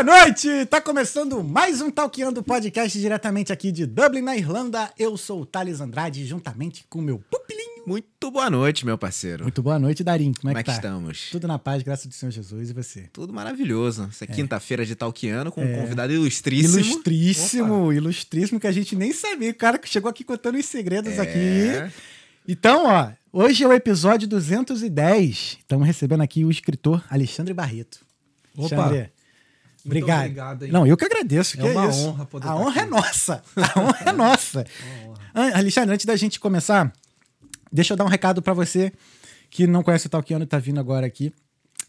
Boa 0.00 0.04
noite! 0.24 0.64
Tá 0.66 0.80
começando 0.80 1.42
mais 1.42 1.80
um 1.80 1.90
Talkeando 1.90 2.40
Podcast 2.40 2.96
diretamente 3.00 3.52
aqui 3.52 3.72
de 3.72 3.84
Dublin, 3.84 4.20
na 4.22 4.36
Irlanda. 4.36 4.88
Eu 4.96 5.16
sou 5.16 5.40
o 5.40 5.44
Thales 5.44 5.80
Andrade, 5.80 6.24
juntamente 6.24 6.84
com 6.88 7.00
meu 7.00 7.18
pupilinho. 7.18 7.82
Muito 7.84 8.30
boa 8.30 8.48
noite, 8.48 8.86
meu 8.86 8.96
parceiro. 8.96 9.42
Muito 9.42 9.60
boa 9.60 9.76
noite, 9.76 10.04
Darim. 10.04 10.32
Como 10.34 10.50
é 10.50 10.52
Como 10.52 10.54
que 10.54 10.60
é 10.60 10.62
que 10.62 10.70
tá? 10.70 10.76
estamos? 10.76 11.30
Tudo 11.32 11.48
na 11.48 11.58
paz, 11.58 11.82
graças 11.82 12.06
ao 12.06 12.12
Senhor 12.12 12.30
Jesus 12.30 12.70
e 12.70 12.72
você. 12.72 13.08
Tudo 13.12 13.32
maravilhoso. 13.32 14.06
Essa 14.08 14.22
é 14.22 14.28
quinta-feira 14.28 14.86
de 14.86 14.94
Talkiano 14.94 15.50
com 15.50 15.64
um 15.64 15.74
convidado 15.74 16.12
ilustríssimo. 16.12 16.78
Ilustríssimo, 16.78 17.92
ilustríssimo, 17.92 18.60
que 18.60 18.68
a 18.68 18.72
gente 18.72 18.94
nem 18.94 19.12
sabia. 19.12 19.50
O 19.50 19.54
cara 19.54 19.78
que 19.78 19.88
chegou 19.88 20.08
aqui 20.08 20.22
contando 20.22 20.58
os 20.58 20.66
segredos 20.66 21.14
É. 21.14 21.20
aqui. 21.20 21.92
Então, 22.46 22.86
ó, 22.86 23.10
hoje 23.32 23.64
é 23.64 23.66
o 23.66 23.72
episódio 23.72 24.28
210. 24.28 25.56
Estamos 25.58 25.84
recebendo 25.84 26.20
aqui 26.20 26.44
o 26.44 26.52
escritor 26.52 27.04
Alexandre 27.10 27.52
Barreto. 27.52 27.98
Opa! 28.56 28.76
Alexandre, 28.76 29.17
obrigado. 29.88 30.24
obrigado? 30.24 30.68
Não, 30.68 30.86
eu 30.86 30.96
que 30.96 31.04
agradeço. 31.04 31.56
É 31.58 31.60
que 31.62 31.68
uma 31.68 31.88
isso. 31.88 31.98
honra 32.08 32.26
poder 32.26 32.46
A 32.48 32.56
honra 32.56 32.80
é 32.82 32.86
nossa. 32.86 33.42
A 33.56 33.80
honra 33.80 33.98
é 34.06 34.12
nossa. 34.12 34.64
An- 35.34 35.52
Alexandre, 35.56 35.94
antes 35.94 36.06
da 36.06 36.16
gente 36.16 36.38
começar, 36.40 36.92
deixa 37.72 37.92
eu 37.92 37.96
dar 37.96 38.04
um 38.04 38.08
recado 38.08 38.40
pra 38.42 38.52
você 38.52 38.92
que 39.50 39.66
não 39.66 39.82
conhece 39.82 40.06
o 40.06 40.10
Talkiano 40.10 40.44
e 40.44 40.46
tá 40.46 40.58
vindo 40.58 40.78
agora 40.80 41.06
aqui. 41.06 41.32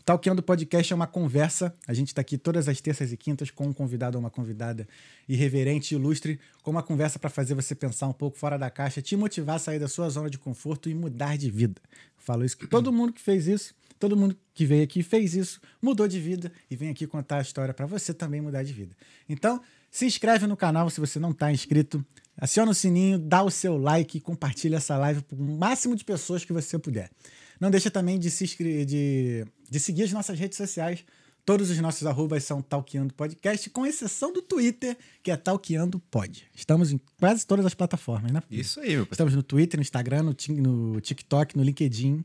Talkiano 0.05 0.41
Podcast 0.41 0.91
é 0.91 0.95
uma 0.95 1.05
conversa. 1.05 1.73
A 1.87 1.93
gente 1.93 2.13
tá 2.15 2.21
aqui 2.21 2.37
todas 2.37 2.67
as 2.67 2.81
terças 2.81 3.11
e 3.11 3.17
quintas 3.17 3.51
com 3.51 3.67
um 3.67 3.73
convidado 3.73 4.17
ou 4.17 4.23
uma 4.23 4.29
convidada 4.29 4.87
irreverente, 5.27 5.93
ilustre, 5.93 6.39
com 6.63 6.71
uma 6.71 6.81
conversa 6.81 7.19
pra 7.19 7.29
fazer 7.29 7.53
você 7.53 7.75
pensar 7.75 8.07
um 8.07 8.13
pouco 8.13 8.37
fora 8.37 8.57
da 8.57 8.69
caixa, 8.71 9.01
te 9.01 9.15
motivar 9.15 9.57
a 9.57 9.59
sair 9.59 9.77
da 9.79 9.87
sua 9.87 10.09
zona 10.09 10.29
de 10.29 10.37
conforto 10.39 10.89
e 10.89 10.95
mudar 10.95 11.37
de 11.37 11.51
vida. 11.51 11.79
Falo 12.17 12.43
isso 12.43 12.57
que 12.57 12.65
todo 12.67 12.91
mundo 12.91 13.13
que 13.13 13.21
fez 13.21 13.47
isso, 13.47 13.73
todo 13.99 14.15
mundo 14.15 14.35
que 14.53 14.65
veio 14.65 14.83
aqui 14.83 15.03
fez 15.03 15.35
isso, 15.35 15.59
mudou 15.81 16.07
de 16.07 16.19
vida 16.19 16.51
e 16.71 16.75
vem 16.75 16.89
aqui 16.89 17.05
contar 17.05 17.37
a 17.37 17.41
história 17.41 17.73
pra 17.73 17.85
você 17.85 18.13
também 18.13 18.39
mudar 18.39 18.63
de 18.63 18.71
vida. 18.71 18.95
Então, 19.27 19.61
se 19.91 20.05
inscreve 20.05 20.47
no 20.47 20.55
canal 20.55 20.89
se 20.89 20.99
você 20.99 21.19
não 21.19 21.33
tá 21.33 21.51
inscrito, 21.51 22.03
aciona 22.37 22.71
o 22.71 22.73
sininho, 22.73 23.19
dá 23.19 23.43
o 23.43 23.51
seu 23.51 23.77
like 23.77 24.17
e 24.17 24.21
compartilha 24.21 24.77
essa 24.77 24.97
live 24.97 25.21
para 25.21 25.37
o 25.37 25.41
máximo 25.41 25.95
de 25.95 26.05
pessoas 26.05 26.45
que 26.45 26.53
você 26.53 26.79
puder. 26.79 27.11
Não 27.59 27.69
deixa 27.69 27.91
também 27.91 28.17
de, 28.17 28.31
se 28.31 28.45
de, 28.85 29.45
de 29.69 29.79
seguir 29.79 30.03
as 30.03 30.13
nossas 30.13 30.39
redes 30.39 30.57
sociais. 30.57 31.03
Todos 31.45 31.69
os 31.69 31.79
nossos 31.79 32.05
arrobas 32.05 32.43
são 32.43 32.61
Talkeando 32.61 33.13
Podcast, 33.13 33.69
com 33.71 33.85
exceção 33.85 34.31
do 34.31 34.41
Twitter, 34.41 34.95
que 35.23 35.31
é 35.31 35.35
Talkeando 35.35 35.99
Pod. 35.99 36.47
Estamos 36.53 36.91
em 36.91 36.99
quase 37.19 37.45
todas 37.45 37.65
as 37.65 37.73
plataformas, 37.73 38.31
né? 38.31 38.41
Isso 38.51 38.79
aí, 38.79 38.89
meu 38.89 39.05
parceiro. 39.05 39.11
Estamos 39.11 39.35
no 39.35 39.43
Twitter, 39.43 39.77
no 39.77 39.81
Instagram, 39.81 40.23
no, 40.23 40.35
no 40.61 41.01
TikTok, 41.01 41.57
no 41.57 41.63
LinkedIn, 41.63 42.23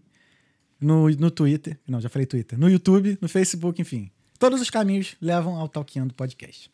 no, 0.80 1.08
no 1.11 1.30
Twitter. 1.30 1.78
Não, 1.86 2.00
já 2.00 2.08
falei 2.08 2.27
Twitter. 2.27 2.58
No 2.58 2.69
YouTube, 2.69 3.19
no 3.20 3.28
Facebook, 3.28 3.80
enfim. 3.80 4.11
Todos 4.39 4.61
os 4.61 4.70
caminhos 4.70 5.17
levam 5.20 5.56
ao 5.56 5.69
Talkeando 5.69 6.14
Podcast. 6.14 6.70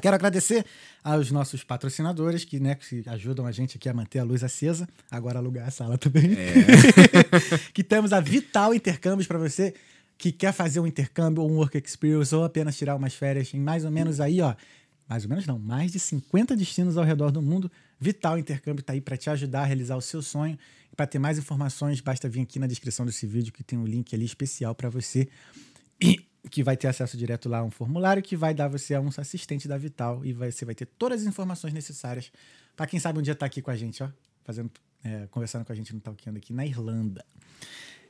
Quero 0.00 0.14
agradecer 0.16 0.64
aos 1.02 1.30
nossos 1.30 1.62
patrocinadores 1.62 2.44
que, 2.44 2.58
né, 2.58 2.74
que 2.74 3.04
ajudam 3.06 3.46
a 3.46 3.52
gente 3.52 3.76
aqui 3.76 3.88
a 3.88 3.94
manter 3.94 4.18
a 4.18 4.24
luz 4.24 4.42
acesa. 4.42 4.88
Agora 5.10 5.38
alugar 5.38 5.68
a 5.68 5.70
sala 5.70 5.96
também. 5.96 6.30
que 7.72 7.84
temos 7.84 8.12
a 8.12 8.20
Vital 8.20 8.74
Intercâmbios 8.74 9.26
para 9.26 9.38
você 9.38 9.74
que 10.18 10.32
quer 10.32 10.52
fazer 10.52 10.80
um 10.80 10.86
intercâmbio 10.86 11.42
ou 11.42 11.50
um 11.50 11.56
work 11.56 11.76
experience 11.76 12.34
ou 12.34 12.44
apenas 12.44 12.76
tirar 12.76 12.96
umas 12.96 13.14
férias 13.14 13.52
em 13.54 13.60
mais 13.60 13.84
ou 13.84 13.90
menos 13.90 14.20
aí, 14.20 14.40
ó. 14.40 14.54
Mais 15.08 15.24
ou 15.24 15.28
menos 15.28 15.46
não, 15.46 15.58
mais 15.58 15.92
de 15.92 15.98
50 15.98 16.56
destinos 16.56 16.96
ao 16.96 17.04
redor 17.04 17.30
do 17.30 17.42
mundo. 17.42 17.70
Vital 18.00 18.38
Intercâmbio 18.38 18.80
está 18.80 18.92
aí 18.92 19.00
para 19.00 19.16
te 19.16 19.30
ajudar 19.30 19.62
a 19.62 19.64
realizar 19.64 19.96
o 19.96 20.00
seu 20.00 20.20
sonho. 20.22 20.58
Para 20.96 21.06
ter 21.06 21.18
mais 21.18 21.38
informações, 21.38 22.00
basta 22.00 22.28
vir 22.28 22.42
aqui 22.42 22.58
na 22.58 22.66
descrição 22.66 23.04
desse 23.04 23.26
vídeo 23.26 23.52
que 23.52 23.64
tem 23.64 23.78
um 23.78 23.84
link 23.86 24.14
ali 24.14 24.24
especial 24.24 24.74
para 24.74 24.88
você. 24.88 25.28
E 26.00 26.24
que 26.50 26.62
vai 26.62 26.76
ter 26.76 26.88
acesso 26.88 27.16
direto 27.16 27.48
lá 27.48 27.58
a 27.58 27.64
um 27.64 27.70
formulário 27.70 28.22
que 28.22 28.36
vai 28.36 28.52
dar 28.52 28.68
você 28.68 28.94
a 28.94 29.00
um 29.00 29.08
assistente 29.16 29.66
da 29.66 29.78
Vital 29.78 30.24
e 30.24 30.32
vai- 30.32 30.52
você 30.52 30.64
vai 30.64 30.74
ter 30.74 30.84
todas 30.86 31.22
as 31.22 31.26
informações 31.26 31.72
necessárias 31.72 32.30
para 32.76 32.86
quem 32.86 33.00
sabe 33.00 33.18
um 33.18 33.22
dia 33.22 33.32
estar 33.32 33.46
aqui 33.46 33.62
com 33.62 33.70
a 33.70 33.76
gente, 33.76 34.02
ó, 34.02 34.10
fazendo, 34.44 34.70
é, 35.02 35.26
conversando 35.30 35.64
com 35.64 35.72
a 35.72 35.74
gente 35.74 35.94
no 35.94 36.00
Talkando 36.00 36.36
aqui 36.36 36.52
na 36.52 36.66
Irlanda. 36.66 37.24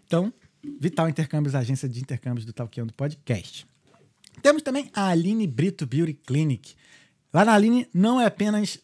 Então, 0.05 0.33
Vital 0.81 1.09
Intercâmbios, 1.09 1.55
agência 1.55 1.89
de 1.89 2.01
intercâmbios 2.01 2.45
do 2.45 2.53
Talkando 2.53 2.93
Podcast. 2.93 3.67
Temos 4.43 4.63
também 4.63 4.91
a 4.93 5.09
Aline 5.09 5.47
Brito 5.47 5.87
Beauty 5.87 6.15
Clinic. 6.15 6.75
Lá 7.33 7.45
na 7.45 7.55
Aline 7.55 7.89
não 7.95 8.21
é 8.21 8.27
apenas 8.27 8.81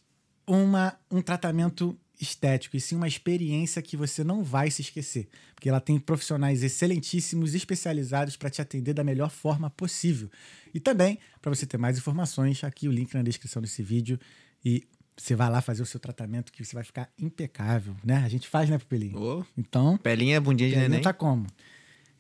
uma, 0.51 0.97
um 1.11 1.23
tratamento 1.23 1.97
estético, 2.21 2.77
e 2.77 2.81
sim 2.81 2.97
uma 2.97 3.09
experiência 3.09 3.81
que 3.81 3.97
você 3.97 4.23
não 4.23 4.43
vai 4.43 4.71
se 4.71 4.83
esquecer. 4.83 5.29
Porque 5.55 5.69
ela 5.69 5.81
tem 5.81 5.99
profissionais 5.99 6.63
excelentíssimos, 6.63 7.55
especializados 7.55 8.37
para 8.37 8.51
te 8.51 8.61
atender 8.61 8.93
da 8.93 9.03
melhor 9.03 9.31
forma 9.31 9.71
possível. 9.71 10.29
E 10.75 10.81
também, 10.81 11.19
para 11.41 11.55
você 11.55 11.65
ter 11.65 11.79
mais 11.79 11.97
informações, 11.97 12.63
aqui 12.63 12.89
o 12.89 12.93
link 12.93 13.15
na 13.15 13.23
descrição 13.23 13.63
desse 13.63 13.83
vídeo. 13.83 14.19
E 14.63 14.87
você 15.17 15.35
vai 15.35 15.49
lá 15.49 15.61
fazer 15.63 15.83
o 15.83 15.87
seu 15.87 15.99
tratamento 16.01 16.53
que 16.53 16.63
você 16.65 16.75
vai 16.75 16.85
ficar 16.85 17.11
impecável, 17.19 17.97
né? 18.05 18.17
A 18.17 18.29
gente 18.29 18.49
faz, 18.49 18.69
né, 18.69 18.77
Pupelinho? 18.77 19.19
Ô, 19.19 19.45
Então, 19.57 19.97
pelinha, 19.97 20.41
bundinha 20.41 20.69
de 20.69 20.77
neném. 20.77 20.91
não 20.99 21.01
tá 21.01 21.13
como. 21.15 21.47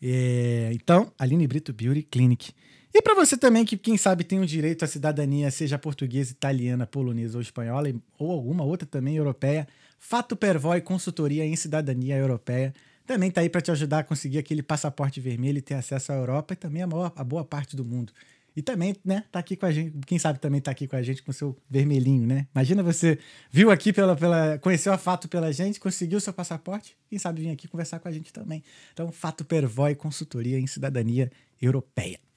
É, 0.02 0.70
então, 0.72 1.12
Aline 1.18 1.46
Brito 1.46 1.72
Beauty 1.72 2.02
Clinic. 2.02 2.52
E 2.92 3.00
para 3.00 3.14
você 3.14 3.36
também 3.36 3.64
que, 3.64 3.76
quem 3.76 3.96
sabe, 3.96 4.24
tem 4.24 4.40
o 4.40 4.46
direito 4.46 4.84
à 4.84 4.88
cidadania, 4.88 5.50
seja 5.50 5.78
portuguesa, 5.78 6.32
italiana, 6.32 6.86
polonesa 6.86 7.38
ou 7.38 7.42
espanhola, 7.42 7.88
ou 8.18 8.32
alguma 8.32 8.64
outra 8.64 8.86
também 8.86 9.16
europeia, 9.16 9.68
Fato 9.98 10.34
Pervoy 10.34 10.80
Consultoria 10.80 11.44
em 11.44 11.54
Cidadania 11.54 12.16
Europeia 12.16 12.74
também 13.10 13.28
tá 13.28 13.40
aí 13.40 13.48
para 13.48 13.60
te 13.60 13.72
ajudar 13.72 13.98
a 13.98 14.04
conseguir 14.04 14.38
aquele 14.38 14.62
passaporte 14.62 15.20
vermelho 15.20 15.58
e 15.58 15.60
ter 15.60 15.74
acesso 15.74 16.12
à 16.12 16.14
Europa 16.14 16.54
e 16.54 16.56
também 16.56 16.82
a, 16.82 16.86
maior, 16.86 17.12
a 17.16 17.24
boa 17.24 17.44
parte 17.44 17.74
do 17.74 17.84
mundo. 17.84 18.12
E 18.54 18.62
também, 18.62 18.94
né, 19.04 19.24
tá 19.32 19.40
aqui 19.40 19.56
com 19.56 19.66
a 19.66 19.72
gente, 19.72 19.96
quem 20.06 20.16
sabe 20.16 20.38
também 20.38 20.60
tá 20.60 20.70
aqui 20.70 20.86
com 20.86 20.94
a 20.94 21.02
gente 21.02 21.20
com 21.20 21.32
seu 21.32 21.56
vermelhinho, 21.68 22.24
né? 22.24 22.46
Imagina 22.54 22.84
você 22.84 23.18
viu 23.50 23.70
aqui 23.72 23.92
pela, 23.92 24.14
pela 24.14 24.58
conheceu 24.58 24.92
a 24.92 24.98
Fato 24.98 25.28
pela 25.28 25.52
gente, 25.52 25.80
conseguiu 25.80 26.20
seu 26.20 26.32
passaporte, 26.32 26.96
quem 27.08 27.18
sabe 27.18 27.42
vir 27.42 27.50
aqui 27.50 27.66
conversar 27.66 27.98
com 27.98 28.06
a 28.06 28.12
gente 28.12 28.32
também. 28.32 28.62
Então, 28.92 29.10
Fato 29.10 29.44
Pervoy 29.44 29.96
Consultoria 29.96 30.60
em 30.60 30.66
Cidadania 30.68 31.32
Europeia. 31.60 32.29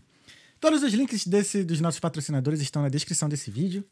Todos 0.63 0.81
os 0.81 0.93
links 0.93 1.27
desse, 1.27 1.61
dos 1.61 1.81
nossos 1.81 1.99
patrocinadores 1.99 2.61
estão 2.61 2.81
na 2.81 2.87
descrição 2.87 3.27
desse 3.27 3.51
vídeo. 3.51 3.83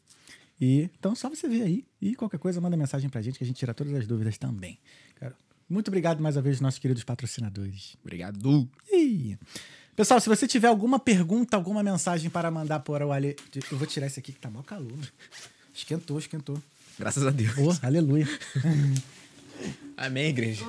E 0.58 0.88
então 0.98 1.14
só 1.14 1.28
você 1.28 1.46
ver 1.46 1.64
aí 1.64 1.84
e 2.00 2.14
qualquer 2.14 2.38
coisa 2.38 2.62
manda 2.62 2.78
mensagem 2.78 3.10
pra 3.10 3.20
gente 3.20 3.36
que 3.36 3.44
a 3.44 3.46
gente 3.46 3.56
tira 3.58 3.74
todas 3.74 3.92
as 3.92 4.06
dúvidas 4.06 4.38
também. 4.38 4.78
Cara, 5.16 5.36
muito 5.68 5.88
obrigado 5.88 6.22
mais 6.22 6.34
uma 6.34 6.40
vez 6.40 6.62
nossos 6.62 6.78
queridos 6.80 7.04
patrocinadores. 7.04 7.94
Obrigado. 8.02 8.66
Ih. 8.90 9.36
Pessoal, 9.94 10.18
se 10.18 10.30
você 10.30 10.46
tiver 10.46 10.68
alguma 10.68 10.98
pergunta, 10.98 11.58
alguma 11.58 11.82
mensagem 11.82 12.30
para 12.30 12.50
mandar 12.50 12.80
para 12.80 13.06
o 13.06 13.12
Ale, 13.12 13.36
eu 13.70 13.76
vou 13.76 13.86
tirar 13.86 14.06
esse 14.06 14.18
aqui 14.18 14.32
que 14.32 14.38
tá 14.40 14.48
mal 14.48 14.62
calor. 14.62 14.96
Esquentou, 15.74 16.18
esquentou. 16.18 16.62
Graças 16.98 17.26
a 17.26 17.30
Deus. 17.30 17.52
Oh, 17.58 17.86
aleluia. 17.86 18.26
Amém, 19.98 20.28
igreja. 20.30 20.64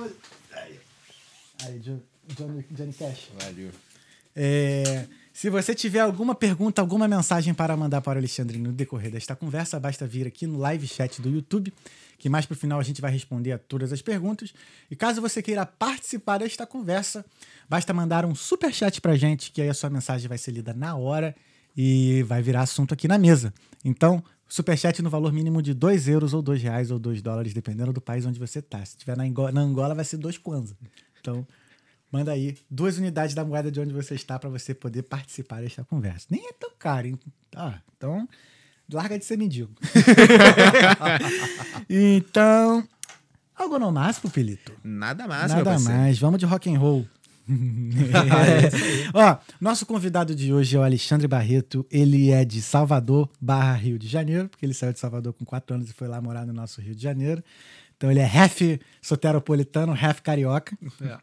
Aí, 1.62 1.78
Jo- 1.80 2.02
Johnny, 2.36 2.62
Johnny 2.70 2.92
Cash. 2.92 3.30
Valeu. 3.40 3.70
É, 4.36 5.06
se 5.34 5.50
você 5.50 5.74
tiver 5.74 5.98
alguma 5.98 6.32
pergunta, 6.32 6.80
alguma 6.80 7.08
mensagem 7.08 7.52
para 7.52 7.76
mandar 7.76 8.00
para 8.00 8.16
o 8.16 8.18
Alexandre 8.20 8.56
no 8.56 8.72
decorrer 8.72 9.10
desta 9.10 9.34
conversa, 9.34 9.80
basta 9.80 10.06
vir 10.06 10.28
aqui 10.28 10.46
no 10.46 10.56
live 10.58 10.86
chat 10.86 11.20
do 11.20 11.28
YouTube, 11.28 11.74
que 12.16 12.28
mais 12.28 12.46
pro 12.46 12.54
final 12.54 12.78
a 12.78 12.84
gente 12.84 13.00
vai 13.00 13.10
responder 13.10 13.50
a 13.50 13.58
todas 13.58 13.92
as 13.92 14.00
perguntas. 14.00 14.54
E 14.88 14.94
caso 14.94 15.20
você 15.20 15.42
queira 15.42 15.66
participar 15.66 16.38
desta 16.38 16.64
conversa, 16.64 17.26
basta 17.68 17.92
mandar 17.92 18.24
um 18.24 18.32
super 18.32 18.72
chat 18.72 19.00
pra 19.00 19.16
gente, 19.16 19.50
que 19.50 19.60
aí 19.60 19.68
a 19.68 19.74
sua 19.74 19.90
mensagem 19.90 20.28
vai 20.28 20.38
ser 20.38 20.52
lida 20.52 20.72
na 20.72 20.94
hora 20.94 21.34
e 21.76 22.22
vai 22.22 22.40
virar 22.40 22.60
assunto 22.60 22.94
aqui 22.94 23.08
na 23.08 23.18
mesa. 23.18 23.52
Então, 23.84 24.22
super 24.48 24.78
chat 24.78 25.02
no 25.02 25.10
valor 25.10 25.32
mínimo 25.32 25.60
de 25.60 25.74
2 25.74 26.06
euros 26.06 26.32
ou 26.32 26.42
2 26.42 26.62
reais 26.62 26.92
ou 26.92 26.98
2 27.00 27.20
dólares, 27.20 27.52
dependendo 27.52 27.92
do 27.92 28.00
país 28.00 28.24
onde 28.24 28.38
você 28.38 28.62
tá. 28.62 28.84
Se 28.84 28.96
tiver 28.96 29.16
na 29.16 29.24
na 29.50 29.60
Angola 29.60 29.96
vai 29.96 30.04
ser 30.04 30.18
2 30.18 30.38
kwanza. 30.38 30.76
Então, 31.20 31.44
Manda 32.14 32.30
aí 32.30 32.56
duas 32.70 32.96
unidades 32.96 33.34
da 33.34 33.44
moeda 33.44 33.72
de 33.72 33.80
onde 33.80 33.92
você 33.92 34.14
está 34.14 34.38
para 34.38 34.48
você 34.48 34.72
poder 34.72 35.02
participar 35.02 35.60
desta 35.60 35.82
conversa. 35.82 36.28
Nem 36.30 36.46
é 36.48 36.52
tão 36.52 36.70
caro, 36.78 37.08
hein? 37.08 37.18
Ah, 37.56 37.80
então, 37.96 38.28
larga 38.92 39.18
de 39.18 39.24
ser 39.24 39.36
mendigo. 39.36 39.72
então, 41.90 42.86
algo 43.52 43.80
no 43.80 43.90
mais, 43.90 44.20
Pupilito? 44.20 44.70
Nada 44.84 45.26
mais, 45.26 45.50
Nada 45.50 45.76
mais. 45.80 46.16
Vamos 46.16 46.38
de 46.38 46.46
rock 46.46 46.72
and 46.72 46.78
roll. 46.78 47.04
Ó, 49.12 49.36
nosso 49.60 49.84
convidado 49.84 50.36
de 50.36 50.52
hoje 50.52 50.76
é 50.76 50.78
o 50.78 50.84
Alexandre 50.84 51.26
Barreto. 51.26 51.84
Ele 51.90 52.30
é 52.30 52.44
de 52.44 52.62
Salvador, 52.62 53.28
barra 53.40 53.72
Rio 53.74 53.98
de 53.98 54.06
Janeiro, 54.06 54.48
porque 54.48 54.64
ele 54.64 54.72
saiu 54.72 54.92
de 54.92 55.00
Salvador 55.00 55.32
com 55.32 55.44
quatro 55.44 55.74
anos 55.74 55.90
e 55.90 55.92
foi 55.92 56.06
lá 56.06 56.20
morar 56.20 56.46
no 56.46 56.52
nosso 56.52 56.80
Rio 56.80 56.94
de 56.94 57.02
Janeiro. 57.02 57.42
Então 57.96 58.08
ele 58.08 58.20
é 58.20 58.24
half 58.24 58.60
soteropolitano, 59.02 59.92
half 60.00 60.20
carioca. 60.20 60.78
É. 61.02 61.18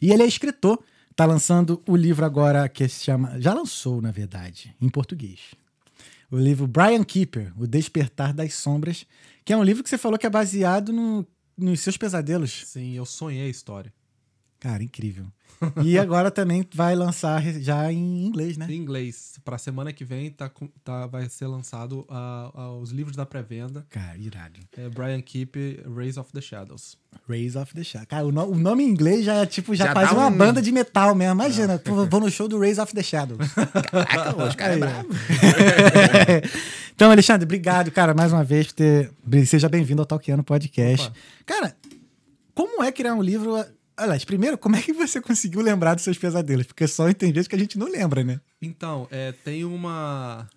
E 0.00 0.12
ele 0.12 0.22
é 0.22 0.26
escritor. 0.26 0.82
Tá 1.16 1.24
lançando 1.26 1.80
o 1.86 1.94
livro 1.96 2.24
agora 2.24 2.68
que 2.68 2.88
se 2.88 3.04
chama. 3.04 3.40
Já 3.40 3.54
lançou, 3.54 4.00
na 4.02 4.10
verdade, 4.10 4.74
em 4.80 4.88
português. 4.88 5.40
O 6.30 6.36
livro 6.36 6.66
Brian 6.66 7.04
Keeper, 7.04 7.52
O 7.56 7.66
Despertar 7.66 8.32
das 8.32 8.54
Sombras, 8.54 9.06
que 9.44 9.52
é 9.52 9.56
um 9.56 9.62
livro 9.62 9.82
que 9.84 9.88
você 9.88 9.96
falou 9.98 10.18
que 10.18 10.26
é 10.26 10.30
baseado 10.30 10.92
no- 10.92 11.24
nos 11.56 11.80
seus 11.80 11.96
pesadelos. 11.96 12.64
Sim, 12.66 12.94
eu 12.94 13.04
sonhei 13.06 13.46
a 13.46 13.48
história. 13.48 13.92
Cara, 14.64 14.82
incrível. 14.82 15.26
E 15.84 15.98
agora 16.00 16.30
também 16.30 16.66
vai 16.74 16.96
lançar 16.96 17.42
já 17.60 17.92
em 17.92 18.24
inglês, 18.24 18.56
né? 18.56 18.66
Em 18.66 18.76
inglês. 18.76 19.34
Pra 19.44 19.58
semana 19.58 19.92
que 19.92 20.06
vem 20.06 20.30
tá, 20.30 20.50
tá, 20.82 21.06
vai 21.06 21.28
ser 21.28 21.46
lançado 21.46 22.06
ah, 22.08 22.50
ah, 22.54 22.72
os 22.72 22.90
livros 22.90 23.14
da 23.14 23.26
pré-venda. 23.26 23.84
Cara, 23.90 24.16
irado. 24.16 24.58
É 24.74 24.88
Brian 24.88 25.20
Keep, 25.20 25.82
Raise 25.94 26.18
of 26.18 26.32
the 26.32 26.40
Shadows. 26.40 26.96
Raise 27.28 27.58
of 27.58 27.74
the 27.74 27.84
Shadow. 27.84 28.06
Cara, 28.06 28.24
o, 28.24 28.32
no- 28.32 28.52
o 28.52 28.56
nome 28.56 28.84
em 28.84 28.88
inglês 28.88 29.26
já 29.26 29.34
é 29.34 29.44
tipo, 29.44 29.74
já, 29.74 29.88
Já 29.88 29.92
faz 29.92 30.12
uma 30.12 30.28
um- 30.28 30.34
banda 30.34 30.62
de 30.62 30.72
metal 30.72 31.14
mesmo. 31.14 31.34
Imagina, 31.34 31.78
vou 32.10 32.20
no 32.20 32.30
show 32.30 32.48
do 32.48 32.58
Raise 32.58 32.80
of 32.80 32.94
the 32.94 33.02
Shadows. 33.02 33.46
Caraca, 34.08 34.46
os 34.48 34.54
caras 34.54 34.76
é 34.76 34.80
brabo. 34.80 35.08
então, 36.96 37.10
Alexandre, 37.10 37.44
obrigado, 37.44 37.90
cara, 37.90 38.14
mais 38.14 38.32
uma 38.32 38.42
vez 38.42 38.68
por 38.68 38.72
ter. 38.76 39.12
Seja 39.46 39.68
bem-vindo 39.68 40.00
ao 40.00 40.06
Talkiano 40.06 40.42
Podcast. 40.42 41.06
Opa. 41.08 41.16
Cara, 41.44 41.76
como 42.54 42.82
é 42.82 42.90
criar 42.90 43.12
um 43.14 43.22
livro? 43.22 43.62
Aliás, 43.96 44.24
primeiro, 44.24 44.58
como 44.58 44.74
é 44.76 44.82
que 44.82 44.92
você 44.92 45.20
conseguiu 45.20 45.60
lembrar 45.60 45.94
dos 45.94 46.02
seus 46.04 46.18
pesadelos? 46.18 46.66
Porque 46.66 46.86
só 46.88 47.12
tem 47.12 47.32
vezes 47.32 47.46
que 47.48 47.54
a 47.54 47.58
gente 47.58 47.78
não 47.78 47.88
lembra, 47.88 48.24
né? 48.24 48.40
Então, 48.60 49.06
é, 49.10 49.32
tem 49.32 49.64
uma 49.64 50.48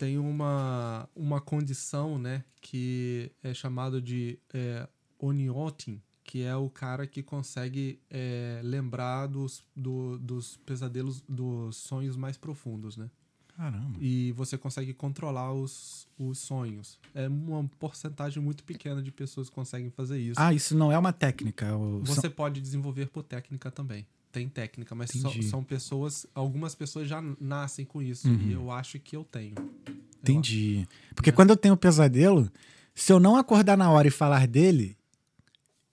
tem 0.00 0.18
uma, 0.18 1.08
uma 1.14 1.40
condição, 1.40 2.18
né, 2.18 2.42
que 2.60 3.30
é 3.42 3.54
chamado 3.54 4.02
de 4.02 4.36
é, 4.52 4.88
oniotin, 5.18 6.00
que 6.24 6.42
é 6.42 6.56
o 6.56 6.68
cara 6.68 7.06
que 7.06 7.22
consegue 7.22 8.00
é, 8.10 8.60
lembrar 8.64 9.26
dos, 9.28 9.62
do- 9.76 10.18
dos 10.18 10.56
pesadelos, 10.66 11.22
dos 11.28 11.76
sonhos 11.76 12.16
mais 12.16 12.36
profundos, 12.36 12.96
né? 12.96 13.08
Caramba. 13.56 13.96
E 14.00 14.32
você 14.32 14.58
consegue 14.58 14.92
controlar 14.92 15.52
os, 15.52 16.06
os 16.18 16.38
sonhos. 16.38 16.98
É 17.14 17.26
uma 17.26 17.64
porcentagem 17.78 18.42
muito 18.42 18.62
pequena 18.62 19.02
de 19.02 19.10
pessoas 19.10 19.48
que 19.48 19.54
conseguem 19.54 19.90
fazer 19.90 20.18
isso. 20.20 20.38
Ah, 20.38 20.52
isso 20.52 20.76
não 20.76 20.92
é 20.92 20.98
uma 20.98 21.12
técnica. 21.12 21.74
o- 21.74 22.00
Você 22.04 22.28
pode 22.28 22.60
desenvolver 22.60 23.06
por 23.08 23.22
técnica 23.22 23.70
também. 23.70 24.06
Tem 24.30 24.46
técnica, 24.48 24.94
mas 24.94 25.10
são, 25.48 25.64
pessoas. 25.64 26.26
Algumas 26.34 26.74
pessoas 26.74 27.08
já 27.08 27.22
nascem 27.40 27.86
com 27.86 28.02
isso. 28.02 28.28
Uhum. 28.28 28.40
E 28.48 28.52
eu 28.52 28.70
acho 28.70 28.98
que 29.00 29.16
eu 29.16 29.24
tenho. 29.24 29.54
Eu 29.56 29.96
Entendi. 30.20 30.86
Porque 31.14 31.32
quando 31.32 31.50
eu 31.50 31.56
tenho 31.56 31.76
pesadelo, 31.76 32.50
se 32.94 33.10
eu 33.12 33.18
não 33.18 33.36
acordar 33.36 33.78
na 33.78 33.90
hora 33.90 34.08
e 34.08 34.10
falar 34.10 34.46
dele, 34.46 34.94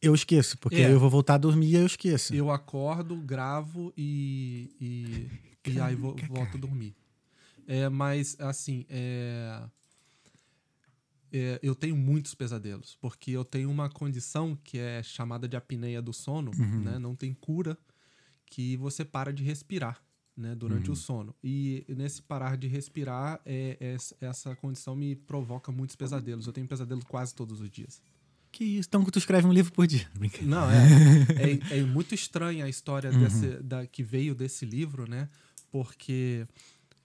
eu 0.02 0.14
esqueço. 0.14 0.58
Porque 0.58 0.76
É. 0.82 0.92
eu 0.92 1.00
vou 1.00 1.10
voltar 1.10 1.36
a 1.36 1.38
dormir 1.38 1.68
e 1.68 1.76
eu 1.76 1.86
esqueço. 1.86 2.36
Eu 2.36 2.52
acordo, 2.52 3.16
gravo 3.16 3.94
e. 3.96 4.70
E, 4.82 5.28
e 5.72 5.80
aí 5.80 5.96
vou, 5.96 6.14
volto 6.28 6.58
a 6.58 6.60
dormir. 6.60 6.94
É, 7.68 7.88
mas, 7.90 8.36
assim, 8.40 8.86
é, 8.90 9.64
é, 11.32 11.60
eu 11.64 11.74
tenho 11.74 11.96
muitos 11.96 12.36
pesadelos, 12.36 12.98
porque 13.02 13.32
eu 13.32 13.44
tenho 13.44 13.70
uma 13.72 13.90
condição 13.90 14.56
que 14.64 14.78
é 14.78 15.02
chamada 15.02 15.48
de 15.48 15.56
apneia 15.58 16.02
do 16.02 16.14
sono, 16.14 16.52
Uhum. 16.58 16.82
né? 16.84 17.00
Não 17.00 17.16
tem 17.16 17.34
cura, 17.34 17.78
que 18.46 18.78
você 18.78 19.04
para 19.04 19.34
de 19.34 19.44
respirar, 19.44 20.00
né? 20.38 20.54
Durante 20.54 20.88
Uhum. 20.90 20.94
o 20.94 20.96
sono. 20.96 21.36
E 21.44 21.84
nesse 21.90 22.22
parar 22.22 22.56
de 22.56 22.68
respirar, 22.68 23.42
é, 23.46 23.78
é- 23.80 24.26
essa 24.26 24.56
condição 24.56 24.96
me 24.96 25.16
provoca 25.16 25.72
muitos 25.72 25.96
pesadelos. 25.96 26.46
Eu 26.46 26.54
tenho 26.54 26.68
pesadelo 26.68 27.04
quase 27.06 27.34
todos 27.34 27.60
os 27.62 27.70
dias. 27.72 28.00
Que 28.52 28.64
isso? 28.64 28.88
Então 28.88 29.04
tu 29.06 29.18
escreve 29.18 29.48
um 29.48 29.52
livro 29.54 29.74
por 29.74 29.88
dia. 29.88 30.08
Brincadeira. 30.14 30.46
Não, 30.56 30.70
é, 30.70 31.74
é, 31.74 31.80
é 31.80 31.84
muito 31.84 32.14
estranha 32.14 32.66
a 32.66 32.70
história 32.70 33.10
Uhum. 33.12 33.20
desse, 33.20 33.48
da, 33.64 33.88
que 33.88 34.04
veio 34.04 34.36
desse 34.36 34.64
livro, 34.68 35.10
né? 35.10 35.28
Porque 35.72 36.46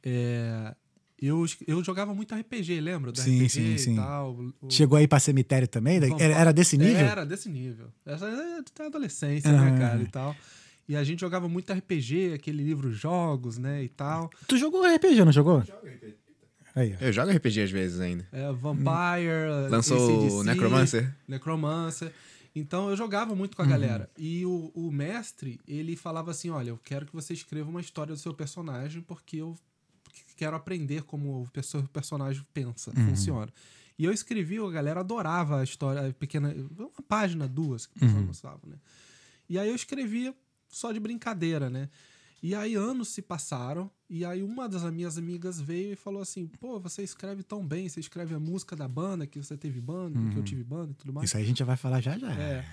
é, 0.02 0.74
eu, 1.20 1.44
eu 1.66 1.82
jogava 1.82 2.14
muito 2.14 2.34
RPG, 2.34 2.80
lembra? 2.80 3.10
Do 3.12 3.18
Sim, 3.20 3.38
RPG 3.44 3.48
sim, 3.50 3.74
e 3.74 3.78
sim. 3.78 3.96
tal. 3.96 4.34
o- 4.62 4.70
Chegou 4.70 4.96
aí 4.98 5.08
pra 5.08 5.18
cemitério 5.18 5.66
também? 5.68 5.98
Era, 6.18 6.52
desse 6.52 6.76
nível? 6.78 7.06
Era 7.06 7.24
desse 7.26 7.48
nível. 7.48 7.88
Essa 8.06 8.26
é 8.26 8.62
da 8.78 8.86
adolescência, 8.86 9.50
Aham. 9.50 9.70
né, 9.72 9.78
cara, 9.78 10.02
e 10.02 10.06
tal. 10.06 10.36
E 10.88 10.96
a 10.96 11.04
gente 11.04 11.20
jogava 11.20 11.48
muito 11.48 11.72
RPG, 11.72 12.32
aquele 12.34 12.62
livro 12.62 12.90
Jogos, 12.92 13.58
né, 13.58 13.82
e 13.82 13.88
tal. 13.88 14.30
Tu 14.46 14.56
jogou 14.56 14.84
RPG, 14.86 15.24
não 15.24 15.32
jogou? 15.32 15.62
Aí, 16.74 16.94
ó. 17.00 17.04
Eu 17.04 17.12
jogo 17.12 17.30
RPG 17.30 17.62
às 17.62 17.70
vezes 17.70 17.98
ainda. 18.00 18.26
É, 18.32 18.50
Vampire, 18.52 19.68
Lançou 19.68 19.96
AC/DC, 19.96 20.34
o 20.36 20.42
Necromancer. 20.44 21.14
Necromancer. 21.26 22.12
Então 22.54 22.88
eu 22.88 22.96
jogava 22.96 23.34
muito 23.34 23.56
com 23.56 23.62
a 23.62 23.66
galera. 23.66 24.08
E 24.16 24.44
o, 24.46 24.70
o 24.74 24.90
mestre, 24.90 25.60
ele 25.66 25.96
falava 25.96 26.30
assim: 26.30 26.50
olha, 26.50 26.70
eu 26.70 26.78
quero 26.82 27.06
que 27.06 27.12
você 27.12 27.32
escreva 27.32 27.68
uma 27.68 27.80
história 27.80 28.14
do 28.14 28.18
seu 28.18 28.32
personagem, 28.32 29.02
porque 29.02 29.36
eu 29.38 29.56
quero 30.38 30.56
aprender 30.56 31.02
como 31.02 31.42
o 31.42 31.50
perso- 31.50 31.82
personagem 31.92 32.46
pensa, 32.54 32.92
funciona. 32.92 33.52
E 33.98 34.04
eu 34.04 34.12
escrevi, 34.12 34.58
a 34.58 34.70
galera 34.70 35.00
adorava 35.00 35.60
a 35.60 35.64
história, 35.64 36.06
a 36.08 36.12
pequena. 36.12 36.54
Uma 36.78 36.90
página, 37.08 37.48
duas, 37.48 37.86
que 37.86 37.96
o 37.96 38.00
pessoal 38.00 38.22
gostava, 38.26 38.60
né? 38.64 38.76
E 39.48 39.58
aí 39.58 39.68
eu 39.68 39.74
escrevia 39.74 40.32
só 40.68 40.92
de 40.92 41.00
brincadeira, 41.00 41.68
né? 41.68 41.88
E 42.40 42.54
aí 42.54 42.76
anos 42.76 43.08
se 43.08 43.20
passaram, 43.20 43.90
e 44.08 44.24
aí 44.24 44.44
uma 44.44 44.68
das 44.68 44.84
minhas 44.92 45.18
amigas 45.18 45.60
veio 45.60 45.94
e 45.94 45.96
falou 45.96 46.22
assim: 46.22 46.46
pô, 46.46 46.78
você 46.78 47.02
escreve 47.02 47.42
tão 47.42 47.66
bem, 47.66 47.88
você 47.88 47.98
escreve 47.98 48.32
a 48.32 48.38
música 48.38 48.76
da 48.76 48.86
banda, 48.86 49.26
que 49.26 49.42
você 49.42 49.56
teve 49.56 49.80
banda, 49.80 50.16
que 50.30 50.38
eu 50.38 50.44
tive 50.44 50.62
banda 50.62 50.92
e 50.92 50.94
tudo 50.94 51.12
mais. 51.12 51.28
Isso 51.28 51.36
aí 51.36 51.42
a 51.42 51.46
gente 51.46 51.58
já 51.58 51.64
vai 51.64 51.76
falar 51.76 52.00
já 52.00 52.16
já. 52.16 52.32
É. 52.32 52.64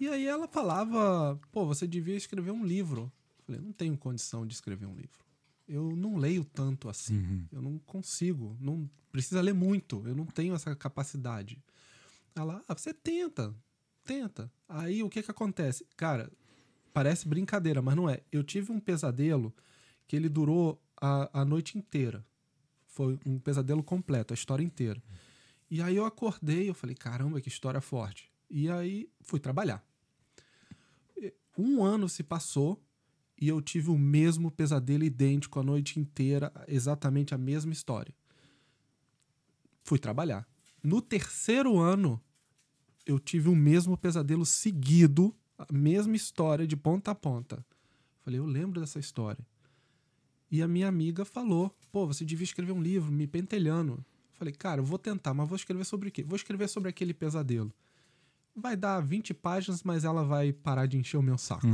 E 0.00 0.08
aí 0.08 0.26
ela 0.26 0.48
falava, 0.48 1.38
pô, 1.52 1.66
você 1.66 1.86
devia 1.86 2.16
escrever 2.16 2.52
um 2.52 2.64
livro. 2.64 3.12
Eu 3.40 3.44
falei, 3.44 3.60
não 3.60 3.72
tenho 3.72 3.94
condição 3.98 4.46
de 4.46 4.54
escrever 4.54 4.86
um 4.86 4.94
livro. 4.94 5.20
Eu 5.68 5.94
não 5.96 6.16
leio 6.16 6.44
tanto 6.44 6.88
assim. 6.88 7.16
Uhum. 7.16 7.46
Eu 7.52 7.62
não 7.62 7.78
consigo. 7.78 8.56
Não 8.60 8.88
precisa 9.10 9.40
ler 9.40 9.54
muito. 9.54 10.06
Eu 10.06 10.14
não 10.14 10.26
tenho 10.26 10.54
essa 10.54 10.74
capacidade. 10.74 11.62
Ela, 12.34 12.62
ah, 12.68 12.74
você 12.74 12.92
tenta, 12.92 13.54
tenta. 14.04 14.50
Aí 14.68 15.02
o 15.02 15.08
que 15.08 15.22
que 15.22 15.30
acontece? 15.30 15.86
Cara, 15.96 16.30
parece 16.92 17.28
brincadeira, 17.28 17.80
mas 17.82 17.96
não 17.96 18.08
é. 18.08 18.22
Eu 18.30 18.42
tive 18.42 18.72
um 18.72 18.80
pesadelo 18.80 19.54
que 20.06 20.16
ele 20.16 20.28
durou 20.28 20.82
a, 21.00 21.40
a 21.40 21.44
noite 21.44 21.78
inteira. 21.78 22.24
Foi 22.86 23.18
um 23.24 23.38
pesadelo 23.38 23.82
completo, 23.82 24.32
a 24.32 24.36
história 24.36 24.62
inteira. 24.62 25.02
E 25.70 25.80
aí 25.80 25.96
eu 25.96 26.04
acordei, 26.04 26.68
eu 26.68 26.74
falei, 26.74 26.94
caramba, 26.94 27.40
que 27.40 27.48
história 27.48 27.80
forte. 27.80 28.30
E 28.50 28.68
aí 28.68 29.08
fui 29.22 29.40
trabalhar. 29.40 29.82
Um 31.56 31.82
ano 31.82 32.08
se 32.08 32.22
passou 32.22 32.82
e 33.42 33.48
eu 33.48 33.60
tive 33.60 33.90
o 33.90 33.98
mesmo 33.98 34.52
pesadelo 34.52 35.02
idêntico 35.02 35.58
a 35.58 35.64
noite 35.64 35.98
inteira, 35.98 36.52
exatamente 36.68 37.34
a 37.34 37.38
mesma 37.38 37.72
história. 37.72 38.14
Fui 39.82 39.98
trabalhar. 39.98 40.46
No 40.80 41.02
terceiro 41.02 41.76
ano, 41.76 42.22
eu 43.04 43.18
tive 43.18 43.48
o 43.48 43.56
mesmo 43.56 43.96
pesadelo 43.96 44.46
seguido, 44.46 45.34
a 45.58 45.66
mesma 45.72 46.14
história 46.14 46.68
de 46.68 46.76
ponta 46.76 47.10
a 47.10 47.16
ponta. 47.16 47.66
Falei, 48.20 48.38
eu 48.38 48.46
lembro 48.46 48.80
dessa 48.80 49.00
história. 49.00 49.44
E 50.48 50.62
a 50.62 50.68
minha 50.68 50.86
amiga 50.86 51.24
falou: 51.24 51.74
pô, 51.90 52.06
você 52.06 52.24
devia 52.24 52.44
escrever 52.44 52.70
um 52.70 52.80
livro, 52.80 53.10
me 53.10 53.26
pentelhando. 53.26 54.04
Falei, 54.34 54.54
cara, 54.54 54.80
eu 54.80 54.84
vou 54.84 55.00
tentar, 55.00 55.34
mas 55.34 55.48
vou 55.48 55.56
escrever 55.56 55.84
sobre 55.84 56.10
o 56.10 56.12
quê? 56.12 56.22
Vou 56.22 56.36
escrever 56.36 56.68
sobre 56.68 56.88
aquele 56.88 57.12
pesadelo. 57.12 57.74
Vai 58.54 58.76
dar 58.76 59.00
20 59.00 59.34
páginas, 59.34 59.82
mas 59.82 60.04
ela 60.04 60.22
vai 60.22 60.52
parar 60.52 60.86
de 60.86 60.96
encher 60.96 61.16
o 61.16 61.22
meu 61.22 61.36
saco. 61.36 61.66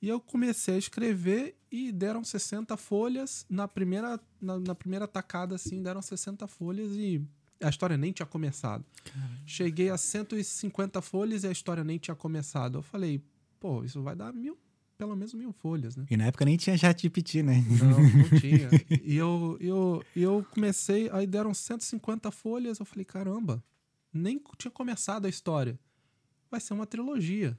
E 0.00 0.08
eu 0.08 0.20
comecei 0.20 0.74
a 0.74 0.78
escrever 0.78 1.56
e 1.70 1.90
deram 1.90 2.22
60 2.22 2.76
folhas. 2.76 3.46
Na 3.48 3.66
primeira, 3.66 4.20
na, 4.40 4.58
na 4.58 4.74
primeira 4.74 5.08
tacada, 5.08 5.54
assim, 5.54 5.82
deram 5.82 6.02
60 6.02 6.46
folhas 6.46 6.92
e 6.92 7.22
a 7.60 7.68
história 7.68 7.96
nem 7.96 8.12
tinha 8.12 8.26
começado. 8.26 8.84
Cheguei 9.46 9.90
a 9.90 9.96
150 9.96 11.00
folhas 11.00 11.44
e 11.44 11.48
a 11.48 11.52
história 11.52 11.82
nem 11.82 11.98
tinha 11.98 12.14
começado. 12.14 12.78
Eu 12.78 12.82
falei, 12.82 13.22
pô, 13.58 13.84
isso 13.84 14.02
vai 14.02 14.14
dar 14.14 14.32
mil, 14.32 14.58
pelo 14.98 15.16
menos 15.16 15.32
mil 15.34 15.52
folhas, 15.52 15.96
né? 15.96 16.06
E 16.10 16.16
na 16.16 16.26
época 16.26 16.44
nem 16.44 16.56
tinha 16.56 16.76
ChatGPT, 16.76 17.42
né? 17.42 17.64
Não, 17.82 18.00
não 18.00 18.38
tinha. 18.40 18.68
E 19.02 19.16
eu, 19.16 19.56
eu, 19.60 20.04
eu 20.14 20.46
comecei, 20.50 21.08
aí 21.12 21.26
deram 21.26 21.54
150 21.54 22.30
folhas, 22.30 22.78
eu 22.78 22.86
falei, 22.86 23.04
caramba, 23.04 23.62
nem 24.12 24.40
tinha 24.58 24.70
começado 24.70 25.26
a 25.26 25.28
história. 25.28 25.78
Vai 26.50 26.60
ser 26.60 26.74
uma 26.74 26.86
trilogia. 26.86 27.58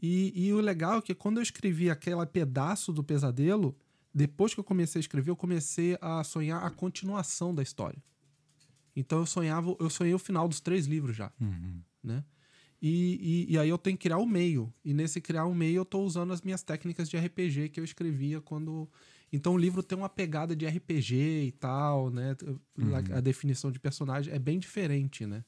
E, 0.00 0.32
e 0.46 0.52
o 0.52 0.60
legal 0.60 0.98
é 0.98 1.02
que 1.02 1.14
quando 1.14 1.38
eu 1.38 1.42
escrevi 1.42 1.88
aquele 1.90 2.24
pedaço 2.26 2.92
do 2.92 3.02
pesadelo, 3.02 3.76
depois 4.14 4.52
que 4.54 4.60
eu 4.60 4.64
comecei 4.64 4.98
a 4.98 5.00
escrever, 5.00 5.30
eu 5.30 5.36
comecei 5.36 5.96
a 6.00 6.22
sonhar 6.22 6.62
a 6.64 6.70
continuação 6.70 7.54
da 7.54 7.62
história. 7.62 8.02
Então 8.94 9.18
eu 9.18 9.26
sonhava, 9.26 9.74
eu 9.80 9.90
sonhei 9.90 10.14
o 10.14 10.18
final 10.18 10.46
dos 10.46 10.60
três 10.60 10.86
livros 10.86 11.16
já, 11.16 11.32
né? 12.02 12.24
E, 12.80 13.46
e, 13.48 13.54
e 13.54 13.58
aí 13.58 13.68
eu 13.68 13.78
tenho 13.78 13.96
que 13.96 14.02
criar 14.02 14.18
o 14.18 14.26
meio. 14.26 14.72
E 14.84 14.92
nesse 14.92 15.20
criar 15.20 15.46
o 15.46 15.54
meio 15.54 15.78
eu 15.78 15.84
tô 15.86 16.00
usando 16.02 16.32
as 16.32 16.42
minhas 16.42 16.62
técnicas 16.62 17.08
de 17.08 17.16
RPG 17.16 17.70
que 17.70 17.80
eu 17.80 17.84
escrevia 17.84 18.40
quando. 18.42 18.88
Então 19.32 19.54
o 19.54 19.58
livro 19.58 19.82
tem 19.82 19.96
uma 19.96 20.08
pegada 20.08 20.54
de 20.54 20.66
RPG 20.66 21.46
e 21.46 21.52
tal, 21.52 22.10
né? 22.10 22.36
A 23.16 23.20
definição 23.20 23.72
de 23.72 23.80
personagem 23.80 24.32
é 24.34 24.38
bem 24.38 24.58
diferente, 24.58 25.24
né? 25.26 25.42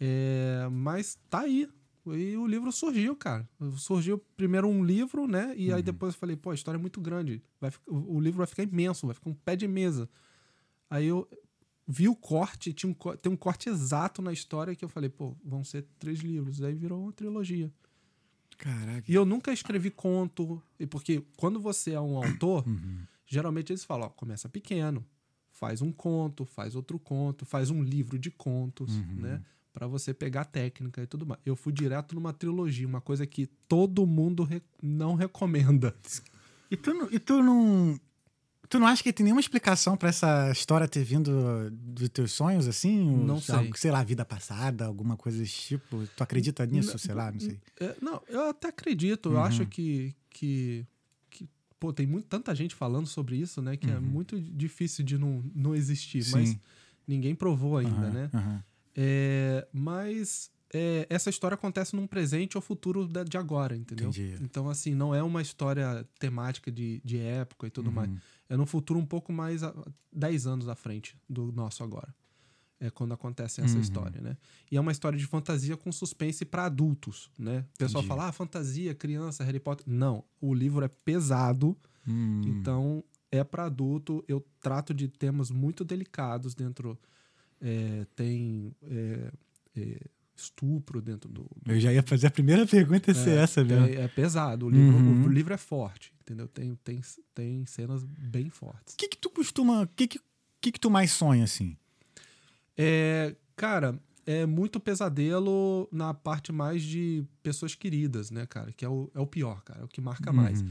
É, 0.00 0.66
mas 0.72 1.18
tá 1.28 1.40
aí. 1.40 1.68
E 2.16 2.36
o 2.36 2.46
livro 2.46 2.70
surgiu, 2.72 3.16
cara. 3.16 3.48
Surgiu 3.76 4.18
primeiro 4.36 4.66
um 4.68 4.84
livro, 4.84 5.26
né? 5.26 5.54
E 5.56 5.72
aí 5.72 5.82
depois 5.82 6.14
eu 6.14 6.20
falei, 6.20 6.36
pô, 6.36 6.50
a 6.50 6.54
história 6.54 6.78
é 6.78 6.80
muito 6.80 7.00
grande. 7.00 7.42
Vai, 7.60 7.70
o 7.86 8.20
livro 8.20 8.38
vai 8.38 8.46
ficar 8.46 8.62
imenso, 8.62 9.06
vai 9.06 9.14
ficar 9.14 9.30
um 9.30 9.34
pé 9.34 9.56
de 9.56 9.66
mesa. 9.68 10.08
Aí 10.90 11.06
eu 11.06 11.28
vi 11.86 12.08
o 12.08 12.14
corte, 12.14 12.72
tinha 12.72 12.90
um, 12.90 12.94
tem 13.16 13.32
um 13.32 13.36
corte 13.36 13.68
exato 13.68 14.20
na 14.22 14.32
história 14.32 14.74
que 14.74 14.84
eu 14.84 14.88
falei, 14.88 15.08
pô, 15.10 15.36
vão 15.44 15.64
ser 15.64 15.86
três 15.98 16.20
livros. 16.20 16.62
Aí 16.62 16.74
virou 16.74 17.02
uma 17.02 17.12
trilogia. 17.12 17.72
Caraca. 18.56 19.04
E 19.10 19.14
eu 19.14 19.24
nunca 19.24 19.52
escrevi 19.52 19.90
conto, 19.90 20.60
e 20.80 20.86
porque 20.86 21.22
quando 21.36 21.60
você 21.60 21.92
é 21.92 22.00
um 22.00 22.16
autor, 22.16 22.66
Uhum. 22.66 23.02
geralmente 23.24 23.72
eles 23.72 23.84
falam, 23.84 24.06
ó, 24.06 24.10
começa 24.10 24.48
pequeno, 24.48 25.04
faz 25.50 25.80
um 25.80 25.92
conto, 25.92 26.44
faz 26.44 26.74
outro 26.74 26.98
conto, 26.98 27.44
faz 27.46 27.70
um 27.70 27.82
livro 27.82 28.18
de 28.18 28.30
contos, 28.32 28.96
Uhum. 28.96 29.14
né? 29.20 29.44
Pra 29.78 29.86
você 29.86 30.12
pegar 30.12 30.40
a 30.40 30.44
técnica 30.44 31.02
e 31.02 31.06
tudo 31.06 31.24
mais. 31.24 31.40
Eu 31.46 31.54
fui 31.54 31.72
direto 31.72 32.14
numa 32.14 32.32
trilogia, 32.32 32.86
uma 32.86 33.00
coisa 33.00 33.24
que 33.26 33.46
todo 33.68 34.04
mundo 34.06 34.42
re- 34.42 34.60
não 34.82 35.14
recomenda. 35.14 35.94
E 36.70 36.76
tu, 36.76 36.92
não- 36.92 37.08
e 37.12 37.18
tu 37.18 37.42
não. 37.42 37.98
Tu 38.68 38.78
não 38.78 38.86
acha 38.86 39.02
que 39.02 39.12
tem 39.12 39.24
nenhuma 39.24 39.40
explicação 39.40 39.96
pra 39.96 40.10
essa 40.10 40.50
história 40.50 40.86
ter 40.86 41.02
vindo 41.02 41.70
dos 41.70 42.08
teus 42.10 42.32
sonhos, 42.32 42.66
assim? 42.68 43.02
Não 43.24 43.40
sei. 43.40 43.54
algo, 43.54 43.78
sei 43.78 43.90
lá, 43.90 44.02
vida 44.02 44.24
passada, 44.26 44.84
alguma 44.84 45.16
coisa 45.16 45.38
desse 45.38 45.54
tipo? 45.58 46.06
Tu 46.14 46.22
acredita 46.22 46.66
nisso? 46.66 46.98
sei 46.98 47.14
lá, 47.14 47.30
não 47.32 47.40
sei. 47.40 47.58
É, 47.80 47.96
não, 48.02 48.20
eu 48.28 48.50
até 48.50 48.68
acredito. 48.68 49.26
Uhum. 49.30 49.36
Eu 49.36 49.40
acho 49.42 49.64
que, 49.64 50.14
que, 50.28 50.84
que 51.30 51.48
pô, 51.80 51.92
tem 51.94 52.06
muito, 52.06 52.26
tanta 52.26 52.54
gente 52.54 52.74
falando 52.74 53.06
sobre 53.06 53.36
isso, 53.36 53.62
né? 53.62 53.76
Que 53.76 53.90
é 53.90 53.98
muito 54.00 54.38
difícil 54.38 55.02
de 55.04 55.16
não, 55.16 55.42
não 55.54 55.74
existir. 55.74 56.26
Mas 56.30 56.48
Uhum. 56.50 56.54
Sim. 56.54 56.60
ninguém 57.06 57.34
provou 57.34 57.78
ainda, 57.78 58.08
Aham, 58.08 58.10
né? 58.10 58.30
aham. 58.34 58.64
É, 59.00 59.64
mas 59.72 60.50
é, 60.74 61.06
essa 61.08 61.30
história 61.30 61.54
acontece 61.54 61.94
num 61.94 62.06
presente 62.06 62.58
ou 62.58 62.60
futuro 62.62 63.06
da- 63.06 63.22
de 63.22 63.38
agora, 63.38 63.76
entendeu? 63.76 64.08
Entendi. 64.10 64.36
Então, 64.42 64.68
assim, 64.68 64.92
não 64.92 65.14
é 65.14 65.22
uma 65.22 65.40
história 65.40 66.04
temática 66.18 66.70
de, 66.72 67.00
de 67.04 67.16
época 67.18 67.66
e 67.66 67.68
Uhum. 67.68 67.72
tudo 67.72 67.92
mais. 67.92 68.10
É 68.48 68.56
num 68.56 68.66
futuro 68.66 68.98
um 68.98 69.06
pouco 69.06 69.32
mais 69.32 69.62
a, 69.62 69.72
10 70.12 70.46
anos 70.48 70.68
à 70.68 70.74
frente 70.74 71.16
do 71.28 71.52
nosso 71.52 71.84
agora. 71.84 72.12
É 72.80 72.90
quando 72.90 73.12
acontece 73.14 73.60
essa 73.60 73.74
Uhum. 73.76 73.80
história, 73.80 74.20
né? 74.20 74.36
E 74.70 74.76
é 74.76 74.80
uma 74.80 74.92
história 74.92 75.18
de 75.18 75.26
fantasia 75.26 75.76
com 75.76 75.90
suspense 75.92 76.44
para 76.44 76.64
adultos, 76.66 77.30
né? 77.38 77.64
O 77.74 77.78
pessoal 77.78 78.02
Entendi. 78.02 78.08
fala, 78.08 78.28
ah, 78.28 78.32
fantasia, 78.32 78.94
criança, 78.96 79.44
Harry 79.44 79.60
Potter. 79.60 79.84
Não, 79.88 80.24
o 80.40 80.52
livro 80.54 80.84
é 80.84 80.88
pesado, 80.88 81.76
Hum. 82.06 82.40
então 82.44 83.04
é 83.30 83.42
para 83.44 83.64
adulto. 83.66 84.24
Eu 84.28 84.44
trato 84.60 84.92
de 84.92 85.06
temas 85.08 85.50
muito 85.50 85.84
delicados 85.84 86.54
dentro. 86.54 86.98
É, 87.60 88.06
tem 88.16 88.74
é, 88.82 89.32
é, 89.76 90.00
estupro 90.36 91.00
dentro 91.02 91.28
do. 91.28 91.42
do- 91.42 91.72
Eu 91.72 91.80
já 91.80 91.92
ia 91.92 92.02
fazer 92.02 92.26
a 92.28 92.30
primeira 92.30 92.66
pergunta 92.66 93.12
ser 93.14 93.38
essa 93.38 93.64
tem- 93.64 93.80
mesmo. 93.80 94.00
é 94.00 94.08
pesado. 94.08 94.66
O 94.66 94.70
livro, 94.70 94.96
Uhum. 94.96 95.24
o 95.24 95.28
livro 95.28 95.52
é 95.52 95.56
forte, 95.58 96.12
entendeu? 96.22 96.46
Tem, 96.48 96.74
tem, 96.84 97.00
tem 97.34 97.66
cenas 97.66 98.04
bem 98.04 98.48
fortes. 98.50 98.94
O 98.94 98.96
que 98.96 99.08
que 99.08 99.16
tu 99.18 99.30
costuma... 99.30 99.82
O 99.82 99.86
que 99.88 100.06
que, 100.06 100.20
que 100.60 100.72
que 100.72 100.80
tu 100.80 100.90
mais 100.90 101.10
sonha, 101.12 101.44
assim? 101.44 101.76
É, 102.76 103.34
cara, 103.56 103.98
é 104.24 104.46
muito 104.46 104.78
pesadelo 104.78 105.88
na 105.90 106.14
parte 106.14 106.52
mais 106.52 106.82
de 106.82 107.24
pessoas 107.42 107.74
queridas, 107.74 108.30
né, 108.30 108.46
cara? 108.46 108.72
Que 108.72 108.84
é 108.84 108.88
o, 108.88 109.10
é 109.14 109.20
o 109.20 109.26
pior, 109.26 109.62
cara. 109.62 109.80
É 109.80 109.84
o 109.84 109.88
que 109.88 110.00
marca 110.00 110.32
mais. 110.32 110.60
Uhum. 110.62 110.70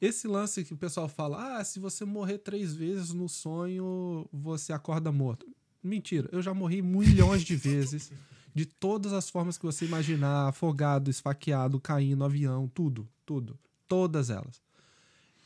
Esse 0.00 0.28
lance 0.28 0.64
que 0.64 0.72
o 0.72 0.76
pessoal 0.76 1.08
fala, 1.08 1.58
ah, 1.58 1.64
se 1.64 1.80
você 1.80 2.04
morrer 2.04 2.38
três 2.38 2.72
vezes 2.72 3.12
no 3.12 3.28
sonho, 3.28 4.28
você 4.32 4.72
acorda 4.72 5.10
morto. 5.10 5.44
Mentira, 5.88 6.28
eu 6.30 6.40
já 6.42 6.52
morri 6.54 6.82
milhões 6.82 7.42
de 7.42 7.56
vezes, 7.56 8.12
de 8.54 8.64
todas 8.66 9.12
as 9.12 9.28
formas 9.30 9.56
que 9.58 9.64
você 9.64 9.84
imaginar, 9.84 10.48
afogado, 10.48 11.10
esfaqueado, 11.10 11.80
caindo, 11.80 12.24
avião, 12.24 12.68
tudo, 12.68 13.08
tudo. 13.26 13.58
Todas 13.88 14.30
elas. 14.30 14.60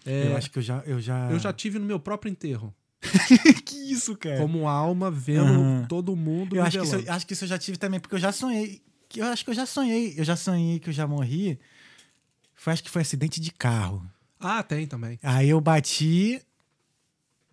É, 0.04 0.26
Eu 0.26 0.36
acho 0.36 0.50
que 0.50 0.58
eu 0.58 0.62
já... 0.62 0.78
Eu 0.80 1.00
já, 1.00 1.30
eu 1.30 1.38
já 1.38 1.52
tive 1.52 1.78
no 1.78 1.86
meu 1.86 2.00
próprio 2.00 2.30
enterro, 2.30 2.74
que 3.64 3.92
isso, 3.92 4.16
cara? 4.16 4.36
como 4.38 4.68
alma 4.68 5.10
vendo 5.10 5.60
Aham. 5.60 5.86
todo 5.88 6.14
mundo 6.14 6.56
Eu 6.56 6.62
acho 6.64 6.78
que, 6.78 6.84
isso, 6.84 7.10
acho 7.10 7.26
que 7.26 7.32
isso 7.32 7.44
eu 7.44 7.48
já 7.48 7.58
tive 7.58 7.76
também, 7.76 7.98
porque 8.00 8.14
eu 8.14 8.18
já 8.18 8.32
sonhei. 8.32 8.82
que 9.08 9.20
Eu 9.20 9.26
acho 9.26 9.44
que 9.44 9.50
eu 9.50 9.54
já 9.54 9.66
sonhei. 9.66 10.14
Eu 10.16 10.24
já 10.24 10.36
sonhei 10.36 10.78
que 10.78 10.88
eu 10.88 10.92
já 10.92 11.06
morri. 11.06 11.58
Foi, 12.54 12.72
acho 12.72 12.82
que 12.82 12.90
foi 12.90 13.02
acidente 13.02 13.40
de 13.40 13.50
carro. 13.50 14.08
Ah, 14.38 14.62
tem 14.62 14.86
também. 14.86 15.18
Aí 15.22 15.48
eu 15.48 15.60
bati. 15.60 16.40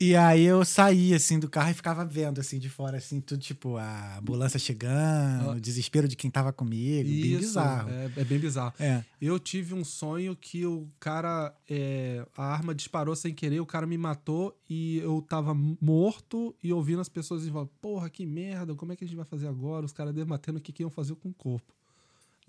E 0.01 0.15
aí 0.15 0.43
eu 0.45 0.63
saí, 0.63 1.13
assim, 1.13 1.37
do 1.37 1.49
carro 1.49 1.71
e 1.71 1.73
ficava 1.73 2.05
vendo, 2.05 2.39
assim, 2.39 2.57
de 2.57 2.69
fora, 2.69 2.95
assim, 2.97 3.19
tudo 3.19 3.41
tipo, 3.41 3.75
a 3.75 4.17
ambulância 4.19 4.57
chegando, 4.57 5.49
Ah. 5.49 5.55
o 5.57 5.59
desespero 5.59 6.07
de 6.07 6.15
quem 6.15 6.31
tava 6.31 6.53
comigo. 6.53 7.09
bem 7.09 7.19
Isso, 7.33 7.39
bizarro. 7.39 7.89
É, 7.89 8.11
é 8.15 8.23
bem 8.23 8.39
bizarro. 8.39 8.73
É. 8.79 9.03
Eu 9.21 9.37
tive 9.37 9.73
um 9.73 9.83
sonho 9.83 10.35
que 10.37 10.65
o 10.65 10.87
cara. 11.01 11.53
é, 11.69 12.25
a 12.37 12.43
arma 12.45 12.73
disparou 12.73 13.13
sem 13.15 13.33
querer, 13.33 13.59
o 13.59 13.65
cara 13.65 13.85
me 13.85 13.97
matou 13.97 14.57
e 14.69 14.99
eu 14.99 15.21
tava 15.21 15.53
morto 15.53 16.55
e 16.63 16.71
ouvindo 16.71 17.01
as 17.01 17.09
pessoas 17.09 17.45
e 17.45 17.51
falando, 17.51 17.69
porra, 17.81 18.09
que 18.09 18.25
merda, 18.25 18.73
como 18.75 18.93
é 18.93 18.95
que 18.95 19.03
a 19.03 19.07
gente 19.07 19.17
vai 19.17 19.25
fazer 19.25 19.47
agora? 19.47 19.85
Os 19.85 19.91
caras 19.91 20.13
debatendo 20.15 20.59
o 20.59 20.61
que, 20.61 20.71
que 20.71 20.81
iam 20.81 20.89
fazer 20.89 21.15
com 21.15 21.29
o 21.29 21.33
corpo. 21.33 21.73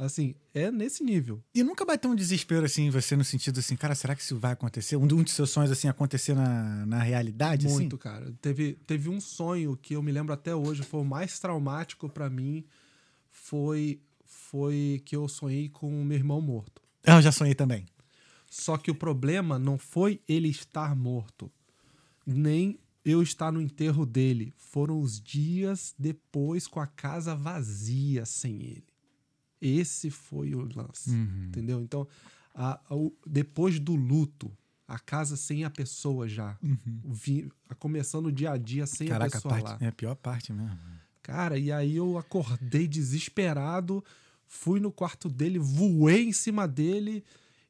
Assim, 0.01 0.35
é 0.55 0.71
nesse 0.71 1.05
nível. 1.05 1.43
E 1.55 1.63
nunca 1.63 1.85
bateu 1.85 2.11
um 2.11 2.15
desespero, 2.15 2.65
assim, 2.65 2.87
em 2.87 2.91
você, 2.91 3.15
no 3.15 3.23
sentido 3.23 3.61
assim, 3.61 3.77
cara, 3.77 3.95
será 3.95 4.17
que 4.17 4.23
isso 4.23 4.39
vai 4.39 4.53
acontecer? 4.53 4.97
Um, 4.97 5.03
um 5.03 5.23
dos 5.23 5.35
seus 5.35 5.51
sonhos, 5.51 5.71
assim, 5.71 5.89
acontecer 5.89 6.35
na, 6.35 6.87
na 6.87 7.03
realidade, 7.03 7.69
Muito, 7.69 7.99
cara. 7.99 8.33
Teve, 8.41 8.79
teve 8.87 9.11
um 9.11 9.21
sonho 9.21 9.77
que 9.77 9.95
eu 9.95 10.03
me 10.03 10.11
lembro 10.11 10.33
até 10.33 10.55
hoje, 10.55 10.83
foi 10.85 11.01
o 11.01 11.05
mais 11.05 11.39
traumático 11.39 12.09
pra 12.09 12.31
mim. 12.31 12.65
Foi, 13.31 14.01
foi 14.25 15.03
que 15.05 15.15
eu 15.15 15.29
sonhei 15.29 15.69
com 15.69 16.01
o 16.01 16.03
meu 16.03 16.17
irmão 16.17 16.41
morto. 16.41 16.81
assim? 17.05 17.13
Ah, 17.13 17.19
eu 17.19 17.23
já 17.23 17.31
sonhei 17.31 17.55
também. 17.55 17.85
Só 18.49 18.79
que 18.79 18.91
o 18.91 18.95
problema 18.95 19.59
não 19.59 19.77
foi 19.77 20.23
ele 20.27 20.49
estar 20.49 20.97
morto, 20.97 21.53
nem 22.27 22.81
eu 23.05 23.23
estar 23.23 23.53
no 23.53 23.61
enterro 23.61 24.07
dele. 24.07 24.55
Foram 24.57 24.99
os 24.99 25.21
dias 25.21 25.95
depois 25.99 26.67
com 26.67 26.81
a 26.81 26.87
casa 26.87 27.35
vazia 27.35 28.25
sem 28.25 28.63
ele. 28.63 28.90
Esse 29.61 30.11
foi 30.11 30.55
o 30.55 30.61
lance, 30.75 31.11
Uhum. 31.11 31.45
entendeu? 31.49 31.81
Então, 31.81 32.07
a- 32.55 32.81
a- 32.89 32.95
o- 32.97 33.13
depois 33.27 33.79
do 33.79 33.95
luto, 33.95 34.51
a 34.89 34.99
casa 34.99 35.37
sem 35.37 35.65
a 35.65 35.71
pessoa 35.71 36.27
já, 36.29 36.57
vi- 37.05 37.49
começando 37.79 38.27
o 38.27 38.33
dia 38.33 38.53
a 38.53 38.57
dia 38.57 38.87
sem 38.87 39.07
a 39.09 39.11
Uhum. 39.13 39.19
Caraca, 39.19 39.39
a 39.39 39.41
pessoa 39.41 39.55
parte, 39.55 39.67
lá. 39.83 39.87
é 39.87 39.89
a 39.89 39.93
pior 39.93 40.15
parte 40.17 40.53
mesmo. 40.53 40.77
Cara, 41.23 41.59
e 41.59 41.71
aí 41.71 41.95
eu 41.97 42.17
acordei 42.19 42.89
desesperado, 42.89 44.03
fui 44.49 44.81
no 44.81 44.91
quarto 44.91 45.29
dele, 45.29 45.59
voei 45.59 46.25
em 46.27 46.33
cima 46.33 46.67
dele 46.67 47.23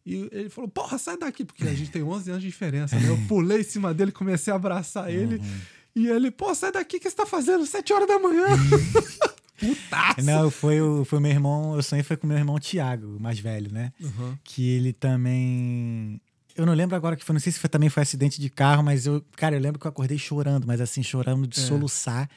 e 0.07 0.29
ele 0.33 0.49
falou: 0.49 0.71
Porra, 0.71 0.97
sai 0.97 1.19
daqui, 1.19 1.45
porque 1.45 1.65
a 1.65 1.75
gente 1.75 1.91
tem 1.91 2.03
11 2.05 2.31
anos 2.31 2.43
de 2.43 2.49
diferença, 2.49 2.99
né? 2.99 3.09
Eu 3.09 3.19
pulei 3.27 3.61
em 3.61 3.65
cima 3.65 3.93
dele, 3.93 4.13
comecei 4.13 4.51
a 4.53 4.57
abraçar 4.57 5.11
ele 5.13 5.37
Uhum. 5.37 5.61
e 5.97 6.07
ele: 6.07 6.31
Pô, 6.31 6.55
sai 6.55 6.73
daqui, 6.73 6.97
o 6.97 7.01
que 7.01 7.11
você 7.11 7.17
tá 7.17 7.27
fazendo? 7.27 7.67
7 7.67 7.93
horas 7.93 8.09
da 8.09 8.19
manhã. 8.19 8.47
Putaço! 9.61 10.23
Não, 10.23 10.51
foi 10.51 10.81
o, 10.81 11.05
foi 11.05 11.19
o 11.19 11.23
meu 11.23 11.31
irmão, 11.31 11.77
eu 11.77 11.83
sonhei 11.83 12.03
foi 12.03 12.17
com 12.17 12.27
meu 12.27 12.37
irmão 12.39 12.59
Tiago, 12.59 13.17
o 13.17 13.21
mais 13.21 13.39
velho, 13.39 13.71
né? 13.73 13.93
Uhum. 14.01 14.37
Que 14.43 14.69
ele 14.69 14.93
também. 14.93 16.21
Eu 16.57 16.67
não 16.67 16.75
lembro 16.75 16.97
agora 16.97 17.15
que 17.17 17.25
foi, 17.25 17.33
não 17.33 17.41
sei 17.41 17.53
se 17.53 17.59
foi, 17.59 17.71
também 17.71 17.89
foi 17.89 18.03
acidente 18.03 18.41
de 18.41 18.51
carro, 18.51 18.83
mas 18.83 19.07
eu, 19.07 19.25
cara, 19.37 19.55
eu 19.55 19.61
lembro 19.61 19.79
que 19.79 19.87
eu 19.87 19.91
acordei 19.91 20.19
chorando, 20.19 20.67
mas 20.67 20.81
assim, 20.81 21.03
chorando 21.03 21.47
de 21.47 21.59
É. 21.61 21.63
soluçar. 21.63 22.29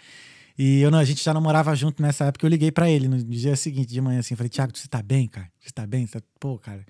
E 0.57 0.81
eu 0.81 0.91
não, 0.91 0.99
a 0.99 1.03
gente 1.03 1.23
já 1.23 1.33
não 1.33 1.41
morava 1.41 1.73
junto 1.75 1.99
nessa 2.01 2.25
época, 2.25 2.45
eu 2.45 2.49
liguei 2.49 2.71
pra 2.71 2.87
ele 2.89 3.07
no 3.07 3.17
dia 3.23 3.55
seguinte, 3.55 3.87
de 3.91 3.99
manhã, 3.99 4.19
assim, 4.19 4.35
falei, 4.35 4.49
Tiago, 4.49 4.71
você 4.77 4.87
tá 4.87 5.01
bem, 5.01 5.27
cara? 5.27 5.49
Você 5.59 5.71
tá 5.71 5.87
bem? 5.87 6.05
Você 6.05 6.19
tá... 6.21 6.27
Pô, 6.39 6.59
cara. 6.59 6.85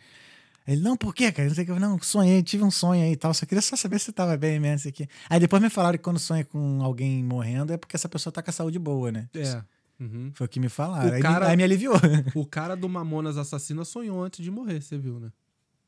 Ele, 0.67 0.81
não, 0.81 0.95
por 0.95 1.13
quê, 1.13 1.31
cara? 1.31 1.47
Não 1.47 1.55
sei 1.55 1.63
o 1.63 1.67
que. 1.67 1.71
Eu, 1.73 1.79
não, 1.79 1.99
sonhei, 2.01 2.41
tive 2.41 2.63
um 2.63 2.71
sonho 2.71 3.03
aí 3.03 3.11
e 3.13 3.15
tal. 3.15 3.33
Só 3.33 3.45
queria 3.45 3.61
só 3.61 3.75
saber 3.75 3.99
se 3.99 4.05
você 4.05 4.11
tava 4.13 4.35
bem 4.37 4.59
mesmo, 4.59 4.91
quê. 4.91 5.07
Aí 5.29 5.39
depois 5.39 5.61
me 5.61 5.69
falaram 5.69 5.97
que 5.97 6.03
quando 6.03 6.19
sonha 6.19 6.43
com 6.45 6.81
alguém 6.81 7.21
morrendo 7.23 7.73
é 7.73 7.77
porque 7.77 7.95
essa 7.95 8.07
pessoa 8.07 8.31
tá 8.31 8.41
com 8.41 8.49
a 8.49 8.53
saúde 8.53 8.79
boa, 8.79 9.11
né? 9.11 9.27
É. 9.33 9.61
Uhum. 10.03 10.31
Foi 10.33 10.45
o 10.45 10.49
que 10.49 10.59
me 10.59 10.69
falaram. 10.69 11.09
O 11.09 11.13
aí, 11.13 11.21
cara- 11.21 11.45
me, 11.45 11.51
aí 11.51 11.57
me 11.57 11.63
aliviou. 11.63 11.95
O 12.35 12.45
cara 12.45 12.75
do 12.75 12.87
Mamonas 12.89 13.37
Assassina 13.37 13.85
sonhou 13.85 14.21
antes 14.23 14.43
de 14.43 14.51
morrer, 14.51 14.81
você 14.81 14.97
viu, 14.97 15.19
né? 15.19 15.31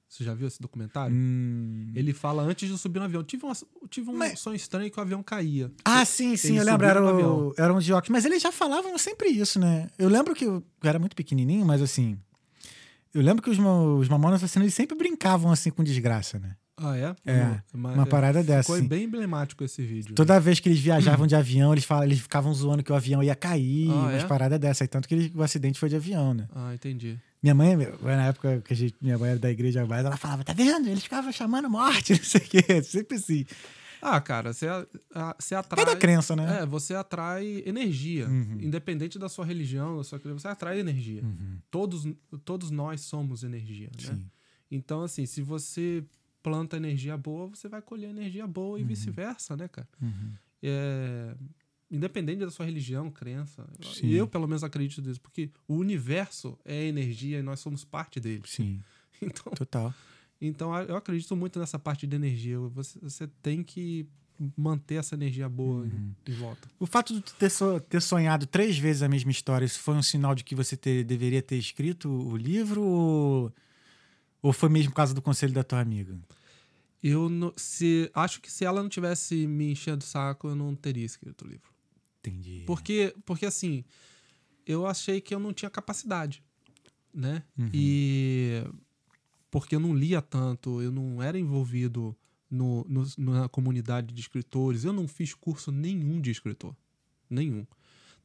Você 0.07 0.23
já 0.23 0.33
viu 0.33 0.47
esse 0.47 0.61
documentário? 0.61 1.13
Hum. 1.15 1.91
Ele 1.93 2.13
fala 2.13 2.41
antes 2.43 2.69
de 2.69 2.77
subir 2.77 2.99
no 2.99 3.05
avião. 3.05 3.23
Tive, 3.23 3.43
uma, 3.45 3.53
tive 3.89 4.09
um 4.09 4.13
Mas- 4.13 4.39
sonho 4.39 4.55
estranho 4.55 4.89
que 4.89 4.97
o 4.97 5.01
avião 5.01 5.21
caía. 5.21 5.71
Ah, 5.83 6.05
sim, 6.05 6.37
sim, 6.37 6.49
Eles 6.55 6.59
eu 6.61 6.65
lembro. 6.71 6.85
Era, 6.87 7.03
o, 7.03 7.53
era 7.57 7.73
um 7.73 7.77
óculos. 7.77 8.09
Mas 8.09 8.23
eles 8.23 8.41
já 8.41 8.51
falavam 8.51 8.97
sempre 8.97 9.29
isso, 9.29 9.59
né? 9.59 9.89
Eu 9.97 10.07
lembro 10.07 10.33
que 10.33 10.45
eu 10.45 10.63
era 10.83 10.99
muito 10.99 11.15
pequenininho, 11.15 11.65
mas 11.65 11.81
assim. 11.81 12.17
Eu 13.13 13.21
lembro 13.21 13.41
que 13.41 13.49
os, 13.49 13.57
os 13.57 14.07
Mamonas 14.09 14.43
Assassinos 14.43 14.73
sempre 14.73 14.95
brincavam 14.97 15.51
assim 15.51 15.69
com 15.71 15.83
desgraça, 15.83 16.37
né? 16.39 16.55
Ah, 16.77 16.97
é? 16.97 17.15
É, 17.25 17.61
Mas- 17.73 17.95
uma 17.95 18.05
parada 18.05 18.43
dessa, 18.43 18.63
Ficou 18.63 18.75
assim. 18.75 18.87
bem 18.87 19.03
emblemático 19.05 19.63
esse 19.63 19.81
vídeo. 19.81 20.13
Toda 20.13 20.37
vez 20.41 20.59
que 20.59 20.67
eles 20.67 20.79
viajavam 20.79 21.25
de 21.27 21.33
avião, 21.35 21.71
eles, 21.73 21.85
falavam, 21.85 22.07
eles 22.09 22.19
ficavam 22.19 22.53
zoando 22.53 22.83
que 22.83 22.91
o 22.91 22.95
avião 22.95 23.23
ia 23.23 23.35
cair, 23.35 23.89
Ah, 23.89 23.93
umas 23.93 24.23
é? 24.23 24.27
paradas 24.27 24.59
dessa. 24.59 24.83
E 24.83 24.87
tanto 24.87 25.07
que 25.07 25.15
ele- 25.15 25.31
o 25.33 25.41
acidente 25.41 25.79
foi 25.79 25.87
de 25.87 25.95
avião, 25.95 26.33
né? 26.33 26.47
Ah, 26.53 26.73
entendi. 26.73 27.17
Minha 27.41 27.55
mãe, 27.55 27.77
na 28.01 28.25
época 28.27 28.61
que 28.65 28.73
a 28.73 28.75
gente, 28.75 28.95
minha 29.01 29.17
mãe 29.17 29.29
era 29.31 29.39
da 29.39 29.49
igreja 29.51 29.85
mais, 29.85 30.03
ela 30.05 30.17
falava, 30.17 30.43
tá 30.43 30.51
vendo? 30.51 30.87
Eles 30.89 31.03
ficavam 31.03 31.31
chamando 31.31 31.69
morte, 31.69 32.11
não 32.19 32.23
sei 32.23 32.41
o 32.41 32.43
quê. 32.49 32.83
Sempre 32.83 33.17
assim. 33.17 33.45
Ah, 34.01 34.19
cara, 34.19 34.51
você, 34.53 34.67
a- 34.67 34.85
a- 35.15 35.35
você 35.39 35.55
atrai. 35.55 35.81
É 35.81 35.85
da 35.85 35.95
crença, 35.95 36.35
né? 36.35 36.59
É, 36.61 36.65
você 36.65 36.93
atrai 36.93 37.63
energia. 37.65 38.27
Uhum. 38.27 38.57
Independente 38.61 39.17
da 39.17 39.29
sua 39.29 39.45
religião, 39.45 39.95
da 39.97 40.03
sua 40.03 40.19
crença, 40.19 40.39
você 40.39 40.47
atrai 40.49 40.79
energia. 40.79 41.23
Uhum. 41.23 41.57
Todos, 41.71 42.05
todos 42.43 42.69
nós 42.69 42.99
somos 43.01 43.43
energia, 43.43 43.89
né? 43.95 44.13
Sim. 44.13 44.25
Então, 44.69 45.03
assim, 45.03 45.25
se 45.25 45.41
você 45.41 46.03
planta 46.45 46.77
energia 46.77 47.17
boa, 47.17 47.47
você 47.47 47.67
vai 47.67 47.81
colher 47.81 48.09
energia 48.11 48.45
boa 48.45 48.79
e 48.79 48.83
vice-versa, 48.83 49.57
né, 49.57 49.67
cara? 49.67 49.87
Uhum. 50.01 50.31
É, 50.61 51.35
Independente 51.91 52.39
da 52.39 52.49
sua 52.51 52.65
religião, 52.65 53.09
crença. 53.11 53.63
Sim. 53.93 54.07
E 54.07 54.15
eu, 54.15 54.27
pelo 54.27 54.47
menos, 54.47 54.63
acredito 54.63 55.01
nisso, 55.01 55.21
porque 55.21 55.49
o 55.67 55.75
universo 55.75 56.57
é 56.65 56.83
energia 56.85 57.39
e 57.39 57.43
nós 57.43 57.59
somos 57.59 57.83
parte 57.83 58.19
dele. 58.19 58.43
Sim. 58.45 58.79
Então, 59.21 59.53
Total. 59.53 59.93
então 60.41 60.75
eu 60.83 60.97
acredito 60.97 61.35
muito 61.37 61.57
nessa 61.57 61.79
parte 61.79 62.05
de 62.05 62.15
energia. 62.17 62.59
Você, 62.59 62.99
você 62.99 63.27
tem 63.41 63.63
que 63.63 64.05
manter 64.57 64.95
essa 64.95 65.15
energia 65.15 65.47
boa 65.47 65.87
em, 65.87 66.13
em 66.27 66.35
volta. 66.35 66.67
O 66.77 66.85
fato 66.85 67.13
de 67.13 67.21
ter, 67.35 67.49
so- 67.49 67.79
ter 67.79 68.01
sonhado 68.01 68.45
três 68.45 68.77
vezes 68.77 69.01
a 69.01 69.07
mesma 69.07 69.31
história, 69.31 69.65
isso 69.65 69.79
foi 69.79 69.95
um 69.95 70.01
sinal 70.03 70.35
de 70.35 70.43
que 70.43 70.53
você 70.53 70.75
ter- 70.75 71.05
deveria 71.05 71.41
ter 71.41 71.55
escrito 71.55 72.09
o 72.09 72.35
livro 72.35 72.83
ou, 72.83 73.53
ou 74.41 74.53
foi 74.53 74.69
mesmo 74.69 74.91
por 74.91 74.97
causa 74.97 75.13
do 75.13 75.21
conselho 75.21 75.53
da 75.53 75.63
tua 75.63 75.79
amiga? 75.79 76.17
Eu 77.03 77.29
não- 77.29 77.53
se 77.55 78.09
acho 78.13 78.41
que 78.41 78.51
se 78.51 78.65
ela 78.65 78.81
não 78.81 78.89
tivesse 78.89 79.45
me 79.47 79.71
enchendo 79.71 80.03
o 80.03 80.07
saco, 80.07 80.47
eu 80.47 80.55
não 80.55 80.75
teria 80.75 81.05
escrito 81.05 81.45
o 81.45 81.47
livro. 81.47 81.69
Entendi. 82.19 82.63
Porque, 82.65 83.13
porque 83.25 83.45
assim, 83.45 83.83
eu 84.65 84.87
achei 84.87 85.21
que 85.21 85.33
eu 85.35 85.39
não 85.39 85.53
tinha 85.53 85.69
capacidade, 85.69 86.41
né? 87.13 87.43
Uhum. 87.57 87.69
E 87.73 88.63
porque 89.51 89.75
eu 89.75 89.79
não 89.79 89.95
lia 89.95 90.21
tanto, 90.21 90.81
eu 90.81 90.91
não 90.91 91.21
era 91.21 91.37
envolvido 91.39 92.15
no, 92.49 92.83
no- 92.89 93.05
na 93.17 93.47
comunidade 93.49 94.13
de 94.13 94.19
escritores, 94.21 94.83
eu 94.83 94.91
não 94.93 95.07
fiz 95.07 95.33
curso 95.33 95.71
nenhum 95.71 96.19
de 96.19 96.31
escritor. 96.31 96.75
Nenhum. 97.29 97.65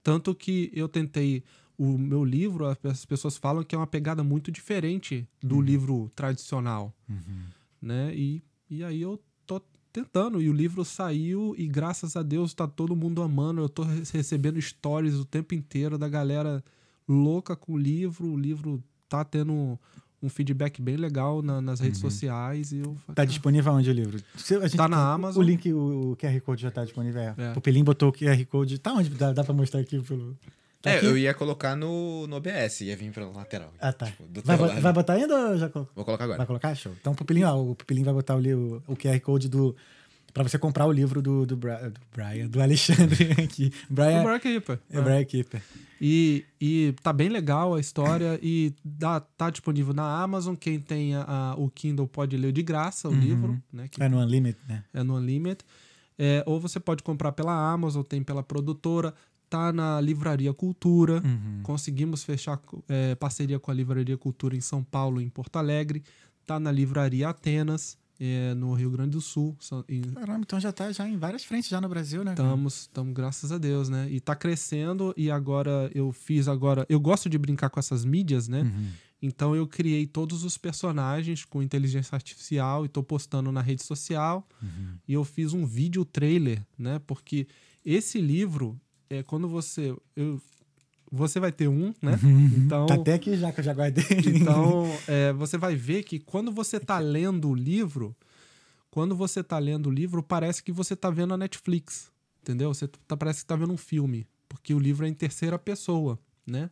Tanto 0.03 0.35
que 0.35 0.71
eu 0.73 0.89
tentei. 0.89 1.43
O 1.83 1.97
meu 1.97 2.23
livro, 2.25 2.67
as 2.67 3.05
pessoas 3.07 3.39
falam 3.39 3.63
que 3.65 3.75
é 3.75 3.79
uma 3.79 3.87
pegada 3.87 4.23
muito 4.23 4.53
diferente 4.53 5.27
do 5.43 5.61
livro 5.63 6.11
tradicional 6.15 6.93
Uhum. 7.09 7.43
né? 7.81 8.13
E, 8.15 8.43
e 8.69 8.85
aí 8.85 9.01
eu 9.01 9.19
tô 9.47 9.63
tentando. 9.93 10.43
E 10.43 10.51
o 10.51 10.53
livro 10.53 10.85
saiu 10.85 11.55
e 11.57 11.67
graças 11.67 12.17
a 12.17 12.23
Deus 12.23 12.53
tá 12.53 12.67
todo 12.69 12.95
mundo 12.95 13.23
amando. 13.23 13.63
Eu 13.63 13.69
tô 13.69 13.83
re- 13.83 14.03
recebendo 14.13 14.61
stories 14.61 15.15
o 15.15 15.25
tempo 15.25 15.55
inteiro 15.55 15.97
da 15.97 16.07
galera 16.09 16.63
louca 17.09 17.57
com 17.57 17.73
o 17.73 17.79
livro. 17.79 18.27
O 18.29 18.37
livro 18.39 18.83
tá 19.09 19.25
tendo 19.25 19.79
um 20.23 20.29
feedback 20.29 20.83
bem 20.83 20.97
legal 20.99 21.41
na- 21.41 21.63
nas 21.63 21.81
redes 21.81 21.99
sociais. 21.99 22.73
E 22.73 22.81
eu 22.81 22.95
Tá 23.15 23.23
"Ah, 23.23 23.25
disponível 23.25 23.73
onde 23.73 23.89
o 23.89 23.93
livro? 23.95 24.21
Se- 24.37 24.55
a 24.55 24.69
gente- 24.69 24.77
Tá 24.77 24.87
na 24.87 25.13
Amazon. 25.15 25.43
O 25.43 25.47
link, 25.47 25.73
o, 25.73 26.11
o 26.13 26.17
QR 26.17 26.39
Code 26.43 26.61
já 26.63 26.71
tá 26.71 26.85
disponível. 26.85 27.23
É. 27.23 27.35
É. 27.39 27.53
O 27.57 27.61
Pelim 27.63 27.83
botou 27.83 28.11
o 28.11 28.13
QR 28.13 28.45
Code. 28.45 28.79
Tá 28.79 28.93
onde? 28.93 29.09
Dá, 29.09 29.33
dá 29.33 29.43
pra 29.43 29.55
mostrar 29.55 29.81
aqui 29.81 29.99
pelo. 30.03 30.37
Tá 30.83 30.91
é, 30.91 30.97
aqui? 30.97 31.07
eu 31.07 31.19
ia 31.19 31.35
colocar 31.35 31.77
no, 31.77 32.27
no 32.27 32.37
OBS, 32.37 32.81
ia 32.83 32.97
vir 32.97 33.13
pela 33.13 33.31
lateral. 33.31 33.73
Ah, 33.79 33.93
tá. 33.93 34.07
Tipo, 34.07 34.25
do 34.29 34.41
Vai, 34.43 34.57
lado. 34.57 34.81
vai 34.81 34.93
botar 34.93 35.13
ainda 35.15 35.51
ou 35.51 35.59
já 35.59 35.69
colocou? 35.69 35.93
Vou 35.95 36.05
colocar 36.07 36.25
agora. 36.25 36.39
Vai 36.39 36.47
colocar? 36.47 36.75
Show. 36.75 36.93
Então, 36.99 37.13
o 37.13 37.17
Pupilinho, 37.17 37.49
ó, 37.49 37.63
o 37.63 37.75
Pupilinho 37.75 38.05
vai 38.07 38.15
botar 38.15 38.35
ali 38.35 38.55
o, 38.55 38.83
o 38.87 38.97
QR 38.97 39.21
Code 39.21 39.49
do. 39.49 39.77
Pra 40.33 40.45
você 40.45 40.57
comprar 40.59 40.87
o 40.87 40.93
livro 40.93 41.21
do, 41.21 41.45
do, 41.45 41.57
Bra- 41.57 41.89
do 41.89 42.01
Brian, 42.15 42.47
do 42.47 42.63
Alexandre 42.63 43.33
aqui. 43.43 43.73
Brian 43.91 44.23
O 44.23 44.29
aí, 44.29 44.61
pô. 44.61 44.79
é 44.89 44.99
o 45.01 45.03
Brian 45.03 45.25
Keeper. 45.25 45.61
E, 46.01 46.45
e 46.61 46.95
tá 47.03 47.13
bem 47.13 47.29
legal 47.29 47.75
a 47.75 47.81
história 47.81 48.39
e 48.41 48.73
dá, 48.85 49.19
tá 49.21 49.51
disponível 49.51 49.93
na 49.93 50.23
Amazon. 50.23 50.55
Quem 50.55 50.79
tem 50.81 51.15
a- 51.17 51.25
a- 51.27 51.55
o 51.57 51.69
Kindle 51.69 52.07
pode 52.07 52.37
ler 52.37 52.53
de 52.53 52.63
graça 52.63 53.09
o 53.09 53.11
Uhum. 53.13 53.19
livro, 53.21 53.63
né? 53.73 53.89
Que 53.91 54.03
É 54.03 54.09
no 54.09 54.19
Unlimited, 54.19 54.63
né? 54.69 54.85
é 54.95 55.03
no 55.03 55.17
Unlimited. 55.17 55.65
É, 56.17 56.43
ou 56.47 56.61
você 56.61 56.79
pode 56.79 57.03
comprar 57.03 57.33
pela 57.33 57.53
Amazon, 57.73 58.03
tem 58.03 58.23
pela 58.23 58.43
produtora, 58.43 59.13
tá 59.51 59.73
na 59.73 60.01
Livraria 60.01 60.55
Cultura. 60.55 61.21
Uhum. 61.25 61.61
Conseguimos 61.65 62.23
fechar 62.23 62.59
é, 62.89 63.15
parceria 63.17 63.59
com 63.59 63.71
a 63.71 63.75
Livraria 63.75 64.17
Cultura 64.17 64.57
em 64.57 64.61
São 64.61 64.83
Paulo 64.85 65.21
em 65.21 65.29
Porto 65.29 65.57
Alegre. 65.57 66.03
Tá 66.47 66.59
na 66.61 66.71
Livraria 66.73 67.29
Atenas, 67.29 67.99
é, 68.19 68.55
no 68.55 68.73
Rio 68.75 68.91
Grande 68.91 69.11
do 69.11 69.21
Sul. 69.21 69.57
Em- 69.89 70.03
Caramba, 70.03 70.41
então 70.41 70.61
já 70.61 70.71
tá 70.73 70.91
já 70.93 71.09
em 71.09 71.17
várias 71.17 71.43
frentes 71.45 71.69
já 71.69 71.81
no 71.81 71.89
Brasil, 71.89 72.23
né? 72.23 72.33
Estamos, 72.33 72.83
estamos, 72.83 73.13
graças 73.13 73.51
a 73.51 73.59
Deus, 73.59 73.89
né? 73.89 74.09
E 74.11 74.21
tá 74.21 74.37
crescendo 74.37 75.13
e 75.17 75.31
agora 75.31 75.91
eu 75.95 76.13
fiz 76.13 76.47
agora. 76.47 76.87
Eu 76.89 77.01
gosto 77.01 77.29
de 77.29 77.37
brincar 77.37 77.71
com 77.71 77.81
essas 77.81 78.05
mídias, 78.05 78.47
né? 78.47 78.63
Uhum. 78.63 78.89
Então 79.23 79.55
eu 79.55 79.67
criei 79.67 80.07
todos 80.07 80.45
os 80.45 80.57
personagens 80.57 81.45
com 81.45 81.63
inteligência 81.63 82.15
artificial 82.15 82.85
e 82.87 82.89
tô 82.89 83.03
postando 83.03 83.51
na 83.53 83.61
rede 83.61 83.83
social. 83.83 84.47
Uhum. 84.63 84.95
E 85.09 85.13
eu 85.13 85.25
fiz 85.25 85.53
um 85.53 85.67
vídeo 85.67 86.05
trailer, 86.05 86.65
né? 86.79 86.99
Porque 87.07 87.47
esse 87.85 88.21
livro 88.21 88.81
é 89.11 89.23
quando 89.25 89.49
você 89.49 89.95
eu, 90.15 90.41
você 91.11 91.41
vai 91.41 91.51
ter 91.51 91.69
um, 91.69 91.93
né? 92.01 92.19
Então 92.57 92.87
Tá 92.87 92.95
até 92.95 93.15
aqui 93.15 93.37
já 93.37 93.51
que 93.53 93.61
eu 93.61 93.65
já 93.65 93.75
guardei. 93.75 94.05
então, 94.27 94.87
é, 95.09 95.33
você 95.33 95.59
vai 95.59 95.75
ver 95.75 96.05
que 96.05 96.21
quando 96.21 96.53
você 96.53 96.79
tá 96.79 96.99
lendo 97.01 97.51
o 97.51 97.55
livro, 97.55 98.17
quando 98.91 99.17
você 99.17 99.43
tá 99.43 99.59
lendo 99.59 99.89
o 99.89 99.93
livro, 99.93 100.23
parece 100.23 100.63
que 100.63 100.71
você 100.71 100.95
tá 100.95 101.11
vendo 101.11 101.35
a 101.35 101.37
Netflix, 101.37 102.11
entendeu? 102.41 102.73
Você 102.73 102.87
tá, 102.87 103.17
parece 103.17 103.41
que 103.41 103.47
tá 103.47 103.57
vendo 103.57 103.73
um 103.73 103.77
filme, 103.77 104.27
porque 104.49 104.73
o 104.73 104.79
livro 104.79 105.05
é 105.05 105.09
em 105.09 105.15
terceira 105.15 105.59
pessoa, 105.59 106.19
né? 106.47 106.71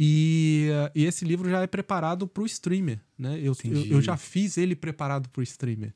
E, 0.00 0.68
e 0.94 1.04
esse 1.04 1.24
livro 1.24 1.50
já 1.50 1.60
é 1.62 1.66
preparado 1.66 2.26
para 2.26 2.42
o 2.42 2.46
streamer, 2.46 3.00
né? 3.16 3.38
Eu, 3.40 3.56
eu, 3.64 3.84
eu 3.86 4.00
já 4.00 4.16
fiz 4.16 4.56
ele 4.56 4.76
preparado 4.76 5.28
para 5.28 5.40
o 5.40 5.42
streamer. 5.42 5.92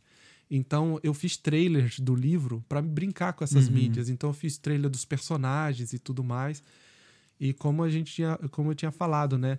Então, 0.54 1.00
eu 1.02 1.14
fiz 1.14 1.36
trailers 1.38 1.98
do 1.98 2.14
livro 2.14 2.62
para 2.68 2.82
brincar 2.82 3.32
com 3.32 3.42
essas 3.42 3.68
Uhum. 3.68 3.72
mídias. 3.74 4.10
Então, 4.10 4.28
eu 4.28 4.34
fiz 4.34 4.58
trailer 4.58 4.90
dos 4.90 5.02
personagens 5.04 5.94
e 5.94 5.98
tudo 5.98 6.22
mais. 6.22 6.62
E 7.40 7.54
como 7.54 7.82
a 7.82 7.88
gente 7.88 8.12
tinha, 8.12 8.36
como 8.50 8.70
eu 8.70 8.74
tinha 8.74 8.90
falado, 8.90 9.38
né? 9.38 9.58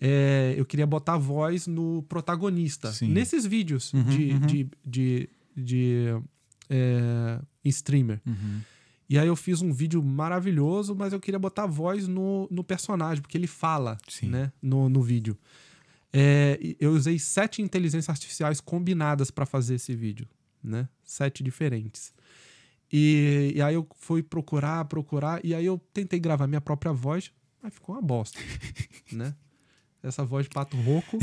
É, 0.00 0.52
eu 0.56 0.64
queria 0.64 0.84
botar 0.86 1.16
voz 1.16 1.68
no 1.68 2.02
protagonista. 2.08 2.90
Sim. 2.90 3.06
Nesses 3.08 3.46
vídeos 3.46 3.92
Uhum, 3.92 4.02
de, 4.02 4.32
uhum. 4.32 4.40
de, 4.40 4.68
de, 4.84 5.28
de, 5.56 6.06
é, 6.68 7.38
streamer. 7.66 8.20
Uhum. 8.26 8.60
E 9.08 9.16
aí 9.18 9.28
eu 9.28 9.36
fiz 9.36 9.62
um 9.62 9.72
vídeo 9.72 10.02
maravilhoso, 10.02 10.94
mas 10.96 11.12
eu 11.12 11.20
queria 11.20 11.38
botar 11.38 11.66
voz 11.66 12.08
no, 12.08 12.48
no 12.50 12.64
personagem, 12.64 13.22
porque 13.22 13.38
ele 13.38 13.46
fala 13.46 13.96
Sim. 14.08 14.26
né, 14.28 14.52
no, 14.60 14.88
no 14.88 15.02
vídeo. 15.02 15.38
É, 16.12 16.58
eu 16.78 16.92
usei 16.92 17.18
sete 17.18 17.62
inteligências 17.62 18.10
artificiais 18.10 18.60
combinadas 18.60 19.30
para 19.30 19.46
fazer 19.46 19.76
esse 19.76 19.94
vídeo, 19.94 20.28
né? 20.62 20.88
Sete 21.02 21.42
diferentes. 21.42 22.12
E, 22.92 23.52
e 23.56 23.62
aí 23.62 23.74
eu 23.74 23.88
fui 23.96 24.22
procurar, 24.22 24.84
procurar, 24.84 25.42
e 25.42 25.54
aí 25.54 25.64
eu 25.64 25.80
tentei 25.94 26.20
gravar 26.20 26.46
minha 26.46 26.60
própria 26.60 26.92
voz, 26.92 27.32
mas 27.62 27.72
ficou 27.72 27.94
uma 27.94 28.02
bosta, 28.02 28.38
né? 29.10 29.34
Essa 30.02 30.24
voz 30.24 30.44
de 30.44 30.50
pato 30.50 30.76
rouco 30.76 31.16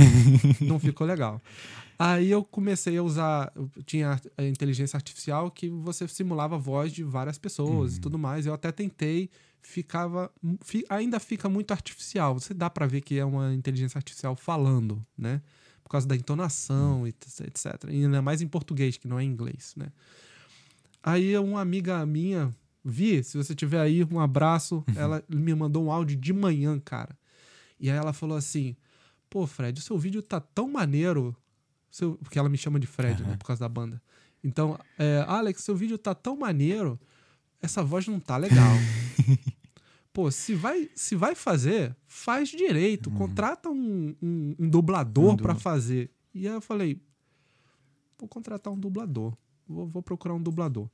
não 0.61 0.79
ficou 0.79 1.05
legal. 1.05 1.41
Aí 1.97 2.31
eu 2.31 2.45
comecei 2.45 2.97
a 2.97 3.03
usar, 3.03 3.51
tinha 3.85 4.19
a 4.37 4.43
inteligência 4.45 4.95
artificial 4.95 5.51
que 5.51 5.67
você 5.69 6.07
simulava 6.07 6.55
a 6.55 6.57
voz 6.57 6.93
de 6.93 7.03
várias 7.03 7.37
pessoas 7.37 7.97
e 7.97 7.99
tudo 7.99 8.17
mais. 8.17 8.45
Eu 8.45 8.53
até 8.53 8.71
tentei, 8.71 9.29
ficava, 9.61 10.31
fi- 10.61 10.85
ainda 10.89 11.19
fica 11.19 11.47
muito 11.49 11.71
artificial. 11.71 12.33
Você 12.39 12.53
dá 12.53 12.69
pra 12.69 12.85
ver 12.87 13.01
que 13.01 13.17
é 13.19 13.25
uma 13.25 13.53
inteligência 13.53 13.97
artificial 13.97 14.35
falando, 14.35 15.05
né? 15.17 15.41
Por 15.83 15.89
causa 15.89 16.07
da 16.07 16.15
entonação 16.15 17.07
e 17.07 17.11
t- 17.11 17.43
etc. 17.43 17.83
E 17.89 18.03
ainda 18.05 18.21
mais 18.21 18.41
em 18.41 18.47
português, 18.47 18.97
que 18.97 19.07
não 19.07 19.19
é 19.19 19.23
em 19.23 19.27
inglês, 19.27 19.73
né? 19.75 19.87
Aí 21.01 21.37
uma 21.37 21.61
amiga 21.61 22.05
minha, 22.05 22.53
Vi, 22.83 23.23
se 23.23 23.37
você 23.37 23.53
tiver 23.53 23.79
aí, 23.79 24.03
um 24.09 24.19
abraço. 24.19 24.83
Ela 24.95 25.23
me 25.27 25.53
mandou 25.53 25.83
um 25.85 25.91
áudio 25.91 26.15
de 26.15 26.31
manhã, 26.33 26.79
cara. 26.79 27.17
E 27.79 27.89
aí 27.89 27.97
ela 27.97 28.13
falou 28.13 28.37
assim: 28.37 28.75
Pô, 29.29 29.45
Fred, 29.45 29.79
o 29.79 29.83
seu 29.83 29.97
vídeo 29.97 30.21
tá 30.21 30.39
tão 30.39 30.69
maneiro. 30.69 31.35
Seu... 31.91 32.15
Porque 32.17 32.37
ela 32.39 32.49
me 32.49 32.57
chama 32.57 32.79
de 32.79 32.87
Fred, 32.87 33.21
né? 33.23 33.35
Por 33.37 33.45
causa 33.47 33.59
da 33.59 33.69
banda. 33.69 34.01
Então, 34.43 34.79
é, 34.97 35.23
Alex, 35.27 35.61
seu 35.63 35.75
vídeo 35.75 35.97
tá 35.97 36.15
tão 36.15 36.37
maneiro. 36.37 36.99
Essa 37.61 37.83
voz 37.83 38.07
não 38.07 38.19
tá 38.19 38.37
legal. 38.37 38.73
Pô, 40.11 40.29
se 40.31 40.53
vai, 40.55 40.89
se 40.95 41.15
vai 41.15 41.35
fazer, 41.35 41.95
faz 42.07 42.49
direito. 42.49 43.11
Contrata 43.11 43.69
um, 43.69 44.15
um, 44.21 44.55
um 44.59 44.69
dublador 44.69 45.33
Um 45.33 45.37
pra 45.37 45.53
du- 45.53 45.59
fazer. 45.59 46.11
E 46.33 46.47
aí 46.47 46.53
eu 46.53 46.61
falei: 46.61 47.01
Vou 48.17 48.27
contratar 48.27 48.73
um 48.73 48.79
dublador. 48.79 49.33
Vou, 49.67 49.87
vou 49.87 50.01
procurar 50.01 50.33
um 50.33 50.41
dublador. 50.41 50.89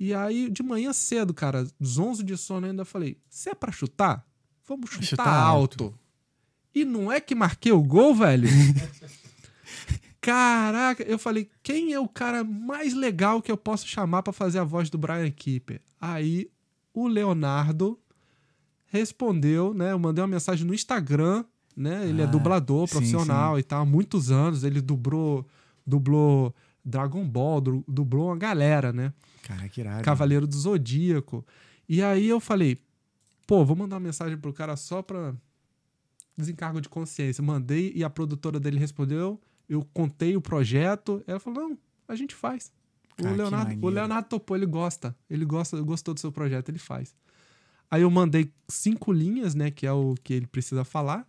E 0.00 0.12
aí, 0.14 0.50
de 0.50 0.62
manhã 0.62 0.92
cedo, 0.92 1.32
cara, 1.34 1.66
zonzo 1.84 2.24
de 2.24 2.36
sono, 2.36 2.66
ainda 2.66 2.84
falei: 2.84 3.18
Se 3.28 3.50
é 3.50 3.54
pra 3.54 3.70
chutar, 3.70 4.26
vamos 4.66 4.90
chutar, 4.90 5.04
Chutar 5.06 5.28
alto. 5.28 5.84
alto. 5.84 5.98
E 6.74 6.84
não 6.84 7.12
é 7.12 7.20
que 7.20 7.34
marquei 7.34 7.70
o 7.70 7.82
gol, 7.82 8.14
velho? 8.14 8.48
Caraca, 10.20 11.02
eu 11.02 11.18
falei, 11.18 11.50
quem 11.62 11.92
é 11.92 12.00
o 12.00 12.08
cara 12.08 12.42
mais 12.42 12.94
legal 12.94 13.42
que 13.42 13.52
eu 13.52 13.56
posso 13.58 13.86
chamar 13.86 14.22
pra 14.22 14.32
fazer 14.32 14.58
a 14.58 14.64
voz 14.64 14.88
do 14.88 14.96
Brian 14.96 15.30
Keeper? 15.30 15.82
Aí 16.00 16.50
o 16.94 17.06
Leonardo 17.08 17.98
respondeu, 18.86 19.74
né? 19.74 19.92
Eu 19.92 19.98
mandei 19.98 20.22
uma 20.22 20.28
mensagem 20.28 20.66
no 20.66 20.72
Instagram, 20.74 21.44
né? 21.76 22.08
Ele 22.08 22.20
é 22.22 22.24
Ah, 22.24 22.28
dublador 22.28 22.86
sim, 22.86 22.92
profissional 22.94 23.58
e 23.58 23.62
tal, 23.62 23.82
há 23.82 23.84
muitos 23.84 24.30
anos. 24.30 24.62
Ele 24.64 24.80
dublou, 24.80 25.46
dublou 25.86 26.54
Dragon 26.84 27.26
Ball, 27.26 27.60
du- 27.60 27.84
dublou 27.88 28.28
uma 28.28 28.36
galera, 28.36 28.92
né? 28.92 29.12
Cara, 29.42 29.68
que 29.68 29.80
irado. 29.80 30.02
Cavaleiro 30.04 30.46
do 30.46 30.54
Zodíaco. 30.56 31.44
E 31.88 32.02
aí 32.02 32.26
eu 32.28 32.40
falei, 32.40 32.78
pô, 33.46 33.64
vou 33.64 33.76
mandar 33.76 33.96
uma 33.96 34.00
mensagem 34.00 34.38
pro 34.38 34.52
cara 34.52 34.76
só 34.76 35.02
pra 35.02 35.34
desencargo 36.36 36.80
de 36.80 36.88
consciência. 36.88 37.42
Mandei 37.42 37.92
e 37.94 38.04
a 38.04 38.10
produtora 38.10 38.58
dele 38.60 38.78
respondeu. 38.78 39.40
Eu 39.68 39.84
contei 39.92 40.36
o 40.36 40.40
projeto. 40.40 41.22
Ela 41.26 41.40
falou: 41.40 41.68
não, 41.70 41.78
a 42.06 42.14
gente 42.14 42.34
faz. 42.34 42.72
O, 43.20 43.22
que 43.22 43.34
Leonardo, 43.34 43.86
o. 43.86 43.88
Leonardo 43.88 44.28
topou, 44.28 44.56
ele 44.56 44.66
gosta. 44.66 45.14
Ele 45.28 45.44
gosta, 45.44 45.80
gostou 45.80 46.14
do 46.14 46.20
seu 46.20 46.32
projeto, 46.32 46.68
ele 46.68 46.78
faz. 46.78 47.14
Aí 47.90 48.02
eu 48.02 48.10
mandei 48.10 48.50
cinco 48.68 49.12
linhas, 49.12 49.54
né? 49.54 49.70
Que 49.70 49.86
é 49.86 49.92
o 49.92 50.14
que 50.22 50.34
ele 50.34 50.46
precisa 50.46 50.84
falar. 50.84 51.26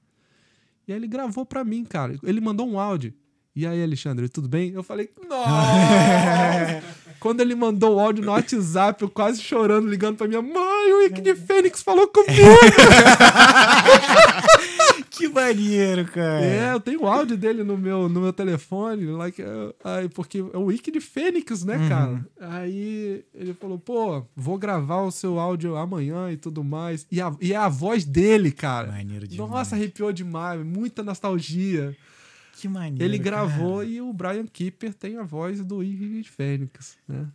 E 0.88 0.94
aí 0.94 1.00
ele 1.00 1.08
gravou 1.08 1.46
pra 1.46 1.64
mim, 1.64 1.84
cara. 1.84 2.18
Ele 2.24 2.42
mandou 2.42 2.68
um 2.68 2.80
áudio. 2.80 3.14
E 3.56 3.66
aí, 3.66 3.82
Alexandre, 3.82 4.28
tudo 4.28 4.50
bem? 4.50 4.72
Eu 4.72 4.84
falei, 4.84 5.10
nossa! 5.30 6.84
Quando 7.22 7.40
ele 7.40 7.56
mandou 7.56 7.96
o 7.96 8.00
áudio 8.00 8.26
no 8.26 8.32
WhatsApp, 8.32 9.02
eu 9.02 9.10
quase 9.10 9.42
chorando, 9.42 9.88
ligando 9.88 10.18
pra 10.18 10.28
minha 10.28 10.42
mãe, 10.42 10.94
o 10.94 11.04
Ike 11.04 11.22
de 11.22 11.36
Fênix 11.36 11.82
falou 11.82 12.08
comigo! 12.10 12.36
que 15.18 15.28
maneiro, 15.28 16.06
cara. 16.06 16.46
É, 16.46 16.74
eu 16.74 16.80
tenho 16.80 17.02
o 17.04 17.08
áudio 17.08 17.38
dele 17.38 17.64
no 17.64 17.78
meu, 17.78 18.10
no 18.10 18.22
meu 18.22 18.34
telefone, 18.34 19.06
like, 19.06 19.42
uh, 19.42 19.74
aí, 19.84 20.10
porque 20.10 20.40
é 20.40 20.58
o 20.58 20.66
Wiki 20.66 20.92
de 20.92 21.00
Fênix, 21.00 21.64
né, 21.64 21.78
Uhum. 21.78 21.90
cara? 21.90 22.26
Aí 22.40 23.24
ele 23.34 23.54
falou, 23.54 23.80
pô, 23.80 24.26
vou 24.36 24.58
gravar 24.58 25.02
o 25.02 25.12
seu 25.12 25.40
áudio 25.40 25.76
amanhã 25.76 26.32
e 26.32 26.38
tudo 26.38 26.64
mais. 26.64 27.06
E, 27.12 27.22
a, 27.22 27.36
e 27.42 27.54
é 27.54 27.56
a 27.56 27.70
voz 27.70 28.04
dele, 28.06 28.52
cara. 28.52 28.92
Maneiro 28.92 29.28
demais. 29.28 29.50
Nossa, 29.52 29.76
arrepiou 29.76 30.12
demais, 30.12 30.64
muita 30.66 31.02
nostalgia. 31.04 31.96
Que 32.58 32.68
maneiro. 32.68 33.04
ele 33.04 33.18
gravou 33.18 33.78
cara. 33.80 33.90
e 33.90 34.02
o 34.02 34.14
Brian 34.14 34.46
Keeper 34.46 34.94
tem 34.94 35.18
a 35.18 35.24
voz 35.24 35.64
do 35.64 35.78
Wiki 35.78 36.22
de 36.22 36.30
Fênix, 36.30 36.98
né? 37.08 37.28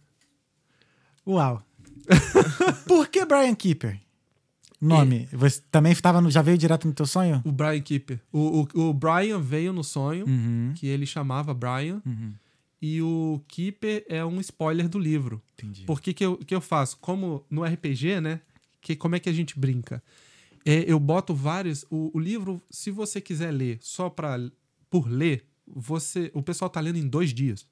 Uau. 1.27 1.63
Por 2.89 3.07
que 3.09 3.25
Brian 3.27 3.55
Keeper? 3.55 4.01
Nome. 4.81 5.29
Você 5.33 5.61
também 5.71 5.93
estava 5.93 6.21
no, 6.21 6.31
já 6.31 6.41
veio 6.43 6.57
direto 6.57 6.87
no 6.89 6.95
teu 6.95 7.05
sonho? 7.07 7.43
O 7.45 7.53
Brian 7.53 7.81
Keeper. 7.81 8.21
O, 8.33 8.67
o, 8.75 8.89
o 8.89 8.95
Brian 8.95 9.39
veio 9.41 9.73
no 9.73 9.85
sonho, 9.85 10.27
Uhum. 10.27 10.73
que 10.75 10.87
ele 10.87 11.05
chamava 11.07 11.53
Brian, 11.53 12.01
Uhum. 12.07 12.33
e 12.81 13.03
o 13.03 13.43
Keeper 13.47 14.05
é 14.09 14.25
um 14.25 14.41
spoiler 14.41 14.89
do 14.89 14.99
livro. 14.99 15.43
Entendi. 15.55 15.85
Por 15.85 16.01
que, 16.01 16.15
que, 16.15 16.25
eu, 16.25 16.37
que 16.39 16.55
eu 16.55 16.61
faço? 16.61 16.97
Como 16.99 17.45
no 17.51 17.63
RPG, 17.65 18.21
né? 18.21 18.41
Que, 18.81 18.97
como 18.97 19.15
é 19.15 19.21
que 19.21 19.29
a 19.29 19.33
gente 19.33 19.59
brinca? 19.59 20.03
É, 20.65 20.85
eu 20.91 20.99
boto 20.99 21.35
vários. 21.35 21.85
O, 21.91 22.11
o 22.15 22.19
livro, 22.19 22.63
se 22.71 22.91
você 22.91 23.21
quiser 23.21 23.51
ler 23.51 23.79
só 23.83 24.09
pra, 24.09 24.39
por 24.89 25.07
ler, 25.09 25.45
você, 25.67 26.31
o 26.35 26.43
pessoal 26.43 26.71
tá 26.71 26.81
lendo 26.81 26.97
em 26.99 27.07
dois 27.07 27.33
dias. 27.35 27.67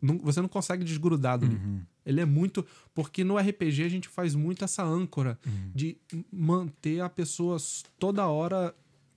Não- 0.00 0.18
você 0.18 0.40
não 0.40 0.48
consegue 0.48 0.84
desgrudar 0.84 1.38
do 1.38 1.46
livro. 1.46 1.80
Ele 2.06 2.20
é 2.20 2.24
muito. 2.24 2.64
Porque 2.94 3.24
no 3.24 3.36
RPG 3.38 3.82
a 3.84 3.88
gente 3.88 4.08
faz 4.08 4.34
muito 4.34 4.64
essa 4.64 4.82
âncora 4.84 5.38
de 5.74 5.96
m- 6.12 6.24
manter 6.32 7.00
a 7.00 7.08
pessoa 7.08 7.56
toda 7.98 8.26
hora 8.26 8.74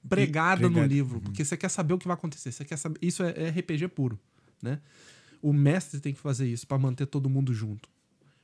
pregada 0.08 0.62
no 0.64 0.70
pregada. 0.72 0.88
livro. 0.94 1.20
Porque 1.22 1.44
você 1.44 1.58
quer 1.58 1.70
saber 1.70 1.94
o 1.94 1.98
que 1.98 2.08
vai 2.08 2.16
acontecer. 2.16 2.52
Você 2.52 2.64
quer 2.64 2.78
saber. 2.78 2.98
Isso 3.02 3.24
é, 3.24 3.32
é 3.36 3.50
RPG 3.50 3.90
puro, 3.90 4.20
né? 4.62 4.80
O 5.42 5.52
mestre 5.54 6.00
tem 6.00 6.14
que 6.14 6.20
fazer 6.20 6.48
isso 6.48 6.66
pra 6.66 6.78
manter 6.78 7.06
todo 7.06 7.30
mundo 7.30 7.54
junto. 7.54 7.90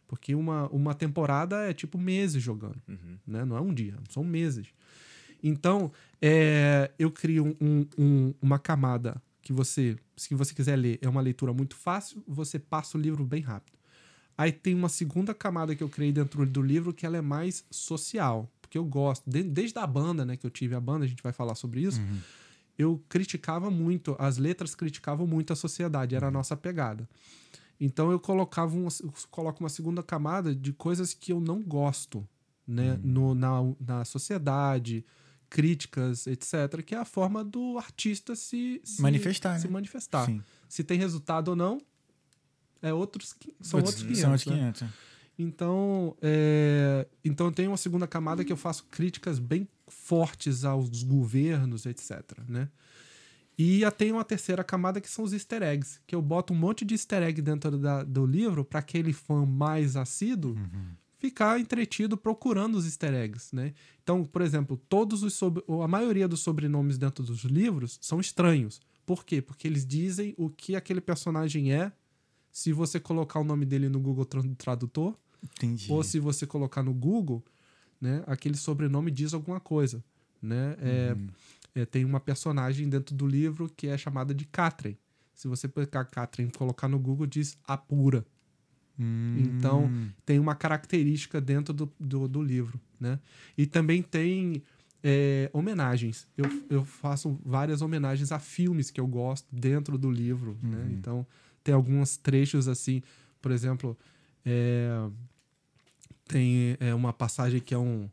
Porque 0.08 0.36
uma, 0.36 0.68
uma 0.70 0.94
temporada 0.94 1.56
é 1.70 1.74
tipo 1.74 1.98
meses 1.98 2.42
jogando, 2.44 2.80
né? 3.26 3.46
Não 3.46 3.58
é 3.58 3.62
um 3.62 3.74
dia, 3.74 3.96
são 4.10 4.24
meses. 4.24 4.68
Então, 5.42 5.92
é, 6.22 6.92
eu 7.00 7.10
crio 7.12 7.58
um- 7.60 7.86
um- 7.98 8.34
uma 8.42 8.60
camada 8.60 9.22
que 9.42 9.52
você, 9.52 9.98
se 10.16 10.34
você 10.36 10.54
quiser 10.54 10.76
ler, 10.78 11.00
é 11.02 11.10
uma 11.10 11.20
leitura 11.20 11.52
muito 11.52 11.76
fácil, 11.76 12.24
você 12.28 12.58
passa 12.60 12.98
o 12.98 13.02
livro 13.02 13.26
bem 13.26 13.42
rápido. 13.42 13.78
Aí 14.38 14.52
tem 14.52 14.74
uma 14.74 14.90
segunda 14.90 15.34
camada 15.34 15.76
que 15.76 15.84
eu 15.84 15.90
criei 15.90 16.12
dentro 16.12 16.46
do 16.46 16.62
livro 16.62 16.94
que 16.94 17.06
ela 17.06 17.18
é 17.18 17.22
mais 17.22 17.64
social, 17.70 18.52
porque 18.62 18.78
eu 18.78 18.84
gosto, 18.86 19.30
de- 19.30 19.44
desde 19.44 19.78
a 19.78 19.86
banda, 19.86 20.26
né, 20.26 20.36
que 20.38 20.46
eu 20.46 20.50
tive 20.50 20.74
a 20.76 20.80
banda, 20.80 21.06
a 21.06 21.08
gente 21.08 21.22
vai 21.22 21.32
falar 21.32 21.56
sobre 21.56 21.82
isso, 21.82 22.02
eu 22.78 23.04
criticava 23.08 23.70
muito, 23.70 24.16
as 24.18 24.38
letras 24.38 24.74
criticavam 24.74 25.28
muito 25.28 25.54
a 25.54 25.56
sociedade, 25.56 26.16
era 26.16 26.28
a 26.28 26.32
nossa 26.32 26.58
pegada. 26.58 27.08
Então 27.80 28.12
eu 28.12 28.20
colocava 28.20 28.76
um, 28.76 28.88
eu 28.88 29.14
coloco 29.30 29.60
uma 29.62 29.70
segunda 29.70 30.02
camada 30.02 30.56
de 30.56 30.74
coisas 30.74 31.14
que 31.14 31.32
eu 31.32 31.40
não 31.40 31.62
gosto, 31.62 32.28
né, 32.66 33.00
no, 33.04 33.36
na, 33.36 33.60
na 33.80 34.06
sociedade, 34.06 35.06
críticas, 35.50 36.26
etc, 36.26 36.82
que 36.84 36.96
é 36.96 36.98
a 36.98 37.06
forma 37.06 37.44
do 37.44 37.78
artista 37.78 38.36
se, 38.36 38.82
se 38.84 39.02
Manifestar, 39.02 39.60
se 39.60 39.68
né? 39.68 39.74
manifestar. 39.74 40.26
Sim. 40.26 40.42
Se 40.68 40.84
tem 40.84 40.98
resultado 40.98 41.50
ou 41.50 41.56
não, 41.56 41.80
é 42.84 42.94
outros, 42.94 43.36
são 43.62 43.80
outros 43.80 44.04
500, 44.04 44.20
São 44.22 44.32
outros 44.32 44.46
né? 44.52 44.58
500. 44.74 44.84
Então, 45.40 46.16
é, 46.22 47.08
então 47.26 47.48
eu 47.48 47.52
tenho 47.52 47.72
uma 47.72 47.78
segunda 47.78 48.06
camada 48.06 48.44
que 48.46 48.54
eu 48.54 48.58
faço 48.58 48.86
críticas 48.92 49.40
bem 49.40 49.68
fortes 49.88 50.64
aos 50.64 51.02
governos, 51.04 51.86
etc. 51.88 52.22
Né? 52.48 52.70
E 53.58 53.82
eu 53.82 53.92
tenho 53.92 54.16
uma 54.16 54.24
terceira 54.24 54.64
camada 54.64 55.02
que 55.02 55.10
são 55.10 55.24
os 55.26 55.34
easter 55.34 55.64
eggs, 55.64 56.00
que 56.06 56.14
eu 56.14 56.22
boto 56.22 56.54
um 56.54 56.56
monte 56.56 56.86
de 56.86 56.94
easter 56.94 57.24
egg 57.24 57.42
dentro 57.42 57.78
da- 57.78 58.04
do 58.04 58.26
livro 58.26 58.64
para 58.64 58.80
aquele 58.80 59.12
fã 59.14 59.46
mais 59.46 59.96
assíduo 59.96 60.56
ficar 61.18 61.60
entretido 61.60 62.18
procurando 62.18 62.76
os 62.76 62.86
easter 62.86 63.14
eggs, 63.14 63.56
né? 63.56 63.74
Então, 64.04 64.26
por 64.26 64.42
exemplo, 64.42 64.76
todos 64.90 65.24
os 65.24 65.34
sobre, 65.34 65.64
a 65.82 65.88
maioria 65.88 66.28
dos 66.28 66.42
sobrenomes 66.42 66.98
dentro 66.98 67.24
dos 67.24 67.44
livros 67.44 67.98
são 68.02 68.20
estranhos. 68.20 68.82
Por 69.06 69.24
quê? 69.26 69.42
Porque 69.42 69.68
eles 69.68 69.86
dizem 69.86 70.34
o 70.38 70.50
que 70.50 70.76
aquele 70.76 71.00
personagem 71.02 71.72
é 71.74 71.92
se 72.54 72.72
você 72.72 73.00
colocar 73.00 73.40
o 73.40 73.44
nome 73.44 73.66
dele 73.66 73.90
no 73.90 74.00
Google 74.00 74.26
Tra- 74.26 74.44
Tradutor 74.58 75.18
Entendi. 75.44 75.92
ou 75.92 76.04
se 76.04 76.20
você 76.20 76.46
colocar 76.46 76.84
no 76.84 76.94
Google, 76.94 77.44
né, 78.00 78.24
aquele 78.28 78.56
sobrenome 78.56 79.10
diz 79.10 79.34
alguma 79.34 79.60
coisa, 79.60 80.04
né? 80.40 80.78
É, 80.80 81.18
é, 81.74 81.86
tem 81.86 82.06
uma 82.06 82.20
personagem 82.20 82.88
dentro 82.88 83.16
do 83.16 83.26
livro 83.26 83.70
que 83.76 83.88
é 83.88 83.98
chamada 83.98 84.36
de 84.36 84.46
Catherine. 84.46 85.00
Se 85.34 85.48
você 85.48 85.68
pegar 85.68 86.06
Catherine 86.06 86.52
e 86.54 86.58
colocar 86.58 86.88
no 86.88 87.00
Google, 87.00 87.26
diz 87.26 87.58
apura. 87.68 88.24
Hum. 89.00 89.36
Então, 89.40 89.92
tem 90.24 90.38
uma 90.38 90.54
característica 90.54 91.42
dentro 91.42 91.74
do, 91.74 91.92
do, 92.00 92.28
do 92.28 92.42
livro, 92.44 92.80
né? 93.00 93.20
E 93.58 93.66
também 93.66 94.04
tem 94.04 94.62
é, 95.04 95.50
homenagens. 95.52 96.28
Eu, 96.38 96.46
eu 96.70 96.86
faço 96.86 97.40
várias 97.44 97.82
homenagens 97.82 98.32
a 98.32 98.38
filmes 98.38 98.92
que 98.92 99.02
eu 99.02 99.08
gosto 99.08 99.48
dentro 99.52 99.98
do 99.98 100.12
livro, 100.12 100.56
né? 100.62 100.88
Então, 100.92 101.26
tem 101.64 101.74
alguns 101.74 102.18
trechos 102.18 102.68
assim, 102.68 103.02
por 103.42 103.52
exemplo, 103.52 103.98
é, 104.46 105.10
tem 106.28 106.78
é, 106.80 106.94
uma 106.94 107.14
passagem 107.14 107.60
que 107.60 107.74
é 107.74 107.78
um 107.78 108.10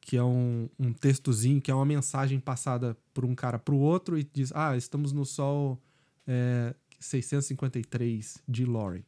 que 0.00 0.16
é 0.16 0.22
um, 0.24 0.70
um 0.78 0.90
textozinho, 0.90 1.60
que 1.60 1.70
é 1.70 1.74
uma 1.74 1.84
mensagem 1.84 2.40
passada 2.40 2.96
por 3.12 3.26
um 3.26 3.34
cara 3.34 3.58
para 3.58 3.74
o 3.74 3.78
outro 3.78 4.18
e 4.18 4.24
diz, 4.32 4.50
ah, 4.54 4.74
estamos 4.74 5.12
no 5.12 5.26
sol 5.26 5.78
é, 6.26 6.74
653 6.98 8.38
de 8.48 8.64
Lori. 8.64 9.04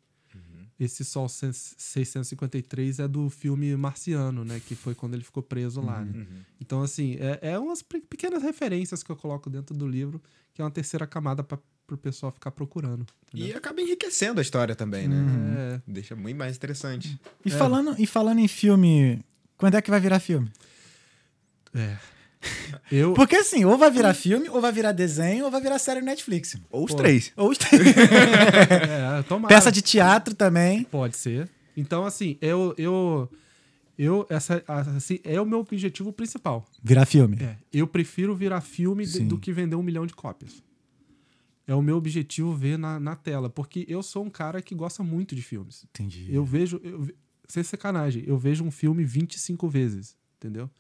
Esse 0.79 1.05
Sol 1.05 1.29
653 1.29 3.01
é 3.01 3.09
do 3.09 3.29
filme 3.29 3.75
Marciano, 3.77 4.45
né? 4.45 4.61
Que 4.67 4.75
foi 4.75 4.95
quando 4.95 5.13
ele 5.15 5.23
ficou 5.25 5.43
preso 5.43 5.81
lá. 5.81 6.03
né? 6.05 6.27
Então, 6.61 6.83
assim, 6.83 7.17
é, 7.19 7.39
é 7.53 7.59
umas 7.59 7.83
pe- 7.83 8.01
pequenas 8.01 8.43
referências 8.43 9.03
que 9.03 9.11
eu 9.11 9.17
coloco 9.17 9.51
dentro 9.51 9.75
do 9.77 9.87
livro, 9.87 10.23
que 10.55 10.63
é 10.63 10.65
uma 10.65 10.71
terceira 10.71 11.07
camada 11.07 11.43
para 11.45 11.59
o 11.95 11.99
pessoal 11.99 12.33
ficar 12.33 12.51
procurando. 12.51 13.07
E 13.33 13.53
acaba 13.53 13.81
enriquecendo 13.81 14.41
a 14.41 14.43
história 14.43 14.75
também, 14.75 15.07
né? 15.09 15.17
É, 15.77 15.81
Deixa 15.87 16.15
muito 16.17 16.37
mais 16.37 16.57
interessante. 16.57 17.19
E, 17.45 17.51
falando, 17.51 17.95
e 17.99 18.07
falando 18.07 18.39
em 18.41 18.49
filme, 18.49 19.25
quando 19.57 19.77
é 19.77 19.83
que 19.83 19.91
vai 19.91 20.01
virar 20.01 20.21
filme? 20.21 20.51
é. 21.75 21.97
Eu, 22.91 23.13
Porque 23.13 23.37
assim, 23.37 23.67
ou 23.67 23.77
vai 23.77 23.91
virar 23.91 24.15
filme, 24.15 24.49
ou 24.49 24.63
vai 24.63 24.73
virar 24.73 24.93
desenho, 24.93 25.45
ou 25.45 25.51
vai 25.51 25.61
virar 25.61 25.79
série 25.79 26.01
no 26.01 26.07
Netflix. 26.07 26.57
Ou 26.71 26.85
os 26.87 26.93
Pô. 26.93 26.97
três. 26.97 27.33
Ou 27.37 27.51
os 27.51 27.59
é, 27.71 29.23
tomara. 29.29 29.55
peça 29.55 29.71
de 29.71 29.83
teatro 29.83 30.35
também. 30.35 30.85
Pode 30.85 31.17
ser. 31.19 31.49
Então, 31.77 32.05
assim, 32.05 32.39
eu. 32.41 32.75
eu 32.79 33.29
eu, 33.99 34.27
essa, 34.31 34.65
assim, 34.97 35.19
é 35.23 35.39
o 35.39 35.45
meu 35.45 35.59
objetivo 35.59 36.11
principal. 36.11 36.65
Virar 36.83 37.05
filme. 37.05 37.37
É, 37.43 37.57
eu 37.71 37.87
prefiro 37.87 38.35
virar 38.35 38.63
filme 38.63 39.05
de- 39.05 39.21
do 39.21 39.37
que 39.37 39.53
vender 39.53 39.77
um 39.77 39.83
milhão 39.83 40.07
de 40.07 40.15
cópias. 40.15 40.63
É 41.67 41.75
o 41.75 41.83
meu 41.83 41.97
objetivo 41.97 42.55
ver 42.55 42.79
na, 42.79 42.99
na 42.99 43.15
tela, 43.15 43.49
porque 43.49 43.85
eu 43.89 44.03
sou 44.03 44.25
um 44.25 44.31
cara 44.31 44.61
que 44.61 44.75
gosta 44.75 45.03
muito 45.03 45.35
de 45.35 45.43
filmes. 45.43 45.85
Entendi. 45.91 46.27
Eu 46.35 46.45
vejo, 46.45 46.81
eu, 46.83 47.09
sem 47.49 47.63
sacanagem, 47.63 48.25
eu 48.27 48.39
vejo 48.39 48.65
um 48.65 48.71
filme 48.71 49.05
25 49.05 49.69
vezes, 49.69 50.17
entendeu? 50.37 50.71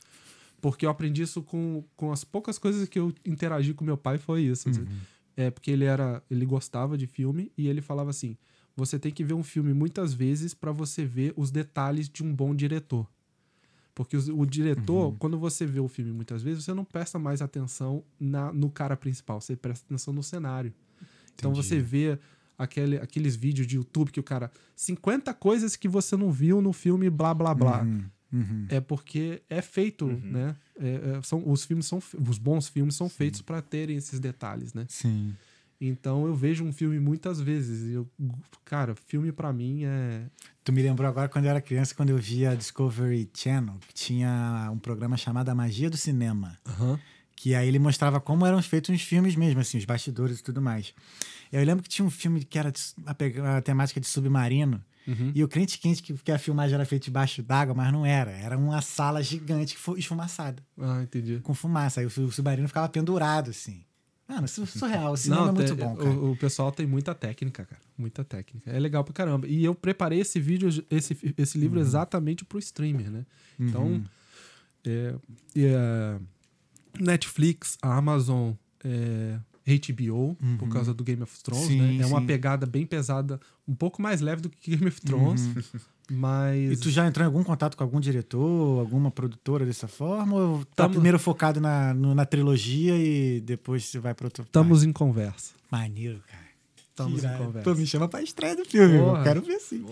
Porque 0.61 0.85
eu 0.85 0.91
aprendi 0.91 1.23
isso 1.23 1.43
com, 1.43 1.85
com 1.97 2.13
as 2.13 2.25
poucas 2.25 2.59
coisas 2.59 2.89
que 2.89 2.99
eu 2.99 3.13
interagi 3.25 3.73
com 3.73 3.85
meu 3.85 3.97
pai, 3.97 4.19
foi 4.19 4.43
isso. 4.43 4.69
assim. 4.69 4.85
É 5.37 5.51
porque 5.51 5.71
ele 5.71 5.85
era, 5.85 6.23
ele 6.31 6.45
gostava 6.45 6.99
de 6.99 7.07
filme 7.07 7.51
e 7.57 7.69
ele 7.69 7.81
falava 7.81 8.11
assim: 8.11 8.37
você 8.77 8.99
tem 8.99 9.13
que 9.13 9.25
ver 9.25 9.35
um 9.35 9.43
filme 9.43 9.73
muitas 9.73 10.13
vezes 10.13 10.55
para 10.55 10.73
você 10.73 11.05
ver 11.05 11.33
os 11.37 11.51
detalhes 11.51 12.09
de 12.09 12.23
um 12.23 12.35
bom 12.35 12.55
diretor. 12.55 13.07
Porque 14.05 14.17
os- 14.17 14.29
o 14.29 14.45
diretor, 14.47 15.15
quando 15.19 15.39
você 15.39 15.65
vê 15.67 15.81
o 15.81 15.89
filme 15.89 16.13
muitas 16.13 16.43
vezes, 16.43 16.65
você 16.65 16.73
não 16.75 16.85
presta 16.85 17.19
mais 17.19 17.41
atenção 17.43 18.03
na, 18.19 18.53
no 18.53 18.71
cara 18.71 18.97
principal, 18.97 19.41
você 19.41 19.55
presta 19.57 19.85
atenção 19.87 20.13
no 20.15 20.23
cenário. 20.23 20.73
Então 21.35 21.51
Entendi. 21.53 21.67
você 21.67 21.81
vê 21.81 22.19
aquele, 22.59 22.97
aqueles 22.99 23.37
vídeos 23.37 23.67
de 23.67 23.77
YouTube 23.77 24.11
que 24.11 24.21
o 24.21 24.23
cara. 24.23 24.51
50 24.77 25.33
coisas 25.35 25.77
que 25.77 25.89
você 25.89 26.17
não 26.17 26.31
viu 26.31 26.61
no 26.61 26.73
filme, 26.73 27.09
blá 27.11 27.33
blá 27.35 27.55
blá. 27.55 27.83
Uhum, 27.83 28.05
uhum. 28.33 28.67
É 28.69 28.81
porque 28.81 29.43
é 29.49 29.61
feito, 29.63 30.07
né? 30.07 30.57
É- 30.79 31.17
é- 31.19 31.23
são, 31.23 31.43
os 31.49 31.65
filmes 31.65 31.87
são. 31.87 31.99
Os 32.29 32.39
bons 32.39 32.69
filmes 32.69 32.95
são 32.95 33.09
feitos 33.09 33.41
para 33.43 33.61
terem 33.63 33.97
esses 33.97 34.19
detalhes, 34.21 34.73
né? 34.75 34.85
Sim. 34.89 35.35
Então 35.81 36.27
eu 36.27 36.35
vejo 36.35 36.63
um 36.65 36.73
filme 36.73 36.99
muitas 37.01 37.41
vezes. 37.41 37.91
E 37.91 37.95
eu, 37.95 38.09
cara, 38.65 38.95
filme 39.07 39.33
pra 39.33 39.53
mim 39.53 39.85
é. 39.85 40.27
Tu 40.63 40.73
me 40.73 40.83
lembrou 40.83 41.09
agora 41.09 41.29
quando 41.29 41.47
eu 41.47 41.51
era 41.51 41.61
criança, 41.61 41.95
quando 41.95 42.11
eu 42.11 42.19
via 42.19 42.51
a 42.51 42.55
Discovery 42.55 43.31
Channel, 43.35 43.79
que 43.89 43.95
tinha 43.95 44.69
um 44.73 44.79
programa 44.79 45.17
chamado 45.17 45.49
A 45.49 45.55
Magia 45.55 45.89
do 45.89 45.97
Cinema. 45.97 46.59
Que 47.35 47.55
aí 47.55 47.67
ele 47.67 47.79
mostrava 47.79 48.21
como 48.21 48.45
eram 48.45 48.61
feitos 48.63 48.95
os 48.95 49.01
filmes 49.01 49.35
mesmo, 49.35 49.61
assim, 49.61 49.79
os 49.79 49.87
bastidores 49.87 50.41
e 50.41 50.43
tudo 50.43 50.61
mais. 50.61 50.93
Eu 51.51 51.65
lembro 51.65 51.83
que 51.83 51.89
tinha 51.89 52.05
um 52.05 52.11
filme 52.11 52.45
que 52.45 52.59
era 52.59 52.71
a, 53.07 53.57
a 53.57 53.63
temática 53.63 53.99
de 53.99 54.07
submarino. 54.07 54.85
Uhum. 55.09 55.33
E 55.35 55.43
o 55.43 55.49
crente 55.49 55.79
quente 55.79 56.03
que, 56.03 56.13
que 56.13 56.31
a 56.31 56.39
filmagem 56.39 56.75
era 56.75 56.85
feita 56.85 57.07
debaixo 57.07 57.43
d'água, 57.43 57.75
mas 57.75 57.91
não 57.91 58.05
era. 58.05 58.31
Era 58.33 58.59
uma 58.59 58.83
sala 58.83 59.23
gigante 59.23 59.75
que 59.75 59.81
foi 59.81 59.99
esfumaçada, 59.99 60.63
Ah, 60.79 61.01
entendi. 61.03 61.41
com 61.43 61.55
fumaça. 61.55 62.01
Aí 62.01 62.07
o, 62.07 62.09
o 62.09 62.31
submarino 62.31 62.69
ficava 62.69 62.87
pendurado, 62.91 63.49
assim. 63.49 63.83
Mano, 64.31 64.45
isso 64.45 64.63
é 64.63 64.67
surreal. 64.67 65.13
O 65.13 65.17
cinema 65.17 65.49
é 65.49 65.53
muito 65.53 65.75
bom, 65.75 65.97
cara. 65.97 66.09
O, 66.11 66.31
o 66.33 66.37
pessoal 66.37 66.71
tem 66.71 66.87
muita 66.87 67.13
técnica, 67.15 67.65
cara. 67.65 67.83
Muita 67.99 68.23
técnica. 68.25 68.71
É 68.71 68.79
legal 68.79 69.03
pra 69.03 69.13
caramba. 69.13 69.49
E 69.49 69.65
eu 69.65 69.75
preparei 69.75 70.21
esse 70.21 70.39
vídeo, 70.39 70.69
esse, 70.89 71.17
esse 71.37 71.59
livro 71.59 71.81
Uhum. 71.81 71.85
exatamente 71.85 72.45
pro 72.45 72.59
streamer, 72.61 73.11
né? 73.11 73.27
Então, 73.59 74.01
é, 74.87 75.15
e, 75.57 75.65
é, 75.67 76.21
Netflix, 76.99 77.77
a 77.83 77.97
Amazon, 77.97 78.53
é, 78.85 79.39
HBO, 79.67 80.37
por 80.59 80.69
causa 80.69 80.93
do 80.95 81.05
Game 81.05 81.23
of 81.23 81.43
Thrones, 81.43 81.65
Uhum. 81.65 81.71
Sim, 81.71 81.97
né? 81.99 82.03
É 82.05 82.07
uma 82.07 82.21
sim. 82.21 82.27
pegada 82.27 82.67
bem 82.67 82.87
pesada, 82.87 83.41
um 83.67 83.75
pouco 83.75 84.01
mais 84.01 84.21
leve 84.21 84.43
do 84.43 84.49
que 84.49 84.71
Game 84.77 84.87
of 84.89 85.01
Thrones, 85.01 85.49
mas... 86.11 86.73
E 86.73 86.77
tu 86.77 86.91
já 86.91 87.07
entrou 87.07 87.23
em 87.25 87.27
algum 87.27 87.45
contato 87.45 87.77
com 87.77 87.85
algum 87.85 88.01
diretor, 88.01 88.81
alguma 88.81 89.11
produtora 89.11 89.65
dessa 89.65 89.87
forma? 89.87 90.37
Ou 90.37 90.59
tá 90.65 90.85
Tamo- 90.85 90.95
primeiro 90.95 91.19
focado 91.19 91.61
na, 91.61 91.95
no- 91.95 92.15
na 92.15 92.25
trilogia 92.27 92.97
e 92.97 93.41
depois 93.41 93.85
você 93.85 93.99
vai 93.99 94.15
pra 94.15 94.27
outro. 94.27 94.45
Estamos 94.45 94.83
em 94.85 94.93
conversa. 94.93 95.53
Maneiro, 95.71 96.21
cara. 96.27 96.41
Estamos 96.77 97.25
em 97.25 97.37
conversa. 97.39 97.63
Pô, 97.71 97.75
me 97.75 97.87
chama 97.87 98.09
pra 98.09 98.23
estreia 98.23 98.57
do 98.57 98.65
filme. 98.65 98.99
Porra. 98.99 99.19
Eu 99.21 99.25
quero 99.25 99.43
ver 99.43 99.59
sim. 99.61 99.87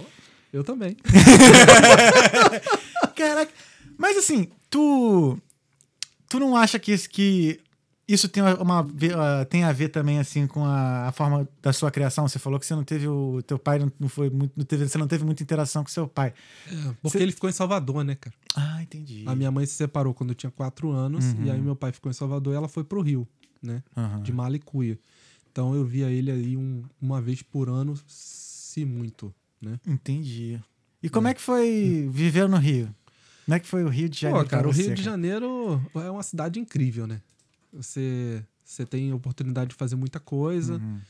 Eu 0.52 0.64
também. 0.64 0.96
Caraca. 3.14 3.52
Mas 3.96 4.16
assim, 4.16 4.48
tu. 4.70 5.38
Tu 6.28 6.38
não 6.38 6.56
acha 6.56 6.78
que 6.78 6.92
isso, 6.92 7.08
que 7.08 7.58
isso 8.08 8.28
tem, 8.28 8.42
uma, 8.42 8.86
tem 9.50 9.64
a 9.64 9.72
ver 9.72 9.88
também 9.90 10.18
assim 10.18 10.46
com 10.46 10.64
a, 10.64 11.08
a 11.08 11.12
forma 11.12 11.46
da 11.62 11.72
sua 11.72 11.90
criação? 11.90 12.26
Você 12.26 12.38
falou 12.38 12.58
que 12.58 12.64
você 12.66 12.74
não 12.74 12.82
teve 12.84 13.06
o. 13.06 13.42
Teu 13.42 13.58
pai 13.58 13.78
não, 14.00 14.08
foi 14.08 14.30
muito. 14.30 14.52
Não 14.56 14.64
teve, 14.64 14.88
você 14.88 14.96
não 14.98 15.06
teve 15.06 15.24
muita 15.24 15.42
interação 15.42 15.84
com 15.84 15.90
seu 15.90 16.08
pai. 16.08 16.32
É, 16.66 16.72
porque 17.02 17.18
Cê- 17.18 17.22
ele 17.22 17.32
ficou 17.32 17.50
em 17.50 17.52
Salvador, 17.52 18.02
né, 18.04 18.14
cara? 18.14 18.34
Ah, 18.56 18.82
entendi. 18.82 19.24
A 19.26 19.34
minha 19.36 19.50
mãe 19.50 19.66
se 19.66 19.74
separou 19.74 20.14
quando 20.14 20.30
eu 20.30 20.34
tinha 20.34 20.50
quatro 20.50 20.90
anos, 20.90 21.24
Uhum. 21.24 21.44
e 21.44 21.50
aí 21.50 21.60
meu 21.60 21.76
pai 21.76 21.92
ficou 21.92 22.10
em 22.10 22.14
Salvador 22.14 22.54
e 22.54 22.56
ela 22.56 22.68
foi 22.68 22.82
pro 22.84 23.00
Rio, 23.02 23.28
né? 23.62 23.82
Aham. 23.96 24.22
De 24.22 24.32
Malicuia. 24.32 24.98
Então 25.52 25.74
eu 25.74 25.84
via 25.84 26.08
ele 26.10 26.30
aí 26.30 26.56
um- 26.56 26.82
uma 27.00 27.20
vez 27.20 27.42
por 27.42 27.68
ano, 27.68 27.94
se 28.06 28.84
muito, 28.84 29.34
né? 29.60 29.78
Entendi. 29.86 30.58
E 31.02 31.08
como 31.08 31.28
é 31.28 31.34
que 31.34 31.40
foi 31.40 32.08
viver 32.10 32.48
no 32.48 32.56
Rio? 32.56 32.88
Como 33.44 33.54
é 33.54 33.60
que 33.60 33.66
foi 33.66 33.82
o 33.84 33.88
Rio 33.88 34.08
de 34.08 34.20
Janeiro? 34.20 34.44
Pô, 34.44 34.50
cara, 34.50 34.68
o 34.68 34.72
você, 34.72 34.82
Rio 34.82 34.94
de 34.94 35.02
cara? 35.02 35.10
Janeiro 35.16 35.82
é 35.94 36.10
uma 36.10 36.22
cidade 36.22 36.58
incrível, 36.60 37.06
né? 37.06 37.20
Você, 37.72 38.44
você 38.64 38.84
tem 38.86 39.12
oportunidade 39.12 39.70
de 39.70 39.76
fazer 39.76 39.96
muita 39.96 40.18
coisa. 40.20 40.74
Uhum, 40.74 41.00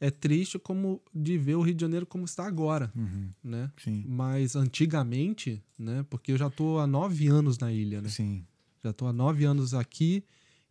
É 0.00 0.10
triste 0.10 0.58
como 0.58 1.00
de 1.14 1.36
ver 1.38 1.56
o 1.56 1.62
Rio 1.62 1.74
de 1.74 1.80
Janeiro 1.80 2.06
como 2.06 2.24
está 2.24 2.46
agora, 2.46 2.92
uhum. 2.94 3.30
né? 3.42 3.70
Sim, 3.82 4.04
Mas 4.06 4.54
antigamente, 4.54 5.62
né? 5.78 6.04
Porque 6.08 6.32
eu 6.32 6.36
já 6.36 6.48
tô 6.50 6.78
há 6.78 6.86
nove 6.86 7.26
anos 7.28 7.58
na 7.58 7.72
ilha, 7.72 8.00
né? 8.00 8.08
sim. 8.08 8.44
Já 8.84 8.92
tô 8.92 9.06
há 9.08 9.12
nove 9.12 9.44
anos 9.44 9.74
aqui 9.74 10.22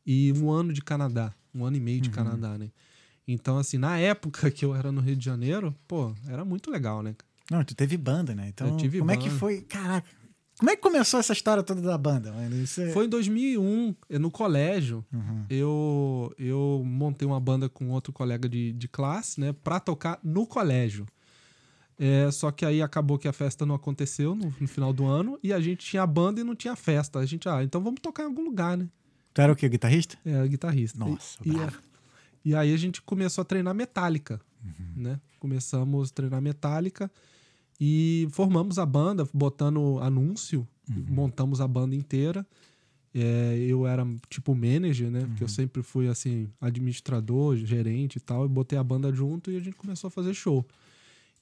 e 0.05 0.31
um 0.33 0.49
ano 0.49 0.71
de 0.71 0.81
Canadá. 0.81 1.33
Um 1.53 1.65
ano 1.65 1.75
e 1.75 1.79
meio 1.79 1.97
Uhum. 1.97 2.01
de 2.03 2.09
Canadá, 2.09 2.57
né? 2.57 2.71
Então, 3.27 3.57
assim, 3.57 3.77
na 3.77 3.97
época 3.99 4.49
que 4.51 4.63
eu 4.63 4.73
era 4.73 4.91
no 4.93 5.01
Rio 5.01 5.15
de 5.17 5.25
Janeiro, 5.25 5.75
pô, 5.87 6.15
era 6.27 6.45
muito 6.45 6.71
legal, 6.71 7.03
né? 7.03 7.15
Não, 7.51 7.63
tu 7.65 7.75
teve 7.75 7.97
banda, 7.97 8.33
né? 8.33 8.47
Então, 8.49 8.67
Eu 8.69 8.77
tive 8.77 8.99
como 8.99 9.11
é 9.11 9.17
que 9.17 9.27
banda. 9.27 9.39
foi? 9.39 9.61
Caraca. 9.61 10.07
Como 10.59 10.71
é 10.71 10.75
que 10.75 10.81
começou 10.81 11.19
essa 11.19 11.33
história 11.33 11.61
toda 11.61 11.81
da 11.81 11.97
banda? 11.97 12.33
Isso 12.63 12.81
é- 12.81 12.89
Foi 12.91 13.05
em 13.05 13.09
2001, 13.09 13.93
eu- 14.09 14.19
no 14.19 14.31
colégio, 14.31 15.05
Uhum. 15.13 15.45
eu, 15.49 16.33
eu 16.39 16.81
montei 16.83 17.27
uma 17.27 17.39
banda 17.39 17.69
com 17.69 17.89
outro 17.89 18.11
colega 18.11 18.49
de, 18.49 18.73
de 18.73 18.87
classe, 18.87 19.39
né? 19.39 19.53
Pra 19.63 19.79
tocar 19.79 20.19
no 20.23 20.47
colégio. 20.47 21.05
É, 21.99 22.29
só 22.31 22.51
que 22.51 22.65
aí 22.65 22.81
acabou 22.81 23.17
que 23.17 23.27
a 23.27 23.33
festa 23.33 23.65
não 23.65 23.75
aconteceu 23.75 24.35
no, 24.35 24.53
no 24.59 24.67
final 24.67 24.93
do 24.93 25.05
ano 25.05 25.39
e 25.43 25.51
a 25.51 25.59
gente 25.59 25.85
tinha 25.85 26.05
banda 26.05 26.41
e 26.41 26.43
não 26.43 26.55
tinha 26.55 26.75
festa. 26.75 27.19
A 27.19 27.25
gente, 27.25 27.47
ah, 27.49 27.63
então 27.63 27.81
vamos 27.81 27.99
tocar 28.01 28.23
em 28.23 28.27
algum 28.27 28.43
lugar, 28.43 28.77
né? 28.77 28.87
Tu 29.33 29.41
era 29.41 29.51
o 29.51 29.55
quê? 29.55 29.67
Guitarrista? 29.69 30.17
É, 30.25 30.47
guitarrista. 30.47 30.97
Nossa, 30.99 31.37
e, 31.45 31.49
e, 31.51 32.51
e 32.51 32.55
aí 32.55 32.73
a 32.73 32.77
gente 32.77 33.01
começou 33.01 33.41
a 33.43 33.45
treinar 33.45 33.73
metálica, 33.75 34.39
Uhum. 34.63 35.03
né? 35.03 35.19
Começamos 35.39 36.09
a 36.09 36.13
treinar 36.13 36.41
metálica 36.41 37.11
e 37.79 38.27
formamos 38.31 38.77
a 38.79 38.85
banda, 38.85 39.27
botando 39.33 39.99
anúncio, 40.01 40.67
Uhum. 40.89 41.05
montamos 41.09 41.59
a 41.59 41.67
banda 41.67 41.93
inteira. 41.95 42.45
É, 43.13 43.57
eu 43.59 43.85
era 43.87 44.05
tipo 44.29 44.53
manager, 44.55 45.09
né? 45.09 45.19
Uhum. 45.21 45.27
Porque 45.29 45.43
eu 45.43 45.47
sempre 45.49 45.81
fui 45.83 46.07
assim, 46.07 46.47
administrador, 46.61 47.55
gerente 47.57 48.17
e 48.17 48.19
tal, 48.19 48.45
e 48.45 48.49
botei 48.49 48.77
a 48.77 48.83
banda 48.83 49.11
junto 49.11 49.51
e 49.51 49.57
a 49.57 49.59
gente 49.59 49.75
começou 49.75 50.07
a 50.07 50.11
fazer 50.11 50.33
show. 50.33 50.65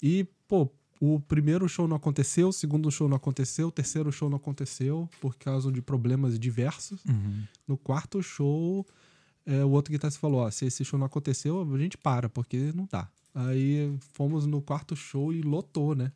E, 0.01 0.25
pô, 0.47 0.69
o 0.99 1.19
primeiro 1.19 1.67
show 1.67 1.87
não 1.87 1.97
aconteceu, 1.97 2.47
o 2.49 2.53
segundo 2.53 2.89
show 2.89 3.07
não 3.09 3.17
aconteceu, 3.17 3.67
o 3.67 3.71
terceiro 3.71 4.11
show 4.11 4.29
não 4.29 4.37
aconteceu 4.37 5.09
por 5.19 5.35
causa 5.35 5.71
de 5.71 5.81
problemas 5.81 6.39
diversos. 6.39 7.03
Uhum. 7.05 7.43
No 7.67 7.77
quarto 7.77 8.23
show, 8.23 8.85
é, 9.45 9.63
o 9.63 9.69
outro 9.71 9.91
guitarrista 9.91 10.19
falou: 10.19 10.39
Ó, 10.41 10.49
se 10.51 10.65
esse 10.65 10.83
show 10.85 10.97
não 10.97 11.05
aconteceu, 11.07 11.61
a 11.61 11.77
gente 11.77 11.97
para, 11.97 12.29
porque 12.29 12.71
não 12.73 12.87
dá. 12.89 13.07
Aí 13.33 13.93
fomos 14.13 14.45
no 14.45 14.61
quarto 14.61 14.95
show 14.95 15.33
e 15.33 15.41
lotou, 15.41 15.93
né? 15.93 16.11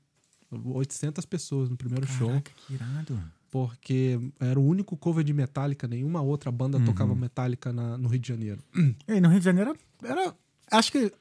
800 0.52 1.26
pessoas 1.26 1.70
no 1.70 1.78
primeiro 1.78 2.08
show, 2.08 2.28
Caraca, 2.30 2.52
que 2.68 2.74
irado. 2.74 3.20
porque 3.52 4.20
era 4.40 4.60
o 4.60 4.66
único 4.66 4.96
cover 4.98 5.24
de 5.24 5.34
Metallica, 5.34 5.88
nenhuma 5.88 6.22
outra 6.22 6.52
banda 6.52 6.78
Uhum. 6.78 6.86
tocava 6.86 7.14
Metallica 7.16 7.72
na- 7.74 7.98
no 7.98 8.08
Rio 8.10 8.20
de 8.20 8.28
Janeiro. 8.28 8.62
E 9.08 9.20
no 9.20 9.30
Rio 9.30 9.40
de 9.40 9.46
Janeiro 9.46 9.76
era. 10.04 10.34
Acho 10.72 10.92
que 10.92 11.12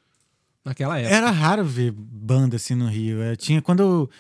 Naquela 0.65 0.99
época. 0.99 1.15
era 1.15 1.31
raro 1.31 1.65
ver 1.65 1.93
banda 1.93 2.57
assim 2.57 2.75
no 2.75 2.87
Rio. 2.89 3.23
É, 3.23 3.37
tinha 3.37 3.61
quando. 3.63 3.81
eu- 3.81 4.11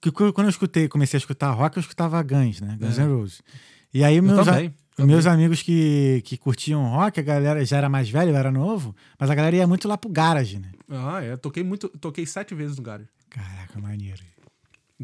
que- 0.00 0.10
Quando 0.10 0.46
eu 0.46 0.50
escutei, 0.50 0.86
comecei 0.88 1.16
a 1.16 1.20
escutar 1.20 1.50
rock, 1.52 1.76
eu 1.76 1.80
escutava 1.80 2.22
Guns, 2.22 2.60
né? 2.60 2.76
Guns 2.78 2.98
É. 2.98 3.02
N' 3.02 3.08
Roses. 3.08 3.42
E 3.92 4.04
aí 4.04 4.16
Eu 4.16 4.22
meus, 4.22 4.46
a- 4.46 4.52
também. 4.52 4.74
meus 4.98 5.24
amigos 5.26 5.62
que, 5.62 6.20
que 6.26 6.36
curtiam 6.36 6.84
rock, 6.90 7.18
a 7.20 7.22
galera 7.22 7.64
já 7.64 7.78
era 7.78 7.88
mais 7.88 8.10
velha, 8.10 8.28
eu 8.30 8.36
era 8.36 8.50
novo, 8.50 8.94
mas 9.18 9.30
a 9.30 9.34
galera 9.34 9.56
ia 9.56 9.66
muito 9.66 9.88
lá 9.88 9.96
pro 9.96 10.10
garage, 10.10 10.58
né? 10.58 10.70
Ah, 10.90 11.22
é. 11.22 11.36
Toquei 11.38 11.62
muito. 11.62 11.88
Toquei 11.88 12.26
sete 12.26 12.54
vezes 12.54 12.76
no 12.76 12.82
Garage. 12.82 13.08
Caraca, 13.30 13.80
maneiro. 13.80 14.22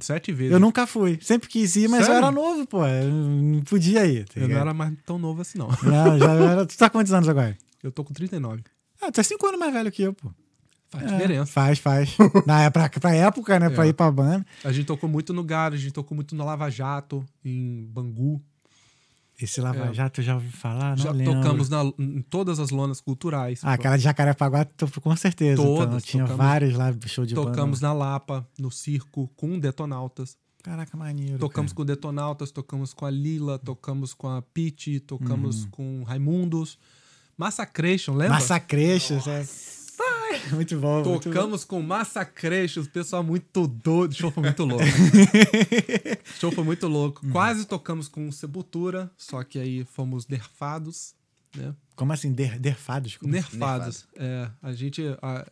Sete 0.00 0.32
vezes. 0.32 0.52
Eu 0.52 0.60
nunca 0.60 0.86
fui. 0.86 1.18
Sempre 1.20 1.48
quis 1.48 1.74
ir, 1.76 1.88
mas 1.88 2.00
eu 2.00 2.06
Sério? 2.06 2.18
era 2.18 2.30
novo, 2.30 2.66
pô. 2.66 2.86
Eu 2.86 3.10
não 3.10 3.60
podia 3.62 4.06
ir. 4.06 4.24
tá 4.24 4.40
Eu 4.40 4.48
não 4.48 4.56
era 4.56 4.72
mais 4.72 4.92
tão 5.04 5.18
novo 5.18 5.42
assim, 5.42 5.58
não. 5.58 5.68
Não, 5.82 6.18
já 6.18 6.32
era. 6.32 6.66
Tu 6.66 6.76
tá 6.78 6.88
com 6.88 6.98
quantos 6.98 7.12
anos 7.12 7.28
agora? 7.28 7.56
Eu 7.82 7.90
tô 7.90 8.04
com 8.04 8.14
39. 8.14 8.62
Ah, 9.02 9.10
tu 9.10 9.20
é 9.20 9.22
cinco 9.24 9.46
anos 9.46 9.58
mais 9.58 9.72
velho 9.72 9.90
que 9.90 10.02
eu, 10.02 10.12
pô. 10.14 10.30
Faz 10.90 11.04
É, 11.04 11.06
diferença. 11.16 11.52
Faz, 11.52 11.78
faz. 11.78 12.16
Na 12.46 12.70
pra, 12.70 12.88
pra 12.88 13.14
época, 13.14 13.58
né? 13.58 13.68
Pra 13.70 13.84
É. 13.84 13.88
ir 13.88 13.92
pra 13.92 14.10
banda. 14.10 14.44
A 14.64 14.72
gente 14.72 14.86
tocou 14.86 15.08
muito 15.08 15.32
no 15.32 15.42
Garage, 15.44 15.76
a 15.76 15.84
gente 15.86 15.92
tocou 15.92 16.14
muito 16.14 16.34
no 16.34 16.44
Lava 16.44 16.70
Jato, 16.70 17.24
em 17.44 17.86
Bangu. 17.90 18.40
Esse 19.44 19.60
Lava 19.60 19.86
É. 19.86 19.94
Jato 19.94 20.20
eu 20.20 20.24
já 20.24 20.34
ouvi 20.34 20.50
falar, 20.50 20.96
não 20.96 21.04
Já 21.04 21.10
lembro. 21.10 21.34
tocamos 21.34 21.68
na- 21.68 21.84
em 21.98 22.22
todas 22.22 22.58
as 22.58 22.70
lonas 22.70 23.00
culturais. 23.00 23.60
Ah, 23.62 23.72
aquela 23.74 23.96
de 23.96 24.02
Jacarepaguá, 24.04 24.66
com 25.02 25.16
certeza. 25.16 25.60
então, 25.62 25.74
Todas, 25.76 26.04
tinha 26.04 26.24
tocamos- 26.24 26.44
vários 26.44 26.74
lá, 26.76 26.94
show 27.06 27.24
de 27.26 27.34
tocamos 27.34 27.80
banda. 27.80 27.94
na 27.94 27.98
Lapa, 27.98 28.48
no 28.58 28.70
circo, 28.70 29.28
com 29.36 29.58
Detonautas. 29.58 30.36
Caraca, 30.62 30.94
maneiro. 30.96 31.38
Tocamos 31.38 31.72
cara. 31.72 31.76
com 31.76 31.84
Detonautas, 31.86 32.50
tocamos 32.50 32.92
com 32.92 33.06
a 33.06 33.10
Lila, 33.10 33.58
tocamos 33.58 34.12
com 34.12 34.28
a 34.28 34.42
Pete, 34.42 35.00
tocamos 35.00 35.64
Uhum. 35.64 35.70
com 35.70 36.02
Raimundos. 36.02 36.78
Massacration, 37.36 38.12
lembra? 38.14 38.34
Massacreixos, 38.34 39.26
é. 39.26 39.44
Muito 40.54 40.78
bom. 40.78 41.02
muito. 41.04 41.24
Tocamos 41.30 41.64
com 41.64 41.80
Massacration, 41.82 42.82
o 42.82 42.88
pessoal 42.88 43.22
muito 43.22 43.66
doido. 43.66 44.12
O 44.12 44.14
show 44.14 44.30
foi 44.30 44.42
muito 44.42 44.64
louco. 44.64 44.84
o 44.84 46.34
show 46.40 46.52
foi 46.52 46.64
muito 46.64 46.86
louco. 46.86 47.24
Uhum. 47.26 47.32
Quase 47.32 47.64
tocamos 47.66 48.08
com 48.08 48.30
Sepultura, 48.32 49.10
só 49.16 49.42
que 49.44 49.58
aí 49.58 49.84
fomos 49.84 50.26
nerfados, 50.26 51.14
né? 51.56 51.74
Como 51.96 52.12
assim? 52.12 52.32
Der, 52.32 52.58
derfados? 52.58 53.16
Como 53.16 53.32
assim? 53.36 53.40
Nerfados. 53.58 54.06
É, 54.16 54.50
a 54.62 54.72
gente. 54.72 55.02
a- 55.22 55.46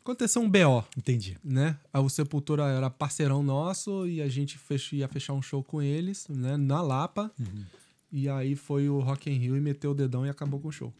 Aconteceu 0.00 0.42
um 0.42 0.50
BO, 0.50 0.84
Entendi. 0.98 1.38
né? 1.42 1.78
O 1.94 2.10
Sepultura 2.10 2.64
era 2.64 2.90
parceirão 2.90 3.42
nosso 3.42 4.06
e 4.06 4.20
a 4.20 4.28
gente 4.28 4.58
fech- 4.58 4.92
ia 4.96 5.08
fechar 5.08 5.32
um 5.32 5.40
show 5.40 5.64
com 5.64 5.80
eles, 5.80 6.26
né? 6.28 6.58
Na 6.58 6.82
Lapa. 6.82 7.30
Uhum. 7.40 7.64
E 8.12 8.28
aí 8.28 8.54
foi 8.54 8.86
o 8.88 9.00
Rock 9.00 9.30
in 9.30 9.38
Rio 9.38 9.56
e 9.56 9.60
meteu 9.62 9.92
o 9.92 9.94
dedão 9.94 10.26
e 10.26 10.28
acabou 10.28 10.60
com 10.60 10.68
o 10.68 10.72
show. 10.72 10.92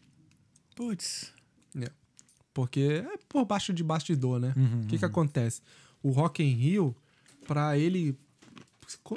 Putz. 0.75 1.31
É. 1.79 1.87
Porque 2.55 3.03
é 3.05 3.17
por 3.29 3.43
baixo 3.45 3.73
de 3.73 3.83
bastidor, 3.83 4.39
né? 4.39 4.53
Uhum, 4.55 4.83
O 4.83 4.87
que 4.87 4.97
que 4.97 5.03
acontece? 5.05 5.61
O 6.01 6.09
Rock 6.09 6.41
in 6.41 6.53
Rio, 6.53 6.95
pra 7.45 7.77
ele 7.77 8.17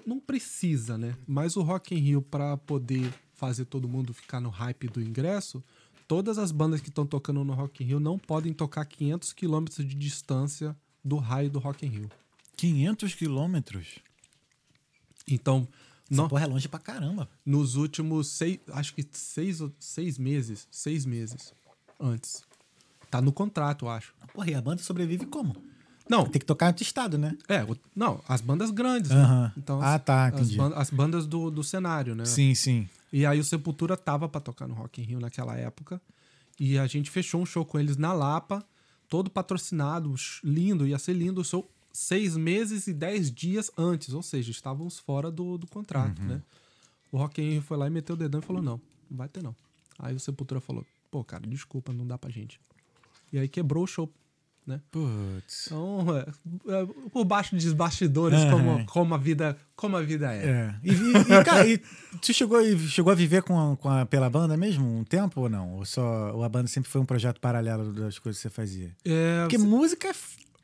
não 0.04 0.18
precisa, 0.18 0.98
né? 0.98 1.16
Mas 1.26 1.56
o 1.56 1.62
Rock 1.62 1.94
in 1.94 1.98
Rio 1.98 2.20
pra 2.20 2.56
poder 2.56 3.14
fazer 3.34 3.64
todo 3.66 3.86
mundo 3.88 4.12
ficar 4.12 4.40
no 4.40 4.48
hype 4.48 4.88
do 4.88 5.00
ingresso, 5.00 5.62
todas 6.08 6.36
as 6.36 6.50
bandas 6.50 6.80
que 6.80 6.88
estão 6.88 7.06
tocando 7.06 7.44
no 7.44 7.52
Rock 7.54 7.84
in 7.84 7.86
Rio 7.86 8.00
não 8.00 8.18
podem 8.18 8.52
tocar 8.52 8.84
500 8.84 9.32
quilômetros 9.32 9.86
de 9.86 9.94
distância 9.94 10.76
do 11.04 11.16
raio 11.16 11.48
do 11.48 11.60
Rock 11.60 11.86
in 11.86 11.90
Rio. 11.90 12.10
500 12.56 13.14
quilômetros? 13.14 14.00
Então, 15.28 15.68
Essa 16.10 16.22
Não. 16.22 16.28
porra 16.28 16.42
é 16.44 16.46
longe 16.46 16.68
pra 16.68 16.80
caramba. 16.80 17.28
Nos 17.46 17.76
últimos 17.76 18.26
seis. 18.28 18.58
Acho 18.72 18.94
que 18.94 19.06
seis, 19.12 19.58
seis 19.78 20.18
meses. 20.18 20.66
Seis 20.72 21.04
meses 21.06 21.52
antes. 22.00 22.42
Tá 23.10 23.20
no 23.20 23.32
contrato, 23.32 23.86
eu 23.86 23.90
acho. 23.90 24.14
Porra, 24.32 24.50
e 24.50 24.54
a 24.54 24.60
banda 24.60 24.82
sobrevive 24.82 25.26
como? 25.26 25.56
Não, 26.08 26.24
Tem 26.24 26.40
que 26.40 26.46
tocar 26.46 26.66
em 26.66 26.68
outro 26.68 26.82
estado, 26.82 27.18
né? 27.18 27.36
é, 27.48 27.62
o- 27.64 27.76
não, 27.94 28.22
as 28.26 28.40
bandas 28.40 28.70
grandes. 28.70 29.10
Aham. 29.10 29.42
Né? 29.44 29.52
Então, 29.58 29.80
Ah, 29.82 29.94
as- 29.96 30.04
tá, 30.04 30.26
as, 30.28 30.34
entendi. 30.34 30.56
ban- 30.56 30.72
as 30.74 30.90
bandas 30.90 31.26
do, 31.26 31.50
do 31.50 31.62
cenário, 31.62 32.14
né? 32.14 32.24
Sim, 32.24 32.54
sim. 32.54 32.88
E 33.12 33.26
aí 33.26 33.38
o 33.38 33.44
Sepultura 33.44 33.96
tava 33.96 34.28
pra 34.28 34.40
tocar 34.40 34.66
no 34.66 34.74
Rock 34.74 35.00
in 35.00 35.04
Rio 35.04 35.20
naquela 35.20 35.56
época. 35.56 36.00
E 36.58 36.78
a 36.78 36.86
gente 36.86 37.10
fechou 37.10 37.40
um 37.42 37.46
show 37.46 37.64
com 37.64 37.78
eles 37.78 37.96
na 37.98 38.12
Lapa, 38.12 38.64
todo 39.08 39.30
patrocinado, 39.30 40.14
lindo, 40.42 40.86
ia 40.86 40.98
ser 40.98 41.12
lindo 41.12 41.40
o 41.40 41.44
show 41.44 41.70
seis 41.92 42.36
meses 42.36 42.86
e 42.86 42.92
dez 42.92 43.30
dias 43.30 43.70
antes, 43.76 44.12
ou 44.14 44.22
seja, 44.22 44.50
estávamos 44.50 44.98
fora 44.98 45.30
do, 45.30 45.56
do 45.58 45.66
contrato, 45.66 46.20
né? 46.22 46.40
O 47.12 47.18
Rock 47.18 47.40
in 47.42 47.50
Rio 47.52 47.62
foi 47.62 47.76
lá 47.76 47.86
e 47.86 47.90
meteu 47.90 48.14
o 48.14 48.18
dedão 48.18 48.40
e 48.40 48.44
falou, 48.44 48.62
não, 48.62 48.80
não 49.10 49.16
vai 49.16 49.28
ter 49.28 49.42
não. 49.42 49.54
Aí 49.98 50.14
o 50.14 50.20
Sepultura 50.20 50.60
falou, 50.60 50.86
pô, 51.10 51.22
cara, 51.24 51.46
desculpa, 51.46 51.92
não 51.92 52.06
dá 52.06 52.16
pra 52.18 52.30
gente. 52.30 52.60
E 53.32 53.38
aí 53.38 53.48
quebrou 53.48 53.84
o 53.84 53.86
show, 53.86 54.12
né? 54.66 54.80
Putz. 54.90 55.66
Então, 55.66 56.06
é, 56.16 56.26
é, 56.82 56.86
por 57.10 57.24
baixo 57.24 57.54
dos 57.54 57.72
bastidores, 57.72 58.38
Aham. 58.40 58.50
como, 58.50 58.86
como, 58.86 59.14
a 59.14 59.18
vida, 59.18 59.56
como 59.76 59.96
a 59.96 60.02
vida 60.02 60.32
é. 60.34 60.46
É. 60.46 60.74
E, 60.82 60.90
e, 60.92 60.92
e, 60.92 61.24
cara, 61.44 61.66
e 61.68 61.78
tu 62.20 62.32
chegou, 62.32 62.60
e 62.60 62.78
chegou 62.78 63.12
a 63.12 63.16
viver 63.16 63.42
com 63.42 63.72
a, 63.72 63.76
com 63.76 63.88
a- 63.88 64.06
pela 64.06 64.28
banda 64.30 64.56
mesmo 64.56 64.86
um 64.98 65.04
tempo 65.04 65.40
ou 65.42 65.48
não? 65.48 65.74
Ou 65.76 65.84
só 65.84 66.32
ou 66.34 66.42
a 66.44 66.48
banda 66.48 66.68
sempre 66.68 66.90
foi 66.90 67.00
um 67.00 67.06
projeto 67.06 67.40
paralelo 67.40 67.92
das 67.92 68.18
coisas 68.18 68.40
que 68.40 68.48
você 68.48 68.50
fazia? 68.50 68.94
É, 69.04 69.42
Porque 69.42 69.58
música 69.58 70.08
é 70.08 70.12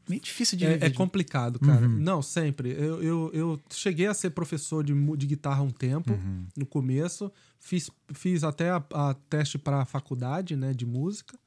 meio 0.08 0.20
difícil 0.20 0.58
de 0.58 0.66
É, 0.66 0.72
viver. 0.74 0.86
é 0.86 0.90
complicado, 0.90 1.58
cara. 1.58 1.88
Não, 1.88 2.20
sempre. 2.20 2.70
Eu, 2.72 3.02
eu, 3.02 3.30
eu 3.32 3.60
cheguei 3.70 4.06
a 4.06 4.12
ser 4.14 4.30
professor 4.30 4.84
de, 4.84 4.92
de 5.16 5.26
guitarra 5.26 5.62
um 5.62 5.70
tempo, 5.70 6.12
no 6.56 6.66
começo. 6.66 7.32
Fiz, 7.58 7.90
fiz 8.12 8.44
até 8.44 8.68
a, 8.70 8.82
a 8.92 9.14
teste 9.30 9.56
para 9.56 9.80
a 9.80 9.84
faculdade, 9.86 10.54
né, 10.56 10.74
de 10.74 10.84
música. 10.84 11.38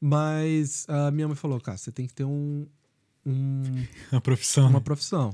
Mas 0.00 0.86
a 0.88 1.10
minha 1.10 1.26
mãe 1.26 1.36
falou, 1.36 1.60
cara, 1.60 1.76
você 1.78 1.90
tem 1.90 2.06
que 2.06 2.14
ter 2.14 2.24
um, 2.24 2.66
um- 3.26 3.84
a 4.12 4.20
profissão. 4.20 4.68
uma 4.68 4.80
profissão. 4.80 5.32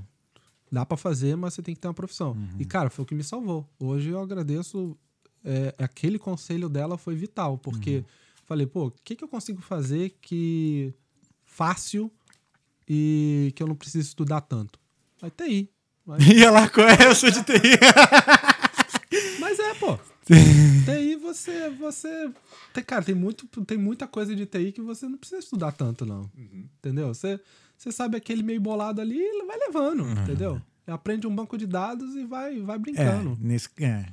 Dá 0.72 0.84
pra 0.84 0.96
fazer, 0.96 1.36
mas 1.36 1.54
você 1.54 1.62
tem 1.62 1.74
que 1.74 1.80
ter 1.80 1.86
uma 1.88 1.94
profissão. 1.94 2.36
E, 2.58 2.64
cara, 2.64 2.90
foi 2.90 3.04
o 3.04 3.06
que 3.06 3.14
me 3.14 3.22
salvou. 3.22 3.68
Hoje 3.78 4.08
eu 4.10 4.18
agradeço. 4.20 4.96
é, 5.44 5.74
aquele 5.78 6.18
conselho 6.18 6.68
dela 6.68 6.96
foi 6.98 7.14
vital, 7.14 7.58
porque 7.58 8.02
falei, 8.46 8.66
pô, 8.66 8.86
o 8.86 8.90
que, 8.90 9.14
que 9.14 9.22
eu 9.22 9.28
consigo 9.28 9.60
fazer 9.60 10.16
que 10.20 10.92
fácil 11.44 12.10
e 12.88 13.52
que 13.54 13.62
eu 13.62 13.66
não 13.66 13.76
preciso 13.76 14.08
estudar 14.08 14.40
tanto? 14.40 14.80
Vai 15.20 15.30
TI. 15.30 15.70
Vai- 16.04 16.18
Ia 16.34 16.50
lá 16.50 16.68
com 16.68 16.80
essa 16.80 17.30
de 17.30 17.42
TI. 17.44 17.78
Mas 19.38 19.58
é, 19.58 19.74
pô. 19.74 19.98
TI 20.24 21.16
você. 21.16 21.70
você 21.70 22.30
tem, 22.72 22.84
cara, 22.84 23.02
tem, 23.04 23.14
muito, 23.14 23.46
tem 23.64 23.78
muita 23.78 24.06
coisa 24.06 24.34
de 24.34 24.46
TI 24.46 24.72
que 24.72 24.80
você 24.80 25.06
não 25.08 25.18
precisa 25.18 25.40
estudar 25.40 25.72
tanto, 25.72 26.04
não. 26.06 26.30
Entendeu? 26.36 27.08
Você, 27.08 27.38
você 27.76 27.92
sabe 27.92 28.16
aquele 28.16 28.42
meio 28.42 28.60
bolado 28.60 29.00
ali 29.00 29.18
e 29.18 29.44
vai 29.46 29.58
levando, 29.58 30.04
entendeu? 30.22 30.60
Aprende 30.86 31.26
um 31.26 31.34
banco 31.34 31.56
de 31.56 31.66
dados 31.66 32.14
e 32.14 32.24
vai, 32.24 32.60
vai 32.60 32.76
É, 32.76 32.78
brincando. 32.78 33.38
nesse, 33.40 33.68
é. 33.80 34.06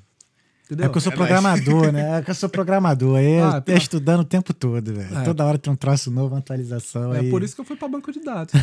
Entendeu? 0.72 0.86
É 0.86 0.90
que 0.90 0.98
eu 0.98 1.02
sou 1.02 1.12
É 1.12 1.16
programador, 1.16 1.92
né? 1.92 2.20
É 2.20 2.22
que 2.22 2.32
eu 2.32 2.36
sou 2.36 2.48
programador. 2.48 3.18
Aí 3.18 3.40
Ah, 3.42 3.58
é 3.58 3.62
pela- 3.62 3.78
estudando 3.78 4.22
o 4.22 4.24
tempo 4.26 4.54
todo, 4.54 4.94
velho. 4.94 5.18
É. 5.18 5.24
Toda 5.24 5.44
hora 5.46 5.58
tem 5.58 5.72
um 5.72 5.76
troço 5.76 6.10
novo, 6.10 6.34
uma 6.34 6.40
atualização. 6.40 7.14
É 7.14 7.20
aí... 7.20 7.30
por 7.30 7.44
isso 7.44 7.54
que 7.56 7.60
eu 7.62 7.66
fui 7.66 7.76
pra 7.76 7.88
banco 7.90 8.12
de 8.12 8.22
dados. 8.22 8.54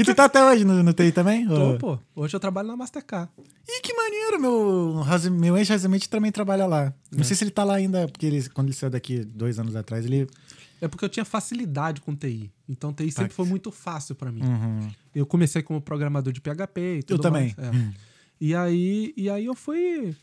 E 0.00 0.04
tu 0.04 0.14
tá 0.14 0.24
até 0.24 0.42
hoje 0.42 0.64
no, 0.64 0.82
no 0.82 0.92
TI 0.94 1.12
também? 1.12 1.46
Tô, 1.46 1.54
Ou- 1.72 1.78
pô. 1.78 1.98
Hoje 2.16 2.34
eu 2.34 2.40
trabalho 2.40 2.68
na 2.68 2.76
Mastercard. 2.76 3.28
Ih, 3.68 3.80
que 3.82 3.92
maneiro, 3.92 4.40
meu, 4.40 5.04
meu 5.32 5.56
ex-residente 5.58 6.08
também 6.08 6.32
trabalha 6.32 6.64
lá. 6.66 6.84
É. 6.86 6.92
Não 7.16 7.22
sei 7.22 7.36
se 7.36 7.44
ele 7.44 7.50
tá 7.50 7.62
lá 7.62 7.74
ainda, 7.74 8.08
porque 8.08 8.24
ele, 8.24 8.48
quando 8.50 8.68
ele 8.68 8.74
saiu 8.76 8.90
daqui 8.90 9.22
dois 9.24 9.58
anos 9.58 9.76
atrás, 9.76 10.04
ele. 10.06 10.26
É 10.80 10.88
porque 10.88 11.04
eu 11.04 11.08
tinha 11.08 11.24
facilidade 11.24 12.00
com 12.00 12.14
TI. 12.16 12.50
Então 12.68 12.92
TI 12.92 13.12
sempre 13.12 13.28
Tá. 13.28 13.34
foi 13.34 13.44
muito 13.46 13.70
fácil 13.70 14.14
pra 14.14 14.32
mim. 14.32 14.42
Uhum. 14.42 14.88
Eu 15.14 15.26
comecei 15.26 15.62
como 15.62 15.80
programador 15.80 16.32
de 16.32 16.40
PHP 16.40 16.80
e 16.98 17.02
tudo 17.02 17.20
também. 17.22 17.54
mais. 17.56 17.68
É. 17.74 17.78
E, 18.40 18.54
aí, 18.56 19.12
e 19.16 19.28
aí 19.30 19.44
eu 19.44 19.54
fui 19.54 20.16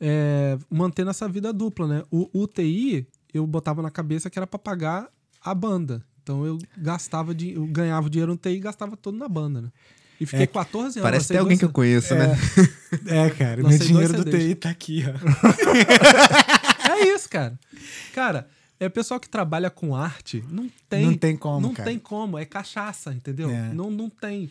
é, 0.00 0.56
mantendo 0.70 1.10
essa 1.10 1.28
vida 1.28 1.52
dupla, 1.52 1.86
né? 1.86 2.02
O, 2.10 2.28
o 2.32 2.46
TI, 2.46 3.06
eu 3.32 3.46
botava 3.46 3.82
na 3.82 3.90
cabeça 3.90 4.28
que 4.30 4.38
era 4.38 4.46
pra 4.46 4.58
pagar 4.58 5.08
a 5.44 5.54
banda. 5.54 6.02
Então 6.22 6.44
eu 6.44 6.58
gastava, 6.76 7.34
de, 7.34 7.52
eu 7.54 7.66
ganhava 7.66 8.08
dinheiro 8.10 8.32
no 8.32 8.38
TI 8.38 8.50
e 8.50 8.60
gastava 8.60 8.96
todo 8.96 9.16
na 9.16 9.28
banda, 9.28 9.62
né? 9.62 9.72
E 10.20 10.26
fiquei 10.26 10.42
É, 10.44 10.46
14 10.48 10.98
anos. 10.98 11.02
Parece 11.08 11.32
até 11.32 11.38
alguém 11.38 11.56
que 11.56 11.64
eu 11.64 11.70
conheço, 11.70 12.14
né? 12.14 12.36
É, 13.06 13.30
cara, 13.30 13.62
meu 13.62 13.78
dinheiro 13.78 14.24
do. 14.24 14.30
TI 14.30 14.54
tá 14.54 14.70
aqui, 14.70 15.04
ó. 15.06 15.12
É 16.98 17.14
isso, 17.14 17.28
cara. 17.28 17.58
Cara, 18.14 18.48
é 18.80 18.88
pessoal 18.88 19.20
que 19.20 19.28
trabalha 19.28 19.70
com 19.70 19.94
arte, 19.94 20.42
não 20.50 20.68
tem. 20.88 21.06
Não 21.06 21.14
tem 21.14 21.36
como, 21.36 21.60
Não 21.60 21.74
cara. 21.74 21.88
tem 21.88 21.98
como, 21.98 22.38
é 22.38 22.44
cachaça, 22.44 23.12
entendeu? 23.12 23.50
É. 23.50 23.72
Não, 23.72 23.90
não 23.90 24.08
tem. 24.10 24.50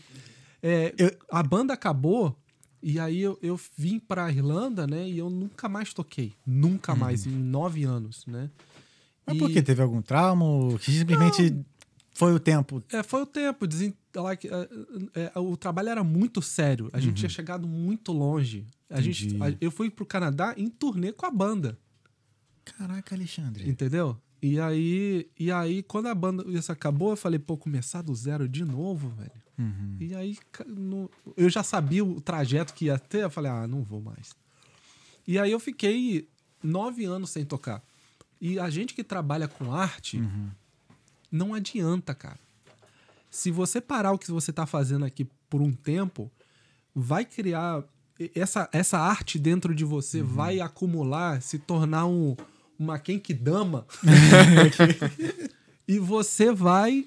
É, 0.64 0.94
Eu- 0.98 1.12
A 1.30 1.44
banda 1.44 1.74
acabou 1.74 2.38
e 2.82 3.00
aí 3.00 3.20
eu, 3.22 3.38
eu 3.42 3.60
vim 3.78 4.00
pra 4.00 4.32
Irlanda, 4.32 4.86
né? 4.88 5.08
E 5.08 5.18
eu 5.18 5.30
nunca 5.30 5.68
mais 5.70 5.94
toquei. 5.94 6.34
Nunca 6.46 6.96
mais, 6.96 7.26
em 7.26 7.32
nove 7.32 7.84
anos, 7.84 8.26
né? 8.26 8.44
Uhum. 8.44 8.50
Mas 9.26 9.36
E- 9.36 9.40
por 9.40 9.52
quê? 9.52 9.62
Teve 9.62 9.82
algum 9.82 10.02
trauma? 10.02 10.78
Que 10.80 10.92
simplesmente 10.92 11.56
foi 12.14 12.34
o 12.34 12.40
tempo? 12.40 12.82
É, 12.92 13.04
foi 13.04 13.22
o 13.22 13.26
tempo. 13.26 13.68
desen- 13.68 13.94
like, 14.16 14.48
é, 14.48 15.32
é, 15.36 15.40
o 15.40 15.56
trabalho 15.58 15.90
era 15.90 16.04
muito 16.04 16.42
sério. 16.42 16.90
A 16.94 17.00
gente 17.00 17.16
tinha 17.18 17.30
chegado 17.30 17.68
muito 17.68 18.12
longe. 18.12 18.66
A 18.90 19.02
gente, 19.02 19.36
Uhum. 19.36 19.44
A- 19.44 19.54
eu 19.60 19.70
fui 19.70 19.90
pro 19.90 20.06
Canadá 20.06 20.54
em 20.58 20.70
turnê 20.70 21.12
com 21.12 21.26
a 21.26 21.32
banda. 21.32 21.78
Caraca, 22.64 23.16
Alexandre. 23.16 23.70
Entendeu? 23.70 24.18
E 24.42 24.60
aí, 24.60 25.30
e 25.40 25.52
aí, 25.52 25.82
quando 25.84 26.08
a 26.08 26.16
banda 26.16 26.44
isso 26.48 26.72
acabou, 26.72 27.10
eu 27.12 27.18
falei, 27.18 27.40
pô, 27.40 27.58
começar 27.58 28.02
do 28.02 28.14
zero 28.14 28.48
de 28.48 28.64
novo, 28.64 29.10
velho. 29.10 29.32
Uhum. 29.58 29.98
E 30.00 30.14
aí, 30.16 30.38
no- 30.68 31.10
eu 31.36 31.50
já 31.50 31.64
sabia 31.64 32.04
o 32.06 32.22
trajeto 32.22 32.74
que 32.74 32.86
ia 32.86 33.00
ter, 33.00 33.24
eu 33.24 33.30
falei, 33.30 33.52
ah, 33.52 33.68
não 33.68 33.82
vou 33.84 34.00
mais. 34.02 34.36
E 35.28 35.38
aí 35.40 35.52
eu 35.52 35.60
fiquei 35.60 36.28
nove 36.64 37.06
anos 37.06 37.30
sem 37.32 37.44
tocar. 37.46 37.84
E 38.40 38.60
a 38.60 38.70
gente 38.70 38.94
que 38.94 39.04
trabalha 39.04 39.48
com 39.48 39.74
arte, 39.74 40.22
não 41.32 41.54
adianta, 41.54 42.14
cara. 42.14 42.40
Se 43.32 43.52
você 43.52 43.82
parar 43.82 44.12
o 44.12 44.18
que 44.18 44.32
você 44.32 44.54
tá 44.54 44.66
fazendo 44.66 45.04
aqui 45.06 45.28
por 45.50 45.62
um 45.62 45.72
tempo, 45.74 46.32
vai 46.96 47.26
criar. 47.26 47.84
Essa, 48.34 48.68
essa 48.72 48.98
arte 48.98 49.38
dentro 49.38 49.76
de 49.76 49.84
você 49.86 50.24
vai 50.24 50.60
acumular, 50.60 51.42
se 51.42 51.60
tornar 51.60 52.06
um, 52.08 52.36
uma 52.80 52.98
Kenkidama. 52.98 53.86
e 55.88 56.00
você 56.00 56.52
vai 56.52 57.06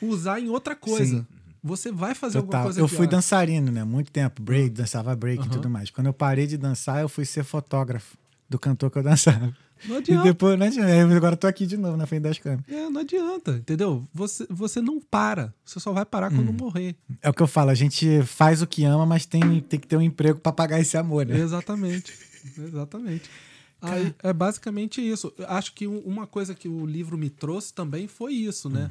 usar 0.00 0.40
em 0.40 0.48
outra 0.48 0.74
coisa. 0.74 1.18
Sim. 1.18 1.26
Você 1.62 1.92
vai 1.92 2.14
fazer 2.14 2.38
alguma 2.38 2.50
Total. 2.52 2.64
coisa 2.64 2.80
Eu 2.80 2.88
fui 2.88 3.06
a- 3.06 3.10
dançarino, 3.10 3.70
né? 3.70 3.84
Muito 3.84 4.10
tempo. 4.10 4.42
Break, 4.42 4.70
dançava 4.70 5.14
break 5.14 5.38
e 5.38 5.42
Aham. 5.42 5.50
tudo 5.50 5.70
mais. 5.70 5.90
Quando 5.90 6.08
eu 6.08 6.12
parei 6.12 6.46
de 6.46 6.56
dançar, 6.56 7.00
eu 7.00 7.08
fui 7.08 7.24
ser 7.24 7.44
fotógrafo 7.44 8.16
do 8.48 8.58
cantor 8.58 8.90
que 8.90 8.98
eu 8.98 9.02
dançava. 9.02 9.56
Não 9.84 9.96
E 9.96 9.98
adianta. 9.98 10.22
depois, 10.24 10.58
não 10.58 10.66
adianta. 10.66 10.90
Eu 10.90 11.10
Agora 11.16 11.32
eu 11.34 11.36
tô 11.36 11.46
aqui 11.46 11.66
de 11.66 11.76
novo 11.76 11.96
na 11.96 12.06
frente 12.06 12.22
das 12.22 12.38
câmeras. 12.38 12.64
É, 12.68 12.88
não 12.88 13.00
adianta, 13.00 13.52
entendeu? 13.52 14.06
Você, 14.14 14.46
você 14.50 14.80
não 14.80 15.00
para. 15.00 15.52
Você 15.64 15.80
só 15.80 15.92
vai 15.92 16.04
parar 16.04 16.30
quando 16.30 16.52
morrer. 16.52 16.94
É 17.20 17.28
o 17.30 17.34
que 17.34 17.42
eu 17.42 17.48
falo, 17.48 17.70
a 17.70 17.74
gente 17.74 18.22
faz 18.24 18.62
o 18.62 18.66
que 18.66 18.84
ama, 18.84 19.04
mas 19.06 19.26
tem, 19.26 19.60
tem 19.60 19.80
que 19.80 19.86
ter 19.86 19.96
um 19.96 20.02
emprego 20.02 20.38
pra 20.40 20.52
pagar 20.52 20.78
esse 20.80 20.96
amor, 20.96 21.26
né? 21.26 21.36
Exatamente. 21.38 22.12
Exatamente. 22.58 23.28
Aí, 23.82 24.14
é 24.22 24.32
basicamente 24.32 25.00
isso. 25.00 25.32
Acho 25.48 25.72
que 25.74 25.88
um- 25.88 25.98
uma 26.00 26.26
coisa 26.26 26.54
que 26.54 26.68
o 26.68 26.86
livro 26.86 27.18
me 27.18 27.28
trouxe 27.30 27.72
também 27.74 28.06
foi 28.06 28.32
isso, 28.34 28.68
né? 28.70 28.88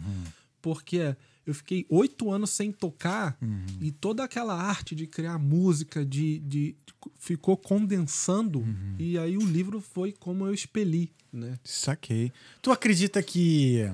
Porque 0.61 1.15
eu 1.45 1.53
fiquei 1.53 1.85
oito 1.89 2.31
anos 2.31 2.51
sem 2.51 2.71
tocar 2.71 3.37
e 3.81 3.91
toda 3.91 4.23
aquela 4.23 4.53
arte 4.53 4.95
de 4.95 5.07
criar 5.07 5.39
música, 5.39 6.05
de, 6.05 6.39
de 6.39 6.75
ficou 7.19 7.57
condensando 7.57 8.63
e 8.99 9.17
aí 9.17 9.37
o 9.37 9.45
livro 9.45 9.81
foi 9.81 10.11
como 10.11 10.45
eu 10.45 10.53
expeli, 10.53 11.11
né? 11.31 11.57
Saquei. 11.63 12.31
Tu 12.61 12.71
acredita 12.71 13.21
que 13.23 13.89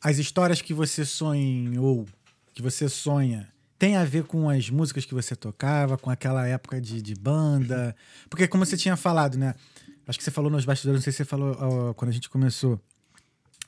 as 0.00 0.18
histórias 0.18 0.62
que 0.62 0.72
você 0.72 1.04
sonhou, 1.04 2.06
que 2.54 2.62
você 2.62 2.88
sonha, 2.88 3.52
tem 3.78 3.96
a 3.96 4.04
ver 4.04 4.24
com 4.24 4.48
as 4.48 4.70
músicas 4.70 5.04
que 5.04 5.14
você 5.14 5.36
tocava, 5.36 5.96
com 5.96 6.10
aquela 6.10 6.46
época 6.46 6.80
de, 6.80 7.00
de 7.00 7.14
banda? 7.14 7.94
Porque 8.28 8.48
como 8.48 8.64
você 8.66 8.76
tinha 8.76 8.96
falado, 8.96 9.38
né? 9.38 9.54
Acho 10.06 10.18
que 10.18 10.24
você 10.24 10.30
falou 10.30 10.50
nos 10.50 10.64
bastidores, 10.64 11.00
não 11.00 11.02
sei 11.02 11.12
se 11.12 11.18
você 11.18 11.24
falou 11.24 11.56
ó, 11.58 11.94
quando 11.94 12.10
a 12.10 12.14
gente 12.14 12.28
começou. 12.28 12.80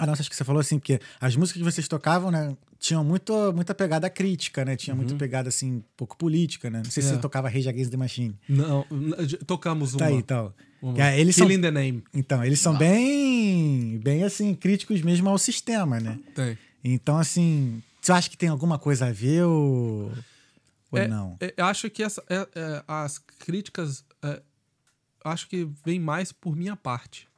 Ah, 0.03 0.07
não, 0.07 0.15
acho 0.15 0.31
que 0.31 0.35
você 0.35 0.45
falou 0.45 0.61
assim, 0.61 0.79
porque 0.79 0.99
as 1.21 1.37
músicas 1.37 1.61
que 1.61 1.71
vocês 1.71 1.87
tocavam, 1.87 2.31
né, 2.31 2.57
tinham 2.79 3.05
muito, 3.05 3.53
muita 3.53 3.75
pegada 3.75 4.09
crítica, 4.09 4.65
né? 4.65 4.75
Tinha 4.75 4.97
muita 4.97 5.15
pegada, 5.15 5.51
assim, 5.51 5.73
um 5.75 5.83
pouco 5.95 6.17
política, 6.17 6.71
né? 6.71 6.81
Não 6.83 6.91
sei 6.91 7.03
se 7.03 7.11
É. 7.11 7.13
você 7.13 7.19
tocava 7.21 7.51
Rage 7.51 7.69
Against 7.69 7.91
the 7.91 7.99
Machine. 7.99 8.35
Não, 8.49 8.87
tocamos 9.47 9.93
uma. 9.93 9.99
Tá 9.99 10.07
aí, 10.07 10.15
então. 10.15 10.55
uma. 10.81 10.95
Que, 10.95 11.03
é, 11.03 11.21
eles 11.21 11.37
são, 11.37 11.47
Killing 11.47 11.61
the 11.61 11.71
Name. 11.71 12.03
então, 12.15 12.43
eles 12.43 12.59
são 12.61 12.75
bem, 12.79 13.99
bem, 13.99 14.25
assim, 14.25 14.55
críticos 14.55 15.03
mesmo 15.03 15.29
ao 15.29 15.37
sistema, 15.37 16.01
né? 16.01 16.19
Tem. 16.35 16.57
Então, 16.83 17.19
assim, 17.19 17.83
você 18.01 18.13
acha 18.13 18.31
que 18.31 18.39
tem 18.39 18.49
alguma 18.49 18.79
coisa 18.79 19.09
a 19.09 19.13
ver 19.13 19.45
ou... 19.45 20.11
Ou 20.91 20.99
É, 20.99 21.07
não? 21.07 21.37
É, 21.41 21.53
eu 21.59 21.67
acho 21.67 21.91
que 21.91 22.03
essa, 22.03 22.25
é, 22.31 22.49
é, 22.55 22.83
as 22.89 23.19
críticas 23.19 24.03
é, 24.23 24.41
acho 25.25 25.47
que 25.47 25.69
vem 25.85 26.01
mais 26.01 26.33
por 26.33 26.57
minha 26.57 26.75
parte. 26.75 27.29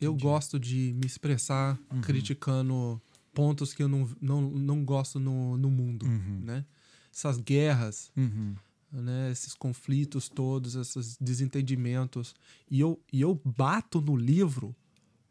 Eu 0.00 0.14
gosto 0.14 0.58
de 0.60 0.92
me 0.94 1.06
expressar 1.06 1.78
Uhum. 1.92 2.00
criticando 2.00 3.00
pontos 3.34 3.72
que 3.72 3.82
eu 3.82 3.88
não, 3.88 4.08
não, 4.20 4.42
não 4.50 4.84
gosto 4.84 5.18
no, 5.20 5.56
no 5.56 5.70
mundo, 5.70 6.06
né? 6.06 6.64
Essas 7.12 7.38
guerras, 7.38 8.10
Uhum. 8.16 8.54
né? 8.92 9.30
Esses 9.30 9.54
conflitos 9.54 10.28
todos, 10.28 10.74
esses 10.76 11.16
desentendimentos. 11.20 12.34
E 12.70 12.80
eu, 12.80 13.00
e 13.12 13.20
eu 13.20 13.40
bato 13.44 14.00
no 14.00 14.16
livro 14.16 14.74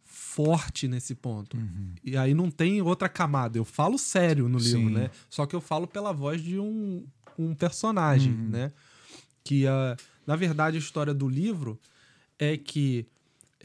forte 0.03 0.87
nesse 0.87 1.15
ponto. 1.15 1.57
Uhum. 1.57 1.93
E 2.03 2.15
aí 2.17 2.33
não 2.33 2.49
tem 2.49 2.81
outra 2.81 3.07
camada. 3.09 3.57
Eu 3.57 3.65
falo 3.65 3.97
sério 3.97 4.47
no 4.49 4.57
livro, 4.57 4.79
Sim. 4.87 4.89
né? 4.91 5.11
Só 5.29 5.45
que 5.45 5.55
eu 5.55 5.61
falo 5.61 5.87
pela 5.87 6.11
voz 6.13 6.41
de 6.41 6.57
um, 6.59 7.05
um 7.37 7.53
personagem, 7.53 8.33
Uhum. 8.33 8.49
né? 8.49 8.71
Que, 9.43 9.65
ah, 9.67 9.95
na 10.25 10.35
verdade, 10.35 10.75
a 10.77 10.79
história 10.79 11.13
do 11.13 11.27
livro 11.27 11.79
é 12.39 12.57
que 12.57 13.05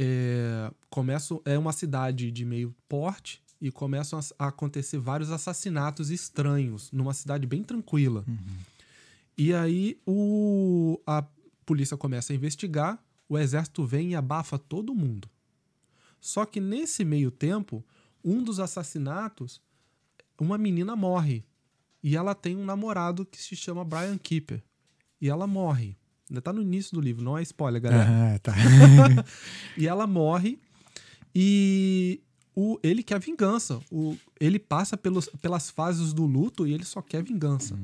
é, 0.02 0.72
começa, 0.90 1.38
é 1.44 1.56
uma 1.56 1.72
cidade 1.72 2.32
de 2.32 2.44
meio 2.44 2.74
porte 2.88 3.40
e 3.60 3.70
começam 3.70 4.18
a, 4.36 4.48
acontecer 4.48 4.98
vários 4.98 5.30
assassinatos 5.30 6.10
estranhos 6.10 6.90
numa 6.90 7.14
cidade 7.14 7.46
bem 7.46 7.62
tranquila. 7.62 8.24
E 9.38 9.54
aí 9.54 10.00
o, 10.04 11.00
a 11.06 11.24
polícia 11.64 11.96
começa 11.96 12.32
a 12.32 12.36
investigar, 12.36 12.98
o 13.28 13.38
exército 13.38 13.86
vem 13.86 14.10
e 14.10 14.14
abafa 14.16 14.58
todo 14.58 14.92
mundo. 14.94 15.30
Só 16.20 16.44
que 16.44 16.60
nesse 16.60 17.04
meio 17.04 17.30
tempo, 17.30 17.84
um 18.24 18.42
dos 18.42 18.58
assassinatos, 18.58 19.60
uma 20.36 20.58
menina 20.58 20.96
morre. 20.96 21.44
E 22.02 22.16
ela 22.16 22.34
tem 22.34 22.56
um 22.56 22.64
namorado 22.64 23.24
que 23.24 23.40
se 23.40 23.54
chama 23.54 23.84
Brian 23.84 24.18
Keeper. 24.18 24.60
E 25.20 25.28
ela 25.28 25.46
morre. 25.46 25.96
Ainda 26.32 26.40
tá 26.40 26.50
no 26.50 26.62
início 26.62 26.94
do 26.94 27.00
livro, 27.00 27.22
não 27.22 27.36
é 27.36 27.42
spoiler, 27.42 27.80
galera. 27.82 28.08
Aham, 28.08 28.38
tá. 28.38 28.54
E 29.76 29.86
ela 29.86 30.06
morre 30.06 30.58
e 31.34 32.20
o, 32.56 32.78
ele 32.82 33.02
quer 33.02 33.20
vingança. 33.20 33.80
O, 33.90 34.16
ele 34.40 34.58
passa 34.58 34.96
pelos, 34.96 35.26
pelas 35.40 35.70
fases 35.70 36.12
do 36.12 36.24
luto 36.26 36.66
e 36.66 36.72
ele 36.72 36.84
só 36.84 37.00
quer 37.02 37.22
vingança. 37.22 37.78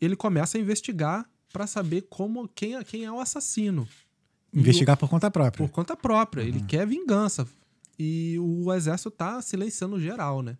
Ele 0.00 0.16
começa 0.16 0.58
a 0.58 0.60
investigar 0.60 1.28
para 1.52 1.66
saber 1.66 2.06
como 2.08 2.48
quem, 2.48 2.74
é- 2.76 2.84
quem 2.84 3.04
é 3.04 3.12
o 3.12 3.20
assassino. 3.20 3.86
Investigar 4.52 4.96
por 4.96 5.08
conta 5.08 5.28
o- 5.28 5.30
própria. 5.30 5.66
por 5.66 5.72
conta 5.72 5.96
própria. 5.96 6.42
Ele 6.42 6.60
quer 6.62 6.86
vingança. 6.86 7.46
E 7.98 8.38
o 8.38 8.72
exército 8.74 9.10
tá 9.10 9.40
silenciando 9.40 9.98
geral, 10.00 10.42
né? 10.42 10.56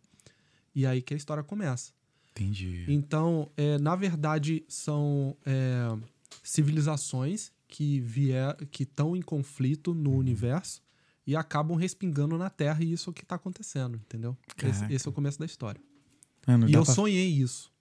E 0.74 0.86
aí 0.86 1.02
que 1.02 1.12
a 1.12 1.16
história 1.16 1.42
começa. 1.42 1.92
Entendi. 2.32 2.84
Então, 2.88 3.50
é, 3.56 3.78
na 3.78 3.94
verdade, 3.96 4.62
são 4.68 5.34
é, 5.44 5.96
civilizações 6.48 7.52
que 7.68 8.00
vier, 8.00 8.54
que 8.70 8.84
estão 8.84 9.16
em 9.16 9.22
conflito 9.22 9.92
no 9.94 10.10
Uhum. 10.10 10.18
universo 10.18 10.80
e 11.26 11.34
acabam 11.34 11.76
respingando 11.76 12.38
na 12.38 12.48
Terra 12.48 12.82
e 12.84 12.92
isso 12.92 13.08
é 13.08 13.10
o 13.10 13.14
que 13.14 13.22
está 13.22 13.34
acontecendo, 13.34 13.96
entendeu? 13.96 14.36
Esse, 14.62 14.84
esse 14.92 15.06
é 15.06 15.10
o 15.10 15.12
começo 15.12 15.38
da 15.38 15.44
história. 15.46 15.80
Mano, 16.46 16.68
e 16.68 16.72
eu 16.72 16.84
pra- 16.84 16.94
sonhei 16.94 17.28
isso. 17.28 17.72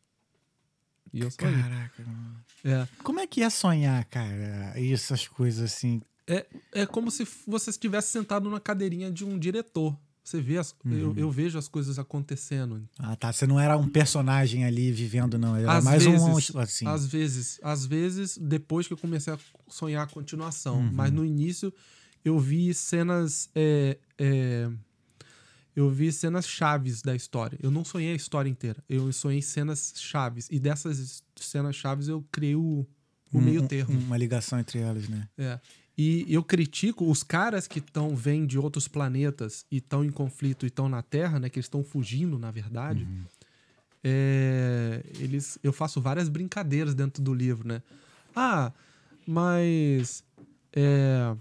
E 1.13 1.21
eu 1.21 1.29
sonhei. 1.31 1.61
Caraca, 1.61 2.03
mano. 2.03 2.43
É, 2.63 2.87
Como 3.03 3.19
é 3.19 3.27
que 3.27 3.41
é 3.43 3.49
sonhar, 3.49 4.03
cara? 4.05 4.73
Essas 4.75 5.27
coisas 5.27 5.71
assim. 5.71 6.01
é, 6.27 6.45
é 6.71 6.85
como 6.87 7.11
se 7.11 7.25
você 7.47 7.69
estivesse 7.69 8.09
sentado 8.09 8.49
na 8.49 8.59
cadeirinha 8.59 9.11
de 9.11 9.23
um 9.23 9.37
diretor. 9.37 9.95
Você 10.25 10.41
vê 10.41 10.57
as, 10.57 10.73
Uhum. 10.83 10.93
eu, 10.97 11.15
eu 11.15 11.31
vejo 11.31 11.55
as 11.55 11.67
coisas 11.67 11.99
acontecendo. 11.99 12.81
Ah, 12.97 13.15
tá. 13.15 13.31
Você 13.31 13.45
não 13.45 13.59
era 13.59 13.77
um 13.77 13.87
personagem 13.87 14.65
ali 14.65 14.91
vivendo, 14.91 15.37
não. 15.37 15.55
Era 15.55 15.77
Às 15.77 15.83
mais 15.83 16.03
vezes, 16.03 16.19
um 16.23 16.59
assim. 16.59 16.87
Às 16.87 17.05
vezes, 17.05 17.59
às 17.61 17.85
vezes, 17.85 18.35
depois 18.39 18.87
que 18.87 18.93
eu 18.93 18.97
comecei 18.97 19.31
a 19.31 19.37
sonhar 19.67 20.03
a 20.03 20.09
continuação. 20.09 20.79
Uhum. 20.79 20.91
Mas 20.91 21.11
no 21.11 21.23
início 21.23 21.71
eu 22.23 22.39
vi 22.39 22.73
cenas. 22.73 23.49
é, 23.53 23.99
é, 24.17 24.67
eu 25.75 25.91
vi 25.91 26.11
cenas 26.11 26.47
chaves 26.47 27.01
da 27.03 27.13
história. 27.15 27.59
Eu 27.61 27.69
não 27.69 27.85
sonhei 27.85 28.13
a 28.13 28.15
história 28.15 28.49
inteira. 28.49 28.83
Eu 28.89 29.11
sonhei 29.13 29.41
cenas 29.43 29.93
chaves. 29.95 30.47
E 30.49 30.57
dessas 30.59 31.21
cenas 31.35 31.75
chaves 31.75 32.07
eu 32.07 32.25
criei 32.31 32.55
o, 32.55 32.83
o 33.31 33.37
Um- 33.37 33.41
meio 33.41 33.67
termo. 33.67 33.99
Uma 33.99 34.17
ligação 34.17 34.57
entre 34.57 34.79
elas, 34.79 35.07
né? 35.07 35.27
É. 35.37 35.59
E 35.97 36.25
eu 36.27 36.43
critico 36.43 37.09
os 37.09 37.23
caras 37.23 37.67
que 37.67 37.79
estão 37.79 38.15
vêm 38.15 38.45
de 38.45 38.59
outros 38.59 38.87
planetas 38.87 39.65
e 39.71 39.77
estão 39.77 40.03
em 40.03 40.11
conflito 40.11 40.65
e 40.65 40.67
estão 40.67 40.89
na 40.89 41.01
Terra, 41.01 41.39
né? 41.39 41.49
Que 41.49 41.57
eles 41.59 41.65
estão 41.65 41.83
fugindo, 41.83 42.37
na 42.37 42.51
verdade. 42.51 43.07
É, 44.03 45.03
eles, 45.19 45.57
eu 45.63 45.71
faço 45.71 46.01
várias 46.01 46.27
brincadeiras 46.29 46.93
dentro 46.93 47.23
do 47.23 47.33
livro, 47.33 47.67
né? 47.67 47.81
Ah, 48.35 48.71
mas 49.25 50.23
é, 50.73 51.35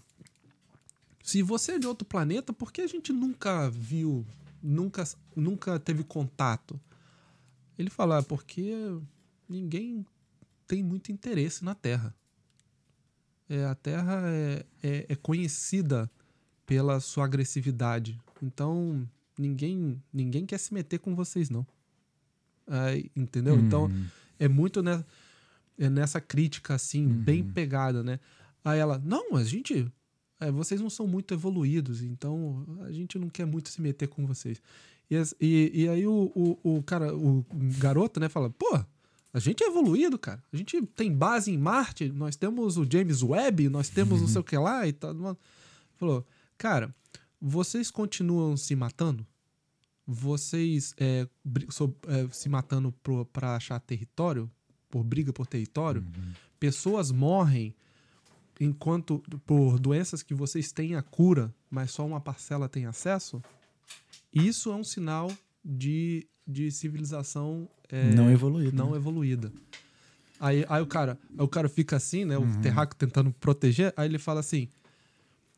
se 1.22 1.42
você 1.42 1.72
é 1.72 1.78
de 1.78 1.86
outro 1.86 2.07
planeta, 2.07 2.52
por 2.52 2.72
que 2.72 2.80
a 2.80 2.86
gente 2.86 3.12
nunca 3.12 3.68
viu, 3.70 4.24
nunca, 4.62 5.05
nunca 5.34 5.78
teve 5.80 6.05
contato? 6.05 6.80
Ele 7.76 7.90
fala, 7.90 8.18
"Ah, 8.18 8.22
porque 8.22 8.72
ninguém 9.48 10.07
tem 10.66 10.82
muito 10.82 11.11
interesse 11.11 11.64
na 11.64 11.74
Terra. 11.74 12.14
É, 13.49 13.64
a 13.66 13.74
Terra 13.74 14.22
é, 14.26 14.64
é, 14.82 15.07
é 15.11 15.16
conhecida 15.16 16.11
pela 16.66 16.99
sua 17.01 17.24
agressividade. 17.24 18.18
Então, 18.42 19.07
ninguém, 19.38 20.03
ninguém 20.12 20.47
quer 20.47 20.59
se 20.59 20.72
meter 20.72 20.99
com 20.99 21.14
vocês, 21.14 21.51
não. 21.51 21.66
Aí, 22.66 23.11
entendeu? 23.14 23.59
Então, 23.59 23.84
Uhum. 23.84 24.07
é 24.38 24.49
muito 24.49 24.82
ne- 24.82 25.05
é 25.78 25.90
nessa 25.90 26.20
crítica, 26.20 26.74
assim, 26.74 27.07
bem 27.07 27.45
pegada, 27.45 28.03
né? 28.03 28.18
Aí 28.64 28.78
ela, 28.78 28.99
não, 29.05 29.36
a 29.36 29.45
gente. 29.45 29.86
é, 30.40 30.51
vocês 30.51 30.80
não 30.80 30.90
são 30.90 31.07
muito 31.07 31.32
evoluídos, 31.34 32.03
então 32.03 32.66
a 32.82 32.90
gente 32.92 33.18
não 33.18 33.28
quer 33.28 33.47
muito 33.47 33.68
se 33.68 33.80
meter 33.80 34.09
com 34.09 34.26
vocês. 34.26 34.61
E, 35.11 35.16
e, 35.40 35.82
e 35.84 35.88
aí 35.88 36.07
o, 36.07 36.32
o, 36.34 36.76
o 36.78 36.82
cara, 36.82 37.14
o 37.14 37.45
garoto, 37.78 38.18
né, 38.20 38.28
fala, 38.28 38.51
pô, 38.51 38.84
a 39.35 39.39
gente 39.41 39.62
é 39.64 39.66
evoluído, 39.66 40.18
cara. 40.18 40.43
A 40.53 40.57
gente 40.57 40.80
tem 40.95 41.12
base 41.12 41.51
em 41.51 41.59
Marte, 41.59 42.09
nós 42.09 42.37
temos 42.37 42.76
o 42.78 42.87
James 42.91 43.22
Webb, 43.22 43.68
nós 43.68 43.89
temos 43.89 44.20
não 44.20 44.28
sei 44.28 44.41
o 44.41 44.45
que 44.45 44.57
lá 44.57 44.87
e 44.87 44.93
tal. 44.93 45.37
Falou, 45.97 46.26
cara, 46.57 46.95
vocês 47.41 47.91
continuam 47.91 48.57
se 48.57 48.74
matando? 48.76 49.26
Vocês 50.07 50.95
é, 50.99 51.26
so- 51.70 51.95
é, 52.07 52.28
se 52.30 52.49
matando 52.49 52.93
pra 53.32 53.57
achar 53.57 53.80
território? 53.80 54.51
Por 54.89 55.03
briga 55.03 55.32
por 55.32 55.47
território? 55.47 56.05
Pessoas 56.61 57.11
morrem 57.11 57.74
enquanto 58.61 59.18
por 59.45 59.78
doenças 59.80 60.22
que 60.22 60.35
vocês 60.35 60.70
têm 60.70 60.95
a 60.95 61.03
cura, 61.03 61.53
mas 61.68 61.91
só 61.91 62.07
uma 62.07 62.20
parcela 62.20 62.68
tem 62.68 62.87
acesso? 62.87 63.43
Isso 64.32 64.70
é 64.70 64.74
um 64.76 64.85
sinal 64.85 65.30
de, 65.64 66.26
de 66.46 66.70
civilização 66.70 67.68
é, 67.88 68.14
não 68.14 68.30
evoluído. 68.30 68.76
não 68.76 68.90
né? 68.90 68.96
evoluída. 68.96 69.52
Aí, 70.38 70.64
aí 70.68 70.82
o 70.82 70.86
cara, 70.86 71.18
aí 71.38 71.44
o 71.44 71.48
cara 71.48 71.68
fica 71.68 71.96
assim, 71.96 72.24
né? 72.24 72.36
O 72.36 72.46
terráqueo 72.60 72.96
tentando 72.96 73.32
proteger. 73.32 73.94
Aí 73.96 74.06
ele 74.08 74.18
fala 74.18 74.40
assim: 74.40 74.68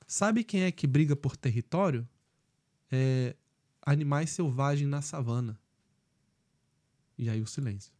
sabe 0.07 0.44
quem 0.44 0.62
é 0.62 0.70
que 0.70 0.86
briga 0.86 1.16
por 1.16 1.36
território? 1.36 2.07
É 2.92 3.34
animais 3.82 4.30
selvagens 4.30 4.88
na 4.88 5.00
savana. 5.02 5.59
E 7.18 7.30
aí 7.30 7.40
o 7.40 7.46
silêncio. 7.46 7.92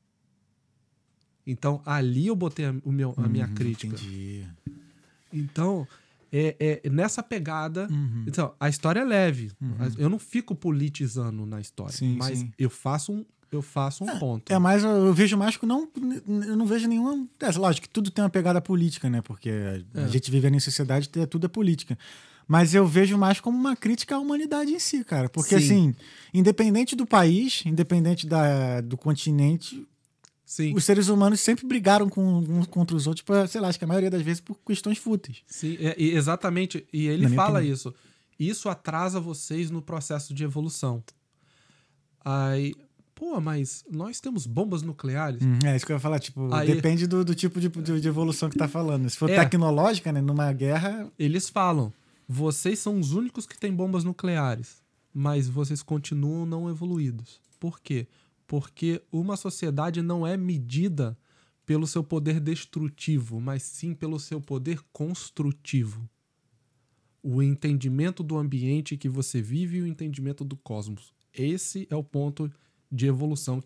Então 1.46 1.80
ali 1.86 2.26
eu 2.26 2.36
botei 2.36 2.66
a, 2.66 2.74
o 2.84 2.92
meu, 2.92 3.14
a 3.16 3.28
minha 3.28 3.46
Uhum, 3.46 3.54
crítica. 3.54 3.96
Entendi. 3.96 4.46
Então 5.32 5.86
é, 6.59 6.80
é 6.84 6.91
nessa 6.91 7.22
pegada. 7.22 7.89
Uhum. 7.91 8.24
Então 8.26 8.55
a 8.61 8.68
história 8.68 9.01
é 9.01 9.05
leve. 9.05 9.53
Eu 9.99 10.09
não 10.09 10.18
fico 10.18 10.55
politizando 10.55 11.47
na 11.47 11.61
história, 11.61 11.93
Sim, 11.93 12.16
mas 12.18 12.39
sim. 12.39 12.53
eu 12.59 12.70
faço 12.70 13.12
um 13.12 13.24
eu 13.53 13.62
faço 13.62 14.03
um 14.03 14.18
ponto. 14.18 14.53
É, 14.53 14.59
mas 14.59 14.82
eu, 14.82 14.91
eu 14.91 15.14
vejo 15.14 15.37
mais 15.37 15.57
que 15.57 15.64
não. 15.64 15.89
Eu 16.47 16.57
não 16.57 16.66
vejo 16.66 16.89
nenhuma. 16.89 17.26
É, 17.41 17.49
lógico 17.57 17.87
que 17.87 17.93
tudo 17.93 18.11
tem 18.11 18.22
uma 18.24 18.28
pegada 18.28 18.61
política, 18.61 19.09
né? 19.09 19.22
Porque 19.22 19.49
a 19.95 20.01
É. 20.01 20.09
gente 20.09 20.30
vive 20.32 20.49
em 20.49 20.59
sociedade, 20.61 21.09
é- 21.16 21.26
tudo 21.26 21.47
é 21.47 21.49
política. 21.49 21.97
Mas 22.49 22.74
eu 22.74 22.84
vejo 22.87 23.16
mais 23.16 23.41
como 23.41 23.57
uma 23.57 23.74
crítica 23.76 24.16
à 24.16 24.18
humanidade 24.18 24.72
em 24.72 24.78
si, 24.80 25.05
cara. 25.05 25.28
Porque, 25.28 25.59
Sim. 25.61 25.64
assim, 25.64 25.95
independente 26.34 26.95
do 26.97 27.07
país, 27.07 27.62
independente 27.64 28.26
da, 28.26 28.80
do 28.80 28.97
continente, 28.97 29.87
Sim. 30.47 30.72
os 30.76 30.84
seres 30.84 31.09
humanos 31.09 31.40
sempre 31.40 31.66
brigaram 31.66 32.09
com, 32.09 32.38
uns 32.38 32.66
contra 32.68 32.97
os 32.97 33.07
outros, 33.09 33.24
pra, 33.24 33.47
sei 33.49 33.61
lá, 33.61 33.66
acho 33.68 33.78
que 33.78 33.84
a 33.84 33.88
maioria 33.88 34.09
das 34.09 34.22
vezes 34.22 34.40
por 34.40 34.57
questões 34.64 34.97
fúteis. 34.97 35.42
Sim, 35.47 35.76
é, 35.80 35.94
exatamente. 36.01 36.86
E 36.92 37.07
ele 37.09 37.28
Na 37.28 37.34
fala 37.34 37.62
isso. 37.64 37.92
Isso 38.38 38.68
atrasa 38.68 39.18
vocês 39.18 39.70
no 39.70 39.82
processo 39.82 40.32
de 40.32 40.44
evolução. 40.44 41.03
Aí, 42.24 42.74
pô, 43.14 43.40
mas 43.40 43.84
nós 43.90 44.20
temos 44.20 44.47
bombas 44.47 44.82
nucleares. 44.82 45.42
Hum, 45.42 45.59
É 45.64 45.76
isso 45.76 45.86
que 45.86 45.92
eu 45.92 45.97
ia 45.97 46.01
falar, 46.01 46.18
tipo, 46.18 46.53
Aí- 46.55 46.66
depende 46.74 47.07
do, 47.07 47.24
do 47.24 47.34
tipo 47.34 47.61
de, 47.61 47.68
de, 47.68 48.01
de 48.01 48.09
evolução 48.09 48.49
que 48.51 48.59
tá 48.59 48.68
falando. 48.68 49.09
Se 49.09 49.16
for 49.16 49.30
É. 49.30 49.36
tecnológica, 49.36 50.12
né, 50.12 50.20
numa 50.20 50.53
guerra, 50.53 51.11
Eles 51.18 51.49
falam: 51.49 51.92
vocês 52.28 52.78
são 52.78 52.99
os 53.01 53.12
únicos 53.12 53.47
que 53.47 53.59
têm 53.59 53.72
bombas 53.72 54.05
nucleares, 54.05 54.76
mas 55.14 55.49
vocês 55.49 55.82
continuam 55.82 56.44
não 56.47 56.68
evoluídos. 56.68 57.40
Por 57.59 57.80
quê? 57.80 58.07
Porque 58.47 59.03
uma 59.11 59.36
sociedade 59.36 60.03
não 60.03 60.26
é 60.26 60.36
medida 60.36 61.18
pelo 61.64 61.86
seu 61.86 62.05
poder 62.05 62.38
destrutivo, 62.38 63.40
mas 63.40 63.64
sim 63.64 63.92
pelo 63.92 64.20
seu 64.20 64.40
poder 64.40 64.80
construtivo. 64.92 66.09
O 67.22 67.42
entendimento 67.42 68.22
do 68.22 68.36
ambiente 68.36 68.97
que 68.97 69.09
você 69.09 69.42
vive 69.42 69.78
e 69.78 69.82
o 69.82 69.86
entendimento 69.86 70.44
do 70.44 70.57
cosmos. 70.57 71.12
Esse 71.34 71.86
é 71.90 71.97
o 71.97 72.05
ponto 72.05 72.51
de 72.90 73.07
evolução 73.07 73.61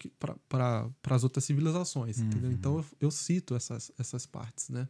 para 0.49 0.91
as 1.11 1.25
outras 1.25 1.45
civilizações. 1.45 2.19
Uhum. 2.19 2.25
Entendeu? 2.27 2.53
Então 2.53 2.79
eu, 2.79 2.85
eu, 3.03 3.11
cito 3.11 3.55
essas, 3.55 3.93
essas 3.99 4.25
partes, 4.25 4.71
né? 4.71 4.89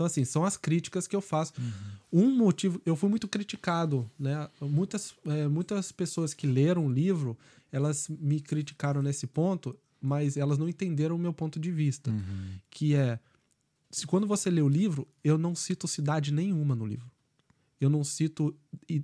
Então, 0.00 0.06
assim, 0.06 0.24
são 0.24 0.46
as 0.46 0.56
críticas 0.56 1.06
que 1.06 1.14
eu 1.14 1.20
faço. 1.20 1.52
Uhum. 1.58 2.24
Um 2.24 2.34
motivo, 2.34 2.80
eu 2.86 2.96
fui 2.96 3.10
muito 3.10 3.28
criticado, 3.28 4.10
né? 4.18 4.48
Muitas, 4.58 5.14
é, 5.26 5.46
muitas 5.46 5.92
pessoas 5.92 6.32
que 6.32 6.46
leram 6.46 6.86
o 6.86 6.90
livro, 6.90 7.36
elas 7.70 8.08
me 8.08 8.40
criticaram 8.40 9.02
nesse 9.02 9.26
ponto, 9.26 9.76
mas 10.00 10.38
elas 10.38 10.56
não 10.56 10.70
entenderam 10.70 11.16
o 11.16 11.18
meu 11.18 11.34
ponto 11.34 11.60
de 11.60 11.70
vista. 11.70 12.10
Uhum. 12.10 12.54
Que 12.70 12.94
é, 12.94 13.18
se 13.90 14.06
quando 14.06 14.26
você 14.26 14.48
lê 14.48 14.62
o 14.62 14.68
livro, 14.70 15.06
eu 15.22 15.36
não 15.36 15.54
cito 15.54 15.86
cidade 15.86 16.32
nenhuma 16.32 16.74
no 16.74 16.86
livro. 16.86 17.10
Eu 17.78 17.90
não 17.90 18.02
cito 18.02 18.56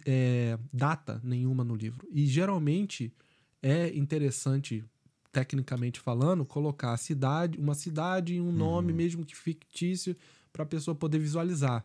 é, 0.06 0.58
data 0.72 1.20
nenhuma 1.22 1.62
no 1.62 1.74
livro. 1.76 2.08
E 2.10 2.24
geralmente 2.26 3.12
é 3.62 3.94
interessante, 3.94 4.82
tecnicamente 5.30 6.00
falando, 6.00 6.42
colocar 6.42 6.94
a 6.94 6.96
cidade, 6.96 7.58
uma 7.58 7.74
cidade 7.74 8.36
e 8.36 8.40
um 8.40 8.50
nome, 8.50 8.92
Uhum. 8.92 8.96
mesmo 8.96 9.26
que 9.26 9.36
fictício, 9.36 10.16
para 10.56 10.62
a 10.62 10.66
pessoa 10.66 10.94
poder 10.94 11.18
visualizar. 11.18 11.84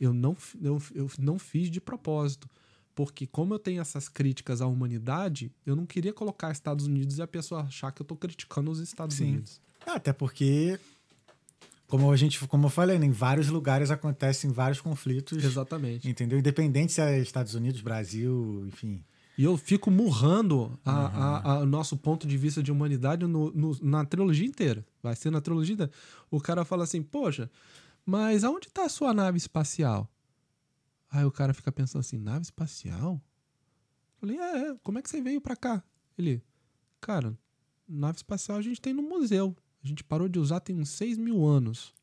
Eu 0.00 0.14
não, 0.14 0.36
eu, 0.62 0.80
eu 0.94 1.10
não 1.18 1.36
fiz 1.36 1.68
de 1.68 1.80
propósito. 1.80 2.48
Porque, 2.94 3.26
como 3.26 3.52
eu 3.54 3.58
tenho 3.58 3.80
essas 3.80 4.08
críticas 4.08 4.60
à 4.60 4.68
humanidade, 4.68 5.50
eu 5.66 5.74
não 5.74 5.84
queria 5.84 6.12
colocar 6.12 6.52
Estados 6.52 6.86
Unidos 6.86 7.18
e 7.18 7.22
a 7.22 7.26
pessoa 7.26 7.62
achar 7.62 7.90
que 7.90 8.00
eu 8.00 8.06
tô 8.06 8.14
criticando 8.14 8.70
os 8.70 8.78
Estados 8.78 9.16
Sim. 9.16 9.30
Unidos. 9.32 9.60
Ah, 9.84 9.94
Até 9.96 10.12
porque, 10.12 10.78
como 11.88 12.10
a 12.12 12.16
gente, 12.16 12.46
como 12.46 12.66
eu 12.66 12.70
falei, 12.70 12.96
né, 13.00 13.06
em 13.06 13.10
vários 13.10 13.48
lugares 13.48 13.90
acontecem 13.90 14.52
vários 14.52 14.80
conflitos. 14.80 15.42
Exatamente. 15.42 16.08
Entendeu? 16.08 16.38
Independente 16.38 16.92
se 16.92 17.00
é 17.00 17.18
Estados 17.18 17.54
Unidos, 17.56 17.80
Brasil, 17.80 18.64
enfim. 18.68 19.02
E 19.36 19.42
eu 19.42 19.56
fico 19.56 19.90
murrando 19.90 20.78
a- 20.84 21.40
a- 21.54 21.58
o 21.62 21.66
nosso 21.66 21.96
ponto 21.96 22.24
de 22.28 22.36
vista 22.38 22.62
de 22.62 22.70
humanidade 22.70 23.26
no- 23.26 23.50
no- 23.50 23.76
na 23.82 24.04
trilogia 24.04 24.46
inteira. 24.46 24.86
Vai 25.02 25.16
ser 25.16 25.30
na 25.30 25.40
trilogia 25.40 25.74
inteira. 25.74 25.90
O 26.30 26.40
cara 26.40 26.64
fala 26.64 26.84
assim, 26.84 27.02
poxa, 27.02 27.50
mas 28.04 28.44
aonde 28.44 28.68
tá 28.68 28.84
a 28.84 28.88
sua 28.88 29.14
nave 29.14 29.38
espacial? 29.38 30.10
Aí 31.10 31.24
o 31.24 31.30
cara 31.30 31.54
fica 31.54 31.70
pensando 31.70 32.00
assim, 32.00 32.18
nave 32.18 32.42
espacial? 32.42 33.22
Falei, 34.16 34.38
é, 34.38 34.70
é, 34.70 34.76
como 34.82 34.98
é 34.98 35.02
que 35.02 35.08
você 35.08 35.20
veio 35.20 35.40
pra 35.40 35.56
cá? 35.56 35.82
Ele, 36.18 36.42
cara, 37.00 37.36
nave 37.88 38.16
espacial 38.16 38.58
a 38.58 38.62
gente 38.62 38.80
tem 38.80 38.92
no 38.92 39.02
museu. 39.02 39.56
A 39.82 39.86
gente 39.86 40.02
parou 40.02 40.28
de 40.28 40.38
usar 40.38 40.60
tem 40.60 40.80
uns 40.80 40.90
6 40.90 41.18
mil 41.18 41.46
anos. 41.46 41.94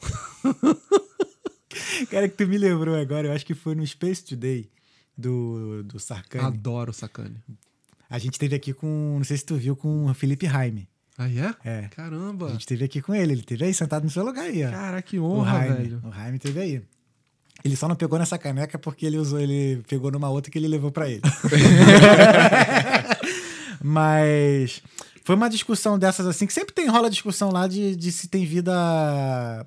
Cara, 2.10 2.28
que 2.28 2.36
tu 2.36 2.46
me 2.46 2.58
lembrou 2.58 2.94
agora, 2.94 3.28
eu 3.28 3.32
acho 3.32 3.44
que 3.44 3.54
foi 3.54 3.74
no 3.74 3.86
Space 3.86 4.24
Today 4.24 4.70
do, 5.16 5.82
do 5.82 5.98
Sarkani. 5.98 6.44
Adoro 6.44 6.90
o 6.90 6.94
Sacane. 6.94 7.42
A 8.08 8.18
gente 8.18 8.38
teve 8.38 8.54
aqui 8.54 8.72
com, 8.72 9.14
não 9.16 9.24
sei 9.24 9.36
se 9.36 9.44
tu 9.44 9.56
viu, 9.56 9.74
com 9.74 10.06
o 10.06 10.14
Felipe 10.14 10.46
Jaime. 10.46 10.88
Ah, 11.18 11.28
é? 11.28 11.54
É. 11.64 11.84
A 11.86 11.88
Caramba. 11.88 12.50
gente 12.50 12.66
teve 12.66 12.84
aqui 12.84 13.00
com 13.00 13.14
ele, 13.14 13.32
ele 13.32 13.42
teve 13.42 13.64
aí 13.64 13.72
sentado 13.72 14.04
no 14.04 14.10
seu 14.10 14.24
lugar 14.24 14.44
aí, 14.44 14.64
ó. 14.64 14.70
Cara, 14.70 15.00
que 15.00 15.18
o 15.18 15.24
honra, 15.24 15.60
Jaime, 15.60 15.74
velho. 15.76 16.02
o 16.04 16.12
Jaime 16.12 16.38
teve 16.38 16.60
aí. 16.60 16.82
Ele 17.64 17.74
só 17.74 17.88
não 17.88 17.96
pegou 17.96 18.18
nessa 18.18 18.38
caneca 18.38 18.78
porque 18.78 19.06
ele 19.06 19.16
usou, 19.18 19.40
ele 19.40 19.82
pegou 19.88 20.10
numa 20.10 20.28
outra 20.28 20.52
que 20.52 20.58
ele 20.58 20.68
levou 20.68 20.92
pra 20.92 21.08
ele. 21.08 21.22
Mas 23.82 24.82
foi 25.24 25.34
uma 25.34 25.48
discussão 25.48 25.98
dessas 25.98 26.26
assim, 26.26 26.46
que 26.46 26.52
sempre 26.52 26.74
tem 26.74 26.86
rola 26.86 27.08
discussão 27.10 27.50
lá 27.50 27.66
de, 27.66 27.96
de 27.96 28.12
se 28.12 28.28
tem 28.28 28.44
vida 28.44 29.66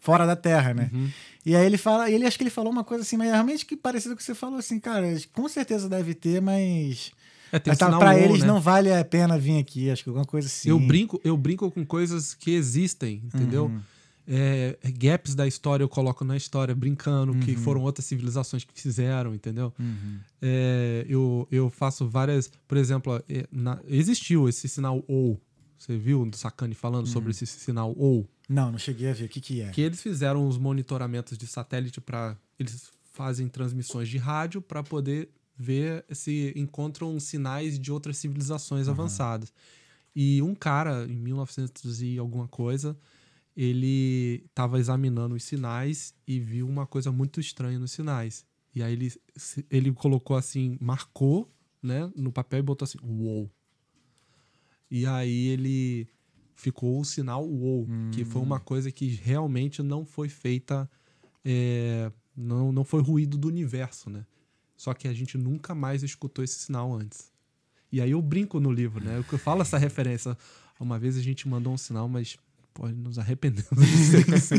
fora 0.00 0.26
da 0.26 0.34
Terra, 0.34 0.74
né? 0.74 0.90
Uhum. 0.92 1.08
E 1.46 1.56
aí 1.56 1.64
ele 1.64 1.78
fala, 1.78 2.10
e 2.10 2.14
ele 2.14 2.26
acho 2.26 2.36
que 2.36 2.42
ele 2.44 2.50
falou 2.50 2.72
uma 2.72 2.84
coisa 2.84 3.02
assim, 3.02 3.16
mas 3.16 3.28
é 3.28 3.32
realmente 3.32 3.64
que 3.64 3.76
parecido 3.76 4.14
com 4.14 4.16
o 4.16 4.18
que 4.18 4.24
você 4.24 4.34
falou 4.34 4.58
assim, 4.58 4.78
cara, 4.78 5.06
com 5.32 5.48
certeza 5.48 5.88
deve 5.88 6.14
ter, 6.14 6.40
mas 6.40 7.12
É, 7.52 7.58
tem 7.58 7.70
mas 7.70 7.78
tá, 7.78 7.96
on, 7.98 8.12
eles 8.12 8.40
né? 8.40 8.46
não 8.46 8.60
vale 8.60 8.90
a 8.92 9.04
pena 9.04 9.38
vir 9.38 9.58
aqui, 9.58 9.90
acho 9.90 10.02
que 10.02 10.08
alguma 10.08 10.24
coisa 10.24 10.48
assim. 10.48 10.70
Eu 10.70 10.80
brinco, 10.80 11.20
eu 11.22 11.36
brinco 11.36 11.70
com 11.70 11.84
coisas 11.84 12.32
que 12.34 12.50
existem, 12.52 13.22
entendeu? 13.26 13.66
Uhum. 13.66 13.80
É, 14.26 14.78
gaps 14.96 15.34
da 15.34 15.46
história 15.48 15.82
eu 15.82 15.88
coloco 15.88 16.24
na 16.24 16.36
história, 16.36 16.74
brincando, 16.74 17.34
que 17.44 17.52
Uhum. 17.52 17.58
foram 17.58 17.82
outras 17.82 18.06
civilizações 18.06 18.64
que 18.64 18.72
fizeram, 18.80 19.34
entendeu? 19.34 19.72
Uhum. 19.78 20.18
É, 20.40 21.04
eu, 21.08 21.46
eu 21.50 21.68
faço 21.70 22.08
várias. 22.08 22.50
Por 22.68 22.78
exemplo, 22.78 23.22
é, 23.28 23.46
na- 23.50 23.80
existiu 23.86 24.48
esse 24.48 24.68
sinal 24.68 25.02
OU. 25.08 25.40
Você 25.76 25.96
viu 25.98 26.24
do 26.24 26.36
Sakane 26.36 26.74
falando 26.74 27.06
Uhum. 27.06 27.12
sobre 27.12 27.32
esse 27.32 27.44
sinal 27.46 27.92
OU? 27.98 28.26
Não, 28.48 28.70
não 28.70 28.78
cheguei 28.78 29.10
a 29.10 29.12
ver 29.12 29.24
o 29.24 29.28
que 29.28 29.40
que 29.40 29.60
é. 29.60 29.70
Que 29.70 29.80
eles 29.82 30.00
fizeram 30.00 30.46
os 30.46 30.56
monitoramentos 30.56 31.36
de 31.36 31.46
satélite 31.46 32.00
para. 32.00 32.36
Eles 32.58 32.90
fazem 33.12 33.48
transmissões 33.48 34.08
de 34.08 34.18
rádio 34.18 34.62
para 34.62 34.82
poder 34.84 35.28
ver 35.56 36.04
se 36.10 36.52
encontram 36.56 37.18
sinais 37.20 37.78
de 37.78 37.92
outras 37.92 38.16
civilizações 38.16 38.88
avançadas. 38.88 39.52
E 40.14 40.42
um 40.42 40.54
cara, 40.54 41.06
em 41.06 41.16
1900 41.16 42.02
e 42.02 42.18
alguma 42.18 42.46
coisa, 42.48 42.96
ele 43.56 44.44
estava 44.46 44.78
examinando 44.78 45.34
os 45.34 45.44
sinais 45.44 46.14
e 46.26 46.38
viu 46.38 46.68
uma 46.68 46.86
coisa 46.86 47.10
muito 47.10 47.40
estranha 47.40 47.78
nos 47.78 47.92
sinais. 47.92 48.44
E 48.74 48.82
aí 48.82 48.92
ele, 48.92 49.12
ele 49.70 49.92
colocou 49.92 50.36
assim, 50.36 50.76
marcou 50.80 51.50
né, 51.82 52.10
no 52.16 52.32
papel 52.32 52.60
e 52.60 52.62
botou 52.62 52.84
assim, 52.84 52.98
uou. 53.02 53.50
E 54.90 55.06
aí 55.06 55.48
ele 55.48 56.08
ficou 56.54 57.00
o 57.00 57.04
sinal 57.04 57.46
wow, 57.46 57.86
que 58.12 58.24
foi 58.24 58.40
uma 58.40 58.60
coisa 58.60 58.90
que 58.90 59.06
realmente 59.08 59.82
não 59.82 60.04
foi 60.04 60.28
feita, 60.28 60.88
é, 61.44 62.10
não, 62.36 62.70
não 62.70 62.84
foi 62.84 63.02
ruído 63.02 63.36
do 63.36 63.48
universo, 63.48 64.08
né? 64.08 64.24
Só 64.82 64.92
que 64.92 65.06
a 65.06 65.14
gente 65.14 65.38
nunca 65.38 65.76
mais 65.76 66.02
escutou 66.02 66.44
esse 66.44 66.58
sinal 66.58 66.92
antes. 66.92 67.30
E 67.92 68.00
aí 68.00 68.10
eu 68.10 68.20
brinco 68.20 68.58
no 68.58 68.68
livro, 68.68 69.00
né? 69.00 69.16
Eu 69.30 69.38
falo 69.38 69.62
essa 69.62 69.78
referência. 69.78 70.36
Uma 70.80 70.98
vez 70.98 71.16
a 71.16 71.20
gente 71.20 71.46
mandou 71.46 71.72
um 71.72 71.78
sinal, 71.78 72.08
mas 72.08 72.36
pode 72.74 72.92
nos 72.92 73.16
arrependemos 73.16 73.70
de 73.70 74.40
ser. 74.40 74.56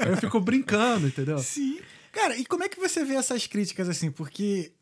Aí 0.00 0.10
eu 0.10 0.16
fico 0.16 0.40
brincando, 0.40 1.06
entendeu? 1.06 1.38
Sim. 1.38 1.78
Cara, 2.10 2.36
e 2.36 2.44
como 2.44 2.64
é 2.64 2.68
que 2.68 2.80
você 2.80 3.04
vê 3.04 3.14
essas 3.14 3.46
críticas 3.46 3.88
assim? 3.88 4.10
Porque, 4.10 4.72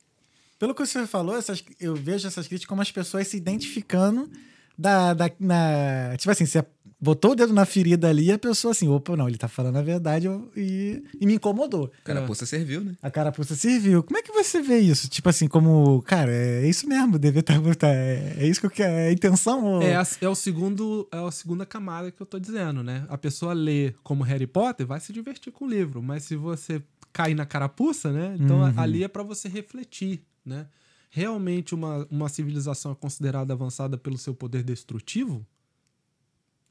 pelo 0.59 0.75
que 0.75 0.87
você 0.87 1.07
falou, 1.07 1.37
essas, 1.37 1.63
eu 1.79 1.95
vejo 1.95 2.27
essas 2.27 2.49
críticas 2.49 2.67
como 2.67 2.81
as 2.81 2.91
pessoas 2.91 3.29
se 3.29 3.37
identificando 3.37 4.31
da, 4.79 5.13
da, 5.13 5.31
na. 5.39 6.17
Tipo 6.17 6.31
assim, 6.31 6.47
você 6.47 6.65
botou 7.03 7.33
o 7.33 7.35
dedo 7.35 7.53
na 7.53 7.67
ferida 7.67 8.09
ali 8.09 8.27
e 8.27 8.33
a 8.33 8.39
pessoa 8.39 8.71
assim, 8.71 8.89
opa, 8.89 9.17
não, 9.17 9.27
ele 9.29 9.37
tá 9.37 9.49
falando 9.49 9.77
a 9.77 9.83
verdade 9.83 10.27
eu- 10.27 10.49
e, 10.57 11.03
e 11.21 11.27
me 11.27 11.35
incomodou. 11.35 11.91
Carapuça 12.05 12.47
serviu, 12.47 12.81
né? 12.83 12.95
A 13.03 13.11
carapuça 13.11 13.57
serviu. 13.57 14.05
Como 14.05 14.17
é 14.17 14.23
que 14.23 14.31
você 14.33 14.63
vê 14.63 14.79
isso? 14.79 15.09
Tipo 15.09 15.29
assim, 15.29 15.49
como, 15.49 16.01
cara, 16.03 16.31
é 16.33 16.67
isso 16.69 16.89
mesmo, 16.89 17.19
deve 17.19 17.41
estar. 17.41 17.61
Tá, 17.75 17.89
é, 17.89 18.37
é 18.39 18.47
isso 18.47 18.61
que 18.61 18.67
eu 18.67 18.71
quero, 18.71 18.93
é 18.93 19.09
a 19.09 19.13
intenção? 19.13 19.65
Ou... 19.65 19.83
É, 19.83 19.97
a- 19.97 20.07
é 20.21 20.29
o 20.29 20.35
segundo, 20.37 21.09
é 21.11 21.19
a 21.19 21.31
segunda 21.33 21.67
camada 21.67 22.11
que 22.13 22.23
eu 22.23 22.27
tô 22.27 22.39
dizendo, 22.39 22.83
né? 22.85 23.05
A 23.09 23.19
pessoa 23.19 23.53
lê 23.53 23.93
como 24.05 24.23
Harry 24.23 24.47
Potter, 24.47 24.87
vai 24.87 25.01
se 25.01 25.13
divertir 25.13 25.53
com 25.53 25.65
o 25.65 25.69
livro, 25.69 26.01
mas 26.01 26.23
se 26.23 26.37
você 26.37 26.81
cair 27.13 27.35
na 27.35 27.45
carapuça, 27.45 28.13
né? 28.13 28.37
Então 28.39 28.59
Uhum. 28.61 28.73
ali 28.77 29.03
é 29.03 29.09
para 29.09 29.25
você 29.25 29.49
refletir, 29.49 30.23
né? 30.47 30.67
Realmente 31.11 31.75
uma, 31.75 32.07
uma 32.11 32.29
civilização 32.29 32.93
é 32.93 32.95
considerada 32.95 33.53
avançada 33.53 33.99
pelo 33.99 34.17
seu 34.17 34.35
poder 34.35 34.63
destrutivo? 34.63 35.45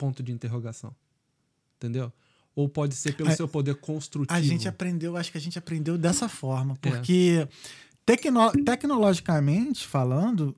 Ponto 0.01 0.23
de 0.23 0.31
interrogação. 0.31 0.95
Entendeu? 1.77 2.11
Ou 2.55 2.67
pode 2.67 2.95
ser 2.95 3.15
pelo 3.15 3.29
A- 3.29 3.35
seu 3.35 3.47
poder 3.47 3.75
construtivo. 3.75 4.35
A 4.37 4.41
gente 4.41 4.67
aprendeu, 4.67 5.15
acho 5.15 5.31
que 5.31 5.37
a 5.37 5.41
gente 5.41 5.59
aprendeu 5.59 5.95
dessa 5.97 6.27
forma, 6.27 6.73
É. 6.81 6.89
porque 6.89 7.47
tecno- 8.05 8.51
tecnologicamente 8.65 9.85
falando, 9.87 10.55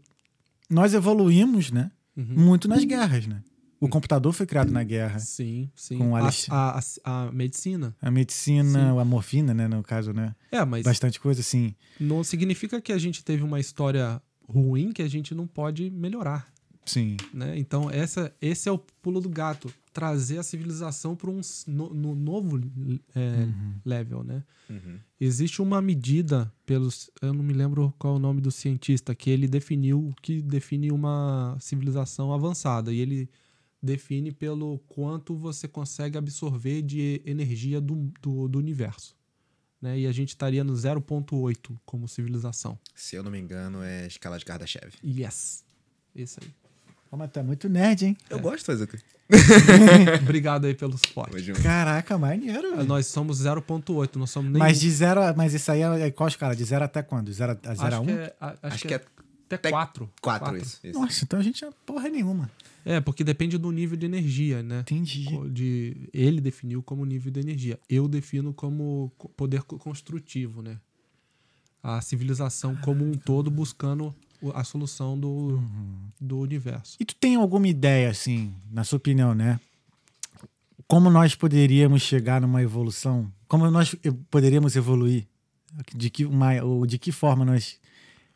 nós 0.70 0.94
evoluímos, 0.94 1.72
né? 1.72 1.92
Uhum. 2.16 2.26
Muito 2.46 2.68
nas 2.68 2.84
guerras, 2.86 3.28
né? 3.28 3.44
O 3.80 3.90
computador 3.90 4.32
foi 4.32 4.46
criado 4.46 4.72
na 4.72 4.82
guerra. 4.82 5.20
Sim, 5.20 5.70
sim. 5.76 5.98
Com 5.98 6.16
a, 6.16 6.30
a, 6.50 6.80
a, 6.80 6.82
a 7.28 7.32
medicina. 7.34 7.94
A 8.02 8.10
medicina, 8.10 9.00
a 9.02 9.04
morfina, 9.06 9.54
né? 9.54 9.68
No 9.68 9.84
caso, 9.84 10.14
né? 10.14 10.34
É, 10.52 10.64
mas 10.64 10.84
Bastante 10.84 11.20
coisa, 11.20 11.42
assim. 11.42 11.76
não 12.00 12.24
significa 12.24 12.80
que 12.82 12.94
a 12.94 12.98
gente 12.98 13.24
teve 13.26 13.44
uma 13.44 13.60
história 13.60 14.22
ruim 14.48 14.94
que 14.94 15.02
a 15.02 15.08
gente 15.10 15.36
não 15.36 15.46
pode 15.46 15.90
melhorar. 15.90 16.48
Sim. 16.86 17.18
né? 17.34 17.58
Então, 17.58 17.90
essa, 17.90 18.34
esse 18.42 18.68
é 18.68 18.72
o 18.72 18.78
pulo 18.78 19.20
do 19.20 19.30
gato. 19.30 19.74
Trazer 19.92 20.40
a 20.40 20.44
civilização 20.44 21.16
para 21.16 21.30
um 21.30 21.40
no, 21.68 21.94
no 21.94 22.16
novo 22.16 22.60
é, 23.16 23.48
level, 23.86 24.24
né? 24.24 24.44
Uhum. 24.70 24.98
Existe 25.22 25.62
uma 25.62 25.82
medida 25.82 26.52
pelos... 26.66 27.12
Eu 27.22 27.32
não 27.34 27.44
me 27.44 27.54
lembro 27.54 27.94
qual 28.00 28.14
é 28.14 28.18
o 28.18 28.20
nome 28.20 28.42
do 28.42 28.50
cientista, 28.50 29.14
que 29.14 29.30
ele 29.30 29.48
definiu 29.48 30.00
o 30.00 30.16
que 30.22 30.42
define 30.42 30.92
uma 30.92 31.56
civilização 31.60 32.34
avançada. 32.34 32.92
E 32.92 33.00
ele 33.00 33.30
define 33.84 34.32
pelo 34.32 34.80
quanto 34.88 35.36
você 35.36 35.68
consegue 35.68 36.18
absorver 36.18 36.82
de 36.82 37.22
energia 37.26 37.80
do, 37.82 38.12
do, 38.22 38.48
do 38.48 38.58
universo. 38.58 39.16
Né? 39.82 40.00
E 40.00 40.08
a 40.08 40.12
gente 40.14 40.30
estaria 40.30 40.64
no 40.64 40.74
0.8 40.74 41.78
como 41.86 42.08
civilização. 42.08 42.80
Se 42.96 43.18
eu 43.18 43.22
não 43.22 43.30
me 43.30 43.38
engano, 43.38 43.84
é 43.84 44.06
a 44.06 44.08
escala 44.08 44.40
de 44.40 44.46
Kardashev. 44.46 44.94
Yes. 45.04 45.66
Isso 46.16 46.40
aí. 46.42 46.63
Pô, 47.14 47.18
mas 47.18 47.30
tu 47.32 47.38
é 47.38 47.44
muito 47.44 47.70
nerd, 47.70 48.08
hein? 48.08 48.18
Eu 48.28 48.40
gosto 48.40 48.58
de 48.58 48.66
fazer. 48.66 48.90
Obrigado 50.24 50.66
aí 50.66 50.74
pelo 50.74 50.98
suporte. 50.98 51.52
Caraca, 51.62 52.18
maneiro. 52.18 52.70
Ah, 52.74 52.76
velho. 52.78 52.88
Nós 52.88 53.06
somos 53.06 53.40
0.8, 53.40 54.16
nós 54.16 54.32
somos 54.32 54.52
nem. 54.52 54.58
Mas 54.60 54.80
de 54.80 54.90
zero, 54.90 55.22
a- 55.22 55.32
mas 55.32 55.54
isso 55.54 55.72
aí 55.72 55.84
é 55.84 56.08
é 56.08 56.12
qual 56.12 56.28
escala? 56.28 56.56
De 56.56 56.64
zero 56.64 56.84
até 56.84 57.04
quando? 57.04 57.28
De 57.28 57.34
zero 57.34 57.52
a 57.52 57.70
a 57.72 57.76
zero 57.76 57.84
a 57.84 57.88
acho 57.90 58.02
um? 58.02 58.06
que 58.08 58.12
é, 58.14 58.36
acho 58.42 58.58
Acho 58.64 58.78
que 58.82 58.88
que 58.88 58.94
é 58.96 58.98
é 58.98 59.02
até 59.46 59.56
até 59.58 59.70
4. 59.70 60.10
quatro, 60.20 60.58
isso. 60.58 60.80
isso. 60.84 61.00
Nossa, 61.00 61.24
então 61.24 61.38
a 61.40 61.44
gente 61.44 61.64
é 61.64 61.70
porra 61.86 62.10
nenhuma. 62.10 62.50
É, 62.84 63.00
porque 63.00 63.24
depende 63.24 63.60
do 63.60 63.72
nível 63.72 63.96
de 63.96 64.08
energia, 64.08 64.64
né? 64.64 64.80
Entendi. 64.80 65.26
De, 65.52 66.10
ele 66.12 66.42
definiu 66.42 66.82
como 66.82 67.06
nível 67.06 67.32
de 67.32 67.40
energia. 67.42 67.80
Eu 67.88 68.08
defino 68.08 68.56
como 68.56 69.12
co- 69.20 69.30
poder 69.30 69.62
co- 69.62 69.78
construtivo, 69.78 70.64
né? 70.64 70.80
A 71.84 72.02
civilização 72.02 72.76
como 72.78 73.06
um 73.06 73.14
todo 73.14 73.52
buscando 73.52 74.16
a 74.54 74.64
solução 74.64 75.18
do, 75.20 75.28
Uhum. 75.28 75.96
do 76.20 76.40
universo. 76.40 76.98
E 77.00 77.06
tu 77.06 77.16
tem 77.16 77.36
alguma 77.36 77.68
ideia, 77.68 78.10
assim, 78.10 78.54
na 78.72 78.84
sua 78.84 78.98
opinião, 78.98 79.34
né? 79.34 79.60
Como 80.88 81.10
nós 81.10 81.34
poderíamos 81.36 82.02
chegar 82.02 82.42
numa 82.42 82.62
evolução? 82.62 83.32
Como 83.48 83.70
nós 83.72 83.96
eh, 84.04 84.12
poderíamos 84.30 84.76
evoluir? 84.76 85.26
De 85.96 86.10
que, 86.10 86.26
uma, 86.26 86.62
ou 86.64 86.86
de 86.86 87.00
que 87.00 87.12
forma 87.12 87.44
nós 87.46 87.80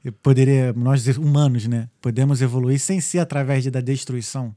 eh, 0.03 0.12
poderíamos, 0.12 0.82
nós 0.82 1.18
humanos, 1.18 1.68
né? 1.68 1.89
Podemos 2.01 2.41
evoluir 2.41 2.80
sem 2.80 2.99
ser 3.01 3.20
através 3.20 3.64
de, 3.64 3.70
da 3.72 3.82
destruição? 3.82 4.55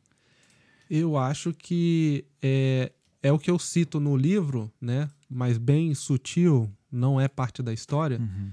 Eu 0.89 1.17
acho 1.17 1.53
que 1.53 2.25
é, 2.43 2.91
é 3.23 3.31
o 3.33 3.39
que 3.39 3.51
eu 3.51 3.59
cito 3.59 4.01
no 4.01 4.17
livro, 4.17 4.73
né? 4.81 5.09
Mas 5.29 5.59
bem 5.59 5.95
sutil, 5.95 6.71
não 6.91 7.21
é 7.21 7.29
parte 7.29 7.63
da 7.63 7.73
história. 7.73 8.19
Uhum. 8.19 8.51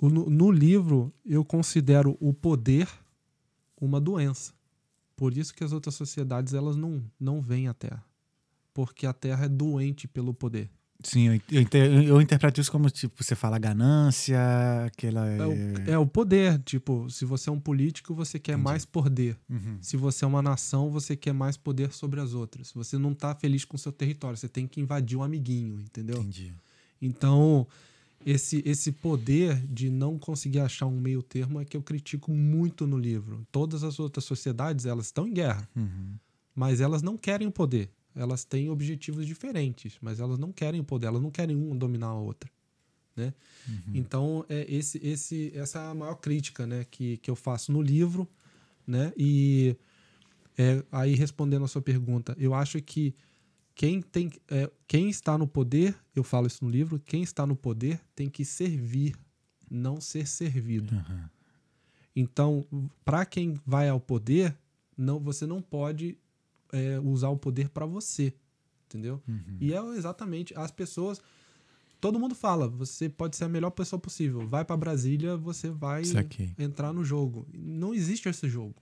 No, 0.00 0.30
no 0.30 0.50
livro, 0.50 1.12
eu 1.24 1.44
considero 1.44 2.16
o 2.20 2.32
poder 2.32 2.88
uma 3.80 4.00
doença. 4.00 4.52
Por 5.16 5.36
isso 5.36 5.54
que 5.54 5.62
as 5.64 5.72
outras 5.72 5.94
sociedades 5.94 6.54
elas 6.54 6.76
não, 6.76 7.02
não 7.18 7.42
veem 7.42 7.68
a 7.68 7.74
Terra. 7.74 8.04
Porque 8.72 9.06
a 9.06 9.12
Terra 9.12 9.44
é 9.44 9.48
doente 9.48 10.08
pelo 10.08 10.32
poder. 10.32 10.70
Sim, 11.02 11.40
eu, 11.50 11.60
inter- 11.62 11.90
eu 12.04 12.20
interpreto 12.20 12.60
isso 12.60 12.70
como, 12.70 12.90
tipo, 12.90 13.24
você 13.24 13.34
fala 13.34 13.58
ganância, 13.58 14.38
aquela... 14.84 15.26
É 15.26 15.46
o, 15.46 15.90
é 15.92 15.98
o 15.98 16.06
poder. 16.06 16.58
Tipo, 16.58 17.08
se 17.08 17.24
você 17.24 17.48
é 17.48 17.52
um 17.52 17.58
político, 17.58 18.14
você 18.14 18.38
quer 18.38 18.58
mais 18.58 18.84
poder. 18.84 19.34
Uhum. 19.48 19.78
Se 19.80 19.96
você 19.96 20.26
é 20.26 20.28
uma 20.28 20.42
nação, 20.42 20.90
você 20.90 21.16
quer 21.16 21.32
mais 21.32 21.56
poder 21.56 21.92
sobre 21.92 22.20
as 22.20 22.34
outras. 22.34 22.70
Você 22.72 22.98
não 22.98 23.14
tá 23.14 23.34
feliz 23.34 23.64
com 23.64 23.76
o 23.76 23.78
seu 23.78 23.92
território, 23.92 24.36
você 24.36 24.48
tem 24.48 24.66
que 24.66 24.78
invadir 24.78 25.16
um 25.16 25.22
amiguinho, 25.22 25.80
entendeu? 25.80 26.18
Entendi. 26.18 26.52
Então, 27.00 27.66
esse, 28.24 28.62
esse 28.66 28.92
poder 28.92 29.64
de 29.66 29.90
não 29.90 30.18
conseguir 30.18 30.60
achar 30.60 30.86
um 30.86 31.00
meio 31.00 31.22
termo 31.22 31.60
é 31.60 31.64
que 31.64 31.76
eu 31.76 31.82
critico 31.82 32.30
muito 32.32 32.86
no 32.86 32.98
livro. 32.98 33.46
Todas 33.50 33.82
as 33.82 33.98
outras 33.98 34.24
sociedades, 34.24 34.86
elas 34.86 35.06
estão 35.06 35.26
em 35.26 35.32
guerra, 35.32 35.68
Uhum. 35.74 36.14
mas 36.54 36.80
elas 36.80 37.02
não 37.02 37.16
querem 37.16 37.46
o 37.46 37.50
poder. 37.50 37.90
Elas 38.14 38.44
têm 38.44 38.68
objetivos 38.68 39.26
diferentes, 39.26 39.96
mas 40.00 40.20
elas 40.20 40.38
não 40.38 40.52
querem 40.52 40.80
o 40.80 40.84
poder, 40.84 41.06
elas 41.06 41.22
não 41.22 41.30
querem 41.30 41.56
uma 41.56 41.74
dominar 41.76 42.08
a 42.08 42.14
outra. 42.14 42.50
Né? 43.16 43.32
Então, 43.94 44.44
é 44.48 44.66
esse, 44.68 44.98
esse, 45.06 45.52
essa 45.54 45.78
é 45.78 45.90
a 45.90 45.94
maior 45.94 46.14
crítica 46.16 46.66
né, 46.66 46.84
que, 46.90 47.16
que 47.18 47.30
eu 47.30 47.36
faço 47.36 47.70
no 47.72 47.80
livro. 47.82 48.26
Né? 48.86 49.12
E 49.16 49.76
é, 50.58 50.82
aí, 50.90 51.14
respondendo 51.14 51.64
a 51.64 51.68
sua 51.68 51.82
pergunta, 51.82 52.36
eu 52.38 52.52
acho 52.54 52.80
que 52.82 53.14
quem, 53.80 54.02
tem, 54.02 54.30
é, 54.50 54.70
quem 54.86 55.08
está 55.08 55.38
no 55.38 55.46
poder, 55.46 55.96
eu 56.14 56.22
falo 56.22 56.46
isso 56.46 56.62
no 56.62 56.70
livro, 56.70 57.00
quem 57.00 57.22
está 57.22 57.46
no 57.46 57.56
poder 57.56 57.98
tem 58.14 58.28
que 58.28 58.44
servir, 58.44 59.16
não 59.70 60.02
ser 60.02 60.26
servido. 60.26 60.94
Uhum. 60.94 61.24
Então, 62.14 62.66
para 63.06 63.24
quem 63.24 63.58
vai 63.64 63.88
ao 63.88 63.98
poder, 63.98 64.54
não, 64.94 65.18
você 65.18 65.46
não 65.46 65.62
pode 65.62 66.18
é, 66.70 67.00
usar 67.00 67.30
o 67.30 67.38
poder 67.38 67.70
para 67.70 67.86
você, 67.86 68.34
entendeu? 68.84 69.22
Uhum. 69.26 69.56
E 69.58 69.72
é 69.72 69.82
exatamente 69.96 70.52
as 70.58 70.70
pessoas. 70.70 71.18
Todo 72.02 72.20
mundo 72.20 72.34
fala, 72.34 72.68
você 72.68 73.08
pode 73.08 73.34
ser 73.34 73.44
a 73.44 73.48
melhor 73.48 73.70
pessoa 73.70 73.98
possível. 73.98 74.46
Vai 74.46 74.62
para 74.62 74.76
Brasília, 74.76 75.38
você 75.38 75.70
vai 75.70 76.02
entrar 76.58 76.92
no 76.92 77.02
jogo. 77.02 77.48
Não 77.50 77.94
existe 77.94 78.28
esse 78.28 78.46
jogo. 78.46 78.74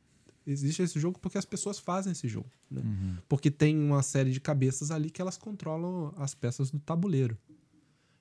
Existe 0.51 0.82
esse 0.82 0.99
jogo 0.99 1.18
porque 1.18 1.36
as 1.36 1.44
pessoas 1.44 1.78
fazem 1.78 2.12
esse 2.12 2.26
jogo. 2.26 2.51
né? 2.70 2.80
Uhum. 2.82 3.16
Porque 3.28 3.51
tem 3.51 3.78
uma 3.78 4.03
série 4.03 4.32
de 4.32 4.40
cabeças 4.40 4.90
ali 4.90 5.11
que 5.11 5.20
elas 5.20 5.36
controlam 5.36 6.14
as 6.16 6.34
peças 6.34 6.70
do 6.70 6.78
tabuleiro. 6.78 7.36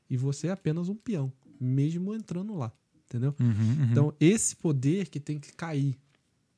E 0.10 0.18
você 0.18 0.48
é 0.48 0.52
apenas 0.52 0.90
um 0.90 0.96
peão, 0.96 1.32
mesmo 1.60 2.14
entrando 2.14 2.54
lá, 2.56 2.72
entendeu? 3.06 3.34
Uhum, 3.40 3.48
uhum. 3.48 3.92
Então, 3.92 4.14
esse 4.20 4.56
poder 4.56 5.08
que 5.08 5.20
tem 5.20 5.40
que 5.40 5.54
cair, 5.54 5.98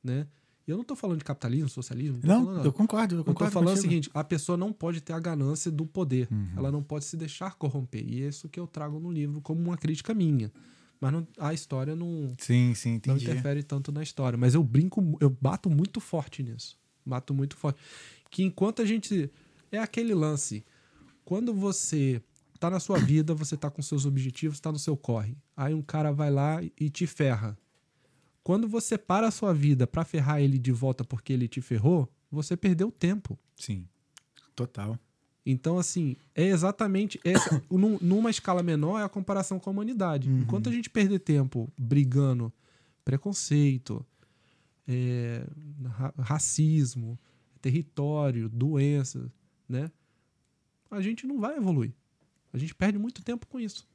né? 0.02 0.26
Eu 0.66 0.76
não 0.76 0.84
tô 0.84 0.94
falando 0.94 1.18
de 1.18 1.24
capitalismo, 1.24 1.68
socialismo, 1.68 2.20
não, 2.22 2.44
não, 2.44 2.64
eu 2.64 2.72
concordo, 2.72 3.16
eu 3.16 3.18
Eu 3.20 3.24
tô 3.24 3.32
concordo 3.32 3.52
falando 3.52 3.76
o 3.76 3.80
seguinte, 3.80 4.08
a 4.14 4.22
pessoa 4.22 4.56
não 4.56 4.72
pode 4.72 5.00
ter 5.00 5.12
a 5.12 5.18
ganância 5.18 5.70
do 5.70 5.84
poder. 5.84 6.28
Uhum. 6.30 6.52
Ela 6.56 6.70
não 6.70 6.82
pode 6.82 7.04
se 7.04 7.16
deixar 7.16 7.56
corromper. 7.56 8.04
E 8.06 8.22
é 8.22 8.28
isso 8.28 8.48
que 8.48 8.60
eu 8.60 8.66
trago 8.68 9.00
no 9.00 9.10
livro 9.10 9.40
como 9.40 9.60
uma 9.60 9.76
crítica 9.76 10.14
minha. 10.14 10.52
Mas 11.00 11.12
não- 11.12 11.26
a 11.38 11.54
história 11.54 11.96
não, 11.96 12.34
Sim, 12.38 12.74
sim, 12.74 12.90
não 12.90 12.96
entendi. 12.96 13.24
interfere 13.24 13.62
tanto 13.62 13.90
na 13.90 14.02
história. 14.02 14.36
Mas 14.36 14.54
eu 14.54 14.62
brinco, 14.62 15.16
eu 15.20 15.30
bato 15.30 15.70
muito 15.70 15.98
forte 16.00 16.42
nisso. 16.42 16.78
Bato 17.06 17.32
muito 17.32 17.56
forte. 17.56 17.80
Que 18.30 18.42
enquanto 18.42 18.82
a 18.82 18.84
gente. 18.84 19.30
É 19.72 19.78
aquele 19.78 20.12
lance. 20.14 20.64
Quando 21.24 21.54
você 21.54 22.20
tá 22.58 22.68
na 22.68 22.78
sua 22.80 22.98
vida, 22.98 23.34
você 23.34 23.56
tá 23.56 23.70
com 23.70 23.80
seus 23.80 24.04
objetivos, 24.04 24.60
tá 24.60 24.70
no 24.70 24.78
seu 24.78 24.96
corre. 24.96 25.36
Aí 25.56 25.72
um 25.72 25.80
cara 25.80 26.12
vai 26.12 26.30
lá 26.30 26.60
e 26.78 26.90
te 26.90 27.06
ferra. 27.06 27.56
Quando 28.42 28.68
você 28.68 28.98
para 28.98 29.28
a 29.28 29.30
sua 29.30 29.54
vida 29.54 29.86
pra 29.86 30.04
ferrar 30.04 30.40
ele 30.42 30.58
de 30.58 30.72
volta 30.72 31.04
porque 31.04 31.32
ele 31.32 31.46
te 31.48 31.60
ferrou, 31.60 32.12
você 32.30 32.56
perdeu 32.56 32.90
tempo. 32.90 33.38
Sim, 33.56 33.86
total. 34.56 34.98
Então, 35.44 35.78
assim, 35.78 36.16
é 36.34 36.44
exatamente 36.46 37.18
essa. 37.24 37.62
num- 37.70 37.98
numa 38.00 38.30
escala 38.30 38.62
menor 38.62 39.00
é 39.00 39.04
a 39.04 39.08
comparação 39.08 39.58
com 39.58 39.70
a 39.70 39.72
humanidade. 39.72 40.28
Uhum. 40.28 40.40
Enquanto 40.40 40.68
a 40.68 40.72
gente 40.72 40.90
perder 40.90 41.18
tempo 41.20 41.70
brigando 41.78 42.52
preconceito, 43.04 44.04
é, 44.86 45.44
ra- 45.86 46.14
racismo, 46.18 47.18
território, 47.60 48.48
doença, 48.48 49.30
né? 49.68 49.90
A 50.90 51.00
gente 51.00 51.26
não 51.26 51.38
vai 51.40 51.56
evoluir. 51.56 51.92
A 52.52 52.58
gente 52.58 52.74
perde 52.74 52.98
muito 52.98 53.22
tempo 53.22 53.46
com 53.46 53.58
isso. 53.60 53.88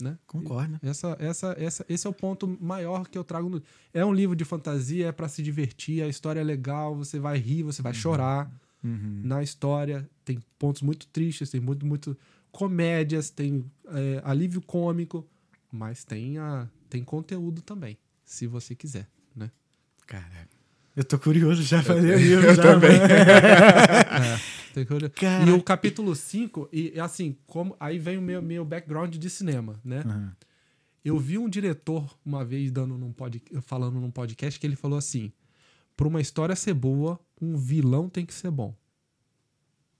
Né? 0.00 0.16
Concordo. 0.28 0.78
Essa, 0.82 1.16
essa, 1.18 1.56
essa, 1.58 1.84
esse 1.88 2.06
é 2.06 2.10
o 2.10 2.12
ponto 2.12 2.46
maior 2.60 3.08
que 3.08 3.18
eu 3.18 3.24
trago. 3.24 3.48
No... 3.48 3.60
É 3.92 4.04
um 4.04 4.12
livro 4.12 4.36
de 4.36 4.44
fantasia, 4.44 5.08
é 5.08 5.12
para 5.12 5.26
se 5.28 5.42
divertir, 5.42 6.02
a 6.02 6.08
história 6.08 6.40
é 6.40 6.44
legal, 6.44 6.94
você 6.94 7.18
vai 7.18 7.36
rir, 7.38 7.62
você 7.64 7.82
vai 7.82 7.92
chorar 7.94 8.50
Uhum. 8.84 9.22
na 9.24 9.42
história. 9.42 10.08
Tem 10.28 10.38
pontos 10.58 10.82
muito 10.82 11.06
tristes, 11.06 11.48
tem 11.48 11.58
muito, 11.58 11.86
muito 11.86 12.14
comédias, 12.52 13.30
tem 13.30 13.64
é, 13.86 14.20
alívio 14.22 14.60
cômico, 14.60 15.26
mas 15.72 16.04
tem, 16.04 16.36
a, 16.36 16.68
tem 16.90 17.02
conteúdo 17.02 17.62
também, 17.62 17.96
se 18.26 18.46
você 18.46 18.74
quiser, 18.74 19.08
né? 19.34 19.50
Caraca. 20.06 20.50
Eu 20.94 21.02
tô 21.02 21.18
curioso 21.18 21.62
já 21.62 21.82
pra 21.82 21.94
ler 21.94 22.16
o 22.16 22.18
livro. 22.18 22.46
eu 22.46 22.54
já, 22.54 22.62
também. 22.62 22.90
É. 23.00 24.38
E 25.48 25.50
o 25.50 25.62
capítulo 25.62 26.14
5, 26.14 26.68
e 26.70 26.92
e 26.94 27.00
assim, 27.00 27.34
como 27.46 27.74
aí 27.80 27.98
vem 27.98 28.18
o 28.18 28.22
meu, 28.22 28.42
meu 28.42 28.66
background 28.66 29.16
de 29.16 29.30
cinema, 29.30 29.80
né? 29.82 30.02
Uhum. 30.04 30.30
Eu 31.02 31.18
vi 31.18 31.38
um 31.38 31.48
diretor 31.48 32.14
uma 32.22 32.44
vez 32.44 32.70
dando 32.70 32.98
num 32.98 33.14
pod, 33.14 33.42
falando 33.62 33.98
num 33.98 34.10
podcast 34.10 34.60
que 34.60 34.66
ele 34.66 34.76
falou 34.76 34.98
assim: 34.98 35.32
para 35.96 36.06
uma 36.06 36.20
história 36.20 36.54
ser 36.54 36.74
boa, 36.74 37.18
um 37.40 37.56
vilão 37.56 38.10
tem 38.10 38.26
que 38.26 38.34
ser 38.34 38.50
bom. 38.50 38.76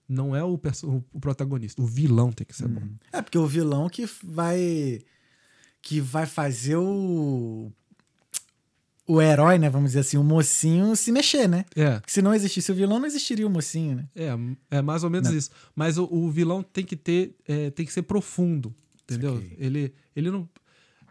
Não 0.09 0.35
é 0.35 0.43
o, 0.43 0.57
perso- 0.57 1.03
o 1.13 1.19
protagonista, 1.19 1.79
o 1.81 1.85
vilão 1.85 2.31
tem 2.31 2.45
que 2.45 2.55
ser 2.55 2.67
bom. 2.67 2.81
É 3.13 3.21
porque 3.21 3.37
o 3.37 3.45
vilão 3.45 3.87
que 3.87 4.09
vai 4.23 4.99
que 5.81 6.01
vai 6.01 6.25
fazer 6.25 6.75
o 6.77 7.71
o 9.07 9.19
herói, 9.21 9.57
né, 9.57 9.69
vamos 9.71 9.89
dizer 9.91 10.01
assim, 10.01 10.17
o 10.17 10.23
mocinho 10.23 10.95
se 10.95 11.11
mexer, 11.11 11.47
né? 11.47 11.65
É, 11.75 11.93
Porque 11.99 12.11
se 12.11 12.21
não 12.21 12.31
existisse 12.33 12.71
o 12.71 12.75
vilão, 12.75 12.99
não 12.99 13.07
existiria 13.07 13.45
o 13.47 13.49
mocinho, 13.49 13.95
né? 13.95 14.07
é, 14.15 14.77
é 14.77 14.81
mais 14.83 15.03
ou 15.03 15.09
menos 15.09 15.29
isso. 15.31 15.49
Mas 15.75 15.97
o, 15.97 16.03
o 16.05 16.29
vilão 16.29 16.61
tem 16.61 16.85
que 16.85 16.95
ter, 16.95 17.35
é, 17.47 17.71
tem 17.71 17.85
que 17.87 17.91
ser 17.93 18.03
profundo, 18.03 18.73
entendeu? 19.03 19.43
Ele, 19.57 19.93
ele 20.15 20.29
não. 20.29 20.47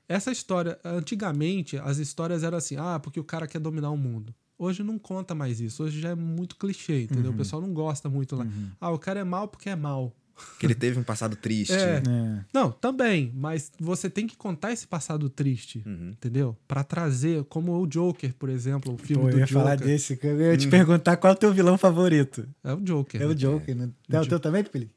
Essa 0.09 0.31
história, 0.31 0.79
antigamente, 0.85 1.77
as 1.77 1.99
histórias 1.99 2.43
eram 2.45 2.57
assim, 2.57 2.77
ah, 2.77 3.01
porque 3.03 3.19
o 3.19 3.25
cara 3.25 3.49
quer 3.49 3.59
dominar 3.59 3.91
o 3.91 3.97
mundo. 3.97 4.33
Hoje 4.59 4.83
não 4.83 4.99
conta 4.99 5.35
mais 5.35 5.61
isso. 5.61 5.85
Hoje 5.85 6.01
já 6.01 6.11
é 6.11 6.15
muito 6.15 6.57
clichê, 6.57 7.03
entendeu? 7.03 7.31
O 7.31 7.35
pessoal 7.37 7.63
não 7.63 7.73
gosta 7.73 8.09
muito 8.09 8.35
lá. 8.37 8.47
Ah, 8.81 8.91
o 8.91 8.99
cara 8.99 9.21
é 9.21 9.25
mal 9.25 9.47
porque 9.49 9.69
é 9.71 9.77
mal. 9.77 10.13
Que 10.61 10.67
ele 10.67 10.75
teve 10.75 10.99
um 11.01 11.03
passado 11.03 11.35
triste. 11.35 11.73
É. 11.73 11.97
É. 12.09 12.45
Não, 12.55 12.71
também, 12.71 13.33
mas 13.35 13.73
você 13.81 14.09
tem 14.09 14.25
que 14.25 14.37
contar 14.37 14.73
esse 14.73 14.87
passado 14.87 15.29
triste, 15.29 15.83
Uhum. 15.85 16.11
entendeu? 16.11 16.57
Pra 16.69 16.85
trazer, 16.85 17.43
como 17.45 17.77
o 17.77 17.87
Joker, 17.89 18.33
por 18.35 18.49
exemplo, 18.49 18.95
o 18.95 18.97
filme 18.97 19.23
Pô, 19.25 19.29
eu 19.31 19.33
do 19.33 19.39
ia 19.41 19.47
Joker. 19.47 19.63
falar 19.63 19.77
desse, 19.77 20.17
eu 20.23 20.41
ia 20.41 20.57
te 20.57 20.69
perguntar 20.69 21.17
qual 21.17 21.33
é 21.33 21.37
o 21.37 21.39
teu 21.39 21.53
vilão 21.53 21.77
favorito. 21.77 22.49
É 22.63 22.73
o 22.73 22.81
Joker. 22.81 23.21
É 23.21 23.27
o 23.27 23.35
Joker, 23.35 23.75
né? 23.75 23.91
É 24.09 24.21
o 24.21 24.27
teu 24.27 24.39
também, 24.39 24.63
Pili? 24.63 24.89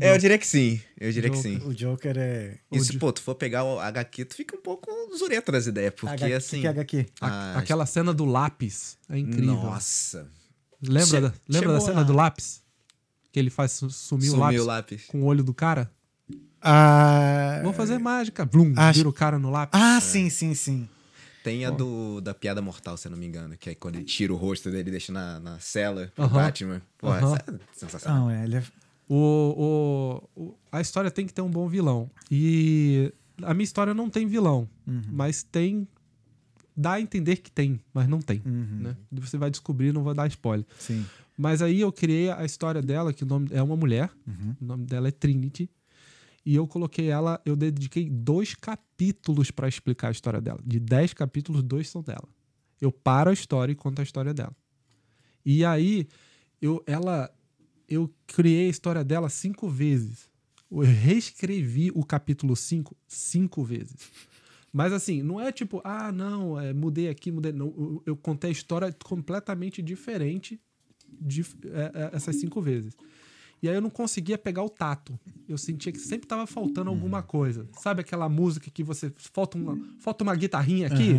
É, 0.00 0.12
eu 0.14 0.18
diria 0.18 0.36
que 0.38 0.46
sim. 0.46 0.80
Eu 0.98 1.12
diria 1.12 1.30
que 1.30 1.36
Joker. 1.36 1.60
sim. 1.60 1.66
O 1.68 1.72
Joker 1.74 2.16
é. 2.18 2.58
E 2.72 2.80
se, 2.80 2.98
pô, 2.98 3.12
tu 3.12 3.22
for 3.22 3.34
pegar 3.36 3.62
o 3.64 3.78
HQ, 3.78 4.24
tu 4.24 4.34
fica 4.34 4.56
um 4.56 4.60
pouco 4.60 4.90
zureta 5.16 5.52
das 5.52 5.66
ideias, 5.68 5.94
porque 5.96 6.24
H... 6.24 6.36
assim... 6.36 6.58
O 6.58 6.60
que 6.62 6.66
é 6.66 6.70
HQ? 6.70 7.06
A- 7.20 7.28
Ah, 7.28 7.58
aquela 7.58 7.86
cena 7.86 8.12
do 8.12 8.24
lápis 8.24 8.98
é 9.08 9.16
incrível. 9.18 9.54
Nossa. 9.54 10.28
Lembra, 10.82 11.06
Che- 11.06 11.20
da, 11.20 11.32
lembra 11.48 11.72
da 11.74 11.80
cena 11.80 12.00
a- 12.00 12.04
do 12.04 12.12
lápis? 12.12 12.62
Que 13.32 13.38
ele 13.38 13.48
faz 13.50 13.72
su- 13.72 13.90
sumir 13.90 14.28
o 14.28 14.30
Sumiu 14.32 14.40
lápis, 14.42 14.60
o 14.60 14.64
lápis. 14.64 15.04
com 15.06 15.22
o 15.22 15.24
olho 15.26 15.44
do 15.44 15.54
cara? 15.54 15.88
Ah, 16.60 17.60
Vou 17.62 17.72
fazer 17.72 17.98
mágica. 17.98 18.44
Blum, 18.44 18.72
Acho- 18.76 18.98
vira 18.98 19.08
o 19.08 19.12
cara 19.12 19.38
no 19.38 19.50
lápis. 19.50 19.78
ah 19.80 20.00
sim, 20.00 20.28
sim, 20.30 20.54
sim. 20.54 20.88
Tem 21.44 21.64
a 21.64 21.70
do, 21.70 22.20
da 22.20 22.34
piada 22.34 22.60
mortal, 22.60 22.96
se 22.96 23.06
eu 23.06 23.12
não 23.12 23.18
me 23.18 23.24
engano, 23.24 23.56
que 23.56 23.70
é 23.70 23.74
quando 23.76 23.94
ele 23.96 24.04
tira 24.04 24.32
o 24.32 24.36
rosto 24.36 24.68
dele 24.68 24.88
e 24.88 24.90
deixa 24.90 25.12
na, 25.12 25.38
na 25.38 25.60
cela 25.60 26.10
pro 26.12 26.24
Aham. 26.24 26.34
Batman. 26.42 26.82
Pô, 26.98 27.06
Aham. 27.08 27.34
essa 27.36 27.44
é 27.52 27.54
sensacional. 27.72 28.20
Não, 28.22 28.30
é, 28.30 28.42
ele 28.42 28.56
é. 28.56 28.62
O, 29.08 30.20
o, 30.36 30.54
a 30.72 30.80
história 30.80 31.10
tem 31.10 31.26
que 31.26 31.32
ter 31.32 31.42
um 31.42 31.50
bom 31.50 31.68
vilão. 31.68 32.10
E 32.30 33.12
a 33.42 33.54
minha 33.54 33.64
história 33.64 33.94
não 33.94 34.10
tem 34.10 34.26
vilão, 34.26 34.68
mas 35.12 35.42
tem. 35.42 35.86
Dá 36.76 36.92
a 36.94 37.00
entender 37.00 37.36
que 37.36 37.50
tem, 37.50 37.80
mas 37.94 38.06
não 38.06 38.20
tem. 38.20 38.42
Uhum, 38.44 38.80
Né? 38.82 38.96
Você 39.12 39.38
vai 39.38 39.50
descobrir, 39.50 39.92
não 39.92 40.02
vou 40.02 40.12
dar 40.12 40.26
spoiler. 40.28 40.66
Sim. 40.78 41.06
Mas 41.38 41.62
aí 41.62 41.80
eu 41.80 41.90
criei 41.90 42.30
a 42.30 42.44
história 42.44 42.82
dela, 42.82 43.12
que 43.14 43.22
o 43.22 43.26
nome 43.26 43.48
é 43.50 43.62
uma 43.62 43.76
mulher, 43.76 44.10
Uhum. 44.26 44.54
o 44.60 44.64
nome 44.64 44.84
dela 44.84 45.08
é 45.08 45.10
Trinity. 45.10 45.70
E 46.44 46.54
eu 46.54 46.66
coloquei 46.66 47.08
ela, 47.08 47.40
eu 47.46 47.56
dediquei 47.56 48.08
dois 48.10 48.54
capítulos 48.54 49.50
pra 49.50 49.66
explicar 49.68 50.08
a 50.08 50.10
história 50.10 50.40
dela. 50.40 50.60
De 50.64 50.78
dez 50.78 51.12
capítulos, 51.14 51.62
dois 51.62 51.88
são 51.88 52.02
dela. 52.02 52.28
Eu 52.80 52.92
paro 52.92 53.30
a 53.30 53.32
história 53.32 53.72
e 53.72 53.74
conto 53.74 54.00
a 54.00 54.02
história 54.02 54.32
dela. 54.34 54.54
E 55.44 55.64
aí, 55.64 56.06
eu, 56.60 56.82
ela, 56.86 57.30
eu 57.88 58.12
criei 58.26 58.66
a 58.66 58.70
história 58.70 59.04
dela 59.04 59.28
cinco 59.28 59.68
vezes. 59.68 60.28
Eu 60.70 60.80
reescrevi 60.80 61.92
o 61.94 62.04
capítulo 62.04 62.56
5 62.56 62.96
cinco 63.06 63.64
vezes. 63.64 63.96
Mas 64.72 64.92
assim, 64.92 65.22
não 65.22 65.40
é 65.40 65.50
tipo, 65.52 65.80
ah, 65.84 66.12
não, 66.12 66.60
é, 66.60 66.72
mudei 66.72 67.08
aqui, 67.08 67.30
mudei. 67.30 67.52
Não, 67.52 67.68
eu, 67.68 68.02
eu 68.06 68.16
contei 68.16 68.50
a 68.50 68.52
história 68.52 68.94
completamente 69.04 69.80
diferente 69.80 70.60
de, 71.20 71.42
é, 71.42 71.92
é, 71.94 72.10
essas 72.12 72.36
cinco 72.36 72.60
vezes. 72.60 72.94
E 73.62 73.68
aí 73.68 73.74
eu 73.74 73.80
não 73.80 73.88
conseguia 73.88 74.36
pegar 74.36 74.62
o 74.62 74.68
tato. 74.68 75.18
Eu 75.48 75.56
sentia 75.56 75.90
que 75.90 75.98
sempre 75.98 76.26
tava 76.26 76.46
faltando 76.46 76.90
alguma 76.90 77.22
coisa. 77.22 77.66
Sabe 77.80 78.02
aquela 78.02 78.28
música 78.28 78.70
que 78.70 78.84
você. 78.84 79.10
Falta 79.16 79.56
uma, 79.56 79.78
falta 79.98 80.22
uma 80.22 80.34
guitarrinha 80.34 80.88
aqui? 80.88 81.14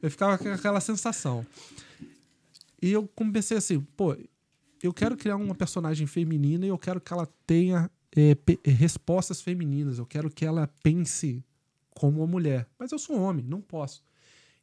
Eu 0.00 0.10
ficava 0.10 0.38
com 0.38 0.48
aquela 0.48 0.80
sensação. 0.80 1.46
E 2.80 2.90
eu 2.90 3.06
comecei 3.14 3.58
assim, 3.58 3.80
pô, 3.96 4.16
eu 4.82 4.92
quero 4.92 5.16
criar 5.16 5.36
uma 5.36 5.54
personagem 5.54 6.06
feminina 6.06 6.64
e 6.66 6.68
eu 6.68 6.78
quero 6.78 7.00
que 7.00 7.12
ela 7.12 7.26
tenha 7.46 7.90
é, 8.16 8.36
respostas 8.70 9.40
femininas. 9.40 9.98
Eu 9.98 10.06
quero 10.06 10.30
que 10.30 10.44
ela 10.44 10.68
pense 10.82 11.44
como 11.90 12.18
uma 12.20 12.26
mulher. 12.26 12.68
Mas 12.78 12.90
eu 12.92 12.98
sou 12.98 13.20
homem, 13.20 13.44
não 13.44 13.60
posso. 13.60 14.02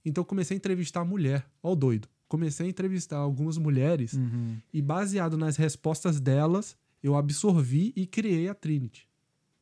Então 0.04 0.22
eu 0.22 0.26
comecei 0.26 0.56
a 0.56 0.58
entrevistar 0.58 1.02
a 1.02 1.06
mulher. 1.06 1.46
Ó, 1.64 1.72
o 1.74 1.76
doido. 1.76 2.08
Comecei 2.28 2.66
a 2.68 2.70
entrevistar 2.70 3.18
algumas 3.18 3.58
mulheres 3.58 4.14
Uhum. 4.14 4.58
e 4.74 4.82
baseado 4.82 5.36
nas 5.38 5.56
respostas 5.58 6.20
delas, 6.20 6.78
eu 7.02 7.16
absorvi 7.16 7.92
e 7.96 8.06
criei 8.06 8.48
a 8.50 8.54
Trinity. 8.54 9.08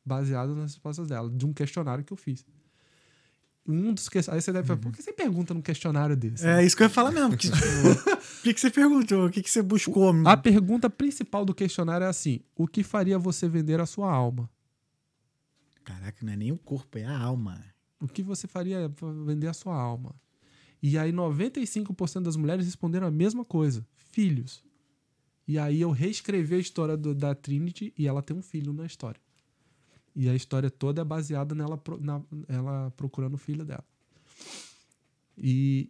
Baseado 0.04 0.54
nas 0.54 0.72
respostas 0.72 1.08
dela, 1.08 1.30
de 1.30 1.46
um 1.46 1.52
questionário 1.52 2.04
que 2.04 2.12
eu 2.12 2.16
fiz. 2.16 2.44
Um 3.70 3.92
dos 3.92 4.08
que... 4.08 4.16
Aí 4.18 4.40
você 4.40 4.50
deve 4.50 4.66
falar, 4.66 4.78
por 4.80 4.90
que 4.92 5.02
você 5.02 5.12
pergunta 5.12 5.52
num 5.52 5.60
questionário 5.60 6.16
desse? 6.16 6.46
É 6.46 6.64
isso 6.64 6.74
que 6.74 6.82
eu 6.82 6.86
ia 6.86 6.90
falar 6.90 7.12
mesmo. 7.12 7.36
que, 7.36 7.50
tipo, 7.50 7.56
o 7.56 8.16
que, 8.42 8.54
que 8.54 8.60
você 8.60 8.70
perguntou? 8.70 9.26
O 9.26 9.30
que, 9.30 9.42
que 9.42 9.50
você 9.50 9.60
buscou? 9.60 10.10
A 10.26 10.36
pergunta 10.38 10.88
principal 10.88 11.44
do 11.44 11.54
questionário 11.54 12.04
é 12.04 12.08
assim: 12.08 12.40
o 12.56 12.66
que 12.66 12.82
faria 12.82 13.18
você 13.18 13.46
vender 13.46 13.78
a 13.78 13.84
sua 13.86 14.10
alma? 14.10 14.48
Caraca, 15.84 16.24
não 16.24 16.32
é 16.32 16.36
nem 16.36 16.52
o 16.52 16.58
corpo, 16.58 16.98
é 16.98 17.04
a 17.04 17.18
alma. 17.18 17.62
O 18.00 18.06
que 18.08 18.22
você 18.22 18.46
faria 18.46 18.88
pra 18.88 19.10
vender 19.10 19.48
a 19.48 19.52
sua 19.52 19.74
alma? 19.76 20.14
E 20.82 20.96
aí 20.96 21.12
95% 21.12 22.22
das 22.22 22.36
mulheres 22.36 22.64
responderam 22.64 23.06
a 23.06 23.10
mesma 23.10 23.44
coisa: 23.44 23.86
filhos. 24.12 24.62
E 25.46 25.58
aí 25.58 25.80
eu 25.80 25.90
reescrevi 25.90 26.54
a 26.56 26.58
história 26.58 26.96
do- 26.96 27.14
da 27.14 27.34
Trinity 27.34 27.92
e 27.98 28.06
ela 28.06 28.22
tem 28.22 28.36
um 28.36 28.42
filho 28.42 28.72
na 28.72 28.84
história. 28.86 29.20
E 30.20 30.28
a 30.28 30.34
história 30.34 30.68
toda 30.68 31.00
é 31.00 31.04
baseada 31.04 31.54
nela 31.54 31.80
na- 32.00 32.20
ela 32.48 32.92
procurando 32.96 33.34
o 33.34 33.38
filho 33.38 33.64
dela. 33.64 33.84
E, 35.36 35.88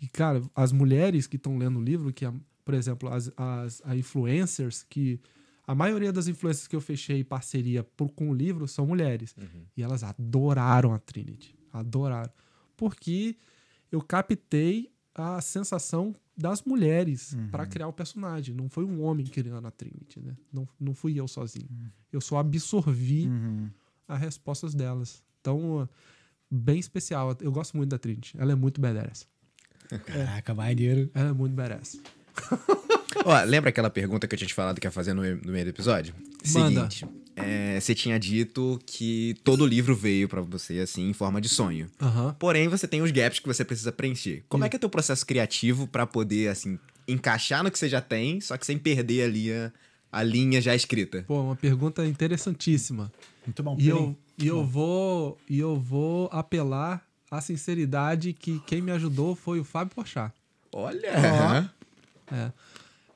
e, 0.00 0.04
e, 0.04 0.08
cara, 0.08 0.42
as 0.54 0.72
mulheres 0.72 1.26
que 1.26 1.36
estão 1.36 1.58
lendo 1.58 1.78
o 1.78 1.82
livro, 1.82 2.12
que, 2.12 2.24
por 2.64 2.74
exemplo, 2.74 3.08
as, 3.10 3.30
as 3.36 3.82
a 3.84 3.94
influencers, 3.94 4.82
que 4.88 5.20
a 5.66 5.74
maioria 5.74 6.12
das 6.12 6.26
influencers 6.28 6.66
que 6.66 6.74
eu 6.74 6.80
fechei 6.80 7.22
parceria 7.22 7.84
por- 7.84 8.10
com 8.12 8.30
o 8.30 8.34
livro 8.34 8.66
são 8.66 8.86
mulheres. 8.86 9.34
E 9.76 9.82
elas 9.82 10.02
adoraram 10.02 10.94
a 10.94 10.98
Trinity. 10.98 11.54
Adoraram. 11.72 12.32
Porque 12.76 13.36
eu 13.90 14.00
captei 14.00 14.90
a 15.14 15.40
sensação 15.42 16.14
das 16.42 16.62
mulheres 16.64 17.36
pra 17.50 17.64
criar 17.66 17.86
o 17.88 17.92
personagem. 17.92 18.54
Não 18.54 18.68
foi 18.68 18.84
um 18.84 19.00
homem 19.02 19.24
criando 19.24 19.66
a 19.66 19.70
Trinity, 19.70 20.20
né? 20.20 20.36
Não, 20.52 20.68
não 20.78 20.92
fui 20.94 21.18
eu 21.18 21.28
sozinho. 21.28 21.68
Eu 22.12 22.20
só 22.20 22.38
absorvi 22.38 23.28
Uhum. 23.28 23.70
as 24.08 24.20
respostas 24.20 24.74
delas. 24.74 25.22
Então, 25.40 25.88
bem 26.50 26.78
especial. 26.78 27.36
Eu 27.40 27.52
gosto 27.52 27.76
muito 27.76 27.90
da 27.90 27.98
Trinity. 27.98 28.34
Ela 28.38 28.52
é 28.52 28.54
muito 28.56 28.80
badass. 28.80 29.26
Caraca, 30.06 30.52
maneiro. 30.54 31.10
Ela 31.14 31.30
é 31.30 31.32
muito 31.32 31.54
badass. 31.54 32.00
Ó, 33.24 33.44
lembra 33.44 33.70
aquela 33.70 33.90
pergunta 33.90 34.26
que 34.26 34.34
eu 34.34 34.38
tinha 34.38 34.48
te 34.48 34.54
falado 34.54 34.80
que 34.80 34.86
ia 34.86 34.90
fazer 34.90 35.12
no, 35.14 35.22
no 35.22 35.52
meio 35.52 35.64
do 35.66 35.68
episódio? 35.70 36.14
Manda. 36.54 36.90
Seguinte, 36.90 37.21
é, 37.36 37.80
você 37.80 37.94
tinha 37.94 38.18
dito 38.18 38.78
que 38.86 39.34
todo 39.42 39.66
livro 39.66 39.94
veio 39.94 40.28
pra 40.28 40.40
você, 40.40 40.80
assim, 40.80 41.08
em 41.08 41.12
forma 41.12 41.40
de 41.40 41.48
sonho. 41.48 41.88
Aham. 42.00 42.34
Porém, 42.38 42.68
você 42.68 42.86
tem 42.86 43.02
os 43.02 43.10
gaps 43.10 43.38
que 43.38 43.46
você 43.46 43.64
precisa 43.64 43.90
preencher. 43.92 44.44
Como 44.48 44.64
é 44.64 44.68
que 44.68 44.76
é 44.76 44.78
teu 44.78 44.90
processo 44.90 45.24
criativo 45.24 45.86
pra 45.86 46.06
poder, 46.06 46.48
assim, 46.48 46.78
encaixar 47.06 47.62
no 47.62 47.70
que 47.70 47.78
você 47.78 47.88
já 47.88 48.00
tem, 48.00 48.40
só 48.40 48.56
que 48.56 48.66
sem 48.66 48.78
perder 48.78 49.24
ali 49.24 49.52
a, 49.52 49.72
a 50.10 50.22
linha 50.22 50.60
já 50.60 50.74
escrita? 50.74 51.24
Pô, 51.26 51.40
uma 51.40 51.56
pergunta 51.56 52.04
interessantíssima. 52.06 53.10
Muito 53.46 53.62
bom. 53.62 53.76
E 53.78 53.88
eu, 53.88 54.16
e 54.38 54.46
eu 54.46 54.64
vou 54.64 55.38
e 55.48 55.58
eu 55.58 55.76
vou 55.76 56.28
apelar 56.32 57.02
à 57.30 57.40
sinceridade 57.40 58.32
que 58.32 58.60
quem 58.66 58.80
me 58.82 58.92
ajudou 58.92 59.34
foi 59.34 59.58
o 59.58 59.64
Fábio 59.64 59.94
Porchat. 59.94 60.32
Olha! 60.72 61.70
É. 62.30 62.52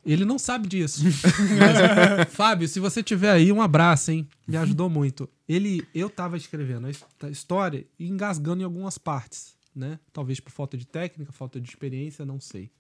Ele 0.07 0.25
não 0.25 0.39
sabe 0.39 0.69
disso. 0.69 1.03
Mas, 1.59 2.33
Fábio, 2.33 2.69
se 2.69 2.79
você 2.81 3.03
tiver 3.03 3.31
aí, 3.31 3.51
um 3.53 3.61
abraço, 3.61 4.11
hein? 4.13 4.27
Me 4.47 4.57
ajudou 4.57 4.89
muito. 4.89 5.29
Ele, 5.49 5.87
eu 5.95 6.09
tava 6.09 6.37
escrevendo 6.37 6.87
a 6.87 6.91
his- 6.91 7.05
a 7.21 7.29
história 7.29 7.85
e 7.99 8.09
engasgando 8.09 8.63
em 8.63 8.65
algumas 8.65 8.97
partes, 8.99 9.55
né? 9.75 9.99
Talvez 10.13 10.39
por 10.41 10.51
falta 10.53 10.77
de 10.79 10.87
técnica, 10.87 11.33
falta 11.33 11.61
de 11.61 11.69
experiência, 11.69 12.25
não 12.25 12.41
sei. 12.41 12.71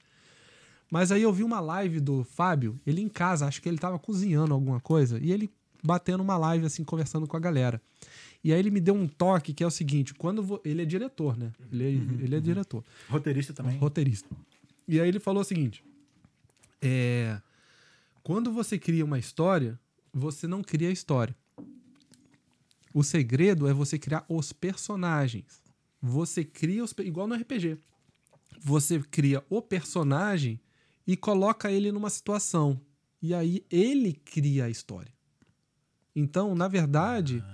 Mas 0.90 1.10
aí 1.10 1.22
eu 1.22 1.32
vi 1.32 1.42
uma 1.42 1.58
live 1.60 1.98
do 2.00 2.22
Fábio, 2.24 2.78
ele 2.86 3.00
em 3.00 3.08
casa, 3.08 3.46
acho 3.46 3.60
que 3.60 3.68
ele 3.68 3.78
tava 3.78 3.98
cozinhando 3.98 4.54
alguma 4.54 4.78
coisa, 4.80 5.18
e 5.20 5.32
ele 5.32 5.50
batendo 5.82 6.22
uma 6.22 6.36
live 6.36 6.64
assim, 6.66 6.84
conversando 6.84 7.26
com 7.26 7.36
a 7.36 7.40
galera. 7.40 7.80
E 8.44 8.52
aí 8.52 8.58
ele 8.60 8.70
me 8.70 8.78
deu 8.80 8.94
um 8.94 9.08
toque 9.08 9.52
que 9.52 9.64
é 9.64 9.66
o 9.66 9.70
seguinte, 9.70 10.14
quando 10.14 10.60
ele 10.64 10.82
é 10.82 10.84
diretor, 10.84 11.36
né? 11.36 11.50
Ele 11.72 11.84
é, 11.84 11.88
ele 12.24 12.36
é 12.36 12.40
diretor 12.40 12.84
Roteirista 13.08 13.52
também. 13.52 13.76
roteirista. 13.78 14.28
E 14.86 15.00
aí 15.00 15.08
ele 15.08 15.18
falou 15.18 15.42
o 15.42 15.44
seguinte: 15.44 15.82
é, 16.80 17.40
quando 18.22 18.52
você 18.52 18.78
cria 18.78 19.04
uma 19.04 19.18
história, 19.18 19.78
você 20.12 20.46
não 20.46 20.62
cria 20.62 20.88
a 20.88 20.92
história. 20.92 21.36
O 22.92 23.04
segredo 23.04 23.68
é 23.68 23.72
você 23.72 23.98
criar 23.98 24.24
os 24.28 24.52
personagens. 24.52 25.62
Você 26.00 26.44
cria 26.44 26.82
os 26.82 26.94
igual 26.98 27.26
no 27.26 27.34
RPG. 27.34 27.78
Você 28.60 29.00
cria 29.00 29.44
o 29.50 29.60
personagem 29.60 30.60
e 31.06 31.16
coloca 31.16 31.70
ele 31.70 31.92
numa 31.92 32.10
situação. 32.10 32.80
E 33.20 33.34
aí 33.34 33.64
ele 33.70 34.14
cria 34.14 34.64
a 34.64 34.70
história. 34.70 35.12
Então, 36.14 36.54
na 36.54 36.66
verdade, 36.66 37.44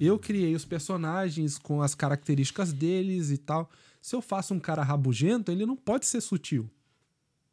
eu 0.00 0.18
criei 0.18 0.54
os 0.54 0.64
personagens 0.64 1.58
com 1.58 1.82
as 1.82 1.94
características 1.94 2.72
deles 2.72 3.30
e 3.30 3.38
tal. 3.38 3.70
Se 4.00 4.14
eu 4.14 4.22
faço 4.22 4.54
um 4.54 4.60
cara 4.60 4.82
rabugento, 4.82 5.50
ele 5.50 5.66
não 5.66 5.76
pode 5.76 6.06
ser 6.06 6.20
sutil. 6.20 6.70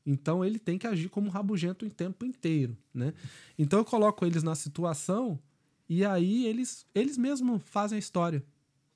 Então 0.10 0.44
ele 0.44 0.58
tem 0.58 0.80
que 0.80 0.88
agir 0.88 1.08
como 1.08 1.30
rabugento 1.30 1.86
o 1.86 1.90
tempo 1.90 2.26
inteiro, 2.26 2.76
né? 2.92 3.14
Então 3.60 3.78
eu 3.78 3.86
coloco 3.86 4.26
eles 4.26 4.42
na 4.42 4.56
situação 4.56 5.40
e 5.88 6.04
aí 6.04 6.48
eles 6.48 6.84
eles 6.96 7.16
mesmos 7.16 7.62
fazem 7.64 7.96
a 7.98 8.00
história. 8.00 8.44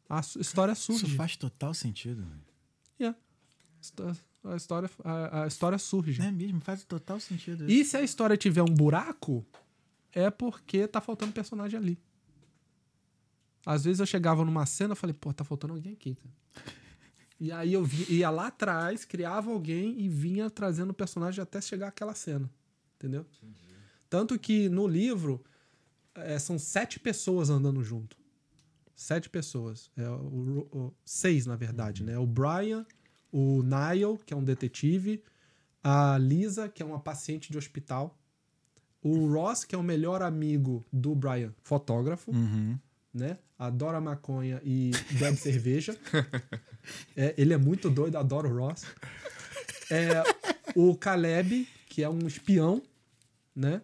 A 0.10 0.20
história 0.40 0.72
Isso 0.74 0.98
surge. 0.98 1.16
faz 1.16 1.38
total 1.38 1.72
sentido. 1.74 2.24
velho. 2.24 2.42
Yeah. 3.00 3.18
A 4.44 4.56
história, 4.56 4.90
a, 5.04 5.44
a 5.44 5.48
história 5.48 5.78
surge. 5.78 6.20
É 6.20 6.32
mesmo, 6.32 6.60
faz 6.62 6.84
total 6.84 7.20
sentido. 7.20 7.70
E 7.70 7.86
se 7.86 7.96
a 7.96 8.02
história 8.02 8.36
tiver 8.36 8.64
um 8.64 8.74
buraco, 8.74 9.46
é 10.12 10.32
porque 10.32 10.88
tá 10.88 11.00
faltando 11.00 11.32
personagem 11.32 11.80
ali. 11.80 11.98
Às 13.66 13.84
vezes 13.86 14.00
eu 14.00 14.06
chegava 14.06 14.44
numa 14.44 14.66
cena 14.66 14.94
e 14.94 14.98
falei, 14.98 15.14
pô, 15.14 15.32
tá 15.32 15.44
faltando 15.44 15.74
alguém 15.74 15.94
aqui. 15.94 16.16
cara. 16.16 16.76
E 17.44 17.52
aí 17.52 17.74
eu 17.74 17.84
vi- 17.84 18.06
ia 18.20 18.30
lá 18.30 18.48
atrás, 18.48 19.04
criava 19.04 19.52
alguém 19.52 20.00
e 20.00 20.08
vinha 20.08 20.50
trazendo 20.50 20.92
o 20.92 20.94
personagem 20.94 21.42
até 21.42 21.60
chegar 21.60 21.90
àquela 21.90 22.16
cena. 22.16 22.50
Entendeu? 22.96 23.26
Tanto 24.10 24.40
que 24.40 24.70
no 24.70 24.88
livro, 24.88 25.44
é, 26.16 26.40
são 26.40 26.58
sete 26.58 27.02
pessoas 27.02 27.50
andando 27.50 27.84
junto. 27.84 28.16
Sete 28.96 29.30
pessoas. 29.30 29.92
É, 29.98 30.08
o- 30.10 30.68
o- 30.72 30.94
seis, 31.04 31.46
na 31.46 31.58
verdade, 31.58 32.02
né? 32.02 32.18
O 32.18 32.26
Brian, 32.26 32.86
o 33.30 33.62
Niall, 33.62 34.18
que 34.26 34.34
é 34.34 34.38
um 34.38 34.44
detetive, 34.44 35.22
a 35.84 36.18
Lisa, 36.18 36.70
que 36.70 36.82
é 36.82 36.86
uma 36.86 37.00
paciente 37.00 37.52
de 37.52 37.58
hospital, 37.58 38.18
o 39.02 39.28
Ross, 39.34 39.66
que 39.66 39.76
é 39.76 39.78
o 39.78 39.84
melhor 39.84 40.22
amigo 40.22 40.86
do 40.94 41.14
Brian, 41.14 41.54
fotógrafo, 41.62 42.32
Uhum. 42.32 42.80
Né? 43.14 43.38
Adora 43.58 44.02
maconha 44.02 44.60
e 44.64 44.92
bebe 45.20 45.38
cerveja. 45.38 45.96
É, 47.16 47.34
ele 47.38 47.54
é 47.54 47.58
muito 47.58 47.90
doido, 47.90 48.18
adora 48.18 48.48
o 48.48 48.58
Ross. 48.58 48.84
É, 49.92 50.24
o 50.76 50.96
Caleb, 50.96 51.68
que 51.88 52.04
é 52.04 52.10
um 52.10 52.26
espião, 52.28 52.82
né? 53.56 53.82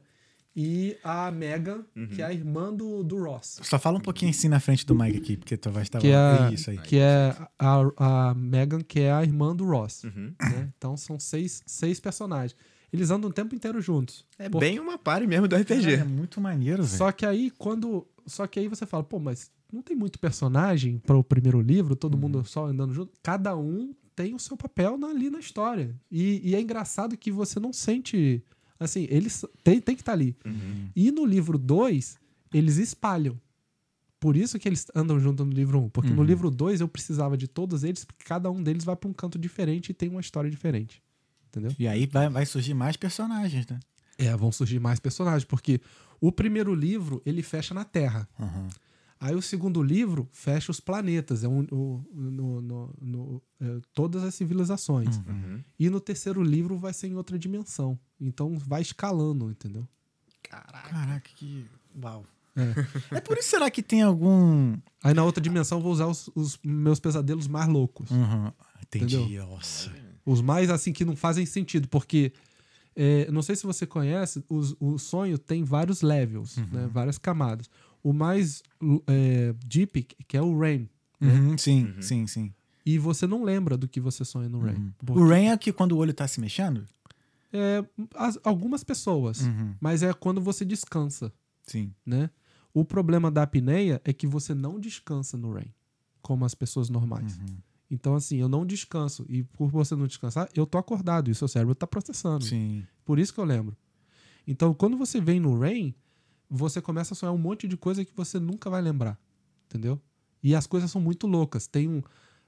E 0.55 0.97
a 1.03 1.31
Megan, 1.31 1.85
que 2.13 2.21
é 2.21 2.25
a 2.25 2.33
irmã 2.33 2.73
do, 2.73 3.01
do 3.03 3.23
Ross. 3.23 3.59
Só 3.63 3.79
fala 3.79 3.97
um 3.97 4.01
pouquinho 4.01 4.31
assim 4.31 4.49
na 4.49 4.59
frente 4.59 4.85
do 4.85 4.93
Mike 4.93 5.17
aqui, 5.17 5.37
porque 5.37 5.55
tu 5.55 5.69
vai 5.71 5.83
estar 5.83 5.99
Que 5.99 6.07
é, 6.11 6.53
isso 6.53 6.69
aí. 6.71 6.77
que 6.79 6.97
é 6.97 7.33
a, 7.57 8.29
a 8.29 8.33
Megan, 8.33 8.81
que 8.81 8.99
é 9.01 9.11
a 9.11 9.23
irmã 9.23 9.55
do 9.55 9.63
Ross. 9.65 10.03
Uhum. 10.03 10.33
né? 10.41 10.69
Então 10.77 10.97
são 10.97 11.17
seis, 11.19 11.61
seis 11.65 11.99
personagens. 11.99 12.57
Eles 12.91 13.09
andam 13.11 13.29
o 13.29 13.33
tempo 13.33 13.55
inteiro 13.55 13.79
juntos. 13.79 14.25
É 14.37 14.49
Por- 14.49 14.59
bem 14.59 14.79
uma 14.79 14.97
party 14.97 15.27
mesmo 15.27 15.47
do 15.47 15.55
RPG. 15.55 15.81
Cara, 15.81 15.91
é 15.93 16.03
muito 16.03 16.41
maneiro, 16.41 16.83
velho. 16.83 16.97
Só 16.97 17.11
que 17.11 17.25
aí, 17.25 17.51
quando. 17.51 18.05
Só 18.25 18.45
que 18.47 18.59
aí 18.59 18.67
você 18.67 18.85
fala, 18.85 19.03
pô, 19.03 19.19
mas 19.19 19.51
não 19.71 19.81
tem 19.81 19.95
muito 19.95 20.19
personagem 20.19 20.97
para 20.99 21.15
o 21.17 21.23
primeiro 21.23 21.61
livro, 21.61 21.95
todo 21.95 22.15
Uhum. 22.15 22.21
mundo 22.21 22.43
só 22.45 22.65
andando 22.67 22.93
junto. 22.93 23.11
Cada 23.23 23.55
um 23.55 23.93
tem 24.15 24.33
o 24.33 24.39
seu 24.39 24.57
papel 24.57 24.97
na- 24.97 25.07
ali 25.09 25.29
na 25.29 25.39
história. 25.39 25.95
E, 26.11 26.41
e 26.49 26.55
é 26.55 26.61
engraçado 26.61 27.15
que 27.17 27.31
você 27.31 27.59
não 27.59 27.71
sente. 27.71 28.43
Assim, 28.79 29.05
eles 29.09 29.45
tem, 29.63 29.79
tem 29.81 29.95
que 29.95 30.01
estar 30.01 30.13
ali. 30.13 30.35
Uhum. 30.45 30.89
E 30.95 31.11
no 31.11 31.25
livro 31.25 31.57
2, 31.57 32.17
eles 32.53 32.77
espalham. 32.77 33.39
Por 34.19 34.35
isso 34.35 34.59
que 34.59 34.67
eles 34.67 34.85
andam 34.93 35.17
junto 35.19 35.45
no 35.45 35.51
livro 35.53 35.79
1. 35.79 35.83
Um, 35.85 35.89
porque 35.89 36.09
no 36.09 36.17
Uhum. 36.17 36.23
livro 36.23 36.51
2 36.51 36.81
eu 36.81 36.87
precisava 36.87 37.37
de 37.37 37.47
todos 37.47 37.83
eles, 37.83 38.03
porque 38.03 38.23
cada 38.25 38.51
um 38.51 38.61
deles 38.61 38.83
vai 38.83 38.95
para 38.95 39.09
um 39.09 39.13
canto 39.13 39.39
diferente 39.39 39.89
e 39.89 39.93
tem 39.93 40.09
uma 40.09 40.19
história 40.19 40.49
diferente. 40.49 41.01
Entendeu? 41.47 41.71
E 41.79 41.87
aí 41.87 42.05
vai, 42.05 42.29
vai 42.29 42.45
surgir 42.45 42.73
mais 42.73 42.97
personagens, 42.97 43.65
né? 43.67 43.79
É, 44.17 44.35
vão 44.35 44.51
surgir 44.51 44.79
mais 44.79 44.99
personagens, 44.99 45.45
porque 45.45 45.79
o 46.21 46.31
primeiro 46.31 46.73
livro 46.73 47.21
ele 47.25 47.41
fecha 47.43 47.73
na 47.73 47.83
Terra. 47.83 48.27
Uhum. 48.39 48.67
Aí 49.21 49.35
o 49.35 49.41
segundo 49.41 49.83
livro 49.83 50.29
fecha 50.31 50.71
os 50.71 50.79
planetas, 50.79 51.43
é 51.43 51.47
um, 51.47 51.65
o- 51.71 52.01
no, 52.13 52.61
no- 52.61 52.95
no- 53.01 53.41
é, 53.59 53.79
todas 53.93 54.23
as 54.23 54.33
civilizações. 54.33 55.17
Uhum. 55.17 55.61
E 55.77 55.89
no 55.89 55.99
terceiro 55.99 56.41
livro 56.41 56.77
vai 56.77 56.93
ser 56.93 57.07
em 57.07 57.15
outra 57.15 57.37
dimensão. 57.37 57.99
Então 58.19 58.57
vai 58.57 58.81
escalando, 58.81 59.49
entendeu? 59.51 59.85
Caraca. 60.43 60.89
Caraca, 60.89 61.29
que. 61.35 61.65
Uau. 62.01 62.25
É. 62.55 62.61
É 63.17 63.21
por 63.21 63.37
isso 63.37 63.49
será 63.49 63.69
que 63.69 63.83
tem 63.83 64.01
algum. 64.01 64.77
Aí 65.03 65.13
na 65.13 65.23
outra 65.23 65.41
dimensão 65.41 65.77
eu 65.79 65.83
vou 65.83 65.91
usar 65.91 66.07
os, 66.07 66.29
os 66.33 66.57
meus 66.63 66.99
pesadelos 66.99 67.47
mais 67.47 67.67
loucos. 67.67 68.09
Uhum. 68.11 68.51
Entendi. 68.81 69.17
Entendeu? 69.17 69.45
Nossa. 69.47 69.91
Os 70.25 70.41
mais 70.41 70.69
assim 70.69 70.93
que 70.93 71.03
não 71.03 71.15
fazem 71.15 71.45
sentido, 71.45 71.87
porque 71.89 72.31
é, 73.01 73.31
não 73.31 73.41
sei 73.41 73.55
se 73.55 73.65
você 73.65 73.85
conhece, 73.87 74.43
os- 74.49 74.75
o 74.79 74.97
sonho 74.99 75.37
tem 75.37 75.63
vários 75.63 76.01
levels, 76.01 76.57
né, 76.57 76.89
várias 76.91 77.17
camadas. 77.17 77.69
O 78.03 78.11
mais 78.11 78.61
é, 79.07 79.53
deep, 79.65 80.03
que 80.27 80.35
é 80.35 80.41
o 80.41 80.59
REM, 80.59 80.89
Uhum, 81.21 81.57
sim, 81.57 81.93
sim, 82.01 82.27
sim. 82.27 82.53
e 82.85 82.97
você 82.97 83.25
não 83.27 83.43
lembra 83.43 83.77
do 83.77 83.87
que 83.87 83.99
você 84.01 84.23
sonha 84.25 84.49
no 84.49 84.59
REM. 84.59 84.93
O 85.09 85.27
Rain 85.27 85.47
é 85.49 85.57
que 85.57 85.71
quando 85.71 85.93
o 85.93 85.97
olho 85.97 86.13
tá 86.13 86.27
se 86.27 86.39
mexendo? 86.41 86.85
É, 87.53 87.83
as- 88.15 88.37
algumas 88.43 88.83
pessoas, 88.83 89.41
Uhum. 89.41 89.75
mas 89.81 90.03
é 90.03 90.13
quando 90.13 90.39
você 90.41 90.63
descansa, 90.65 91.31
Sim. 91.65 91.93
né? 92.05 92.29
O 92.73 92.83
problema 92.85 93.31
da 93.31 93.43
apneia 93.43 94.01
é 94.05 94.13
que 94.13 94.27
você 94.27 94.53
não 94.53 94.79
descansa 94.79 95.35
no 95.37 95.51
REM, 95.53 95.73
como 96.21 96.43
as 96.45 96.53
pessoas 96.53 96.89
normais. 96.89 97.37
Uhum. 97.37 97.57
Então, 97.91 98.15
assim, 98.15 98.37
eu 98.37 98.47
não 98.47 98.65
descanso. 98.65 99.25
E 99.27 99.43
por 99.43 99.69
você 99.69 99.95
não 99.95 100.05
descansar, 100.07 100.47
eu 100.55 100.65
tô 100.65 100.77
acordado 100.77 101.27
e 101.29 101.31
o 101.31 101.35
seu 101.35 101.47
cérebro 101.47 101.73
tá 101.73 101.87
processando. 101.87 102.45
Sim. 102.45 102.85
Por 103.03 103.17
isso 103.17 103.33
que 103.33 103.39
eu 103.39 103.45
lembro. 103.45 103.75
Então, 104.47 104.73
quando 104.73 104.95
você 104.97 105.19
vem 105.19 105.39
no 105.39 105.57
REM, 105.59 105.95
você 106.49 106.81
começa 106.81 107.13
a 107.13 107.17
sonhar 107.17 107.33
um 107.33 107.37
monte 107.37 107.67
de 107.67 107.75
coisa 107.77 108.05
que 108.05 108.11
você 108.15 108.39
nunca 108.39 108.69
vai 108.69 108.81
lembrar. 108.81 109.19
Entendeu? 109.65 109.99
E 110.41 110.55
as 110.55 110.65
coisas 110.67 110.89
são 110.91 111.01
muito 111.01 111.25
loucas. 111.27 111.67
Tem, 111.67 111.87
um, 111.87 112.01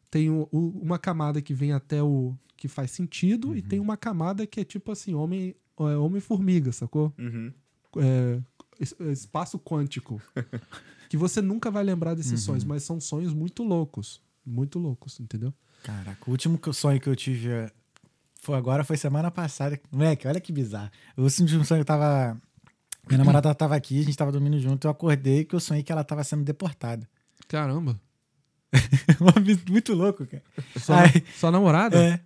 tem 0.09 0.29
um- 0.29 0.47
uma 0.51 0.97
camada 0.99 1.41
que 1.41 1.53
vem 1.53 1.71
até 1.73 2.01
o. 2.03 2.35
que 2.57 2.67
faz 2.67 2.91
sentido, 2.91 3.55
e 3.57 3.61
tem 3.63 3.79
uma 3.79 3.97
camada 3.97 4.45
que 4.45 4.59
é 4.59 4.63
tipo 4.63 4.91
assim, 4.91 5.15
homem, 5.15 5.55
é, 5.79 5.97
homem-formiga, 5.97 6.71
sacou? 6.71 7.11
Uhum. 7.17 7.51
É, 7.97 8.39
es- 8.79 8.95
espaço 8.99 9.57
quântico. 9.57 10.21
que 11.09 11.17
você 11.17 11.41
nunca 11.41 11.71
vai 11.71 11.83
lembrar 11.83 12.13
desses 12.13 12.33
sonhos, 12.41 12.63
mas 12.63 12.83
são 12.83 12.99
sonhos 13.01 13.33
muito 13.33 13.63
loucos. 13.63 14.21
Muito 14.45 14.79
loucos, 14.79 15.19
entendeu? 15.19 15.53
Caraca, 15.83 16.19
o 16.27 16.31
último 16.31 16.59
sonho 16.73 16.99
que 16.99 17.07
eu 17.07 17.15
tive 17.15 17.49
eh, 17.49 17.71
foi 18.41 18.57
agora, 18.57 18.83
foi 18.83 18.97
semana 18.97 19.29
passada. 19.29 19.79
Moleque, 19.91 20.27
olha 20.27 20.39
que 20.39 20.51
bizarro. 20.51 20.89
O 21.15 21.23
último 21.23 21.63
sonho 21.65 21.81
eu 21.81 21.85
tava. 21.85 22.39
Minha 23.07 23.19
namorada 23.19 23.53
tava 23.55 23.75
aqui, 23.75 23.99
a 23.99 24.03
gente 24.03 24.17
tava 24.17 24.31
dormindo 24.31 24.59
junto. 24.59 24.85
Eu 24.87 24.91
acordei 24.91 25.45
que 25.45 25.55
eu 25.55 25.59
sonhei 25.59 25.83
que 25.83 25.91
ela 25.91 26.03
tava 26.03 26.23
sendo 26.23 26.43
deportada. 26.43 27.07
Caramba. 27.47 27.99
Muito 29.69 29.93
louco, 29.93 30.25
cara. 30.25 30.43
Sua, 30.79 31.01
Ai. 31.01 31.23
sua 31.37 31.51
namorada? 31.51 31.97
É. 32.01 32.19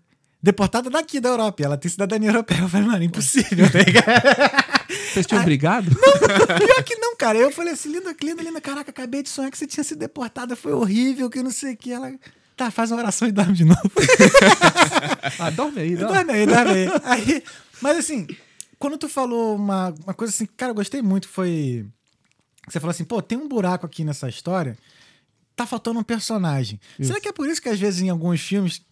Deportada 0.46 0.92
daqui 0.92 1.20
da 1.20 1.30
Europa. 1.30 1.64
e 1.64 1.66
Ela 1.66 1.76
tem 1.76 1.90
cidadania 1.90 2.30
europeia. 2.30 2.60
Eu 2.60 2.70
falei, 2.70 2.86
mano, 2.86 3.04
impossível, 3.04 3.66
tá 3.72 3.80
ligado? 3.80 4.86
Vocês 5.12 5.26
tinham 5.26 5.44
brigado? 5.44 5.90
Pior 5.90 6.84
que 6.84 6.96
não, 6.98 7.16
cara. 7.16 7.40
Eu 7.40 7.50
falei 7.50 7.74
assim, 7.74 7.92
linda, 7.92 8.16
linda, 8.22 8.44
linda, 8.44 8.62
caraca, 8.62 8.92
acabei 8.92 9.24
de 9.24 9.30
sonhar 9.30 9.50
que 9.50 9.58
você 9.58 9.66
tinha 9.66 9.84
sido 9.84 9.98
deportada, 9.98 10.56
foi 10.56 10.72
horrível, 10.72 11.32
que 11.32 11.42
não 11.42 11.50
sei 11.50 11.74
o 11.74 11.78
que. 11.78 11.92
Ela, 11.92 12.14
tá, 12.56 12.70
faz 12.70 12.92
uma 12.92 13.00
oração 13.00 13.28
e 13.28 13.32
dorme 13.32 13.54
de 13.54 13.66
novo. 13.66 13.82
Ah, 15.40 15.50
dorme 15.50 15.82
aí, 15.82 15.96
dorme. 15.96 16.14
dorme 16.14 16.34
aí, 16.34 16.46
dorme 16.46 16.72
aí. 16.72 16.90
aí. 17.04 17.44
Mas 17.82 17.98
assim, 17.98 18.28
quando 18.78 19.00
tu 19.00 19.10
falou 19.10 19.56
uma, 19.56 19.96
uma 20.04 20.14
coisa 20.14 20.32
assim, 20.32 20.46
cara, 20.46 20.70
eu 20.70 20.76
gostei 20.76 21.02
muito, 21.02 21.28
foi... 21.28 21.88
Você 22.70 22.80
falou 22.80 22.92
assim, 22.92 23.04
pô, 23.04 23.20
tem 23.20 23.38
um 23.38 23.48
buraco 23.48 23.88
aqui 23.88 24.04
nessa 24.04 24.30
história, 24.30 24.78
tá 25.56 25.66
faltando 25.66 26.00
um 26.00 26.04
personagem. 26.04 26.80
Isso. 27.00 27.08
Será 27.08 27.20
que 27.20 27.28
é 27.28 27.32
por 27.32 27.50
isso 27.50 27.60
que 27.60 27.70
às 27.70 27.80
vezes 27.80 28.02
em 28.02 28.10
alguns 28.10 28.40
filmes 28.42 28.84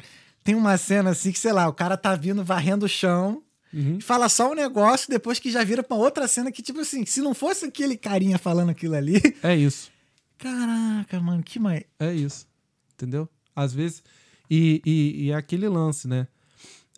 tem 0.43 0.55
uma 0.55 0.77
cena 0.77 1.11
assim 1.11 1.31
que, 1.31 1.39
sei 1.39 1.51
lá, 1.53 1.67
o 1.67 1.73
cara 1.73 1.95
tá 1.97 2.15
vindo 2.15 2.43
varrendo 2.43 2.85
o 2.85 2.89
chão 2.89 3.41
Uhum. 3.73 3.99
fala 3.99 4.29
só 4.29 4.51
um 4.51 4.53
negócio, 4.53 5.09
depois 5.09 5.39
que 5.39 5.49
já 5.49 5.63
vira 5.63 5.81
pra 5.81 5.97
outra 5.97 6.27
cena 6.27 6.51
que, 6.51 6.61
tipo 6.61 6.79
assim, 6.81 7.05
se 7.07 7.21
não 7.21 7.33
fosse 7.33 7.65
aquele 7.65 7.97
carinha 7.97 8.37
falando 8.37 8.69
aquilo 8.69 8.93
ali. 8.93 9.19
É 9.41 9.55
isso. 9.55 9.91
Caraca, 10.37 11.19
mano, 11.19 11.41
que 11.41 11.57
mais. 11.57 11.83
É 11.99 12.13
isso. 12.13 12.45
Entendeu? 12.93 13.27
Às 13.55 13.73
vezes. 13.73 14.03
E, 14.49 14.79
e, 14.85 15.23
e 15.25 15.31
é 15.31 15.35
aquele 15.35 15.67
lance, 15.67 16.07
né? 16.07 16.27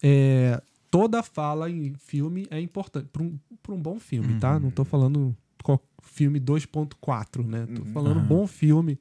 É, 0.03 0.61
toda 0.91 1.23
fala 1.23 1.69
em 1.69 1.93
filme 1.97 2.45
é 2.51 2.59
importante. 2.59 3.07
Pra 3.11 3.23
um, 3.23 3.39
pra 3.63 3.73
um 3.73 3.81
bom 3.81 3.97
filme, 3.99 4.37
tá? 4.39 4.59
Não 4.59 4.69
tô 4.69 4.83
falando 4.83 5.35
qual- 5.63 5.81
filme 6.03 6.39
2.4, 6.41 7.43
né? 7.45 7.65
Tô 7.73 7.85
falando 7.85 8.19
bom 8.19 8.45
filme. 8.47 8.99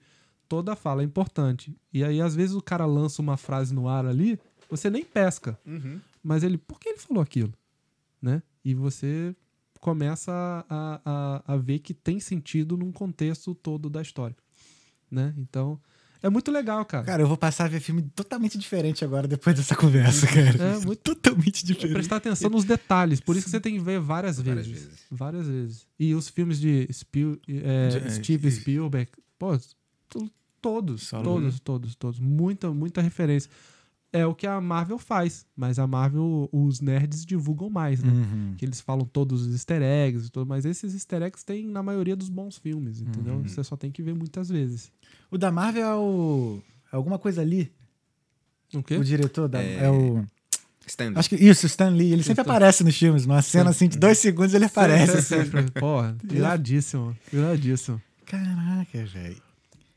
Toda 0.49 0.77
fala 0.77 1.03
é 1.03 1.05
importante. 1.05 1.75
E 1.93 2.05
aí, 2.05 2.21
às 2.21 2.35
vezes, 2.35 2.55
o 2.55 2.63
cara 2.63 2.85
lança 2.87 3.21
uma 3.23 3.37
frase 3.37 3.75
no 3.75 3.89
ar 3.89 4.05
ali, 4.07 4.39
você 4.71 4.89
nem 4.91 5.05
pesca. 5.05 5.59
Uhum. 5.67 6.01
Mas 6.23 6.43
ele, 6.43 6.59
por 6.59 6.79
que 6.81 6.89
ele 6.91 6.99
falou 6.99 7.23
aquilo? 7.23 7.53
Né? 8.21 8.43
E 8.65 8.75
você 8.75 9.35
começa 9.81 10.33
a, 10.69 11.01
a, 11.47 11.55
a 11.55 11.57
ver 11.57 11.79
que 11.81 11.93
tem 11.93 12.19
sentido 12.19 12.77
num 12.77 12.91
contexto 12.91 13.55
todo 13.55 13.91
da 13.91 14.01
história. 14.01 14.35
Né? 15.11 15.35
Então, 15.37 15.79
é 16.23 16.31
muito 16.31 16.51
legal, 16.51 16.83
cara. 16.87 17.05
Cara, 17.05 17.23
eu 17.23 17.27
vou 17.29 17.37
passar 17.37 17.67
a 17.67 17.69
ver 17.69 17.81
filme 17.81 18.01
totalmente 18.15 18.57
diferente 18.57 19.05
agora 19.05 19.29
depois 19.29 19.55
dessa 19.55 19.77
conversa, 19.77 20.27
cara. 20.27 20.77
É, 20.77 20.79
muito- 20.79 21.03
totalmente 21.15 21.65
diferente. 21.67 21.93
Prestar 21.93 22.17
atenção 22.17 22.49
nos 22.49 22.65
detalhes. 22.65 23.21
Por 23.21 23.37
isso 23.37 23.45
que 23.45 23.51
você 23.51 23.61
tem 23.61 23.75
que 23.75 23.81
ver 23.81 24.01
várias, 24.01 24.41
Várias 24.41 24.67
vezes. 24.67 24.83
vezes. 24.87 25.01
Várias 25.11 25.47
vezes. 25.47 25.87
E 25.99 26.15
os 26.15 26.31
filmes 26.31 26.59
de 26.59 26.89
Spiel, 26.91 27.39
é, 27.47 27.89
De- 27.89 28.15
Steve 28.15 28.51
Spielberg, 28.51 29.11
pô, 29.39 29.51
todos, 30.61 31.03
Só 31.09 31.23
todos, 31.23 31.61
todos, 31.61 31.95
todos. 31.95 32.21
Muita, 32.21 32.71
muita 32.73 33.01
referência. 33.03 33.51
É 34.13 34.25
o 34.25 34.33
que 34.33 34.47
a 34.47 34.61
Marvel 34.61 34.97
faz, 34.97 35.45
mas 35.57 35.77
a 35.77 35.89
Marvel, 35.89 36.49
os 36.53 36.81
nerds 36.81 37.27
divulgam 37.27 37.69
mais, 37.69 38.01
né? 38.01 38.13
Uhum. 38.13 38.55
Que 38.57 38.65
eles 38.65 38.81
falam 38.81 39.05
todos 39.05 39.43
os 39.45 39.53
easter 39.53 39.83
eggs 39.83 40.29
e 40.29 40.31
tudo, 40.31 40.47
mas 40.47 40.65
esses 40.65 40.95
easter 40.95 41.21
eggs 41.23 41.45
tem 41.45 41.67
na 41.67 41.83
maioria 41.83 42.15
dos 42.15 42.29
bons 42.29 42.57
filmes, 42.57 43.01
entendeu? 43.01 43.35
Uhum. 43.35 43.43
Você 43.49 43.65
só 43.65 43.77
tem 43.77 43.91
que 43.91 44.03
ver 44.03 44.15
muitas 44.15 44.49
vezes. 44.49 44.93
O 45.33 45.37
da 45.37 45.51
Marvel 45.51 45.85
é 45.85 45.95
o. 45.97 46.61
É 46.93 46.97
alguma 46.97 47.19
coisa 47.19 47.41
ali. 47.43 47.73
O 48.73 48.85
quê? 48.85 48.97
O 48.97 49.05
diretor 49.05 49.49
da. 49.49 49.61
É- 49.61 49.85
É, 49.87 49.91
o. 49.91 50.25
Stand. 50.87 51.15
Acho 51.17 51.31
que 51.31 51.37
isso, 51.37 51.67
Stan 51.67 51.89
Lee. 51.89 52.13
Ele 52.13 52.23
sempre 52.23 52.43
Stan- 52.43 52.53
aparece 52.53 52.85
nos 52.85 52.97
filmes. 52.97 53.27
Numa 53.27 53.43
cena 53.43 53.71
assim 53.71 53.89
de 53.89 53.99
dois 53.99 54.19
segundos 54.19 54.55
ele 54.55 54.67
aparece. 54.67 55.23
Sempre, 55.23 55.63
sempre. 55.63 55.71
Porra, 55.81 56.17
iradíssimo, 56.31 57.17
iradíssimo. 57.33 58.01
Caraca, 58.27 59.05
velho. 59.07 59.43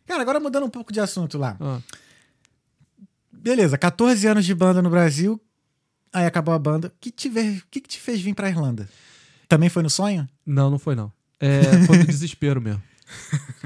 Cara, 0.07 0.21
agora 0.21 0.39
mudando 0.39 0.65
um 0.65 0.69
pouco 0.69 0.91
de 0.91 0.99
assunto 0.99 1.37
lá. 1.37 1.57
Ah, 1.59 1.79
Beleza, 3.31 3.77
14 3.77 4.27
anos 4.27 4.45
de 4.45 4.55
banda 4.55 4.81
no 4.81 4.89
Brasil. 4.89 5.39
Aí 6.11 6.25
acabou 6.25 6.53
a 6.53 6.59
banda. 6.59 6.87
O 6.87 6.91
que, 6.99 7.11
te 7.11 7.27
o 7.27 7.31
que, 7.69 7.81
que 7.81 7.89
te 7.89 7.99
fez 7.99 8.19
vir 8.19 8.33
pra 8.33 8.49
Irlanda? 8.49 8.89
Também 9.47 9.69
foi 9.69 9.83
no 9.83 9.89
sonho? 9.89 10.27
não, 10.45 10.71
não 10.71 10.79
foi 10.79 10.95
não. 10.95 11.11
É, 11.39 11.61
foi 11.85 11.99
do 11.99 12.05
desespero 12.05 12.59
mesmo. 12.59 12.81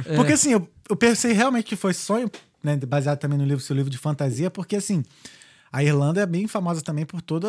É. 0.05 0.15
Porque 0.15 0.33
assim, 0.33 0.51
eu, 0.51 0.69
eu 0.89 0.95
pensei 0.95 1.31
realmente 1.31 1.65
que 1.65 1.75
foi 1.75 1.93
sonho, 1.93 2.29
né? 2.63 2.75
Baseado 2.77 3.19
também 3.19 3.37
no 3.37 3.45
livro, 3.45 3.63
seu 3.63 3.75
livro 3.75 3.89
de 3.89 3.97
fantasia, 3.97 4.51
porque 4.51 4.75
assim, 4.75 5.03
a 5.71 5.83
Irlanda 5.83 6.21
é 6.21 6.25
bem 6.25 6.47
famosa 6.47 6.81
também 6.81 7.05
por 7.05 7.21
todo 7.21 7.47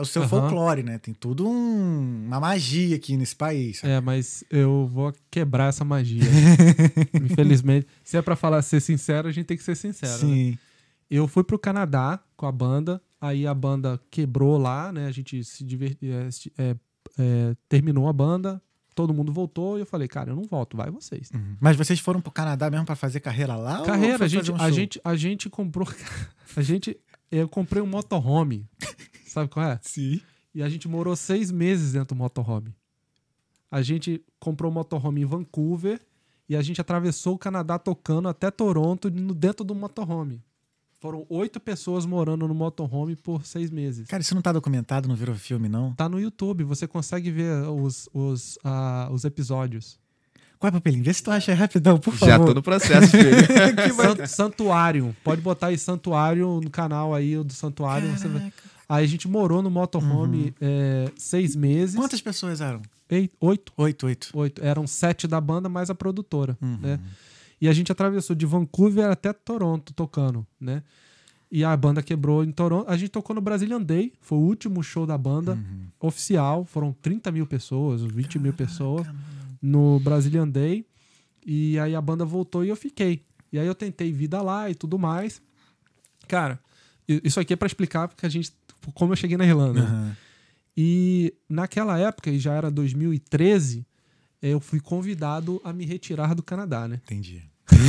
o 0.00 0.04
seu 0.04 0.22
Aham. 0.22 0.28
folclore, 0.28 0.82
né? 0.82 0.98
Tem 0.98 1.12
tudo 1.12 1.48
um- 1.48 2.24
uma 2.26 2.38
magia 2.38 2.94
aqui 2.96 3.16
nesse 3.16 3.34
país. 3.34 3.78
sabe? 3.80 3.92
É, 3.94 4.00
mas 4.00 4.44
eu 4.50 4.88
vou 4.92 5.12
quebrar 5.30 5.68
essa 5.70 5.84
magia. 5.84 6.22
Infelizmente. 7.14 7.86
Se 8.04 8.16
é 8.16 8.22
pra 8.22 8.36
falar 8.36 8.62
ser 8.62 8.80
sincero, 8.80 9.28
a 9.28 9.32
gente 9.32 9.46
tem 9.46 9.56
que 9.56 9.62
ser 9.64 9.74
sincero. 9.74 10.12
né? 10.12 10.18
Sim. 10.18 10.58
Eu 11.10 11.26
fui 11.28 11.44
pro 11.44 11.58
Canadá 11.58 12.18
com 12.36 12.46
a 12.46 12.52
banda, 12.52 13.00
aí 13.20 13.46
a 13.46 13.52
banda 13.52 14.00
quebrou 14.10 14.56
lá, 14.56 14.90
né? 14.92 15.06
A 15.06 15.10
gente 15.10 15.42
se 15.44 15.62
divertiu, 15.64 16.10
terminou 17.68 18.08
a 18.08 18.12
banda, 18.12 18.62
todo 18.94 19.12
mundo 19.12 19.32
voltou 19.32 19.76
e 19.78 19.82
eu 19.82 19.86
falei, 19.86 20.08
cara, 20.08 20.30
eu 20.30 20.36
não 20.36 20.44
volto, 20.44 20.76
vai 20.76 20.90
vocês. 20.90 21.30
Uhum. 21.34 21.56
Mas 21.60 21.76
vocês 21.76 21.98
foram 22.00 22.20
pro 22.20 22.30
Canadá 22.32 22.70
mesmo 22.70 22.86
pra 22.86 22.94
fazer 22.96 23.20
carreira 23.20 23.56
lá? 23.56 23.82
Carreira, 23.82 24.24
a 24.24 24.28
gente, 24.28 24.52
um 24.52 24.56
a 24.60 24.70
gente, 24.70 25.00
a 25.04 25.14
gente 25.16 25.50
comprou, 25.50 25.86
a 26.56 26.62
gente, 26.62 26.96
eu 27.40 27.48
comprei 27.48 27.82
um 27.82 27.86
motorhome, 27.86 28.68
sabe 29.26 29.48
qual 29.48 29.66
é? 29.66 29.78
Sim. 29.82 30.20
E 30.54 30.62
a 30.62 30.68
gente 30.68 30.86
morou 30.86 31.16
seis 31.16 31.50
meses 31.50 31.92
dentro 31.92 32.14
do 32.14 32.18
motorhome. 32.18 32.74
A 33.70 33.80
gente 33.80 34.22
comprou 34.38 34.70
um 34.70 34.74
motorhome 34.74 35.22
em 35.22 35.24
Vancouver 35.24 36.00
e 36.48 36.54
a 36.54 36.60
gente 36.62 36.80
atravessou 36.80 37.34
o 37.34 37.38
Canadá 37.38 37.78
tocando 37.78 38.28
até 38.28 38.50
Toronto 38.50 39.10
no- 39.10 39.34
dentro 39.34 39.64
do 39.64 39.74
motorhome. 39.74 40.42
Foram 41.00 41.26
oito 41.30 41.58
pessoas 41.58 42.04
morando 42.06 42.46
no 42.46 42.54
motorhome 42.54 43.16
por 43.16 43.44
seis 43.46 43.70
meses. 43.70 44.06
Cara, 44.06 44.20
isso 44.20 44.34
não 44.34 44.42
tá 44.42 44.52
documentado, 44.52 45.08
não 45.08 45.16
virou 45.16 45.34
filme, 45.34 45.68
não? 45.68 45.94
Tá 45.94 46.08
no 46.08 46.20
YouTube, 46.20 46.62
você 46.62 46.86
consegue 46.86 47.30
ver 47.30 47.66
os, 47.68 48.08
os, 48.12 48.58
ah, 48.62 49.08
os 49.10 49.24
episódios. 49.24 49.98
Qual 50.62 50.68
é, 50.68 50.70
papelinho? 50.70 51.02
Vê 51.02 51.12
se 51.12 51.20
tu 51.22 51.30
acha 51.32 51.50
aí 51.50 51.58
rapidão, 51.58 51.98
por 51.98 52.14
favor. 52.14 52.26
Já 52.32 52.38
tô 52.38 52.54
no 52.54 52.62
processo, 52.62 53.08
filho. 53.10 53.36
San- 53.96 54.26
Santuário. 54.26 55.16
Pode 55.24 55.40
botar 55.40 55.66
aí 55.68 55.76
Santuário 55.78 56.60
no 56.62 56.70
canal 56.70 57.12
aí 57.12 57.34
do 57.42 57.52
Santuário. 57.52 58.08
você 58.16 58.28
vai- 58.28 58.38
Caraca. 58.42 58.62
Aí 58.88 59.04
a 59.04 59.08
gente 59.08 59.26
morou 59.26 59.60
no 59.60 59.70
motorhome 59.70 60.54
é, 60.60 61.10
seis 61.16 61.56
meses. 61.56 61.96
Quantas 61.96 62.20
pessoas 62.20 62.60
eram? 62.60 62.80
Oito. 63.40 63.72
Oito, 63.76 64.06
oito. 64.06 64.30
oito. 64.34 64.64
Eram 64.64 64.86
sete 64.86 65.26
da 65.26 65.40
banda, 65.40 65.68
mais 65.68 65.90
a 65.90 65.94
produtora, 65.96 66.56
Uhum. 66.62 66.78
né? 66.80 67.00
E 67.60 67.68
a 67.68 67.72
gente 67.72 67.90
atravessou 67.90 68.36
de 68.36 68.46
Vancouver 68.46 69.10
até 69.10 69.32
Toronto 69.32 69.92
tocando, 69.92 70.46
né? 70.60 70.82
E 71.50 71.64
a 71.64 71.76
banda 71.76 72.02
quebrou 72.02 72.42
em 72.44 72.52
Toronto. 72.52 72.88
A 72.88 72.96
gente 72.96 73.10
tocou 73.10 73.34
no 73.34 73.40
Brazilian 73.42 73.82
Day, 73.82 74.12
foi 74.20 74.38
o 74.38 74.40
último 74.42 74.82
show 74.82 75.06
da 75.06 75.18
banda 75.18 75.52
Uhum. 75.52 75.86
oficial. 76.00 76.64
Foram 76.64 76.94
30 77.02 77.30
mil 77.32 77.46
pessoas, 77.46 78.02
20 78.02 78.38
mil 78.38 78.52
pessoas 78.52 79.06
no 79.62 80.00
Brazilian 80.00 80.48
Day. 80.48 80.84
E 81.46 81.78
aí 81.78 81.94
a 81.94 82.00
banda 82.00 82.24
voltou 82.24 82.64
e 82.64 82.68
eu 82.68 82.76
fiquei. 82.76 83.24
E 83.52 83.58
aí 83.58 83.66
eu 83.66 83.74
tentei 83.74 84.12
vida 84.12 84.42
lá 84.42 84.68
e 84.68 84.74
tudo 84.74 84.98
mais. 84.98 85.40
Cara, 86.28 86.58
isso 87.06 87.38
aqui 87.40 87.52
é 87.52 87.56
pra 87.56 87.66
explicar 87.66 88.08
porque 88.08 88.26
a 88.26 88.28
gente 88.28 88.52
como 88.94 89.12
eu 89.12 89.16
cheguei 89.16 89.36
na 89.36 89.46
Irlanda. 89.46 89.80
Aham. 89.80 90.16
E 90.76 91.34
naquela 91.48 91.98
época, 91.98 92.30
e 92.30 92.38
já 92.38 92.54
era 92.54 92.70
2013, 92.70 93.86
eu 94.40 94.58
fui 94.58 94.80
convidado 94.80 95.60
a 95.62 95.72
me 95.72 95.84
retirar 95.84 96.34
do 96.34 96.42
Canadá, 96.42 96.88
né? 96.88 97.00
Entendi. 97.04 97.42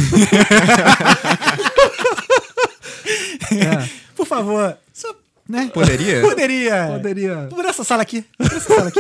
É, 3.52 3.88
Por 4.16 4.26
favor, 4.26 4.76
só, 4.92 5.14
né? 5.48 5.70
Poderia? 5.72 6.22
Poderia. 6.22 6.88
poderia. 6.88 7.48
Por 7.50 7.64
essa 7.66 7.84
sala 7.84 8.02
aqui. 8.02 8.26
Por 8.36 8.48
essa 8.48 8.60
sala 8.62 8.88
aqui. 8.88 9.00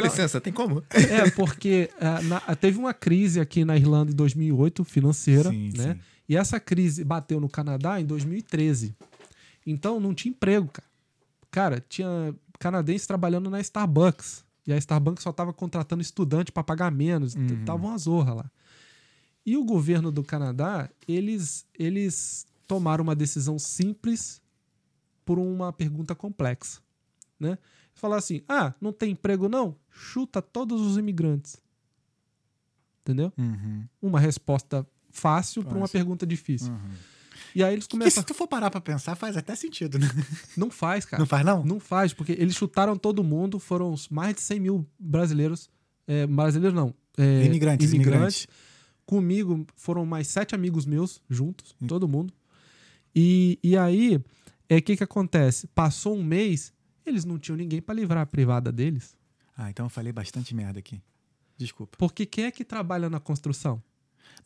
Com 0.00 0.06
licença, 0.06 0.40
tem 0.40 0.52
como? 0.52 0.82
É, 0.90 1.30
porque 1.30 1.90
é, 2.00 2.22
na- 2.22 2.40
teve 2.56 2.78
uma 2.78 2.92
crise 2.94 3.40
aqui 3.40 3.64
na 3.64 3.76
Irlanda 3.76 4.12
em 4.12 4.14
2008, 4.14 4.84
financeira, 4.84 5.50
Sim, 5.50 5.72
né? 5.76 5.94
sim. 5.94 6.00
E 6.28 6.36
essa 6.36 6.60
crise 6.60 7.02
bateu 7.04 7.40
no 7.40 7.48
Canadá 7.48 8.00
em 8.00 8.04
2013. 8.04 8.94
Então 9.66 9.98
não 9.98 10.14
tinha 10.14 10.30
emprego, 10.30 10.68
cara. 10.68 10.88
Cara, 11.50 11.84
tinha 11.88 12.34
canadense 12.58 13.06
trabalhando 13.06 13.48
na 13.48 13.60
Starbucks. 13.60 14.44
E 14.66 14.72
a 14.72 14.76
Starbucks 14.76 15.22
só 15.22 15.32
tava 15.32 15.52
contratando 15.52 16.02
estudante 16.02 16.52
para 16.52 16.62
pagar 16.62 16.90
menos. 16.92 17.34
Uhum. 17.34 17.64
Tava 17.64 17.86
uma 17.86 17.96
zorra 17.96 18.34
lá. 18.34 18.50
E 19.46 19.56
o 19.56 19.64
governo 19.64 20.12
do 20.12 20.22
Canadá, 20.22 20.90
eles, 21.06 21.64
eles 21.78 22.46
tomaram 22.66 23.02
uma 23.02 23.16
decisão 23.16 23.58
simples 23.58 24.42
por 25.24 25.38
uma 25.38 25.72
pergunta 25.72 26.14
complexa, 26.14 26.80
né? 27.40 27.56
Falar 27.98 28.16
assim, 28.16 28.42
ah, 28.48 28.72
não 28.80 28.92
tem 28.92 29.10
emprego 29.10 29.48
não? 29.48 29.74
Chuta 29.90 30.40
todos 30.40 30.80
os 30.80 30.96
imigrantes. 30.96 31.56
Entendeu? 33.02 33.32
Uhum. 33.36 33.84
Uma 34.00 34.20
resposta 34.20 34.86
fácil 35.10 35.64
para 35.64 35.76
uma 35.76 35.88
pergunta 35.88 36.24
difícil. 36.26 36.72
Uhum. 36.72 36.90
E 37.54 37.64
aí 37.64 37.72
eles 37.72 37.86
Que 37.86 37.92
começam... 37.92 38.22
se 38.22 38.26
tu 38.26 38.34
for 38.34 38.46
parar 38.46 38.70
pra 38.70 38.80
pensar, 38.80 39.16
faz 39.16 39.36
até 39.36 39.54
sentido, 39.56 39.98
né? 39.98 40.06
Não 40.56 40.70
faz, 40.70 41.04
cara. 41.04 41.20
Não 41.20 41.26
faz, 41.26 41.44
não? 41.44 41.64
Não 41.64 41.80
faz, 41.80 42.12
porque 42.12 42.32
eles 42.32 42.54
chutaram 42.54 42.96
todo 42.96 43.24
mundo, 43.24 43.58
foram 43.58 43.94
mais 44.10 44.34
de 44.34 44.42
100 44.42 44.60
mil 44.60 44.86
brasileiros. 44.98 45.68
é, 46.06 46.26
brasileiros 46.26 46.74
não. 46.76 46.94
é, 47.16 47.44
imigrantes, 47.44 47.92
imigrantes. 47.92 48.46
Comigo 49.04 49.66
foram 49.74 50.04
mais 50.06 50.28
sete 50.28 50.54
amigos 50.54 50.84
meus 50.86 51.20
juntos, 51.28 51.74
todo 51.88 52.06
mundo. 52.06 52.32
E, 53.14 53.58
e 53.62 53.76
aí, 53.76 54.20
é 54.68 54.76
o 54.76 54.82
que, 54.82 54.96
que 54.96 55.02
acontece? 55.04 55.66
Passou 55.68 56.14
um 56.14 56.22
mês, 56.22 56.72
eles 57.08 57.24
não 57.24 57.38
tinham 57.38 57.56
ninguém 57.56 57.80
para 57.82 57.94
livrar 57.94 58.22
a 58.22 58.26
privada 58.26 58.70
deles. 58.70 59.16
Ah, 59.56 59.70
então 59.70 59.86
eu 59.86 59.90
falei 59.90 60.12
bastante 60.12 60.54
merda 60.54 60.78
aqui. 60.78 61.02
Desculpa. 61.56 61.96
Porque 61.98 62.24
quem 62.24 62.44
é 62.44 62.50
que 62.50 62.64
trabalha 62.64 63.10
na 63.10 63.18
construção? 63.18 63.82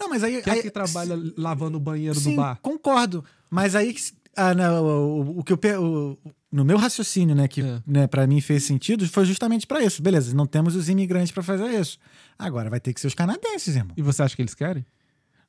Não, 0.01 0.09
mas 0.09 0.25
aí. 0.25 0.41
Quem 0.43 0.53
aí 0.55 0.59
é 0.61 0.63
que 0.63 0.71
trabalha 0.71 1.15
lavando 1.37 1.77
o 1.77 1.81
banheiro 1.81 2.19
Sim, 2.19 2.31
do 2.31 2.37
bar? 2.37 2.59
concordo. 2.63 3.23
Mas 3.51 3.75
aí, 3.77 3.95
ah, 4.35 4.55
não, 4.55 4.83
o, 4.85 5.39
o 5.41 5.45
que 5.45 5.53
eu. 5.53 5.83
o- 5.85 6.19
no 6.51 6.65
meu 6.65 6.77
raciocínio, 6.79 7.35
né, 7.35 7.49
que 7.49 7.61
É. 7.63 7.83
né, 7.87 8.07
para 8.07 8.27
mim 8.27 8.41
fez 8.41 8.65
sentido, 8.65 9.07
foi 9.09 9.25
justamente 9.25 9.67
pra 9.67 9.83
isso. 9.83 10.03
Beleza, 10.03 10.35
não 10.35 10.47
temos 10.47 10.75
os 10.77 10.89
imigrantes 10.89 11.33
pra 11.33 11.43
fazer 11.43 11.69
isso. 11.79 11.99
Agora 12.39 12.69
vai 12.71 12.79
ter 12.81 12.93
que 12.95 13.01
ser 13.01 13.07
os 13.07 13.15
canadenses, 13.15 13.75
irmão. 13.77 13.95
E 13.97 14.03
você 14.03 14.23
acha 14.23 14.35
que 14.37 14.43
eles 14.43 14.55
querem? 14.55 14.85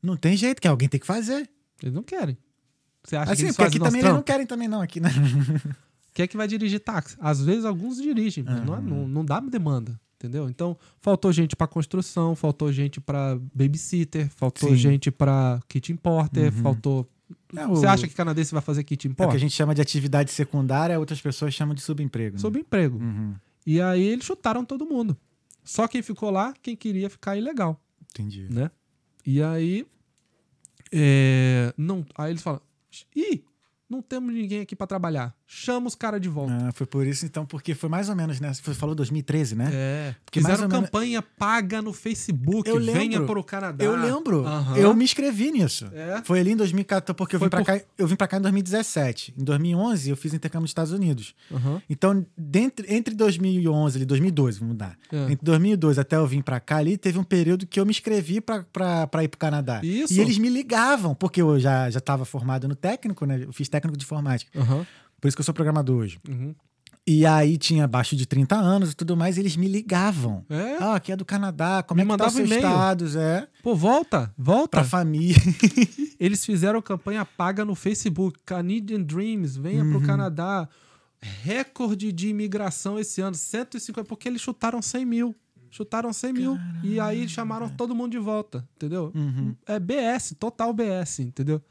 Não 0.01 0.17
tem 0.17 0.35
jeito, 0.35 0.61
que 0.61 0.67
alguém 0.67 0.87
tem 0.89 0.99
que 0.99 1.05
fazer. 1.07 1.49
Eles 1.81 1.93
não 1.93 2.03
querem. 2.03 2.37
Você 3.03 3.15
acha 3.17 3.27
que 3.27 3.31
Assim, 3.33 3.43
eles 3.43 3.55
porque 3.55 3.67
aqui 3.67 3.79
também 3.79 3.99
eles 3.99 4.03
não 4.05 4.11
trampo? 4.15 4.25
querem 4.25 4.45
também, 4.45 4.67
não, 4.67 4.81
aqui, 4.81 4.99
né? 5.01 5.09
Quem 6.13 6.23
é 6.23 6.27
que 6.27 6.37
vai 6.37 6.47
dirigir 6.47 6.79
táxi? 6.79 7.15
Às 7.19 7.41
vezes 7.43 7.65
alguns 7.65 7.97
dirigem, 7.97 8.43
mas 8.43 8.63
não, 8.65 8.75
é- 8.77 8.81
não, 8.81 9.07
não 9.07 9.25
dá 9.25 9.39
demanda, 9.39 9.99
entendeu? 10.15 10.47
Então, 10.49 10.77
faltou 10.99 11.31
gente 11.31 11.55
pra 11.55 11.65
construção, 11.67 12.35
faltou 12.35 12.71
gente 12.71 13.01
pra 13.01 13.37
babysitter, 13.53 14.29
faltou 14.29 14.69
Sim. 14.69 14.75
gente 14.75 15.09
pra 15.11 15.59
kit 15.67 15.91
importer, 15.91 16.51
faltou... 16.51 17.09
É, 17.55 17.65
Você 17.67 17.87
acha 17.87 18.07
que 18.07 18.13
canadense 18.13 18.51
vai 18.53 18.61
fazer 18.61 18.83
kit 18.83 19.07
É 19.07 19.09
o 19.09 19.09
que 19.09 19.13
importer? 19.13 19.35
a 19.35 19.39
gente 19.39 19.53
chama 19.53 19.73
de 19.73 19.81
atividade 19.81 20.31
secundária, 20.31 20.99
outras 20.99 21.19
pessoas 21.21 21.53
chamam 21.53 21.73
de 21.73 21.81
subemprego. 21.81 22.35
né? 22.35 22.39
Sobre 22.39 22.61
emprego. 22.61 22.97
Uhum, 22.99 23.33
E 23.65 23.81
aí 23.81 24.03
eles 24.03 24.23
chutaram 24.25 24.63
todo 24.63 24.85
mundo. 24.85 25.17
Só 25.63 25.87
quem 25.87 26.01
ficou 26.03 26.29
lá, 26.29 26.53
quem 26.61 26.75
queria 26.75 27.09
ficar 27.09 27.35
ilegal, 27.37 27.81
entendi. 28.11 28.47
né? 28.51 28.69
E 29.25 29.41
aí... 29.41 29.85
é, 30.91 31.73
não, 31.77 32.05
aí 32.15 32.31
eles 32.31 32.41
falam... 32.41 32.61
Ih, 33.15 33.43
não 33.89 34.01
temos 34.01 34.33
ninguém 34.33 34.61
aqui 34.61 34.75
pra 34.75 34.85
trabalhar. 34.85 35.35
Chama 35.55 35.87
os 35.87 35.95
caras 35.95 36.19
de 36.19 36.27
volta. 36.27 36.51
Ah, 36.51 36.71
foi 36.73 36.85
por 36.87 37.05
isso, 37.05 37.25
então, 37.25 37.45
porque 37.45 37.75
foi 37.75 37.87
mais 37.89 38.09
ou 38.09 38.15
menos, 38.15 38.39
né? 38.39 38.51
Você 38.53 38.73
falou 38.73 38.95
2013, 38.95 39.55
né? 39.55 39.69
É, 39.71 40.15
Porque 40.25 40.39
fizeram 40.41 40.63
ou 40.63 40.69
menos- 40.69 40.85
campanha 40.85 41.21
paga 41.21 41.81
no 41.81 41.93
Facebook, 41.93 42.67
Eu 42.69 42.79
venha 42.79 42.93
lembro. 43.19 43.27
para 43.27 43.39
o 43.39 43.43
Canadá. 43.43 43.83
Eu 43.85 43.95
lembro. 43.95 44.43
Eu 44.75 44.93
me 44.95 45.03
inscrevi 45.03 45.51
nisso. 45.51 45.89
É? 45.93 46.21
Foi 46.25 46.39
ali 46.39 46.51
em 46.51 46.55
2014, 46.55 47.15
porque 47.15 47.35
eu 47.35 47.39
Foi 47.39 47.47
vim, 47.47 47.49
pra 47.51 47.59
por- 47.59 47.65
cá, 47.65 47.81
eu 47.97 48.07
vim 48.07 48.15
pra 48.15 48.27
cá 48.27 48.37
em 48.37 48.41
2017. 48.41 49.33
Em 49.37 49.43
2011, 49.43 50.09
eu 50.09 50.17
fiz 50.17 50.33
intercâmbio 50.33 50.63
nos 50.63 50.71
Estados 50.71 50.91
Unidos. 50.91 51.35
Então, 51.89 52.25
dentre, 52.37 52.93
entre 52.93 53.13
2011 53.13 54.01
e 54.01 54.05
2012, 54.05 54.59
vamos 54.59 54.73
mudar. 54.73 54.97
É. 55.11 55.23
Entre 55.31 55.39
2012 55.45 55.99
até 55.99 56.15
eu 56.15 56.25
vim 56.27 56.41
pra 56.41 56.59
cá 56.59 56.77
ali, 56.77 56.97
teve 56.97 57.19
um 57.19 57.23
período 57.23 57.67
que 57.67 57.79
eu 57.79 57.85
me 57.85 57.91
inscrevi 57.91 58.41
pra 58.41 58.65
ir 59.23 59.27
pro 59.27 59.37
Canadá. 59.39 59.81
Isso. 59.83 60.13
E 60.13 60.19
eles 60.19 60.37
me 60.37 60.49
ligavam, 60.49 61.13
porque 61.13 61.41
eu 61.41 61.59
já, 61.59 61.89
já 61.89 61.99
tava 61.99 62.25
formado 62.25 62.67
no 62.67 62.75
técnico, 62.75 63.25
né? 63.25 63.43
Eu 63.43 63.53
fiz 63.53 63.69
técnico 63.69 63.97
de 63.97 64.03
informática. 64.03 64.51
Aham. 64.59 64.85
Por 65.23 65.29
isso 65.29 65.37
que 65.37 65.39
eu 65.41 65.45
sou 65.45 65.53
programador 65.53 66.01
hoje. 66.01 66.19
Uhum. 66.27 66.53
E 67.07 67.25
aí 67.25 67.57
tinha 67.57 67.85
abaixo 67.85 68.13
de 68.13 68.25
30 68.25 68.57
anos 68.57 68.91
e 68.91 68.93
tudo 68.93 69.15
mais, 69.15 69.37
e 69.37 69.39
eles 69.39 69.55
me 69.55 69.69
ligavam. 69.69 70.45
É? 70.49 70.75
Ah, 70.81 70.95
aqui 70.95 71.13
é 71.13 71.15
do 71.15 71.23
Canadá, 71.23 71.81
como 71.81 71.97
Me 71.97 72.05
é 72.05 72.11
que 72.11 72.17
tá 72.17 72.27
os 72.27 72.33
seus 72.33 72.51
estados? 72.51 73.15
É, 73.15 73.47
Pô, 73.63 73.73
volta, 73.73 74.33
volta. 74.37 74.79
pra 74.79 74.83
família. 74.83 75.37
Eles 76.19 76.45
fizeram 76.45 76.81
campanha 76.81 77.23
paga 77.23 77.63
no 77.63 77.73
Facebook. 77.73 78.37
Canadian 78.45 79.01
Dreams, 79.01 79.55
venha 79.55 79.81
Uhum. 79.81 79.91
pro 79.91 80.01
Canadá. 80.01 80.67
Recorde 81.21 82.11
de 82.11 82.27
imigração 82.27 82.99
esse 82.99 83.21
ano, 83.21 83.33
150, 83.33 84.05
porque 84.05 84.27
eles 84.27 84.41
chutaram 84.41 84.81
100 84.81 85.05
mil. 85.05 85.35
Chutaram 85.71 86.11
100 86.11 86.33
mil. 86.33 86.57
E 86.83 86.99
aí 86.99 87.29
chamaram 87.29 87.69
todo 87.69 87.95
mundo 87.95 88.11
de 88.11 88.19
volta, 88.19 88.67
entendeu? 88.75 89.09
Uhum. 89.15 89.55
É 89.65 89.79
BS, 89.79 90.35
total 90.37 90.73
BS, 90.73 91.19
entendeu? 91.19 91.61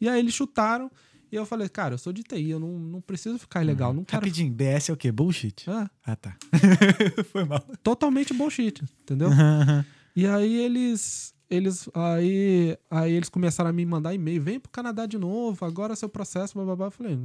E 0.00 0.08
aí 0.08 0.18
eles 0.18 0.32
chutaram. 0.32 0.90
E 1.30 1.36
eu 1.36 1.44
falei, 1.44 1.68
cara, 1.68 1.94
eu 1.94 1.98
sou 1.98 2.12
de 2.12 2.22
TI, 2.22 2.50
eu 2.50 2.58
não, 2.60 2.78
não 2.78 3.00
preciso 3.00 3.38
ficar 3.38 3.62
ilegal, 3.62 3.92
não 3.92 4.04
quero. 4.04 4.20
Rapidinho, 4.22 4.52
BS 4.52 4.88
é 4.88 4.92
o 4.92 4.96
quê? 4.96 5.12
Bullshit? 5.12 5.68
É, 5.68 5.88
Ah, 6.04 6.16
tá. 6.16 6.36
Foi 7.32 7.44
mal. 7.44 7.60
totalmente 7.82 8.32
bullshit, 8.32 8.82
entendeu? 9.02 9.30
E 10.16 10.26
aí 10.26 10.56
eles. 10.60 11.34
Eles. 11.50 11.88
Aí, 11.94 12.76
aí 12.90 13.12
eles 13.12 13.28
começaram 13.28 13.70
a 13.70 13.72
me 13.72 13.84
mandar 13.86 14.14
e-mail. 14.14 14.42
Vem 14.42 14.58
pro 14.60 14.70
Canadá 14.70 15.06
de 15.06 15.16
novo, 15.18 15.64
agora 15.64 15.94
seu 15.96 16.08
processo, 16.08 16.54
blá, 16.54 16.64
blá, 16.64 16.76
blá. 16.76 16.86
Eu 16.86 16.90
falei, 16.90 17.18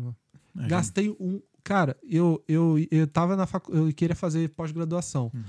É, 0.60 0.68
gastei 0.68 1.10
um. 1.20 1.42
Cara, 1.64 1.98
eu, 2.04 2.44
eu, 2.48 2.76
eu 2.92 3.08
tava 3.08 3.38
na 3.38 3.46
facu... 3.46 3.74
Eu 3.74 3.94
queria 3.94 4.16
fazer 4.16 4.50
pós-graduação. 4.50 5.32
Uhum. 5.34 5.42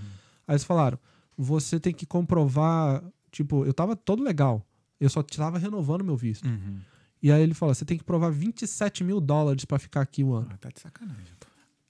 Aí 0.46 0.52
eles 0.54 0.64
falaram: 0.64 0.98
você 1.36 1.78
tem 1.80 1.92
que 1.92 2.06
comprovar. 2.06 3.02
Tipo, 3.30 3.64
eu 3.64 3.74
tava 3.74 3.96
todo 3.96 4.22
legal. 4.22 4.64
Eu 5.00 5.10
só 5.10 5.22
tava 5.22 5.58
renovando 5.58 6.04
meu 6.04 6.16
visto. 6.16 6.46
Uhum. 6.46 6.78
E 7.24 7.32
aí 7.32 7.40
ele 7.40 7.54
falou: 7.54 7.74
você 7.74 7.86
tem 7.86 7.96
que 7.96 8.04
provar 8.04 8.30
27 8.30 9.02
mil 9.02 9.18
dólares 9.18 9.64
pra 9.64 9.78
ficar 9.78 10.02
aqui 10.02 10.22
um 10.22 10.34
ano. 10.34 10.48
Ah, 10.50 10.58
tá 10.58 10.68
de 10.68 10.78
sacanagem. 10.78 11.32
pô. 11.40 11.46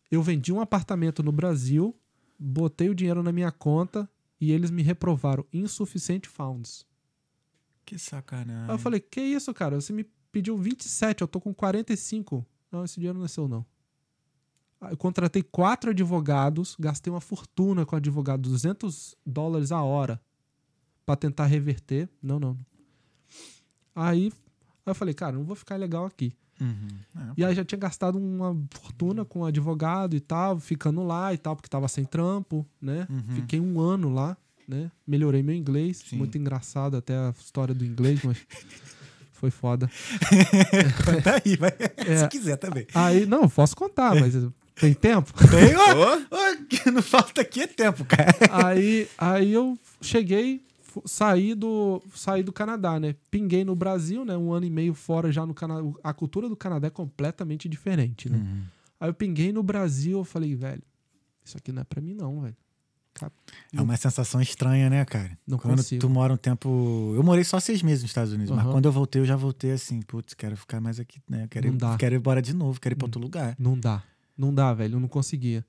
Eu 0.09 0.23
vendi 0.23 0.53
um 0.53 0.61
apartamento 0.61 1.25
no 1.25 1.33
Brasil, 1.33 1.93
botei 2.39 2.89
o 2.89 2.95
dinheiro 2.95 3.21
na 3.21 3.33
minha 3.33 3.51
conta 3.51 4.09
e 4.41 4.53
eles 4.53 4.71
me 4.71 4.81
reprovaram 4.81 5.45
insufficient 5.53 6.27
funds. 6.29 6.87
Que 7.85 7.99
sacanagem. 7.99 8.71
Aí 8.71 8.75
eu 8.75 8.79
falei, 8.79 9.01
que 9.01 9.21
isso, 9.21 9.53
cara? 9.53 9.81
Você 9.81 9.93
me 9.93 10.05
pediu 10.31 10.57
27, 10.57 11.23
eu 11.23 11.27
tô 11.27 11.41
com 11.41 11.53
45. 11.53 12.47
Não, 12.71 12.85
esse 12.85 12.95
dinheiro 12.95 13.19
não 13.19 13.25
é 13.25 13.29
seu, 13.29 13.49
não. 13.49 13.67
Eu 14.89 14.97
contratei 14.97 15.43
quatro 15.43 15.91
advogados, 15.91 16.77
gastei 16.79 17.13
uma 17.13 17.21
fortuna 17.21 17.85
com 17.85 17.97
advogado, 17.97 18.43
200 18.43 19.17
dólares 19.27 19.73
a 19.73 19.83
hora, 19.83 20.23
pra 21.05 21.17
tentar 21.17 21.47
reverter. 21.47 22.09
Não, 22.23 22.39
não. 22.39 22.57
Aí, 23.97 24.33
aí 24.87 24.91
eu 24.91 24.95
falei, 24.95 25.15
cara, 25.15 25.37
não 25.37 25.45
vou 25.45 25.57
ficar 25.57 25.77
legal 25.77 26.07
aqui. 26.07 26.33
Uhum. 26.61 26.89
É, 27.17 27.21
E 27.39 27.45
aí 27.45 27.55
já 27.55 27.65
tinha 27.65 27.79
gastado 27.79 28.17
uma 28.17 28.57
fortuna 28.71 29.25
com 29.25 29.45
advogado 29.45 30.15
e 30.15 30.21
tal, 30.21 30.59
ficando 30.61 31.03
lá 31.03 31.33
e 31.35 31.39
tal, 31.39 31.57
porque 31.57 31.69
tava 31.69 31.89
sem 31.89 32.05
trampo, 32.05 32.65
né? 32.81 33.07
Uhum. 33.11 33.35
Fiquei 33.37 33.61
um 33.61 33.81
ano 33.81 34.13
lá, 34.13 34.37
né? 34.69 34.91
Melhorei 35.07 35.43
meu 35.43 35.55
inglês. 35.55 36.03
Sim. 36.09 36.17
Muito 36.17 36.39
engraçado 36.39 36.97
até 36.97 37.15
a 37.17 37.35
história 37.39 37.75
do 37.75 37.85
inglês, 37.85 38.21
mas 38.23 38.39
foi 39.33 39.51
foda. 39.51 39.91
tá 41.23 41.41
aí, 41.45 41.57
vai. 41.57 41.73
É. 42.07 42.19
Se 42.19 42.29
quiser 42.29 42.57
também. 42.57 42.87
Aí, 42.95 43.27
não, 43.27 43.49
posso 43.49 43.75
contar, 43.77 44.15
mas 44.15 44.35
tem 44.77 44.93
tempo? 44.95 45.33
Tem, 45.49 45.75
ó, 45.75 46.19
ó, 46.31 46.57
que 46.69 46.91
não 46.91 47.03
falta 47.03 47.41
aqui 47.41 47.63
é 47.63 47.67
tempo, 47.67 48.05
cara. 48.05 48.33
aí, 48.51 49.09
aí 49.19 49.53
eu 49.53 49.79
cheguei, 50.01 50.63
saí 51.05 51.55
do, 51.55 52.03
saí 52.15 52.43
do 52.43 52.53
Canadá, 52.53 52.99
né? 53.01 53.15
Pinguei 53.31 53.65
no 53.65 53.75
Brasil, 53.75 54.25
né? 54.25 54.37
Um 54.37 54.53
ano 54.53 54.67
e 54.67 54.71
meio 54.71 54.95
fora 54.95 55.31
já 55.33 55.45
no 55.47 55.55
Canadá. 55.55 55.89
A 56.03 56.13
cultura 56.13 56.49
do 56.49 56.57
Canadá 56.57 56.87
é 56.87 56.91
completamente 56.91 57.69
diferente, 57.69 58.29
né? 58.29 58.39
Uhum. 58.39 58.63
Aí 59.01 59.09
eu 59.09 59.15
pinguei 59.15 59.53
no 59.53 59.63
Brasil, 59.63 60.19
eu 60.19 60.25
falei, 60.25 60.55
velho, 60.55 60.83
isso 61.45 61.57
aqui 61.57 61.73
não 61.73 61.83
é 61.83 61.85
pra 61.85 62.01
mim 62.01 62.15
não, 62.15 62.41
velho. 62.41 62.57
É 63.73 63.81
uma 63.81 63.97
sensação 63.97 64.41
estranha, 64.41 64.91
né, 64.91 65.05
cara? 65.05 65.39
Não 65.47 65.57
quando 65.57 65.77
consigo. 65.77 66.01
tu 66.01 66.11
mora 66.11 66.33
um 66.33 66.37
tempo. 66.37 67.13
Eu 67.15 67.23
morei 67.23 67.45
só 67.45 67.61
seis 67.61 67.81
meses 67.81 68.03
nos 68.03 68.11
Estados 68.11 68.33
Unidos, 68.33 68.51
mas 68.51 68.65
Aham. 68.65 68.73
quando 68.73 68.87
eu 68.87 68.93
voltei, 68.93 69.23
eu 69.23 69.27
já 69.27 69.37
voltei 69.37 69.71
assim, 69.71 70.01
putz, 70.03 70.35
quero 70.35 70.57
ficar 70.57 70.81
mais 70.81 70.99
aqui, 70.99 71.21
né? 71.29 71.47
Quero, 71.49 71.69
Não 71.69 71.75
ir, 71.75 71.79
dá. 71.79 71.97
quero 71.97 72.15
ir 72.17 72.19
embora 72.19 72.43
de 72.43 72.53
novo, 72.55 72.81
quero 72.81 72.95
ir 72.95 72.97
pra 72.97 73.07
outro 73.07 73.21
lugar. 73.21 73.55
Não 73.59 73.79
dá. 73.79 74.03
Não 74.37 74.53
dá, 74.53 74.73
velho. 74.75 74.97
Eu 74.97 75.01
não 75.01 75.07
conseguia. 75.07 75.65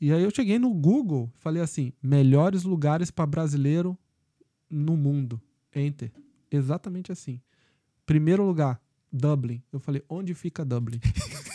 E 0.00 0.12
aí 0.12 0.22
eu 0.22 0.30
cheguei 0.34 0.58
no 0.58 0.72
Google, 0.74 1.30
falei 1.38 1.62
assim: 1.62 1.92
melhores 2.02 2.64
lugares 2.64 3.10
pra 3.10 3.24
brasileiro 3.24 3.96
no 4.70 4.96
mundo. 4.96 5.40
Enter. 5.74 6.10
Exatamente 6.50 7.12
assim. 7.12 7.40
Primeiro 8.06 8.44
lugar, 8.44 8.80
Dublin. 9.12 9.62
Eu 9.72 9.78
falei: 9.80 10.02
onde 10.08 10.34
fica 10.34 10.64
Dublin? 10.64 11.00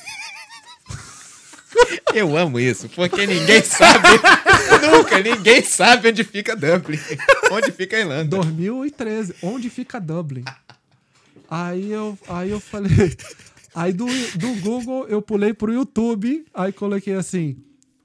Eu 2.13 2.37
amo 2.37 2.59
isso, 2.59 2.87
porque 2.89 3.25
ninguém 3.25 3.63
sabe. 3.63 4.07
nunca, 4.85 5.19
ninguém 5.19 5.63
sabe 5.63 6.09
onde 6.09 6.23
fica 6.23 6.55
Dublin. 6.55 6.99
Onde 7.51 7.71
fica 7.71 7.97
a 7.97 7.99
Irlanda. 8.01 8.37
2013. 8.37 9.35
Onde 9.41 9.69
fica 9.69 9.99
Dublin? 9.99 10.43
Aí 11.49 11.91
eu, 11.91 12.17
aí 12.27 12.51
eu 12.51 12.59
falei. 12.59 12.91
Aí 13.75 13.91
do, 13.91 14.05
do 14.05 14.61
Google 14.61 15.07
eu 15.07 15.19
pulei 15.19 15.51
pro 15.51 15.73
YouTube, 15.73 16.45
aí 16.53 16.71
coloquei 16.71 17.15
assim: 17.15 17.57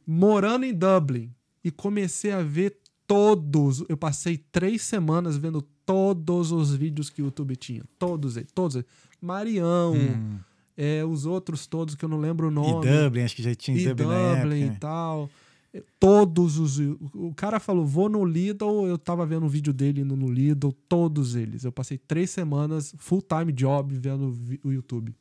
morando 0.07 0.65
em 0.65 0.73
Dublin. 0.73 1.31
E 1.63 1.71
comecei 1.71 2.33
a 2.33 2.41
ver 2.41 2.79
todos. 3.09 3.83
Eu 3.89 3.97
passei 3.97 4.37
três 4.53 4.83
semanas 4.83 5.37
vendo 5.37 5.61
todos 5.85 6.53
os 6.53 6.73
vídeos 6.75 7.11
que 7.11 7.21
o 7.23 7.25
YouTube 7.25 7.57
tinha. 7.57 7.83
Todos 7.99 8.37
eles, 8.37 8.53
todos 8.55 8.77
eles. 8.77 8.87
Marião, 9.21 9.95
Hum. 9.95 10.39
é, 10.77 11.05
os 11.05 11.27
outros 11.27 11.67
todos 11.67 11.97
que 11.97 12.05
eu 12.05 12.09
não 12.09 12.21
lembro 12.21 12.47
o 12.47 12.51
E 12.51 12.55
nome 12.55 12.87
Dublin, 12.87 13.23
acho 13.23 13.35
que 13.35 13.43
já 13.43 13.53
tinha 13.55 13.77
e 13.77 13.87
Dublin, 13.89 14.05
Dublin 14.07 14.61
época. 14.63 14.77
e 14.77 14.79
tal. 14.79 15.31
Todos 16.01 16.59
os. 16.59 16.79
O 17.15 17.33
cara 17.37 17.59
falou, 17.61 17.85
vou 17.85 18.09
no 18.09 18.25
Lidl. 18.25 18.87
Eu 18.87 18.97
tava 18.99 19.27
vendo 19.27 19.45
um 19.45 19.49
vídeo 19.49 19.73
dele 19.73 20.01
indo 20.01 20.17
no 20.17 20.31
Lidl, 20.31 20.73
todos 20.89 21.35
eles. 21.37 21.65
Eu 21.65 21.73
passei 21.73 21.99
três 21.99 22.31
semanas, 22.31 22.95
full 22.99 23.23
time 23.23 23.53
job, 23.53 23.95
vendo 23.99 24.35
o 24.65 24.73
YouTube. 24.73 25.15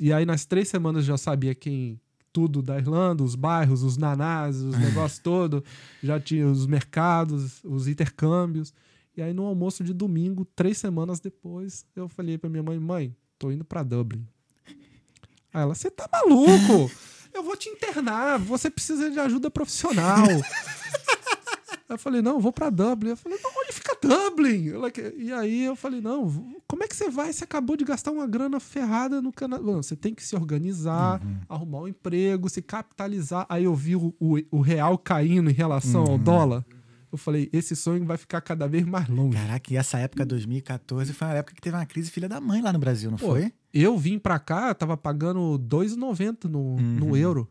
E 0.00 0.12
aí, 0.12 0.26
nas 0.26 0.44
três 0.44 0.68
semanas, 0.68 1.02
eu 1.04 1.08
já 1.08 1.16
sabia 1.18 1.54
quem. 1.54 1.98
Tudo 2.32 2.62
da 2.62 2.78
Irlanda, 2.78 3.22
os 3.22 3.34
bairros, 3.34 3.82
os 3.82 3.96
nanás, 3.96 4.56
os 4.56 4.76
negócios 4.78 5.18
todo. 5.18 5.62
Já 6.02 6.18
tinha 6.18 6.46
os 6.46 6.66
mercados, 6.66 7.62
os 7.64 7.86
intercâmbios. 7.86 8.72
E 9.16 9.20
aí, 9.20 9.32
no 9.34 9.44
almoço 9.44 9.84
de 9.84 9.92
domingo, 9.92 10.44
três 10.44 10.78
semanas 10.78 11.20
depois, 11.20 11.84
eu 11.94 12.08
falei 12.08 12.38
pra 12.38 12.48
minha 12.48 12.62
mãe: 12.62 12.78
mãe, 12.78 13.16
tô 13.38 13.50
indo 13.50 13.64
pra 13.64 13.82
Dublin. 13.82 14.26
Aí 15.52 15.62
ela, 15.62 15.74
você 15.74 15.90
tá 15.90 16.08
maluco? 16.10 16.90
Eu 17.34 17.42
vou 17.42 17.56
te 17.56 17.68
internar, 17.68 18.38
você 18.38 18.70
precisa 18.70 19.10
de 19.10 19.18
ajuda 19.18 19.50
profissional. 19.50 20.26
Eu 21.92 21.98
falei, 21.98 22.22
não, 22.22 22.32
eu 22.32 22.40
vou 22.40 22.52
pra 22.52 22.70
Dublin. 22.70 23.10
Eu 23.10 23.16
falei, 23.18 23.38
não, 23.42 23.51
Dublin? 24.02 24.72
E 25.16 25.32
aí 25.32 25.64
eu 25.64 25.76
falei, 25.76 26.00
não, 26.00 26.28
como 26.66 26.82
é 26.84 26.88
que 26.88 26.96
você 26.96 27.08
vai? 27.08 27.32
Você 27.32 27.44
acabou 27.44 27.76
de 27.76 27.84
gastar 27.84 28.10
uma 28.10 28.26
grana 28.26 28.58
ferrada 28.60 29.22
no 29.22 29.32
Canadá. 29.32 29.62
Você 29.64 29.94
tem 29.96 30.14
que 30.14 30.22
se 30.24 30.34
organizar, 30.34 31.20
arrumar 31.48 31.80
um 31.82 31.88
emprego, 31.88 32.48
se 32.48 32.60
capitalizar. 32.60 33.46
Aí 33.48 33.64
eu 33.64 33.74
vi 33.74 33.96
o, 33.96 34.14
o, 34.20 34.36
o 34.50 34.60
real 34.60 34.98
caindo 34.98 35.50
em 35.50 35.54
relação 35.54 36.04
ao 36.04 36.18
dólar. 36.18 36.64
Eu 37.10 37.18
falei, 37.18 37.50
esse 37.52 37.76
sonho 37.76 38.04
vai 38.06 38.16
ficar 38.16 38.40
cada 38.40 38.66
vez 38.66 38.86
mais 38.86 39.06
longe. 39.08 39.36
Caraca, 39.36 39.72
e 39.72 39.76
essa 39.76 39.98
época, 39.98 40.24
2014, 40.24 41.12
foi 41.12 41.28
uma 41.28 41.34
época 41.34 41.54
que 41.54 41.60
teve 41.60 41.76
uma 41.76 41.84
crise 41.84 42.10
filha 42.10 42.26
da 42.26 42.40
mãe 42.40 42.62
lá 42.62 42.72
no 42.72 42.78
Brasil, 42.78 43.10
não 43.10 43.18
Pô, 43.18 43.26
foi? 43.32 43.52
Eu 43.72 43.98
vim 43.98 44.18
pra 44.18 44.38
cá, 44.38 44.72
tava 44.74 44.96
pagando 44.96 45.58
2,90 45.58 46.44
no, 46.44 46.78
no 46.80 47.06
Uhum. 47.08 47.16
euro 47.16 47.48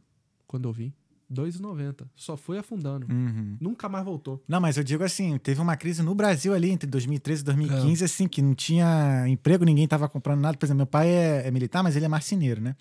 quando 0.47 0.67
eu 0.67 0.73
vim. 0.73 0.91
2,90. 1.31 2.05
Só 2.15 2.35
foi 2.35 2.57
afundando. 2.57 3.07
Uhum. 3.09 3.57
Nunca 3.59 3.87
mais 3.87 4.03
voltou. 4.03 4.43
Não, 4.47 4.59
mas 4.59 4.77
eu 4.77 4.83
digo 4.83 5.03
assim, 5.03 5.37
teve 5.37 5.61
uma 5.61 5.77
crise 5.77 6.03
no 6.03 6.13
Brasil 6.13 6.53
ali 6.53 6.69
entre 6.69 6.89
2013 6.89 7.41
e 7.41 7.45
2015, 7.45 8.03
assim, 8.03 8.27
que 8.27 8.41
não 8.41 8.53
tinha 8.53 9.25
emprego, 9.27 9.63
ninguém 9.63 9.87
tava 9.87 10.09
comprando 10.09 10.41
nada. 10.41 10.57
Por 10.57 10.65
exemplo, 10.65 10.79
meu 10.79 10.87
pai 10.87 11.09
é, 11.09 11.47
é 11.47 11.51
militar, 11.51 11.81
mas 11.81 11.95
ele 11.95 12.05
é 12.05 12.07
marceneiro, 12.09 12.61
né? 12.61 12.75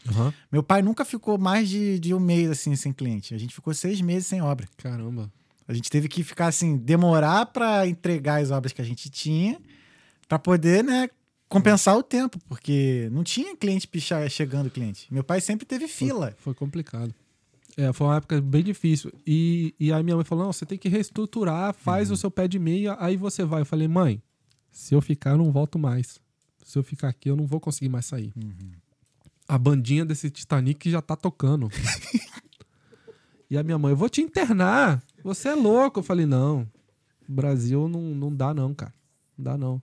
Meu 0.50 0.62
pai 0.62 0.82
nunca 0.82 1.04
ficou 1.04 1.38
mais 1.38 1.68
de, 1.68 1.98
de 1.98 2.12
um 2.12 2.20
mês, 2.20 2.50
assim, 2.50 2.74
sem 2.74 2.92
cliente. 2.92 3.34
A 3.34 3.38
gente 3.38 3.54
ficou 3.54 3.72
seis 3.72 4.00
meses 4.00 4.26
sem 4.26 4.42
obra. 4.42 4.66
Caramba. 4.76 5.30
A 5.66 5.72
gente 5.72 5.88
teve 5.88 6.08
que 6.08 6.24
ficar, 6.24 6.48
assim, 6.48 6.76
demorar 6.76 7.46
pra 7.46 7.86
entregar 7.86 8.42
as 8.42 8.50
obras 8.50 8.72
que 8.72 8.82
a 8.82 8.84
gente 8.84 9.08
tinha, 9.08 9.60
pra 10.28 10.36
poder, 10.36 10.82
né, 10.82 11.08
compensar 11.48 11.96
o 11.96 12.02
tempo, 12.02 12.38
porque 12.48 13.08
não 13.12 13.22
tinha 13.22 13.56
cliente 13.56 13.86
pichar, 13.86 14.28
chegando 14.30 14.70
cliente. 14.70 15.06
Meu 15.12 15.22
pai 15.22 15.40
sempre 15.40 15.66
teve 15.66 15.88
fila. 15.88 16.34
Foi 16.38 16.54
complicado. 16.54 17.14
É, 17.76 17.92
foi 17.92 18.06
uma 18.06 18.16
época 18.16 18.40
bem 18.40 18.62
difícil. 18.62 19.12
E, 19.26 19.74
e 19.78 19.92
aí 19.92 20.02
minha 20.02 20.16
mãe 20.16 20.24
falou: 20.24 20.44
não, 20.44 20.52
você 20.52 20.66
tem 20.66 20.78
que 20.78 20.88
reestruturar, 20.88 21.72
faz 21.74 22.10
o 22.10 22.16
seu 22.16 22.30
pé 22.30 22.48
de 22.48 22.58
meia, 22.58 22.96
aí 22.98 23.16
você 23.16 23.44
vai. 23.44 23.62
Eu 23.62 23.66
falei, 23.66 23.88
mãe, 23.88 24.22
se 24.70 24.94
eu 24.94 25.00
ficar, 25.00 25.30
eu 25.30 25.38
não 25.38 25.50
volto 25.50 25.78
mais. 25.78 26.20
Se 26.64 26.78
eu 26.78 26.82
ficar 26.82 27.08
aqui, 27.08 27.28
eu 27.28 27.36
não 27.36 27.46
vou 27.46 27.60
conseguir 27.60 27.88
mais 27.88 28.06
sair. 28.06 28.32
A 29.48 29.58
bandinha 29.58 30.04
desse 30.04 30.30
Titanic 30.30 30.88
já 30.90 31.02
tá 31.02 31.16
tocando. 31.16 31.68
e 33.50 33.58
a 33.58 33.62
minha 33.62 33.78
mãe, 33.78 33.92
eu 33.92 33.96
vou 33.96 34.08
te 34.08 34.20
internar. 34.20 35.02
Você 35.24 35.48
é 35.48 35.54
louco. 35.54 35.98
Eu 35.98 36.04
falei, 36.04 36.26
não. 36.26 36.68
Brasil 37.28 37.88
não, 37.88 38.14
não 38.14 38.34
dá, 38.34 38.54
não, 38.54 38.72
cara. 38.72 38.94
Não 39.36 39.44
dá, 39.44 39.58
não. 39.58 39.82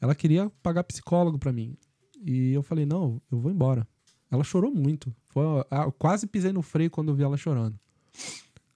Ela 0.00 0.14
queria 0.14 0.50
pagar 0.62 0.82
psicólogo 0.84 1.38
pra 1.38 1.52
mim. 1.52 1.76
E 2.24 2.52
eu 2.52 2.62
falei, 2.62 2.84
não, 2.84 3.22
eu 3.30 3.38
vou 3.38 3.52
embora. 3.52 3.86
Ela 4.30 4.44
chorou 4.44 4.70
muito. 4.70 5.14
Foi, 5.28 5.44
ah, 5.70 5.84
eu 5.84 5.92
quase 5.92 6.26
pisei 6.26 6.52
no 6.52 6.62
freio 6.62 6.90
quando 6.90 7.08
eu 7.08 7.14
vi 7.14 7.22
ela 7.22 7.36
chorando. 7.36 7.78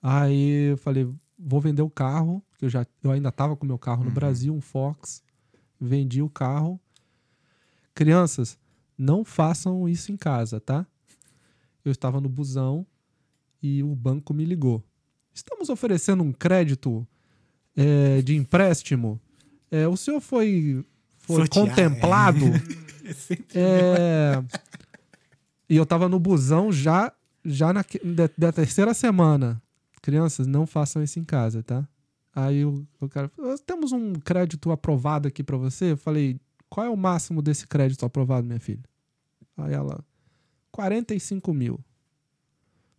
Aí 0.02 0.70
eu 0.70 0.76
falei, 0.76 1.08
vou 1.38 1.60
vender 1.60 1.82
o 1.82 1.90
carro, 1.90 2.42
que 2.58 2.64
eu 2.64 2.68
já 2.68 2.86
eu 3.02 3.10
ainda 3.10 3.30
tava 3.30 3.56
com 3.56 3.66
meu 3.66 3.78
carro 3.78 4.04
no 4.04 4.10
Brasil, 4.10 4.54
um 4.54 4.60
Fox. 4.60 5.22
Vendi 5.80 6.22
o 6.22 6.28
carro. 6.28 6.80
Crianças, 7.94 8.58
não 8.96 9.24
façam 9.24 9.88
isso 9.88 10.10
em 10.12 10.16
casa, 10.16 10.60
tá? 10.60 10.86
Eu 11.84 11.92
estava 11.92 12.20
no 12.20 12.28
busão 12.28 12.86
e 13.62 13.82
o 13.82 13.94
banco 13.94 14.32
me 14.32 14.44
ligou. 14.44 14.82
Estamos 15.34 15.68
oferecendo 15.68 16.22
um 16.22 16.32
crédito 16.32 17.06
é, 17.76 18.22
de 18.22 18.36
empréstimo. 18.36 19.20
É, 19.70 19.88
o 19.88 19.96
senhor 19.96 20.20
foi, 20.20 20.84
foi 21.18 21.46
Sortear, 21.46 21.66
contemplado. 21.66 22.46
É, 23.52 24.40
E 25.72 25.76
eu 25.76 25.86
tava 25.86 26.06
no 26.06 26.20
busão 26.20 26.70
já, 26.70 27.10
já 27.42 27.72
na, 27.72 27.82
da, 28.04 28.28
da 28.36 28.52
terceira 28.52 28.92
semana. 28.92 29.62
Crianças, 30.02 30.46
não 30.46 30.66
façam 30.66 31.02
isso 31.02 31.18
em 31.18 31.24
casa, 31.24 31.62
tá? 31.62 31.88
Aí 32.34 32.62
o, 32.62 32.86
o 33.00 33.08
cara 33.08 33.30
falou, 33.30 33.58
temos 33.58 33.90
um 33.90 34.12
crédito 34.12 34.70
aprovado 34.70 35.28
aqui 35.28 35.42
pra 35.42 35.56
você. 35.56 35.92
Eu 35.92 35.96
falei, 35.96 36.38
qual 36.68 36.84
é 36.84 36.90
o 36.90 36.96
máximo 36.96 37.40
desse 37.40 37.66
crédito 37.66 38.04
aprovado, 38.04 38.46
minha 38.46 38.60
filha? 38.60 38.84
Aí 39.56 39.72
ela, 39.72 40.04
45 40.70 41.54
mil. 41.54 41.80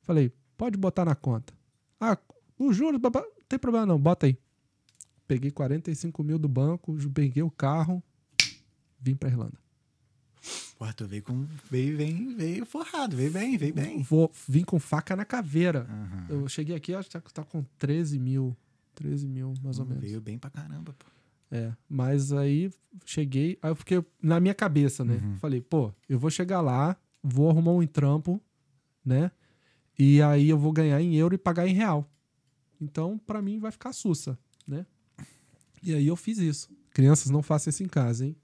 Falei, 0.01 0.33
pode 0.57 0.75
botar 0.75 1.05
na 1.05 1.13
conta. 1.13 1.53
Ah, 2.01 2.17
os 2.57 2.75
juros, 2.75 2.99
não 2.99 3.11
tem 3.47 3.59
problema 3.59 3.85
não, 3.85 3.99
bota 3.99 4.25
aí. 4.25 4.35
Peguei 5.27 5.51
45 5.51 6.23
mil 6.23 6.39
do 6.39 6.49
banco, 6.49 6.97
peguei 7.13 7.43
o 7.43 7.51
carro, 7.51 8.01
vim 8.99 9.13
pra 9.13 9.29
Irlanda. 9.29 9.62
Porra, 10.77 10.93
tu 10.93 11.05
veio 11.07 11.23
com. 11.23 11.45
Veio, 11.71 11.95
veio, 11.97 12.35
veio 12.35 12.65
forrado, 12.65 13.15
veio 13.15 13.31
bem, 13.31 13.57
veio 13.57 13.73
bem. 13.73 14.01
Vou, 14.01 14.31
vim 14.47 14.63
com 14.63 14.79
faca 14.79 15.15
na 15.15 15.23
caveira. 15.25 15.87
Aham. 15.89 16.25
Eu 16.29 16.47
cheguei 16.49 16.75
aqui, 16.75 16.93
acho 16.93 17.09
que 17.09 17.13
tá- 17.19 17.21
tá 17.21 17.43
com 17.43 17.63
13 17.77 18.19
mil. 18.19 18.55
13 18.95 19.27
mil, 19.27 19.53
mais 19.63 19.79
ou 19.79 19.85
menos. 19.85 20.03
Veio 20.03 20.19
bem 20.21 20.37
pra 20.37 20.49
caramba, 20.49 20.93
pô. 20.97 21.05
É, 21.49 21.71
mas 21.87 22.33
aí 22.33 22.71
cheguei, 23.05 23.57
aí 23.61 23.69
eu 23.71 23.75
fiquei 23.75 24.03
na 24.21 24.39
minha 24.39 24.53
cabeça, 24.55 25.05
né? 25.05 25.19
Uhum. 25.23 25.37
Falei, 25.37 25.61
pô, 25.61 25.93
eu 26.09 26.17
vou 26.19 26.29
chegar 26.29 26.61
lá, 26.61 26.97
vou 27.23 27.49
arrumar 27.49 27.71
um 27.73 27.85
trampo, 27.87 28.41
né? 29.05 29.31
E 29.97 30.21
aí 30.21 30.49
eu 30.49 30.57
vou 30.57 30.71
ganhar 30.73 30.99
em 30.99 31.15
euro 31.15 31.35
e 31.35 31.37
pagar 31.37 31.67
em 31.67 31.73
real. 31.73 32.09
Então, 32.81 33.17
pra 33.19 33.41
mim, 33.41 33.59
vai 33.59 33.71
ficar 33.71 33.93
sussa, 33.93 34.37
né? 34.67 34.85
E 35.81 35.93
aí 35.93 36.07
eu 36.07 36.15
fiz 36.15 36.37
isso. 36.39 36.69
Crianças, 36.89 37.29
não 37.29 37.41
façam 37.43 37.69
isso 37.69 37.83
em 37.83 37.87
casa, 37.87 38.25
hein? 38.25 38.35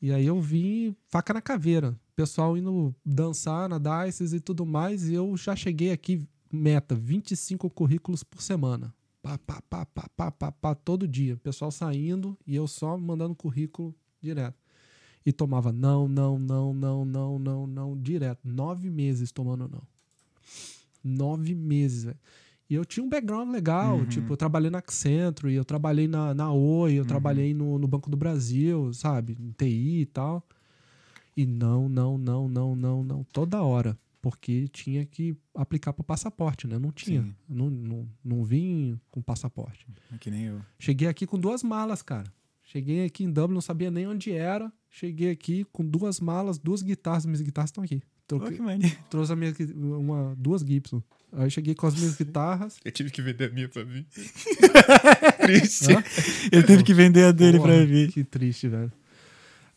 E 0.00 0.12
aí 0.12 0.26
eu 0.26 0.40
vim 0.40 0.96
faca 1.08 1.34
na 1.34 1.42
caveira. 1.42 1.98
Pessoal 2.16 2.56
indo 2.56 2.94
dançar 3.04 3.68
na 3.68 3.78
Dices 3.78 4.32
e 4.32 4.40
tudo 4.40 4.64
mais. 4.64 5.08
E 5.08 5.14
eu 5.14 5.36
já 5.36 5.54
cheguei 5.54 5.92
aqui, 5.92 6.26
meta, 6.50 6.94
25 6.94 7.68
currículos 7.70 8.22
por 8.22 8.40
semana. 8.40 8.94
Pá, 9.22 9.36
pá, 9.36 9.60
pá, 9.68 9.84
pá, 9.84 10.08
pá, 10.16 10.30
pá, 10.30 10.52
pá, 10.52 10.74
todo 10.74 11.06
dia. 11.06 11.36
Pessoal 11.36 11.70
saindo 11.70 12.38
e 12.46 12.56
eu 12.56 12.66
só 12.66 12.96
mandando 12.96 13.34
currículo 13.34 13.94
direto. 14.20 14.56
E 15.24 15.32
tomava 15.32 15.70
não, 15.70 16.08
não, 16.08 16.38
não, 16.38 16.72
não, 16.72 17.04
não, 17.04 17.38
não, 17.38 17.66
não, 17.66 18.00
direto. 18.00 18.40
Nove 18.42 18.88
meses 18.88 19.30
tomando 19.30 19.68
não. 19.68 19.82
Nove 21.04 21.54
meses, 21.54 22.04
velho. 22.04 22.18
E 22.70 22.74
eu 22.74 22.84
tinha 22.84 23.04
um 23.04 23.08
background 23.08 23.50
legal, 23.50 23.96
Uhum. 23.98 24.06
tipo, 24.06 24.32
eu 24.32 24.36
trabalhei 24.36 24.70
na 24.70 24.78
Accenture, 24.78 25.52
eu 25.52 25.64
trabalhei 25.64 26.06
na, 26.06 26.32
na 26.32 26.52
Oi, 26.52 26.92
eu 26.94 27.04
trabalhei 27.04 27.52
no, 27.52 27.78
no 27.80 27.88
Banco 27.88 28.08
do 28.08 28.16
Brasil, 28.16 28.92
sabe? 28.94 29.36
Em 29.40 29.50
TI 29.50 30.02
e 30.02 30.06
tal. 30.06 30.46
E 31.36 31.44
não, 31.44 31.88
não, 31.88 32.16
não, 32.16 32.48
não, 32.48 32.76
não, 32.76 33.02
não, 33.02 33.24
toda 33.32 33.60
hora. 33.62 33.98
Porque 34.22 34.68
tinha 34.68 35.04
que 35.06 35.34
aplicar 35.54 35.94
pro 35.94 36.04
passaporte, 36.04 36.66
né? 36.66 36.78
Não 36.78 36.92
tinha. 36.92 37.22
Sim. 37.22 37.34
Não, 37.48 37.70
não, 37.70 38.08
não 38.22 38.44
vim 38.44 39.00
com 39.10 39.22
passaporte. 39.22 39.86
Que 40.20 40.30
nem 40.30 40.44
eu. 40.44 40.60
Cheguei 40.78 41.08
aqui 41.08 41.26
com 41.26 41.38
duas 41.38 41.62
malas, 41.62 42.02
cara. 42.02 42.30
Cheguei 42.62 43.04
aqui 43.06 43.24
em 43.24 43.30
Dublin, 43.32 43.54
não 43.54 43.62
sabia 43.62 43.90
nem 43.90 44.06
onde 44.06 44.30
era. 44.30 44.70
Cheguei 44.90 45.30
aqui 45.30 45.64
com 45.72 45.84
duas 45.84 46.20
malas, 46.20 46.58
duas 46.58 46.82
guitarras. 46.82 47.24
Minhas 47.24 47.40
guitarras 47.40 47.70
estão 47.70 47.82
aqui. 47.82 48.02
Troquei- 48.28 48.56
que 48.58 48.62
maneiro. 48.62 48.94
trouxe 49.08 49.32
a 49.32 49.36
minha, 49.36 49.52
uma, 49.74 50.36
duas 50.36 50.60
Gibson. 50.60 51.02
Aí 51.32 51.50
cheguei 51.50 51.74
com 51.74 51.86
as 51.86 51.94
minhas 51.94 52.16
guitarras. 52.16 52.76
Eu 52.84 52.90
tive 52.90 53.10
que 53.10 53.22
vender 53.22 53.50
a 53.50 53.52
minha 53.52 53.68
pra 53.68 53.84
mim. 53.84 54.04
Triste. 55.42 55.92
Hã? 55.92 56.02
Ele 56.50 56.62
teve 56.64 56.82
que 56.82 56.92
vender 56.92 57.24
a 57.24 57.32
dele 57.32 57.58
Porra, 57.58 57.74
pra 57.74 57.84
vir. 57.84 58.10
Que 58.10 58.24
triste, 58.24 58.68
velho. 58.68 58.92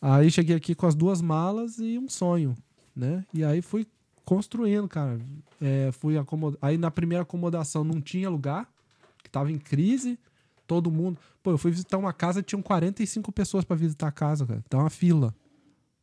Aí 0.02 0.30
cheguei 0.30 0.56
aqui 0.56 0.74
com 0.74 0.86
as 0.86 0.94
duas 0.94 1.22
malas 1.22 1.78
e 1.78 1.98
um 1.98 2.08
sonho, 2.08 2.54
né? 2.94 3.24
E 3.32 3.44
aí 3.44 3.62
fui 3.62 3.86
construindo, 4.24 4.88
cara. 4.88 5.18
É, 5.60 5.90
fui 5.92 6.18
acomod... 6.18 6.58
Aí 6.60 6.76
na 6.76 6.90
primeira 6.90 7.22
acomodação 7.22 7.84
não 7.84 8.00
tinha 8.00 8.28
lugar, 8.28 8.68
que 9.22 9.30
tava 9.30 9.50
em 9.50 9.58
crise, 9.58 10.18
todo 10.66 10.90
mundo. 10.90 11.18
Pô, 11.42 11.52
eu 11.52 11.58
fui 11.58 11.70
visitar 11.70 11.98
uma 11.98 12.12
casa 12.12 12.42
tinham 12.42 12.60
45 12.60 13.30
pessoas 13.32 13.64
pra 13.64 13.76
visitar 13.76 14.08
a 14.08 14.12
casa, 14.12 14.44
cara. 14.44 14.64
Tá 14.68 14.78
uma 14.78 14.90
fila. 14.90 15.34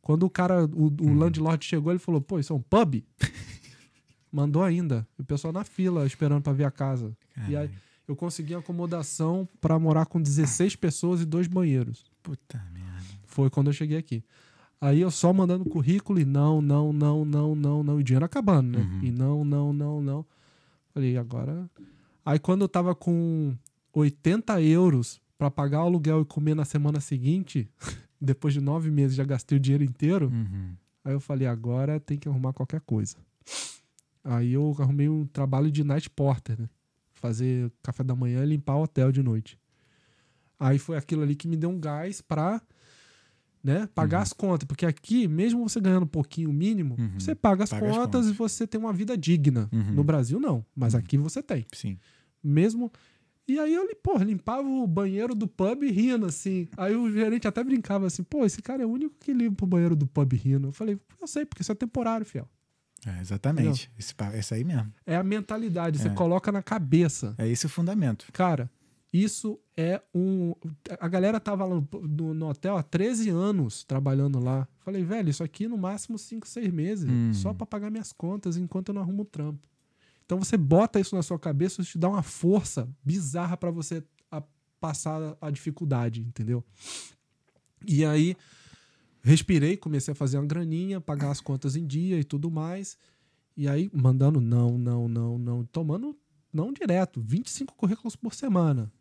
Quando 0.00 0.24
o 0.24 0.30
cara, 0.30 0.64
o, 0.64 0.86
o 1.00 1.14
landlord 1.14 1.64
chegou, 1.64 1.92
ele 1.92 1.98
falou: 1.98 2.20
pô, 2.20 2.38
isso 2.38 2.52
é 2.52 2.56
um 2.56 2.62
pub? 2.62 3.04
Mandou 4.32 4.62
ainda. 4.62 5.06
E 5.18 5.22
o 5.22 5.24
pessoal 5.24 5.52
na 5.52 5.62
fila 5.62 6.06
esperando 6.06 6.42
pra 6.42 6.54
ver 6.54 6.64
a 6.64 6.70
casa. 6.70 7.14
E 7.48 7.54
aí 7.54 7.70
eu 8.08 8.16
consegui 8.16 8.54
acomodação 8.54 9.46
pra 9.60 9.78
morar 9.78 10.06
com 10.06 10.20
16 10.20 10.74
pessoas 10.76 11.20
e 11.20 11.26
dois 11.26 11.46
banheiros. 11.46 12.04
Puta 12.22 12.62
merda. 12.72 13.02
Foi 13.24 13.50
quando 13.50 13.68
eu 13.68 13.72
cheguei 13.72 13.98
aqui. 13.98 14.24
Aí 14.80 15.00
eu 15.00 15.10
só 15.10 15.32
mandando 15.32 15.64
currículo 15.64 16.18
e 16.18 16.24
não, 16.24 16.60
não, 16.60 16.92
não, 16.92 17.24
não, 17.24 17.54
não, 17.54 17.82
não. 17.82 17.98
E 17.98 18.00
o 18.00 18.04
dinheiro 18.04 18.24
acabando, 18.24 18.78
né? 18.78 18.84
Uhum. 18.84 19.00
E 19.04 19.10
não, 19.12 19.44
não, 19.44 19.72
não, 19.72 20.02
não. 20.02 20.26
Falei, 20.92 21.16
agora. 21.16 21.70
Aí 22.24 22.38
quando 22.38 22.62
eu 22.62 22.68
tava 22.68 22.94
com 22.94 23.54
80 23.92 24.60
euros 24.62 25.20
pra 25.38 25.50
pagar 25.50 25.82
o 25.82 25.86
aluguel 25.86 26.22
e 26.22 26.24
comer 26.24 26.54
na 26.54 26.64
semana 26.64 27.00
seguinte, 27.00 27.70
depois 28.20 28.54
de 28.54 28.60
nove 28.60 28.90
meses 28.90 29.16
já 29.16 29.24
gastei 29.24 29.56
o 29.56 29.60
dinheiro 29.60 29.84
inteiro. 29.84 30.28
Uhum. 30.28 30.74
Aí 31.04 31.12
eu 31.12 31.20
falei, 31.20 31.46
agora 31.46 32.00
tem 32.00 32.18
que 32.18 32.28
arrumar 32.28 32.52
qualquer 32.52 32.80
coisa. 32.80 33.16
Aí 34.24 34.52
eu 34.52 34.74
arrumei 34.78 35.08
um 35.08 35.26
trabalho 35.26 35.70
de 35.70 35.82
night 35.82 36.08
porter, 36.10 36.60
né? 36.60 36.68
Fazer 37.14 37.70
café 37.82 38.02
da 38.04 38.14
manhã 38.14 38.42
e 38.42 38.46
limpar 38.46 38.76
o 38.76 38.82
hotel 38.82 39.10
de 39.12 39.22
noite. 39.22 39.58
Aí 40.58 40.78
foi 40.78 40.96
aquilo 40.96 41.22
ali 41.22 41.34
que 41.34 41.48
me 41.48 41.56
deu 41.56 41.70
um 41.70 41.78
gás 41.78 42.20
pra 42.20 42.60
né, 43.64 43.88
pagar 43.94 44.18
Uhum. 44.18 44.22
as 44.22 44.32
contas. 44.32 44.66
Porque 44.66 44.84
aqui, 44.86 45.26
mesmo 45.28 45.68
você 45.68 45.80
ganhando 45.80 46.04
um 46.04 46.08
pouquinho 46.08 46.52
mínimo, 46.52 46.96
Uhum. 46.98 47.18
você 47.20 47.34
paga 47.34 47.64
as 47.64 47.70
Paga 47.70 47.88
as 47.90 47.96
contas 47.96 48.20
contas. 48.22 48.34
e 48.34 48.38
você 48.38 48.66
tem 48.66 48.80
uma 48.80 48.92
vida 48.92 49.16
digna. 49.16 49.68
Uhum. 49.72 49.92
No 49.92 50.04
Brasil, 50.04 50.38
não. 50.40 50.64
Mas 50.74 50.94
aqui 50.94 51.16
você 51.16 51.42
tem. 51.42 51.64
Sim. 51.72 51.98
Mesmo. 52.42 52.90
E 53.46 53.58
aí 53.58 53.74
eu, 53.74 53.88
porra, 54.02 54.24
limpava 54.24 54.66
o 54.68 54.86
banheiro 54.86 55.34
do 55.34 55.46
pub 55.48 55.82
rindo, 55.84 56.26
assim. 56.26 56.68
Aí 56.76 56.94
o 56.94 57.10
gerente 57.12 57.46
até 57.46 57.62
brincava 57.62 58.06
assim, 58.06 58.22
pô, 58.22 58.44
esse 58.44 58.62
cara 58.62 58.82
é 58.82 58.86
o 58.86 58.88
único 58.90 59.14
que 59.20 59.32
limpa 59.32 59.64
o 59.64 59.68
banheiro 59.68 59.94
do 59.96 60.06
pub 60.06 60.32
rindo. 60.34 60.68
Eu 60.68 60.72
falei, 60.72 60.98
eu 61.20 61.26
sei, 61.26 61.44
porque 61.44 61.62
isso 61.62 61.70
é 61.72 61.74
temporário, 61.74 62.24
fiel. 62.26 62.48
É, 63.06 63.20
exatamente. 63.20 63.90
Esse, 63.98 64.14
esse 64.34 64.54
aí 64.54 64.62
mesmo. 64.64 64.92
É 65.04 65.16
a 65.16 65.22
mentalidade, 65.24 65.98
você 65.98 66.08
É. 66.08 66.14
coloca 66.14 66.52
na 66.52 66.62
cabeça. 66.62 67.34
É 67.38 67.48
esse 67.48 67.66
o 67.66 67.68
fundamento. 67.68 68.26
Cara, 68.32 68.70
isso 69.12 69.58
é 69.76 70.00
um. 70.14 70.54
A 71.00 71.08
galera 71.08 71.40
tava 71.40 71.64
lá 71.64 71.74
no, 71.74 72.34
no- 72.34 72.48
hotel 72.48 72.76
há 72.76 72.82
13 72.82 73.28
anos 73.28 73.82
trabalhando 73.84 74.38
lá. 74.38 74.66
Falei, 74.80 75.02
velho, 75.04 75.28
isso 75.30 75.42
aqui 75.42 75.66
no 75.66 75.76
máximo 75.76 76.16
5, 76.18 76.46
6 76.46 76.72
meses. 76.72 77.10
Hum. 77.10 77.32
Só 77.34 77.52
pra 77.52 77.66
pagar 77.66 77.90
minhas 77.90 78.12
contas 78.12 78.56
enquanto 78.56 78.88
eu 78.90 78.94
não 78.94 79.02
arrumo 79.02 79.22
o 79.22 79.26
trampo. 79.26 79.68
Então 80.24 80.38
você 80.38 80.56
bota 80.56 80.98
isso 81.00 81.14
na 81.16 81.22
sua 81.22 81.38
cabeça, 81.38 81.82
isso 81.82 81.90
te 81.92 81.98
dá 81.98 82.08
uma 82.08 82.22
força 82.22 82.88
bizarra 83.04 83.56
pra 83.56 83.70
você 83.70 84.02
a- 84.30 84.42
passar 84.80 85.36
a 85.40 85.50
dificuldade, 85.50 86.20
entendeu? 86.22 86.64
E 87.86 88.04
aí, 88.04 88.36
respirei, 89.22 89.76
comecei 89.76 90.12
a 90.12 90.14
fazer 90.14 90.38
uma 90.38 90.46
graninha, 90.46 91.00
pagar 91.00 91.30
as 91.30 91.40
contas 91.40 91.76
em 91.76 91.86
dia 91.86 92.18
e 92.18 92.24
tudo 92.24 92.50
mais. 92.50 92.98
E 93.56 93.68
aí, 93.68 93.90
mandando 93.92 94.40
não, 94.40 94.76
não, 94.76 95.08
não, 95.08 95.38
não, 95.38 95.64
tomando 95.66 96.16
não 96.52 96.72
direto, 96.72 97.20
25 97.20 97.74
currículos 97.74 98.16
por 98.16 98.34
semana. 98.34 98.92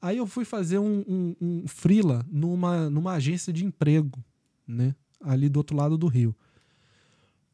Aí 0.00 0.16
eu 0.16 0.26
fui 0.26 0.44
fazer 0.44 0.78
um, 0.78 1.04
um, 1.08 1.36
um 1.40 1.68
freela 1.68 2.24
numa, 2.30 2.88
numa 2.88 3.12
agência 3.14 3.52
de 3.52 3.64
emprego, 3.64 4.22
né? 4.66 4.94
Ali 5.20 5.48
do 5.48 5.56
outro 5.56 5.76
lado 5.76 5.98
do 5.98 6.06
rio. 6.06 6.34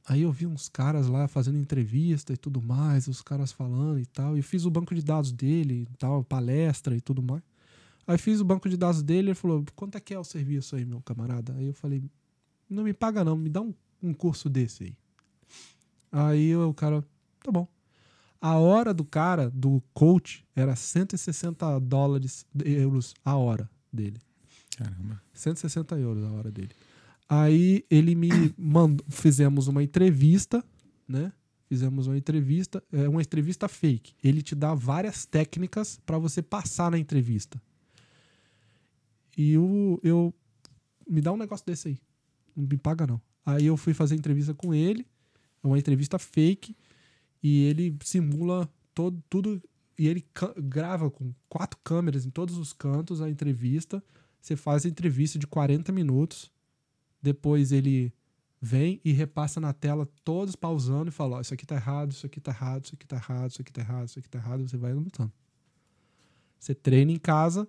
Aí 0.06 0.20
eu 0.20 0.30
vi 0.30 0.46
uns 0.46 0.68
caras 0.68 1.08
lá 1.08 1.26
fazendo 1.26 1.56
entrevista 1.56 2.34
e 2.34 2.36
tudo 2.36 2.60
mais, 2.60 3.08
os 3.08 3.22
caras 3.22 3.50
falando 3.50 3.98
e 3.98 4.04
tal. 4.04 4.36
E 4.36 4.42
fiz 4.42 4.66
o 4.66 4.70
banco 4.70 4.94
de 4.94 5.02
dados 5.02 5.32
dele 5.32 5.88
e 5.90 5.96
tal, 5.96 6.22
palestra 6.22 6.94
e 6.94 7.00
tudo 7.00 7.22
mais. 7.22 7.42
Aí 8.06 8.18
fiz 8.18 8.40
o 8.40 8.44
banco 8.44 8.68
de 8.68 8.76
dados 8.76 9.02
dele, 9.02 9.28
ele 9.28 9.34
falou: 9.34 9.64
quanto 9.74 9.96
é 9.96 10.00
que 10.00 10.14
é 10.14 10.18
o 10.18 10.24
serviço 10.24 10.76
aí, 10.76 10.84
meu 10.84 11.00
camarada? 11.00 11.54
Aí 11.54 11.66
eu 11.66 11.74
falei: 11.74 12.02
não 12.68 12.84
me 12.84 12.92
paga 12.92 13.24
não, 13.24 13.36
me 13.36 13.48
dá 13.48 13.60
um, 13.60 13.74
um 14.02 14.12
curso 14.12 14.48
desse 14.48 14.84
aí. 14.84 14.96
Aí 16.10 16.54
o 16.56 16.72
cara, 16.72 17.04
tá 17.42 17.50
bom. 17.50 17.66
A 18.40 18.58
hora 18.58 18.92
do 18.92 19.04
cara, 19.04 19.50
do 19.50 19.82
coach, 19.94 20.44
era 20.54 20.76
160 20.76 21.80
dólares, 21.80 22.46
euros 22.64 23.14
a 23.24 23.36
hora 23.36 23.70
dele. 23.92 24.20
Caramba. 24.76 25.22
160 25.32 25.98
euros 25.98 26.24
a 26.24 26.30
hora 26.30 26.50
dele. 26.50 26.70
Aí 27.28 27.84
ele 27.90 28.14
me 28.14 28.28
mandou, 28.58 29.04
fizemos 29.08 29.66
uma 29.66 29.82
entrevista, 29.82 30.62
né? 31.08 31.32
Fizemos 31.68 32.06
uma 32.06 32.16
entrevista, 32.16 32.82
é 32.92 33.08
uma 33.08 33.22
entrevista 33.22 33.66
fake. 33.66 34.14
Ele 34.22 34.42
te 34.42 34.54
dá 34.54 34.74
várias 34.74 35.24
técnicas 35.24 35.98
para 36.04 36.18
você 36.18 36.42
passar 36.42 36.90
na 36.90 36.98
entrevista. 36.98 37.60
E 39.36 39.56
o, 39.58 39.98
eu 40.02 40.32
me 41.08 41.20
dá 41.20 41.32
um 41.32 41.36
negócio 41.36 41.64
desse 41.66 41.88
aí. 41.88 41.98
Não 42.54 42.66
me 42.66 42.76
paga 42.76 43.06
não. 43.06 43.20
Aí 43.44 43.66
eu 43.66 43.76
fui 43.76 43.92
fazer 43.92 44.14
entrevista 44.14 44.54
com 44.54 44.74
ele, 44.74 45.06
é 45.62 45.66
uma 45.66 45.78
entrevista 45.78 46.18
fake, 46.18 46.76
e 47.42 47.64
ele 47.64 47.96
simula 48.02 48.68
todo 48.94 49.22
tudo 49.28 49.60
e 49.98 50.08
ele 50.08 50.24
grava 50.58 51.10
com 51.10 51.32
quatro 51.48 51.78
câmeras 51.84 52.24
em 52.24 52.30
todos 52.30 52.56
os 52.56 52.72
cantos 52.72 53.20
a 53.20 53.28
entrevista. 53.28 54.02
Você 54.40 54.56
faz 54.56 54.84
a 54.84 54.88
entrevista 54.88 55.38
de 55.38 55.46
40 55.46 55.92
minutos. 55.92 56.50
Depois 57.22 57.70
ele 57.70 58.12
vem 58.60 59.00
e 59.04 59.12
repassa 59.12 59.60
na 59.60 59.72
tela 59.72 60.08
todos 60.24 60.56
pausando 60.56 61.10
e 61.10 61.12
fala, 61.12 61.40
isso 61.40 61.52
aqui 61.52 61.66
tá 61.66 61.74
errado, 61.74 62.12
isso 62.12 62.26
aqui 62.26 62.40
tá 62.40 62.50
errado, 62.50 62.84
isso 62.84 62.94
aqui 62.94 63.06
tá 63.06 63.16
errado, 63.16 63.50
isso 63.50 63.60
aqui 63.60 63.72
tá 63.72 63.80
errado, 63.80 64.08
isso 64.08 64.18
aqui 64.18 64.28
tá 64.28 64.38
errado, 64.38 64.68
você 64.68 64.76
vai 64.76 64.92
anotando. 64.92 65.32
Você 66.58 66.74
treina 66.74 67.12
em 67.12 67.18
casa 67.18 67.68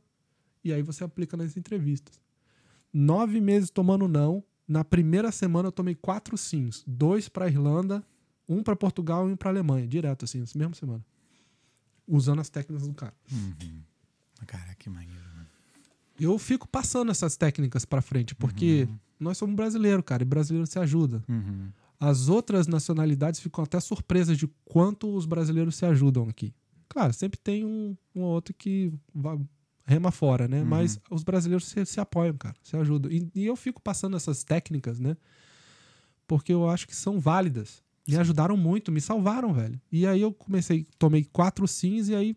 e 0.66 0.74
aí 0.74 0.82
você 0.82 1.04
aplica 1.04 1.38
nas 1.38 1.56
entrevistas. 1.56 2.20
Nove 2.92 3.40
meses 3.40 3.70
tomando 3.70 4.08
não. 4.08 4.44
Na 4.68 4.84
primeira 4.84 5.32
semana 5.32 5.68
eu 5.68 5.72
tomei 5.72 5.94
quatro 5.94 6.36
sims. 6.36 6.84
Dois 6.88 7.30
pra 7.30 7.48
Irlanda, 7.48 8.04
um 8.50 8.64
pra 8.64 8.76
Portugal 8.76 9.30
e 9.30 9.34
um 9.34 9.36
pra 9.36 9.52
Alemanha. 9.52 9.88
Direto, 9.88 10.26
assim, 10.26 10.40
nessa 10.40 10.58
mesma 10.58 10.74
semana. 10.74 11.06
Usando 12.08 12.42
as 12.42 12.50
técnicas 12.50 12.88
do 12.88 12.94
cara. 12.96 13.14
Caraca, 14.48 14.76
que 14.76 14.90
maneiro, 14.90 15.24
mano. 15.36 15.48
Eu 16.20 16.38
fico 16.40 16.68
passando 16.68 17.12
essas 17.12 17.38
técnicas 17.38 17.86
pra 17.86 18.02
frente, 18.02 18.34
porque 18.34 18.88
nós 19.20 19.38
somos 19.38 19.56
brasileiros, 19.56 20.04
cara, 20.06 20.24
e 20.24 20.26
brasileiro 20.26 20.66
se 20.66 20.80
ajuda. 20.80 21.24
Uhum. 21.28 21.70
As 22.00 22.28
outras 22.28 22.68
nacionalidades 22.68 23.40
ficam 23.40 23.64
até 23.64 23.80
surpresas 23.80 24.38
de 24.38 24.48
quanto 24.64 25.14
os 25.16 25.26
brasileiros 25.26 25.76
se 25.76 25.86
ajudam 25.86 26.28
aqui. 26.28 26.54
Claro, 26.88 27.14
sempre 27.14 27.40
tem 27.40 27.66
um, 27.66 27.96
um 28.16 28.22
ou 28.22 28.34
outro 28.34 28.54
que 28.54 28.92
vai, 29.14 29.38
rema 29.86 30.12
fora, 30.12 30.48
né? 30.48 30.64
Mas 30.64 31.00
os 31.10 31.24
brasileiros 31.24 31.66
se, 31.66 31.86
se 31.86 32.00
apoiam, 32.00 32.36
cara, 32.38 32.56
se 32.64 32.76
ajudam. 32.76 33.12
E, 33.12 33.30
e 33.36 33.46
eu 33.46 33.56
fico 33.56 33.82
passando 33.82 34.18
essas 34.18 34.44
técnicas, 34.44 35.00
né? 35.00 35.16
Porque 36.28 36.52
eu 36.54 36.68
acho 36.70 36.88
que 36.88 36.96
são 36.96 37.20
válidas. 37.20 37.84
Me 38.08 38.18
ajudaram 38.18 38.56
muito, 38.58 38.92
me 38.92 39.02
salvaram, 39.02 39.54
velho. 39.54 39.80
E 39.92 40.06
aí 40.06 40.22
eu 40.22 40.32
comecei, 40.34 40.86
tomei 40.98 41.24
quatro 41.24 41.68
sims 41.68 42.10
e 42.10 42.16
aí 42.16 42.36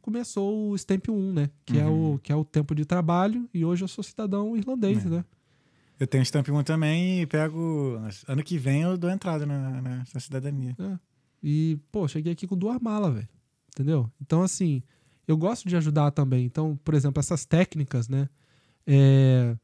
começou 0.00 0.70
o 0.70 0.76
Stamp 0.78 1.08
1, 1.08 1.32
né? 1.32 1.50
Que, 1.64 1.78
é, 1.78 1.86
o, 1.86 2.18
que 2.22 2.32
é 2.32 2.36
o 2.36 2.44
tempo 2.44 2.74
de 2.74 2.84
trabalho. 2.84 3.48
E 3.52 3.64
hoje 3.64 3.82
eu 3.84 3.88
sou 3.88 4.04
cidadão 4.04 4.56
irlandês, 4.56 5.04
É. 5.04 5.08
né? 5.08 5.24
Eu 5.98 6.06
tenho 6.06 6.22
Stamp 6.24 6.46
1 6.48 6.62
também 6.62 7.22
e 7.22 7.26
pego. 7.26 7.98
Ano 8.28 8.42
que 8.42 8.58
vem 8.58 8.82
eu 8.82 8.98
dou 8.98 9.10
entrada 9.10 9.46
na, 9.46 9.80
na, 9.80 10.04
na 10.12 10.20
cidadania. 10.20 10.76
E, 11.42 11.78
pô, 11.90 12.06
cheguei 12.06 12.32
aqui 12.34 12.46
com 12.46 12.56
duas 12.56 12.78
malas, 12.80 13.14
velho. 13.14 13.28
Entendeu? 13.68 14.10
Então, 14.20 14.42
assim, 14.42 14.82
eu 15.26 15.36
gosto 15.36 15.68
de 15.68 15.76
ajudar 15.76 16.10
também. 16.12 16.44
Então, 16.44 16.78
por 16.84 16.94
exemplo, 16.94 17.20
essas 17.20 17.44
técnicas, 17.44 18.08
né? 18.08 18.28
É, 18.86 19.56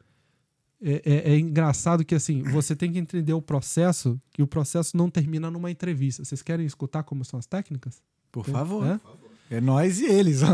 é, 0.83 1.03
é- 1.05 1.33
é 1.35 1.39
engraçado 1.39 2.05
que, 2.05 2.15
assim, 2.15 2.43
você 2.43 2.75
tem 2.75 2.93
que 2.93 2.99
entender 2.99 3.33
o 3.33 3.41
processo, 3.43 4.21
que 4.33 4.43
o 4.43 4.47
processo 4.47 4.97
não 4.97 5.09
termina 5.09 5.51
numa 5.51 5.71
entrevista. 5.71 6.25
Vocês 6.25 6.43
querem 6.43 6.67
escutar 6.67 7.03
como 7.05 7.25
são 7.25 7.39
as 7.39 7.47
técnicas? 7.47 8.03
Por 8.33 8.45
favor. 8.47 8.87
É? 9.51 9.57
É 9.57 9.61
nós 9.61 10.01
e 10.01 10.07
eles. 10.07 10.41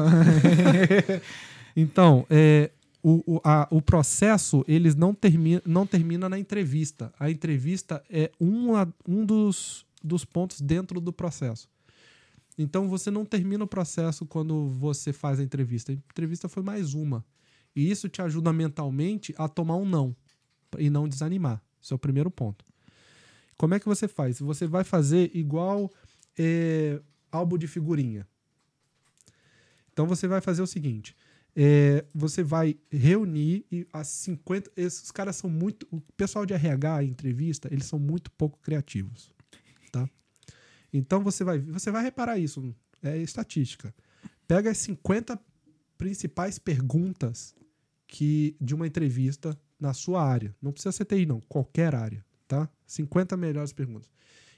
Então, 1.76 2.26
é, 2.28 2.70
o, 3.02 3.36
o, 3.36 3.40
a- 3.44 3.68
o 3.70 3.80
processo 3.80 4.64
eles 4.66 4.97
não, 4.97 5.14
termina, 5.14 5.62
não 5.64 5.86
termina 5.86 6.28
na 6.28 6.39
entrevista. 6.39 7.12
A 7.18 7.30
entrevista 7.30 8.02
é 8.10 8.30
um, 8.40 8.72
um 9.06 9.24
dos, 9.24 9.86
dos 10.02 10.24
pontos 10.24 10.60
dentro 10.60 11.01
do 11.01 11.12
processo. 11.12 11.68
Então 12.59 12.89
você 12.89 13.09
não 13.10 13.24
termina 13.24 13.62
o 13.62 13.68
processo 13.68 14.26
quando 14.26 14.68
você 14.68 15.12
faz 15.12 15.39
a 15.39 15.44
entrevista. 15.44 15.93
A 15.93 15.94
entrevista 15.94 16.48
foi 16.48 16.62
mais 16.62 16.93
uma. 16.93 17.24
E 17.74 17.89
isso 17.89 18.09
te 18.09 18.20
ajuda 18.20 18.52
mentalmente 18.52 19.32
a 19.39 19.48
tomar 19.48 19.76
um 19.76 19.85
não 19.85 20.16
e 20.76 20.90
não 20.90 21.09
desanimar. 21.09 21.62
Esse 21.80 21.93
é 21.93 21.97
o 21.97 21.98
primeiro 21.98 22.30
ponto. 22.30 22.64
Como 23.56 23.74
é 23.74 23.80
que 23.80 23.86
você 23.86 24.09
faz? 24.09 24.40
Você 24.40 24.66
vai 24.66 24.82
fazer 24.82 25.30
igual 25.35 25.90
é, 26.36 27.01
álbum 27.30 27.56
de 27.56 27.68
figurinha. 27.68 28.26
Então 29.93 30.06
você 30.06 30.26
vai 30.26 30.40
fazer 30.40 30.62
o 30.62 30.66
seguinte: 30.66 31.16
é, 31.55 32.05
você 32.14 32.43
vai 32.43 32.76
reunir 32.90 33.64
e 33.70 33.86
as 33.93 34.09
50. 34.09 34.70
Esses 34.76 35.10
caras 35.10 35.36
são 35.36 35.51
muito. 35.51 35.86
O 35.90 36.01
pessoal 36.16 36.47
de 36.47 36.55
RH, 36.55 37.05
entrevista, 37.05 37.68
eles 37.72 37.86
são 37.86 37.98
muito 37.98 38.30
pouco 38.32 38.59
criativos. 38.60 39.30
Tá? 39.90 40.09
Então 40.93 41.23
você 41.23 41.44
vai, 41.44 41.59
você 41.59 41.90
vai 41.90 42.02
reparar 42.02 42.39
isso. 42.39 42.74
É 43.02 43.16
estatística. 43.16 43.94
Pega 44.47 44.70
as 44.70 44.78
50 44.78 45.39
principais 45.97 46.59
perguntas 46.59 47.55
que 48.06 48.56
de 48.60 48.74
uma 48.74 48.86
entrevista 48.86 49.59
na 49.78 49.93
sua 49.93 50.23
área. 50.23 50.55
Não 50.60 50.73
precisa 50.73 50.93
ser 50.93 51.05
TI, 51.05 51.27
não. 51.27 51.40
Qualquer 51.43 51.94
área. 51.94 52.24
Tá? 52.47 52.69
50 52.86 53.36
melhores 53.36 53.73
perguntas. 53.73 54.10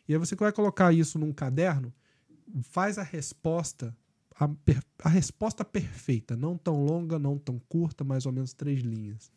E 0.09 0.13
aí 0.13 0.19
você 0.19 0.37
vai 0.37 0.53
colocar 0.53 0.93
isso 0.93 1.19
num 1.19 1.33
caderno, 1.33 1.93
faz 2.63 2.99
a 2.99 3.03
resposta 3.03 3.95
a, 4.41 4.49
a 5.05 5.09
resposta 5.09 5.65
perfeita, 5.65 6.35
não 6.35 6.57
tão 6.57 6.83
longa, 6.83 7.19
não 7.19 7.39
tão 7.39 7.59
curta, 7.69 8.03
mais 8.03 8.25
ou 8.25 8.33
menos 8.33 8.55
três 8.55 8.81
linhas, 8.81 9.31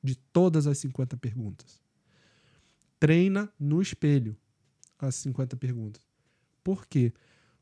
de 0.00 0.14
todas 0.14 0.68
as 0.68 0.78
50 0.78 1.16
perguntas. 1.16 1.82
Treina 3.00 3.52
no 3.58 3.82
espelho 3.82 4.36
as 4.98 5.16
50 5.16 5.56
perguntas. 5.56 6.02
Por 6.64 6.86
quê? 6.86 7.12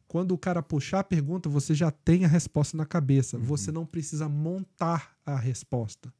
Quando 0.06 0.32
o 0.32 0.38
cara 0.38 0.62
puxar 0.62 1.00
a 1.00 1.04
pergunta, 1.04 1.48
você 1.48 1.74
já 1.74 1.90
tem 1.90 2.24
a 2.24 2.28
resposta 2.28 2.76
na 2.76 2.86
cabeça. 2.86 3.36
Você 3.38 3.72
não 3.72 3.84
precisa 3.84 4.28
montar 4.28 5.16
a 5.26 5.36
resposta. 5.36 6.12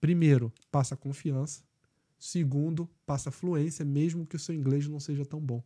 Primeiro, 0.00 0.52
passa 0.70 0.96
confiança. 0.96 1.62
Segundo, 2.18 2.88
passa 3.04 3.30
fluência, 3.30 3.84
mesmo 3.84 4.26
que 4.26 4.36
o 4.36 4.38
seu 4.38 4.54
inglês 4.54 4.86
não 4.86 5.00
seja 5.00 5.24
tão 5.24 5.40
bom. 5.40 5.62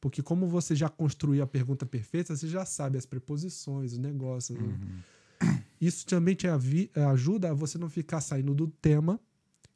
Porque 0.00 0.22
como 0.22 0.46
você 0.46 0.76
já 0.76 0.88
construiu 0.88 1.42
a 1.42 1.46
pergunta 1.46 1.84
perfeita, 1.84 2.36
você 2.36 2.46
já 2.48 2.64
sabe 2.64 2.98
as 2.98 3.06
preposições, 3.06 3.92
os 3.92 3.98
negócios. 3.98 4.58
né? 4.58 5.02
Isso 5.80 6.06
também 6.06 6.34
te 6.34 6.46
ajuda 6.94 7.50
a 7.50 7.54
você 7.54 7.78
não 7.78 7.88
ficar 7.88 8.20
saindo 8.20 8.54
do 8.54 8.68
tema 8.68 9.20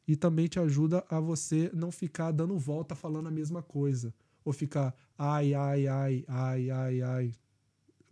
e 0.07 0.15
também 0.15 0.47
te 0.47 0.59
ajuda 0.59 1.05
a 1.09 1.19
você 1.19 1.69
não 1.73 1.91
ficar 1.91 2.31
dando 2.31 2.57
volta 2.57 2.95
falando 2.95 3.27
a 3.27 3.31
mesma 3.31 3.61
coisa. 3.61 4.13
Ou 4.43 4.51
ficar 4.53 4.93
ai, 5.17 5.53
ai, 5.53 5.87
ai, 5.87 6.25
ai, 6.27 6.69
ai, 6.71 7.01
ai. 7.01 7.31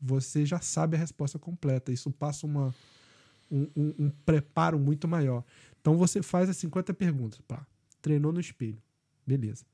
Você 0.02 0.46
já 0.46 0.60
sabe 0.60 0.96
a 0.96 1.00
resposta 1.00 1.38
completa. 1.40 1.92
Isso 1.92 2.10
passa 2.12 2.46
uma, 2.46 2.74
um, 3.52 3.68
um- 3.76 3.94
um 4.00 4.10
preparo 4.26 4.80
muito 4.80 5.08
maior. 5.08 5.44
Então 5.82 5.98
você 5.98 6.22
faz 6.22 6.50
as 6.50 6.58
50 6.58 6.94
perguntas. 6.94 7.40
Pá, 7.42 7.66
treinou 8.02 8.32
no 8.32 8.40
espelho. 8.40 8.82
Beleza. 9.26 9.66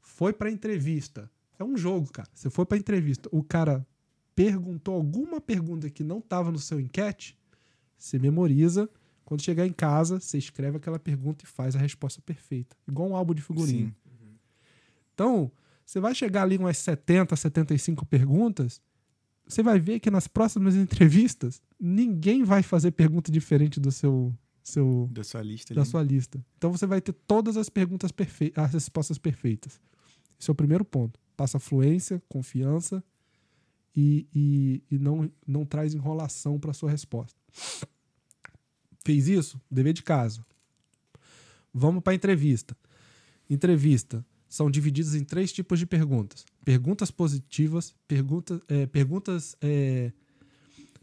Foi 0.00 0.32
pra 0.32 0.50
entrevista. 0.50 1.30
É 1.58 1.64
um 1.64 1.76
jogo, 1.76 2.10
cara. 2.12 2.28
Você 2.32 2.48
foi 2.48 2.64
pra 2.64 2.78
entrevista. 2.78 3.28
O 3.32 3.42
cara 3.42 3.86
perguntou 4.34 4.94
alguma 4.94 5.40
pergunta 5.40 5.90
que 5.90 6.04
não 6.04 6.18
estava 6.18 6.50
no 6.52 6.58
seu 6.58 6.78
enquete. 6.80 7.36
Você 7.98 8.18
memoriza. 8.18 8.88
Quando 9.24 9.42
chegar 9.42 9.66
em 9.66 9.72
casa, 9.72 10.18
você 10.20 10.38
escreve 10.38 10.78
aquela 10.78 10.98
pergunta 10.98 11.44
e 11.44 11.46
faz 11.48 11.76
a 11.76 11.78
resposta 11.78 12.22
perfeita. 12.22 12.74
Igual 12.86 13.10
um 13.10 13.16
álbum 13.16 13.34
de 13.34 13.42
figurinha. 13.42 13.88
Sim. 13.88 13.94
Então, 15.12 15.50
você 15.88 16.00
vai 16.00 16.14
chegar 16.14 16.42
ali 16.42 16.58
umas 16.58 16.76
70, 16.76 17.34
75 17.34 18.04
perguntas, 18.04 18.78
você 19.46 19.62
vai 19.62 19.80
ver 19.80 19.98
que 20.00 20.10
nas 20.10 20.28
próximas 20.28 20.74
entrevistas, 20.76 21.62
ninguém 21.80 22.44
vai 22.44 22.62
fazer 22.62 22.90
pergunta 22.90 23.32
diferente 23.32 23.80
do 23.80 23.90
seu, 23.90 24.36
seu 24.62 25.08
Da 25.10 25.24
sua 25.24 25.42
lista 25.42 25.72
da 25.72 25.80
ali. 25.80 25.90
sua 25.90 26.02
lista. 26.02 26.44
Então 26.58 26.70
você 26.70 26.84
vai 26.86 27.00
ter 27.00 27.14
todas 27.14 27.56
as 27.56 27.70
perguntas 27.70 28.12
perfeitas, 28.12 28.62
as 28.62 28.74
respostas 28.74 29.16
perfeitas. 29.16 29.80
Esse 30.38 30.50
é 30.50 30.52
o 30.52 30.54
primeiro 30.54 30.84
ponto. 30.84 31.18
Passa 31.34 31.58
fluência, 31.58 32.22
confiança 32.28 33.02
e, 33.96 34.26
e, 34.34 34.82
e 34.90 34.98
não, 34.98 35.30
não 35.46 35.64
traz 35.64 35.94
enrolação 35.94 36.60
para 36.60 36.74
sua 36.74 36.90
resposta. 36.90 37.40
Fez 39.06 39.26
isso? 39.26 39.58
Dever 39.70 39.94
de 39.94 40.02
casa. 40.02 40.44
Vamos 41.72 42.02
para 42.02 42.14
entrevista. 42.14 42.76
Entrevista 43.48 44.22
são 44.48 44.70
divididas 44.70 45.14
em 45.14 45.24
três 45.24 45.52
tipos 45.52 45.78
de 45.78 45.86
perguntas: 45.86 46.44
perguntas 46.64 47.10
positivas, 47.10 47.94
perguntas, 48.06 48.60
é, 48.68 48.86
perguntas, 48.86 49.56
é, 49.60 50.12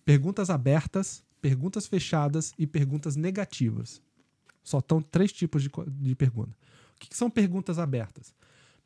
perguntas 0.04 0.50
abertas, 0.50 1.24
perguntas 1.42 1.86
fechadas 1.86 2.54
e 2.58 2.66
perguntas 2.66 3.16
negativas. 3.16 4.02
Só 4.64 4.80
estão 4.80 5.02
três 5.02 5.32
tipos 5.32 5.62
de, 5.62 5.70
de 5.88 6.16
pergunta. 6.16 6.56
O 6.96 7.00
que, 7.00 7.10
que 7.10 7.16
são 7.16 7.30
perguntas 7.30 7.78
abertas? 7.78 8.34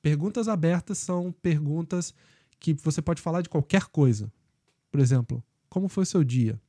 Perguntas 0.02 0.48
abertas 0.48 0.98
são 0.98 1.32
perguntas 1.32 2.14
que 2.60 2.74
você 2.74 3.02
pode 3.02 3.22
falar 3.22 3.42
de 3.42 3.50
qualquer 3.50 3.86
coisa. 3.86 4.32
Por 4.92 5.00
exemplo, 5.00 5.44
como 5.70 5.88
foi 5.88 6.04
o 6.04 6.08
seu 6.08 6.24
dia? 6.24 6.60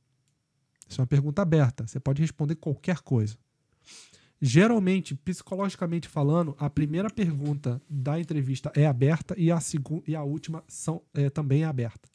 Isso 0.87 0.99
é 0.99 1.01
uma 1.01 1.07
pergunta 1.07 1.41
aberta. 1.41 1.87
Você 1.87 1.99
pode 1.99 2.21
responder 2.21 2.55
qualquer 2.55 2.99
coisa. 2.99 3.37
Geralmente, 4.41 5.13
psicologicamente 5.13 6.07
falando, 6.07 6.55
a 6.57 6.69
primeira 6.69 7.09
pergunta 7.09 7.79
da 7.87 8.19
entrevista 8.19 8.71
é 8.75 8.87
aberta 8.87 9.35
e 9.37 9.51
a, 9.51 9.59
segu- 9.59 10.03
e 10.07 10.15
a 10.15 10.23
última 10.23 10.63
são, 10.67 11.01
é, 11.13 11.29
também 11.29 11.61
é 11.61 11.65
aberta. 11.65 12.09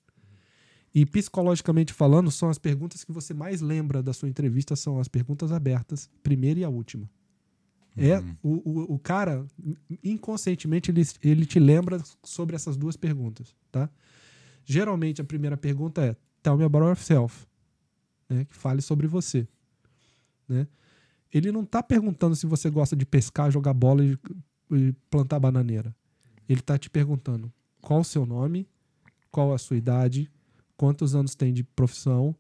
E 0.93 1.07
psicologicamente 1.07 1.93
falando, 1.93 2.31
são 2.31 2.49
as 2.49 2.59
perguntas 2.59 3.05
que 3.05 3.13
você 3.13 3.33
mais 3.33 3.61
lembra 3.61 4.03
da 4.03 4.13
sua 4.13 4.29
entrevista, 4.29 4.75
são 4.75 4.99
as 4.99 5.07
perguntas 5.07 5.53
abertas, 5.53 6.11
primeira 6.23 6.61
e 6.61 6.65
a 6.65 6.69
última. 6.69 7.09
É, 7.97 8.19
o, 8.43 8.71
o, 8.71 8.95
o 8.95 8.99
cara, 8.99 9.47
inconscientemente, 10.03 10.91
ele, 10.91 11.03
ele 11.23 11.47
te 11.47 11.59
lembra 11.59 12.03
sobre 12.23 12.57
essas 12.57 12.77
duas 12.77 12.97
perguntas, 12.97 13.55
tá? 13.71 13.89
Geralmente, 14.65 15.21
a 15.21 15.25
primeira 15.25 15.57
pergunta 15.57 16.05
é 16.05 16.17
Tell 16.43 16.57
me 16.57 16.65
about 16.65 16.85
yourself. 16.87 17.47
Né? 18.29 18.45
Que 18.45 18.55
fale 18.55 18.81
sobre 18.81 19.07
você. 19.07 19.49
Né? 20.49 20.67
Ele 21.37 21.53
não 21.53 21.65
tá 21.65 21.83
perguntando 21.83 22.35
se 22.35 22.47
você 22.47 22.71
gosta 22.71 22.97
de 22.97 23.05
pescar, 23.05 23.51
jogar 23.51 23.75
bola 23.75 24.05
e 24.05 24.19
e 24.71 24.93
plantar 25.11 25.39
bananeira. 25.39 25.95
Ele 26.49 26.61
tá 26.61 26.79
te 26.79 26.89
perguntando 26.89 27.53
qual 27.81 28.01
o 28.01 28.05
seu 28.05 28.25
nome, 28.25 28.69
qual 29.31 29.53
a 29.53 29.59
sua 29.59 29.77
idade, 29.77 30.31
quantos 30.77 31.15
anos 31.15 31.35
tem 31.35 31.53
de 31.53 31.63
profissão, 31.63 32.35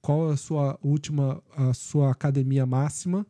qual 0.00 0.30
a 0.30 0.36
sua 0.36 0.78
última, 0.82 1.42
a 1.56 1.72
sua 1.72 2.10
academia 2.10 2.66
máxima 2.66 3.26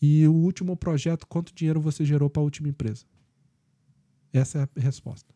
e 0.00 0.26
o 0.26 0.32
último 0.32 0.76
projeto, 0.76 1.26
quanto 1.26 1.54
dinheiro 1.54 1.80
você 1.80 2.04
gerou 2.04 2.30
para 2.30 2.40
a 2.40 2.44
última 2.44 2.68
empresa. 2.68 3.04
Essa 4.32 4.58
é 4.58 4.62
a 4.62 4.80
resposta. 4.80 5.34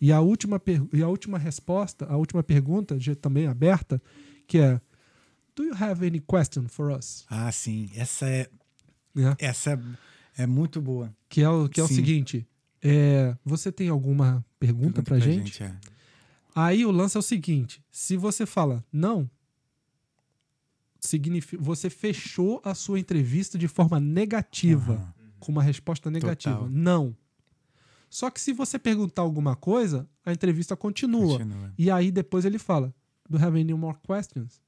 E 0.00 0.12
a 0.12 0.20
última, 0.20 0.60
e 0.92 1.02
a 1.02 1.08
última 1.08 1.38
resposta, 1.38 2.06
a 2.06 2.16
última 2.16 2.42
pergunta, 2.42 2.96
também 3.20 3.46
aberta, 3.46 4.00
que 4.46 4.58
é 4.58 4.80
Do 5.56 5.64
you 5.64 5.74
have 5.74 6.06
any 6.06 6.20
question 6.20 6.68
for 6.68 6.90
us? 6.90 7.24
Ah, 7.30 7.50
sim. 7.50 7.90
Essa 7.94 8.28
é, 8.28 8.50
essa 9.38 9.72
é, 9.72 10.42
é 10.42 10.46
muito 10.46 10.82
boa. 10.82 11.12
Que 11.30 11.40
é 11.40 11.48
o, 11.48 11.66
que 11.66 11.80
é 11.80 11.82
o 11.82 11.88
seguinte: 11.88 12.46
é, 12.82 13.34
você 13.42 13.72
tem 13.72 13.88
alguma 13.88 14.44
pergunta, 14.60 15.02
pra, 15.02 15.18
gente? 15.18 15.62
é. 15.62 15.74
Aí 16.54 16.84
o 16.84 16.90
lance 16.90 17.16
é 17.16 17.20
o 17.20 17.22
seguinte: 17.22 17.82
se 17.90 18.18
você 18.18 18.44
fala 18.44 18.84
não, 18.92 19.28
significa 21.00 21.62
você 21.62 21.88
fechou 21.88 22.60
a 22.62 22.74
sua 22.74 23.00
entrevista 23.00 23.56
de 23.56 23.66
forma 23.66 23.98
negativa, 23.98 24.94
Aham. 24.94 25.14
com 25.40 25.52
uma 25.52 25.62
resposta 25.62 26.10
negativa. 26.10 26.56
Total. 26.56 26.70
Não. 26.70 27.16
Só 28.10 28.30
que 28.30 28.40
se 28.40 28.52
você 28.52 28.78
perguntar 28.78 29.22
alguma 29.22 29.56
coisa, 29.56 30.08
a 30.24 30.32
entrevista 30.32 30.76
continua. 30.76 31.38
Continua. 31.38 31.72
E 31.78 31.90
aí 31.90 32.10
depois 32.10 32.44
ele 32.44 32.58
fala: 32.58 32.94
Do 33.28 33.38
you 33.38 33.44
have 33.44 33.58
any 33.58 33.72
more 33.72 33.96
questions? 34.06 34.60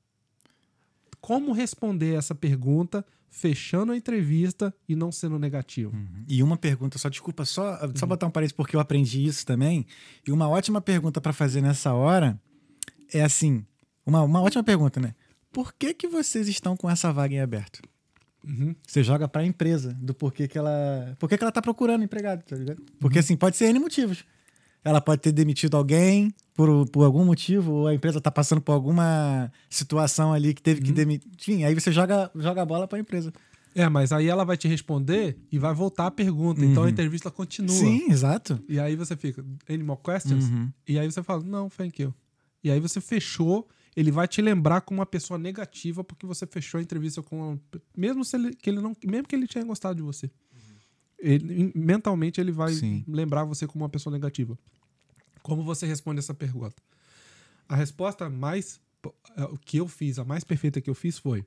Como 1.21 1.53
responder 1.53 2.15
essa 2.15 2.35
pergunta 2.35 3.05
fechando 3.31 3.93
a 3.93 3.97
entrevista 3.97 4.75
e 4.89 4.97
não 4.97 5.13
sendo 5.13 5.39
negativo? 5.39 5.93
E 6.27 6.43
uma 6.43 6.57
pergunta, 6.57 6.97
só 6.99 7.09
desculpa, 7.09 7.45
só, 7.45 7.77
só 7.95 8.05
Uhum. 8.05 8.09
botar 8.09 8.27
um 8.27 8.31
parênteses 8.31 8.57
porque 8.57 8.75
eu 8.75 8.81
aprendi 8.81 9.25
isso 9.25 9.45
também. 9.45 9.87
E 10.27 10.33
uma 10.33 10.49
ótima 10.49 10.81
pergunta 10.81 11.21
pra 11.21 11.33
fazer 11.33 11.61
nessa 11.61 11.93
hora 11.93 12.41
é 13.13 13.23
assim: 13.23 13.65
uma, 14.07 14.23
uma 14.23 14.41
ótima 14.41 14.63
pergunta, 14.65 14.99
né? 15.01 15.15
Por 15.53 15.73
que, 15.75 15.93
que 15.95 16.07
vocês 16.09 16.47
estão 16.49 16.77
com 16.77 16.89
essa 16.89 17.13
vaga 17.13 17.35
em 17.35 17.41
aberto? 17.41 17.81
Uhum. 18.47 18.75
Você 18.87 19.03
joga 19.03 19.27
pra 19.29 19.45
empresa 19.45 19.93
do 20.01 20.15
porquê 20.15 20.47
que 20.47 20.57
ela. 20.57 21.17
Por 21.19 21.29
que 21.29 21.37
ela 21.41 21.53
tá 21.53 21.61
procurando 21.61 22.05
empregado, 22.05 22.43
tá 22.45 22.57
ligado? 22.57 22.79
Uhum. 22.79 22.87
Porque 23.01 23.19
assim, 23.19 23.37
pode 23.37 23.57
ser 23.57 23.67
N 23.67 23.79
motivos. 23.79 24.25
Ela 24.85 25.01
pode 25.01 25.21
ter 25.23 25.33
demitido 25.33 25.77
alguém 25.77 26.33
por, 26.55 26.89
por 26.89 27.05
algum 27.05 27.25
motivo, 27.25 27.73
ou 27.73 27.87
a 27.89 27.95
empresa 27.95 28.21
tá 28.21 28.31
passando 28.31 28.61
por 28.61 28.73
alguma 28.73 29.51
situação 29.69 30.33
ali 30.33 30.55
que 30.55 30.61
Uhum. 30.61 30.65
teve 30.65 30.81
que 30.83 30.93
demitir. 30.93 31.29
Enfim, 31.35 31.65
aí 31.65 31.75
você 31.75 31.93
joga, 31.93 32.31
joga 32.35 32.63
a 32.63 32.67
bola 32.67 32.89
pra 32.89 32.99
empresa. 32.99 33.33
É, 33.75 33.89
mas 33.89 34.11
aí 34.13 34.27
ela 34.27 34.45
vai 34.45 34.57
te 34.57 34.67
responder 34.67 35.39
e 35.53 35.59
vai 35.59 35.73
voltar 35.75 36.07
a 36.07 36.11
pergunta. 36.11 36.65
Então 36.65 36.83
a 36.85 36.91
entrevista 36.91 37.31
continua. 37.31 37.77
Sim, 37.77 38.11
exato. 38.11 38.59
E 38.69 38.81
aí 38.81 38.97
você 38.97 39.15
fica, 39.17 39.45
any 39.69 39.83
more 39.85 40.01
questions? 40.03 40.49
Uhum. 40.49 40.73
E 40.89 40.99
aí 40.99 41.11
você 41.11 41.23
fala, 41.23 41.45
não, 41.45 41.69
thank 41.69 42.01
you. 42.03 42.13
E 42.65 42.71
aí 42.73 42.81
você 42.81 43.01
fechou, 43.01 43.69
ele 43.95 44.11
vai 44.11 44.27
te 44.27 44.43
lembrar 44.43 44.81
como 44.81 44.99
uma 45.01 45.07
pessoa 45.07 45.39
negativa 45.39 46.03
porque 46.03 46.27
você 46.27 46.45
fechou 46.47 46.79
a 46.79 46.83
entrevista 46.83 47.23
com 47.23 47.57
mesmo 47.97 48.25
se 48.25 48.37
ele, 48.37 48.55
que 48.57 48.69
ele 48.71 48.81
não, 48.81 48.93
mesmo 49.07 49.29
que 49.29 49.37
ele 49.37 49.47
tenha 49.47 49.65
gostado 49.65 49.95
de 49.97 50.03
você. 50.03 50.29
Ele- 51.19 51.73
mentalmente 51.75 52.41
ele 52.41 52.53
vai 52.53 52.73
Sim. 52.73 53.05
lembrar 53.09 53.45
você 53.45 53.67
como 53.67 53.83
uma 53.85 53.89
pessoa 53.89 54.13
negativa. 54.13 54.57
Como 55.43 55.63
você 55.65 55.87
responde 55.87 56.21
essa 56.21 56.35
pergunta? 56.35 56.81
A 57.69 57.75
resposta 57.77 58.29
mais 58.31 58.81
é, 59.37 59.45
o 59.45 59.57
que 59.59 59.77
eu 59.79 59.89
fiz, 59.89 60.19
a 60.19 60.25
mais 60.25 60.45
perfeita 60.45 60.81
que 60.81 60.91
eu 60.91 60.95
fiz 60.95 61.19
foi: 61.19 61.45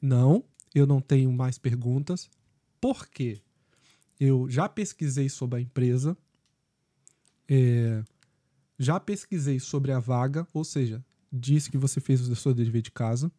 não, 0.00 0.44
eu 0.74 0.86
não 0.86 1.00
tenho 1.00 1.32
mais 1.32 1.58
perguntas. 1.58 2.28
Por 2.80 3.06
quê? 3.08 3.40
Eu 4.18 4.48
já 4.48 4.68
pesquisei 4.68 5.28
sobre 5.28 5.58
a 5.58 5.62
empresa, 5.62 6.16
é, 7.48 8.02
já 8.78 8.98
pesquisei 9.00 9.58
sobre 9.58 9.92
a 9.92 9.98
vaga, 9.98 10.46
ou 10.52 10.64
seja, 10.64 11.04
disse 11.32 11.70
que 11.70 11.78
você 11.78 12.00
fez 12.00 12.20
o 12.28 12.36
seu 12.36 12.54
dever 12.54 12.82
de 12.82 12.90
casa. 12.90 13.30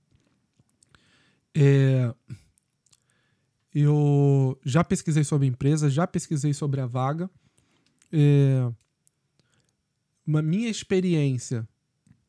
É, 1.54 2.14
eu 3.76 4.58
já 4.64 4.84
pesquisei 4.86 5.26
sobre 5.26 5.46
a 5.46 5.50
empresa, 5.50 5.90
já 5.90 6.08
pesquisei 6.08 6.54
sobre 6.54 6.80
a 6.80 6.86
vaga. 6.86 7.30
É, 8.12 8.72
uma 10.26 10.42
minha 10.42 10.70
experiência, 10.70 11.68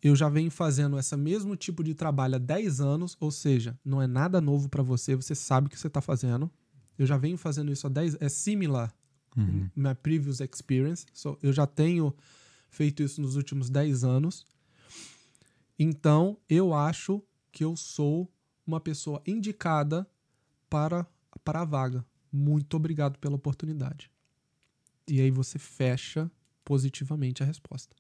eu 0.03 0.17
já 0.17 0.29
venho 0.29 0.51
fazendo 0.51 0.99
esse 0.99 1.17
mesmo 1.17 1.55
tipo 1.57 1.85
de 1.85 1.95
trabalho 1.95 2.35
há 2.35 2.39
10 2.39 2.81
anos, 2.81 3.17
ou 3.21 3.31
seja, 3.31 3.79
não 3.85 4.03
é 4.03 4.07
nada 4.09 4.41
novo 4.41 4.69
para 4.69 4.83
você, 4.83 5.15
você 5.15 5.35
sabe 5.37 5.69
o 5.69 5.71
que 5.71 5.79
você 5.79 5.87
está 5.87 6.01
fazendo. 6.01 6.51
Eu 6.99 7.07
já 7.07 7.17
venho 7.17 7.39
fazendo 7.39 7.71
isso 7.71 7.87
há 7.87 7.91
10 7.91 8.17
é 8.21 8.29
similar 8.29 8.93
Uhum. 9.37 9.69
my 9.77 9.95
previous 9.95 10.41
experience. 10.41 11.05
So, 11.13 11.39
eu 11.43 11.53
já 11.53 11.67
tenho 11.67 12.15
feito 12.71 13.03
isso 13.03 13.21
nos 13.21 13.37
últimos 13.37 13.69
10 13.69 14.03
anos. 14.03 14.47
Então, 15.79 16.39
eu 16.49 16.73
acho 16.73 17.23
que 17.53 17.63
eu 17.63 17.77
sou 17.77 18.33
uma 18.67 18.81
pessoa 18.81 19.23
indicada 19.27 20.09
para, 20.71 21.07
para 21.41 21.61
a 21.63 21.65
vaga. 21.65 22.05
Muito 22.33 22.77
obrigado 22.77 23.19
pela 23.19 23.35
oportunidade. 23.37 24.11
E 25.09 25.21
aí 25.21 25.31
você 25.31 25.59
fecha 25.59 26.31
positivamente 26.65 27.43
a 27.43 27.47
resposta. 27.47 27.95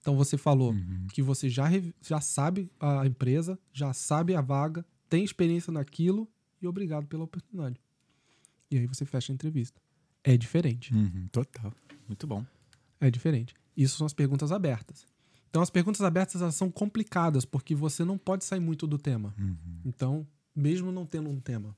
Então 0.00 0.16
você 0.16 0.36
falou 0.36 0.72
Uhum. 0.72 1.06
que 1.12 1.22
você 1.22 1.48
já, 1.48 1.64
já 2.02 2.20
sabe 2.20 2.70
a 2.78 3.06
empresa, 3.06 3.58
já 3.72 3.92
sabe 3.92 4.34
a 4.34 4.40
vaga, 4.40 4.84
tem 5.08 5.24
experiência 5.24 5.72
naquilo 5.72 6.28
e 6.60 6.66
obrigado 6.66 7.06
pela 7.06 7.24
oportunidade. 7.24 7.80
E 8.70 8.78
aí 8.78 8.86
você 8.86 9.04
fecha 9.04 9.32
a 9.32 9.34
entrevista. 9.34 9.80
É 10.22 10.36
diferente. 10.36 10.94
Uhum, 10.94 11.28
Total. 11.32 11.72
Muito 12.06 12.26
bom. 12.26 12.44
É 13.00 13.10
diferente. 13.10 13.54
Isso 13.76 13.96
são 13.96 14.06
as 14.06 14.12
perguntas 14.12 14.52
abertas. 14.52 15.06
Então 15.48 15.62
as 15.62 15.70
perguntas 15.70 16.00
abertas 16.02 16.42
elas 16.42 16.54
são 16.54 16.70
complicadas 16.70 17.44
porque 17.44 17.74
você 17.74 18.04
não 18.04 18.18
pode 18.18 18.44
sair 18.44 18.60
muito 18.60 18.86
do 18.86 18.98
tema. 18.98 19.34
Uhum. 19.38 19.56
Então, 19.84 20.26
mesmo 20.54 20.92
não 20.92 21.04
tendo 21.04 21.28
um 21.28 21.40
tema, 21.40 21.76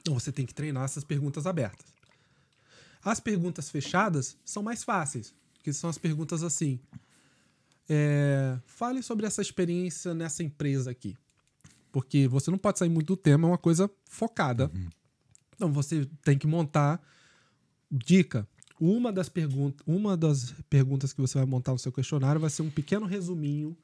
então 0.00 0.14
você 0.14 0.30
tem 0.30 0.46
que 0.46 0.54
treinar 0.54 0.84
essas 0.84 1.02
perguntas 1.02 1.46
abertas. 1.46 1.86
As 3.02 3.20
perguntas 3.20 3.70
fechadas 3.70 4.36
são 4.44 4.62
mais 4.62 4.84
fáceis, 4.84 5.34
que 5.62 5.72
são 5.72 5.90
as 5.90 5.98
perguntas 5.98 6.42
assim: 6.42 6.78
é, 7.88 8.58
fale 8.66 9.02
sobre 9.02 9.26
essa 9.26 9.42
experiência 9.42 10.14
nessa 10.14 10.42
empresa 10.42 10.90
aqui, 10.90 11.16
porque 11.90 12.28
você 12.28 12.50
não 12.50 12.58
pode 12.58 12.78
sair 12.78 12.88
muito 12.88 13.08
do 13.08 13.16
tema, 13.16 13.48
é 13.48 13.50
uma 13.50 13.58
coisa 13.58 13.90
focada. 14.04 14.70
Então 15.54 15.72
você 15.72 16.06
tem 16.22 16.38
que 16.38 16.46
montar 16.46 17.00
dica. 17.90 18.46
Uma 18.78 19.10
das 19.10 19.28
perguntas, 19.28 19.82
uma 19.86 20.16
das 20.16 20.52
perguntas 20.68 21.12
que 21.12 21.20
você 21.20 21.38
vai 21.38 21.46
montar 21.46 21.72
no 21.72 21.78
seu 21.78 21.90
questionário 21.90 22.40
vai 22.40 22.50
ser 22.50 22.62
um 22.62 22.70
pequeno 22.70 23.06
resuminho 23.06 23.76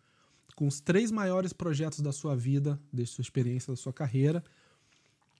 com 0.55 0.66
os 0.66 0.81
três 0.81 1.11
maiores 1.11 1.53
projetos 1.53 2.01
da 2.01 2.12
sua 2.12 2.37
vida, 2.37 2.79
da 2.93 3.05
sua 3.07 3.23
experiência, 3.23 3.73
da 3.73 3.77
sua 3.77 3.93
carreira, 3.93 4.43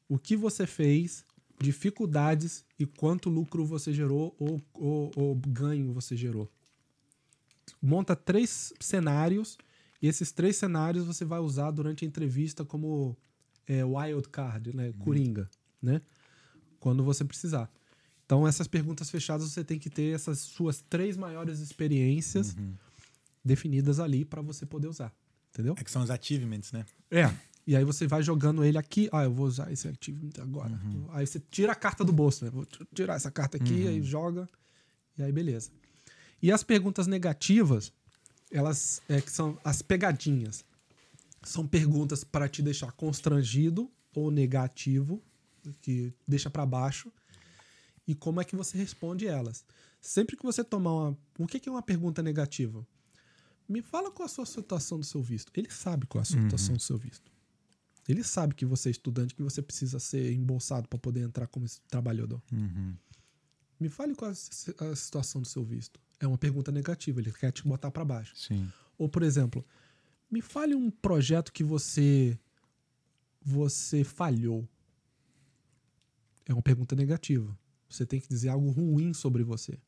o 0.09 0.19
que 0.19 0.37
você 0.37 0.67
fez, 0.67 1.25
dificuldades 1.61 2.65
e 2.79 2.87
quanto 2.87 3.29
lucro 3.31 3.65
você 3.65 3.93
gerou 3.93 4.35
ou, 4.39 4.61
ou- 4.75 5.11
ou 5.17 5.35
ganho 5.37 5.93
você 5.93 6.17
gerou. 6.17 6.51
Monta 7.81 8.15
três 8.17 8.73
cenários 8.81 9.59
e 10.01 10.09
esses 10.09 10.33
três 10.33 10.57
cenários 10.57 11.05
você 11.05 11.25
vai 11.25 11.39
usar 11.41 11.71
durante 11.71 12.05
a 12.05 12.09
entrevista 12.09 12.65
como 12.65 13.17
é, 13.67 13.85
wild 13.85 14.29
card, 14.29 14.75
né? 14.75 14.93
Coringa, 14.99 15.51
né? 15.81 16.01
Quando 16.81 17.05
você 17.05 17.25
precisar. 17.25 17.71
Então, 18.27 18.47
essas 18.47 18.67
perguntas 18.67 19.11
fechadas 19.11 19.49
você 19.51 19.63
tem 19.63 19.79
que 19.79 19.91
ter 19.91 20.15
essas 20.15 20.39
suas 20.41 20.81
três 20.89 21.17
maiores 21.17 21.61
experiências 21.61 22.57
definidas 23.45 24.01
ali 24.01 24.25
para 24.25 24.43
você 24.43 24.65
poder 24.67 24.89
usar. 24.89 25.13
Entendeu? 25.51 25.75
É 25.79 25.85
que 25.85 25.91
são 25.91 26.03
os 26.03 26.11
achievements, 26.11 26.73
né? 26.73 26.85
É. 27.11 27.31
E 27.67 27.77
aí 27.77 27.85
você 27.85 28.07
vai 28.07 28.23
jogando 28.23 28.65
ele 28.65 28.79
aqui. 28.79 29.09
Ah, 29.13 29.25
eu 29.25 29.33
vou 29.33 29.47
usar 29.47 29.71
esse 29.71 29.87
achievement 29.87 30.33
agora. 30.41 30.81
Aí 31.11 31.27
você 31.27 31.39
tira 31.39 31.73
a 31.73 31.77
carta 31.77 32.05
do 32.05 32.13
bolso, 32.13 32.45
né? 32.45 32.51
Vou 32.51 32.67
tirar 32.95 33.15
essa 33.15 33.31
carta 33.31 33.57
aqui, 33.57 33.87
aí 33.87 34.03
joga. 34.03 34.49
E 35.17 35.23
aí, 35.23 35.31
beleza. 35.31 35.71
E 36.43 36.51
as 36.51 36.65
perguntas 36.65 37.07
negativas, 37.07 37.93
elas 38.51 39.01
é, 39.09 39.21
que 39.21 39.31
são 39.31 39.59
as 39.63 39.81
pegadinhas. 39.81 40.65
São 41.43 41.67
perguntas 41.67 42.25
para 42.25 42.49
te 42.49 42.63
deixar 42.63 42.93
constrangido 42.93 43.91
ou 44.15 44.31
negativo, 44.31 45.23
que 45.81 46.13
deixa 46.27 46.51
para 46.51 46.67
baixo. 46.67 47.13
E 48.07 48.15
como 48.15 48.41
é 48.41 48.45
que 48.45 48.57
você 48.57 48.77
responde 48.77 49.27
elas. 49.27 49.65
Sempre 50.01 50.37
que 50.37 50.43
você 50.43 50.65
tomar 50.65 50.93
uma. 50.93 51.19
O 51.39 51.47
que 51.47 51.69
é 51.69 51.71
uma 51.73 51.83
pergunta 51.83 52.23
negativa? 52.23 52.85
Me 53.73 53.81
fala 53.81 54.11
qual 54.11 54.27
a 54.27 54.29
sua 54.29 54.45
situação 54.45 54.99
do 54.99 55.05
seu 55.05 55.23
visto. 55.23 55.51
Ele 55.57 55.71
sabe 55.71 56.07
qual 56.07 56.21
é 56.21 56.23
a 56.23 56.25
sua 56.27 56.43
situação 56.43 56.77
do 56.77 56.83
seu 56.83 56.99
visto. 56.99 57.33
Ele 58.07 58.23
sabe 58.23 58.55
que 58.55 58.67
você 58.67 58.91
é 58.91 58.93
estudante, 58.93 59.35
que 59.35 59.43
você 59.43 59.63
precisa 59.63 59.99
ser 59.99 60.33
embolsado 60.35 60.87
para 60.89 60.99
poder 60.99 61.21
entrar 61.21 61.47
como 61.47 61.65
trabalhador. 61.89 62.43
Uhum. 62.53 62.95
Me 63.81 63.89
fale 63.89 64.15
qual 64.15 64.31
é 64.31 64.35
a 64.91 64.97
situação 64.97 65.41
do 65.41 65.49
seu 65.49 65.65
visto. 65.65 65.99
É 66.21 66.27
uma 66.27 66.37
pergunta 66.37 66.71
negativa, 66.71 67.21
ele 67.21 67.33
quer 67.33 67.51
te 67.51 67.67
botar 67.67 67.91
para 67.91 68.05
baixo. 68.05 68.37
Sim. 68.37 68.71
Ou, 68.99 69.09
por 69.09 69.23
exemplo, 69.23 69.65
me 70.31 70.43
fale 70.43 70.75
um 70.75 70.91
projeto 70.91 71.51
que 71.51 71.65
você 71.65 72.39
você 73.41 74.05
falhou. 74.05 74.69
É 76.45 76.53
uma 76.53 76.63
pergunta 76.63 76.95
negativa. 76.95 77.57
Você 77.89 78.05
tem 78.05 78.21
que 78.21 78.29
dizer 78.29 78.51
algo 78.51 78.71
ruim 78.71 79.15
sobre 79.15 79.43
você. 79.43 79.79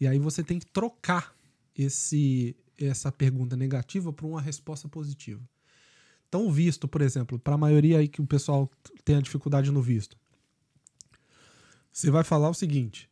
E 0.00 0.06
aí 0.06 0.18
você 0.18 0.42
tem 0.42 0.58
que 0.58 0.66
trocar 0.66 1.34
esse 1.74 2.56
essa 2.86 3.10
pergunta 3.12 3.56
negativa 3.56 4.12
por 4.12 4.26
uma 4.26 4.40
resposta 4.40 4.88
positiva. 4.88 5.42
Então, 6.28 6.46
o 6.46 6.52
visto, 6.52 6.88
por 6.88 7.02
exemplo, 7.02 7.38
para 7.38 7.54
a 7.54 7.58
maioria 7.58 7.98
aí 7.98 8.08
que 8.08 8.22
o 8.22 8.26
pessoal 8.26 8.70
tem 9.04 9.16
a 9.16 9.20
dificuldade 9.20 9.70
no 9.70 9.82
visto, 9.82 10.16
você 11.92 12.10
vai 12.10 12.24
falar 12.24 12.48
o 12.48 12.54
seguinte: 12.54 13.10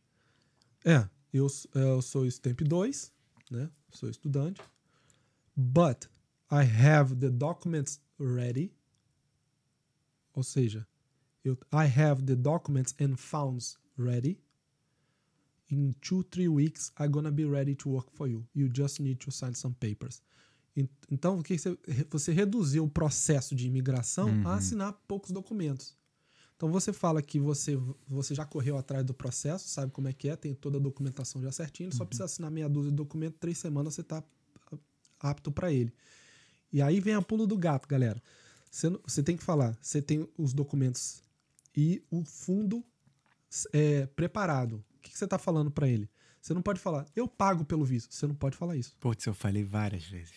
é, 0.83 1.07
eu, 1.31 1.47
eu 1.75 2.01
sou 2.01 2.25
Stamp 2.25 2.61
2, 2.61 3.13
né? 3.51 3.69
Sou 3.91 4.09
estudante, 4.09 4.61
but 5.55 6.07
I 6.51 6.63
have 6.63 7.15
the 7.15 7.29
documents 7.29 8.01
ready. 8.19 8.73
Ou 10.33 10.43
seja, 10.43 10.87
eu, 11.43 11.57
I 11.71 11.85
have 11.85 12.23
the 12.23 12.35
documents 12.35 12.95
and 12.99 13.17
funds 13.17 13.77
ready. 13.97 14.39
In 15.71 15.93
two, 16.01 16.23
three 16.23 16.49
weeks, 16.49 16.91
I'm 16.99 17.09
gonna 17.11 17.31
be 17.31 17.45
ready 17.45 17.75
to 17.75 17.89
work 17.89 18.11
for 18.13 18.27
you. 18.27 18.45
You 18.53 18.69
just 18.75 18.99
need 18.99 19.19
to 19.23 19.31
sign 19.31 19.53
some 19.55 19.73
papers. 19.79 20.21
Então, 21.09 21.39
o 21.39 21.43
que 21.43 21.57
você, 21.57 21.77
você 22.09 22.31
reduziu 22.31 22.83
o 22.85 22.89
processo 22.89 23.55
de 23.55 23.67
imigração 23.67 24.29
Uhum. 24.29 24.47
a 24.47 24.55
assinar 24.55 24.93
poucos 25.07 25.31
documentos. 25.31 25.95
Então 26.55 26.71
você 26.71 26.93
fala 26.93 27.21
que 27.23 27.39
você, 27.39 27.75
você 28.07 28.35
já 28.35 28.45
correu 28.45 28.77
atrás 28.77 29.03
do 29.03 29.13
processo, 29.13 29.67
sabe 29.67 29.91
como 29.91 30.07
é 30.07 30.13
que 30.13 30.29
é, 30.29 30.35
tem 30.35 30.53
toda 30.53 30.77
a 30.77 30.79
documentação 30.81 31.41
já 31.41 31.51
certinho, 31.51 31.87
ele 31.87 31.95
só 31.95 32.05
precisa 32.05 32.25
assinar 32.25 32.51
meia 32.51 32.69
dúzia 32.69 32.91
de 32.91 32.97
documentos, 32.97 33.39
três 33.39 33.57
semanas 33.57 33.95
você 33.95 34.01
está 34.01 34.23
apto 35.19 35.51
para 35.51 35.71
ele. 35.73 35.91
E 36.71 36.81
aí 36.81 36.99
vem 36.99 37.15
a 37.15 37.21
pulo 37.21 37.47
do 37.47 37.57
gato, 37.57 37.87
galera. 37.87 38.21
Você, 38.69 38.89
você 38.89 39.23
tem 39.23 39.35
que 39.35 39.43
falar, 39.43 39.75
você 39.81 40.01
tem 40.01 40.27
os 40.37 40.53
documentos 40.53 41.21
e 41.75 42.01
o 42.11 42.23
fundo 42.23 42.83
é, 43.73 44.05
preparado. 44.05 44.83
O 45.01 45.03
que, 45.03 45.09
que 45.11 45.17
você 45.17 45.25
está 45.25 45.39
falando 45.39 45.71
para 45.71 45.89
ele? 45.89 46.07
Você 46.39 46.53
não 46.53 46.61
pode 46.61 46.79
falar, 46.79 47.07
eu 47.15 47.27
pago 47.27 47.65
pelo 47.65 47.83
visto. 47.83 48.13
Você 48.13 48.27
não 48.27 48.35
pode 48.35 48.55
falar 48.55 48.77
isso. 48.77 48.95
Putz, 48.99 49.25
eu 49.25 49.33
falei 49.33 49.63
várias 49.63 50.05
vezes. 50.05 50.33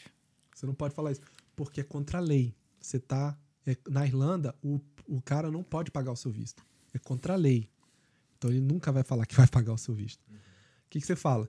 Você 0.55 0.65
não 0.65 0.75
pode 0.75 0.95
falar 0.95 1.13
isso. 1.13 1.21
Porque 1.55 1.83
é 1.83 1.85
contra 1.85 2.17
a 2.19 2.21
lei. 2.21 2.57
Você 2.81 2.99
tá. 2.99 3.39
é- 3.67 3.77
na 3.89 4.07
Irlanda, 4.07 4.55
o, 4.63 4.81
o 5.07 5.21
cara 5.21 5.51
não 5.51 5.63
pode 5.63 5.91
pagar 5.91 6.13
o 6.13 6.17
seu 6.17 6.31
visto. 6.31 6.65
É 6.95 6.99
contra 6.99 7.35
a 7.35 7.37
lei. 7.37 7.71
Então 8.39 8.51
ele 8.51 8.61
nunca 8.61 8.91
vai 8.91 9.03
falar 9.03 9.27
que 9.27 9.35
vai 9.35 9.47
pagar 9.47 9.75
o 9.75 9.79
seu 9.79 9.95
visto. 9.95 10.21
O 10.31 10.91
que, 10.91 10.99
que 11.01 11.07
você 11.07 11.17
fala? 11.17 11.49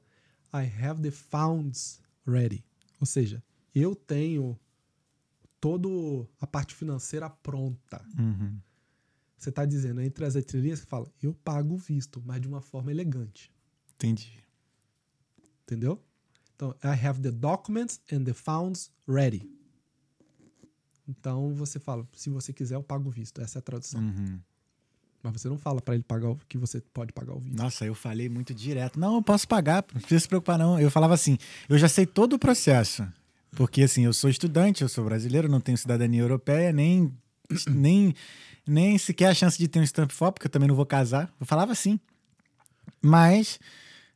I 0.54 0.66
have 0.84 1.02
the 1.02 1.12
funds 1.12 2.02
ready. 2.26 2.66
Ou 3.00 3.06
seja, 3.08 3.42
eu 3.74 3.96
tenho 3.96 4.60
toda 5.62 5.88
a 6.42 6.48
parte 6.48 6.76
financeira 6.76 7.30
pronta. 7.30 8.06
Uhum. 8.18 8.60
Você 9.46 9.52
está 9.52 9.64
dizendo, 9.64 10.02
entre 10.02 10.26
as 10.26 10.36
entrelinhas, 10.36 10.80
você 10.80 10.88
fala, 10.88 11.06
eu 11.22 11.32
pago 11.32 11.76
o 11.76 11.78
visto, 11.78 12.20
mas 12.26 12.42
de 12.42 12.48
uma 12.48 12.62
forma 12.62 12.90
elegante. 12.90 13.52
Entendi. 13.94 14.44
Entendeu? 15.62 16.02
Então, 16.56 16.74
I 16.84 17.06
have 17.06 17.22
the 17.22 17.30
documents 17.30 18.02
and 18.12 18.24
the 18.24 18.34
funds 18.34 18.92
ready. 19.08 19.48
Então 21.08 21.54
você 21.54 21.78
fala, 21.80 22.08
se 22.16 22.28
você 22.32 22.52
quiser, 22.52 22.74
eu 22.74 22.82
pago 22.82 23.08
o 23.08 23.12
visto. 23.12 23.40
Essa 23.40 23.60
é 23.60 23.60
a 23.60 23.62
tradução. 23.62 24.02
Uhum. 24.02 24.40
Mas 25.22 25.34
você 25.34 25.48
não 25.48 25.60
fala 25.60 25.80
para 25.80 25.94
ele 25.94 26.04
pagar 26.04 26.32
o 26.32 26.38
que 26.50 26.58
você 26.58 26.82
pode 26.82 27.14
pagar 27.14 27.36
o 27.36 27.40
visto. 27.40 27.56
Nossa, 27.56 27.86
eu 27.86 27.94
falei 27.94 28.28
muito 28.28 28.52
direto. 28.52 29.00
Não, 29.00 29.18
eu 29.18 29.22
posso 29.22 29.48
pagar, 29.48 29.86
não 29.94 30.02
precisa 30.02 30.22
se 30.22 30.28
preocupar, 30.28 30.58
não. 30.58 30.80
Eu 30.80 30.90
falava 30.90 31.14
assim, 31.14 31.38
eu 31.70 31.78
já 31.78 31.88
sei 31.88 32.08
todo 32.08 32.34
o 32.34 32.40
processo. 32.40 33.08
Porque, 33.52 33.84
assim, 33.84 34.06
eu 34.06 34.14
sou 34.14 34.28
estudante, 34.28 34.82
eu 34.82 34.90
sou 34.90 35.06
brasileiro, 35.06 35.48
não 35.48 35.62
tenho 35.62 35.78
cidadania 35.78 36.22
europeia, 36.22 36.74
nem, 36.74 37.16
nem, 37.70 38.14
nem 38.68 38.98
sequer 38.98 39.28
a 39.30 39.34
chance 39.34 39.58
de 39.58 39.68
ter 39.68 39.80
um 39.80 39.84
stamp 39.84 40.12
for, 40.12 40.32
porque 40.32 40.48
eu 40.48 40.52
também 40.52 40.68
não 40.68 40.76
vou 40.76 40.86
casar. 40.86 41.32
Eu 41.40 41.46
falava 41.46 41.72
assim. 41.72 42.00
Mas 43.02 43.60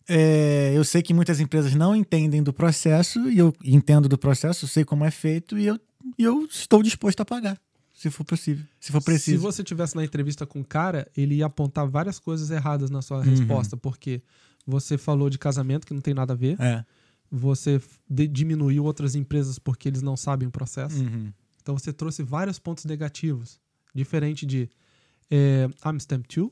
é, 0.07 0.73
eu 0.75 0.83
sei 0.83 1.01
que 1.01 1.13
muitas 1.13 1.39
empresas 1.39 1.73
não 1.75 1.95
entendem 1.95 2.41
do 2.41 2.51
processo, 2.53 3.29
e 3.29 3.37
eu 3.37 3.53
entendo 3.63 4.07
do 4.09 4.17
processo, 4.17 4.67
sei 4.67 4.83
como 4.83 5.05
é 5.05 5.11
feito, 5.11 5.57
e 5.57 5.65
eu, 5.67 5.79
eu 6.17 6.45
estou 6.45 6.81
disposto 6.81 7.21
a 7.21 7.25
pagar, 7.25 7.59
se 7.93 8.09
for 8.09 8.23
possível, 8.23 8.65
se 8.79 8.91
for 8.91 8.99
Se 9.01 9.05
preciso. 9.05 9.41
você 9.41 9.63
tivesse 9.63 9.95
na 9.95 10.03
entrevista 10.03 10.45
com 10.45 10.61
o 10.61 10.65
cara, 10.65 11.07
ele 11.15 11.35
ia 11.35 11.45
apontar 11.45 11.87
várias 11.87 12.17
coisas 12.19 12.49
erradas 12.49 12.89
na 12.89 13.01
sua 13.01 13.17
Uhum. 13.17 13.23
resposta, 13.23 13.77
porque 13.77 14.21
você 14.65 14.97
falou 14.97 15.29
de 15.29 15.37
casamento 15.37 15.85
que 15.85 15.93
não 15.93 16.01
tem 16.01 16.13
nada 16.13 16.33
a 16.33 16.35
ver, 16.35 16.59
É. 16.59 16.83
você 17.31 17.79
diminuiu 18.09 18.83
outras 18.85 19.13
empresas 19.13 19.59
porque 19.59 19.87
eles 19.87 20.01
não 20.01 20.17
sabem 20.17 20.47
o 20.47 20.51
processo. 20.51 21.03
Uhum. 21.03 21.31
Então 21.69 21.77
você 21.77 21.93
trouxe 21.93 22.23
vários 22.23 22.57
pontos 22.57 22.83
negativos, 22.85 23.61
diferente 23.93 24.43
de 24.43 24.67
I'm 25.85 25.99
stamp 25.99 26.25
2, 26.25 26.51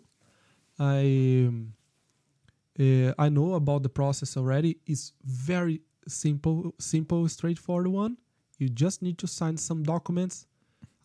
I 0.80 1.50
eh, 2.78 3.16
I 3.18 3.28
know 3.28 3.56
about 3.56 3.82
the 3.82 3.90
process 3.90 4.38
already. 4.38 4.80
It's 4.86 5.16
very 5.24 5.82
simple, 6.06 6.72
simple, 6.78 7.28
straightforward 7.28 7.88
one. 7.88 8.16
You 8.60 8.70
just 8.70 9.02
need 9.02 9.16
to 9.16 9.28
sign 9.28 9.58
some 9.58 9.82
documents. 9.82 10.46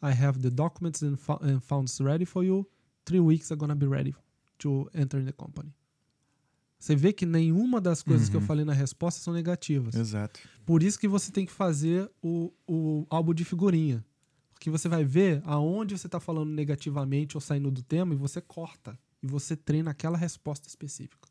I 0.03 0.13
have 0.13 0.43
the 0.43 0.51
documents 0.51 1.01
and, 1.01 1.19
fu- 1.19 1.41
and 1.41 1.65
funds 1.65 1.99
ready 1.99 2.27
for 2.27 2.45
you. 2.45 2.69
Three 3.07 3.21
weeks 3.21 3.51
are 3.51 3.57
gonna 3.57 3.75
be 3.75 3.87
ready 3.87 4.15
to 4.59 4.91
enter 4.93 5.21
in 5.21 5.25
the 5.25 5.33
company. 5.33 5.73
Você 6.83 6.97
vê 6.97 7.13
que 7.13 7.25
nenhuma 7.25 7.81
das 7.81 8.03
coisas 8.03 8.29
que 8.29 8.37
eu 8.37 8.41
falei 8.41 8.65
na 8.65 8.73
resposta 8.73 9.21
são 9.21 9.33
negativas. 9.33 9.95
Exato. 9.95 10.41
Por 10.67 10.83
isso 10.83 10.99
que 10.99 11.07
você 11.07 11.31
tem 11.31 11.47
que 11.47 11.53
fazer 11.53 12.11
o, 12.21 12.53
o 12.67 13.07
álbum 13.09 13.33
de 13.33 13.45
figurinha. 13.45 14.05
Porque 14.53 14.69
você 14.69 14.89
vai 14.89 15.05
ver 15.05 15.41
aonde 15.45 15.97
você 15.97 16.09
está 16.09 16.19
falando 16.19 16.51
negativamente 16.51 17.37
ou 17.37 17.41
saindo 17.41 17.71
do 17.71 17.85
tema 17.85 18.15
e 18.15 18.17
você 18.17 18.41
corta. 18.41 18.99
E 19.23 19.29
você 19.29 19.55
treina 19.55 19.93
aquela 19.93 20.19
resposta 20.19 20.67
específica. 20.67 21.29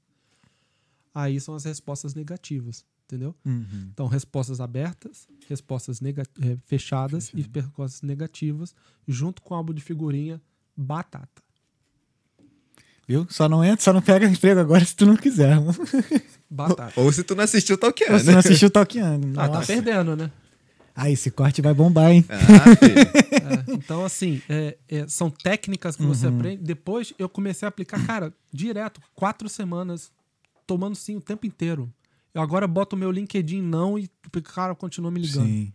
Aí 1.14 1.38
são 1.42 1.54
as 1.54 1.66
respostas 1.66 2.16
negativas, 2.16 2.86
entendeu? 3.04 3.36
Uhum. 3.44 3.90
Então, 3.92 4.08
respostas 4.08 4.62
abertas, 4.62 5.28
respostas 5.50 6.00
eh, 6.02 6.58
fechadas 6.64 7.30
e 7.36 7.42
respostas 7.42 8.02
negativas, 8.04 8.74
junto 9.06 9.42
com 9.42 9.54
o 9.54 9.58
álbum 9.58 9.74
de 9.74 9.82
figurinha, 9.82 10.42
batata. 10.78 11.44
Viu? 13.08 13.26
Só 13.30 13.50
não 13.50 13.64
entra, 13.64 13.84
só 13.84 13.92
não 13.92 14.02
pega 14.02 14.26
emprego 14.28 14.60
agora 14.60 14.84
se 14.86 14.96
tu 14.96 15.06
não 15.06 15.18
quiser. 15.18 15.58
Batata. 16.50 16.94
Ou 17.00 17.12
se 17.12 17.24
tu 17.24 17.36
não 17.36 17.44
assistiu 17.44 17.78
Talkando. 17.78 18.18
Você 18.20 18.32
não 18.32 18.40
assistiu 18.40 18.70
Talkando. 18.70 19.40
Ah, 19.40 19.50
tá 19.50 19.62
perdendo, 19.62 20.16
né? 20.16 20.32
Ah, 20.96 21.10
esse 21.10 21.32
corte 21.32 21.62
vai 21.62 21.74
bombar, 21.74 22.12
hein? 22.12 22.26
Ah. 22.30 22.36
É, 23.70 23.74
então, 23.74 24.04
assim, 24.06 24.42
é- 24.50 24.78
é, 24.90 25.08
são 25.08 25.30
técnicas 25.30 25.96
que 25.96 26.04
você 26.04 26.28
aprende. 26.28 26.62
Depois 26.64 27.14
eu 27.18 27.28
comecei 27.30 27.66
a 27.66 27.70
aplicar, 27.70 28.06
cara, 28.06 28.34
direto, 28.54 29.02
quatro 29.16 29.48
semanas, 29.50 30.12
tomando 30.68 30.96
sim 30.96 31.16
o 31.16 31.22
tempo 31.22 31.46
inteiro. 31.48 31.92
Eu 32.34 32.42
agora 32.42 32.68
boto 32.68 32.96
o 32.96 33.00
meu 33.00 33.10
LinkedIn 33.12 33.62
não 33.62 33.98
e 33.98 34.10
o 34.36 34.42
cara 34.42 34.76
continua 34.76 35.10
me 35.12 35.22
ligando. 35.22 35.46
Sim. 35.48 35.74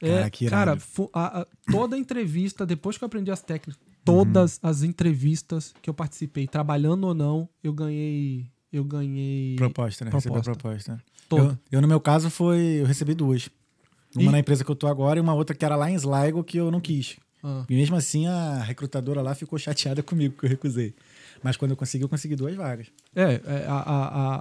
É, 0.00 0.28
Cara, 0.28 0.50
cara, 0.50 0.78
a- 1.14 1.40
a- 1.40 1.46
toda 1.70 1.96
entrevista, 1.96 2.66
depois 2.66 2.98
que 2.98 3.04
eu 3.04 3.06
aprendi 3.06 3.30
as 3.30 3.40
técnicas, 3.40 3.80
todas 4.06 4.58
as 4.62 4.82
entrevistas 4.82 5.74
que 5.82 5.90
eu 5.90 5.94
participei, 5.94 6.46
trabalhando 6.46 7.04
ou 7.06 7.14
não, 7.14 7.48
eu 7.62 7.72
ganhei. 7.72 8.46
Eu 8.72 8.84
ganhei. 8.84 9.56
Proposta, 9.56 10.04
né? 10.04 10.10
Receber 10.10 10.38
a 10.38 10.42
Proposta. 10.42 10.52
proposta. 10.88 11.04
Eu, 11.30 11.58
eu, 11.72 11.80
no 11.82 11.88
meu 11.88 12.00
caso, 12.00 12.30
foi. 12.30 12.58
Eu 12.80 12.86
recebi 12.86 13.14
duas. 13.14 13.48
Uma 14.14 14.22
E- 14.24 14.28
na 14.32 14.38
empresa 14.38 14.64
que 14.64 14.70
eu 14.70 14.76
tô 14.76 14.86
agora 14.86 15.18
e 15.18 15.22
uma 15.22 15.34
outra 15.34 15.54
que 15.54 15.64
era 15.64 15.76
lá 15.76 15.90
em 15.90 15.94
Sligo 15.94 16.42
que 16.44 16.56
eu 16.56 16.70
não 16.70 16.80
quis. 16.80 17.16
Ah, 17.42 17.64
E 17.68 17.74
mesmo 17.74 17.96
assim, 17.96 18.26
a 18.26 18.62
recrutadora 18.62 19.20
lá 19.22 19.34
ficou 19.34 19.58
chateada 19.58 20.02
comigo 20.04 20.36
que 20.38 20.46
eu 20.46 20.50
recusei. 20.50 20.94
Mas 21.42 21.56
quando 21.56 21.70
eu 21.72 21.76
consegui, 21.76 22.04
eu 22.04 22.08
consegui 22.08 22.34
duas 22.36 22.54
vagas. 22.56 22.86
é, 23.14 23.40
é, 23.44 23.64
a, 23.68 23.74
a, 23.74 24.36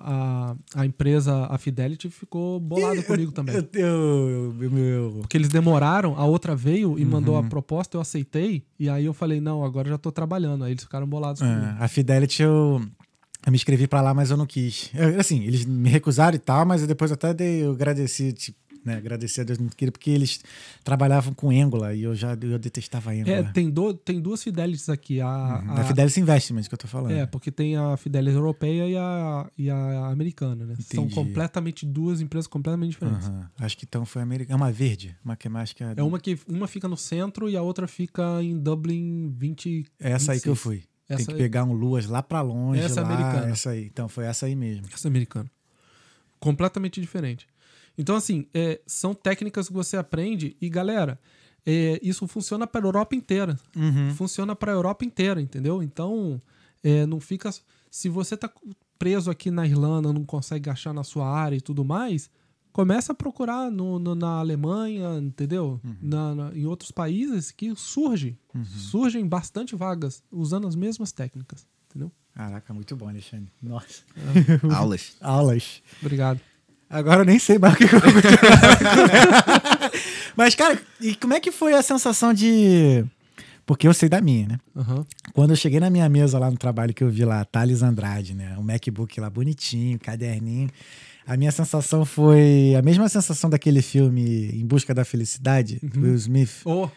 a, 0.51 0.55
a, 0.81 0.85
empresa, 0.85 1.45
a 1.49 1.57
Fidelity, 1.57 2.09
ficou 2.09 2.59
bolada 2.59 3.01
comigo 3.03 3.31
também. 3.31 3.55
Eu, 3.55 3.69
eu, 3.73 4.55
eu, 4.61 4.77
eu- 4.77 5.11
Porque 5.21 5.37
eles 5.37 5.49
demoraram, 5.49 6.17
a 6.17 6.25
outra 6.25 6.55
veio 6.55 6.97
e 6.99 7.05
mandou 7.05 7.35
Uhum. 7.35 7.41
a 7.45 7.49
proposta, 7.49 7.97
eu 7.97 8.01
aceitei, 8.01 8.63
e 8.79 8.89
aí 8.89 9.05
eu 9.05 9.13
falei, 9.13 9.39
não, 9.41 9.63
agora 9.63 9.89
já 9.89 9.97
tô 9.97 10.11
trabalhando. 10.11 10.63
Aí 10.63 10.71
eles 10.71 10.83
ficaram 10.83 11.07
bolados 11.07 11.41
comigo. 11.41 11.65
é, 11.65 11.75
a 11.83 11.87
Fidelity 11.87 12.41
eu, 12.43 12.81
eu 13.45 13.51
me 13.51 13.55
inscrevi 13.55 13.87
pra 13.87 14.01
lá, 14.01 14.13
mas 14.13 14.31
eu 14.31 14.37
não 14.37 14.45
quis. 14.45 14.89
Eu, 14.93 15.19
assim, 15.19 15.43
eles 15.43 15.65
me 15.65 15.89
recusaram 15.89 16.35
e 16.35 16.39
tal, 16.39 16.65
mas 16.65 16.81
eu 16.81 16.87
depois 16.87 17.11
até 17.11 17.33
dei, 17.33 17.63
eu 17.63 17.71
agradeci, 17.71 18.33
tipo, 18.33 18.57
né? 18.85 18.95
Agradeci 18.97 19.41
a 19.41 19.43
Deus 19.43 19.57
muito 19.57 19.75
querido, 19.75 19.93
porque 19.93 20.11
eles 20.11 20.39
trabalhavam 20.83 21.33
com 21.33 21.49
Angola 21.49 21.93
e 21.93 22.03
eu 22.03 22.13
já 22.15 22.37
eu 22.39 22.59
detestava 22.59 23.11
Angola. 23.11 23.37
É, 23.37 23.43
tem, 23.51 23.69
do, 23.69 23.93
tem 23.93 24.21
duas 24.21 24.43
Fidelities 24.43 24.87
aqui. 24.89 25.19
A, 25.19 25.27
Uhum. 25.27 25.71
a- 25.71 25.81
A 25.81 25.83
Fidelity 25.83 26.19
Investments 26.21 26.67
que 26.67 26.73
eu 26.73 26.77
tô 26.77 26.87
falando. 26.87 27.11
É, 27.13 27.25
porque 27.25 27.51
tem 27.51 27.75
a 27.75 27.97
Fidelity 27.97 28.35
europeia 28.35 28.87
e 28.87 28.95
a, 28.95 29.49
e 29.57 29.69
a 29.69 30.07
americana, 30.07 30.65
né? 30.65 30.75
São 30.79 31.05
Entendi. 31.05 31.15
completamente 31.15 31.85
duas 31.85 32.21
empresas 32.21 32.47
completamente 32.47 32.91
diferentes. 32.91 33.27
Aham. 33.27 33.49
Acho 33.59 33.77
que 33.77 33.85
então 33.85 34.05
foi 34.05 34.21
americana. 34.21 34.53
É 34.53 34.55
uma 34.55 34.71
verde, 34.71 35.15
uma 35.25 35.35
que 35.35 35.47
é 35.47 35.49
mais 35.49 35.73
que 35.73 35.83
a... 35.83 35.93
É 35.97 36.03
uma 36.03 36.19
que 36.19 36.37
uma 36.47 36.67
fica 36.67 36.87
no 36.87 36.95
centro 36.97 37.49
e 37.49 37.57
a 37.57 37.61
outra 37.61 37.87
fica 37.87 38.41
em 38.43 38.57
Dublin 38.57 39.33
20. 39.37 39.85
É 39.99 40.11
essa 40.11 40.33
aí 40.33 40.39
que 40.39 40.47
eu 40.49 40.53
26. 40.53 40.59
fui. 40.61 40.87
Tem 41.07 41.15
Essa 41.17 41.25
que 41.27 41.31
aí. 41.33 41.37
pegar 41.37 41.63
um 41.63 41.73
Luas 41.73 42.05
lá 42.07 42.23
pra 42.23 42.41
longe. 42.41 42.79
Essa 42.81 43.01
é 43.01 43.03
lá, 43.03 43.09
americana. 43.09 43.51
Essa 43.51 43.69
aí. 43.71 43.85
Então 43.85 44.07
foi 44.09 44.25
essa 44.25 44.45
aí 44.47 44.55
mesmo. 44.55 44.85
Essa 44.93 45.07
é 45.07 45.09
americana. 45.09 45.49
Completamente 46.39 46.99
diferente. 47.01 47.47
Então, 47.97 48.15
assim, 48.15 48.47
é, 48.53 48.79
são 48.85 49.13
técnicas 49.13 49.67
que 49.67 49.73
você 49.73 49.95
aprende. 49.97 50.55
E, 50.61 50.69
galera, 50.69 51.19
é, 51.65 51.99
isso 52.03 52.27
funciona 52.27 52.67
para 52.67 52.81
a 52.85 52.87
Europa 52.87 53.15
inteira. 53.15 53.57
Uhum. 53.75 54.13
Funciona 54.15 54.55
para 54.55 54.71
a 54.71 54.75
Europa 54.75 55.05
inteira, 55.05 55.41
entendeu? 55.41 55.81
Então, 55.81 56.41
é, 56.83 57.05
não 57.05 57.19
fica. 57.19 57.49
Se 57.89 58.09
você 58.09 58.35
tá 58.37 58.51
preso 58.99 59.29
aqui 59.31 59.49
na 59.49 59.65
Irlanda, 59.65 60.11
não 60.13 60.23
consegue 60.25 60.69
achar 60.69 60.93
na 60.93 61.03
sua 61.03 61.27
área 61.27 61.55
e 61.55 61.61
tudo 61.61 61.83
mais, 61.85 62.29
começa 62.71 63.13
a 63.13 63.15
procurar 63.15 63.71
no, 63.71 63.97
no- 63.97 64.15
na 64.15 64.39
Alemanha, 64.39 65.17
entendeu? 65.17 65.79
Na- 66.01 66.35
na- 66.35 66.55
em 66.55 66.65
outros 66.65 66.91
países 66.91 67.51
que 67.51 67.73
surge. 67.75 68.37
Surgem 68.65 69.25
bastante 69.27 69.75
vagas 69.75 70.21
usando 70.31 70.67
as 70.67 70.75
mesmas 70.75 71.11
técnicas, 71.13 71.65
entendeu? 71.89 72.11
Caraca, 72.33 72.73
muito 72.73 72.95
bom, 72.97 73.07
Alexandre. 73.07 73.49
Nossa. 73.61 74.03
Aulas. 74.75 75.15
Aulas. 75.21 75.81
Obrigado. 76.01 76.39
Agora 76.89 77.21
eu 77.21 77.25
nem 77.25 77.39
sei 77.39 77.57
mais 77.57 77.73
o 77.73 77.77
que 77.77 77.83
eu 77.85 77.89
vou 77.89 78.01
continuar. 78.01 79.91
Mas, 80.35 80.55
cara, 80.55 80.79
e 81.01 81.15
como 81.15 81.33
é 81.33 81.39
que 81.39 81.51
foi 81.51 81.73
a 81.73 81.81
sensação 81.81 82.33
de. 82.33 83.03
Porque 83.65 83.87
eu 83.87 83.93
sei 83.93 84.07
da 84.07 84.21
minha, 84.21 84.47
né? 84.47 84.59
Aham. 84.75 85.05
Quando 85.33 85.49
eu 85.51 85.55
cheguei 85.55 85.79
na 85.79 85.89
minha 85.89 86.07
mesa 86.07 86.37
lá 86.37 86.51
no 86.51 86.57
trabalho 86.57 86.93
que 86.93 87.03
eu 87.03 87.09
vi 87.09 87.25
lá, 87.25 87.43
Thales 87.45 87.81
Andrade, 87.81 88.35
né? 88.35 88.55
Um 88.57 88.61
MacBook 88.61 89.19
lá 89.19 89.29
bonitinho, 89.29 89.97
caderninho. 89.99 90.69
A 91.25 91.35
minha 91.35 91.51
sensação 91.51 92.05
foi 92.05 92.75
a 92.77 92.81
mesma 92.83 93.09
sensação 93.09 93.49
daquele 93.49 93.81
filme 93.81 94.51
Em 94.53 94.65
Busca 94.65 94.93
da 94.93 95.03
Felicidade, 95.03 95.79
do 95.81 96.01
Will 96.01 96.15
Smith. 96.15 96.61
Oh, 96.63 96.87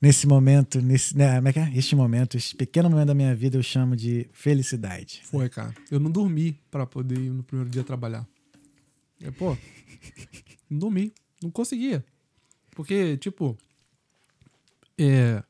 Nesse 0.00 0.26
momento, 0.26 0.80
nesse, 0.80 1.16
né, 1.16 1.36
como 1.36 1.48
é 1.48 1.52
que 1.54 1.58
é? 1.58 1.72
Este 1.74 1.96
momento, 1.96 2.36
este 2.36 2.54
pequeno 2.54 2.88
momento 2.90 3.08
da 3.08 3.14
minha 3.14 3.34
vida 3.34 3.56
eu 3.56 3.62
chamo 3.62 3.96
de 3.96 4.28
felicidade. 4.30 5.22
foi, 5.24 5.48
cara. 5.48 5.74
Eu 5.90 5.98
não 5.98 6.10
dormi 6.10 6.56
pra 6.70 6.86
poder 6.86 7.18
ir 7.18 7.30
no 7.30 7.42
primeiro 7.42 7.70
dia 7.70 7.82
trabalhar. 7.82 8.24
É, 9.20 9.30
pô, 9.30 9.56
dormi. 10.70 11.12
Não 11.42 11.50
conseguia. 11.50 12.04
Porque, 12.72 13.16
tipo, 13.16 13.56
é, 14.98 15.42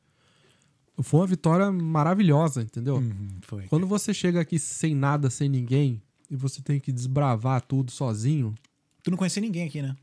foi 1.03 1.21
uma 1.21 1.27
vitória 1.27 1.71
maravilhosa, 1.71 2.63
entendeu? 2.63 2.97
Uhum, 2.97 3.29
foi. 3.43 3.67
Quando 3.67 3.87
você 3.87 4.13
chega 4.15 4.41
aqui 4.41 4.59
sem 4.59 4.95
nada, 4.95 5.29
sem 5.31 5.49
ninguém, 5.49 6.01
e 6.31 6.37
você 6.37 6.61
tem 6.63 6.81
que 6.81 6.91
desbravar 6.93 7.61
tudo 7.63 7.91
sozinho, 7.91 8.55
Tu 9.03 9.11
não 9.11 9.17
conhecia 9.19 9.41
ninguém 9.41 9.67
aqui, 9.69 9.81
né? 9.81 9.97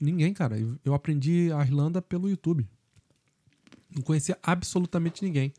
ninguém, 0.00 0.32
cara. 0.34 0.58
Eu, 0.58 0.76
eu 0.84 0.94
aprendi 0.94 1.50
a 1.52 1.62
Irlanda 1.62 2.00
pelo 2.02 2.28
YouTube. 2.28 2.66
Não 3.94 4.02
conhecia 4.02 4.36
absolutamente 4.42 5.24
ninguém. 5.24 5.52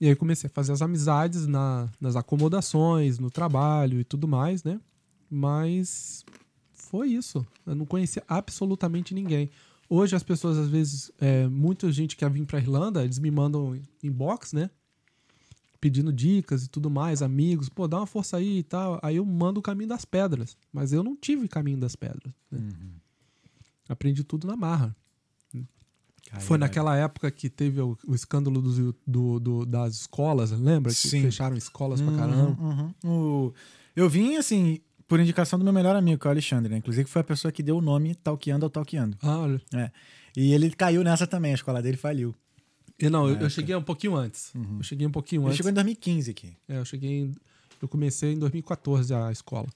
E 0.00 0.06
aí 0.08 0.16
comecei 0.16 0.48
a 0.48 0.50
fazer 0.50 0.72
as 0.72 0.82
amizades 0.82 1.46
na- 1.46 1.88
nas 2.00 2.16
acomodações, 2.16 3.18
no 3.18 3.30
trabalho 3.30 4.00
e 4.00 4.04
tudo 4.04 4.26
mais, 4.26 4.64
né? 4.64 4.80
Mas 5.30 6.24
foi 6.92 7.08
isso. 7.08 7.44
Eu 7.66 7.74
não 7.74 7.86
conhecia 7.86 8.22
absolutamente 8.28 9.14
ninguém. 9.14 9.48
Hoje 9.88 10.14
as 10.14 10.22
pessoas, 10.22 10.58
às 10.58 10.68
vezes, 10.68 11.10
é, 11.18 11.48
muita 11.48 11.90
gente 11.90 12.16
quer 12.16 12.30
vir 12.30 12.44
pra 12.46 12.58
Irlanda, 12.58 13.02
eles 13.02 13.18
me 13.18 13.30
mandam 13.30 13.80
inbox, 14.02 14.52
né? 14.52 14.68
Pedindo 15.80 16.12
dicas 16.12 16.64
e 16.64 16.68
tudo 16.68 16.88
mais, 16.90 17.22
amigos, 17.22 17.68
pô, 17.68 17.88
dá 17.88 17.96
uma 17.98 18.06
força 18.06 18.36
aí 18.36 18.58
e 18.58 18.62
tal. 18.62 19.00
Aí 19.02 19.16
eu 19.16 19.24
mando 19.24 19.58
o 19.58 19.62
caminho 19.62 19.88
das 19.88 20.04
pedras. 20.04 20.54
Mas 20.72 20.92
eu 20.92 21.02
não 21.02 21.16
tive 21.16 21.48
caminho 21.48 21.78
das 21.78 21.96
pedras. 21.96 22.32
né? 22.50 22.60
Aprendi 23.88 24.22
tudo 24.22 24.46
na 24.46 24.54
marra. 24.54 24.94
Foi 26.40 26.56
naquela 26.56 26.96
época 26.96 27.30
que 27.30 27.50
teve 27.50 27.80
o, 27.80 27.98
o 28.06 28.14
escândalo 28.14 28.62
dos- 28.62 28.94
do, 29.06 29.40
do- 29.40 29.66
das 29.66 29.94
escolas, 30.02 30.50
lembra? 30.52 30.90
Que 30.92 31.08
Sim. 31.08 31.22
fecharam 31.22 31.56
escolas 31.56 32.00
pra 32.00 32.12
caramba. 32.16 32.62
Uhum, 32.62 32.94
uhum. 33.04 33.48
O- 33.48 33.52
Eu 33.94 34.08
vim, 34.08 34.36
assim, 34.36 34.80
por 35.12 35.20
indicação 35.20 35.58
do 35.58 35.62
meu 35.62 35.74
melhor 35.74 35.94
amigo, 35.94 36.18
que 36.18 36.26
é 36.26 36.30
o 36.30 36.32
Alexandre, 36.32 36.72
né? 36.72 36.78
Inclusive 36.78 37.06
foi 37.06 37.20
a 37.20 37.24
pessoa 37.24 37.52
que 37.52 37.62
deu 37.62 37.76
o 37.76 37.82
nome 37.82 38.14
Talqueando 38.14 38.64
ao 38.64 38.70
Talqueando. 38.70 39.14
Ah, 39.20 39.40
olha. 39.40 39.60
É. 39.74 39.90
E 40.34 40.54
ele 40.54 40.70
caiu 40.70 41.04
nessa 41.04 41.26
também, 41.26 41.50
a 41.50 41.54
escola 41.54 41.82
dele 41.82 41.98
faliu. 41.98 42.34
E 42.98 43.10
não, 43.10 43.28
eu, 43.28 43.36
eu 43.36 43.50
cheguei 43.50 43.76
um 43.76 43.82
pouquinho 43.82 44.16
antes. 44.16 44.50
Eu 44.54 44.82
cheguei 44.82 45.06
um 45.06 45.10
pouquinho 45.10 45.42
Ele 45.42 45.48
antes. 45.48 45.58
chegou 45.58 45.70
em 45.70 45.74
2015 45.74 46.30
aqui. 46.30 46.56
É, 46.66 46.78
eu 46.78 46.84
cheguei 46.86 47.10
em, 47.10 47.34
Eu 47.82 47.88
comecei 47.88 48.32
em 48.32 48.38
2014 48.38 49.12
a 49.12 49.30
escola. 49.30 49.68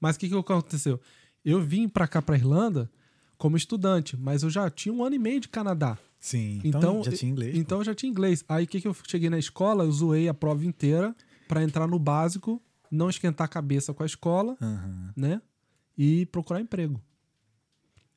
Mas 0.00 0.16
o 0.16 0.18
que, 0.18 0.30
que 0.30 0.34
aconteceu? 0.34 0.98
Eu 1.44 1.60
vim 1.60 1.86
pra 1.86 2.08
cá, 2.08 2.22
pra 2.22 2.34
Irlanda, 2.34 2.90
como 3.36 3.58
estudante, 3.58 4.16
mas 4.16 4.42
eu 4.44 4.48
já 4.48 4.70
tinha 4.70 4.94
um 4.94 5.04
ano 5.04 5.14
e 5.14 5.18
meio 5.18 5.40
de 5.40 5.48
Canadá. 5.48 5.98
Sim. 6.18 6.58
Então, 6.64 6.80
Então, 6.80 7.04
já 7.04 7.12
tinha 7.12 7.30
inglês. 7.30 7.54
Então 7.54 7.78
eu 7.80 7.84
já 7.84 7.94
tinha 7.94 8.08
inglês. 8.08 8.42
Aí 8.48 8.64
o 8.64 8.66
que, 8.66 8.80
que 8.80 8.88
eu 8.88 8.96
cheguei 9.06 9.28
na 9.28 9.38
escola? 9.38 9.84
Eu 9.84 9.92
zoei 9.92 10.26
a 10.26 10.32
prova 10.32 10.64
inteira 10.64 11.14
pra 11.46 11.62
entrar 11.62 11.86
no 11.86 11.98
básico, 11.98 12.62
não 12.90 13.08
esquentar 13.10 13.44
a 13.44 13.48
cabeça 13.48 13.92
com 13.94 14.02
a 14.02 14.06
escola. 14.06 14.56
Aham. 14.60 15.12
né? 15.16 15.40
E 15.96 16.24
procurar 16.26 16.60
emprego. 16.60 17.00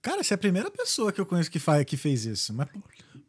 Cara, 0.01 0.23
você 0.23 0.33
é 0.33 0.35
a 0.35 0.37
primeira 0.37 0.69
pessoa 0.71 1.11
que 1.11 1.19
eu 1.21 1.25
conheço 1.25 1.49
que, 1.51 1.59
faz, 1.59 1.83
que 1.85 1.95
fez 1.97 2.25
isso. 2.25 2.53
Mas, 2.53 2.67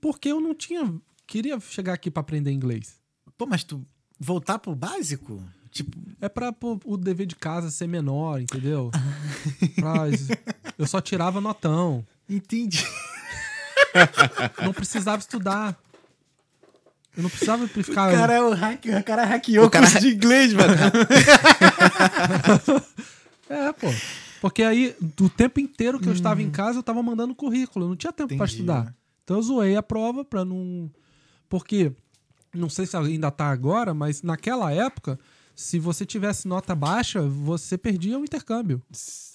Porque 0.01 0.29
eu 0.29 0.41
não 0.41 0.55
tinha. 0.55 0.93
Queria 1.27 1.59
chegar 1.61 1.93
aqui 1.95 2.11
pra 2.11 2.21
aprender 2.21 2.51
inglês. 2.53 3.01
pô, 3.39 3.47
mas 3.47 3.65
tu 3.65 3.85
voltar 4.19 4.59
pro 4.59 4.75
básico? 4.75 5.43
Tipo, 5.71 5.99
É 6.21 6.29
pra 6.29 6.53
pô, 6.53 6.79
o 6.85 6.97
dever 6.97 7.27
de 7.27 7.35
casa 7.35 7.69
ser 7.71 7.87
menor, 7.89 8.41
entendeu? 8.41 8.91
Pra- 9.77 10.05
eu 10.79 10.87
só 10.87 11.01
tirava 11.01 11.41
notão. 11.41 12.07
entendi. 12.29 12.85
Não 14.65 14.73
precisava 14.73 15.19
estudar. 15.21 15.79
Eu 17.16 17.23
não 17.23 17.31
precisava 17.31 17.65
O 17.65 17.69
ficar. 17.69 18.11
cara, 18.12 18.32
é 18.35 18.43
o 18.43 18.53
hack, 18.55 18.85
o 18.86 19.05
cara 19.05 19.24
hackeou 19.24 19.66
O 19.66 19.70
cara- 19.70 19.86
o 19.86 19.91
curso 19.91 20.07
de 20.07 20.15
inglês, 20.15 20.53
mano. 20.53 20.74
É, 23.49 23.73
pô. 23.73 23.89
Porque 24.41 24.62
aí, 24.62 24.95
do 25.01 25.28
tempo 25.28 25.61
inteiro 25.61 25.99
que 26.01 26.09
eu 26.09 26.12
estava 26.12 26.43
em 26.43 26.51
casa, 26.51 26.78
eu 26.78 26.82
tava 26.82 27.03
mandando 27.03 27.35
currículo. 27.35 27.85
Eu 27.85 27.89
não 27.91 27.97
tinha 27.97 28.12
tempo 28.12 28.28
pra 28.28 28.36
Hum. 28.36 28.47
Entendi, 28.47 28.53
estudar. 28.62 28.85
né? 28.86 28.95
Então 29.23 29.36
eu 29.36 29.43
zoei 29.43 29.77
a 29.77 29.82
prova 29.82 30.24
pra 30.24 30.45
não. 30.45 30.91
Porque, 31.49 31.93
não 32.55 32.69
sei 32.69 32.86
se 32.86 32.97
ainda 32.97 33.31
tá 33.31 33.47
agora, 33.51 33.95
mas 33.95 34.23
naquela 34.23 34.73
época, 34.73 35.19
se 35.55 35.78
você 35.78 36.05
tivesse 36.05 36.49
nota 36.49 36.74
baixa, 36.74 37.23
você 37.23 37.78
perdia 37.78 38.19
o 38.19 38.24
intercâmbio. 38.24 38.82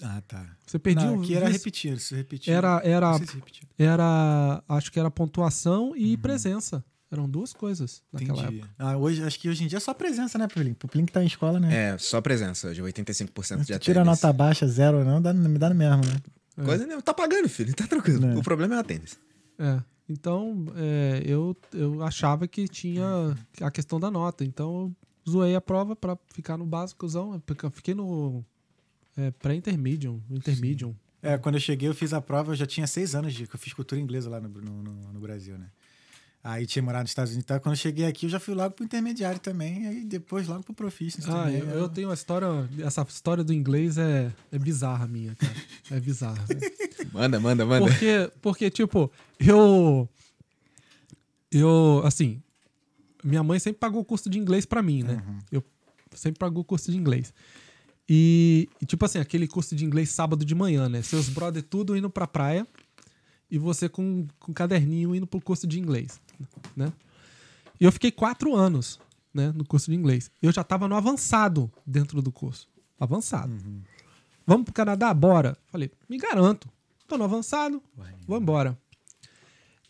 ah, 0.04 0.22
tá. 0.28 0.46
Você 0.66 0.78
perdia 0.78 1.06
Não, 1.06 1.18
o. 1.18 1.22
aqui 1.22 1.36
era 1.36 1.46
vice- 1.48 1.58
repetir, 1.60 1.94
isso 1.94 2.16
repetir. 2.16 2.54
Era, 2.54 2.82
era, 2.84 3.14
se 3.14 3.36
repetir. 3.36 3.64
era. 3.78 4.64
Acho 4.68 4.92
que 4.92 5.00
era 5.00 5.10
pontuação 5.10 5.94
e 5.96 6.14
Uhum. 6.16 6.22
presença. 6.22 6.84
Eram 7.12 7.28
duas 7.28 7.54
coisas 7.54 8.04
naquela 8.14 8.44
Entendi. 8.44 8.58
época. 8.60 8.74
Ah, 8.78 8.96
hoje, 8.98 9.24
acho 9.24 9.40
que 9.40 9.50
hoje 9.50 9.64
em 9.64 9.68
dia 9.68 9.78
é 9.78 9.80
só 9.80 9.94
presença, 9.94 10.38
né, 10.38 10.48
pro 10.48 10.62
Plink? 10.62 10.76
Pro 10.76 10.88
Plink 10.88 11.12
tá 11.12 11.24
em 11.24 11.28
escola, 11.28 11.60
né? 11.60 11.94
É, 11.94 11.98
só 11.98 12.22
presença 12.22 12.68
hoje, 12.68 12.82
85% 12.82 13.64
Se 13.64 13.70
já 13.74 13.80
tu 13.80 13.84
tira 13.84 14.02
a 14.02 14.06
nota 14.06 14.32
baixa, 14.32 14.68
zero, 14.68 15.04
não, 15.04 15.20
dá, 15.22 15.34
me 15.34 15.58
dá 15.58 15.70
no 15.70 15.76
mesmo, 15.76 16.02
né? 16.06 16.64
Coisa 16.64 16.86
não, 16.86 17.02
tá 17.02 17.14
pagando, 17.14 17.48
filho, 17.50 17.74
tá 17.74 17.88
tranquilo. 17.88 18.26
É. 18.28 18.36
O 18.38 18.44
problema 18.44 18.76
é 18.76 18.80
o 18.80 18.84
tênis. 18.84 19.18
É. 19.58 19.82
Então, 20.08 20.66
é, 20.76 21.24
eu, 21.26 21.56
eu 21.74 22.04
achava 22.04 22.48
que 22.48 22.68
tinha 22.68 23.06
a 23.62 23.72
questão 23.72 24.00
da 24.00 24.12
nota. 24.12 24.44
Então, 24.44 24.94
eu 25.26 25.32
zoei 25.32 25.56
a 25.56 25.62
prova 25.62 25.96
pra 25.96 26.18
ficar 26.34 26.58
no 26.58 26.66
básicozão. 26.66 27.40
porque 27.46 27.66
eu 27.66 27.72
Fiquei 27.72 27.94
no 27.96 28.44
é, 29.16 29.32
pré-intermedium, 29.32 30.20
intermedium. 30.30 30.94
É, 31.22 31.38
quando 31.38 31.56
eu 31.56 31.62
cheguei, 31.62 31.88
eu 31.88 31.94
fiz 31.94 32.14
a 32.14 32.20
prova, 32.22 32.52
eu 32.52 32.56
já 32.56 32.66
tinha 32.66 32.88
seis 32.88 33.14
anos 33.16 33.34
de 33.34 33.46
que 33.48 33.56
eu 33.56 33.60
fiz 33.60 33.72
cultura 33.74 34.00
inglesa 34.02 34.30
lá 34.30 34.40
no, 34.40 34.50
no, 34.50 34.84
no- 34.84 35.14
no 35.14 35.20
Brasil, 35.20 35.58
né? 35.58 35.68
Aí 36.42 36.66
tinha 36.66 36.82
morado 36.82 37.04
nos 37.04 37.12
Estados 37.12 37.32
Unidos. 37.32 37.44
Então, 37.46 37.60
quando 37.60 37.74
eu 37.74 37.80
cheguei 37.80 38.06
aqui, 38.06 38.26
eu 38.26 38.30
já 38.30 38.40
fui 38.40 38.54
logo 38.54 38.74
pro 38.74 38.86
intermediário 38.86 39.40
também, 39.40 39.86
aí 39.88 40.06
depois 40.06 40.48
logo 40.48 40.64
pro 40.64 40.74
Proficiency 40.74 41.30
Ah, 41.30 41.44
também. 41.44 41.60
eu, 41.60 41.68
eu 41.68 41.90
tenho 41.90 42.08
uma 42.08 42.14
história. 42.14 42.48
Essa 42.80 43.06
história 43.10 43.44
do 43.44 43.54
inglês 43.54 43.98
é, 43.98 44.32
é 44.52 44.58
bizarra 44.58 45.06
minha, 45.06 45.36
cara. 45.36 45.54
É 45.92 46.00
bizarra. 46.00 46.44
Manda, 47.12 47.40
manda, 47.40 47.66
manda. 47.66 47.86
Porque, 47.88 48.32
porque, 48.42 48.70
tipo, 48.70 49.12
eu. 49.40 50.08
Eu, 51.52 52.02
assim. 52.06 52.42
Minha 53.24 53.44
mãe 53.44 53.60
sempre 53.60 53.80
pagou 53.80 54.02
o 54.02 54.06
curso 54.06 54.30
de 54.30 54.38
inglês 54.40 54.66
pra 54.66 54.82
mim, 54.82 55.04
né? 55.04 55.22
Eu 55.52 55.64
sempre 56.14 56.40
pagou 56.40 56.62
o 56.62 56.66
curso 56.66 56.92
de 56.92 56.98
inglês. 56.98 57.34
E, 58.08 58.70
e, 58.82 58.86
tipo 58.86 59.04
assim, 59.06 59.20
aquele 59.20 59.48
curso 59.48 59.76
de 59.76 59.84
inglês 59.86 60.10
sábado 60.10 60.46
de 60.46 60.56
manhã, 60.56 60.88
né? 60.88 61.02
Seus 61.02 61.28
brother 61.30 61.62
tudo 61.64 61.98
indo 61.98 62.10
pra 62.10 62.26
praia 62.28 62.66
e 63.50 63.58
você 63.58 63.90
com, 63.90 64.28
com 64.40 64.52
um 64.52 64.54
caderninho 64.54 65.16
indo 65.16 65.26
pro 65.28 65.42
curso 65.42 65.66
de 65.66 65.80
inglês, 65.80 66.20
né? 66.76 66.92
E 67.80 67.86
eu 67.86 67.92
fiquei 67.92 68.12
quatro 68.12 68.56
anos, 68.56 69.00
né, 69.34 69.52
no 69.54 69.66
curso 69.66 69.90
de 69.90 69.96
inglês. 69.96 70.30
Eu 70.42 70.52
já 70.52 70.64
tava 70.64 70.88
no 70.88 70.96
avançado 70.96 71.72
dentro 71.86 72.22
do 72.22 72.32
curso. 72.32 72.68
Avançado. 73.00 73.54
Vamos 74.46 74.66
pro 74.66 74.74
Canadá? 74.74 75.14
Bora. 75.14 75.58
Falei, 75.68 75.90
me 76.10 76.18
garanto. 76.18 76.70
Tô 77.08 77.18
no 77.18 77.24
avançado, 77.24 77.82
vou 78.28 78.38
embora. 78.38 78.78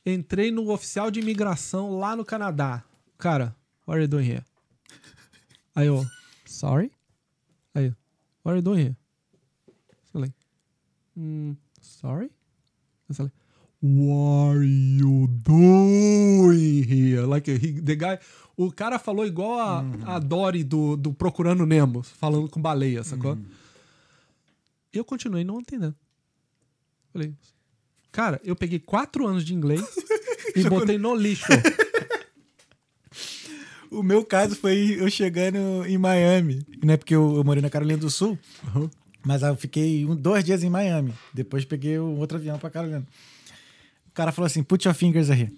Entrei 0.06 0.52
no 0.52 0.72
oficial 0.72 1.12
de 1.12 1.20
imigração 1.20 1.98
lá 1.98 2.16
no 2.16 2.24
Canadá. 2.24 2.84
Cara, 3.18 3.56
what 3.86 3.96
are 3.98 4.02
you 4.04 4.08
doing 4.08 4.26
here? 4.30 4.46
Aí 5.76 5.88
eu, 5.88 6.06
sorry? 6.46 6.92
Aí, 7.74 7.88
what 8.44 8.50
are 8.52 8.58
you 8.58 8.62
doing 8.62 8.80
here? 8.82 8.98
Falei, 10.14 10.34
"Hmm, 11.16 11.56
sorry? 11.82 12.32
Eu 13.10 13.16
falei, 13.16 13.32
what 13.82 14.58
are 14.58 14.66
you 14.66 15.28
doing 15.44 16.84
here? 16.84 17.22
Like, 17.26 17.50
he- 17.52 17.82
the 17.82 17.96
guy... 17.96 18.20
O 18.58 18.72
cara 18.72 19.00
falou 19.00 19.26
igual 19.26 19.58
a, 19.58 20.16
a 20.16 20.20
Dory 20.20 20.66
do, 20.66 20.98
do 20.98 21.14
Procurando 21.14 21.66
Nemo, 21.66 22.04
falando 22.04 22.50
com 22.50 22.62
baleia, 22.62 23.04
sacou? 23.06 23.38
Eu 24.92 25.06
continuei 25.06 25.46
não 25.46 25.62
entendendo. 25.62 25.96
Falei, 27.14 27.34
cara, 28.12 28.42
eu 28.44 28.58
peguei 28.58 28.78
quatro 28.80 29.26
anos 29.26 29.46
de 29.46 29.54
inglês 29.54 29.82
e 30.58 30.64
botei 30.68 30.98
no 30.98 31.16
lixo. 31.16 31.46
O 33.92 34.04
meu 34.04 34.24
caso 34.24 34.56
foi 34.56 34.98
eu 35.00 35.10
chegando 35.10 35.58
em 35.88 35.98
Miami, 35.98 36.64
né? 36.84 36.96
Porque 36.96 37.16
eu, 37.16 37.38
eu 37.38 37.44
morei 37.44 37.60
na 37.62 37.72
Carolina 37.72 37.98
do 37.98 38.08
Sul, 38.10 38.38
mas 39.26 39.42
aí 39.44 39.52
eu 39.52 39.56
fiquei 39.58 40.06
um, 40.06 40.16
dois 40.16 40.44
dias 40.44 40.64
em 40.64 40.70
Miami. 40.70 41.12
Depois 41.34 41.66
peguei 41.66 41.98
um 42.00 42.20
outro 42.20 42.38
avião 42.38 42.60
pra 42.60 42.70
Carolina. 42.70 43.04
O 44.20 44.22
cara 44.22 44.34
falou 44.34 44.48
assim: 44.48 44.62
put 44.62 44.86
your 44.86 44.94
fingers 44.94 45.30
aí. 45.30 45.50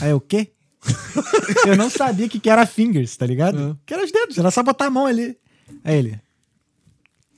Aí 0.00 0.10
eu, 0.10 0.16
o 0.16 0.20
quê? 0.20 0.50
eu 1.68 1.76
não 1.76 1.90
sabia 1.90 2.26
que, 2.26 2.40
que 2.40 2.48
era 2.48 2.64
fingers, 2.64 3.14
tá 3.14 3.26
ligado? 3.26 3.72
É. 3.72 3.76
Que 3.84 3.92
era 3.92 4.02
os 4.02 4.10
dedos, 4.10 4.38
era 4.38 4.50
só 4.50 4.62
botar 4.62 4.86
a 4.86 4.90
mão 4.90 5.04
ali. 5.04 5.36
Aí 5.84 5.98
ele. 5.98 6.20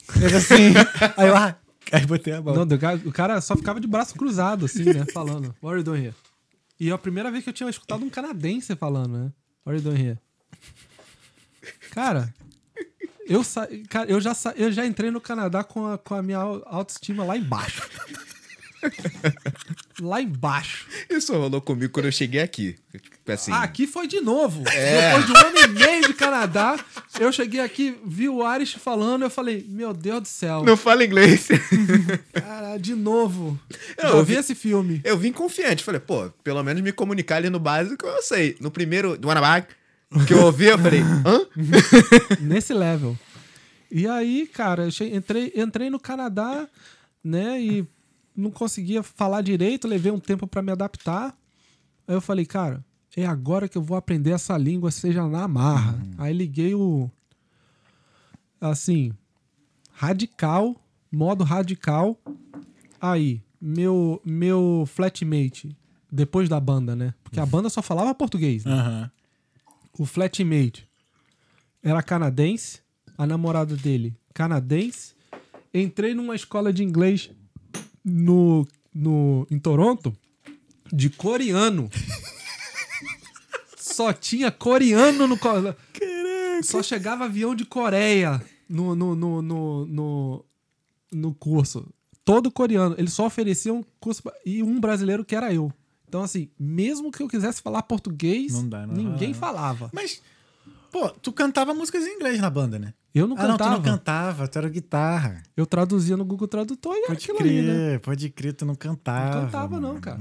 Fez 0.09 0.33
assim. 0.33 0.75
aí 1.17 1.27
eu, 1.27 1.37
ah, 1.37 1.57
aí 1.91 2.07
botei 2.07 2.35
a 2.35 2.41
mão. 2.41 2.55
Não, 2.55 2.77
o 3.05 3.13
cara- 3.13 3.41
só 3.41 3.57
ficava 3.57 3.81
de 3.81 3.89
braço 3.89 4.15
cruzado, 4.15 4.67
assim, 4.67 4.85
né? 4.85 5.05
Falando, 5.13 5.55
what 5.61 5.73
are 5.73 5.79
you 5.79 5.83
doing 5.83 6.05
here? 6.05 6.15
E 6.79 6.89
é 6.89 6.93
a 6.93 6.99
primeira 6.99 7.29
vez 7.29 7.43
que 7.43 7.51
eu 7.51 7.55
tinha 7.55 7.69
escutado 7.69 8.05
um 8.05 8.11
canadense 8.11 8.77
falando, 8.77 9.19
né? 9.19 9.33
What 9.67 9.71
are 9.71 9.77
you 9.79 9.83
doing 9.83 10.07
here? 10.07 10.19
Cara, 11.91 12.33
eu, 13.27 13.43
sa... 13.43 13.67
cara, 13.89 14.09
eu, 14.09 14.21
já 14.21 14.35
sa... 14.35 14.53
eu 14.57 14.71
já 14.71 14.87
entrei 14.87 15.11
no 15.11 15.21
Canadá 15.21 15.65
com 15.65 15.85
a, 15.85 15.99
com 15.99 16.15
a 16.15 16.23
minha 16.23 16.39
au- 16.39 16.63
autoestima 16.65 17.25
lá 17.25 17.37
embaixo. 17.37 17.83
Lá 20.03 20.21
embaixo. 20.21 20.87
Isso 21.09 21.33
rolou 21.33 21.61
comigo 21.61 21.93
quando 21.93 22.07
eu 22.07 22.13
cheguei 22.13 22.41
aqui. 22.41 22.77
Tipo 22.93 23.33
assim. 23.33 23.53
Ah, 23.53 23.63
aqui 23.63 23.87
foi 23.87 24.07
de 24.07 24.21
novo. 24.21 24.63
Depois 24.65 25.27
de 25.27 25.33
um 25.33 25.37
ano 25.37 25.59
e 25.59 25.69
meio 25.69 26.07
de 26.09 26.15
Canadá, 26.15 26.79
eu 27.21 27.33
cheguei 27.33 27.61
aqui, 27.61 27.97
vi 28.05 28.29
o 28.29 28.43
Aris 28.43 28.73
falando, 28.73 29.23
eu 29.23 29.31
falei, 29.31 29.65
meu 29.69 29.93
Deus 29.95 30.23
do 30.23 30.29
céu. 30.29 30.63
Não 30.65 30.77
fala 30.77 31.05
inglês. 31.05 31.49
Cara, 32.35 32.77
de 32.79 32.95
novo. 32.95 33.59
Eu 33.97 34.09
Eu 34.11 34.25
vi- 34.25 34.35
vi 34.35 34.41
esse 34.41 34.55
filme. 34.55 35.01
Eu 35.05 35.17
vim 35.17 35.33
confiante. 35.33 35.85
Falei, 35.85 36.01
pô, 36.01 36.31
pelo 36.43 36.63
menos 36.63 36.83
me 36.83 36.93
comunicar 36.93 37.37
ali 37.37 37.49
no 37.51 37.59
básico 37.59 38.07
eu 38.07 38.23
sei. 38.23 38.57
No 38.61 38.71
primeiro, 38.71 39.17
do 39.17 39.31
Anabag, 39.31 39.67
que 40.27 40.35
eu 40.35 40.43
ouvi, 40.45 40.67
eu 40.67 40.79
falei, 40.79 41.01
hã? 41.25 41.47
nesse 42.41 42.75
level. 42.75 43.17
E 43.91 44.07
aí, 44.09 44.47
cara, 44.47 44.89
entrei, 45.13 45.53
entrei 45.55 45.91
no 45.91 46.01
Canadá, 46.01 46.67
né? 47.23 47.61
E 47.61 47.85
não 48.37 48.51
conseguia 48.51 49.03
falar 49.03 49.43
direito, 49.43 49.89
levei 49.89 50.11
um 50.13 50.19
tempo 50.19 50.47
pra 50.47 50.63
me 50.63 50.73
adaptar. 50.73 51.37
Aí 52.07 52.15
eu 52.15 52.21
falei, 52.21 52.47
cara, 52.47 52.85
é 53.17 53.27
agora 53.27 53.69
que 53.69 53.77
eu 53.77 53.83
vou 53.83 53.97
aprender 53.97 54.31
essa 54.31 54.57
língua, 54.57 54.91
seja 54.91 55.27
na 55.27 55.47
marra. 55.47 55.99
Aí 56.19 56.33
liguei 56.33 56.75
o. 56.75 57.11
Assim, 58.61 59.13
radical, 59.93 60.77
modo 61.11 61.45
radical. 61.45 62.19
Aí, 63.01 63.43
meu, 63.61 64.21
meu 64.25 64.85
flatmate, 64.87 65.77
depois 66.11 66.49
da 66.49 66.61
banda, 66.61 66.95
né? 66.95 67.15
Porque 67.25 67.41
a 67.41 67.47
banda 67.47 67.69
só 67.69 67.83
falava 67.83 68.15
português, 68.15 68.65
né? 68.65 68.73
Aham. 68.73 69.11
o 69.99 70.07
flatmate 70.07 70.89
era 71.83 72.03
canadense, 72.03 72.81
a 73.19 73.27
namorada 73.27 73.77
dele 73.77 74.17
canadense. 74.33 75.15
Entrei 75.73 76.15
numa 76.15 76.35
escola 76.35 76.73
de 76.73 76.83
inglês 76.83 77.31
no, 78.05 78.67
no, 78.95 79.47
em 79.51 79.59
Toronto 79.59 80.17
de 80.93 81.09
coreano. 81.11 81.89
Só 83.77 84.13
tinha 84.13 84.51
coreano 84.51 85.27
no. 85.27 85.39
co- 85.39 85.49
Só 86.63 86.83
chegava 86.83 87.25
avião 87.25 87.55
de 87.55 87.65
Coreia 87.65 88.43
no, 88.69 88.95
no, 88.95 89.15
no, 89.15 89.43
no, 89.43 89.87
no, 89.87 90.45
no 91.13 91.35
curso. 91.35 91.87
Todo 92.25 92.51
coreano. 92.51 92.95
Eles 92.99 93.13
só 93.13 93.27
ofereciam 93.27 93.85
curso. 94.01 94.23
E 94.47 94.63
um 94.63 94.81
brasileiro 94.81 95.25
que 95.25 95.35
era 95.35 95.53
eu. 95.53 95.73
Então, 96.09 96.23
assim, 96.23 96.49
mesmo 96.59 97.11
que 97.11 97.23
eu 97.23 97.29
quisesse 97.29 97.61
falar 97.63 97.83
português, 97.83 98.53
Não 98.53 98.69
dá, 98.69 98.87
não. 98.87 98.95
ninguém 98.95 99.33
Ah. 99.33 99.35
falava. 99.35 99.91
Mas, 99.93 100.23
pô, 100.93 101.09
tu 101.09 101.33
cantava 101.33 101.75
músicas 101.75 102.05
em 102.05 102.15
inglês 102.17 102.39
na 102.41 102.51
banda, 102.51 102.79
né? 102.79 102.93
Eu 103.15 103.27
não 103.27 103.37
ah, 103.37 103.43
não, 103.43 103.57
tu 103.57 103.59
cantava. 103.59 103.77
não 103.77 103.83
cantava, 103.83 104.49
tu 104.49 104.59
era 104.59 104.69
guitarra. 104.69 105.43
Eu 105.57 105.67
traduzia 105.67 106.17
no 106.17 106.25
Google 106.25 106.49
Tradutor 106.49 106.95
e 106.95 106.99
era 106.99 107.07
Pode 107.09 107.25
aquilo 107.25 107.39
crer, 107.39 107.59
ali, 107.59 107.63
né? 107.93 107.99
pode 107.99 108.31
crer, 108.31 108.53
tu 108.55 108.65
não 108.65 108.75
cantava. 108.75 109.35
Não 109.37 109.45
cantava, 109.47 109.81
não, 109.81 109.89
mano. 109.91 110.01
cara. 110.01 110.19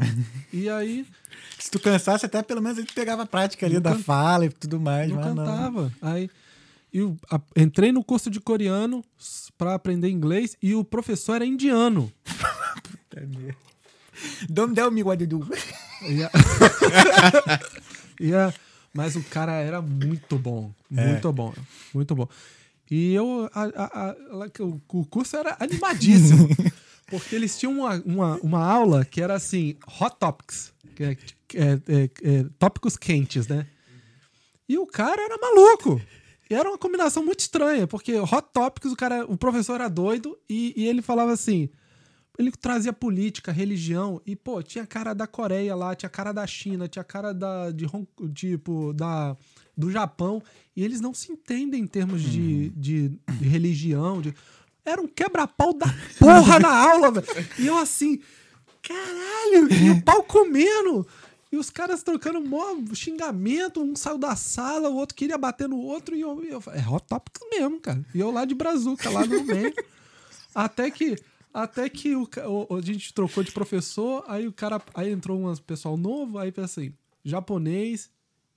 E 0.51 0.69
aí, 0.69 1.05
Se 1.59 1.69
tu 1.71 1.79
cansasse, 1.79 2.25
até 2.25 2.41
pelo 2.41 2.61
menos 2.61 2.77
ele 2.77 2.87
pegava 2.93 3.23
a 3.23 3.25
prática 3.25 3.65
ali 3.65 3.75
Não 3.75 3.81
da 3.81 3.91
can- 3.91 3.99
fala 3.99 4.45
e 4.45 4.49
tudo 4.49 4.79
mais, 4.79 5.09
não 5.09 5.17
mas 5.17 5.25
não. 5.27 5.35
cantava. 5.35 5.93
Aí, 6.01 6.29
eu 6.91 7.15
entrei 7.55 7.91
no 7.93 8.03
curso 8.03 8.29
de 8.29 8.41
coreano 8.41 9.01
pra 9.57 9.75
aprender 9.75 10.09
inglês 10.09 10.57
e 10.61 10.75
o 10.75 10.83
professor 10.83 11.35
era 11.35 11.45
indiano. 11.45 12.11
Don't 14.49 14.73
tell 14.75 14.91
me 14.91 15.01
what 15.03 15.25
to 15.25 15.39
do. 15.39 15.47
E 16.09 16.23
a- 16.23 16.31
Mas 18.93 19.15
o 19.15 19.23
cara 19.23 19.53
era 19.53 19.81
muito 19.81 20.37
bom. 20.37 20.73
É. 20.95 21.07
Muito 21.07 21.31
bom. 21.31 21.53
Muito 21.93 22.15
bom. 22.15 22.27
E 22.89 23.13
eu. 23.13 23.49
a- 23.53 23.63
a- 23.63 24.09
a- 24.09 24.15
o 24.89 25.05
curso 25.05 25.37
era 25.37 25.55
animadíssimo. 25.59 26.47
porque 27.07 27.35
eles 27.35 27.57
tinham 27.57 27.73
uma, 27.79 27.95
uma, 28.05 28.35
uma 28.37 28.63
aula 28.65 29.05
que 29.05 29.21
era 29.21 29.33
assim: 29.35 29.77
Hot 29.99 30.15
Topics. 30.19 30.73
Que 30.95 31.03
é, 31.03 31.17
é- 31.55 31.79
é- 31.87 32.09
é 32.23 32.45
tópicos 32.59 32.97
quentes, 32.97 33.47
né? 33.47 33.65
E 34.67 34.77
o 34.77 34.85
cara 34.85 35.21
era 35.21 35.37
maluco. 35.37 36.01
E 36.49 36.53
era 36.53 36.67
uma 36.67 36.77
combinação 36.77 37.23
muito 37.25 37.39
estranha, 37.39 37.87
porque 37.87 38.17
Hot 38.19 38.47
Topics, 38.53 38.91
o, 38.91 38.95
cara, 38.97 39.25
o 39.25 39.37
professor 39.37 39.75
era 39.75 39.87
doido 39.89 40.37
e, 40.49 40.73
e 40.75 40.85
ele 40.87 41.01
falava 41.01 41.31
assim. 41.31 41.69
Ele 42.37 42.51
trazia 42.51 42.93
política, 42.93 43.51
religião, 43.51 44.21
e, 44.25 44.35
pô, 44.35 44.63
tinha 44.63 44.85
cara 44.85 45.13
da 45.13 45.27
Coreia 45.27 45.75
lá, 45.75 45.93
tinha 45.93 46.09
cara 46.09 46.31
da 46.31 46.47
China, 46.47 46.87
tinha 46.87 47.03
cara 47.03 47.33
da, 47.33 47.71
de 47.71 47.85
Hong, 47.85 48.07
tipo, 48.33 48.93
da, 48.93 49.35
do 49.75 49.91
Japão, 49.91 50.41
e 50.75 50.83
eles 50.83 51.01
não 51.01 51.13
se 51.13 51.31
entendem 51.31 51.81
em 51.81 51.87
termos 51.87 52.21
de, 52.21 52.69
de, 52.69 53.09
de 53.09 53.47
religião. 53.47 54.21
De... 54.21 54.33
Era 54.85 55.01
um 55.01 55.07
quebra-pau 55.07 55.73
da 55.73 55.87
porra 56.17 56.59
na 56.59 56.73
aula, 56.73 57.11
velho. 57.11 57.27
E 57.59 57.67
eu 57.67 57.77
assim, 57.77 58.19
caralho, 58.81 59.71
e 59.73 59.89
o 59.89 60.01
pau 60.01 60.23
comendo. 60.23 61.05
E 61.51 61.57
os 61.57 61.69
caras 61.69 62.01
trocando 62.01 62.39
mó 62.39 62.77
xingamento, 62.93 63.81
um 63.83 63.93
saiu 63.93 64.17
da 64.17 64.37
sala, 64.37 64.89
o 64.89 64.95
outro 64.95 65.15
queria 65.15 65.37
bater 65.37 65.67
no 65.67 65.79
outro, 65.79 66.15
e 66.15 66.21
eu, 66.21 66.41
eu 66.45 66.63
é 66.67 66.87
hot 66.87 67.05
topics 67.05 67.41
mesmo, 67.51 67.77
cara. 67.81 68.05
E 68.15 68.19
eu 68.21 68.31
lá 68.31 68.45
de 68.45 68.55
brazuca, 68.55 69.09
lá 69.09 69.25
no 69.25 69.43
meio. 69.43 69.73
Até 70.55 70.89
que, 70.89 71.17
até 71.53 71.89
que 71.89 72.15
o, 72.15 72.27
o- 72.69 72.75
a 72.77 72.81
gente 72.81 73.13
trocou 73.13 73.43
de 73.43 73.51
professor, 73.51 74.23
aí 74.27 74.47
o 74.47 74.53
cara, 74.53 74.81
aí 74.93 75.11
entrou 75.11 75.37
um 75.39 75.55
pessoal 75.57 75.97
novo, 75.97 76.37
aí 76.37 76.51
pensa 76.51 76.79
assim, 76.81 76.93
japonês, 77.23 78.09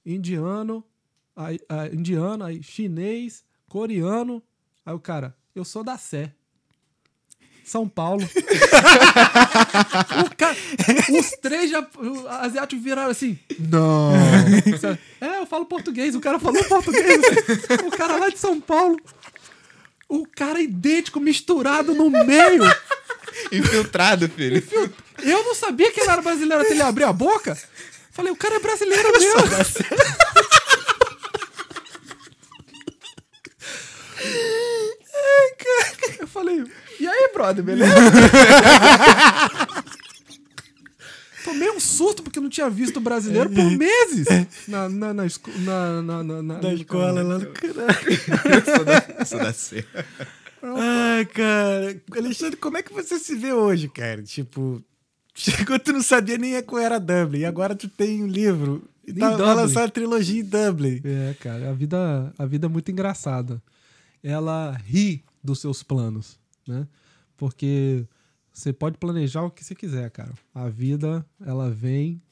indiano, 0.05 0.85
aí, 1.35 1.59
ah, 1.69 1.87
indiano, 1.89 2.45
aí 2.45 2.62
chinês, 2.62 3.45
coreano, 3.69 4.43
aí 4.85 4.95
o 4.95 5.01
cara, 5.01 5.37
eu 5.55 5.65
sou 5.65 5.83
da 5.85 5.97
Sé. 5.99 6.33
São 7.65 7.89
Paulo. 7.89 8.23
Os 11.19 11.31
três 11.41 11.71
já, 11.71 11.87
asiáticos 12.41 12.85
viraram 12.85 13.11
assim. 13.11 13.39
Não. 13.59 14.12
É, 15.21 15.39
eu 15.39 15.47
falo 15.47 15.65
português. 15.65 16.15
O 16.15 16.21
cara 16.21 16.39
falou 16.39 16.62
português. 16.65 17.19
O 17.87 17.97
cara 17.97 18.16
lá 18.16 18.29
de 18.29 18.39
São 18.39 18.61
Paulo. 18.61 18.99
O 20.15 20.24
cara 20.28 20.61
idêntico, 20.61 21.19
misturado 21.19 21.93
no 21.93 22.09
meio. 22.09 22.62
Infiltrado, 23.51 24.28
filho. 24.28 24.62
Eu 25.20 25.43
não 25.43 25.57
sabia 25.57 25.91
que 25.91 26.01
ele 26.01 26.09
era 26.09 26.23
brasileiro 26.23 26.62
até 26.62 26.70
ele 26.70 26.82
abrir 26.82 27.03
a 27.03 27.12
boca. 27.12 27.59
Falei, 28.12 28.31
o 28.31 28.36
cara 28.36 28.55
é 28.55 28.61
brasileiro 28.61 29.11
mesmo. 29.11 29.41
Eu 36.20 36.28
falei, 36.28 36.65
e 37.01 37.09
aí, 37.09 37.31
brother, 37.32 37.65
beleza? 37.65 37.93
Tomei 41.45 41.71
um 41.71 41.79
surto 41.79 42.23
porque 42.23 42.39
eu 42.39 42.43
não 42.43 42.49
tinha 42.51 42.69
visto 42.71 42.99
brasileiro 43.01 43.51
por 43.51 43.71
meses 43.71 44.27
na, 44.66 44.89
na, 44.89 45.12
na, 45.15 45.27
esco- 45.27 45.51
na, 45.59 46.03
na, 46.03 46.25
na, 46.25 46.43
na- 46.43 46.59
no 46.61 46.73
escola 46.73 47.23
lá 47.23 47.39
no 47.39 47.47
caralho. 47.53 47.99
Eu 48.45 48.75
sou 48.77 48.85
da, 48.85 49.25
sou 49.27 49.39
da 49.39 49.53
C. 49.53 49.85
Ai, 50.62 51.25
cara. 51.27 52.01
Alexandre, 52.16 52.57
como 52.57 52.79
é 52.79 52.83
que 52.83 52.93
você 52.93 53.19
se 53.19 53.35
vê 53.35 53.53
hoje, 53.53 53.89
cara? 53.89 54.23
Tipo, 54.23 54.83
chegou, 55.35 55.79
tu 55.79 55.93
não 55.93 56.03
sabia 56.03 56.39
nem 56.39 56.61
qual 56.62 56.81
era 56.81 56.99
Dublin. 56.99 57.41
E 57.41 57.45
agora 57.45 57.75
tu 57.75 57.89
tem 57.89 58.23
um 58.23 58.27
livro. 58.27 58.83
E 59.07 59.12
tá, 59.12 59.37
vai 59.37 59.55
lançar 59.55 59.85
a 59.85 59.89
trilogia 59.91 60.41
em 60.41 60.45
Dublin. 60.45 61.01
É, 61.05 61.35
cara, 61.39 61.69
a 61.69 61.73
vida, 61.75 62.33
a 62.39 62.47
vida 62.47 62.66
é 62.66 62.69
muito 62.71 62.91
engraçada. 62.91 63.62
Ela 64.23 64.73
ri 64.87 65.23
dos 65.43 65.61
seus 65.61 65.83
planos, 65.83 66.39
né? 66.66 66.87
Porque 67.37 68.05
você 68.55 68.72
pode 68.72 68.97
planejar 68.98 69.43
o 69.43 69.51
que 69.51 69.64
você 69.64 69.74
quiser, 69.74 70.10
cara. 70.10 70.32
A 70.55 70.68
vida, 70.68 71.26
ela 71.44 71.68
vem 71.70 72.22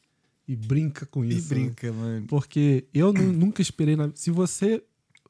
e 0.48 0.54
brinca 0.56 1.04
com 1.04 1.24
E 1.24 1.30
isso. 1.36 1.52
né? 1.54 1.60
brinca, 1.62 1.92
mano. 1.92 2.26
Porque 2.28 2.84
eu 2.94 3.12
nu- 3.12 3.32
nunca 3.32 3.60
esperei. 3.60 3.96
Na... 3.96 4.10
Se 4.14 4.30
você 4.30 4.82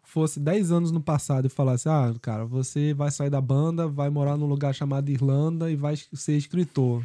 fosse 0.05 0.39
10 0.39 0.71
anos 0.71 0.91
no 0.93 1.01
passado 1.01 1.47
e 1.47 1.49
falasse, 1.49 1.89
ah, 1.89 2.15
cara, 2.21 2.45
você 2.45 2.93
vai 2.93 3.11
sair 3.11 3.31
da 3.31 3.41
banda, 3.41 3.89
vai 3.89 4.11
morar 4.11 4.37
num 4.37 4.47
lugar 4.47 4.75
chamado 4.75 5.11
Irlanda 5.11 5.71
e 5.71 5.77
vai 5.77 5.95
ser 5.97 6.37
escritor. 6.37 7.03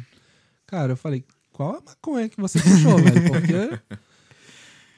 Cara, 0.66 0.92
eu 0.92 0.96
falei, 0.96 1.24
qual 1.50 1.76
a 1.76 1.80
maconha 1.80 2.28
que 2.28 2.38
você 2.38 2.60
puxou, 2.60 2.96
velho? 2.98 3.22
Porque 3.32 3.98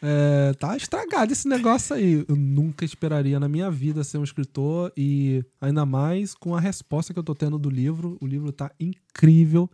é, 0.02 0.52
tá 0.54 0.76
estragado 0.76 1.32
esse 1.32 1.46
negócio 1.48 1.94
aí. 1.94 2.24
Eu 2.28 2.36
nunca 2.36 2.84
esperaria 2.84 3.38
na 3.38 3.48
minha 3.48 3.70
vida 3.70 4.02
ser 4.04 4.18
um 4.18 4.24
escritor 4.24 4.92
e 4.96 5.44
ainda 5.60 5.84
mais 5.84 6.34
com 6.34 6.54
a 6.54 6.60
resposta 6.60 7.12
que 7.12 7.18
eu 7.18 7.22
tô 7.24 7.34
tendo 7.34 7.58
do 7.58 7.68
livro. 7.70 8.16
O 8.20 8.26
livro 8.26 8.50
tá 8.52 8.70
incrível. 8.80 9.68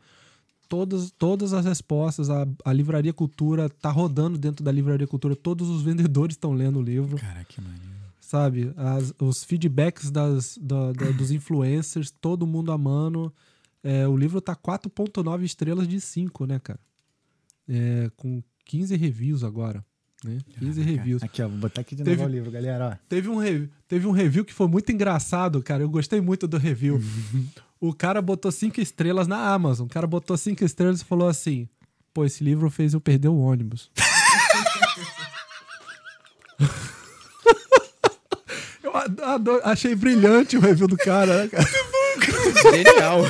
Todas, 0.68 1.12
todas 1.12 1.52
as 1.52 1.64
respostas, 1.64 2.28
a, 2.28 2.44
a 2.64 2.72
Livraria 2.72 3.12
Cultura 3.12 3.68
tá 3.70 3.88
rodando 3.88 4.36
dentro 4.36 4.64
da 4.64 4.72
Livraria 4.72 5.06
Cultura. 5.06 5.36
Todos 5.36 5.68
os 5.68 5.82
vendedores 5.82 6.34
estão 6.34 6.52
lendo 6.52 6.80
o 6.80 6.82
livro 6.82 7.16
Cara, 7.18 7.44
que 7.44 7.60
maneiro. 7.60 7.84
sabe? 8.20 8.72
As- 8.76 9.14
os 9.20 9.44
feedbacks 9.44 10.10
das, 10.10 10.58
da- 10.60 10.90
da- 10.92 11.12
dos 11.12 11.30
influencers, 11.30 12.10
todo 12.10 12.44
mundo 12.48 12.72
amando. 12.72 13.32
É, 13.80 14.08
o 14.08 14.16
livro 14.16 14.40
tá 14.40 14.56
4.9 14.56 15.44
estrelas 15.44 15.86
de 15.86 16.00
5, 16.00 16.44
né, 16.46 16.58
cara? 16.58 16.80
É, 17.68 18.10
com 18.16 18.42
15 18.64 18.96
reviews 18.96 19.44
agora, 19.44 19.84
né? 20.24 20.38
15 20.58 20.82
reviews. 20.82 21.22
Aqui, 21.22 21.42
ó, 21.42 21.48
vou 21.48 21.58
botar 21.58 21.80
aqui 21.82 21.94
de 21.94 22.02
Teve- 22.02 22.16
novo 22.16 22.28
o 22.28 22.32
livro, 22.32 22.50
galera, 22.50 22.88
ó. 22.92 22.96
Teve 23.08 23.28
um, 23.28 23.36
re- 23.36 23.68
teve 23.88 24.06
um 24.06 24.10
review 24.12 24.44
que 24.44 24.52
foi 24.52 24.66
muito 24.66 24.90
engraçado, 24.92 25.62
cara. 25.62 25.82
Eu 25.82 25.88
gostei 25.90 26.20
muito 26.20 26.46
do 26.48 26.56
review. 26.58 27.00
o 27.80 27.92
cara 27.94 28.20
botou 28.22 28.50
5 28.50 28.80
estrelas 28.80 29.26
na 29.28 29.38
Amazon. 29.52 29.86
O 29.86 29.90
cara 29.90 30.06
botou 30.06 30.36
5 30.36 30.64
estrelas 30.64 31.00
e 31.02 31.04
falou 31.04 31.28
assim: 31.28 31.68
Pô, 32.14 32.24
esse 32.24 32.42
livro 32.42 32.68
fez 32.70 32.94
eu 32.94 33.00
perder 33.00 33.28
o 33.28 33.36
ônibus. 33.38 33.90
eu 38.82 38.96
ado- 38.96 39.24
ado- 39.24 39.60
achei 39.64 39.94
brilhante 39.94 40.56
o 40.56 40.60
review 40.60 40.86
do 40.88 40.96
cara, 40.96 41.42
né, 41.44 41.48
cara? 41.48 41.68
Genial. 42.72 43.20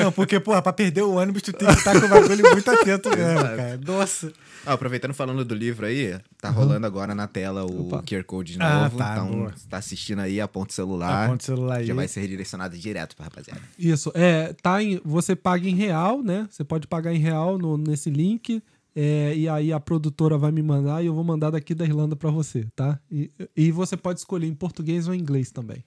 Não, 0.00 0.12
porque, 0.12 0.38
porra, 0.38 0.62
pra 0.62 0.72
perder 0.72 1.02
o 1.02 1.14
ônibus, 1.14 1.42
tu 1.42 1.52
tem 1.52 1.66
que 1.68 1.74
estar 1.74 1.98
com 1.98 2.06
o 2.06 2.08
bagulho 2.08 2.50
muito 2.52 2.70
atento 2.70 3.10
mesmo, 3.10 3.42
cara. 3.42 3.80
Nossa. 3.84 4.32
Ah, 4.66 4.72
aproveitando 4.74 5.14
falando 5.14 5.44
do 5.44 5.54
livro 5.54 5.86
aí, 5.86 6.18
tá 6.40 6.50
rolando 6.50 6.86
agora 6.86 7.14
na 7.14 7.26
tela 7.26 7.64
o 7.64 7.86
Opa. 7.88 8.02
QR 8.02 8.24
Code 8.24 8.54
de 8.54 8.62
Ah, 8.62 8.84
novo. 8.84 8.96
tá, 8.98 9.12
então, 9.12 9.30
boa. 9.32 9.54
tá 9.68 9.76
assistindo 9.78 10.18
aí, 10.20 10.40
aponta 10.40 10.72
o 10.72 10.74
celular. 10.74 11.24
Aponta 11.26 11.42
o 11.42 11.46
celular 11.46 11.76
aí. 11.78 11.86
Já 11.86 11.94
vai 11.94 12.08
ser 12.08 12.20
redirecionado 12.20 12.76
direto 12.76 13.14
pra 13.16 13.24
rapaziada. 13.26 13.60
Isso, 13.78 14.10
é, 14.14 14.52
tá 14.62 14.82
em, 14.82 15.00
você 15.04 15.36
paga 15.36 15.68
em 15.68 15.74
real, 15.74 16.22
né? 16.22 16.46
Você 16.50 16.64
pode 16.64 16.86
pagar 16.86 17.12
em 17.14 17.18
real 17.18 17.56
no- 17.58 17.76
nesse 17.78 18.10
link. 18.10 18.62
é, 18.98 19.36
e 19.36 19.46
aí 19.46 19.74
a 19.74 19.78
produtora 19.78 20.38
vai 20.38 20.50
me 20.50 20.62
mandar 20.62 21.02
e 21.02 21.06
eu 21.06 21.14
vou 21.14 21.22
mandar 21.22 21.50
daqui 21.50 21.74
da 21.74 21.84
Irlanda 21.84 22.16
pra 22.16 22.30
você, 22.30 22.66
tá? 22.74 22.98
E, 23.10 23.30
e 23.54 23.70
você 23.70 23.94
pode 23.94 24.20
escolher 24.20 24.46
em 24.46 24.54
português 24.54 25.06
ou 25.06 25.12
em 25.14 25.18
inglês 25.20 25.50
também. 25.50 25.84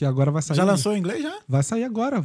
Porque 0.00 0.06
agora 0.06 0.30
vai 0.30 0.40
sair. 0.40 0.56
Já 0.56 0.64
lançou 0.64 0.96
em 0.96 0.98
inglês, 0.98 1.22
já? 1.22 1.40
Vai 1.46 1.62
sair 1.62 1.84
agora, 1.84 2.24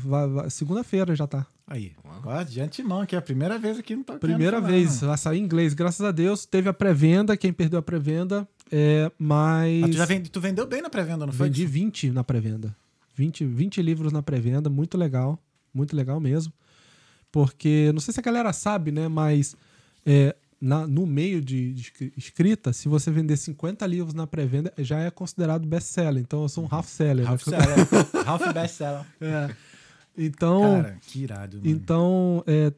segunda-feira 0.50 1.14
já 1.14 1.28
tá. 1.28 1.46
Aí. 1.68 1.92
Ó, 2.24 2.42
de 2.42 2.62
antemão, 2.62 3.06
que 3.06 3.16
é 3.16 3.20
a 3.20 3.22
primeira 3.22 3.60
vez 3.60 3.78
aqui 3.78 3.98
no 3.98 4.04
Talkando 4.06 4.22
Primeira 4.22 4.62
falando. 4.62 4.72
vez, 4.72 5.02
vai 5.02 5.18
sair 5.18 5.40
em 5.40 5.44
inglês, 5.44 5.74
graças 5.74 6.00
a 6.00 6.12
Deus. 6.14 6.46
Teve 6.46 6.70
a 6.70 6.74
pré-venda, 6.74 7.36
quem 7.36 7.52
perdeu 7.52 7.78
a 7.78 7.82
pré-venda, 7.82 8.48
é, 8.72 9.12
mas. 9.20 9.82
Mas 9.82 9.92
tu, 9.92 9.98
já 9.98 10.06
vende, 10.06 10.32
tu 10.32 10.40
vendeu 10.40 10.66
bem 10.66 10.82
na 10.82 10.90
pré-venda, 10.90 11.26
não 11.26 11.34
foi? 11.34 11.48
Vendi 11.48 11.66
20 11.66 12.12
na 12.12 12.24
pré-venda. 12.24 12.74
20, 13.14 13.44
20 13.46 13.82
livros 13.82 14.14
na 14.14 14.24
pré-venda, 14.24 14.70
muito 14.70 14.98
legal. 14.98 15.38
Muito 15.74 15.98
legal 15.98 16.18
mesmo. 16.22 16.54
Porque, 17.30 17.92
não 17.94 18.00
sei 18.00 18.14
se 18.14 18.22
a 18.22 18.24
galera 18.24 18.54
sabe, 18.54 18.90
né? 18.90 19.10
Mas 19.10 19.54
é, 20.06 20.34
na- 20.60 20.88
no 20.88 21.06
meio 21.06 21.42
de, 21.42 21.74
de 21.74 21.82
escri- 21.82 22.14
escrita, 22.18 22.74
se 22.74 22.88
você 22.88 23.12
vender 23.12 23.38
50 23.38 23.86
livros 23.86 24.14
na 24.14 24.26
pré-venda, 24.26 24.74
já 24.78 25.00
é 25.00 25.12
considerado 25.12 25.68
best-seller. 25.68 26.22
Então 26.22 26.42
eu 26.44 26.50
sou 26.50 26.64
um 26.64 26.68
half-seller. 26.70 27.28
Half 27.30 27.48
né? 27.48 27.58
seller. 27.60 28.28
Half 28.28 28.54
best 28.54 28.76
seller. 28.78 29.06
É. 29.22 29.56
Então, 30.18 30.62
Cara, 30.82 30.98
que 31.02 31.20
irado, 31.24 31.58
mano. 31.58 31.70
então, 31.70 32.42
é 32.48 32.72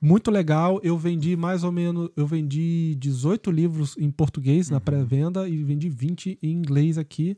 muito 0.00 0.30
legal. 0.30 0.78
Eu 0.82 0.98
vendi 0.98 1.34
mais 1.34 1.64
ou 1.64 1.72
menos, 1.72 2.10
eu 2.14 2.26
vendi 2.26 2.94
18 3.00 3.50
livros 3.50 3.96
em 3.98 4.10
português 4.10 4.68
Uhum. 4.68 4.74
na 4.74 4.80
pré-venda 4.80 5.48
e 5.48 5.62
vendi 5.64 5.88
20 5.88 6.38
em 6.42 6.50
inglês 6.52 6.98
aqui. 6.98 7.36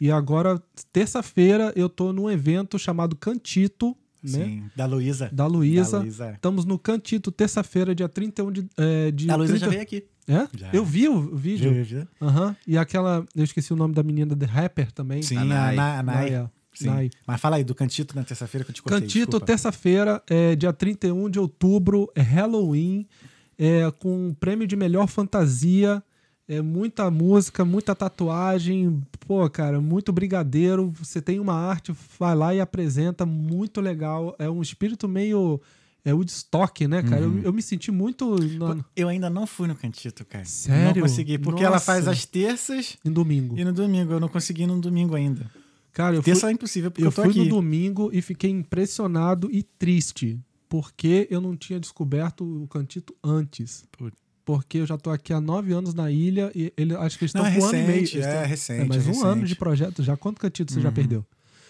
E 0.00 0.10
agora, 0.10 0.60
terça-feira, 0.92 1.72
eu 1.76 1.88
tô 1.88 2.12
num 2.12 2.28
evento 2.28 2.76
chamado 2.76 3.14
Cantito, 3.14 3.96
né? 4.22 4.44
Sim, 4.44 4.64
da 4.76 4.86
Luísa. 4.86 5.30
Da 5.32 5.46
Luísa. 5.46 5.98
Luísa. 5.98 6.32
Estamos 6.32 6.64
no 6.64 6.78
Cantito, 6.78 7.30
terça-feira, 7.30 7.94
dia 7.94 8.08
31 8.08 8.52
de. 8.52 8.66
É, 8.76 9.10
de 9.10 9.30
A 9.30 9.36
Luísa 9.36 9.54
30 9.54 9.64
já 9.66 9.70
veio 9.70 9.82
aqui. 9.82 10.04
É? 10.28 10.48
Já. 10.56 10.70
Eu 10.72 10.84
vi 10.84 11.08
o 11.08 11.36
vídeo. 11.36 11.72
Viu, 11.72 11.84
viu? 11.84 12.08
Aham. 12.20 12.56
E 12.66 12.78
aquela. 12.78 13.26
Eu 13.34 13.44
esqueci 13.44 13.72
o 13.72 13.76
nome 13.76 13.94
da 13.94 14.02
menina, 14.02 14.36
The 14.36 14.46
Rapper 14.46 14.92
também. 14.92 15.22
Sim, 15.22 15.36
A 15.36 15.44
Nai. 15.44 15.76
Nai. 15.76 15.96
a 15.98 16.02
Nai. 16.02 16.30
Nai, 16.30 16.34
é. 16.34 16.50
Sim. 16.74 16.86
Nai. 16.86 17.10
Mas 17.26 17.40
fala 17.40 17.56
aí, 17.56 17.64
do 17.64 17.74
Cantito 17.74 18.14
na 18.16 18.24
terça-feira 18.24 18.64
que 18.64 18.70
eu 18.70 18.74
te 18.74 18.82
cortei. 18.82 19.00
Cantito, 19.00 19.40
terça-feira, 19.40 20.22
é, 20.28 20.56
dia 20.56 20.72
31 20.72 21.28
de 21.28 21.38
outubro, 21.38 22.10
é 22.14 22.22
Halloween, 22.22 23.06
é, 23.58 23.90
com 23.98 24.28
um 24.28 24.34
prêmio 24.34 24.66
de 24.66 24.76
melhor 24.76 25.06
fantasia, 25.06 26.02
é, 26.48 26.60
muita 26.60 27.10
música, 27.10 27.64
muita 27.64 27.94
tatuagem, 27.94 29.02
pô, 29.26 29.48
cara, 29.48 29.80
muito 29.80 30.12
brigadeiro. 30.12 30.92
Você 30.98 31.20
tem 31.22 31.38
uma 31.40 31.54
arte, 31.54 31.94
vai 32.18 32.34
lá 32.34 32.54
e 32.54 32.60
apresenta, 32.60 33.24
muito 33.24 33.80
legal. 33.80 34.34
É 34.38 34.48
um 34.50 34.60
espírito 34.62 35.08
meio. 35.08 35.60
É 36.04 36.12
Woodstock, 36.12 36.88
né, 36.88 37.00
cara? 37.00 37.28
Uhum. 37.28 37.38
Eu, 37.38 37.42
eu 37.44 37.52
me 37.52 37.62
senti 37.62 37.92
muito 37.92 38.36
na- 38.58 38.84
Eu 38.96 39.08
ainda 39.08 39.30
não 39.30 39.46
fui 39.46 39.68
no 39.68 39.76
Cantito, 39.76 40.24
cara. 40.24 40.44
Sério? 40.44 40.96
Não 40.96 41.02
consegui, 41.08 41.38
porque 41.38 41.62
ela 41.62 41.76
Nossa. 41.76 41.84
faz 41.84 42.08
às 42.08 42.24
terças 42.26 42.98
em 43.04 43.12
domingo. 43.12 43.56
e 43.56 43.64
no 43.64 43.72
domingo. 43.72 44.12
Eu 44.12 44.18
não 44.18 44.28
consegui 44.28 44.66
no 44.66 44.80
domingo 44.80 45.14
ainda. 45.14 45.48
Cara, 45.92 46.16
eu 46.16 46.22
fui, 46.22 46.32
Terça 46.32 46.48
é 46.48 46.52
impossível, 46.52 46.90
porque 46.90 47.02
eu 47.04 47.06
eu, 47.08 47.12
fui 47.12 47.28
aqui. 47.28 47.38
no 47.38 47.48
domingo 47.48 48.10
e 48.12 48.20
fiquei 48.20 48.50
impressionado 48.50 49.48
e 49.52 49.62
triste, 49.62 50.40
porque 50.68 51.28
eu 51.30 51.40
não 51.40 51.56
tinha 51.56 51.78
descoberto 51.78 52.42
o 52.44 52.66
Cantito 52.66 53.14
antes. 53.22 53.84
Putz. 53.92 54.16
Porque 54.44 54.78
eu 54.78 54.86
já 54.86 54.98
tô 54.98 55.10
aqui 55.10 55.32
há 55.32 55.40
nove 55.40 55.72
anos 55.72 55.94
na 55.94 56.10
ilha 56.10 56.50
e 56.54 56.72
ele, 56.76 56.94
acho 56.96 57.16
que 57.18 57.24
eles 57.24 57.30
estão 57.34 57.46
é 57.46 57.54
com 57.54 57.60
um 57.60 57.64
ano 57.66 57.78
e 57.78 57.82
meio. 57.86 58.00
recente, 58.00 58.20
é 58.20 58.44
recente, 58.44 58.88
mais 58.88 59.06
é 59.06 59.10
um 59.10 59.20
ano 59.22 59.34
recente. 59.34 59.46
de 59.48 59.54
projeto 59.56 60.02
já. 60.02 60.16
Quanto 60.16 60.40
Cantito 60.40 60.72
você 60.72 60.80
já 60.80 60.90
perdeu? 60.90 61.24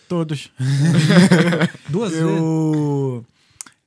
Todos. 0.08 0.50
Duas 1.88 2.12
vezes. 2.12 2.26
Eu... 2.26 3.24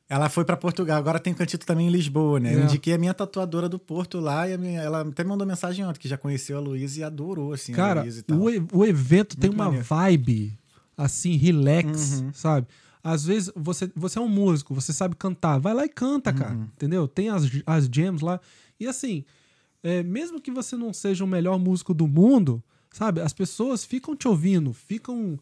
Ela 0.08 0.30
foi 0.30 0.46
pra 0.46 0.56
Portugal, 0.56 0.98
agora 1.00 1.20
tem 1.20 1.34
Cantito 1.34 1.66
também 1.66 1.88
em 1.88 1.90
Lisboa, 1.90 2.40
né? 2.40 2.54
Eu 2.54 2.60
É. 2.60 2.64
indiquei 2.66 2.94
a 2.94 2.98
minha 2.98 3.14
tatuadora 3.14 3.68
do 3.68 3.80
Porto 3.80 4.20
lá 4.20 4.48
e 4.48 4.54
a 4.54 4.58
minha- 4.58 4.80
ela 4.82 5.02
até 5.02 5.24
me 5.24 5.30
mandou 5.30 5.48
mensagem 5.48 5.84
ontem 5.84 6.00
que 6.00 6.08
já 6.08 6.16
conheceu 6.18 6.58
a 6.58 6.60
Luísa 6.62 7.00
e 7.00 7.04
adorou, 7.04 7.54
assim, 7.54 7.74
a 7.74 7.76
Cara, 7.76 8.02
Luísa 8.02 8.20
e 8.20 8.22
tal. 8.24 8.38
o, 8.40 8.50
e- 8.52 8.64
o 8.72 8.86
evento 8.86 9.36
tem 9.36 9.50
Muito 9.50 9.60
uma 9.60 9.66
maneiro. 9.66 9.86
vibe 9.86 10.54
assim, 10.96 11.36
relax, 11.38 12.22
Uhum. 12.22 12.32
sabe? 12.34 12.68
Às 13.04 13.26
vezes 13.26 13.52
você, 13.56 13.92
você 13.96 14.18
é 14.20 14.22
um 14.22 14.28
músico, 14.30 14.74
você 14.76 14.94
sabe 14.94 15.16
cantar, 15.16 15.58
vai 15.60 15.74
lá 15.74 15.86
e 15.86 15.90
canta, 15.90 16.32
cara, 16.32 16.54
Uhum. 16.54 16.68
entendeu? 16.76 17.08
Tem 17.08 17.30
as, 17.30 17.44
as 17.66 17.90
jams 17.92 18.22
lá. 18.24 18.40
E 18.80 18.88
assim, 18.88 19.24
é, 19.84 20.02
mesmo 20.04 20.40
que 20.42 20.52
você 20.52 20.76
não 20.76 20.94
seja 20.94 21.24
o 21.24 21.28
melhor 21.28 21.58
músico 21.60 21.94
do 21.94 22.08
mundo, 22.08 22.64
sabe? 22.92 23.22
As 23.22 23.34
pessoas 23.34 23.84
ficam 23.86 24.16
te 24.16 24.28
ouvindo, 24.28 24.74
ficam, 24.74 25.38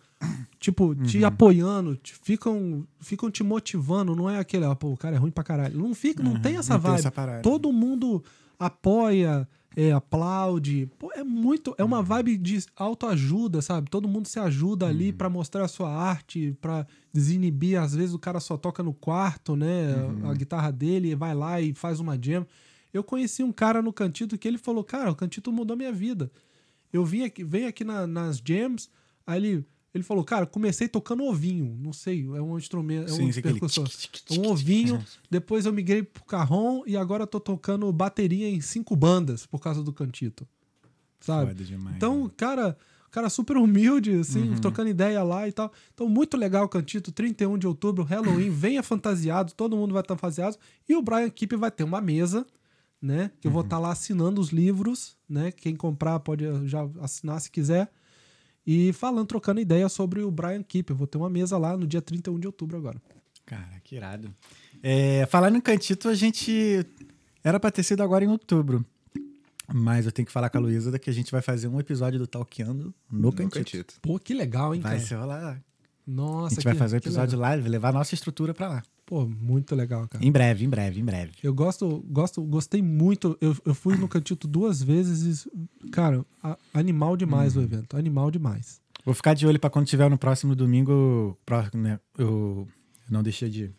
tipo, 0.59 0.93
te 0.95 1.19
Uhum. 1.19 1.25
apoiando, 1.25 1.95
te- 1.95 2.13
ficam, 2.15 2.85
ficam 2.99 3.29
te 3.31 3.43
motivando. 3.43 4.15
Não 4.15 4.29
é 4.29 4.39
aquele, 4.39 4.65
ah, 4.65 4.75
pô, 4.75 4.89
o 4.91 4.97
cara 4.97 5.15
é 5.15 5.19
ruim 5.19 5.31
pra 5.31 5.43
caralho. 5.43 5.77
Não, 5.77 5.93
fica, 5.93 6.21
não 6.23 6.39
tem 6.39 6.57
essa 6.57 6.73
Uhum. 6.73 6.77
não 6.77 6.83
tem 6.83 6.91
vibe. 6.91 6.99
essa 6.99 7.11
parada. 7.11 7.41
Todo 7.41 7.71
mundo 7.71 8.23
apoia, 8.59 9.47
é, 9.75 9.91
aplaude. 9.91 10.87
Pô, 10.99 11.11
é 11.13 11.23
muito. 11.23 11.73
É 11.77 11.83
uma 11.83 11.97
Uhum. 11.99 12.03
vibe 12.03 12.37
de 12.37 12.63
autoajuda, 12.75 13.61
sabe? 13.61 13.89
Todo 13.89 14.07
mundo 14.07 14.27
se 14.27 14.39
ajuda 14.39 14.87
ali 14.87 15.09
Uhum. 15.09 15.17
pra 15.17 15.29
mostrar 15.29 15.65
a 15.65 15.67
sua 15.67 15.89
arte, 15.91 16.55
pra 16.61 16.85
desinibir. 17.13 17.79
Às 17.81 17.93
vezes 17.95 18.13
o 18.13 18.19
cara 18.19 18.39
só 18.39 18.55
toca 18.57 18.81
no 18.83 18.93
quarto, 18.93 19.55
né? 19.55 19.95
Uhum. 19.95 20.29
A 20.29 20.33
guitarra 20.33 20.71
dele, 20.71 21.15
vai 21.15 21.33
lá 21.35 21.59
e 21.61 21.73
faz 21.73 21.99
uma 21.99 22.17
jam. 22.21 22.45
Eu 22.93 23.03
conheci 23.03 23.43
um 23.43 23.51
cara 23.51 23.81
no 23.81 23.91
Cantito 23.91 24.37
que 24.37 24.47
ele 24.47 24.57
falou: 24.57 24.83
Cara, 24.83 25.11
o 25.11 25.15
Cantito 25.15 25.51
mudou 25.51 25.75
minha 25.75 25.91
vida. 25.91 26.31
Eu 26.91 27.03
vim 27.03 27.23
aqui, 27.23 27.43
venho 27.43 27.67
aqui 27.67 27.83
na- 27.83 28.05
nas 28.05 28.37
jams, 28.45 28.89
aí 29.25 29.37
ele. 29.43 29.65
Ele 29.95 30.03
falou, 30.03 30.23
cara, 30.23 30.47
comecei 30.47 30.87
tocando 30.87 31.23
ovinho, 31.23 31.77
não 31.79 31.93
sei, 31.93 32.21
é 32.25 32.41
um 32.41 32.57
instrumento, 32.57 33.11
é 33.11 33.13
um 33.13 33.29
aquele 33.29 33.41
percussor. 33.59 33.87
Um 34.31 34.47
ovinho, 34.49 34.99
depois 35.29 35.67
eu 35.67 35.71
migrei 35.71 36.01
pro 36.01 36.23
carrom 36.23 36.81
e 36.87 36.97
agora 36.97 37.27
tô 37.27 37.39
tocando 37.39 37.91
bateria 37.93 38.49
em 38.49 38.59
cinco 38.59 38.95
bandas 38.95 39.45
por 39.45 39.59
causa 39.59 39.83
do 39.83 39.93
cantito. 39.93 40.47
Sabe? 41.19 41.53
Demais, 41.63 41.95
então, 41.95 42.23
né? 42.23 42.31
cara, 42.35 42.75
cara 43.11 43.29
super 43.29 43.55
humilde, 43.55 44.15
assim, 44.15 44.49
Uhum. 44.49 44.55
trocando 44.59 44.89
ideia 44.89 45.21
lá 45.21 45.47
e 45.47 45.51
tal. 45.51 45.71
Então, 45.93 46.09
muito 46.09 46.35
legal 46.37 46.65
o 46.65 46.69
Cantito, 46.69 47.11
31 47.11 47.59
de 47.59 47.67
outubro, 47.67 48.03
Halloween, 48.03 48.49
venha 48.49 48.81
fantasiado, 48.81 49.53
todo 49.53 49.77
mundo 49.77 49.93
vai 49.93 50.01
estar 50.01 50.15
fantasiado. 50.17 50.57
E 50.89 50.95
o 50.95 51.03
Brian 51.03 51.29
Keep 51.29 51.55
vai 51.55 51.69
ter 51.69 51.83
uma 51.83 52.01
mesa, 52.01 52.47
né? 53.03 53.29
Que 53.41 53.47
eu 53.47 53.49
Uhum. 53.49 53.53
vou 53.55 53.63
estar 53.63 53.77
lá 53.79 53.91
assinando 53.91 54.39
os 54.39 54.49
livros, 54.49 55.17
né? 55.27 55.51
Quem 55.51 55.75
comprar 55.75 56.19
pode 56.21 56.45
já 56.67 56.87
assinar 57.01 57.41
se 57.41 57.51
quiser. 57.51 57.91
E 58.65 58.93
falando, 58.93 59.27
trocando 59.27 59.59
ideia 59.59 59.89
sobre 59.89 60.21
o 60.21 60.31
Brian 60.31 60.63
Keep. 60.63 60.89
Eu 60.91 60.95
vou 60.95 61.05
ter 61.05 61.17
uma 61.17 61.29
mesa 61.29 61.57
lá 61.57 61.75
no 61.75 61.85
dia 61.85 62.01
31 62.01 62.39
de 62.39 62.47
outubro 62.47 62.77
agora. 62.77 63.01
Cara, 63.45 63.81
que 63.83 63.95
irado. 63.97 64.33
É, 64.81 65.25
falando 65.25 65.57
em 65.57 65.61
Cantito, 65.61 66.07
a 66.07 66.15
gente. 66.15 66.85
Era 67.43 67.59
pra 67.59 67.69
ter 67.69 67.83
sido 67.83 68.01
agora 68.01 68.23
em 68.23 68.29
outubro. 68.29 68.85
Mas 69.73 70.05
eu 70.05 70.11
tenho 70.13 70.25
que 70.25 70.31
falar 70.31 70.49
com 70.49 70.57
a 70.57 70.61
Luísa 70.61 70.97
que 70.97 71.09
a 71.09 71.13
gente 71.13 71.31
vai 71.31 71.41
fazer 71.41 71.67
um 71.67 71.79
episódio 71.79 72.19
do 72.19 72.27
Talkeando 72.27 72.93
no, 73.11 73.19
No 73.19 73.33
Cantito. 73.33 73.55
Cantito. 73.59 73.93
Pô, 74.01 74.17
que 74.17 74.33
legal, 74.33 74.73
hein, 74.73 74.79
Vai 74.81 74.93
cara? 74.93 75.03
ser 75.05 75.15
rolar. 75.15 75.61
Nossa, 76.05 76.47
a 76.47 76.49
gente 76.49 76.59
que- 76.59 76.67
vai 76.69 76.75
fazer 76.75 76.95
um 76.95 76.97
episódio 76.97 77.39
lá, 77.39 77.53
levar 77.53 77.89
a 77.89 77.93
nossa 77.93 78.13
estrutura 78.13 78.53
pra 78.53 78.67
lá. 78.67 78.83
Pô, 79.05 79.25
muito 79.27 79.75
legal, 79.75 80.07
cara. 80.07 80.23
Em 80.25 80.31
breve, 80.31 80.65
em 80.65 80.69
breve, 80.69 80.99
em 80.99 81.05
breve. 81.05 81.31
Eu 81.43 81.53
gosto, 81.53 82.03
gosto, 82.09 82.41
gostei 82.43 82.81
muito. 82.81 83.37
Eu, 83.41 83.55
eu 83.65 83.75
fui 83.75 83.95
no 83.97 84.07
Cantito 84.07 84.47
duas 84.47 84.81
vezes 84.81 85.45
e, 85.83 85.89
cara, 85.89 86.25
a- 86.41 86.57
animal 86.73 87.15
demais 87.17 87.55
o 87.55 87.59
Uhum. 87.59 87.65
evento. 87.65 87.97
Animal 87.97 88.31
demais. 88.31 88.81
Vou 89.05 89.13
ficar 89.13 89.33
de 89.33 89.45
olho 89.45 89.59
pra 89.59 89.69
quando 89.69 89.85
tiver 89.85 90.09
no 90.09 90.17
próximo 90.17 90.55
domingo, 90.55 91.37
próximo, 91.45 91.81
né? 91.83 91.99
Eu 92.17 92.67
não 93.09 93.21
deixei 93.21 93.49
de. 93.49 93.71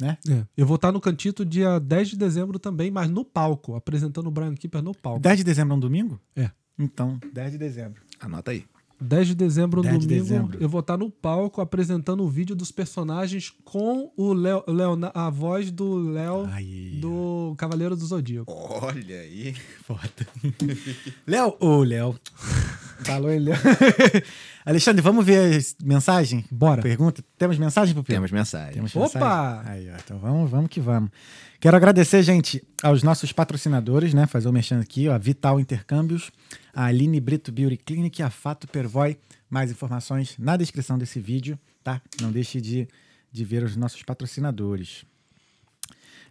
Né? 0.00 0.16
É. 0.30 0.46
Eu 0.56 0.64
vou 0.64 0.76
estar 0.76 0.90
no 0.90 0.98
Cantito 1.00 1.44
dia 1.44 1.78
10 1.78 2.08
de 2.08 2.16
dezembro 2.16 2.58
também, 2.58 2.90
mas 2.90 3.10
no 3.10 3.22
palco, 3.22 3.74
apresentando 3.74 4.28
o 4.28 4.30
Brian 4.30 4.54
Keeper 4.54 4.82
no 4.82 4.94
palco. 4.94 5.20
10 5.20 5.36
de 5.38 5.44
dezembro 5.44 5.74
é 5.74 5.76
um 5.76 5.80
domingo? 5.80 6.18
É. 6.34 6.50
Então, 6.78 7.20
10 7.34 7.52
de 7.52 7.58
dezembro. 7.58 8.00
Anota 8.18 8.50
aí. 8.52 8.64
10 9.00 9.28
de 9.28 9.34
dezembro, 9.34 9.82
10 9.82 10.00
de 10.00 10.06
domingo, 10.06 10.22
dezembro. 10.22 10.58
eu 10.60 10.68
vou 10.68 10.80
estar 10.80 10.96
no 10.96 11.10
palco 11.10 11.60
apresentando 11.60 12.22
o 12.22 12.28
vídeo 12.28 12.54
dos 12.54 12.70
personagens 12.70 13.52
com 13.64 14.12
o 14.16 14.32
Léo, 14.32 14.62
a 15.14 15.30
voz 15.30 15.70
do 15.70 15.96
Léo 16.10 16.46
do 17.00 17.54
Cavaleiro 17.56 17.96
do 17.96 18.04
Zodíaco. 18.04 18.52
Olha 18.52 19.20
aí. 19.20 19.54
Foda. 19.84 20.26
Léo, 21.26 21.56
ô 21.60 21.82
Léo. 21.82 22.14
Falou 23.04 23.30
ele, 23.30 23.46
Léo. 23.46 23.56
Alexandre, 24.64 25.00
vamos 25.00 25.24
ver 25.24 25.56
as 25.56 25.74
mensagens? 25.82 26.44
Bora. 26.50 26.82
Pergunta. 26.82 27.24
Temos 27.38 27.58
mensagem 27.58 27.94
Pedro? 27.94 28.12
Temos 28.12 28.30
mensagem. 28.30 28.74
Temos 28.74 28.94
Opa! 28.94 29.06
mensagem? 29.06 29.72
Aí, 29.72 29.90
ó, 29.90 29.96
então 29.96 30.18
vamos, 30.18 30.50
vamos 30.50 30.68
que 30.70 30.80
vamos. 30.80 31.10
Quero 31.58 31.76
agradecer, 31.76 32.22
gente, 32.22 32.62
aos 32.82 33.02
nossos 33.02 33.32
patrocinadores, 33.32 34.12
né? 34.14 34.26
Fazer 34.26 34.48
o 34.48 34.52
mexendo 34.52 34.80
aqui, 34.82 35.08
ó. 35.08 35.18
Vital 35.18 35.58
Intercâmbios, 35.60 36.30
a 36.74 36.84
Aline 36.86 37.20
Brito 37.20 37.50
Beauty 37.52 37.76
Clinic 37.76 38.20
e 38.20 38.22
a 38.22 38.30
Fato 38.30 38.68
Pervoy. 38.68 39.16
Mais 39.48 39.70
informações 39.70 40.36
na 40.38 40.56
descrição 40.56 40.96
desse 40.96 41.18
vídeo, 41.20 41.58
tá? 41.82 42.00
Não 42.20 42.30
deixe 42.30 42.60
de, 42.60 42.86
de 43.32 43.44
ver 43.44 43.62
os 43.64 43.76
nossos 43.76 44.02
patrocinadores. 44.02 45.04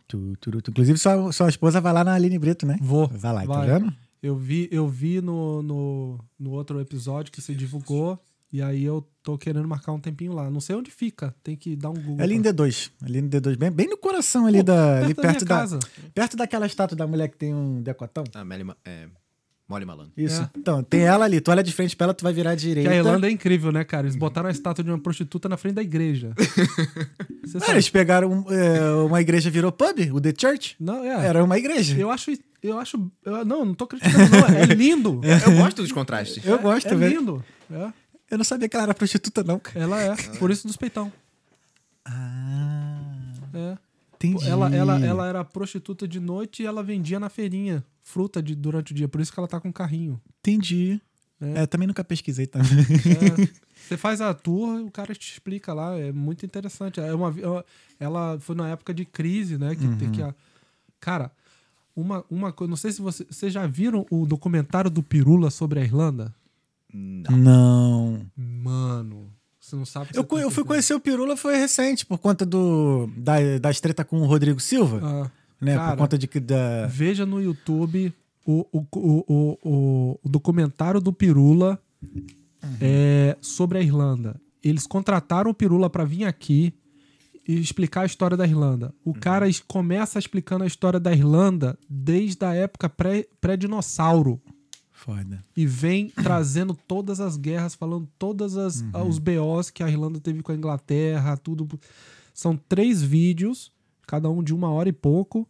Tu, 0.08 0.36
tu, 0.40 0.62
tu. 0.62 0.72
Inclusive, 0.72 0.98
sua, 0.98 1.32
sua 1.32 1.50
esposa 1.50 1.80
vai 1.82 1.94
lá 1.94 2.04
na 2.04 2.14
Aline 2.14 2.40
Brito, 2.40 2.66
né? 2.66 2.78
Vou. 2.82 3.08
Vai 3.08 3.34
lá, 3.34 3.44
Vai. 3.44 3.68
tá 3.68 3.74
vendo? 3.78 3.94
Eu 4.22 4.36
vi, 4.36 4.68
eu 4.72 4.88
vi 4.88 5.22
no, 5.22 5.62
no, 5.64 6.20
no 6.38 6.52
outro 6.52 6.80
episódio 6.82 7.32
que 7.32 7.42
você 7.42 7.54
divulgou, 7.56 8.20
e 8.52 8.62
aí 8.62 8.84
eu 8.84 9.08
tô 9.24 9.38
querendo 9.38 9.68
marcar 9.68 9.94
um 9.94 10.00
tempinho 10.00 10.34
lá. 10.34 10.50
Não 10.50 10.60
sei 10.60 10.76
onde 10.76 10.92
fica, 10.92 11.34
tem 11.42 11.56
que 11.56 11.76
dar 11.76 11.90
um 11.90 11.94
Google. 11.94 12.20
É 12.20 12.24
ali 12.24 12.36
em 12.36 12.42
pra- 12.42 12.52
D2. 12.52 12.92
Ali 13.02 13.22
no 13.22 13.30
D2, 13.30 13.56
bem, 13.58 13.72
bem 13.72 13.88
no 13.88 13.98
coração 13.98 14.46
ali 14.46 14.58
Pô, 14.58 14.64
da. 14.66 14.98
Ali 14.98 15.14
perto 15.14 15.16
da 15.16 15.22
perto 15.22 15.36
minha 15.38 15.40
da. 15.48 15.56
casa. 15.56 15.80
Perto 16.14 16.36
daquela 16.38 16.66
estátua 16.66 16.98
da 16.98 17.08
mulher 17.08 17.30
que 17.30 17.38
tem 17.38 17.54
um 17.54 17.82
decotão. 17.82 18.24
Ah, 18.34 18.44
Meli, 18.44 18.64
Ma- 18.66 18.76
é, 18.84 19.08
Molly 19.70 19.86
Malandro. 19.86 20.12
Isso. 20.18 20.42
É. 20.42 20.50
Então, 20.58 20.84
tem 20.84 21.02
ela 21.02 21.24
ali. 21.26 21.40
Tu 21.40 21.50
olha 21.52 21.64
de 21.64 21.72
frente 21.72 21.96
pra 21.96 22.06
ela, 22.06 22.14
tu 22.14 22.24
vai 22.24 22.34
virar 22.34 22.52
à 22.52 22.56
Que 22.56 22.62
direita. 22.64 22.90
a 22.92 22.96
Irlanda 22.96 23.28
é 23.28 23.32
incrível, 23.32 23.72
né, 23.72 23.84
cara? 23.86 24.06
Eles 24.08 24.16
botaram 24.18 24.50
a 24.50 24.52
estátua 24.52 24.84
de 24.84 24.90
uma 24.90 25.00
prostituta 25.00 25.48
na 25.48 25.56
frente 25.56 25.76
da 25.76 25.82
igreja. 25.84 26.34
Você 27.52 27.58
Ah, 27.58 27.62
sabe? 27.62 27.72
eles 27.74 27.90
pegaram 27.90 28.46
é, 28.50 28.92
uma 29.06 29.20
igreja 29.22 29.50
virou 29.50 29.72
pub, 29.72 30.00
o 30.14 30.22
The 30.22 30.34
Church. 30.38 30.76
Não, 30.80 31.04
é. 31.04 31.26
Era 31.28 31.44
uma 31.44 31.58
igreja. 31.58 31.98
Eu 31.98 32.10
acho. 32.12 32.32
Eu 32.62 32.78
acho. 32.78 33.12
eu- 33.26 33.46
não, 33.46 33.64
não 33.66 33.74
tô 33.74 33.88
criticando, 33.88 34.30
não. 34.30 34.48
É 34.58 34.66
lindo. 34.66 35.22
Eu 35.48 35.56
gosto 35.58 35.82
dos 35.82 35.92
contrastes. 35.92 36.46
Eu 36.46 36.60
gosto, 36.60 36.88
é 36.88 36.96
velho. 36.96 37.20
lindo. 37.20 37.46
É, 37.72 37.92
Eu 38.32 38.38
não 38.38 38.44
sabia 38.46 38.68
que 38.68 38.76
ela 38.76 38.84
era 38.84 38.94
prostituta, 38.94 39.44
não, 39.44 39.58
cara. 39.60 39.80
ela 39.80 40.02
é. 40.02 40.16
Por 40.38 40.52
isso 40.52 40.68
dos 40.68 40.76
peitão. 40.78 41.12
Ah, 42.06 43.34
É. 43.54 43.78
entendi. 44.16 44.48
Ela, 44.48 44.76
ela, 44.76 45.06
ela 45.06 45.28
era 45.28 45.44
prostituta 45.46 46.08
de 46.08 46.20
noite 46.20 46.64
e 46.64 46.66
ela 46.66 46.84
vendia 46.84 47.20
na 47.20 47.30
feirinha 47.30 47.84
fruta 48.04 48.42
de, 48.42 48.56
durante 48.56 48.92
o 48.92 48.96
dia. 48.96 49.08
Por 49.08 49.22
isso 49.22 49.32
que 49.32 49.40
ela 49.40 49.48
tá 49.48 49.60
com 49.60 49.72
carrinho. 49.72 50.20
Entendi. 50.40 51.00
É. 51.42 51.64
É, 51.64 51.66
também 51.66 51.88
nunca 51.88 52.04
pesquisei 52.04 52.46
também. 52.48 52.68
É. 52.70 53.48
Você 53.90 53.98
faz 53.98 54.22
a 54.22 54.34
tour, 54.34 54.86
o 54.86 54.92
cara 54.92 55.14
te 55.16 55.32
explica 55.32 55.74
lá, 55.74 55.98
é 55.98 56.12
muito 56.12 56.46
interessante. 56.46 57.00
É 57.00 57.14
uma, 57.14 57.32
vi- 57.32 57.42
ela 58.00 58.40
foi 58.40 58.56
na 58.56 58.70
época 58.70 58.94
de 58.94 59.04
crise, 59.04 59.58
né? 59.58 59.76
Que 59.76 59.88
tem 59.98 60.12
que. 60.12 60.22
a- 60.22 60.34
Cara, 61.00 61.32
uma, 61.96 62.24
uma 62.30 62.52
coisa. 62.54 62.70
Não 62.70 62.78
sei 62.78 62.92
se 62.92 63.02
você, 63.02 63.26
vocês 63.30 63.52
já 63.52 63.66
viram 63.66 64.06
o 64.12 64.26
documentário 64.26 64.90
do 64.92 65.02
Pirula 65.02 65.50
sobre 65.50 65.80
a 65.80 65.84
Irlanda? 65.84 66.34
Não. 66.94 67.36
Não. 67.38 68.26
Mano, 68.38 69.32
você 69.60 69.76
não 69.76 69.86
sabe. 69.86 70.10
Eu, 70.14 70.24
co- 70.24 70.38
eu 70.40 70.50
fui 70.52 70.64
conhecer 70.64 70.94
o 70.94 71.00
Pirula 71.00 71.36
foi 71.36 71.56
recente, 71.58 72.06
por 72.06 72.18
conta 72.18 72.46
do, 72.46 73.10
da, 73.18 73.36
das 73.60 73.80
treta 73.80 74.04
com 74.06 74.22
o 74.22 74.26
Rodrigo 74.26 74.60
Silva. 74.60 75.00
Ah, 75.04 75.32
né? 75.62 75.76
cara, 75.76 75.92
por 75.92 75.98
conta 75.98 76.18
de 76.18 76.28
que 76.28 76.40
da. 76.40 76.86
veja 76.88 77.26
no 77.26 77.42
YouTube 77.42 78.14
o, 78.46 78.66
o, 78.72 78.86
o, 78.96 79.58
o- 79.64 80.20
o 80.24 80.30
documentário 80.30 81.00
do 81.02 81.12
Pirula 81.14 81.80
é, 82.82 83.38
sobre 83.42 83.78
a 83.78 83.82
Irlanda. 83.82 84.40
Eles 84.64 84.86
contrataram 84.86 85.52
o 85.52 85.54
Pirula 85.54 85.90
pra 85.90 86.04
vir 86.04 86.26
aqui 86.26 86.74
e 87.48 87.56
explicar 87.60 88.02
a 88.02 88.06
história 88.06 88.36
da 88.38 88.46
Irlanda. 88.46 88.94
O 89.04 89.14
cara 89.14 89.48
es- 89.48 89.60
começa 89.60 90.20
explicando 90.20 90.64
a 90.64 90.68
história 90.68 91.00
da 91.00 91.12
Irlanda 91.12 91.78
desde 91.90 92.46
a 92.46 92.54
época 92.54 92.90
pré- 92.90 93.26
pré-dinossauro. 93.42 94.42
Foda. 94.92 95.42
e 95.56 95.66
vem 95.66 96.10
trazendo 96.24 96.74
todas 96.74 97.22
as 97.22 97.38
guerras, 97.38 97.74
falando 97.74 98.06
todas 98.20 98.58
as 98.58 98.84
os 99.08 99.18
BOs 99.18 99.70
que 99.70 99.82
a 99.82 99.90
Irlanda 99.90 100.20
teve 100.20 100.42
com 100.44 100.52
a 100.52 100.56
Inglaterra, 100.56 101.38
tudo. 101.38 101.66
São 102.34 102.58
três 102.58 103.02
vídeos, 103.02 103.72
cada 104.06 104.30
um 104.30 104.44
de 104.44 104.54
uma 104.54 104.70
hora 104.70 104.90
e 104.90 104.94
pouco, 104.94 105.48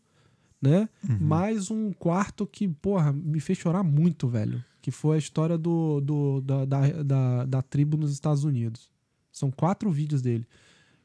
né? 0.61 0.87
Mais 1.19 1.71
um 1.71 1.91
quarto 1.91 2.45
que, 2.45 2.67
porra, 2.67 3.11
me 3.11 3.39
fez 3.39 3.57
chorar 3.57 3.81
muito, 3.81 4.27
velho. 4.27 4.63
Que 4.81 4.91
foi 4.91 5.15
a 5.15 5.19
história 5.19 5.57
do, 5.57 5.99
do- 6.01 6.41
da, 6.41 6.65
da, 6.65 7.03
da, 7.03 7.45
da 7.45 7.61
tribo 7.61 7.97
nos 7.97 8.11
Estados 8.11 8.43
Unidos. 8.43 8.89
São 9.31 9.51
quatro 9.51 9.91
vídeos 9.91 10.21
dele. 10.21 10.45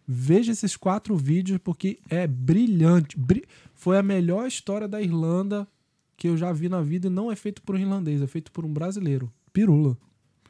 Veja 0.06 0.52
esses 0.52 0.76
quatro 0.76 1.16
vídeos 1.16 1.58
porque 1.62 1.98
é 2.08 2.26
brilhante. 2.26 3.18
Bri- 3.18 3.44
Foi 3.74 3.98
a 3.98 4.02
melhor 4.02 4.46
história 4.46 4.86
da 4.86 5.00
Irlanda 5.00 5.66
que 6.16 6.28
eu 6.28 6.36
já 6.36 6.52
vi 6.52 6.68
na 6.68 6.80
vida 6.80 7.08
e 7.08 7.10
não 7.10 7.30
é 7.32 7.36
feito 7.36 7.60
por 7.62 7.74
um 7.74 7.78
irlandês, 7.78 8.22
é 8.22 8.26
feito 8.26 8.52
por 8.52 8.64
um 8.64 8.72
brasileiro. 8.72 9.32
Pirula. 9.52 9.96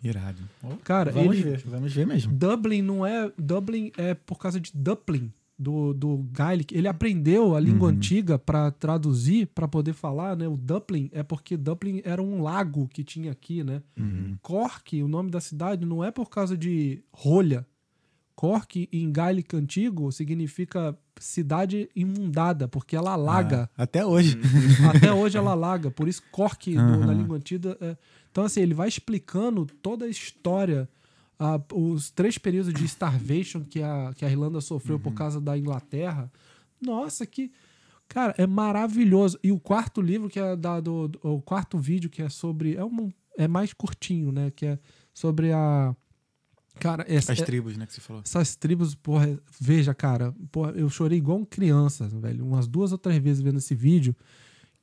Irado. 0.03 0.43
Cara, 0.83 1.11
vamos 1.11 1.35
ele- 1.37 1.43
ver, 1.43 1.63
vamos 1.67 1.93
ver 1.95 2.07
mesmo. 2.07 2.33
Dublin 2.35 2.83
não 2.83 3.07
é. 3.07 3.33
Dublin 3.39 3.91
é 3.97 4.13
por 4.13 4.39
causa 4.39 4.61
de 4.61 4.71
Dublin, 4.75 5.33
do, 5.59 5.95
do 5.95 6.19
Gaelic. 6.33 6.75
Ele 6.77 6.89
aprendeu 6.89 7.55
a 7.55 7.61
língua 7.61 7.89
antiga 7.91 8.39
para 8.39 8.71
traduzir, 8.71 9.47
para 9.49 9.69
poder 9.69 9.93
falar, 9.93 10.37
né? 10.37 10.49
O 10.49 10.57
Dublin 10.57 11.09
é 11.13 11.23
porque 11.23 11.57
Dublin 11.57 12.01
era 12.05 12.21
um 12.23 12.43
lago 12.43 12.89
que 12.89 13.05
tinha 13.05 13.31
aqui, 13.33 13.63
né? 13.63 13.83
Cork, 14.43 15.03
o 15.03 15.09
nome 15.09 15.31
da 15.31 15.41
cidade, 15.41 15.87
não 15.87 16.03
é 16.03 16.11
por 16.11 16.29
causa 16.29 16.57
de 16.57 17.03
rolha. 17.13 17.67
Cork, 18.37 18.89
em 18.93 19.13
Gaelic 19.13 19.55
antigo, 19.55 20.11
significa 20.11 20.99
cidade 21.21 21.89
imundada, 21.95 22.67
porque 22.67 22.97
ela 22.97 23.13
alaga. 23.13 23.71
Ah, 23.79 23.85
até 23.85 24.05
hoje. 24.05 24.37
Até 24.93 25.13
hoje 25.15 25.39
ela 25.39 25.53
alaga, 25.53 25.89
por 25.91 26.09
isso 26.09 26.21
Cork 26.33 26.77
Aham. 26.77 27.07
na 27.07 27.13
língua 27.13 27.37
antiga. 27.37 27.79
é- 27.81 27.97
Então, 28.33 28.43
assim, 28.45 28.61
ele 28.61 28.75
vai 28.75 28.89
explicando 28.89 29.65
toda 29.81 30.05
a 30.07 30.09
história, 30.09 30.89
a- 31.39 31.61
os 31.73 32.11
três 32.11 32.39
períodos 32.39 32.73
de 32.73 32.85
starvation 32.85 33.63
que 33.63 33.83
a, 33.83 34.13
que 34.15 34.25
a 34.25 34.31
Irlanda 34.31 34.61
sofreu 34.61 34.97
Uhum. 34.97 35.03
por 35.03 35.15
causa 35.15 35.41
da 35.41 35.57
Inglaterra. 35.59 36.31
Nossa, 36.81 37.25
que. 37.27 37.51
Cara, 38.09 38.35
é 38.37 38.47
maravilhoso. 38.47 39.39
E 39.43 39.51
o 39.51 39.59
quarto 39.59 40.01
livro, 40.03 40.29
que 40.29 40.39
é 40.39 40.55
da, 40.55 40.79
do, 40.81 41.09
do- 41.09 41.19
o 41.23 41.41
quarto 41.41 41.79
vídeo, 41.79 42.11
que 42.11 42.21
é 42.23 42.29
sobre. 42.29 42.77
É, 42.77 42.85
um, 42.85 43.11
é 43.37 43.49
mais 43.49 43.73
curtinho, 43.73 44.31
né? 44.31 44.51
Que 44.55 44.67
é 44.67 44.79
sobre 45.13 45.53
a. 45.53 45.95
Cara, 46.81 47.05
essa, 47.09 47.33
As 47.33 47.41
é- 47.41 47.45
tribos, 47.45 47.77
né, 47.77 47.87
que 47.87 47.93
você 47.95 48.01
falou. 48.01 48.21
essas 48.25 48.57
tribos, 48.57 48.97
porra, 48.97 49.39
veja, 49.61 49.95
cara, 49.95 50.35
porra, 50.51 50.73
eu 50.73 50.91
chorei 50.91 51.17
igual 51.19 51.47
criança, 51.47 52.09
velho, 52.09 52.45
umas 52.45 52.67
duas 52.67 52.91
ou 52.91 52.99
três 52.99 53.23
vezes 53.23 53.41
vendo 53.41 53.59
esse 53.59 53.77
vídeo. 53.77 54.15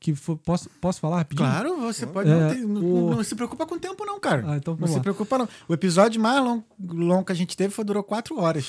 Que 0.02 0.16
foi, 0.16 0.36
posso, 0.36 0.68
posso 0.82 1.00
falar 1.00 1.18
rapidinho? 1.18 1.48
Claro, 1.48 1.78
você 1.80 2.08
pode. 2.08 2.28
É, 2.28 2.34
não, 2.36 2.50
tem- 2.50 2.66
o- 2.66 3.12
não 3.12 3.24
se 3.24 3.36
preocupa 3.36 3.68
com 3.68 3.76
o 3.76 3.80
tempo, 3.80 4.04
não, 4.04 4.20
cara. 4.20 4.44
Ah, 4.48 4.58
então 4.58 4.74
não 4.74 4.80
vamos 4.80 4.90
se 4.90 4.98
lá. 4.98 5.04
preocupa, 5.04 5.38
não. 5.38 5.48
O 5.70 5.74
episódio 5.76 6.20
mais 6.20 6.44
longo, 6.44 6.66
longo 6.80 7.24
que 7.24 7.32
a 7.32 7.36
gente 7.36 7.56
teve 7.56 7.72
foi, 7.72 7.86
durou 7.86 8.02
quatro 8.04 8.40
horas. 8.40 8.66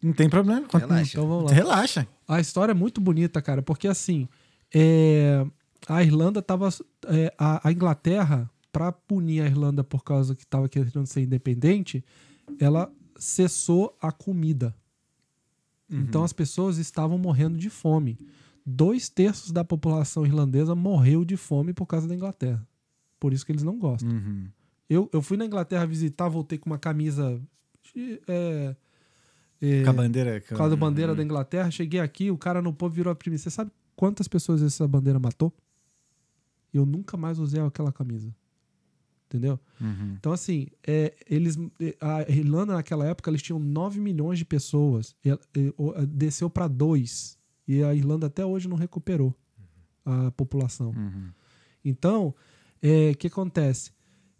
Não 0.00 0.12
tem 0.12 0.28
problema. 0.30 0.64
Relaxa. 0.72 1.10
Então 1.18 1.26
vamos 1.26 1.50
lá. 1.50 1.52
Relaxa. 1.52 2.06
A 2.28 2.40
história 2.40 2.70
é 2.70 2.74
muito 2.74 3.00
bonita, 3.00 3.42
cara, 3.42 3.60
porque 3.60 3.88
assim, 3.88 4.28
é, 4.72 5.44
a 5.88 6.00
Irlanda 6.04 6.40
tava. 6.40 6.68
é, 7.08 7.34
a, 7.36 7.68
a 7.68 7.72
Inglaterra, 7.72 8.48
pra 8.72 8.92
punir 8.92 9.40
a 9.42 9.46
Irlanda 9.46 9.82
por 9.82 10.04
causa 10.04 10.32
que 10.36 10.46
tava 10.46 10.68
querendo 10.68 11.04
ser 11.06 11.22
independente, 11.22 12.04
ela 12.60 12.88
cessou 13.16 13.96
a 14.00 14.12
comida. 14.12 14.72
Então 15.90 16.22
as 16.24 16.32
pessoas 16.32 16.78
estavam 16.78 17.18
morrendo 17.18 17.58
de 17.58 17.68
fome. 17.68 18.16
Dois 18.64 19.08
terços 19.08 19.50
da 19.50 19.64
população 19.64 20.24
irlandesa 20.24 20.74
morreu 20.74 21.24
de 21.24 21.36
fome 21.36 21.72
por 21.72 21.86
causa 21.86 22.06
da 22.06 22.14
Inglaterra. 22.14 22.66
Por 23.18 23.32
isso 23.32 23.44
que 23.44 23.52
eles 23.52 23.62
não 23.62 23.78
gostam. 23.78 24.10
Uhum. 24.10 24.46
Eu, 24.88 25.08
eu 25.12 25.22
fui 25.22 25.36
na 25.36 25.44
Inglaterra 25.46 25.84
visitar, 25.86 26.28
voltei 26.28 26.58
com 26.58 26.70
uma 26.70 26.78
camisa. 26.78 27.40
de- 27.94 28.20
É, 28.28 28.76
é, 29.60 29.82
Com 29.84 29.90
a 29.90 29.92
bandeira. 29.92 30.40
causa 30.40 30.70
da 30.70 30.76
bandeira 30.76 31.14
da 31.14 31.22
Inglaterra. 31.22 31.70
Cheguei 31.70 32.00
aqui, 32.00 32.30
o 32.30 32.38
cara 32.38 32.60
no 32.62 32.72
povo 32.72 32.94
virou 32.94 33.14
pra 33.14 33.30
mim. 33.30 33.36
Você 33.38 33.50
sabe 33.50 33.70
quantas 33.96 34.28
pessoas 34.28 34.62
essa 34.62 34.86
bandeira 34.86 35.18
matou? 35.18 35.52
Eu 36.72 36.84
nunca 36.86 37.16
mais 37.16 37.38
usei 37.38 37.60
aquela 37.60 37.92
camisa. 37.92 38.34
Entendeu? 39.26 39.58
Uhum. 39.80 40.14
Então, 40.18 40.30
assim, 40.32 40.66
é, 40.86 41.14
eles, 41.28 41.56
a 42.00 42.22
Irlanda 42.30 42.74
naquela 42.74 43.06
época 43.06 43.30
eles 43.30 43.40
tinham 43.40 43.58
9 43.58 43.98
milhões 43.98 44.38
de 44.38 44.44
pessoas. 44.44 45.16
E, 45.24 45.30
e, 45.30 45.72
desceu 46.06 46.50
para 46.50 46.68
2. 46.68 47.38
E 47.66 47.82
a 47.82 47.94
Irlanda 47.94 48.26
até 48.26 48.44
hoje 48.44 48.68
não 48.68 48.76
recuperou 48.76 49.34
a 50.04 50.30
população. 50.32 50.90
Uhum. 50.90 51.30
Então, 51.84 52.34
é, 52.80 53.10
o 53.10 53.16
que 53.16 53.26
acontece? 53.28 53.92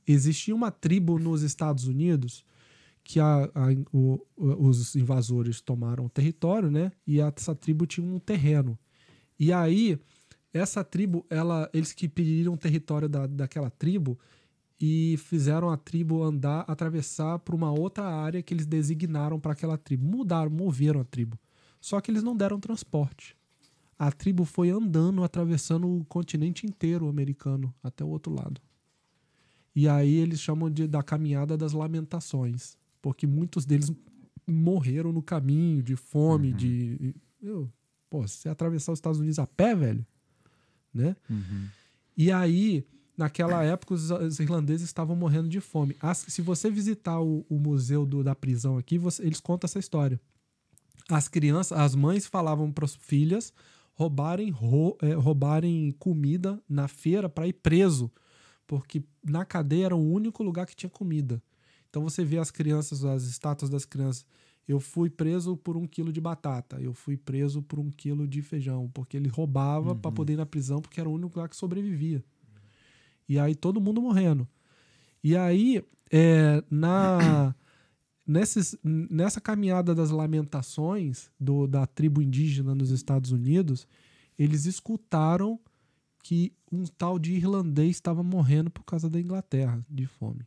Existia 0.07 0.55
uma 0.55 0.71
tribo 0.71 1.19
nos 1.19 1.43
Estados 1.43 1.87
Unidos 1.87 2.45
que 3.05 3.19
a- 3.21 3.45
a- 3.45 3.69
o- 3.93 4.21
os 4.37 4.95
invasores 4.97 5.61
tomaram 5.61 6.05
o 6.07 6.09
território, 6.09 6.71
né? 6.71 6.93
E 7.07 7.21
essa 7.21 7.55
tribo 7.55 7.87
tinha 7.87 8.07
um 8.07 8.19
terreno. 8.19 8.79
E 9.39 9.53
aí, 9.53 9.99
essa 10.53 10.85
tribo, 10.85 11.25
ela, 11.31 11.69
eles 11.73 11.93
que 11.93 12.09
pediram 12.09 12.53
o 12.55 12.57
território 12.57 13.09
da, 13.09 13.27
daquela 13.27 13.71
tribo 13.71 14.19
e 14.81 15.17
fizeram 15.19 15.71
a 15.71 15.77
tribo 15.77 16.23
andar, 16.23 16.65
atravessar 16.69 17.39
para 17.39 17.55
uma 17.55 17.71
outra 17.73 18.05
área 18.05 18.43
que 18.43 18.53
eles 18.53 18.67
designaram 18.67 19.39
para 19.39 19.53
aquela 19.53 19.79
tribo. 19.79 20.05
Mudaram, 20.05 20.51
moveram 20.51 21.01
a 21.01 21.05
tribo. 21.05 21.39
Só 21.83 22.01
que 22.01 22.11
eles 22.11 22.23
não 22.23 22.35
deram 22.37 22.59
transporte. 22.61 23.37
A 23.99 24.11
tribo 24.11 24.45
foi 24.45 24.71
andando, 24.71 25.23
atravessando 25.25 25.87
o 25.89 26.05
continente 26.07 26.65
inteiro 26.67 27.09
americano 27.09 27.75
até 27.83 28.03
o 28.05 28.09
outro 28.09 28.33
lado. 28.33 28.61
E 29.75 29.89
aí 29.89 30.15
eles 30.15 30.41
chamam 30.41 30.71
de, 30.71 30.87
da 30.87 31.03
caminhada 31.03 31.57
das 31.59 31.73
lamentações, 31.73 32.79
porque 33.03 33.27
muitos 33.27 33.65
deles 33.67 33.91
morreram 34.47 35.13
no 35.13 35.23
caminho 35.23 35.83
de 35.83 35.97
fome, 35.97 36.53
de. 36.53 37.15
Meu, 37.41 37.69
pô, 38.09 38.27
se 38.29 38.37
você 38.39 38.49
atravessar 38.49 38.93
os 38.93 38.99
Estados 38.99 39.19
Unidos 39.19 39.39
a 39.41 39.47
pé, 39.47 39.75
velho, 39.75 40.07
né? 40.95 41.17
Uhum. 41.29 41.67
E 42.17 42.31
aí, 42.31 42.87
naquela 43.17 43.65
época, 43.65 43.95
os, 43.95 44.11
os 44.11 44.39
irlandeses 44.39 44.87
estavam 44.87 45.17
morrendo 45.17 45.49
de 45.49 45.61
fome. 45.61 45.97
As- 46.01 46.27
se 46.29 46.43
você 46.43 46.71
visitar 46.71 47.21
o, 47.21 47.45
o 47.49 47.59
museu 47.59 48.07
do- 48.07 48.23
da 48.23 48.35
prisão 48.37 48.79
aqui, 48.79 48.99
você- 48.99 49.23
eles 49.25 49.41
contam 49.41 49.67
essa 49.67 49.79
história. 49.81 50.21
As 51.09 51.29
crianças, 51.29 51.77
as 51.79 51.95
mães 51.95 52.27
falavam 52.27 52.71
para 52.73 52.85
as 52.85 52.95
filhas 52.95 53.53
roubarem, 53.95 54.51
ro- 54.51 54.97
eh, 55.03 55.15
roubarem 55.15 55.93
comida 55.99 56.61
na 56.69 56.89
feira 56.89 57.29
para 57.29 57.47
ir 57.47 57.53
preso, 57.55 58.11
porque 58.67 59.03
na 59.25 59.45
cadeia 59.45 59.87
era 59.87 59.97
o 59.97 60.13
único 60.13 60.43
lugar 60.43 60.67
que 60.67 60.75
tinha 60.77 60.89
comida. 60.91 61.43
Então 61.91 62.03
você 62.03 62.25
vê 62.25 62.39
as 62.39 62.51
crianças, 62.51 63.05
as 63.05 63.25
estátuas 63.25 63.71
das 63.71 63.85
crianças. 63.85 64.25
Eu 64.67 64.79
fui 64.81 65.11
preso 65.11 65.57
por 65.57 65.77
um 65.77 65.87
quilo 65.87 66.13
de 66.13 66.21
batata. 66.21 66.81
Eu 66.81 66.95
fui 66.95 67.17
preso 67.17 67.61
por 67.63 67.79
um 67.81 67.91
quilo 67.91 68.27
de 68.27 68.41
feijão. 68.41 68.89
Porque 68.95 69.17
ele 69.17 69.29
roubava 69.29 69.95
para 69.95 70.11
poder 70.13 70.33
ir 70.35 70.37
na 70.37 70.47
prisão, 70.47 70.81
porque 70.81 71.01
era 71.01 71.09
o 71.09 71.13
único 71.13 71.35
lugar 71.37 71.49
que 71.49 71.57
sobrevivia. 71.57 72.25
E 73.29 73.39
aí 73.39 73.55
todo 73.55 73.81
mundo 73.81 74.01
morrendo. 74.01 74.47
E 75.23 75.37
aí, 75.37 75.85
é, 76.11 76.63
na, 76.71 77.55
nesses, 78.27 78.77
nessa 78.85 79.41
caminhada 79.41 79.95
das 79.95 80.11
lamentações 80.11 81.31
do, 81.39 81.67
da 81.67 81.87
tribo 81.87 82.23
indígena 82.23 82.75
nos 82.75 82.91
Estados 82.91 83.33
Unidos, 83.33 83.87
eles 84.39 84.67
escutaram 84.67 85.59
que 86.23 86.53
um 86.71 86.85
tal 86.85 87.19
de 87.19 87.33
irlandês 87.35 87.91
estava 87.97 88.23
morrendo 88.23 88.71
por 88.71 88.85
causa 88.85 89.11
da 89.11 89.21
Inglaterra, 89.21 89.85
de 89.91 90.07
fome. 90.07 90.47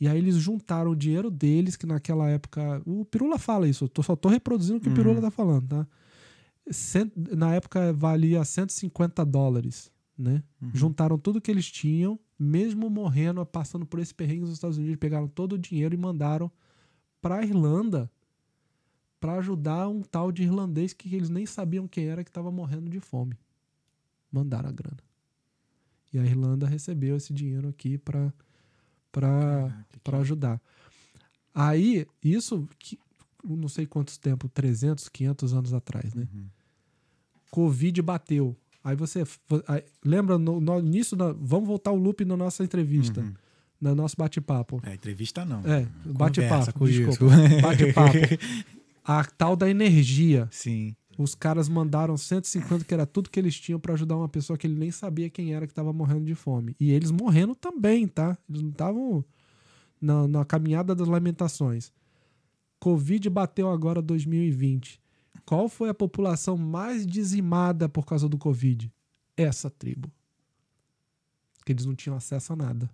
E 0.00 0.06
aí 0.08 0.16
eles 0.16 0.36
juntaram 0.36 0.92
o 0.92 0.96
dinheiro 0.96 1.30
deles, 1.30 1.76
que 1.76 1.84
naquela 1.84 2.28
época. 2.30 2.80
O 2.86 3.04
Pirula 3.04 3.36
fala 3.38 3.68
isso, 3.68 3.84
eu 3.84 3.88
tô- 3.88 4.02
só 4.02 4.14
tô 4.16 4.28
reproduzindo 4.28 4.78
o 4.78 4.80
que 4.80 4.88
o 4.88 4.94
Pirula 4.94 5.20
tá 5.20 5.30
falando, 5.30 5.66
tá? 5.68 5.86
Cent- 6.70 7.12
na 7.36 7.54
época 7.54 7.92
valia 7.92 8.44
150 8.44 9.24
dólares, 9.24 9.90
né? 10.16 10.42
Juntaram 10.74 11.18
tudo 11.18 11.40
que 11.40 11.50
eles 11.50 11.70
tinham, 11.70 12.18
mesmo 12.38 12.88
morrendo, 12.90 13.44
passando 13.46 13.84
por 13.86 13.98
esse 14.00 14.14
perrengue 14.14 14.42
nos 14.42 14.52
Estados 14.52 14.78
Unidos, 14.78 14.96
pegaram 14.96 15.26
todo 15.28 15.54
o 15.54 15.58
dinheiro 15.58 15.94
e 15.94 15.98
mandaram 15.98 16.50
pra 17.20 17.42
Irlanda 17.42 18.10
para 19.20 19.34
ajudar 19.34 19.88
um 19.88 20.02
tal 20.02 20.30
de 20.30 20.44
irlandês 20.44 20.92
que 20.92 21.14
eles 21.14 21.28
nem 21.28 21.44
sabiam 21.44 21.88
quem 21.88 22.06
era 22.06 22.22
que 22.22 22.30
estava 22.30 22.50
morrendo 22.52 22.88
de 22.88 23.00
fome. 23.00 23.36
Mandaram 24.30 24.68
a 24.68 24.72
grana. 24.72 24.98
E 26.12 26.18
a 26.18 26.24
Irlanda 26.24 26.66
recebeu 26.66 27.16
esse 27.16 27.32
dinheiro 27.32 27.68
aqui 27.68 27.98
para 27.98 28.32
para 29.10 30.18
ajudar. 30.18 30.60
Aí, 31.54 32.06
isso, 32.22 32.68
que, 32.78 32.98
não 33.42 33.68
sei 33.68 33.86
quantos 33.86 34.16
tempo, 34.16 34.48
300, 34.48 35.08
500 35.08 35.54
anos 35.54 35.72
atrás, 35.74 36.14
né? 36.14 36.28
Covid 37.50 38.00
bateu. 38.02 38.56
Aí 38.84 38.94
você. 38.94 39.24
aí- 39.66 39.84
lembra, 40.04 40.38
no, 40.38 40.60
no 40.60 40.78
início, 40.78 41.16
da, 41.16 41.32
vamos 41.32 41.66
voltar 41.66 41.90
o 41.90 41.96
loop 41.96 42.24
na 42.24 42.36
nossa 42.36 42.62
entrevista, 42.62 43.22
no 43.80 43.94
nosso 43.94 44.16
bate-papo. 44.16 44.80
É, 44.84 44.94
entrevista 44.94 45.44
não. 45.44 45.60
É, 45.60 45.86
bate-papo, 46.04 46.86
desculpa. 46.86 47.34
Bate-papo. 47.62 48.18
A 49.04 49.24
tal 49.24 49.56
da 49.56 49.70
energia. 49.70 50.48
Sim. 50.50 50.94
Os 51.16 51.34
caras 51.34 51.68
mandaram 51.68 52.16
150, 52.16 52.84
que 52.84 52.94
era 52.94 53.04
tudo 53.04 53.30
que 53.30 53.40
eles 53.40 53.58
tinham 53.58 53.80
pra 53.80 53.94
ajudar 53.94 54.16
uma 54.16 54.28
pessoa 54.28 54.56
que 54.56 54.66
ele 54.66 54.78
nem 54.78 54.90
sabia 54.90 55.28
quem 55.28 55.52
era 55.52 55.66
que 55.66 55.74
tava 55.74 55.92
morrendo 55.92 56.24
de 56.24 56.34
fome. 56.34 56.76
E 56.78 56.92
eles 56.92 57.10
morrendo 57.10 57.56
também, 57.56 58.06
tá? 58.06 58.38
Eles 58.48 58.62
não 58.62 58.70
estavam 58.70 59.24
na, 60.00 60.28
na 60.28 60.44
caminhada 60.44 60.94
das 60.94 61.08
lamentações. 61.08 61.92
Covid 62.78 63.28
bateu 63.30 63.68
agora 63.68 64.00
2020. 64.00 65.00
Qual 65.44 65.68
foi 65.68 65.88
a 65.88 65.94
população 65.94 66.56
mais 66.56 67.06
dizimada 67.06 67.88
por 67.88 68.06
causa 68.06 68.28
do 68.28 68.38
Covid? 68.38 68.92
Essa 69.36 69.68
tribo. 69.68 70.10
Que 71.64 71.72
eles 71.72 71.84
não 71.84 71.96
tinham 71.96 72.16
acesso 72.16 72.52
a 72.52 72.56
nada. 72.56 72.88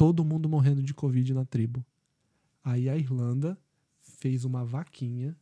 Todo 0.00 0.24
mundo 0.24 0.48
morrendo 0.48 0.82
de 0.82 0.94
Covid 0.94 1.34
na 1.34 1.44
tribo. 1.44 1.84
Aí 2.64 2.88
a 2.88 2.96
Irlanda 2.96 3.58
fez 4.00 4.46
uma 4.46 4.64
vaquinha 4.64 5.36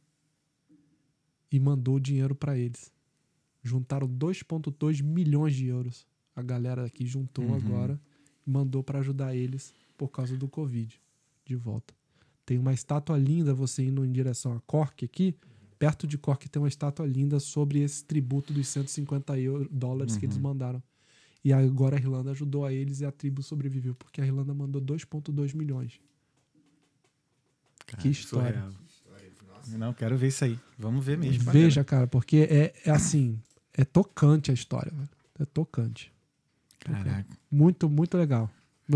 e 1.48 1.60
mandou 1.60 2.00
dinheiro 2.00 2.34
pra 2.34 2.58
eles. 2.58 2.92
Juntaram 3.62 4.08
2,2 4.08 5.00
milhões 5.00 5.54
de 5.54 5.66
euros. 5.66 6.04
A 6.34 6.42
galera 6.42 6.84
aqui 6.86 7.06
juntou 7.06 7.44
Uhum. 7.44 7.54
agora 7.54 8.00
e 8.44 8.50
mandou 8.50 8.82
pra 8.82 8.98
ajudar 8.98 9.32
eles 9.32 9.72
por 9.96 10.08
causa 10.08 10.36
do 10.36 10.48
Covid. 10.48 11.00
De 11.44 11.54
volta. 11.54 11.94
Tem 12.44 12.58
uma 12.58 12.72
estátua 12.74 13.16
linda, 13.16 13.54
você 13.54 13.84
indo 13.84 14.04
em 14.04 14.10
direção 14.10 14.54
a 14.56 14.60
Cork 14.62 15.04
aqui. 15.04 15.36
Perto 15.78 16.04
de 16.04 16.18
Cork 16.18 16.48
tem 16.48 16.60
uma 16.60 16.66
estátua 16.68 17.06
linda 17.06 17.38
sobre 17.38 17.78
esse 17.78 18.04
tributo 18.04 18.52
dos 18.52 18.66
150 18.66 19.38
euro, 19.38 19.68
dólares 19.70 20.16
que 20.16 20.26
Uhum. 20.26 20.32
eles 20.32 20.42
mandaram. 20.42 20.82
E 21.48 21.52
agora 21.54 21.96
a 21.96 21.98
Irlanda 21.98 22.32
ajudou 22.32 22.66
a 22.66 22.72
eles 22.74 23.00
e 23.00 23.06
a 23.06 23.10
tribo 23.10 23.42
sobreviveu, 23.42 23.94
porque 23.94 24.20
a 24.20 24.26
Irlanda 24.26 24.52
mandou 24.52 24.82
2,2 24.82 25.54
milhões. 25.56 25.98
Cara, 27.86 28.02
Que 28.02 28.10
história. 28.10 28.60
surreal. 28.60 29.78
Não, 29.78 29.94
quero 29.94 30.14
ver 30.18 30.28
isso 30.28 30.44
aí. 30.44 30.58
Vamos 30.78 31.02
ver 31.02 31.16
mesmo. 31.16 31.50
Veja, 31.50 31.82
cara, 31.82 32.06
porque 32.06 32.46
é, 32.50 32.74
é 32.84 32.90
assim, 32.90 33.40
é 33.72 33.82
tocante 33.82 34.50
a 34.50 34.54
história, 34.54 34.92
velho. 34.92 35.08
É 35.40 35.46
tocante. 35.46 36.12
Caraca. 36.80 37.26
Muito, 37.50 37.88
muito 37.88 38.18
legal. 38.18 38.50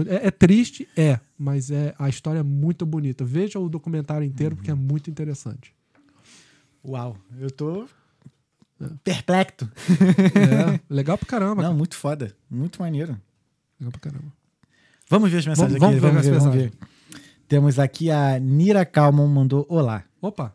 É, 0.07 0.27
é 0.27 0.31
triste, 0.31 0.87
é, 0.95 1.21
mas 1.39 1.71
é 1.71 1.95
a 1.99 2.07
história 2.11 2.41
é 2.41 2.43
muito 2.43 2.85
bonita. 2.85 3.25
Veja 3.25 3.59
o 3.59 3.67
documentário 3.67 4.27
inteiro, 4.27 4.57
porque 4.57 4.71
é 4.71 4.75
muito 4.75 5.09
interessante. 5.09 5.75
Uau, 6.85 7.17
eu 7.39 7.51
tô 7.51 7.89
perplexo. 9.05 9.69
É, 10.35 10.81
legal 10.89 11.17
pra 11.19 11.27
caramba. 11.27 11.63
Não, 11.63 11.75
muito 11.75 11.97
foda. 11.97 12.35
Muito 12.51 12.81
maneiro. 12.81 13.19
Legal 13.81 13.93
pra 13.93 14.01
caramba. 14.01 14.33
Vamos 15.09 15.31
ver 15.31 15.39
as 15.39 15.47
mensagens 15.47 15.79
Vamos- 15.79 15.97
aqui. 15.97 16.01
vamos 16.07 16.23
ver 16.25 16.35
as 16.35 16.45
mensagens. 16.45 16.73
Temos 17.49 17.79
aqui 17.79 18.11
a 18.11 18.39
Nira 18.39 18.85
Calmon 18.85 19.27
mandou 19.29 19.67
olá. 19.69 20.05
Opa, 20.21 20.55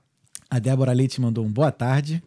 A 0.50 0.60
Débora 0.60 0.94
Leite 0.94 1.20
mandou 1.22 1.46
um 1.46 1.52
boa 1.52 1.72
tarde. 1.72 2.24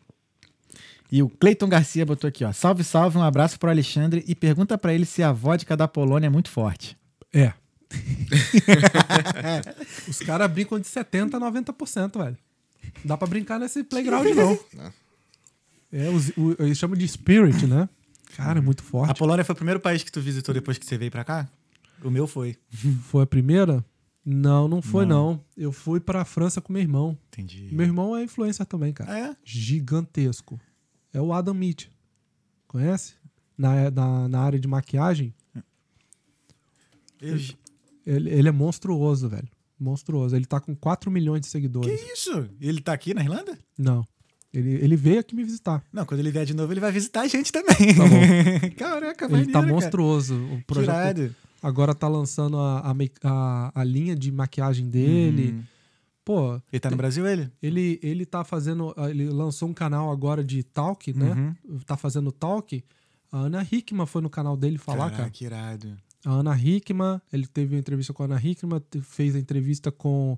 E 1.11 1.23
o 1.25 1.29
Cleiton 1.29 1.69
Garcia 1.69 2.07
botou 2.07 2.29
aqui, 2.29 2.45
ó. 2.45 2.53
Salve, 2.53 2.85
salve, 2.85 3.19
um 3.19 3.23
abraço 3.23 3.59
pro 3.59 3.69
Alexandre 3.69 4.23
e 4.29 4.35
pergunta 4.35 4.79
pra 4.79 4.95
ele 4.95 5.05
se 5.05 5.25
a 5.25 5.33
vodka 5.33 5.77
da 5.77 5.89
Polônia 5.89 6.29
é 6.29 6.31
muito 6.31 6.51
forte. 6.51 6.97
é. 7.33 7.53
Os 10.09 10.19
caras 10.21 10.51
brincam 10.51 10.79
de 10.79 10.87
70% 10.87 11.35
a 11.35 11.41
90%, 11.41 12.19
velho. 12.23 12.37
Dá 13.05 13.17
pra 13.17 13.27
brincar 13.27 13.59
nesse 13.59 13.83
playground, 13.83 14.27
não. 14.35 14.59
É, 15.93 16.09
os, 16.09 16.29
o, 16.37 16.55
eles 16.59 16.79
chamam 16.79 16.97
de 16.97 17.07
spirit, 17.07 17.67
né? 17.67 17.89
Cara, 18.37 18.59
é 18.59 18.63
muito 18.63 18.81
A 18.81 18.87
forte. 18.87 19.19
Polônia 19.19 19.45
foi 19.45 19.53
o 19.53 19.57
primeiro 19.57 19.81
país 19.81 20.03
que 20.05 20.13
tu 20.13 20.21
visitou 20.21 20.55
depois 20.55 20.79
que 20.79 20.87
você 20.87 20.97
veio 20.97 21.11
pra 21.11 21.25
cá? 21.25 21.49
O 22.03 22.11
meu 22.11 22.27
foi. 22.27 22.57
Foi 23.11 23.23
a 23.25 23.27
primeira? 23.27 23.85
Não, 24.25 24.69
não 24.69 24.81
foi, 24.83 25.05
não. 25.07 25.43
Eu 25.57 25.73
fui 25.73 25.99
pra 25.99 26.25
França 26.25 26.61
com 26.61 26.73
meu 26.73 26.81
irmão. 26.83 27.19
Entendi. 27.29 27.69
Meu 27.73 27.85
irmão 27.87 28.15
é 28.17 28.23
influencer 28.23 28.65
também, 28.67 28.93
cara. 28.93 29.11
Ah, 29.13 29.19
é? 29.19 29.37
Gigantesco. 29.45 30.61
É 31.13 31.21
o 31.21 31.33
Adam 31.33 31.55
Mead. 31.55 31.91
Conhece? 32.69 33.15
Na, 33.59 33.91
na, 33.91 34.29
na 34.29 34.41
área 34.41 34.59
de 34.61 34.69
maquiagem. 34.69 35.35
Eu- 37.21 37.37
Ele, 38.07 38.31
ele 38.31 38.49
é 38.49 38.53
monstruoso, 38.53 39.29
velho. 39.29 39.49
Monstruoso. 39.79 40.37
Ele 40.37 40.45
tá 40.47 40.61
com 40.61 40.75
4 40.75 41.11
milhões 41.11 41.41
de 41.41 41.47
Que 41.47 41.51
seguidores. 41.53 42.01
isso? 42.13 42.49
Ele 42.61 42.81
tá 42.81 42.93
aqui 42.93 43.13
na 43.15 43.23
Irlanda? 43.23 43.59
Não. 43.79 44.07
Ele, 44.53 44.71
ele 44.75 44.97
veio 44.97 45.21
aqui 45.21 45.35
me 45.35 45.45
visitar. 45.45 45.83
Não, 45.93 46.05
quando 46.05 46.21
ele 46.21 46.31
vier 46.31 46.45
de 46.45 46.55
novo, 46.55 46.73
ele 46.73 46.81
vai 46.81 46.91
visitar 46.91 47.21
a 47.21 47.29
gente 47.29 47.53
também. 47.53 47.95
Tá 47.95 48.05
bom. 48.05 48.71
Caraca, 48.77 49.25
Ele 49.27 49.33
maneiro, 49.33 49.53
tá 49.53 49.61
cara. 49.61 49.73
monstruoso. 49.73 50.35
O 50.35 50.57
Que 50.59 50.65
projeto. 50.65 51.35
Agora 51.63 51.95
tá 51.95 52.09
lançando 52.09 52.59
a, 52.59 52.95
a, 53.23 53.73
a, 53.75 53.85
linha 53.85 54.17
de 54.17 54.33
maquiagem 54.33 54.89
dele. 54.89 55.53
Uhum. 55.53 55.63
Pô, 56.25 56.61
Ele 56.73 56.81
tá 56.81 56.91
no 56.91 56.97
Brasil, 56.97 57.27
ele? 57.27 57.51
ele, 57.63 58.01
ele 58.03 58.27
tá 58.27 58.43
fazendo. 58.45 58.95
Ele 59.09 59.29
lançou 59.29 59.69
um 59.69 59.75
canal 59.75 60.11
agora 60.11 60.43
de 60.43 60.63
talk, 60.63 61.13
né? 61.13 61.55
Uhum. 61.69 61.79
Tá 61.81 61.97
fazendo 61.97 62.33
talk. 62.33 62.83
A 63.31 63.39
Ana 63.39 63.67
Hickman 63.71 64.07
foi 64.07 64.23
no 64.23 64.31
canal 64.31 64.57
dele 64.57 64.79
falar, 64.79 65.11
cara. 65.11 65.31
Caraca, 65.31 65.45
irado. 65.45 65.97
A 66.25 66.31
Ana 66.31 66.57
Hickman, 66.59 67.21
ele 67.33 67.47
teve 67.47 67.75
uma 67.75 67.81
entrevista 67.81 68.13
com 68.13 68.23
a 68.23 68.27
Ana 68.27 68.41
Hickman, 68.43 68.83
fez 69.03 69.37
a 69.37 69.39
entrevista 69.39 69.93
com 69.93 70.37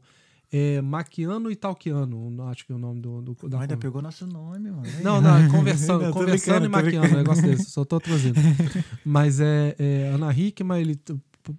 é, 0.52 0.82
Maquiano 0.82 1.50
e 1.50 1.56
Talkiano, 1.56 2.30
não- 2.30 2.48
acho 2.48 2.66
que 2.66 2.72
é 2.72 2.74
o 2.74 2.78
nome 2.78 3.00
do. 3.00 3.22
do 3.22 3.48
da 3.48 3.60
Ainda 3.60 3.76
pegou 3.76 4.02
nosso 4.02 4.26
nome, 4.26 4.70
mano. 4.70 4.82
Não, 5.02 5.20
não, 5.20 5.48
conversando, 5.50 6.04
Não, 6.04 6.12
conversando 6.12 6.66
e 6.66 6.68
tô 6.68 6.70
maquiando, 6.70 7.14
um 7.14 7.16
negócio 7.16 7.42
desse, 7.42 7.70
só 7.70 7.84
tô 7.84 7.98
traduzindo. 7.98 8.36
Mas 9.04 9.40
é, 9.40 9.74
é 9.78 10.10
Ana 10.14 10.30
Hickman, 10.32 10.80
ele. 10.80 11.00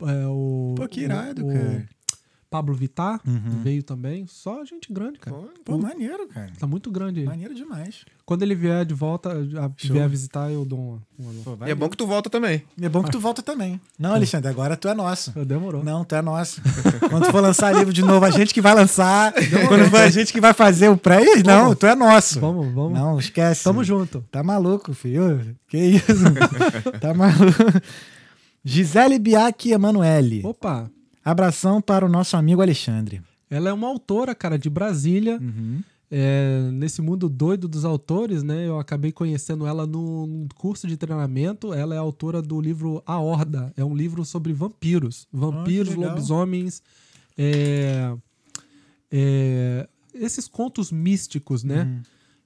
É, 0.07 0.27
o, 0.27 0.75
Pô, 0.77 0.87
que 0.87 1.01
irado, 1.01 1.43
o, 1.43 1.51
cara. 1.51 1.89
Pablo 2.53 2.75
Vittar 2.75 3.19
Uhum. 3.25 3.63
veio 3.63 3.81
também, 3.81 4.27
só 4.27 4.63
gente 4.63 4.93
grande, 4.93 5.17
cara. 5.17 5.35
Pô, 5.65 5.75
maneiro, 5.75 6.27
cara. 6.27 6.51
Tá 6.59 6.67
muito 6.67 6.91
grande 6.91 7.21
ele. 7.21 7.27
Maneiro 7.27 7.55
demais. 7.55 8.05
Quando 8.23 8.43
ele 8.43 8.53
vier 8.53 8.85
de 8.85 8.93
volta, 8.93 9.31
a, 9.31 9.71
vier 9.87 10.07
visitar, 10.07 10.51
eu 10.51 10.63
dou 10.63 10.79
uma. 10.79 11.01
uma 11.17 11.43
Pô, 11.43 11.65
E 11.65 11.71
é 11.71 11.75
bom 11.75 11.89
que 11.89 11.97
tu 11.97 12.05
volta 12.05 12.29
também. 12.29 12.63
É 12.79 12.87
bom 12.87 13.01
que 13.01 13.09
tu 13.09 13.19
volta 13.19 13.41
também. 13.41 13.81
Não, 13.97 14.13
Alexandre, 14.13 14.49
agora 14.49 14.77
tu 14.77 14.87
é 14.87 14.93
nosso. 14.93 15.31
Demorou. 15.43 15.83
Não, 15.83 16.05
tu 16.05 16.13
é 16.13 16.21
nosso. 16.21 16.61
Quando 17.09 17.25
tu 17.25 17.31
for 17.31 17.41
lançar 17.41 17.73
livro 17.75 17.91
de 17.91 18.03
novo, 18.03 18.23
a 18.23 18.29
gente 18.29 18.53
que 18.53 18.61
vai 18.61 18.75
lançar. 18.75 19.33
Quando 19.67 19.89
for 19.89 20.01
a 20.01 20.09
gente 20.11 20.31
que 20.31 20.39
vai 20.39 20.53
fazer 20.53 20.89
o 20.89 20.95
pré, 20.97 21.21
não, 21.43 21.73
tu 21.73 21.87
é 21.87 21.95
nosso. 21.95 22.39
Vamos, 22.39 22.71
vamos. 22.71 22.93
Não, 22.93 23.17
esquece. 23.17 23.63
Tamo 23.63 23.83
junto. 23.83 24.23
Tá 24.31 24.43
maluco, 24.43 24.93
filho? 24.93 25.55
Que 25.67 25.77
isso? 25.77 26.23
tá 27.01 27.15
maluco. 27.15 27.81
Gisele 28.63 29.19
Biak 29.19 29.71
Emanuele. 29.71 30.41
Opa! 30.45 30.89
Abração 31.23 31.81
para 31.81 32.05
o 32.05 32.09
nosso 32.09 32.35
amigo 32.35 32.61
Alexandre. 32.61 33.21
Ela 33.49 33.69
é 33.69 33.73
uma 33.73 33.87
autora, 33.87 34.33
cara, 34.33 34.57
de 34.57 34.69
Brasília. 34.69 35.39
Uhum. 35.41 35.81
É, 36.15 36.69
nesse 36.71 37.01
mundo 37.01 37.27
doido 37.27 37.67
dos 37.67 37.85
autores, 37.85 38.43
né? 38.43 38.67
Eu 38.67 38.79
acabei 38.79 39.11
conhecendo 39.11 39.65
ela 39.65 39.87
no 39.87 40.27
num 40.27 40.47
curso 40.55 40.87
de 40.87 40.95
treinamento. 40.95 41.73
Ela 41.73 41.95
é 41.95 41.97
autora 41.97 42.41
do 42.41 42.61
livro 42.61 43.01
A 43.05 43.17
Horda. 43.19 43.73
É 43.75 43.83
um 43.83 43.95
livro 43.95 44.23
sobre 44.23 44.53
vampiros. 44.53 45.27
Vampiros, 45.33 45.95
legal. 45.95 46.11
lobisomens. 46.11 46.83
é, 47.35 48.15
é, 49.11 49.87
esses 50.13 50.47
contos 50.47 50.91
místicos, 50.91 51.63
né? 51.63 51.83
Uhum. 51.83 52.01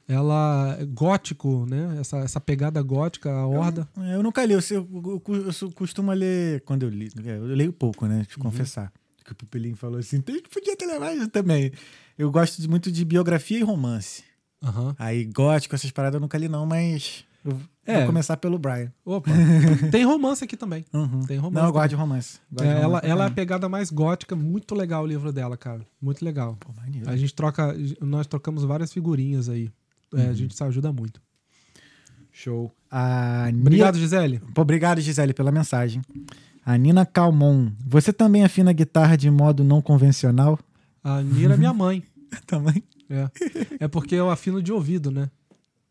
Ela 0.08 0.78
gótico, 0.94 1.66
né? 1.66 1.98
Essa, 2.00 2.18
essa 2.20 2.40
pegada 2.40 2.82
gótica, 2.82 3.30
a 3.32 3.46
horda. 3.46 3.88
É, 3.98 4.16
Eu 4.16 4.24
nunca 4.24 4.46
li, 4.46 4.54
eu, 4.54 4.60
eu, 4.72 4.88
eu, 5.28 5.52
eu 5.62 5.72
costumo 5.72 6.12
ler 6.14 6.62
quando 6.62 6.84
eu 6.84 6.90
li. 6.90 7.10
Eu 7.26 7.46
leio 7.46 7.74
pouco, 7.74 8.06
né? 8.06 8.26
De 8.30 8.38
confessar. 8.38 8.92
Que 9.26 9.34
o 9.34 9.36
Pupilinho 9.36 9.76
falou 9.76 10.00
assim: 10.00 10.22
"Tem- 10.22 10.42
podia 10.42 10.78
ter 10.78 10.86
levado 10.86 11.18
eu 11.18 11.28
também. 11.28 11.72
Eu 12.18 12.32
gosto 12.32 12.62
de- 12.62 12.70
muito 12.70 12.90
de 12.90 13.04
biografia 13.04 13.60
e 13.60 13.64
romance. 13.64 14.24
Aham. 14.64 14.96
Aí, 14.98 15.26
gótico, 15.26 15.76
essas 15.76 15.92
paradas 15.92 16.16
eu 16.16 16.22
nunca 16.22 16.38
li, 16.38 16.48
não, 16.48 16.66
mas 16.66 17.26
eu 17.44 17.60
É. 17.86 17.98
vou 17.98 18.06
começar 18.08 18.38
pelo 18.38 18.58
Brian. 18.58 18.92
Opa. 19.06 19.30
Tem 19.92 20.06
romance 20.06 20.42
aqui 20.44 20.56
também. 20.56 20.86
Uhum. 20.94 21.26
Tem 21.28 21.38
romance. 21.38 21.62
Não, 21.62 21.66
eu 21.68 21.74
gosto 21.74 21.90
de 21.90 21.96
romance. 21.96 22.40
Gosto 22.50 22.64
É, 22.66 22.74
de 22.74 22.80
ela, 22.80 22.86
romance 22.86 23.02
pra 23.02 23.10
ela 23.10 23.24
é 23.26 23.28
a 23.28 23.32
pegada 23.32 23.68
mais 23.70 23.92
gótica, 23.92 24.36
muito 24.38 24.74
legal 24.74 25.04
o 25.04 25.06
livro 25.08 25.34
dela, 25.34 25.58
cara. 25.58 25.86
Muito 26.02 26.24
legal. 26.24 26.56
Pô. 26.60 26.72
A 27.06 27.18
gente 27.18 27.36
troca, 27.36 27.76
nós 28.02 28.26
trocamos 28.26 28.64
várias 28.64 28.94
figurinhas 28.94 29.50
aí. 29.50 29.70
É, 30.14 30.18
Uhum. 30.24 30.30
A 30.30 30.34
gente 30.34 30.56
se 30.56 30.64
ajuda 30.64 30.92
muito. 30.92 31.22
Show. 32.32 32.72
A 32.90 33.48
Obrigado, 33.50 33.98
Gisele. 33.98 34.40
Pô, 34.54 34.62
obrigado, 34.62 35.02
Gisele, 35.02 35.34
pela 35.34 35.52
mensagem. 35.52 36.02
A 36.66 36.78
Nina 36.78 37.06
Calmon. 37.06 37.72
Você 37.86 38.14
também 38.14 38.44
afina 38.44 38.72
guitarra 38.74 39.16
de 39.18 39.30
modo 39.32 39.64
não 39.64 39.82
convencional? 39.82 40.60
A 41.04 41.22
Nira 41.22 41.56
é 41.56 41.58
minha 41.58 41.74
mãe. 41.74 42.04
Também. 42.46 42.84
É. 43.10 43.30
é 43.82 43.88
porque 43.88 44.14
eu 44.16 44.30
afino 44.30 44.62
de 44.62 44.72
ouvido, 44.72 45.10
né? 45.10 45.30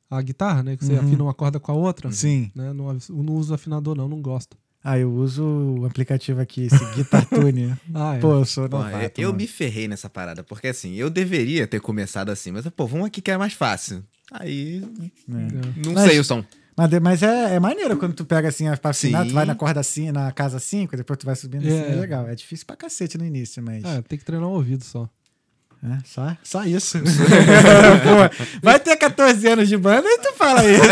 A 0.09 0.20
guitarra, 0.22 0.62
né? 0.62 0.76
Que 0.76 0.84
você 0.84 0.93
Uhum. 0.93 1.01
afina 1.01 1.22
uma 1.24 1.34
corda 1.34 1.59
com 1.59 1.72
a 1.72 1.74
outra. 1.74 2.12
Sim. 2.12 2.51
Né? 2.55 2.72
Não, 2.72 2.97
não 3.10 3.34
uso 3.34 3.52
afinador, 3.55 3.97
não, 3.97 4.06
não 4.09 4.20
gosto. 4.22 4.56
Ah, 4.89 4.97
eu 4.99 5.11
uso 5.13 5.43
o 5.81 5.85
aplicativo 5.85 6.41
aqui, 6.41 6.67
esse 6.67 6.79
Guitar 6.95 7.27
Tune. 7.27 7.75
Ah, 7.93 8.15
é. 8.15 8.19
Pô, 8.21 8.35
eu 8.35 8.45
sou 8.45 8.69
Pô, 8.69 8.79
novato, 8.79 9.21
eu 9.21 9.31
mano. 9.31 9.39
me 9.39 9.49
ferrei 9.49 9.89
nessa 9.89 10.09
parada, 10.09 10.45
porque 10.45 10.69
assim, 10.69 10.95
eu 10.95 11.11
deveria 11.11 11.67
ter 11.67 11.81
começado 11.81 12.31
assim, 12.31 12.53
mas 12.53 12.65
pô, 12.69 12.87
vamos 12.87 13.09
aqui 13.09 13.21
que 13.21 13.33
é 13.33 13.37
mais 13.37 13.53
fácil. 13.53 14.05
Aí, 14.31 14.81
É. 15.29 15.33
não 15.85 15.93
Mas- 15.93 16.09
sei 16.09 16.21
o 16.21 16.25
som. 16.25 16.45
Mas, 16.77 16.91
mas 17.01 17.23
é, 17.25 17.55
é 17.57 17.61
maneiro 17.61 17.97
quando 17.97 18.15
tu 18.15 18.25
pega 18.25 18.47
assim, 18.49 18.67
pra 18.77 18.91
afinar, 18.91 19.23
Sim. 19.25 19.31
tu 19.31 19.35
vai 19.35 19.45
na 19.45 19.57
corda 19.57 19.81
assim, 19.81 20.13
na 20.13 20.31
casa 20.31 20.61
5, 20.61 20.97
depois 20.97 21.19
tu 21.19 21.27
vai 21.27 21.35
subindo 21.35 21.67
assim, 21.67 21.77
É. 21.77 21.91
é 21.93 21.97
legal. 21.97 22.29
É 22.29 22.35
difícil 22.37 22.65
pra 22.67 22.77
cacete 22.77 23.19
no 23.19 23.25
início, 23.25 23.61
mas... 23.63 23.83
É, 23.85 24.01
tem 24.03 24.17
que 24.19 24.25
treinar 24.25 24.49
o 24.49 24.53
ouvido 24.53 24.85
só. 24.85 25.09
É, 25.83 25.99
só, 26.05 26.37
só 26.45 26.65
isso. 26.65 26.99
Pô, 28.07 28.61
vai 28.63 28.79
ter 28.79 28.97
14 28.97 29.49
anos 29.49 29.69
de 29.69 29.77
banda 29.77 30.07
e 30.07 30.19
tu 30.19 30.33
fala 30.35 30.63
isso. 30.65 30.81
pô. 30.83 30.87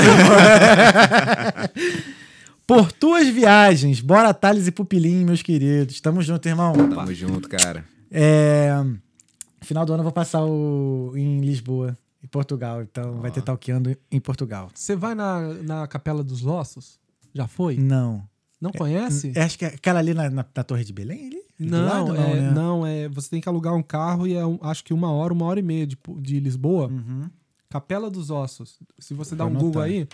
Por 2.66 2.90
tuas 2.92 3.28
viagens, 3.28 4.00
bora 4.00 4.32
Thales 4.32 4.66
e 4.66 4.72
Pupilinho, 4.72 5.26
meus 5.26 5.42
queridos. 5.42 6.00
Tamo 6.00 6.22
junto, 6.22 6.48
irmão. 6.48 6.72
Tamo 6.72 7.12
junto, 7.14 7.48
cara. 7.48 7.84
É, 8.10 8.70
final 9.62 9.84
do 9.84 9.92
ano 9.92 10.00
eu 10.00 10.04
vou 10.04 10.12
passar 10.12 10.44
o, 10.44 11.12
em 11.14 11.40
Lisboa, 11.40 11.96
em 12.22 12.26
Portugal. 12.26 12.80
Então 12.82 13.16
vai 13.20 13.30
ter 13.30 13.42
talqueando 13.42 13.94
em 14.10 14.20
Portugal. 14.20 14.70
Você 14.74 14.96
vai 14.96 15.14
na, 15.14 15.40
na 15.62 15.86
Capela 15.86 16.22
dos 16.24 16.46
Ossos? 16.46 16.98
Já 17.34 17.46
foi? 17.46 17.76
Não. 17.76 18.22
Não 18.60 18.70
conhece? 18.72 19.32
É, 19.34 19.42
acho 19.42 19.58
que 19.58 19.64
é 19.66 19.68
aquela 19.68 19.98
ali 19.98 20.14
na, 20.14 20.30
na- 20.30 20.46
na 20.56 20.64
Torre 20.64 20.84
de 20.84 20.92
Belém? 20.92 21.26
Ali? 21.26 21.44
Não, 21.58 22.06
lado, 22.06 22.16
é, 22.16 22.40
né? 22.40 22.50
não, 22.50 22.86
é. 22.86 23.08
Você 23.10 23.28
tem 23.28 23.40
que 23.42 23.48
alugar 23.48 23.74
um 23.74 23.82
carro 23.82 24.26
e 24.26 24.34
é 24.34 24.44
um- 24.46 24.58
acho 24.62 24.82
que 24.82 24.94
uma 24.94 25.12
hora, 25.12 25.34
uma 25.34 25.44
hora 25.44 25.60
e 25.60 25.62
meia 25.62 25.86
de, 25.86 25.98
de 26.18 26.40
Lisboa. 26.40 26.88
Uhum. 26.88 27.28
Capela 27.68 28.08
dos 28.10 28.30
Ossos. 28.30 28.78
Se 28.98 29.12
você 29.12 29.34
dá 29.34 29.44
um 29.44 29.52
Google 29.52 29.82
aí, 29.82 30.08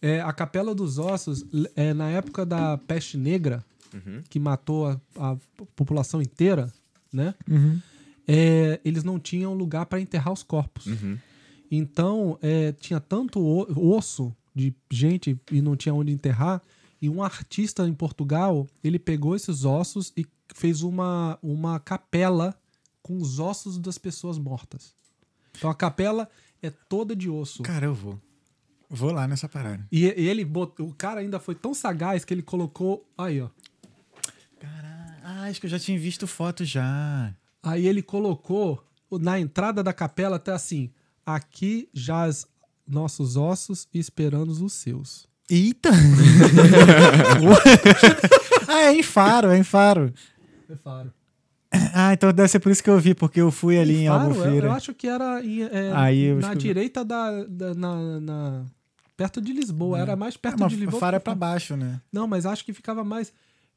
é, 0.00 0.20
a 0.20 0.32
Capela 0.32 0.74
dos 0.74 0.98
Ossos, 0.98 1.44
é, 1.74 1.92
na 1.92 2.08
época 2.10 2.44
da 2.46 2.78
peste 2.78 3.16
negra, 3.16 3.64
Uhum. 3.94 4.22
que 4.28 4.38
matou 4.38 4.86
a, 4.86 5.00
a 5.16 5.36
população 5.74 6.20
inteira, 6.20 6.70
né? 7.10 7.34
Uhum. 7.48 7.80
É, 8.26 8.78
eles 8.84 9.02
não 9.02 9.18
tinham 9.18 9.54
lugar 9.54 9.86
para 9.86 9.98
enterrar 9.98 10.30
os 10.30 10.42
corpos. 10.42 10.84
Uhum. 10.86 11.16
Então, 11.70 12.38
é, 12.42 12.72
tinha 12.72 13.00
tanto 13.00 13.40
osso 13.42 14.34
de 14.54 14.74
gente 14.90 15.40
e 15.50 15.62
não 15.62 15.74
tinha 15.74 15.94
onde 15.94 16.12
enterrar. 16.12 16.60
E 17.00 17.08
um 17.08 17.22
artista 17.22 17.88
em 17.88 17.94
Portugal, 17.94 18.66
ele 18.84 18.98
pegou 18.98 19.34
esses 19.34 19.64
ossos 19.64 20.12
e 20.14 20.26
fez 20.54 20.82
uma, 20.82 21.38
uma 21.42 21.80
capela 21.80 22.54
com 23.02 23.16
os 23.16 23.38
ossos 23.38 23.78
das 23.78 23.96
pessoas 23.96 24.36
mortas. 24.38 24.94
Então 25.56 25.70
a 25.70 25.74
capela 25.74 26.28
é 26.60 26.68
toda 26.68 27.16
de 27.16 27.30
osso. 27.30 27.62
Cara, 27.62 27.86
eu 27.86 27.94
vou. 27.94 28.18
Vou 28.90 29.12
lá 29.12 29.28
nessa 29.28 29.48
parada. 29.48 29.86
E 29.92 30.04
e 30.06 30.28
ele 30.28 30.44
botou, 30.44 30.88
o 30.88 30.94
cara 30.94 31.20
ainda 31.20 31.38
foi 31.38 31.54
tão 31.54 31.74
sagaz 31.74 32.24
que 32.24 32.32
ele 32.32 32.42
colocou, 32.42 33.06
aí 33.18 33.40
ó. 33.40 33.48
Caralho. 34.58 35.14
Ah, 35.22 35.42
acho 35.44 35.60
que 35.60 35.66
eu 35.66 35.70
já 35.70 35.78
tinha 35.78 35.98
visto 35.98 36.26
foto 36.26 36.64
já. 36.64 37.34
Aí 37.62 37.86
ele 37.86 38.00
colocou 38.02 38.82
na 39.10 39.38
entrada 39.38 39.82
da 39.82 39.92
capela 39.92 40.36
até 40.36 40.52
assim: 40.52 40.90
aqui 41.26 41.88
jaz 41.92 42.46
nossos 42.86 43.36
ossos 43.36 43.86
esperando 43.92 44.48
os 44.50 44.72
seus. 44.72 45.28
Eita! 45.50 45.90
ah, 48.68 48.82
é 48.84 48.94
em 48.94 49.02
Faro, 49.02 49.50
é 49.50 49.58
em 49.58 49.62
Faro. 49.62 50.12
É 50.68 50.76
faro. 50.76 51.12
Ah, 51.94 52.12
então 52.14 52.32
deve 52.32 52.48
ser 52.48 52.60
por 52.60 52.72
isso 52.72 52.82
que 52.82 52.88
eu 52.90 52.98
vi, 52.98 53.14
porque 53.14 53.40
eu 53.40 53.50
fui 53.50 53.78
ali 53.78 54.04
em 54.04 54.08
Faro, 54.08 54.24
eu, 54.24 54.30
Albufeira. 54.40 54.66
eu 54.68 54.72
acho 54.72 54.94
que 54.94 55.06
era 55.06 55.42
em- 55.44 55.62
é, 55.62 55.92
Aí 55.94 56.22
eu 56.24 56.40
na 56.40 56.50
que- 56.52 56.58
direita 56.58 57.04
da, 57.04 57.44
da- 57.44 57.74
na, 57.74 58.20
na- 58.20 58.64
perto 59.18 59.40
de 59.40 59.52
Lisboa, 59.52 59.98
era 59.98 60.14
mais 60.14 60.36
Ah, 60.36 60.38
perto 60.38 60.60
mas 60.60 60.70
de 60.72 60.78
Lisboa. 60.78 61.00
Faro 61.00 61.16
é 61.16 61.18
pra 61.18 61.34
baixo, 61.34 61.76
né? 61.76 62.00
Não, 62.10 62.28
mas 62.28 62.46
acho 62.46 62.64
que 62.64 62.72
ficava 62.72 63.02
mais 63.02 63.32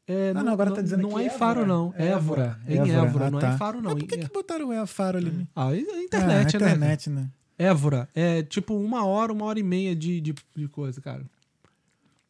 é, 0.07 0.33
Ah, 0.35 0.43
não, 0.43 0.53
agora 0.53 0.71
tá 0.71 0.81
dizendo 0.81 1.01
não 1.01 1.09
que 1.09 1.21
é 1.21 1.25
em. 1.25 1.29
Faro 1.29 1.65
não, 1.65 1.93
é 1.97 2.09
Évora, 2.09 2.59
é 2.67 2.75
em 2.75 2.91
Évora. 2.91 3.25
Ah, 3.25 3.31
não 3.31 3.39
é 3.39 3.41
tá. 3.41 3.53
em 3.53 3.57
Faro 3.57 3.81
não. 3.81 3.91
Mas 3.91 4.03
por 4.03 4.07
que, 4.07 4.17
que 4.19 4.31
botaram 4.31 4.87
Faro 4.87 5.17
ali? 5.17 5.47
Ah, 5.55 5.75
é 5.75 5.79
Ah, 5.79 6.03
internet, 6.03 6.57
né? 6.57 6.67
internet, 6.67 7.09
né? 7.09 7.29
Évora, 7.57 8.07
é 8.13 8.43
tipo 8.43 8.75
uma 8.75 9.03
hora, 9.05 9.33
uma 9.33 9.45
hora 9.45 9.59
e 9.59 9.63
meia 9.63 9.95
de, 9.95 10.21
de, 10.21 10.35
de 10.55 10.67
coisa, 10.67 11.01
cara. 11.01 11.23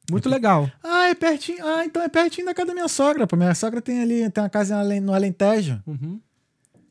Muito 0.10 0.30
legal. 0.30 0.70
Ah, 0.84 1.08
é 1.10 1.16
pertinho. 1.16 1.66
Ah, 1.66 1.86
então 1.86 2.02
é 2.02 2.10
pertinho 2.10 2.46
da 2.46 2.54
casa 2.54 2.68
da 2.68 2.74
minha 2.74 2.88
sogra, 2.88 3.28
pô. 3.28 3.36
Minha 3.36 3.56
sogra 3.56 3.82
tem 3.82 4.02
ali, 4.02 4.30
tem 4.30 4.44
uma 4.44 4.50
casa 4.50 4.82
no 5.02 5.14
Alentejo. 5.14 5.82
Uhum. 5.86 6.20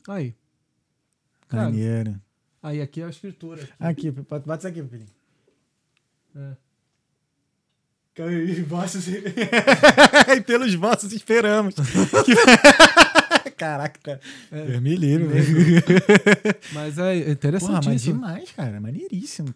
Aí. 0.08 0.34
Maneiro. 1.52 2.20
aí 2.62 2.80
aqui 2.80 3.00
é 3.00 3.04
a 3.04 3.10
escritura. 3.10 3.68
Aqui, 3.78 4.10
bota 4.10 4.46
bota 4.46 4.58
isso 4.58 4.68
aqui, 4.68 4.82
filho. 4.88 5.06
É. 6.36 6.56
Vossos... 8.66 9.06
e 9.08 10.40
pelos 10.42 10.74
vossos 10.74 11.12
esperamos. 11.12 11.74
Caraca, 13.56 14.20
É. 14.50 14.64
Deus 14.66 14.82
me 14.82 14.96
livre, 14.96 15.26
velho. 15.26 15.82
Mas 16.72 16.98
é 16.98 17.34
Porra, 17.60 17.80
mas 17.84 18.02
demais, 18.02 18.50
cara. 18.52 18.80
Maneiríssimo. 18.80 19.54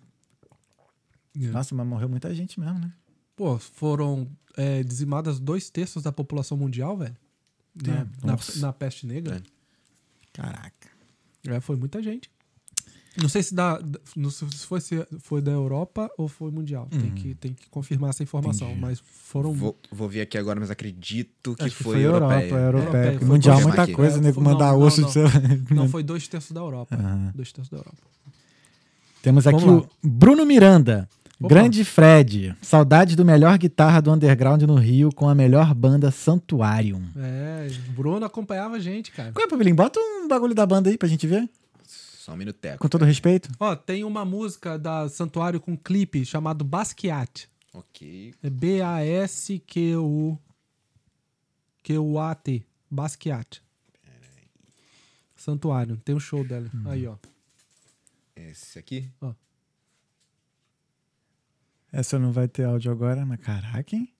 É. 1.36 1.46
Nossa, 1.48 1.74
mas 1.74 1.86
morreu 1.86 2.09
muita 2.09 2.34
gente 2.34 2.60
mesmo, 2.60 2.78
né? 2.78 2.92
Pô, 3.36 3.59
foram 3.59 4.28
é, 4.56 4.82
dizimadas 4.82 5.40
dois 5.40 5.68
terços 5.68 6.02
da 6.02 6.12
população 6.12 6.56
mundial, 6.56 6.96
velho. 6.96 7.16
Na, 7.74 7.92
É, 7.92 8.06
na, 8.24 8.38
na 8.56 8.72
peste 8.72 9.06
negra. 9.06 9.42
Caraca. 10.32 10.88
É, 11.46 11.60
foi 11.60 11.76
muita 11.76 12.02
gente. 12.02 12.30
Não 13.20 13.28
sei 13.28 13.43
se, 13.45 13.55
da, 13.55 13.81
não 14.16 14.28
sei 14.28 14.49
se 14.51 14.66
foi, 14.66 14.81
se 14.81 15.07
foi 15.20 15.41
da 15.41 15.53
Europa 15.53 16.11
ou 16.19 16.27
foi 16.27 16.51
mundial. 16.51 16.89
Tem, 16.91 17.11
que, 17.12 17.35
tem 17.36 17.53
que 17.55 17.69
confirmar 17.69 18.11
essa 18.11 18.23
informação. 18.24 18.66
Entendi. 18.69 18.81
Mas 18.81 19.01
foram. 19.05 19.53
Vou, 19.53 19.78
vou 19.91 20.09
ver 20.09 20.23
aqui 20.23 20.36
agora, 20.36 20.59
mas 20.59 20.70
acredito 20.70 21.55
que 21.55 21.65
que 21.65 21.70
foi, 21.70 21.95
foi 21.95 22.05
Europa, 22.05 22.35
europeia. 22.35 22.59
europeia. 22.61 22.97
Europeia, 23.05 23.19
foi 23.20 23.28
mundial, 23.28 23.61
muita 23.61 23.82
aqui. 23.82 23.93
coisa, 23.93 24.19
É, 24.19 24.20
nego 24.20 24.41
não, 24.41 24.53
mandar 24.53 24.73
não, 24.73 24.81
osso 24.81 25.01
não. 25.03 25.09
de. 25.09 25.15
Não, 25.74 25.89
foi 25.89 26.03
dois 26.03 26.27
terços 26.27 26.51
da 26.53 26.61
Europa. 26.61 26.95
Aham. 26.97 27.32
Dois 27.35 27.53
terços 27.53 27.70
da 27.70 27.77
Europa. 27.78 27.99
Temos 29.23 29.47
aqui 29.47 29.65
o 29.65 29.86
Bruno 30.03 30.45
Miranda. 30.45 31.09
Opa. 31.41 31.49
Grande 31.49 31.85
Fred. 31.85 32.55
Saudade 32.62 33.16
do 33.16 33.24
melhor 33.24 33.59
guitarra 33.59 34.01
do 34.01 34.12
underground 34.12 34.62
no 34.62 34.77
Rio 34.77 35.11
com 35.12 35.28
a 35.28 35.35
melhor 35.35 35.74
banda 35.74 36.11
Santuarium. 36.11 37.03
É, 37.16 37.69
o 37.89 37.93
Bruno 37.93 38.24
acompanhava 38.24 38.77
a 38.77 38.78
gente, 38.78 39.11
cara. 39.12 39.32
Qual 39.32 39.45
é, 39.45 39.49
Papelinho? 39.49 39.74
Bota 39.77 39.99
um 40.01 40.28
bagulho 40.28 40.55
da 40.55 40.65
banda 40.66 40.91
aí 40.91 40.97
pra 40.99 41.09
gente 41.09 41.27
ver. 41.27 41.49
Só 42.24 42.32
um 42.32 42.36
minuteco. 42.38 42.78
Com 42.78 42.88
todo 42.88 43.05
respeito. 43.05 43.51
Ó, 43.60 43.76
tem 43.76 44.02
uma 44.02 44.24
música 44.24 44.78
da 44.78 45.10
Santuário 45.10 45.60
com 45.60 45.76
clipe 45.76 46.24
chamado 46.24 46.64
Basquiat. 46.64 47.51
Ok. 47.70 48.34
É 48.42 48.48
B-A-S-Q-U 48.48 50.38
Q-U-A-T. 51.82 52.66
Basquiat. 52.90 53.62
Santuário. 55.36 55.98
Tem 55.98 56.14
um 56.14 56.20
show 56.20 56.42
dela. 56.42 56.70
Hum. 56.74 56.88
Aí, 56.88 57.06
ó. 57.06 57.18
Esse 58.34 58.78
aqui? 58.78 59.12
Essa 61.92 62.18
não 62.18 62.32
vai 62.32 62.48
ter 62.48 62.64
áudio 62.64 62.90
agora, 62.90 63.26
mas 63.26 63.38
caraca, 63.38 63.94
hein? 63.94 64.10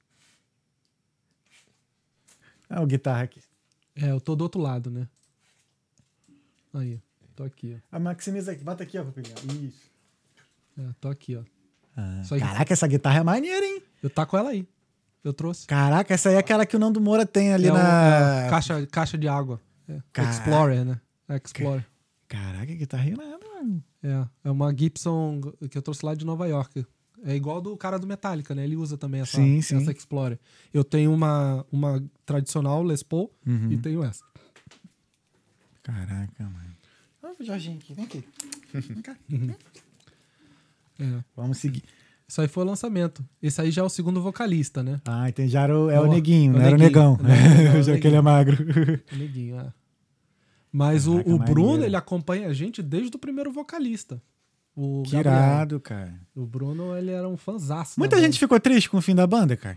Ah, 2.69 2.83
o 2.83 2.87
guitarra 2.87 3.23
aqui. 3.23 3.41
É, 3.97 4.11
eu 4.11 4.21
tô 4.21 4.37
do 4.37 4.43
outro 4.43 4.61
lado, 4.61 4.91
né? 4.91 5.09
Aí, 6.75 7.01
ó. 7.03 7.14
Tô 7.37 7.43
aqui, 7.45 7.77
A 7.91 7.99
maximiza 7.99 8.53
aqui. 8.53 8.63
Bota 8.63 8.83
aqui, 8.85 8.99
ó, 8.99 9.05
Papelinho. 9.05 9.35
Isso. 9.69 9.91
ó. 10.79 10.83
É, 10.83 10.87
tô 11.01 11.09
aqui, 11.09 11.37
ó. 11.37 11.43
Ah, 11.97 12.21
Isso 12.23 12.37
caraca, 12.39 12.73
essa 12.73 12.87
guitarra 12.87 13.21
é 13.21 13.23
maneira, 13.23 13.65
hein? 13.65 13.83
Eu 14.03 14.11
tá 14.11 14.25
com 14.27 14.37
ela 14.37 14.51
aí. 14.51 14.67
Eu 15.23 15.33
trouxe. 15.33 15.67
Caraca, 15.67 16.13
essa 16.13 16.29
aí 16.29 16.35
é 16.35 16.39
aquela 16.39 16.67
que 16.67 16.77
o 16.77 16.79
Nando 16.79 17.01
Moura 17.01 17.25
tem 17.25 17.53
ali 17.53 17.69
é 17.69 17.73
na. 17.73 18.45
é, 18.47 18.51
caixa, 18.51 18.87
caixa 18.87 19.17
de 19.19 19.27
água. 19.29 19.61
É. 19.89 20.01
Explorer, 20.31 20.85
né? 20.85 21.01
Explorer. 21.43 21.85
Caraca, 22.29 22.67
guitarra 22.75 23.09
irada, 23.09 23.41
mano. 23.55 23.83
É, 24.03 24.27
é 24.45 24.51
uma 24.51 24.75
Gibson 24.77 25.41
que 25.71 25.79
eu 25.79 25.83
trouxe 25.83 26.05
lá 26.05 26.15
de 26.15 26.25
Nova 26.27 26.47
York. 26.47 26.85
É 27.25 27.35
igual 27.35 27.61
do 27.63 27.75
cara 27.77 27.99
do 27.99 28.07
Metallica, 28.07 28.55
né? 28.55 28.65
Ele 28.65 28.77
usa 28.77 28.99
também 28.99 29.23
essa, 29.23 29.37
Sim, 29.39 29.63
sim. 29.63 29.77
essa 29.77 29.91
Explorer. 29.93 30.39
Eu 30.75 30.85
tenho 30.85 31.13
uma, 31.13 31.65
uma 31.73 32.05
tradicional 32.27 32.83
Les 32.83 33.03
Paul 33.03 33.33
Uhum. 33.47 33.73
e 33.73 33.79
tenho 33.79 34.05
essa. 34.05 34.23
Caraca, 35.83 36.45
mano. 36.45 36.74
O 37.39 37.45
Jorginho 37.45 37.79
aqui, 37.79 37.95
vem 37.95 38.05
aqui. 38.05 38.25
Vem 38.73 39.03
cá. 39.03 39.17
É. 41.01 41.25
Vamos 41.37 41.59
seguir. 41.59 41.83
Isso 42.27 42.41
aí 42.41 42.49
foi 42.49 42.65
o 42.65 42.67
lançamento. 42.67 43.25
Esse 43.43 43.61
aí 43.61 43.71
já 43.71 43.83
é 43.83 43.85
o 43.85 43.89
segundo 43.89 44.21
vocalista, 44.23 44.83
né? 44.83 45.01
Ah, 45.05 45.29
entendi. 45.29 45.51
Já 45.53 45.63
era 45.63 45.79
o, 45.79 45.91
é 45.91 46.01
o 46.01 46.05
Ó, 46.05 46.07
neguinho, 46.07 46.53
é 46.53 46.57
o 46.57 46.59
não 46.59 46.67
era 46.67 46.77
o 46.77 46.79
neguinho. 46.79 46.89
negão. 46.89 47.19
É 47.75 47.79
o 47.79 47.83
Já 47.83 47.99
que 47.99 48.07
ele 48.07 48.17
é 48.17 48.23
neguinho. 48.23 48.23
magro. 48.23 49.03
O 49.13 49.17
neguinho, 49.17 49.61
é. 49.61 49.73
Mas 50.73 51.07
o, 51.07 51.13
Caraca, 51.23 51.31
o 51.31 51.39
Bruno, 51.39 51.67
maneiro. 51.69 51.85
ele 51.87 51.97
acompanha 51.97 52.49
a 52.49 52.53
gente 52.53 52.83
desde 52.83 53.15
o 53.17 53.19
primeiro 53.19 53.53
vocalista. 53.53 54.21
O 54.75 55.03
Que 55.05 55.13
Gabriel. 55.13 55.33
irado, 55.37 55.81
cara. 55.81 56.15
O 56.35 56.45
Bruno, 56.47 56.97
ele 56.97 57.11
era 57.13 57.29
um 57.29 57.37
fanzaço. 57.37 57.97
da 57.97 58.01
Muita 58.01 58.17
banda. 58.17 58.27
gente 58.27 58.39
ficou 58.41 58.59
triste 58.59 58.91
com 58.91 58.97
o 58.97 59.03
fim 59.03 59.15
da 59.15 59.27
banda, 59.27 59.57
cara. 59.57 59.77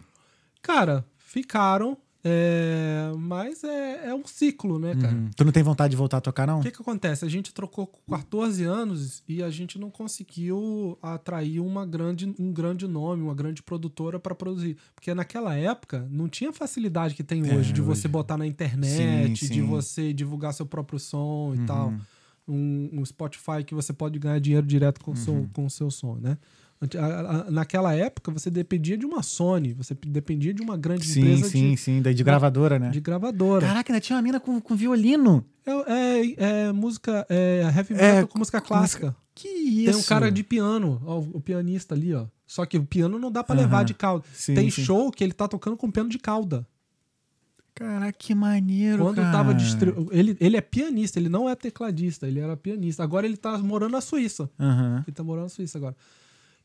Cara, 0.62 1.06
ficaram, 1.18 1.96
é, 2.30 3.12
mas 3.18 3.64
é, 3.64 4.08
é 4.10 4.14
um 4.16 4.26
ciclo, 4.26 4.78
né, 4.78 4.96
cara? 4.96 5.16
Uhum. 5.16 5.30
Tu 5.36 5.46
não 5.46 5.52
tem 5.52 5.64
vontade 5.64 5.92
de 5.92 5.98
voltar 5.98 6.18
a 6.18 6.22
tocar, 6.22 6.46
não? 6.46 6.60
O 6.60 6.62
que 6.64 6.72
que 6.72 6.82
acontece? 6.82 7.24
A 7.26 7.30
gente 7.30 7.54
trocou 7.54 7.88
com 7.88 8.00
14 8.12 8.64
anos 8.64 9.24
e 9.28 9.42
a 9.42 9.50
gente 9.50 9.80
não 9.80 9.90
conseguiu 9.90 10.98
atrair 11.02 11.60
uma 11.60 11.86
grande, 11.86 12.34
um 12.40 12.52
grande 12.52 12.88
nome, 12.88 13.24
uma 13.24 13.34
grande 13.36 13.64
produtora 13.64 14.20
para 14.20 14.36
produzir. 14.36 14.78
Porque 14.94 15.14
naquela 15.14 15.56
época 15.56 16.08
não 16.12 16.28
tinha 16.28 16.50
a 16.50 16.54
facilidade 16.54 17.16
que 17.16 17.24
tem 17.24 17.48
É, 17.50 17.56
hoje 17.56 17.72
de 17.74 17.82
você 17.82 18.08
hoje. 18.08 18.10
botar 18.10 18.38
na 18.38 18.46
internet, 18.46 19.38
Sim, 19.46 19.48
de 19.50 19.62
sim. 19.62 19.66
você 19.66 20.14
divulgar 20.14 20.54
seu 20.54 20.66
próprio 20.66 21.00
som 21.00 21.54
e 21.56 21.60
Uhum. 21.60 21.66
tal. 21.66 21.94
Um, 22.48 22.90
um 22.94 23.06
Spotify 23.06 23.64
que 23.66 23.76
você 23.76 23.92
pode 23.92 24.18
ganhar 24.20 24.40
dinheiro 24.40 24.66
direto 24.66 25.02
com 25.02 25.12
o 25.12 25.14
Uhum. 25.14 25.20
seu, 25.20 25.50
com 25.54 25.66
o 25.66 25.70
seu 25.70 25.92
som, 25.92 26.16
né? 26.16 26.38
Naquela 27.50 27.94
época, 27.94 28.32
você 28.32 28.50
dependia 28.50 28.98
de 28.98 29.06
uma 29.06 29.24
Sony, 29.24 29.74
você 29.74 29.96
dependia 30.06 30.54
de 30.54 30.62
uma 30.62 30.78
grande 30.78 31.08
Sim, 31.08 31.22
empresa 31.22 31.50
sim, 31.50 31.72
de, 31.72 31.78
sim. 31.78 32.02
Daí 32.02 32.14
de 32.14 32.24
gravadora, 32.24 32.78
né? 32.78 32.90
de 32.90 33.00
gravadora. 33.00 33.66
Caraca, 33.66 33.92
ainda 33.92 34.00
tinha 34.02 34.16
uma 34.16 34.22
mina 34.22 34.40
com, 34.40 34.60
com 34.62 34.76
violino. 34.76 35.44
É, 35.66 35.72
é- 35.72 36.36
é 36.68 36.72
música, 36.72 37.26
é 37.30 37.62
heavy 37.76 37.94
É, 37.96 38.14
metal 38.14 38.28
com 38.28 38.40
música 38.40 38.62
clássica. 38.62 39.16
Que 39.34 39.48
isso? 39.48 39.92
Tem 39.92 40.00
um 40.00 40.04
cara 40.04 40.32
de 40.32 40.44
piano, 40.44 41.02
ó, 41.06 41.20
o 41.20 41.42
pianista 41.42 41.94
ali, 41.96 42.14
ó. 42.14 42.26
Só 42.46 42.66
que 42.66 42.78
o 42.78 42.86
piano 42.86 43.20
não 43.20 43.32
dá 43.32 43.44
pra 43.44 43.56
Aham. 43.56 43.64
levar 43.64 43.84
de 43.84 43.94
cauda. 43.94 44.24
Sim, 44.34 44.56
Tem 44.56 44.70
sim. 44.70 44.84
show 44.84 45.12
que 45.12 45.24
ele 45.24 45.34
tá 45.34 45.48
tocando 45.48 45.76
com 45.78 45.92
piano 45.92 46.10
de 46.10 46.18
cauda. 46.18 46.66
Caraca, 47.76 48.14
que 48.18 48.34
maneiro, 48.34 49.04
Quando 49.04 49.18
cara. 49.18 49.32
tava 49.32 49.54
distri... 49.54 49.94
ele, 50.12 50.36
ele 50.40 50.58
é 50.58 50.62
pianista, 50.62 51.20
ele 51.20 51.30
não 51.30 51.48
é 51.48 51.54
tecladista, 51.56 52.28
ele 52.28 52.40
era 52.40 52.58
pianista. 52.58 53.04
Agora 53.04 53.28
ele 53.28 53.38
tá 53.38 53.56
morando 53.60 53.92
na 53.92 54.02
Suíça. 54.02 54.50
Ele 55.06 55.14
tá 55.14 55.24
morando 55.24 55.44
na 55.44 55.50
Suíça 55.50 55.78
agora. 55.78 55.96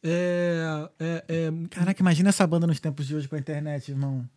É, 0.03 0.89
é, 0.99 1.24
é- 1.29 1.53
Caraca, 1.70 2.01
imagina 2.03 2.29
essa 2.31 2.47
banda 2.47 2.66
nos 2.66 2.81
tempos 2.81 3.07
de 3.07 3.15
hoje 3.15 3.29
com 3.29 3.37
a 3.37 3.39
internet, 3.39 3.91
irmão. 3.91 4.29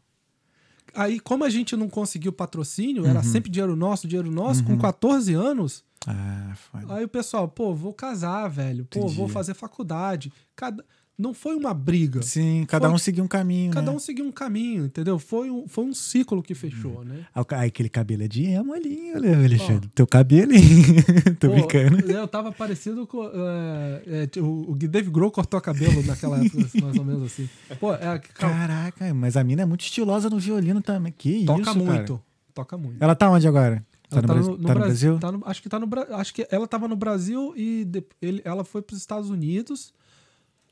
Aí, 0.94 1.20
como 1.20 1.44
a 1.44 1.50
gente 1.50 1.76
não 1.76 1.90
conseguiu 1.90 2.32
patrocínio, 2.32 3.06
era 3.06 3.20
Uhum. 3.20 3.24
sempre 3.26 3.50
dinheiro 3.50 3.76
nosso, 3.76 4.08
dinheiro 4.08 4.32
nosso, 4.32 4.64
com 4.64 4.78
14 4.78 5.34
anos, 5.34 5.84
Ah. 6.08 6.54
Aí 6.90 7.04
o 7.04 7.08
pessoal, 7.08 7.48
pô, 7.48 7.74
vou 7.74 7.92
casar, 7.92 8.48
velho. 8.48 8.86
Pô, 8.86 9.00
Entendi. 9.00 9.16
vou 9.16 9.28
fazer 9.28 9.56
faculdade. 9.56 10.32
Cada... 10.56 10.86
Não 11.18 11.34
foi 11.34 11.56
uma 11.56 11.74
briga. 11.74 12.22
Sim, 12.22 12.66
cada 12.68 12.88
Foi- 12.88 12.96
um 12.96 12.98
seguiu 12.98 13.24
um 13.24 13.28
caminho, 13.28 13.72
Cada 13.72 13.90
né? 13.90 13.96
um 13.96 14.00
seguiu 14.00 14.26
um 14.26 14.32
caminho, 14.34 14.86
entendeu? 14.86 15.18
Foi 15.18 15.50
um, 15.50 15.66
foi 15.66 15.86
um 15.86 15.94
ciclo 15.94 16.44
que 16.44 16.54
fechou, 16.54 17.06
né? 17.06 17.26
O 17.34 17.46
ca- 17.46 17.60
Ai, 17.60 17.68
aquele 17.68 17.88
cabelo 17.88 18.24
é 18.24 18.28
de 18.28 18.44
emo 18.44 18.74
ali, 18.74 19.14
olha, 19.16 19.38
Alexandre. 19.38 19.90
Teu 19.96 20.06
cabelo, 20.06 20.52
hein? 20.52 20.62
Tô 21.40 21.48
Pô, 21.48 21.54
brincando. 21.54 22.02
Eu 22.12 22.28
tava 22.28 22.52
parecido 22.52 23.08
com. 23.08 23.24
é, 23.24 24.28
é, 24.36 24.40
o, 24.42 24.72
o 24.72 24.76
Dave 24.76 25.10
Grohl 25.10 25.32
cortou 25.32 25.62
cabelo 25.62 26.04
naquela 26.04 26.44
época, 26.44 26.68
mais 26.82 26.98
ou 26.98 27.06
menos 27.06 27.24
assim. 27.24 27.48
Pô, 27.80 27.94
é, 27.94 28.20
ca- 28.20 28.20
Caraca, 28.34 29.14
mas 29.14 29.38
a 29.38 29.44
mina 29.44 29.62
é 29.62 29.66
muito 29.66 29.82
estilosa 29.82 30.30
no 30.30 30.38
violino 30.38 30.82
também. 30.82 31.14
Que 31.18 31.46
toca 31.46 31.62
isso, 31.62 31.74
cara. 31.80 31.86
muito. 31.98 32.22
Toca 32.54 32.78
muito. 32.78 33.02
Ela 33.02 33.16
tá 33.16 33.30
onde 33.30 33.48
agora? 33.48 33.86
Tá, 34.10 34.22
no, 34.22 34.28
tá 34.28 34.34
Brasil? 34.34 34.52
no, 34.52 34.58
no 34.58 34.64
tá 34.64 34.68
no 34.74 34.76
Bra- 34.80 34.86
Brasil? 34.86 35.20
tá 35.20 35.32
no- 35.32 35.44
acho 35.46 35.62
que 35.64 35.70
tá 35.70 35.80
no 35.80 35.88
Brasil. 35.88 36.16
Acho 36.16 36.34
que 36.34 36.48
ela 36.52 36.68
tava 36.68 36.88
no 36.90 36.96
Brasil 36.98 37.54
e 37.56 37.86
de- 37.86 38.04
ele, 38.22 38.42
ela 38.44 38.64
foi 38.66 38.82
para 38.82 38.94
os 38.94 39.00
Estados 39.00 39.30
Unidos. 39.30 39.94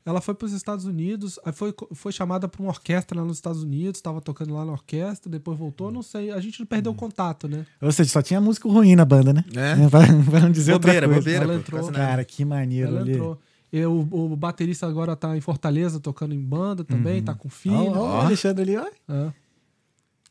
Ela 0.06 0.20
foi 0.20 0.34
para 0.34 0.44
os 0.44 0.52
Estados 0.52 0.84
Unidos, 0.84 1.38
foi, 1.54 1.74
foi 1.94 2.12
chamada 2.12 2.46
para 2.46 2.60
uma 2.60 2.68
orquestra 2.70 3.18
lá 3.18 3.24
nos 3.26 3.38
Estados 3.38 3.62
Unidos, 3.62 4.02
tava 4.02 4.20
tocando 4.20 4.52
lá 4.52 4.62
na 4.64 4.72
orquestra, 4.72 5.30
depois 5.30 5.58
voltou, 5.58 5.90
não 5.90 6.02
sei. 6.02 6.30
A 6.30 6.40
gente 6.40 6.60
não 6.60 6.66
perdeu 6.66 6.92
Hum. 6.92 6.94
o 6.94 6.98
contato, 6.98 7.48
né? 7.48 7.64
Ou 7.80 7.90
seja, 7.90 8.10
só 8.10 8.20
tinha 8.20 8.38
músico 8.40 8.68
ruim 8.70 8.94
na 8.94 9.04
banda, 9.06 9.32
né? 9.32 9.42
É. 9.54 9.88
Pra, 9.88 10.00
pra 10.30 10.40
não 10.40 10.50
dizer 10.50 10.72
Bobeira, 10.72 11.06
outra 11.06 11.08
coisa. 11.08 11.20
bobeira, 11.20 11.44
Ela 11.44 11.54
entrou. 11.54 11.90
Cara, 11.92 12.22
que 12.24 12.44
maneiro 12.44 12.88
Ela 12.88 13.00
ali. 13.00 13.12
entrou. 13.12 13.38
Eu, 13.72 14.06
o 14.10 14.36
baterista 14.36 14.86
agora 14.86 15.16
tá 15.16 15.36
em 15.36 15.40
Fortaleza 15.40 15.98
tocando 15.98 16.34
em 16.34 16.40
banda 16.40 16.84
também, 16.84 17.22
tá 17.22 17.34
com 17.34 17.48
filho. 17.48 17.74
Ó, 17.74 17.98
ó, 17.98 18.18
o 18.18 18.20
Alexandre 18.20 18.62
ali, 18.62 18.76
ó. 18.76 18.86
É. 19.12 19.32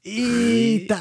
Eita, 0.06 1.00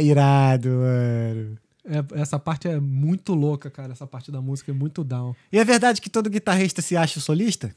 irado, 0.00 0.68
mano. 0.68 1.58
É, 1.84 2.20
essa 2.20 2.38
parte 2.38 2.66
é 2.66 2.80
muito 2.80 3.34
louca, 3.34 3.70
cara. 3.70 3.92
Essa 3.92 4.06
parte 4.06 4.32
da 4.32 4.40
música 4.40 4.72
é 4.72 4.74
muito 4.74 5.04
down. 5.04 5.34
E 5.52 5.58
é 5.58 5.64
verdade 5.64 6.00
que 6.00 6.10
todo 6.10 6.30
guitarrista 6.30 6.82
se 6.82 6.96
acha 6.96 7.20
solista? 7.20 7.74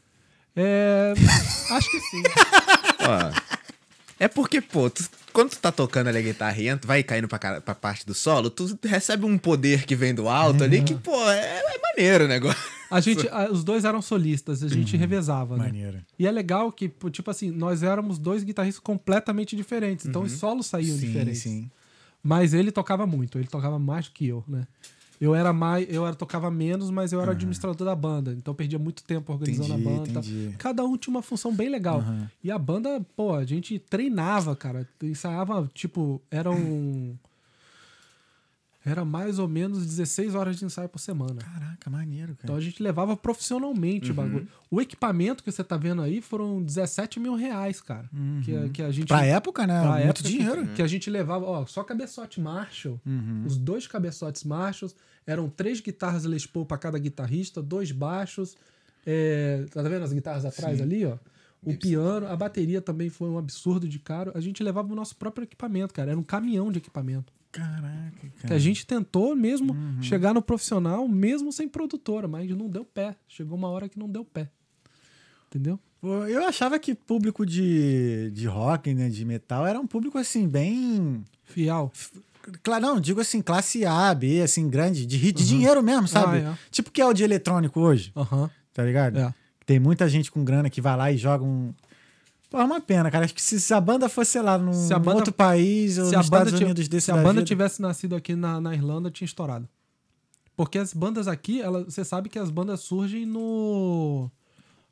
É, 0.62 1.14
acho 1.72 1.90
que 1.92 2.00
sim. 2.02 2.24
Ó, 3.00 3.42
é 4.20 4.28
porque, 4.28 4.60
pô, 4.60 4.90
tu- 4.90 5.08
quando 5.32 5.52
tu 5.52 5.58
tá 5.60 5.72
tocando 5.72 6.08
ali 6.08 6.18
a 6.18 6.22
guitarra 6.22 6.60
e 6.60 6.68
entra- 6.68 6.88
vai 6.88 7.02
caindo 7.04 7.28
pra, 7.28 7.40
cara- 7.40 7.62
pra 7.62 7.74
parte 7.74 8.06
do 8.06 8.14
solo, 8.14 8.50
tu 8.50 8.78
recebe 8.84 9.26
um 9.26 9.38
poder 9.38 9.86
que 9.86 9.96
vem 9.96 10.14
do 10.14 10.28
alto 10.28 10.64
ali 10.64 10.82
que, 10.84 10.96
pô, 10.96 11.16
é, 11.32 11.60
é 11.60 11.80
maneiro 11.82 12.26
o 12.26 12.28
negócio. 12.28 12.60
A 12.92 13.00
gente, 13.00 13.28
a- 13.30 13.50
os 13.52 13.64
dois 13.64 13.86
eram 13.86 14.02
solistas, 14.02 14.64
a 14.64 14.68
gente 14.68 14.98
revezava, 14.98 15.56
né? 15.56 15.66
Maneiro. 15.66 16.00
E 16.18 16.26
é 16.28 16.32
legal 16.32 16.72
que, 16.72 16.90
pô, 16.90 17.10
tipo 17.10 17.30
assim, 17.32 17.52
nós 17.52 17.84
éramos 17.84 18.18
dois 18.18 18.44
guitarristas 18.44 18.84
completamente 18.84 19.56
diferentes. 19.56 20.06
Então 20.08 20.24
os 20.24 20.34
solos 20.34 20.66
saíam 20.66 20.98
Sim, 20.98 21.06
diferentes. 21.08 21.40
sim. 21.42 21.70
Mas 22.22 22.54
ele 22.54 22.72
tocava 22.72 23.06
muito, 23.08 23.38
ele 23.38 23.48
tocava 23.48 23.80
mais 23.80 24.06
do 24.06 24.12
que 24.12 24.28
eu, 24.28 24.44
né? 24.48 24.68
Eu 25.20 25.36
era 25.36 25.52
mais, 25.52 25.86
eu 25.90 26.06
era, 26.08 26.16
tocava 26.16 26.50
menos, 26.50 26.90
mas 26.90 27.12
eu 27.12 27.20
era 27.22 27.32
administrador 27.32 27.86
da 27.86 27.96
banda. 27.96 28.32
Então 28.32 28.52
eu 28.54 28.56
perdia 28.56 28.80
muito 28.80 29.04
tempo 29.04 29.34
organizando 29.34 29.74
Entendi, 29.74 29.88
a 29.88 29.92
banda. 29.98 30.10
entendi. 30.12 30.56
Cada 30.58 30.84
um 30.86 30.96
tinha 30.96 31.14
uma 31.14 31.22
função 31.22 31.54
bem 31.54 31.68
legal. 31.70 32.00
Aham. 32.00 32.32
E 32.44 32.50
a 32.50 32.58
banda, 32.58 33.06
pô, 33.18 33.34
a 33.36 33.44
gente 33.44 33.78
treinava, 33.80 34.56
cara. 34.56 34.88
Ensaiava, 35.04 35.70
tipo, 35.74 36.22
era 36.32 36.50
um. 36.50 37.16
Era 38.86 39.04
mais 39.04 39.40
ou 39.40 39.48
menos 39.48 39.86
16 39.86 40.34
horas 40.36 40.58
de 40.58 40.64
ensaio 40.64 40.88
por 40.88 41.00
semana. 41.00 41.36
Caraca, 41.42 41.90
maneiro, 41.90 42.32
Então 42.32 42.48
cara. 42.56 42.58
a 42.60 42.62
gente 42.62 42.82
levava 42.82 43.16
profissionalmente 43.16 44.10
o 44.10 44.14
bagulho. 44.14 44.48
O 44.72 44.80
equipamento 44.80 45.44
que 45.44 45.52
você 45.52 45.64
tá 45.64 45.76
vendo 45.76 46.02
aí 46.02 46.22
foram 46.22 46.64
17 46.64 47.20
mil 47.20 47.36
reais, 47.36 47.82
cara. 47.82 48.10
Que, 48.44 48.56
a- 48.56 48.70
que 48.70 48.82
a 48.82 48.90
gente. 48.90 49.08
Pra 49.10 49.26
época, 49.26 49.68
né? 49.68 49.82
pra 49.82 49.92
Muito 49.92 50.04
época 50.06 50.24
que- 50.24 50.30
dinheiro. 50.30 50.68
Que, 50.68 50.82
a 50.82 50.88
gente 50.88 51.10
levava, 51.10 51.46
ó, 51.46 51.66
só 51.66 51.84
cabeçote 51.84 52.40
Marshall. 52.40 53.00
Uhum. 53.06 53.44
Os 53.46 53.58
dois 53.58 53.86
cabeçotes 53.86 54.46
Marshalls. 54.46 54.96
Eram 55.30 55.48
três 55.50 55.80
guitarras 55.80 56.24
Les 56.26 56.46
Paul 56.46 56.66
pra 56.66 56.78
cada 56.78 56.98
guitarrista, 56.98 57.62
dois 57.62 57.92
baixos. 57.92 58.58
é, 59.06 59.66
tá 59.72 59.82
vendo 59.84 60.04
as 60.04 60.12
guitarras 60.14 60.44
atrás 60.46 60.82
ali, 60.82 61.06
ó? 61.06 61.18
O 61.64 61.76
piano, 61.78 62.26
a 62.28 62.36
bateria 62.36 62.82
também 62.82 63.10
foi 63.10 63.30
um 63.30 63.38
absurdo 63.38 63.88
de 63.88 64.00
caro. 64.00 64.32
A 64.34 64.40
gente 64.40 64.64
levava 64.64 64.92
o 64.92 64.96
nosso 64.96 65.16
próprio 65.16 65.44
equipamento, 65.44 65.94
cara. 65.94 66.12
Era 66.12 66.20
um 66.20 66.24
caminhão 66.24 66.72
de 66.72 66.78
equipamento. 66.80 67.32
Caraca, 67.52 68.12
Que 68.22 68.30
cara. 68.44 68.56
a 68.56 68.60
gente 68.60 68.86
tentou 68.86 69.36
mesmo 69.36 69.74
Uhum. 69.74 70.02
chegar 70.02 70.34
no 70.34 70.42
profissional, 70.42 71.08
mesmo 71.08 71.52
sem 71.52 71.68
produtora, 71.68 72.28
mas 72.28 72.50
não 72.52 72.70
deu 72.70 72.86
pé. 72.86 73.16
Chegou 73.28 73.58
uma 73.58 73.68
hora 73.70 73.90
que 73.90 74.00
não 74.00 74.10
deu 74.10 74.24
pé. 74.24 74.50
Entendeu? 75.48 75.80
Eu 76.02 76.48
achava 76.48 76.80
que 76.80 76.96
público 76.96 77.46
de, 77.46 78.32
de 78.32 78.48
rock, 78.48 78.94
né, 78.94 79.10
de 79.10 79.26
metal, 79.26 79.66
era 79.68 79.80
um 79.80 79.88
público 79.88 80.18
assim, 80.18 80.48
bem. 80.48 81.24
Fiel. 81.44 81.92
Claro, 82.64 82.82
não, 82.82 83.00
digo 83.00 83.20
assim, 83.22 83.42
classe 83.42 83.86
A, 83.86 84.14
B, 84.14 84.42
assim, 84.42 84.70
grande, 84.70 85.06
de, 85.06 85.18
de 85.18 85.46
dinheiro 85.46 85.84
mesmo, 85.84 86.08
sabe? 86.08 86.38
Ah, 86.40 86.52
é. 86.52 86.58
Tipo 86.72 86.90
que 86.92 87.02
é 87.02 87.06
o 87.06 87.14
de 87.14 87.24
eletrônico 87.24 87.80
hoje, 87.80 88.12
Aham. 88.16 88.50
tá 88.74 88.84
ligado? 88.84 89.20
É. 89.20 89.34
Tem 89.66 89.80
muita 89.80 90.10
gente 90.10 90.32
com 90.32 90.44
grana 90.44 90.70
que 90.70 90.82
vai 90.82 90.98
lá 90.98 91.12
e 91.12 91.18
joga 91.18 91.44
um. 91.44 91.74
Pô, 92.50 92.58
é 92.60 92.64
uma 92.64 92.82
pena, 92.82 93.12
cara. 93.12 93.26
Acho 93.26 93.36
que 93.36 93.42
se, 93.42 93.72
a 93.74 93.80
banda 93.80 94.10
fosse, 94.10 94.32
sei 94.32 94.42
lá, 94.42 94.58
num 94.58 94.72
banda- 95.00 95.14
outro 95.14 95.32
país 95.34 96.00
ou 96.00 96.06
Se 96.06 96.16
a 96.16 96.20
nos 96.20 96.30
banda, 96.30 96.46
Estados 96.46 96.60
Unidos 96.66 96.88
desse 96.88 97.06
se 97.06 97.12
a 97.12 97.16
da 97.16 97.22
banda 97.22 97.34
vida- 97.36 97.46
tivesse 97.46 97.80
nascido 97.82 98.16
aqui 98.16 98.36
na, 98.36 98.60
na 98.60 98.74
Irlanda, 98.74 99.12
tinha 99.12 99.26
estourado. 99.28 99.70
Porque 100.58 100.80
as 100.80 100.92
bandas 100.94 101.28
aqui, 101.28 101.62
ela, 101.62 101.84
você 101.84 102.04
sabe 102.04 102.28
que 102.30 102.40
as 102.40 102.50
bandas 102.50 102.80
surgem 102.80 103.26
no. 103.28 104.32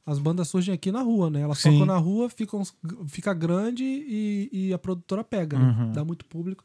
As 0.05 0.19
bandas 0.19 0.47
surgem 0.47 0.73
aqui 0.73 0.91
na 0.91 1.01
rua, 1.01 1.29
né? 1.29 1.41
Elas 1.41 1.57
Sim. 1.57 1.71
tocam 1.71 1.85
na 1.87 1.97
rua, 1.97 2.29
ficam, 2.29 2.61
fica 3.07 3.33
grande 3.33 3.83
e, 3.83 4.49
e 4.53 4.73
a 4.73 4.77
produtora 4.77 5.23
pega, 5.23 5.57
né? 5.57 5.65
Uhum. 5.79 5.91
Dá 5.91 6.05
muito 6.05 6.23
público. 6.25 6.63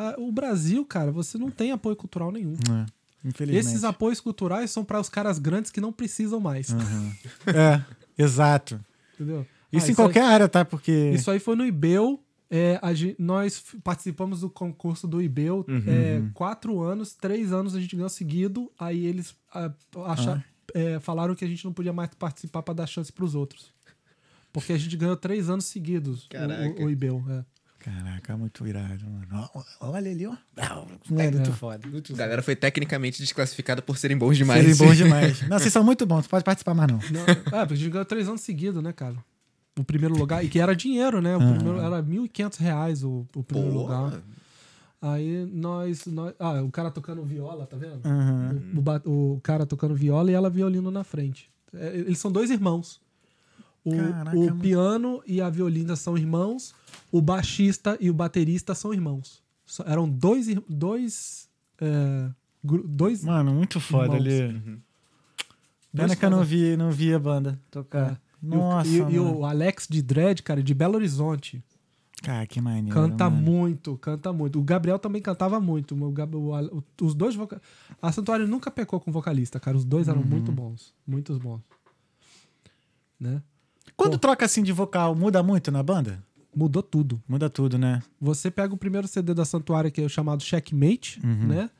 Ah, 0.00 0.14
o 0.18 0.32
Brasil, 0.32 0.84
cara, 0.84 1.10
você 1.12 1.36
não 1.36 1.50
tem 1.50 1.72
apoio 1.72 1.94
cultural 1.96 2.30
nenhum. 2.32 2.54
É, 2.54 2.86
infelizmente. 3.28 3.66
Esses 3.66 3.84
apoios 3.84 4.20
culturais 4.20 4.70
são 4.70 4.84
para 4.84 4.98
os 5.00 5.08
caras 5.08 5.38
grandes 5.38 5.70
que 5.70 5.80
não 5.80 5.92
precisam 5.92 6.40
mais. 6.40 6.70
Uhum. 6.70 7.12
É, 7.46 7.82
exato. 8.16 8.80
Entendeu? 9.14 9.46
Isso 9.72 9.86
Ah, 9.86 9.90
em 9.90 9.94
qualquer 9.94 10.22
área, 10.24 10.48
tá? 10.48 10.64
Porque. 10.64 10.90
Aí, 10.90 11.14
isso 11.14 11.30
aí 11.30 11.38
foi 11.38 11.54
no 11.56 11.64
IBEL. 11.66 12.18
é, 12.50 12.78
a 12.82 12.92
gen- 12.94 13.14
nós 13.18 13.62
participamos 13.84 14.40
do 14.40 14.50
concurso 14.50 15.06
do 15.06 15.20
IBEL 15.22 15.64
é, 15.86 16.22
quatro 16.34 16.80
anos, 16.82 17.14
três 17.14 17.52
anos 17.52 17.74
a 17.76 17.80
gente 17.80 17.94
ganhou 17.94 18.08
seguido. 18.08 18.70
Aí 18.78 19.06
eles 19.06 19.34
ah, 19.54 19.70
acha- 20.06 20.44
é, 20.74 20.98
falaram 21.00 21.34
que 21.34 21.44
a 21.44 21.48
gente 21.48 21.64
não 21.64 21.72
podia 21.72 21.92
mais 21.92 22.10
participar 22.18 22.62
para 22.62 22.74
dar 22.74 22.86
chance 22.86 23.12
para 23.12 23.24
os 23.24 23.34
outros. 23.34 23.72
Porque 24.52 24.72
a 24.72 24.78
gente 24.78 24.96
ganhou 24.96 25.16
três 25.16 25.48
anos 25.48 25.66
seguidos 25.66 26.24
o- 26.24 26.28
Caraca. 26.30 26.82
o, 26.82 26.86
o 26.86 26.90
IBEL. 26.90 27.22
é. 27.28 27.44
Caraca, 27.80 28.36
muito 28.36 28.66
irado, 28.66 29.04
mano. 29.06 29.50
Olha 29.80 30.10
ali, 30.10 30.26
ó. 30.26 30.36
É 31.16 31.30
muito 31.30 31.52
foda. 31.54 31.88
Muito 31.88 32.12
A 32.12 32.16
galera 32.16 32.42
foi 32.42 32.54
tecnicamente 32.54 33.18
desclassificada 33.20 33.80
por 33.80 33.96
serem 33.96 34.18
bons 34.18 34.36
demais. 34.36 34.62
Serem 34.62 34.76
bons 34.76 34.96
demais. 34.98 35.48
Não, 35.48 35.58
vocês 35.58 35.72
são 35.72 35.82
muito 35.82 36.04
bons, 36.04 36.26
pode 36.26 36.44
participar 36.44 36.74
mais, 36.74 36.90
não. 36.90 36.98
Não, 36.98 37.58
é, 37.58 37.64
porque 37.64 37.74
a 37.74 37.76
gente 37.76 37.90
ganhou 37.90 38.04
três 38.04 38.28
anos 38.28 38.42
seguidos, 38.42 38.82
né, 38.82 38.92
cara? 38.92 39.16
O 39.78 39.82
primeiro 39.84 40.14
lugar. 40.14 40.44
E 40.44 40.48
que 40.48 40.60
era 40.60 40.76
dinheiro, 40.76 41.22
né? 41.22 41.36
O 41.36 41.38
primeiro, 41.38 41.80
era 41.80 42.02
1.500 42.02 42.58
reais 42.58 43.02
o, 43.02 43.26
o 43.34 43.42
primeiro 43.42 43.72
lugar. 43.72 44.20
Aí 45.00 45.46
nós, 45.50 46.04
nós. 46.04 46.34
Ah, 46.38 46.62
o 46.62 46.70
cara 46.70 46.90
tocando 46.90 47.24
viola, 47.24 47.66
tá 47.66 47.78
vendo? 47.78 48.02
Uhum. 48.06 48.82
O, 49.06 49.10
o 49.10 49.36
o 49.36 49.40
cara 49.40 49.64
tocando 49.64 49.94
viola 49.94 50.30
e 50.30 50.34
ela 50.34 50.50
violino 50.50 50.90
na 50.90 51.02
frente. 51.02 51.50
É, 51.72 51.96
Eles 51.96 52.18
são 52.18 52.30
dois 52.30 52.50
irmãos. 52.50 53.00
O, 53.84 53.96
Caraca, 53.96 54.38
o 54.38 54.58
piano 54.58 55.22
e 55.26 55.40
a 55.40 55.48
violina 55.48 55.96
são 55.96 56.16
irmãos. 56.18 56.74
O 57.10 57.20
baixista 57.22 57.96
e 58.00 58.10
o 58.10 58.14
baterista 58.14 58.74
são 58.74 58.92
irmãos. 58.92 59.42
Só- 59.64 59.84
Eram 59.86 60.08
dois. 60.08 60.46
dois 60.68 61.48
é, 61.80 62.30
dois. 62.62 63.24
Mano, 63.24 63.54
muito 63.54 63.80
foda 63.80 64.16
Irmãos. 64.18 64.26
ali. 64.26 64.52
dois 64.62 64.78
Pena 65.94 66.16
que 66.16 66.24
eu 66.24 66.30
não 66.30 66.44
vi, 66.44 66.76
não 66.76 66.90
vi 66.90 67.14
a 67.14 67.18
banda 67.18 67.58
tocar. 67.70 68.12
É. 68.12 68.16
E 68.42 68.46
o- 68.46 68.56
Nossa, 68.56 68.88
e, 68.88 68.96
e 69.14 69.18
o 69.18 69.44
Alex 69.46 69.86
de 69.88 70.02
Dread, 70.02 70.42
cara, 70.42 70.62
de 70.62 70.74
Belo 70.74 70.96
Horizonte. 70.96 71.62
Cara, 72.22 72.46
que 72.46 72.60
maneiro. 72.60 72.90
Canta 72.94 73.30
mano. 73.30 73.42
muito, 73.42 73.96
canta 73.96 74.30
muito. 74.30 74.58
O 74.58 74.62
Gabriel 74.62 74.98
também 74.98 75.22
cantava 75.22 75.58
muito. 75.58 75.94
O 75.94 76.12
o 76.12 76.84
os 77.00 77.14
dois 77.14 77.34
voca... 77.34 77.62
A 78.02 78.12
Santuário 78.12 78.46
nunca 78.46 78.70
pecou 78.70 79.00
com 79.00 79.10
vocalista, 79.10 79.58
cara. 79.58 79.74
Os 79.76 79.86
dois 79.86 80.06
Uhum. 80.06 80.14
eram 80.14 80.22
muito 80.22 80.52
bons. 80.52 80.92
Muitos 81.06 81.38
bons. 81.38 81.62
Né? 83.18 83.42
Quando 84.00 84.12
Pô. 84.12 84.18
troca 84.18 84.44
assim 84.46 84.62
de 84.62 84.72
vocal, 84.72 85.14
muda 85.14 85.42
muito 85.42 85.70
na 85.70 85.82
banda? 85.82 86.22
Mudou 86.54 86.82
tudo. 86.82 87.22
Muda 87.28 87.48
tudo, 87.50 87.78
né? 87.78 88.02
Você 88.20 88.50
pega 88.50 88.72
o 88.74 88.76
primeiro 88.76 89.06
CD 89.06 89.34
da 89.34 89.44
Santuário, 89.44 89.90
que 89.92 90.00
é 90.00 90.04
o 90.04 90.08
chamado 90.08 90.42
Checkmate, 90.42 91.20
Uhum. 91.22 91.46
né? 91.48 91.70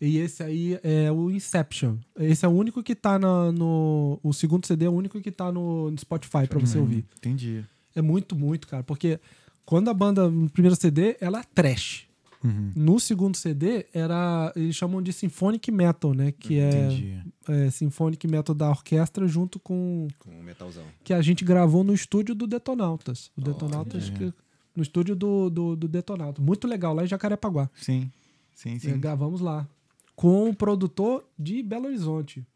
E 0.00 0.18
esse 0.18 0.42
aí 0.42 0.78
é 0.82 1.10
o 1.10 1.30
Inception. 1.30 1.96
Esse 2.18 2.44
é 2.44 2.48
o 2.48 2.52
único 2.52 2.82
que 2.82 2.94
tá 2.94 3.18
na- 3.18 3.50
no. 3.50 4.18
O 4.22 4.32
segundo 4.32 4.66
CD 4.66 4.84
é 4.84 4.88
o 4.88 4.92
único 4.92 5.20
que 5.20 5.30
tá 5.32 5.50
no, 5.50 5.90
no 5.90 5.98
Spotify 5.98 6.46
pra 6.48 6.58
você 6.60 6.78
ouvir. 6.78 7.04
Entendi. 7.18 7.64
É 7.94 8.02
muito, 8.02 8.36
muito, 8.36 8.68
cara. 8.68 8.82
Porque 8.82 9.18
quando 9.64 9.88
a 9.88 9.94
banda, 9.94 10.28
no 10.30 10.48
primeiro 10.50 10.76
CD, 10.76 11.16
ela 11.20 11.40
é 11.40 11.44
trash. 11.54 12.05
Uhum. 12.46 12.72
No 12.76 13.00
segundo 13.00 13.36
CD, 13.36 13.86
era. 13.92 14.52
Eles 14.56 14.74
chamam 14.76 15.02
de 15.02 15.12
Symphonic 15.12 15.70
Metal, 15.72 16.14
né? 16.14 16.32
Que 16.32 16.58
é, 16.58 17.22
é 17.48 17.70
Symphonic 17.70 18.26
Metal 18.28 18.54
da 18.54 18.68
orquestra 18.70 19.26
junto 19.26 19.58
com. 19.58 20.08
Com 20.18 20.30
um 20.30 20.42
metalzão. 20.42 20.84
Que 21.04 21.12
a 21.12 21.20
gente 21.22 21.44
gravou 21.44 21.82
no 21.84 21.92
estúdio 21.94 22.34
do 22.34 22.46
Detonautas. 22.46 23.30
O 23.36 23.40
Detonautas, 23.40 24.08
Olha. 24.10 24.18
que- 24.18 24.34
no 24.74 24.82
estúdio 24.82 25.16
do, 25.16 25.48
do, 25.48 25.74
do 25.76 25.88
Detonautas. 25.88 26.44
Muito 26.44 26.66
legal, 26.68 26.94
lá 26.94 27.02
em 27.02 27.06
Jacarepaguá. 27.06 27.70
Sim. 27.80 28.10
Sim, 28.54 28.78
sim. 28.78 28.98
gravamos 28.98 29.40
lá. 29.40 29.66
Com 30.14 30.48
o 30.50 30.54
produtor 30.54 31.26
de 31.38 31.62
Belo 31.62 31.86
Horizonte, 31.86 32.46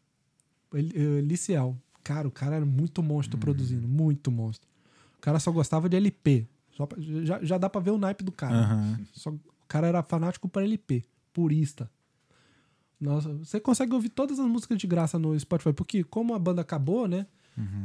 eh, 0.73 1.21
Liciel. 1.21 1.77
Cara, 2.03 2.27
o 2.27 2.31
cara 2.31 2.55
era 2.55 2.65
muito 2.65 3.03
monstro 3.03 3.37
produzindo, 3.37 3.87
muito 3.87 4.31
monstro. 4.31 4.67
O 5.17 5.21
cara 5.21 5.39
só 5.39 5.51
gostava 5.51 5.87
de 5.87 5.95
LP. 5.97 6.47
Só 6.75 6.85
pra- 6.85 6.99
já, 6.99 7.43
já 7.43 7.57
dá 7.57 7.69
pra 7.69 7.79
ver 7.81 7.91
o 7.91 7.97
naipe 7.97 8.23
do 8.23 8.31
cara. 8.31 8.55
Aham. 8.55 8.99
Só- 9.13 9.29
o 9.29 9.60
cara 9.71 9.87
era 9.87 10.03
fanático 10.03 10.49
para 10.49 10.63
LP, 10.63 11.01
purista. 11.31 11.89
Nossa, 12.99 13.33
você 13.35 13.57
consegue 13.57 13.93
ouvir 13.93 14.09
todas 14.09 14.37
as 14.37 14.45
músicas 14.45 14.77
de 14.77 14.85
graça 14.85 15.17
no 15.17 15.39
Spotify, 15.39 15.71
porque 15.71 16.03
como 16.03 16.35
a 16.35 16.39
banda 16.39 16.61
acabou, 16.61 17.07
né? 17.07 17.25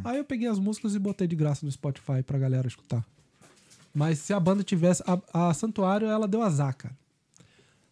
Aí 0.05 0.19
eu 0.19 0.25
peguei 0.25 0.49
as 0.49 0.59
músicas 0.59 0.97
e 0.97 0.99
botei 0.99 1.29
de 1.29 1.37
graça 1.37 1.65
no 1.65 1.71
Spotify 1.71 2.25
pra 2.25 2.39
galera 2.39 2.67
escutar. 2.67 3.07
Mas 3.95 4.19
se 4.19 4.33
a 4.33 4.41
banda 4.41 4.65
tivesse. 4.65 5.03
A, 5.07 5.49
a 5.49 5.55
Santuário, 5.55 6.09
ela 6.09 6.27
deu 6.27 6.43
azar, 6.43 6.77
cara. 6.77 6.95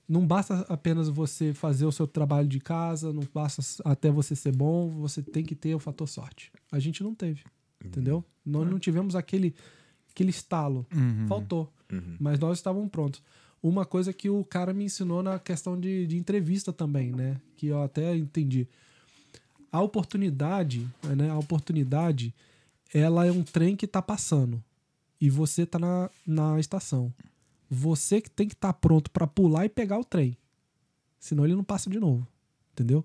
Não 0.08 0.26
basta 0.26 0.66
apenas 0.68 1.08
você 1.08 1.54
fazer 1.54 1.86
o 1.86 1.92
seu 1.92 2.06
trabalho 2.06 2.48
de 2.48 2.60
casa, 2.60 3.12
não 3.12 3.26
basta 3.32 3.62
até 3.84 4.10
você 4.10 4.36
ser 4.36 4.54
bom, 4.54 4.90
você 4.90 5.22
tem 5.22 5.44
que 5.44 5.54
ter 5.54 5.74
o 5.74 5.78
fator 5.78 6.06
sorte. 6.06 6.52
A 6.70 6.78
gente 6.78 7.02
não 7.02 7.14
teve, 7.14 7.42
entendeu? 7.82 8.22
Nós 8.44 8.68
não 8.68 8.78
tivemos 8.78 9.16
aquele, 9.16 9.54
aquele 10.10 10.30
estalo. 10.30 10.86
Uhum. 10.94 11.26
Faltou. 11.26 11.72
Mas 12.20 12.38
nós 12.38 12.58
estávamos 12.58 12.90
prontos. 12.90 13.22
Uma 13.66 13.86
coisa 13.86 14.12
que 14.12 14.28
o 14.28 14.44
cara 14.44 14.74
me 14.74 14.84
ensinou 14.84 15.22
na 15.22 15.38
questão 15.38 15.80
de, 15.80 16.06
de 16.06 16.18
entrevista 16.18 16.70
também, 16.70 17.12
né? 17.12 17.40
Que 17.56 17.68
eu 17.68 17.82
até 17.82 18.14
entendi. 18.14 18.68
A 19.72 19.80
oportunidade, 19.80 20.86
né? 21.16 21.30
A 21.30 21.38
oportunidade, 21.38 22.34
ela 22.92 23.24
é 23.24 23.32
um 23.32 23.42
trem 23.42 23.74
que 23.74 23.86
tá 23.86 24.02
passando. 24.02 24.62
E 25.18 25.30
você 25.30 25.64
tá 25.64 25.78
na, 25.78 26.10
na 26.26 26.60
estação. 26.60 27.10
Você 27.70 28.20
que 28.20 28.30
tem 28.30 28.46
que 28.46 28.52
estar 28.52 28.74
pronto 28.74 29.10
para 29.10 29.26
pular 29.26 29.64
e 29.64 29.70
pegar 29.70 29.98
o 29.98 30.04
trem. 30.04 30.36
Senão 31.18 31.46
ele 31.46 31.54
não 31.54 31.64
passa 31.64 31.88
de 31.88 31.98
novo. 31.98 32.28
Entendeu? 32.74 33.02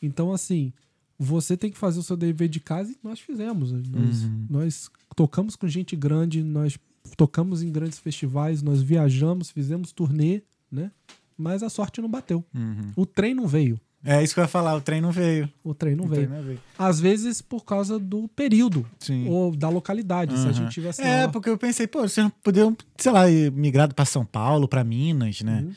Então, 0.00 0.32
assim, 0.32 0.72
você 1.18 1.56
tem 1.56 1.72
que 1.72 1.78
fazer 1.78 1.98
o 1.98 2.04
seu 2.04 2.16
dever 2.16 2.48
de 2.48 2.60
casa 2.60 2.92
e 2.92 2.98
nós 3.02 3.18
fizemos. 3.18 3.72
Nós, 3.72 4.22
nós 4.48 4.90
tocamos 5.16 5.56
com 5.56 5.66
gente 5.66 5.96
grande, 5.96 6.40
nós 6.44 6.78
tocamos 7.16 7.62
em 7.62 7.70
grandes 7.70 7.98
festivais, 7.98 8.62
nós 8.62 8.82
viajamos, 8.82 9.50
fizemos 9.50 9.92
turnê, 9.92 10.42
né? 10.70 10.90
Mas 11.36 11.62
a 11.62 11.68
sorte 11.70 12.00
não 12.00 12.08
bateu. 12.08 12.44
Uhum. 12.54 12.92
O 12.96 13.06
trem 13.06 13.34
não 13.34 13.46
veio. 13.46 13.80
É 14.04 14.20
isso 14.22 14.34
que 14.34 14.40
eu 14.40 14.44
ia 14.44 14.48
falar, 14.48 14.74
o 14.74 14.80
trem 14.80 15.00
não 15.00 15.12
veio. 15.12 15.48
O 15.62 15.72
trem 15.74 15.94
não 15.94 16.04
o 16.04 16.08
veio. 16.08 16.26
trem 16.26 16.36
não 16.38 16.44
veio. 16.44 16.60
Às 16.76 16.98
vezes 16.98 17.40
por 17.40 17.64
causa 17.64 17.98
do 18.00 18.26
período 18.28 18.84
Sim. 18.98 19.28
ou 19.28 19.54
da 19.54 19.68
localidade. 19.68 20.32
Se 20.36 20.40
a 20.40 20.42
Aham. 20.46 20.52
gente 20.54 20.70
tivesse 20.72 21.00
É, 21.02 21.26
lá- 21.26 21.28
porque 21.32 21.48
eu 21.48 21.56
pensei, 21.56 21.86
pô, 21.86 22.00
vocês 22.02 22.28
poderiam, 22.42 22.76
sei 22.98 23.12
lá, 23.12 23.22
migrado 23.52 23.94
pra 23.94 24.04
São 24.04 24.24
Paulo, 24.24 24.66
pra 24.66 24.82
Minas, 24.82 25.40
né? 25.42 25.68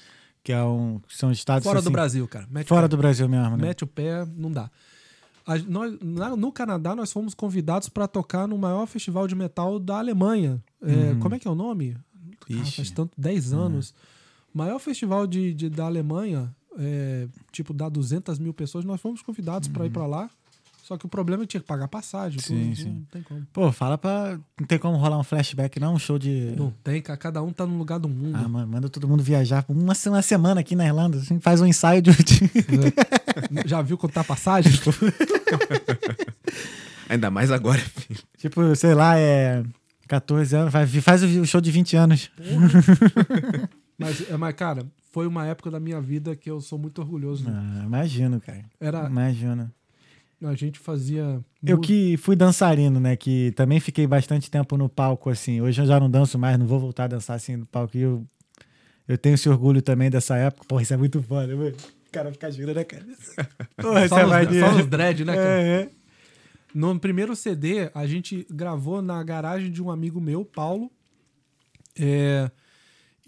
Que 0.43 0.51
é 0.51 0.63
um, 0.63 0.99
são 1.07 1.31
estados 1.31 1.63
fora 1.63 1.79
assim, 1.79 1.87
do 1.87 1.91
Brasil, 1.91 2.27
cara. 2.27 2.47
Mete 2.49 2.67
Fora 2.67 2.87
do 2.87 2.97
Brasil 2.97 3.27
mesmo, 3.29 3.57
né? 3.57 3.67
Mete 3.67 3.83
o 3.83 3.87
pé, 3.87 4.25
não 4.35 4.51
dá. 4.51 4.69
A- 5.47 5.57
nós, 5.59 5.93
na- 6.01 6.35
no 6.35 6.51
Canadá, 6.51 6.95
nós 6.95 7.11
fomos 7.11 7.33
convidados 7.33 7.87
para 7.89 8.07
tocar 8.07 8.47
no 8.47 8.57
maior 8.57 8.85
festival 8.87 9.27
de 9.27 9.35
metal 9.35 9.79
da 9.79 9.97
Alemanha. 9.99 10.61
É, 10.81 11.15
Como 11.19 11.35
é 11.35 11.39
que 11.39 11.47
é 11.47 11.51
o 11.51 11.55
nome? 11.55 11.95
Cara, 12.47 12.65
faz 12.65 12.91
tanto, 12.91 13.11
10 13.17 13.53
anos. 13.53 13.93
Maior 14.53 14.79
festival 14.79 15.27
de, 15.27 15.53
de- 15.53 15.69
da 15.69 15.85
Alemanha, 15.85 16.53
é, 16.79 17.27
tipo, 17.51 17.73
dá 17.73 17.89
200 17.89 18.39
mil 18.39 18.53
pessoas, 18.53 18.85
nós 18.85 18.99
fomos 19.01 19.21
convidados 19.21 19.67
pra 19.67 19.85
ir 19.85 19.89
pra 19.91 20.05
lá. 20.07 20.29
Só 20.83 20.97
que 20.97 21.05
o 21.07 21.09
problema 21.09 21.41
é 21.41 21.45
que 21.47 21.51
tinha 21.51 21.61
que 21.61 21.65
pagar 21.67 21.87
passagem. 21.87 22.37
tudo, 22.39 22.47
Sim, 22.47 22.67
não, 22.67 22.75
sim. 22.75 22.89
não 22.91 23.01
tem 23.11 23.23
como. 23.23 23.41
Pô, 23.51 23.71
fala 23.71 23.97
pra. 23.97 24.39
Não 24.59 24.67
tem 24.67 24.77
como 24.77 24.95
rolar 24.97 25.17
um 25.17 25.23
flashback, 25.23 25.79
não? 25.79 25.95
Um 25.95 25.99
show 25.99 26.19
de. 26.19 26.53
Não 26.55 26.69
tem, 26.83 27.01
cara. 27.01 27.17
Cada 27.17 27.41
um 27.41 27.51
tá 27.51 27.65
num 27.65 27.75
lugar 27.79 27.97
do 27.97 28.07
mundo. 28.07 28.35
Ah, 28.37 28.47
mano, 28.47 28.67
manda 28.71 28.87
todo 28.87 29.07
mundo 29.07 29.23
viajar 29.23 29.65
uma, 29.67 29.93
uma 30.05 30.21
semana 30.21 30.61
aqui 30.61 30.75
na 30.75 30.85
Irlanda. 30.85 31.17
assim, 31.17 31.39
faz 31.39 31.59
um 31.59 31.65
ensaio 31.65 32.03
de. 32.03 32.11
Já 33.65 33.81
viu 33.81 33.97
quanto 33.97 34.13
tá 34.13 34.21
a 34.21 34.25
passagem? 34.25 34.71
Ainda 37.09 37.29
mais 37.29 37.51
agora, 37.51 37.79
filho. 37.79 38.19
tipo, 38.37 38.75
sei 38.75 38.93
lá, 38.93 39.17
é. 39.17 39.63
14 40.07 40.55
anos, 40.55 40.71
vai- 40.71 40.85
faz 40.87 41.23
o 41.23 41.45
show 41.45 41.59
de 41.59 41.71
20 41.71 41.95
anos. 41.97 42.29
mas, 43.97 44.29
é, 44.29 44.37
mas, 44.37 44.53
cara, 44.55 44.85
foi 45.11 45.25
uma 45.25 45.45
época 45.47 45.71
da 45.71 45.79
minha 45.79 45.99
vida 45.99 46.35
que 46.35 46.49
eu 46.49 46.61
sou 46.61 46.77
muito 46.77 46.99
orgulhoso. 47.01 47.45
Ah, 47.49 47.83
imagino, 47.85 48.39
cara. 48.39 48.63
Era, 48.79 49.07
Imagino. 49.07 49.71
a 50.43 50.53
gente 50.53 50.77
fazia. 50.77 51.39
Eu 51.65 51.79
que 51.79 52.17
fui 52.17 52.35
dançarino, 52.35 52.99
né? 52.99 53.15
Que 53.15 53.51
também 53.55 53.79
fiquei 53.79 54.05
bastante 54.05 54.51
tempo 54.51 54.77
no 54.77 54.87
palco, 54.87 55.29
assim. 55.29 55.59
Hoje 55.59 55.81
eu 55.81 55.87
já 55.87 55.99
não 55.99 56.09
danço 56.09 56.37
mais, 56.37 56.59
não 56.59 56.67
vou 56.67 56.79
voltar 56.79 57.05
a 57.05 57.07
dançar 57.07 57.35
assim 57.35 57.55
no 57.55 57.65
palco. 57.65 57.97
E 57.97 58.01
eu, 58.01 58.23
eu 59.07 59.17
tenho 59.17 59.33
esse 59.33 59.49
orgulho 59.49 59.81
também 59.81 60.11
dessa 60.11 60.35
época. 60.37 60.67
Porra, 60.67 60.83
isso 60.83 60.93
é 60.93 60.97
muito 60.97 61.19
foda, 61.23 61.55
mano. 61.55 61.73
Cara 62.15 62.31
fica 62.31 62.49
girando 62.51 62.77
a 62.79 62.85
cabeça. 62.85 63.49
Porra, 63.75 64.07
Só 64.07 64.19
é 64.19 64.21
nos, 64.23 64.31
maneiro. 64.31 64.65
só 64.67 64.71
nos 64.73 64.85
dread, 64.87 65.25
né, 65.25 65.35
cara? 65.35 65.61
É, 65.61 65.81
é. 65.81 65.89
No 66.73 66.97
primeiro 66.99 67.35
CD, 67.35 67.89
a 67.93 68.07
gente 68.07 68.47
gravou 68.49 69.01
na 69.01 69.21
garagem 69.23 69.69
de 69.71 69.81
um 69.83 69.91
amigo 69.91 70.19
meu, 70.21 70.45
Paulo. 70.45 70.89
É, 71.97 72.49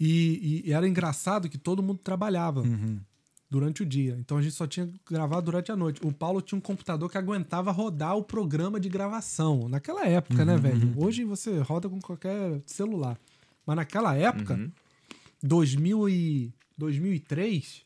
e, 0.00 0.62
e 0.66 0.72
era 0.72 0.86
engraçado 0.88 1.48
que 1.48 1.58
todo 1.58 1.82
mundo 1.82 1.98
trabalhava 2.02 2.60
Uhum. 2.62 2.98
durante 3.50 3.82
o 3.82 3.86
dia. 3.86 4.16
Então 4.20 4.36
a 4.38 4.42
gente 4.42 4.54
só 4.54 4.66
tinha 4.66 4.86
que 4.86 5.00
gravar 5.10 5.40
durante 5.40 5.72
a 5.72 5.76
noite. 5.76 6.00
O 6.04 6.12
Paulo 6.12 6.40
tinha 6.42 6.58
um 6.58 6.62
computador 6.62 7.10
que 7.10 7.16
aguentava 7.18 7.70
rodar 7.72 8.16
o 8.16 8.22
programa 8.22 8.78
de 8.78 8.88
gravação. 8.88 9.68
Naquela 9.68 10.06
época, 10.06 10.44
né, 10.44 10.56
velho? 10.56 10.92
Hoje 10.96 11.24
você 11.24 11.58
roda 11.58 11.88
com 11.88 12.00
qualquer 12.00 12.60
celular. 12.66 13.18
Mas 13.66 13.76
naquela 13.76 14.14
época, 14.16 14.70
2000 15.42 16.08
e 16.08 16.52
2003, 16.76 17.82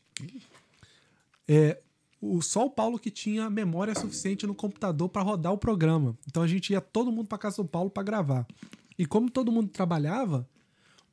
é, 1.47 1.79
o, 2.21 2.41
só 2.41 2.65
o 2.65 2.69
Paulo 2.69 2.97
que 2.97 3.11
tinha 3.11 3.49
memória 3.49 3.93
suficiente 3.93 4.47
no 4.47 4.55
computador 4.55 5.09
para 5.09 5.21
rodar 5.21 5.51
o 5.51 5.57
programa. 5.57 6.17
Então 6.27 6.41
a 6.41 6.47
gente 6.47 6.71
ia 6.71 6.81
todo 6.81 7.11
mundo 7.11 7.27
para 7.27 7.37
casa 7.37 7.57
do 7.57 7.67
Paulo 7.67 7.89
para 7.89 8.03
gravar. 8.03 8.47
E 8.97 9.05
como 9.05 9.29
todo 9.29 9.51
mundo 9.51 9.69
trabalhava, 9.69 10.47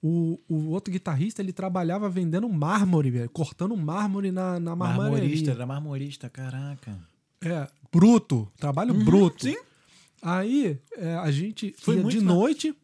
o, 0.02 0.38
o 0.48 0.68
outro 0.68 0.92
guitarrista 0.92 1.42
ele 1.42 1.52
trabalhava 1.52 2.08
vendendo 2.08 2.48
mármore, 2.48 3.10
velho, 3.10 3.30
cortando 3.30 3.76
mármore 3.76 4.30
na, 4.30 4.60
na 4.60 4.76
Marmorista, 4.76 5.10
marmoraria. 5.10 5.50
era 5.50 5.66
marmorista, 5.66 6.30
caraca. 6.30 6.98
É, 7.42 7.68
bruto, 7.90 8.50
trabalho 8.56 8.94
bruto. 9.04 9.46
sim. 9.46 9.56
Aí 10.22 10.78
é, 10.96 11.14
a 11.14 11.30
gente 11.30 11.74
Foi 11.78 11.96
ia 11.96 12.04
de 12.04 12.20
noite 12.20 12.74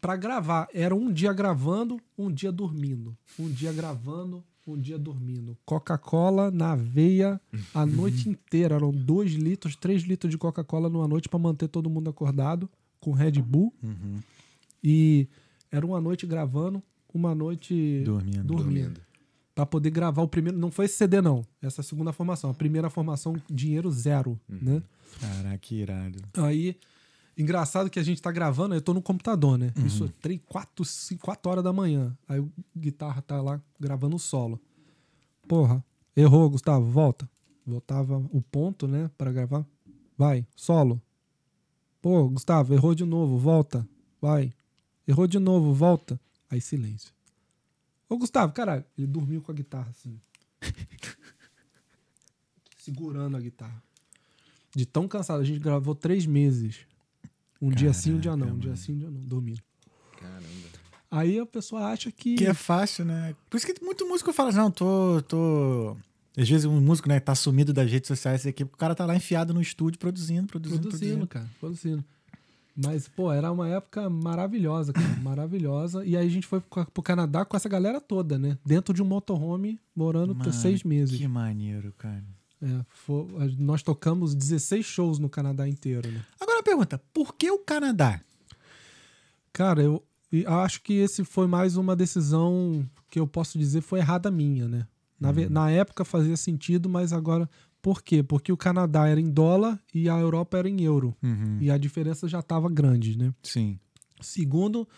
pra 0.00 0.16
gravar. 0.16 0.68
Era 0.74 0.94
um 0.94 1.12
dia 1.12 1.32
gravando, 1.32 2.00
um 2.18 2.30
dia 2.30 2.50
dormindo. 2.50 3.16
Um 3.38 3.48
dia 3.48 3.72
gravando, 3.72 4.44
um 4.66 4.78
dia 4.78 4.98
dormindo. 4.98 5.56
Coca-Cola 5.64 6.50
na 6.50 6.74
veia 6.76 7.40
a 7.74 7.84
noite 7.86 8.28
inteira. 8.28 8.76
Eram 8.76 8.90
dois 8.92 9.32
litros, 9.32 9.74
três 9.76 10.02
litros 10.02 10.30
de 10.30 10.38
Coca-Cola 10.38 10.88
numa 10.88 11.08
noite 11.08 11.28
pra 11.28 11.38
manter 11.38 11.68
todo 11.68 11.90
mundo 11.90 12.08
acordado 12.10 12.68
com 13.00 13.12
Red 13.12 13.32
Bull. 13.42 13.72
E 14.82 15.28
era 15.70 15.84
uma 15.86 16.00
noite 16.00 16.26
gravando, 16.26 16.82
uma 17.12 17.34
noite 17.34 18.02
Dormindo. 18.04 18.44
dormindo. 18.44 19.00
Pra 19.54 19.66
poder 19.66 19.90
gravar 19.90 20.22
o 20.22 20.28
primeiro. 20.28 20.58
Não 20.58 20.70
foi 20.70 20.86
esse 20.86 20.96
CD, 20.96 21.20
não. 21.20 21.44
Essa 21.60 21.80
é 21.80 21.82
a 21.82 21.84
segunda 21.84 22.12
formação. 22.12 22.50
A 22.50 22.54
primeira 22.54 22.88
formação, 22.88 23.36
dinheiro 23.50 23.90
zero, 23.90 24.40
né? 24.48 24.82
Caraca, 25.20 25.58
que 25.58 25.74
irado. 25.76 26.18
Aí, 26.38 26.76
engraçado 27.36 27.90
que 27.90 27.98
a 27.98 28.02
gente 28.02 28.20
tá 28.20 28.30
gravando, 28.30 28.74
eu 28.74 28.80
tô 28.80 28.92
no 28.92 29.02
computador, 29.02 29.58
né? 29.58 29.72
Uhum. 29.76 29.86
Isso 29.86 30.04
é 30.04 30.08
3, 30.20 30.40
4, 30.46 30.84
5, 30.84 31.22
4 31.22 31.50
horas 31.50 31.64
da 31.64 31.72
manhã. 31.72 32.16
Aí 32.28 32.40
o 32.40 32.52
guitarra 32.76 33.22
tá 33.22 33.40
lá 33.40 33.60
gravando 33.78 34.16
o 34.16 34.18
solo. 34.18 34.60
Porra, 35.48 35.84
errou, 36.16 36.48
Gustavo, 36.50 36.84
volta. 36.84 37.28
Voltava 37.66 38.18
o 38.32 38.42
ponto, 38.42 38.88
né, 38.88 39.10
Pra 39.16 39.32
gravar. 39.32 39.64
Vai, 40.16 40.46
solo. 40.54 41.00
Pô, 42.00 42.28
Gustavo, 42.28 42.74
errou 42.74 42.94
de 42.94 43.04
novo, 43.04 43.38
volta. 43.38 43.86
Vai. 44.20 44.52
Errou 45.06 45.26
de 45.26 45.38
novo, 45.38 45.72
volta. 45.72 46.20
Aí 46.50 46.60
silêncio. 46.60 47.12
Ô, 48.08 48.16
Gustavo, 48.18 48.52
caralho, 48.52 48.84
ele 48.98 49.06
dormiu 49.06 49.40
com 49.40 49.52
a 49.52 49.54
guitarra 49.54 49.88
assim. 49.90 50.20
Segurando 52.76 53.36
a 53.36 53.40
guitarra. 53.40 53.82
De 54.74 54.84
tão 54.84 55.06
cansado. 55.06 55.40
A 55.40 55.44
gente 55.44 55.60
gravou 55.60 55.94
três 55.94 56.26
meses. 56.26 56.80
Um 57.62 57.70
dia 57.70 57.92
sim, 57.92 58.14
um 58.14 58.18
dia 58.18 58.36
não. 58.36 58.48
Um 58.48 58.58
dia 58.58 58.74
sim, 58.74 58.94
um 58.94 58.98
dia 58.98 59.10
não. 59.10 59.20
Dormindo. 59.20 59.62
Caramba. 60.18 60.42
Aí 61.08 61.38
a 61.38 61.46
pessoa 61.46 61.86
acha 61.86 62.10
que. 62.10 62.34
Que 62.34 62.46
é 62.46 62.54
fácil, 62.54 63.04
né? 63.04 63.36
Por 63.48 63.56
isso 63.56 63.66
que 63.66 63.84
muito 63.84 64.08
músico 64.08 64.32
fala, 64.32 64.50
não, 64.50 64.70
tô, 64.70 65.22
tô... 65.28 65.96
Às 66.36 66.48
vezes 66.48 66.64
um 66.64 66.80
músico, 66.80 67.08
né, 67.08 67.20
tá 67.20 67.34
sumido 67.34 67.72
das 67.72 67.90
redes 67.90 68.08
sociais, 68.08 68.46
aqui, 68.46 68.64
o 68.64 68.68
cara 68.68 68.94
tá 68.94 69.04
lá 69.06 69.14
enfiado 69.14 69.54
no 69.54 69.60
estúdio 69.60 69.98
produzindo, 69.98 70.46
produzindo, 70.46 70.80
produzindo, 70.80 71.08
produzindo. 71.18 71.26
cara. 71.28 71.50
Produzindo. 71.60 72.04
Mas, 72.74 73.06
pô, 73.06 73.30
era 73.30 73.52
uma 73.52 73.68
época 73.68 74.08
maravilhosa, 74.08 74.92
cara. 74.92 75.06
maravilhosa. 75.22 76.04
E 76.04 76.16
aí 76.16 76.26
a 76.26 76.30
gente 76.30 76.46
foi 76.46 76.60
pro 76.60 77.02
Canadá 77.02 77.44
com 77.44 77.56
essa 77.56 77.68
galera 77.68 78.00
toda, 78.00 78.38
né? 78.38 78.58
Dentro 78.64 78.94
de 78.94 79.02
um 79.02 79.06
motorhome, 79.06 79.78
morando 79.94 80.34
por 80.34 80.46
Mano, 80.46 80.52
seis 80.52 80.82
meses. 80.82 81.18
Que 81.18 81.28
maneiro, 81.28 81.92
cara. 81.98 82.24
É, 82.62 82.84
fo- 82.88 83.28
a- 83.38 83.46
nós 83.58 83.82
tocamos 83.82 84.34
16 84.34 84.86
shows 84.86 85.18
no 85.18 85.28
Canadá 85.28 85.68
inteiro, 85.68 86.08
né? 86.10 86.22
Agora 86.40 86.60
a 86.60 86.62
pergunta, 86.62 87.02
por 87.12 87.34
que 87.34 87.50
o 87.50 87.58
Canadá? 87.58 88.20
Cara, 89.52 89.82
eu 89.82 90.02
acho 90.46 90.80
que 90.82 90.94
esse 90.94 91.24
foi 91.24 91.46
mais 91.46 91.76
uma 91.76 91.94
decisão 91.94 92.88
que 93.10 93.18
eu 93.20 93.26
posso 93.26 93.58
dizer 93.58 93.80
foi 93.82 93.98
errada 93.98 94.30
minha, 94.30 94.66
né? 94.68 94.86
Na, 95.20 95.30
ve- 95.30 95.48
na 95.48 95.70
época 95.70 96.04
fazia 96.04 96.36
sentido, 96.36 96.88
mas 96.88 97.12
agora. 97.12 97.48
Por 97.80 98.00
quê? 98.00 98.22
Porque 98.22 98.52
o 98.52 98.56
Canadá 98.56 99.08
era 99.08 99.20
em 99.20 99.28
dólar 99.28 99.76
e 99.92 100.08
a 100.08 100.16
Europa 100.16 100.56
era 100.56 100.68
em 100.68 100.82
euro. 100.82 101.16
Uhum. 101.20 101.58
E 101.60 101.68
a 101.68 101.76
diferença 101.76 102.28
já 102.28 102.38
estava 102.38 102.70
grande, 102.70 103.18
né? 103.18 103.34
Sim, 103.42 103.76
Segundo, 104.20 104.88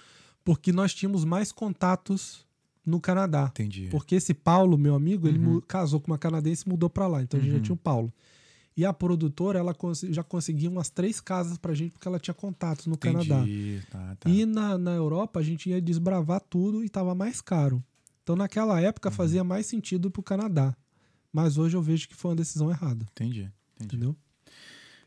porque 0.45 0.71
nós 0.71 0.93
tínhamos 0.93 1.25
mais 1.25 1.51
contatos 1.51 2.45
no 2.85 3.01
Canadá. 3.01 3.47
entendi. 3.51 3.89
Porque 3.91 4.15
esse 4.17 4.35
Paulo, 4.35 4.77
meu 4.77 4.95
amigo, 4.95 5.27
ele 5.27 5.39
Uhum. 5.39 5.61
casou 5.61 6.01
com 6.01 6.11
uma 6.11 6.19
canadense 6.19 6.65
e 6.67 6.69
mudou 6.69 6.91
pra 6.91 7.07
lá. 7.07 7.23
Então 7.23 7.39
a 7.41 7.43
gente 7.43 7.53
já 7.53 7.61
tinha 7.61 7.75
o 7.75 7.79
Paulo. 7.79 8.13
E 8.77 8.85
a 8.85 8.93
produtora, 8.93 9.59
ela 9.61 9.75
já 10.11 10.23
conseguia 10.25 10.69
umas 10.69 10.91
três 10.91 11.21
casas 11.21 11.57
pra 11.57 11.73
gente, 11.75 11.93
porque 11.93 12.09
ela 12.09 12.19
tinha 12.19 12.35
contatos 12.35 12.87
no 12.87 12.99
Canadá. 12.99 13.39
Entendi. 13.41 13.81
Tá, 13.91 14.17
tá. 14.19 14.29
E 14.29 14.45
na, 14.45 14.77
na 14.77 14.91
Europa 14.93 15.39
a 15.39 15.43
gente 15.43 15.71
ia 15.71 15.81
desbravar 15.81 16.41
tudo 16.41 16.85
e 16.85 16.89
tava 16.89 17.15
mais 17.15 17.41
caro. 17.41 17.83
Então 18.23 18.35
naquela 18.35 18.81
época 18.81 19.09
Uhum. 19.11 19.15
fazia 19.15 19.45
mais 19.45 19.67
sentido 19.67 20.11
pro 20.11 20.23
Canadá. 20.23 20.77
Mas 21.33 21.57
hoje 21.57 21.77
eu 21.77 21.83
vejo 21.83 22.09
que 22.09 22.15
foi 22.17 22.31
uma 22.33 22.37
decisão 22.37 22.69
errada. 22.71 23.07
Entendi, 23.13 23.41
entendi. 23.77 23.97
Entendeu? 23.97 24.17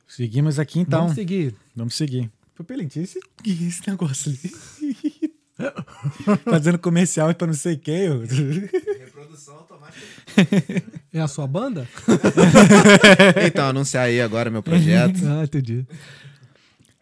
Seguimos 0.08 0.58
aqui 0.60 0.80
então. 0.80 1.02
Vamos 1.02 1.16
seguir. 1.16 1.56
Vamos 1.76 1.94
seguir. 1.96 2.32
Pô, 2.56 2.64
Pelentinho, 2.64 3.04
esse, 3.04 3.20
esse 3.46 3.88
negócio 3.90 4.32
ali? 4.32 5.17
Fazendo 6.46 6.78
comercial 6.80 7.34
pra 7.36 7.48
não 7.48 7.54
sei 7.54 7.78
quem. 7.78 8.06
eu- 8.06 8.22
Reprodução 8.22 9.56
automática. 9.56 10.06
É 11.14 11.20
a 11.22 11.28
sua 11.28 11.48
banda? 11.48 11.88
Então, 13.48 13.68
anunciar 13.70 14.06
aí 14.06 14.22
agora 14.22 14.50
meu 14.52 14.62
projeto. 14.62 15.20
ah, 15.26 15.44
entendi. 15.44 15.86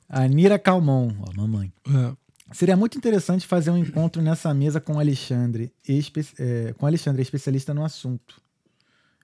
A 0.07 0.25
Nira 0.27 0.57
Calmon, 0.57 1.11
ó, 1.19 1.33
mamãe. 1.35 1.73
É. 1.87 2.15
Seria 2.53 2.77
muito 2.77 2.97
interessante 2.97 3.45
fazer 3.45 3.71
um 3.71 3.77
encontro 3.77 4.21
nessa 4.21 4.53
mesa 4.53 4.79
com 4.79 4.93
o 4.93 4.99
Alexandre, 4.99 5.73
espe 5.85 6.25
é, 6.39 6.73
com 6.77 6.85
o 6.85 6.87
Alexandre, 6.87 7.21
especialista 7.21 7.73
no 7.73 7.83
assunto. 7.83 8.39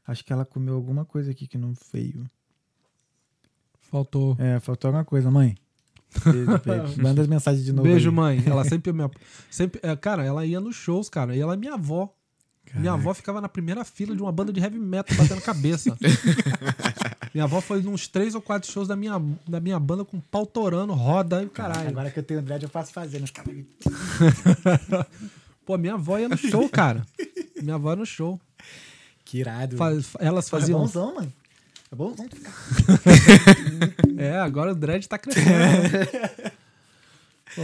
Acho 0.06 0.26
que 0.26 0.34
ela 0.34 0.44
comeu 0.44 0.74
alguma 0.76 1.06
coisa 1.06 1.32
aqui 1.32 1.48
que 1.48 1.58
não 1.58 1.74
veio. 1.94 2.26
Faltou. 3.80 4.36
É, 4.40 4.60
faltou 4.60 4.90
alguma 4.90 5.06
coisa, 5.06 5.30
mãe. 5.32 5.56
Manda 7.02 7.22
as 7.22 7.28
mensagens 7.28 7.64
de 7.66 7.72
novo. 7.74 7.88
Beijo, 7.88 8.10
aí. 8.10 8.16
mãe. 8.16 8.44
Ela 8.46 8.64
sempre 8.66 8.92
me. 8.94 9.04
ap- 9.04 9.16
Sempre, 9.50 9.80
é, 9.84 9.96
cara, 9.96 10.24
ela 10.26 10.46
ia 10.46 10.60
nos 10.60 10.76
shows, 10.76 11.10
cara. 11.10 11.36
E 11.36 11.40
ela 11.40 11.54
é 11.54 11.58
minha 11.58 11.74
avó. 11.74 12.14
Minha 12.74 12.94
avó 12.94 13.14
ficava 13.14 13.42
na 13.42 13.50
primeira 13.50 13.84
fila 13.84 14.16
de 14.16 14.22
uma 14.22 14.32
banda 14.32 14.54
de 14.54 14.62
heavy 14.62 14.80
metal 14.80 15.18
batendo 15.18 15.42
cabeça. 15.42 15.98
minha 17.34 17.44
avó 17.44 17.60
foi 17.60 17.82
nos 17.82 18.08
três 18.08 18.34
ou 18.34 18.42
quatro 18.42 18.72
shows 18.72 18.88
da 18.88 18.96
minha, 18.96 19.22
da 19.46 19.60
minha 19.60 19.78
banda 19.78 20.06
com 20.06 20.22
pau 20.22 20.46
torando, 20.46 20.94
roda 20.94 21.44
e 21.44 21.48
o 21.48 21.50
caralho. 21.50 21.90
Agora 21.90 22.10
que 22.10 22.20
eu 22.20 22.24
tenho 22.24 22.42
dread, 22.42 22.64
eu 22.64 22.70
faço 22.70 22.94
fazer. 22.94 23.20
Nos 23.20 23.32
caras- 23.32 23.54
Pô, 25.66 25.78
minha 25.78 25.96
avó 25.96 26.18
ia 26.18 26.30
no 26.30 26.38
show, 26.38 26.68
cara. 26.70 27.06
Minha 27.62 27.76
avó 27.76 27.90
ia 27.92 27.96
no 27.98 28.06
show. 28.06 28.40
Que 29.26 29.40
irado. 29.40 29.76
Faz- 29.78 30.10
elas 30.20 30.48
É 30.48 30.50
faziam. 30.50 30.80
bonzão, 30.80 31.16
mano. 31.16 31.34
É 31.92 31.96
bonzão. 31.96 32.26
É, 34.18 34.38
agora 34.38 34.72
o 34.72 34.76
dread 34.76 35.08
tá 35.10 35.18
crescendo. 35.18 35.50
Pô, 37.56 37.62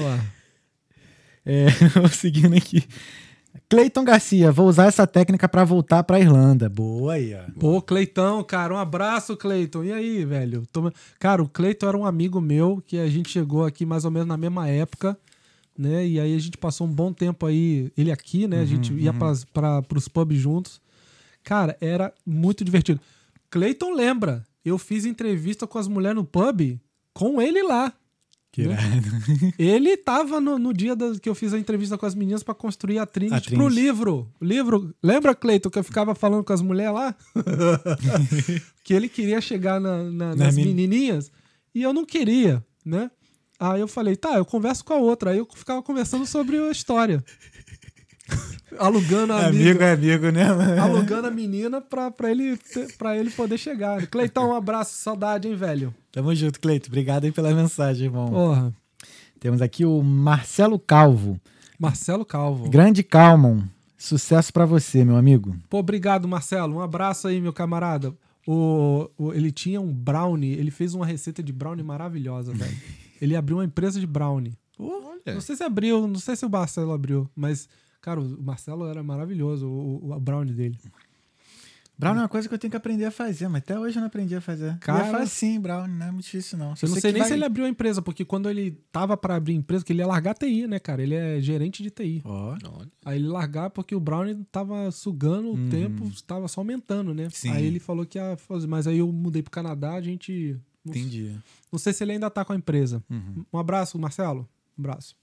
É, 1.46 1.68
vou 2.00 2.10
seguindo 2.10 2.56
aqui. 2.56 2.84
Cleiton 3.70 4.04
Garcia, 4.04 4.52
vou 4.52 4.68
usar 4.68 4.86
essa 4.86 5.06
técnica 5.06 5.48
pra 5.48 5.64
voltar 5.64 6.04
pra 6.04 6.20
Irlanda. 6.20 6.68
Boa 6.70 7.14
aí, 7.14 7.34
ó. 7.36 7.42
Pô, 7.60 7.82
Cleitão, 7.82 8.44
cara, 8.44 8.74
um 8.74 8.78
abraço, 8.78 9.36
Cleiton. 9.38 9.84
E 9.84 9.92
aí, 9.94 10.26
velho? 10.26 10.66
Toma- 10.72 10.94
Cara, 11.20 11.44
o 11.44 11.48
Cleiton 11.50 11.88
era 11.88 11.98
um 11.98 12.06
amigo 12.06 12.42
meu 12.42 12.82
que 12.86 12.98
a 12.98 13.08
gente 13.10 13.30
chegou 13.30 13.66
aqui 13.66 13.86
mais 13.86 14.04
ou 14.04 14.12
menos 14.12 14.28
na 14.28 14.38
mesma 14.38 14.68
época, 14.68 15.18
né? 15.78 16.06
E 16.08 16.20
aí 16.20 16.36
a 16.36 16.40
gente 16.40 16.58
passou 16.58 16.88
um 16.88 16.92
bom 16.92 17.14
tempo 17.14 17.46
aí, 17.46 17.92
ele 17.98 18.12
aqui, 18.12 18.48
né? 18.48 18.62
A 18.62 18.66
gente 18.66 18.94
ia 18.94 19.14
pras, 19.14 19.44
pra, 19.46 19.82
pros 19.84 20.08
pubs 20.08 20.40
juntos. 20.40 20.82
Cara, 21.44 21.78
era 21.80 22.12
muito 22.26 22.64
divertido. 22.64 23.00
Cleiton 23.50 23.94
lembra, 23.94 24.46
eu 24.64 24.78
fiz 24.78 25.06
entrevista 25.06 25.66
com 25.68 25.78
as 25.78 25.88
mulheres 25.88 26.16
no 26.16 26.26
pub 26.26 26.80
com 27.14 27.42
ele 27.42 27.64
lá. 27.64 27.94
Que 28.52 28.66
Né? 28.68 28.78
Ele 29.60 29.96
tava 29.98 30.40
no, 30.42 30.58
no 30.58 30.74
dia 30.74 30.96
da- 30.96 31.20
que 31.20 31.30
eu 31.30 31.36
fiz 31.36 31.54
a 31.54 31.60
entrevista 31.60 31.98
com 31.98 32.06
as 32.06 32.16
meninas 32.16 32.42
pra 32.44 32.56
construir 32.56 32.98
a 32.98 33.06
Trinity, 33.06 33.36
A 33.36 33.42
Trinity. 33.42 33.56
pro 33.58 33.68
livro. 33.68 34.32
O 34.40 34.46
livro. 34.46 34.96
Lembra, 35.04 35.36
Cleiton, 35.36 35.70
que 35.70 35.78
eu 35.78 35.84
ficava 35.84 36.16
falando 36.16 36.44
com 36.44 36.54
as 36.54 36.62
mulheres 36.62 36.94
lá? 36.94 37.16
que 38.84 38.94
ele 38.94 39.10
queria 39.10 39.40
chegar 39.42 39.80
na- 39.80 40.04
na- 40.04 40.36
Na 40.36 40.46
nas 40.46 40.56
men- 40.56 40.66
menininhas 40.68 41.32
e 41.76 41.82
eu 41.84 41.94
não 41.94 42.06
queria, 42.06 42.66
né? 42.86 43.12
Aí 43.60 43.82
eu 43.82 43.88
falei, 43.88 44.16
tá, 44.16 44.36
eu 44.38 44.46
converso 44.46 44.86
com 44.86 44.94
a 44.94 44.98
outra. 44.98 45.32
Aí 45.32 45.38
eu 45.40 45.48
ficava 45.54 45.82
conversando 45.82 46.26
sobre 46.26 46.58
a 46.58 46.72
história. 46.72 47.24
Alugando 48.78 49.34
a 49.34 49.48
amigo 49.48 49.70
amiga. 49.70 49.86
é 49.86 49.94
amigo, 49.94 50.30
né? 50.32 50.80
Alugando 50.80 51.28
a 51.28 51.32
menina 51.32 51.80
pra, 51.82 52.12
pra, 52.12 52.30
ele, 52.32 52.60
pra 52.98 53.18
ele 53.18 53.30
poder 53.30 53.58
chegar. 53.58 54.06
Cleitão, 54.08 54.50
um 54.50 54.54
abraço, 54.56 54.94
saudade, 54.98 55.48
hein, 55.48 55.56
velho? 55.56 55.94
Tamo 56.12 56.34
junto, 56.36 56.60
Cleito. 56.60 56.90
Obrigado 56.90 57.24
aí 57.26 57.32
pela 57.32 57.54
mensagem, 57.54 58.06
irmão. 58.08 58.30
Porra. 58.30 58.74
Temos 59.40 59.62
aqui 59.62 59.86
o 59.86 60.02
Marcelo 60.04 60.78
Calvo. 60.80 61.40
Marcelo 61.80 62.26
Calvo. 62.26 62.70
Grande 62.70 63.04
Calmon. 63.04 63.62
Sucesso 63.98 64.52
pra 64.52 64.66
você, 64.66 65.04
meu 65.06 65.16
amigo. 65.16 65.56
Pô, 65.70 65.78
obrigado, 65.80 66.28
Marcelo. 66.28 66.76
Um 66.76 66.82
abraço 66.82 67.28
aí, 67.28 67.40
meu 67.40 67.54
camarada. 67.54 68.14
O, 68.46 69.10
o- 69.18 69.34
ele 69.34 69.52
tinha 69.52 69.80
um 69.82 69.92
brownie, 69.94 70.54
ele 70.54 70.72
fez 70.72 70.94
uma 70.94 71.06
receita 71.06 71.42
de 71.44 71.52
brownie 71.54 71.84
maravilhosa, 71.84 72.54
velho. 72.54 72.76
Ele 73.22 73.36
abriu 73.36 73.58
uma 73.58 73.66
empresa 73.66 74.00
de 74.00 74.06
brownie. 74.08 74.54
Não 75.26 75.42
sei 75.42 75.56
se 75.56 75.64
abriu, 75.64 76.08
não 76.08 76.20
sei 76.20 76.36
se 76.36 76.46
o 76.46 76.50
Marcelo 76.50 76.94
abriu, 76.94 77.28
mas, 77.36 77.68
cara, 78.02 78.20
o 78.22 78.42
Marcelo 78.42 78.86
era 78.88 79.02
maravilhoso, 79.04 79.68
o, 79.68 80.14
o- 80.14 80.20
brownie 80.20 80.54
dele. 80.54 80.78
Brown 82.00 82.16
é 82.16 82.20
uma 82.20 82.30
coisa 82.30 82.48
que 82.48 82.54
eu 82.54 82.60
tenho 82.60 82.70
que 82.70 82.78
aprender 82.78 83.06
a 83.06 83.12
fazer, 83.12 83.48
mas 83.48 83.64
até 83.64 83.80
hoje 83.80 83.98
eu 83.98 84.02
não 84.02 84.08
aprendi 84.08 84.36
a 84.36 84.40
fazer. 84.40 84.78
Cara- 84.78 85.00
Cara, 85.00 85.08
é 85.08 85.20
fácil, 85.22 85.60
Brown, 85.60 85.88
não 85.88 86.06
é 86.06 86.12
muito 86.12 86.26
difícil, 86.26 86.56
não. 86.56 86.76
Só 86.76 86.86
Eu 86.86 86.92
não 86.92 87.00
sei 87.02 87.12
nem 87.12 87.22
vai- 87.22 87.28
se 87.28 87.34
ele 87.34 87.44
abriu 87.44 87.66
a 87.66 87.70
empresa, 87.70 88.04
porque 88.04 88.24
quando 88.24 88.48
ele 88.48 88.80
tava 88.92 89.18
pra 89.18 89.36
abrir 89.36 89.54
a 89.54 89.56
empresa, 89.56 89.84
que 89.84 89.92
ele 89.94 90.02
ia 90.02 90.06
largar 90.08 90.36
TI, 90.36 90.68
né, 90.68 90.78
cara? 90.78 91.02
Ele 91.02 91.16
é 91.16 91.42
gerente 91.42 91.82
de 91.82 91.90
TI. 91.90 92.22
Ó, 92.24 92.52
Olha. 92.52 92.88
Aí 93.04 93.18
ele 93.18 93.28
largar 93.28 93.72
porque 93.72 93.96
o 93.96 94.00
Brownie 94.00 94.46
tava 94.52 94.92
sugando 94.92 95.48
o 95.48 95.56
Uhum. 95.56 95.70
tempo, 95.70 96.08
tava 96.28 96.48
só 96.48 96.62
aumentando, 96.62 97.16
né? 97.16 97.30
Sim. 97.32 97.50
Aí 97.50 97.66
ele 97.66 97.80
falou 97.80 98.06
que 98.06 98.20
ia 98.20 98.38
fazer, 98.38 98.68
mas 98.68 98.86
aí 98.86 99.00
eu 99.00 99.12
mudei 99.12 99.42
pro 99.42 99.50
Canadá, 99.50 99.94
a 99.96 100.02
gente 100.02 100.56
não 100.86 100.94
entendi. 100.94 101.36
Não 101.72 101.80
sei 101.80 101.94
se 101.94 102.04
ele 102.04 102.12
ainda 102.12 102.30
tá 102.30 102.46
com 102.46 102.54
a 102.54 102.56
empresa. 102.56 103.04
Uhum. 103.10 103.44
Um 103.52 103.58
abraço, 103.58 103.98
Marcelo. 103.98 104.48
Um 104.78 104.82
abraço. 104.84 105.16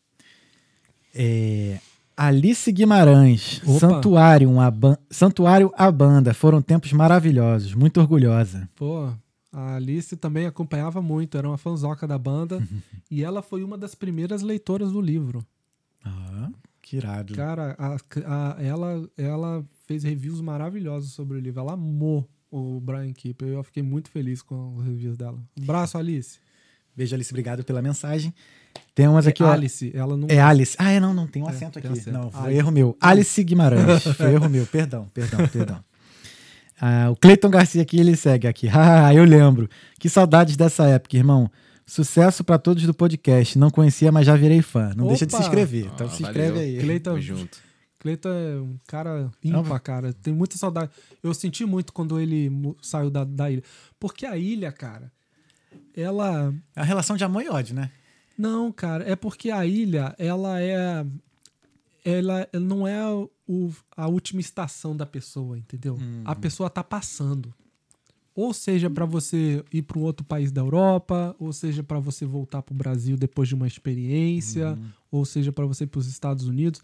É, 1.14 1.78
Alice 2.16 2.70
Guimarães, 2.70 3.60
Opa. 3.66 3.78
Santuário, 3.80 4.60
a 4.60 4.70
ban... 4.70 4.96
Santuário 5.10 5.72
a 5.76 5.90
banda, 5.90 6.32
foram 6.32 6.62
tempos 6.62 6.92
maravilhosos, 6.92 7.74
muito 7.74 8.00
orgulhosa. 8.00 8.68
Pô, 8.76 9.10
a 9.52 9.74
Alice 9.76 10.16
também 10.16 10.46
acompanhava 10.46 11.02
muito, 11.02 11.36
era 11.36 11.48
uma 11.48 11.58
fanzoca 11.58 12.06
da 12.06 12.16
banda. 12.18 12.62
e 13.10 13.22
ela 13.24 13.42
foi 13.42 13.64
uma 13.64 13.76
das 13.76 13.94
primeiras 13.94 14.42
leitoras 14.42 14.92
do 14.92 15.00
livro. 15.00 15.44
Ah, 16.04 16.50
que 16.80 16.96
irado. 16.96 17.34
Cara, 17.34 17.74
a- 17.78 17.96
a- 18.26 18.62
ela, 18.62 19.08
ela 19.16 19.64
fez 19.86 20.04
reviews 20.04 20.40
maravilhosos 20.40 21.12
sobre 21.12 21.36
o 21.38 21.40
livro. 21.40 21.60
Ela 21.60 21.72
amou 21.72 22.28
o 22.50 22.78
Brian 22.80 23.12
Keeper. 23.12 23.48
Eu 23.48 23.64
fiquei 23.64 23.82
muito 23.82 24.08
feliz 24.10 24.40
com 24.42 24.76
os 24.76 24.84
reviews 24.84 25.16
dela. 25.16 25.38
Um 25.58 25.62
abraço, 25.64 25.98
Alice. 25.98 26.38
Beijo, 26.96 27.14
Alice, 27.14 27.32
obrigado 27.32 27.64
pela 27.64 27.82
mensagem. 27.82 28.32
Tem 28.94 29.08
umas 29.08 29.26
aqui, 29.26 29.42
ó. 29.42 29.50
Alice, 29.50 29.90
ela 29.94 30.16
não. 30.16 30.28
É 30.30 30.40
Alice. 30.40 30.76
Ah, 30.78 30.90
é, 30.92 31.00
não, 31.00 31.12
não, 31.12 31.26
tem 31.26 31.42
um 31.42 31.48
É, 31.48 31.50
acento 31.50 31.78
aqui. 31.78 31.88
acento. 31.88 32.12
Não, 32.12 32.30
foi 32.30 32.40
Alice. 32.42 32.58
erro 32.58 32.70
meu. 32.70 32.96
Alice 33.00 33.42
Guimarães. 33.44 34.02
Foi 34.16 34.32
erro 34.32 34.48
meu, 34.48 34.66
perdão, 34.66 35.06
perdão, 35.12 35.48
perdão. 35.48 35.84
Ah, 36.80 37.08
o 37.10 37.16
Cleiton 37.16 37.48
Garcia 37.50 37.82
aqui, 37.82 37.98
ele 37.98 38.16
segue 38.16 38.46
aqui. 38.46 38.68
Ah, 38.72 39.12
eu 39.14 39.24
lembro. 39.24 39.68
Que 39.98 40.08
saudades 40.08 40.56
dessa 40.56 40.84
época, 40.86 41.16
irmão. 41.16 41.50
Sucesso 41.86 42.42
pra 42.44 42.56
todos 42.58 42.84
do 42.84 42.94
podcast. 42.94 43.58
Não 43.58 43.70
conhecia, 43.70 44.10
mas 44.10 44.26
já 44.26 44.36
virei 44.36 44.62
fã. 44.62 44.92
Não 44.96 45.06
deixa 45.08 45.26
de 45.26 45.32
se 45.32 45.36
Opa! 45.36 45.44
inscrever. 45.46 45.86
Então 45.94 46.06
Ah, 46.06 46.10
se 46.10 46.22
valeu. 46.22 46.42
inscreve 46.42 46.60
aí. 46.64 46.78
Cleiton, 46.78 47.10
Tamo 47.10 47.20
junto. 47.22 47.58
Cleiton 47.98 48.28
é 48.30 48.56
um 48.60 48.76
cara 48.86 49.30
ímpar, 49.42 49.80
cara. 49.80 50.12
Tem 50.12 50.32
muita 50.34 50.56
saudade. 50.56 50.90
Eu 51.22 51.32
senti 51.34 51.64
muito 51.64 51.92
quando 51.92 52.20
ele 52.20 52.50
saiu 52.82 53.10
da, 53.10 53.24
da 53.24 53.50
ilha. 53.50 53.62
Porque 53.98 54.24
a 54.26 54.36
ilha, 54.36 54.70
cara, 54.72 55.10
ela. 55.96 56.54
É 56.76 56.80
a 56.80 56.84
relação 56.84 57.16
de 57.16 57.24
amor 57.24 57.42
e 57.42 57.48
ódio, 57.48 57.74
né? 57.74 57.90
Não, 58.36 58.72
cara, 58.72 59.08
é 59.08 59.14
porque 59.16 59.50
a 59.50 59.64
ilha, 59.66 60.14
ela 60.18 60.60
é. 60.60 61.04
Ela 62.04 62.46
não 62.52 62.86
é 62.86 63.02
o- 63.48 63.72
a 63.96 64.06
última 64.08 64.40
estação 64.40 64.94
da 64.96 65.06
pessoa, 65.06 65.56
entendeu? 65.58 65.96
A 66.24 66.34
pessoa 66.34 66.68
tá 66.68 66.84
passando. 66.84 67.54
Ou 68.34 68.52
seja, 68.52 68.90
pra 68.90 69.06
você 69.06 69.64
ir 69.72 69.82
para 69.82 69.98
um 69.98 70.02
outro 70.02 70.26
país 70.26 70.50
da 70.50 70.60
Europa, 70.60 71.34
ou 71.38 71.52
seja, 71.52 71.82
pra 71.84 71.98
você 72.00 72.26
voltar 72.26 72.62
pro 72.62 72.74
Brasil 72.74 73.16
depois 73.16 73.48
de 73.48 73.54
uma 73.54 73.66
experiência, 73.66 74.76
ou 75.10 75.24
seja, 75.24 75.52
pra 75.52 75.64
você 75.66 75.84
ir 75.84 75.86
pros 75.86 76.06
Estados 76.08 76.46
Unidos. 76.46 76.82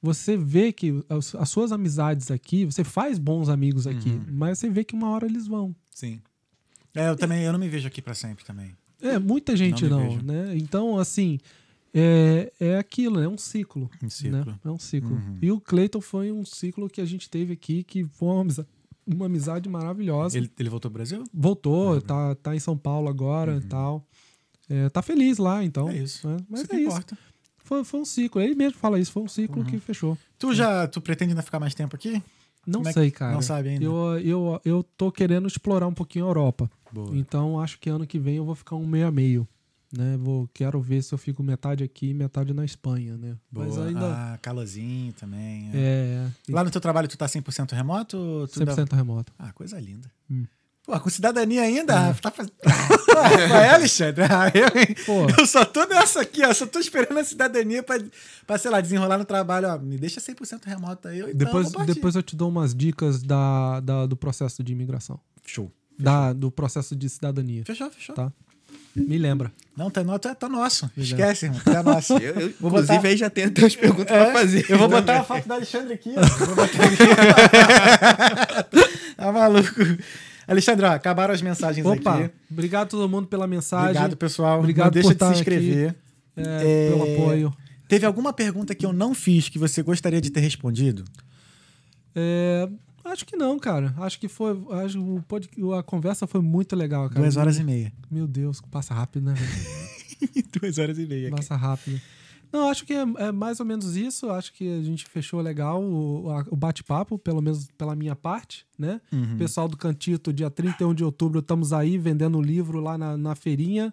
Você 0.00 0.36
vê 0.36 0.72
que 0.72 1.02
as, 1.08 1.34
as 1.34 1.48
suas 1.50 1.72
amizades 1.72 2.30
aqui, 2.30 2.64
você 2.64 2.84
faz 2.84 3.18
bons 3.18 3.48
amigos 3.48 3.86
aqui, 3.86 4.10
mas 4.30 4.58
você 4.60 4.70
vê 4.70 4.84
que 4.84 4.94
uma 4.94 5.10
hora 5.10 5.26
eles 5.26 5.46
vão. 5.46 5.74
Sim. 5.90 6.20
É, 6.94 7.08
eu 7.08 7.16
também, 7.16 7.42
eu 7.42 7.52
não 7.52 7.58
me 7.58 7.68
vejo 7.68 7.88
aqui 7.88 8.00
pra 8.00 8.14
sempre 8.14 8.44
também. 8.44 8.76
É, 9.00 9.18
muita 9.18 9.56
gente 9.56 9.86
não, 9.86 10.08
vejo. 10.08 10.22
né? 10.24 10.56
Então, 10.56 10.98
assim, 10.98 11.38
é, 11.92 12.52
é 12.58 12.78
aquilo, 12.78 13.20
é 13.20 13.28
um 13.28 13.36
ciclo. 13.38 13.90
Um 14.02 14.08
ciclo. 14.10 14.44
Né? 14.44 14.58
É 14.64 14.70
um 14.70 14.78
ciclo. 14.78 15.12
Uhum. 15.12 15.38
E 15.42 15.52
o 15.52 15.60
Cleiton 15.60 16.00
foi 16.00 16.32
um 16.32 16.44
ciclo 16.44 16.88
que 16.88 17.00
a 17.00 17.04
gente 17.04 17.28
teve 17.28 17.52
aqui, 17.52 17.84
que 17.84 18.04
foi 18.04 18.28
uma 18.28 18.40
amizade, 18.40 18.68
uma 19.06 19.26
amizade 19.26 19.68
maravilhosa. 19.68 20.38
Ele, 20.38 20.50
ele 20.58 20.68
voltou 20.68 20.90
pro 20.90 20.98
Brasil? 20.98 21.22
Voltou, 21.32 21.94
Uhum. 21.94 22.00
tá, 22.00 22.34
tá 22.36 22.56
em 22.56 22.60
São 22.60 22.76
Paulo 22.76 23.08
agora 23.08 23.56
e 23.56 23.60
tal. 23.68 24.06
É, 24.68 24.88
tá 24.88 25.02
feliz 25.02 25.36
lá, 25.38 25.62
então. 25.62 25.90
É 25.90 25.98
isso. 25.98 26.26
né? 26.26 26.38
Mas 26.48 26.62
Isso 26.62 26.72
é 26.72 26.76
isso. 26.78 26.86
importa. 26.88 27.18
Foi, 27.58 27.84
foi 27.84 28.00
um 28.00 28.04
ciclo. 28.04 28.40
Ele 28.42 28.54
mesmo 28.54 28.78
fala 28.78 28.98
isso, 28.98 29.12
foi 29.12 29.22
um 29.22 29.28
ciclo 29.28 29.58
Uhum. 29.60 29.64
que 29.64 29.78
fechou. 29.78 30.16
Tu 30.38 30.54
já, 30.54 30.86
tu 30.88 31.00
pretende 31.00 31.32
ainda 31.32 31.42
ficar 31.42 31.60
mais 31.60 31.74
tempo 31.74 31.94
aqui? 31.96 32.22
Não 32.66 32.80
Como 32.80 32.88
é 32.88 32.92
sei, 32.92 33.10
cara. 33.10 33.32
não 33.32 33.42
sabe 33.42 33.70
ainda? 33.70 33.84
Eu, 33.84 34.18
eu, 34.18 34.60
eu 34.64 34.82
tô 34.82 35.10
querendo 35.10 35.46
explorar 35.46 35.86
um 35.86 35.94
pouquinho 35.94 36.24
a 36.26 36.28
Europa. 36.28 36.70
Boa. 36.92 37.16
Então 37.16 37.60
acho 37.60 37.78
que 37.78 37.90
ano 37.90 38.06
que 38.06 38.18
vem 38.18 38.36
eu 38.36 38.44
vou 38.44 38.54
ficar 38.54 38.76
um 38.76 38.86
meio 38.86 39.06
a 39.06 39.10
meio. 39.10 39.46
Né? 39.96 40.16
Vou, 40.16 40.48
quero 40.52 40.80
ver 40.80 41.02
se 41.02 41.14
eu 41.14 41.18
fico 41.18 41.42
metade 41.42 41.84
aqui 41.84 42.10
e 42.10 42.14
metade 42.14 42.52
na 42.52 42.64
Espanha, 42.64 43.16
né? 43.16 43.36
Mas 43.50 43.76
Boa. 43.76 43.86
ainda. 43.86 44.12
Ah, 44.12 44.38
calorzinho 44.42 45.12
também. 45.12 45.70
é. 45.72 46.30
é. 46.48 46.52
Lá 46.52 46.64
no 46.64 46.70
teu 46.70 46.80
trabalho 46.80 47.06
tu 47.06 47.16
tá 47.16 47.26
100% 47.26 47.72
remoto? 47.72 48.48
Tu 48.52 48.60
100% 48.60 48.92
remoto. 48.92 49.32
Ah, 49.38 49.52
coisa 49.52 49.78
linda. 49.78 50.10
Hum. 50.28 50.46
Pô, 50.86 51.00
com 51.00 51.08
cidadania 51.08 51.62
ainda? 51.62 52.12
Tá 52.20 52.30
faz... 52.30 52.48
ah, 53.16 53.58
é, 53.62 53.70
Alexandre? 53.70 54.22
Ah, 54.24 54.50
eu, 54.54 54.66
hein? 54.78 54.94
Pô. 55.06 55.26
eu 55.40 55.46
só 55.46 55.64
tô 55.64 55.86
nessa 55.86 56.20
aqui, 56.20 56.44
ó. 56.44 56.52
Só 56.52 56.66
tô 56.66 56.78
esperando 56.78 57.16
a 57.18 57.24
cidadania 57.24 57.82
pra, 57.82 57.98
pra 58.46 58.58
sei 58.58 58.70
lá, 58.70 58.80
desenrolar 58.82 59.16
no 59.16 59.24
trabalho. 59.24 59.68
Ó, 59.68 59.78
me 59.78 59.96
deixa 59.96 60.20
100% 60.20 60.60
remoto 60.66 61.08
aí. 61.08 61.20
eu, 61.20 61.30
Então, 61.30 61.38
Depois, 61.38 61.72
depois 61.86 62.14
eu 62.16 62.22
te 62.22 62.36
dou 62.36 62.50
umas 62.50 62.74
dicas 62.74 63.22
da, 63.22 63.80
da- 63.80 64.04
do 64.06 64.14
processo 64.14 64.62
de 64.62 64.72
imigração. 64.72 65.18
Show. 65.46 65.72
Da, 65.98 66.32
do 66.34 66.50
processo 66.50 66.94
de 66.94 67.08
cidadania. 67.08 67.62
Fechou, 67.64 67.90
fechou. 67.90 68.14
Tá. 68.14 68.30
Me 68.94 69.16
lembra. 69.18 69.50
Não, 69.76 69.90
tá, 69.90 70.04
no, 70.04 70.16
tá, 70.18 70.34
tá 70.34 70.48
nosso. 70.48 70.88
Esquece, 70.96 71.46
irmão. 71.46 71.60
Tá 71.64 71.82
nosso. 71.82 72.12
Eu, 72.18 72.34
eu, 72.40 72.52
Vou 72.60 72.70
inclusive, 72.70 72.94
botar- 72.96 73.08
aí 73.08 73.16
já 73.16 73.30
tem 73.30 73.44
até 73.44 73.64
as 73.64 73.74
perguntas 73.74 74.14
É, 74.14 74.24
pra 74.24 74.32
fazer. 74.34 74.66
Eu 74.68 74.78
vou 74.78 74.88
botar 74.88 75.20
a 75.20 75.24
foto 75.24 75.48
da 75.48 75.54
Alexandre 75.54 75.94
aqui, 75.94 76.14
ó. 76.16 76.44
Vou 76.44 76.54
botar 76.56 76.84
aqui. 76.84 77.04
tá 79.16 79.32
maluco. 79.32 79.70
Alexandre, 80.46 80.86
ó, 80.86 80.90
acabaram 80.92 81.32
as 81.34 81.40
mensagens 81.42 81.84
Opa, 81.86 82.18
aqui. 82.24 82.34
obrigado 82.50 82.82
a 82.84 82.90
todo 82.90 83.08
mundo 83.08 83.26
pela 83.28 83.46
mensagem. 83.46 83.88
Obrigado, 83.90 84.16
pessoal. 84.16 84.58
Obrigado 84.60 84.86
Não 84.86 84.92
deixa 84.92 85.14
por 85.14 85.28
de 85.28 85.34
se 85.34 85.40
inscrever. 85.40 85.94
é, 86.36 86.88
pelo 86.90 87.06
É, 87.06 87.14
apoio. 87.14 87.54
Teve 87.88 88.06
alguma 88.06 88.32
pergunta 88.32 88.74
que 88.74 88.84
eu 88.84 88.92
não 88.92 89.14
fiz 89.14 89.48
que 89.48 89.58
você 89.58 89.82
gostaria 89.82 90.20
de 90.20 90.30
ter 90.30 90.40
respondido? 90.40 91.04
É, 92.14 92.68
acho 93.04 93.24
que 93.26 93.36
não, 93.36 93.58
cara. 93.58 93.94
Acho 93.98 94.18
que 94.18 94.28
foi. 94.28 94.56
Acho, 94.84 95.00
o 95.00 95.22
pod- 95.22 95.48
a 95.78 95.82
conversa 95.82 96.26
foi 96.26 96.40
muito 96.40 96.74
legal, 96.76 97.08
cara. 97.08 97.20
Duas 97.20 97.36
horas 97.36 97.58
e 97.58 97.64
meia. 97.64 97.92
Meu 98.10 98.26
Deus, 98.26 98.60
passa 98.70 98.94
rápido, 98.94 99.26
né? 99.26 99.34
Duas 100.60 100.78
horas 100.78 100.98
e 100.98 101.06
meia. 101.06 101.30
Passa 101.30 101.56
rápido. 101.56 102.00
Não, 102.54 102.68
acho 102.68 102.86
que 102.86 102.92
é, 102.94 103.02
é 103.18 103.32
mais 103.32 103.58
ou 103.58 103.66
menos 103.66 103.96
isso. 103.96 104.30
Acho 104.30 104.52
que 104.52 104.78
a 104.78 104.82
gente 104.82 105.04
fechou 105.06 105.40
legal 105.40 105.82
o, 105.82 106.30
a- 106.30 106.46
o 106.50 106.54
bate-papo, 106.56 107.18
pelo 107.18 107.42
menos 107.42 107.66
pela 107.76 107.96
minha 107.96 108.14
parte, 108.14 108.64
né? 108.78 109.00
Uhum. 109.12 109.36
Pessoal 109.36 109.66
do 109.66 109.76
Cantito, 109.76 110.32
dia 110.32 110.48
31 110.48 110.94
de 110.94 111.02
outubro, 111.04 111.40
estamos 111.40 111.72
aí 111.72 111.98
vendendo 111.98 112.38
o 112.38 112.42
livro 112.42 112.78
lá 112.80 112.96
na, 112.96 113.16
na 113.16 113.34
feirinha. 113.34 113.92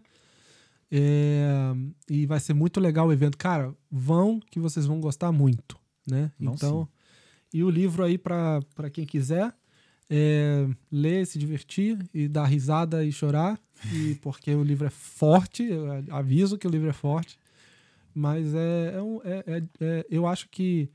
É, 0.91 1.73
e 2.09 2.25
vai 2.25 2.39
ser 2.39 2.53
muito 2.53 2.79
legal 2.79 3.07
o 3.07 3.13
evento. 3.13 3.37
Cara, 3.37 3.73
vão 3.89 4.39
que 4.39 4.59
vocês 4.59 4.85
vão 4.85 4.99
gostar 4.99 5.31
muito. 5.31 5.77
né? 6.05 6.31
Vão 6.39 6.53
então, 6.53 6.87
e 7.53 7.63
o 7.63 7.69
livro 7.69 8.03
aí 8.03 8.17
para 8.17 8.61
quem 8.91 9.05
quiser 9.05 9.53
é, 10.09 10.67
ler, 10.91 11.25
se 11.25 11.39
divertir 11.39 11.97
e 12.13 12.27
dar 12.27 12.45
risada 12.45 13.03
e 13.05 13.11
chorar, 13.11 13.59
e 13.93 14.15
porque 14.21 14.53
o 14.53 14.63
livro 14.63 14.85
é 14.85 14.89
forte, 14.89 15.63
eu 15.63 15.85
aviso 16.11 16.57
que 16.57 16.67
o 16.67 16.69
livro 16.69 16.89
é 16.89 16.93
forte, 16.93 17.39
mas 18.13 18.53
é, 18.53 18.93
é, 18.95 19.01
um, 19.01 19.19
é, 19.23 19.43
é- 19.47 19.63
é- 19.79 20.05
eu 20.09 20.25
acho 20.27 20.47
que 20.49 20.89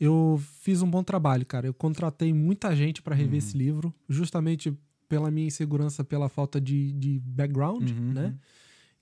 eu 0.00 0.40
fiz 0.60 0.80
um 0.82 0.90
bom 0.90 1.02
trabalho, 1.02 1.44
cara. 1.44 1.66
Eu 1.66 1.74
contratei 1.74 2.32
muita 2.32 2.74
gente 2.76 3.02
para 3.02 3.14
rever 3.14 3.38
esse 3.38 3.56
livro, 3.56 3.92
justamente 4.08 4.72
pela 5.08 5.30
minha 5.30 5.46
insegurança, 5.46 6.04
pela 6.04 6.28
falta 6.28 6.60
de, 6.60 6.92
de 6.92 7.18
background, 7.20 7.90
Uhum. 7.90 8.12
né? 8.12 8.34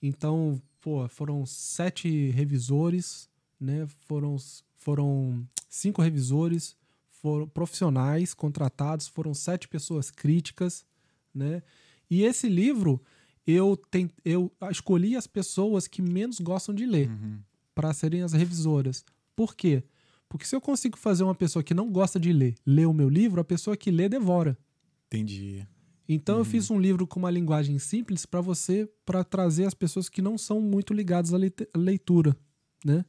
Então, 0.00 0.60
pô, 0.80 1.06
foram 1.08 1.44
sete 1.44 2.30
revisores, 2.30 3.28
né? 3.60 3.86
Foram, 4.06 4.36
foram 4.76 5.46
cinco 5.68 6.00
revisores, 6.00 6.76
foram 7.10 7.48
profissionais 7.48 8.32
contratados, 8.32 9.08
foram 9.08 9.34
sete 9.34 9.68
pessoas 9.68 10.10
críticas, 10.10 10.86
né? 11.34 11.62
E 12.08 12.22
esse 12.22 12.48
livro, 12.48 13.02
eu, 13.46 13.76
tem, 13.90 14.10
eu 14.24 14.50
escolhi 14.70 15.16
as 15.16 15.26
pessoas 15.26 15.86
que 15.86 16.02
menos 16.02 16.40
gostam 16.40 16.74
de 16.74 16.84
ler 16.86 17.08
Uhum. 17.10 17.38
para 17.74 17.92
serem 17.94 18.22
as 18.22 18.32
revisoras. 18.32 19.04
Por 19.34 19.54
quê? 19.54 19.82
Porque 20.28 20.44
se 20.46 20.56
eu 20.56 20.60
consigo 20.60 20.96
fazer 20.96 21.22
uma 21.22 21.34
pessoa 21.34 21.62
que 21.62 21.72
não 21.74 21.90
gosta 21.90 22.18
de 22.18 22.32
ler, 22.32 22.54
ler 22.66 22.86
o 22.86 22.92
meu 22.92 23.08
livro, 23.08 23.40
a 23.40 23.44
pessoa 23.44 23.76
que 23.76 23.90
lê 23.90 24.08
devora. 24.08 24.58
Entendi. 25.06 25.66
Então 26.08 26.38
eu 26.38 26.44
fiz 26.44 26.70
um 26.70 26.80
livro 26.80 27.06
com 27.06 27.18
uma 27.18 27.30
linguagem 27.30 27.78
simples 27.78 28.24
para 28.26 28.40
você, 28.40 28.88
para 29.04 29.22
trazer 29.24 29.64
as 29.66 29.74
pessoas 29.74 30.08
que 30.08 30.22
não 30.22 30.36
são 30.38 30.60
muito 30.60 30.92
ligadas 30.94 31.32
à 31.34 31.38
leitura, 31.76 32.36
né? 32.84 33.04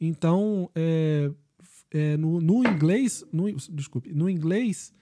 Então, 0.00 0.68
é, 0.74 1.30
é, 1.92 2.16
no, 2.16 2.40
no 2.40 2.66
inglês, 2.68 3.24
no, 3.32 3.50
desculpe, 3.70 4.12
no 4.12 4.28
inglês, 4.28 4.92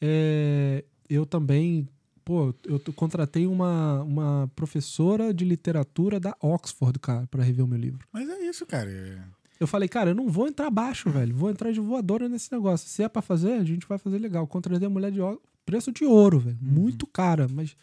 é, 0.00 0.84
eu 1.08 1.26
também, 1.26 1.88
pô, 2.26 2.52
eu 2.64 2.80
contratei 2.96 3.46
uma, 3.46 4.02
uma 4.02 4.50
professora 4.56 5.32
de 5.32 5.44
literatura 5.44 6.18
da 6.18 6.36
Oxford, 6.42 6.98
cara, 6.98 7.24
para 7.28 7.44
rever 7.44 7.64
o 7.64 7.68
meu 7.68 7.78
livro. 7.78 8.00
Mas 8.12 8.28
é 8.28 8.40
isso, 8.48 8.66
cara. 8.66 8.90
É- 8.90 9.18
Eu 9.60 9.66
falei, 9.68 9.88
cara, 9.88 10.10
eu 10.10 10.14
não 10.14 10.28
vou 10.28 10.48
entrar 10.48 10.68
baixo, 10.68 11.08
velho. 11.08 11.32
Vou 11.34 11.48
entrar 11.48 11.70
de 11.72 11.78
voadora 11.78 12.28
nesse 12.28 12.50
negócio. 12.52 12.88
Se 12.88 13.04
é 13.04 13.08
pra 13.08 13.22
fazer, 13.22 13.52
a 13.52 13.64
gente 13.64 13.86
vai 13.86 13.96
fazer 13.96 14.18
legal. 14.18 14.44
Contratei 14.46 14.86
a 14.86 14.90
mulher 14.90 15.12
de 15.12 15.20
preço 15.64 15.92
de 15.92 16.04
ouro, 16.04 16.40
velho. 16.40 16.58
Muito 16.60 17.06
cara, 17.06 17.46
mas 17.48 17.76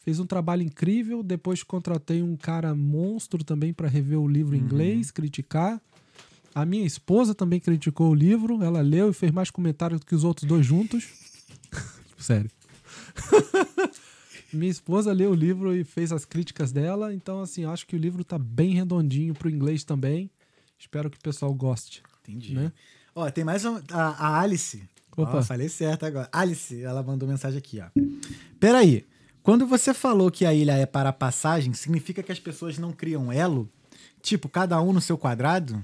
fez 0.00 0.18
um 0.18 0.26
trabalho 0.26 0.62
incrível. 0.62 1.22
Depois 1.22 1.62
contratei 1.62 2.20
um 2.20 2.36
cara 2.36 2.74
monstro 2.74 3.44
também 3.44 3.72
pra 3.72 3.86
rever 3.88 4.18
o 4.18 4.26
livro 4.28 4.56
em 4.56 4.60
inglês, 4.60 5.10
criticar. 5.12 5.80
A 6.52 6.64
minha 6.66 6.84
esposa 6.84 7.32
também 7.32 7.60
criticou 7.60 8.10
o 8.10 8.14
livro. 8.14 8.60
Ela 8.62 8.80
leu 8.80 9.08
e 9.10 9.14
fez 9.14 9.30
mais 9.32 9.50
comentários 9.50 10.00
do 10.00 10.06
que 10.06 10.14
os 10.16 10.24
outros 10.24 10.46
dois 10.48 10.66
juntos. 10.66 11.08
Sério. 12.18 12.50
minha 14.52 14.70
esposa 14.70 15.12
leu 15.12 15.30
o 15.30 15.34
livro 15.34 15.74
e 15.74 15.84
fez 15.84 16.12
as 16.12 16.24
críticas 16.24 16.72
dela. 16.72 17.12
Então, 17.12 17.40
assim, 17.40 17.64
acho 17.64 17.86
que 17.86 17.96
o 17.96 17.98
livro 17.98 18.24
tá 18.24 18.38
bem 18.38 18.74
redondinho 18.74 19.34
pro 19.34 19.50
inglês 19.50 19.84
também. 19.84 20.30
Espero 20.78 21.10
que 21.10 21.16
o 21.16 21.20
pessoal 21.20 21.52
goste. 21.54 22.02
Entendi. 22.22 22.54
Né? 22.54 22.72
Ó, 23.14 23.30
tem 23.30 23.44
mais 23.44 23.64
um, 23.64 23.80
a, 23.90 24.26
a 24.26 24.40
Alice. 24.40 24.82
Opa. 25.16 25.38
Ó, 25.38 25.42
falei 25.42 25.68
certo 25.68 26.06
agora. 26.06 26.28
Alice, 26.32 26.82
ela 26.82 27.02
mandou 27.02 27.28
mensagem 27.28 27.58
aqui, 27.58 27.80
ó. 27.80 27.86
Peraí. 28.58 29.06
Quando 29.42 29.66
você 29.66 29.92
falou 29.92 30.30
que 30.30 30.46
a 30.46 30.54
ilha 30.54 30.72
é 30.72 30.86
para 30.86 31.12
passagem, 31.12 31.74
significa 31.74 32.22
que 32.22 32.32
as 32.32 32.40
pessoas 32.40 32.78
não 32.78 32.92
criam 32.92 33.30
elo? 33.30 33.70
Tipo, 34.22 34.48
cada 34.48 34.80
um 34.80 34.90
no 34.90 35.02
seu 35.02 35.18
quadrado? 35.18 35.78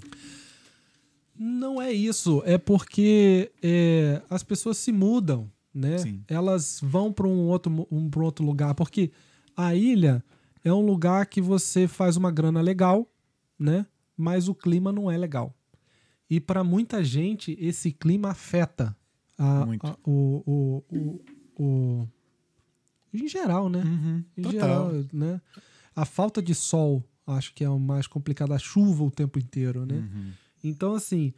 Não 1.39 1.81
é 1.81 1.93
isso, 1.93 2.43
é 2.47 2.57
porque 2.57 3.51
é, 3.63 4.23
as 4.31 4.43
pessoas 4.43 4.79
se 4.79 4.91
mudam, 4.93 5.51
né? 5.75 5.99
Sim. 5.99 6.23
Elas 6.29 6.81
vão 6.83 7.13
para 7.13 7.27
um 7.27 7.47
outro, 7.49 7.87
um, 7.91 8.09
pra 8.11 8.23
outro 8.25 8.45
lugar, 8.45 8.75
porque 8.75 9.11
a 9.57 9.75
ilha 9.75 10.25
é 10.65 10.73
um 10.73 10.85
lugar 10.85 11.27
que 11.27 11.41
você 11.41 11.87
faz 11.89 12.17
uma 12.17 12.31
grana 12.31 12.61
legal, 12.61 13.11
né? 13.59 13.87
Mas 14.17 14.49
o 14.49 14.55
clima 14.55 14.93
não 14.93 15.11
é 15.11 15.17
legal. 15.17 15.55
E 16.29 16.39
para 16.41 16.63
muita 16.63 17.03
gente, 17.03 17.57
esse 17.61 17.91
clima 17.93 18.31
afeta 18.31 18.97
a- 19.39 19.63
a- 19.83 19.97
o, 20.05 20.43
o, 20.47 20.85
o, 20.97 21.21
o- 21.65 22.09
Em 23.13 23.27
geral, 23.27 23.69
né? 23.69 23.83
Uhum, 23.83 24.25
Em 24.37 24.43
total. 24.43 24.53
geral, 24.93 24.93
né? 25.13 25.41
A 25.97 26.05
falta 26.05 26.41
de 26.41 26.55
sol, 26.55 27.03
acho 27.27 27.53
que 27.55 27.65
é 27.65 27.69
o 27.69 27.79
mais 27.79 28.07
complicado. 28.07 28.53
A 28.53 28.59
chuva 28.59 29.03
o 29.03 29.11
tempo 29.11 29.39
inteiro, 29.39 29.85
né? 29.85 29.97
Uhum. 29.97 30.31
Então, 30.63 30.95
assim, 30.95 31.33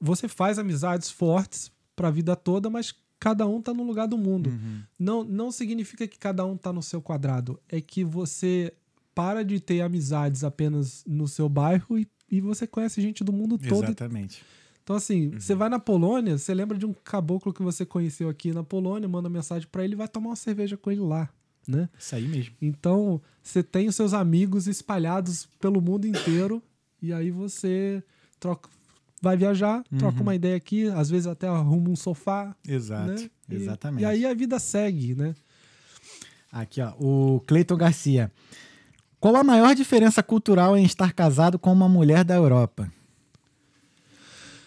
você 0.00 0.28
faz 0.28 0.58
amizades 0.58 1.10
fortes 1.10 1.72
pra 1.96 2.10
vida 2.10 2.36
toda, 2.36 2.68
mas 2.70 2.94
cada 3.18 3.46
um 3.46 3.60
tá 3.60 3.72
no 3.72 3.82
lugar 3.82 4.06
do 4.06 4.18
mundo. 4.18 4.50
Uhum. 4.50 4.82
Não, 4.98 5.24
não 5.24 5.50
significa 5.50 6.06
que 6.06 6.18
cada 6.18 6.44
um 6.44 6.56
tá 6.56 6.72
no 6.72 6.82
seu 6.82 7.00
quadrado. 7.00 7.58
É 7.68 7.80
que 7.80 8.04
você 8.04 8.72
para 9.14 9.42
de 9.42 9.58
ter 9.58 9.80
amizades 9.80 10.44
apenas 10.44 11.02
no 11.06 11.26
seu 11.26 11.48
bairro 11.48 11.98
e, 11.98 12.06
e 12.30 12.40
você 12.40 12.66
conhece 12.66 13.00
gente 13.00 13.24
do 13.24 13.32
mundo 13.32 13.56
todo. 13.56 13.84
Exatamente. 13.84 14.42
Então, 14.82 14.94
assim, 14.94 15.30
você 15.30 15.54
vai 15.54 15.68
na 15.68 15.80
Polônia, 15.80 16.38
você 16.38 16.54
lembra 16.54 16.78
de 16.78 16.86
um 16.86 16.92
caboclo 16.92 17.52
que 17.52 17.62
você 17.62 17.84
conheceu 17.84 18.28
aqui 18.28 18.52
na 18.52 18.62
Polônia, 18.62 19.08
manda 19.08 19.28
mensagem 19.28 19.66
pra 19.66 19.84
ele 19.84 19.96
vai 19.96 20.06
tomar 20.06 20.28
uma 20.28 20.36
cerveja 20.36 20.76
com 20.76 20.92
ele 20.92 21.00
lá, 21.00 21.28
né? 21.66 21.88
Isso 21.98 22.14
aí 22.14 22.28
mesmo. 22.28 22.54
Então, 22.62 23.20
você 23.42 23.64
tem 23.64 23.88
os 23.88 23.96
seus 23.96 24.12
amigos 24.12 24.68
espalhados 24.68 25.48
pelo 25.58 25.80
mundo 25.80 26.06
inteiro 26.06 26.62
e 27.02 27.12
aí 27.12 27.32
você 27.32 28.00
troca, 28.38 28.68
vai 29.22 29.36
viajar, 29.36 29.82
troca 29.98 30.20
uma 30.22 30.34
ideia 30.34 30.56
aqui, 30.56 30.88
às 30.88 31.08
vezes 31.10 31.26
até 31.26 31.48
arruma 31.48 31.90
um 31.90 31.96
sofá, 31.96 32.54
Exato. 32.66 33.12
né? 33.12 33.30
E- 33.48 33.54
Exatamente. 33.54 34.02
E 34.02 34.04
aí 34.04 34.26
a 34.26 34.34
vida 34.34 34.58
segue, 34.58 35.14
né? 35.14 35.34
Aqui, 36.52 36.80
ó. 36.80 36.92
O 36.98 37.40
Cleiton 37.46 37.76
Garcia. 37.76 38.30
Qual 39.20 39.34
a 39.36 39.42
maior 39.44 39.74
diferença 39.74 40.22
cultural 40.22 40.76
em 40.76 40.84
estar 40.84 41.12
casado 41.12 41.58
com 41.58 41.72
uma 41.72 41.88
mulher 41.88 42.24
da 42.24 42.34
Europa? 42.34 42.90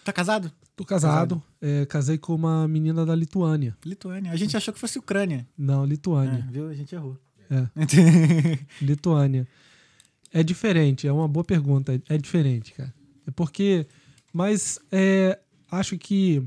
Tá 0.04 0.12
casado? 0.12 0.52
Tô 0.76 0.84
casado, 0.84 1.42
é, 1.60 1.84
casei 1.84 2.16
com 2.16 2.34
uma 2.34 2.66
menina 2.66 3.04
da 3.04 3.14
Lituânia. 3.14 3.76
Lituânia. 3.84 4.32
A 4.32 4.36
gente 4.36 4.56
achou 4.56 4.72
que 4.72 4.80
fosse 4.80 4.98
Ucrânia. 4.98 5.46
Não, 5.56 5.84
É, 5.84 5.86
Lituânia. 5.86 6.48
viu? 6.50 6.68
A 6.68 6.74
gente 6.74 6.94
errou. 6.94 7.18
É, 7.50 7.66
Lituânia. 8.80 9.46
É 10.32 10.42
diferente, 10.42 11.06
é 11.06 11.12
uma 11.12 11.28
boa 11.28 11.44
pergunta. 11.44 11.94
É- 11.94 12.14
É 12.14 12.18
diferente, 12.18 12.72
cara. 12.72 12.92
É 13.26 13.30
porque. 13.30 13.86
Mas 14.32 14.78
é, 14.92 15.38
acho 15.70 15.98
que 15.98 16.42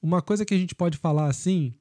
uma 0.00 0.20
coisa 0.20 0.44
que 0.44 0.54
a 0.54 0.58
gente 0.58 0.74
pode 0.74 0.98
falar 0.98 1.26
assim 1.28 1.74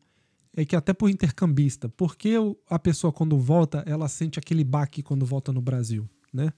é 0.55 0.65
que 0.65 0.75
até 0.75 0.93
por 0.93 1.09
intercambista, 1.09 1.88
porque 1.89 2.33
a 2.69 2.77
pessoa 2.77 3.11
quando 3.11 3.38
volta, 3.39 3.83
ela 3.88 4.07
sente 4.07 4.38
aquele 4.38 4.63
baque 4.63 5.01
quando 5.01 5.25
volta 5.25 5.51
no 5.51 5.61
Brasil, 5.61 6.09
né? 6.33 6.51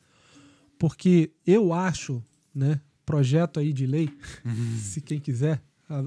Porque 0.79 1.31
eu 1.45 1.71
acho, 1.73 2.23
né, 2.53 2.81
projeto 3.05 3.59
aí 3.59 3.71
de 3.71 3.85
lei, 3.85 4.09
se 4.81 4.99
quem 4.99 5.19
quiser 5.19 5.61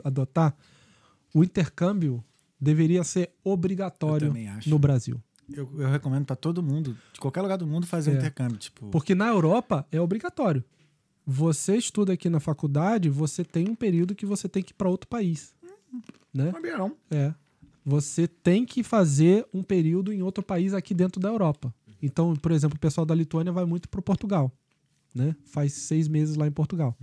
adotar, 0.04 0.54
o 1.32 1.44
intercâmbio 1.44 2.22
deveria 2.60 3.04
ser 3.04 3.30
obrigatório 3.44 4.34
no 4.66 4.78
Brasil. 4.78 5.22
eu, 5.52 5.70
eu 5.78 5.88
recomendo 5.88 6.24
pra 6.24 6.34
todo 6.34 6.62
mundo, 6.62 6.96
de 7.12 7.20
qualquer 7.20 7.42
lugar 7.42 7.56
do 7.56 7.66
mundo, 7.66 7.86
fazer 7.86 8.12
É. 8.12 8.14
intercâmbio. 8.16 8.58
Tipo, 8.58 8.88
Porque 8.88 9.14
na 9.14 9.28
Europa 9.28 9.86
é 9.92 10.00
obrigatório. 10.00 10.64
Você 11.26 11.76
estuda 11.76 12.12
aqui 12.12 12.30
na 12.30 12.38
faculdade, 12.38 13.10
você 13.10 13.44
tem 13.44 13.68
um 13.68 13.74
período 13.74 14.14
que 14.14 14.24
você 14.24 14.48
tem 14.48 14.62
que 14.62 14.70
ir 14.70 14.74
para 14.74 14.88
outro 14.88 15.08
país, 15.08 15.52
né? 16.32 16.52
Bobeirão. 16.52 16.96
É. 17.10 17.34
Você 17.84 18.28
tem 18.28 18.64
que 18.64 18.82
fazer 18.82 19.46
um 19.52 19.62
período 19.62 20.12
em 20.12 20.22
outro 20.22 20.44
país 20.44 20.72
aqui 20.72 20.94
dentro 20.94 21.20
da 21.20 21.28
Europa. 21.28 21.74
Então, 22.00 22.34
por 22.36 22.52
exemplo, 22.52 22.76
o 22.76 22.80
pessoal 22.80 23.04
da 23.04 23.14
Lituânia 23.14 23.52
vai 23.52 23.64
muito 23.64 23.88
para 23.88 24.00
Portugal, 24.00 24.52
né? 25.14 25.34
Faz 25.44 25.72
seis 25.72 26.06
meses 26.06 26.36
lá 26.36 26.46
em 26.46 26.52
Portugal. 26.52 26.96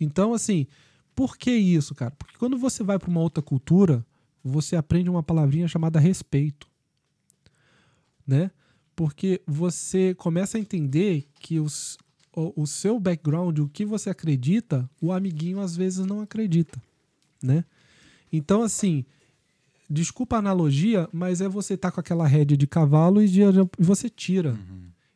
Então, 0.00 0.34
assim, 0.34 0.66
por 1.14 1.36
que 1.36 1.52
isso, 1.52 1.94
cara? 1.94 2.10
Porque 2.12 2.36
quando 2.36 2.58
você 2.58 2.82
vai 2.82 2.98
para 2.98 3.10
uma 3.10 3.20
outra 3.20 3.42
cultura, 3.42 4.04
você 4.42 4.76
aprende 4.76 5.08
uma 5.08 5.22
palavrinha 5.22 5.68
chamada 5.68 6.00
respeito, 6.00 6.68
né? 8.26 8.50
Porque 8.96 9.40
você 9.46 10.14
começa 10.14 10.56
a 10.56 10.60
entender 10.60 11.26
que 11.40 11.58
os, 11.58 11.98
o, 12.36 12.62
o 12.62 12.66
seu 12.66 12.98
background, 12.98 13.58
o 13.58 13.68
que 13.68 13.84
você 13.84 14.10
acredita, 14.10 14.88
o 15.00 15.12
amiguinho 15.12 15.60
às 15.60 15.76
vezes 15.76 16.04
não 16.06 16.20
acredita, 16.20 16.80
né? 17.42 17.64
Então, 18.32 18.62
assim, 18.62 19.04
desculpa 19.88 20.36
a 20.36 20.38
analogia, 20.40 21.08
mas 21.12 21.40
é 21.40 21.48
você 21.48 21.76
tá 21.76 21.90
com 21.90 22.00
aquela 22.00 22.26
rédea 22.26 22.56
de 22.56 22.66
cavalo 22.66 23.22
e 23.22 23.28
de- 23.28 23.40
você 23.78 24.08
tira. 24.08 24.58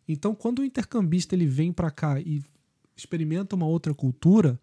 Então, 0.07 0.35
quando 0.35 0.61
o 0.61 0.65
intercambista 0.65 1.35
ele 1.35 1.47
vem 1.47 1.73
para 1.73 1.91
cá 1.91 2.21
e 2.21 2.43
experimenta 2.97 3.57
uma 3.57 3.67
outra 3.67 3.93
cultura, 3.95 4.59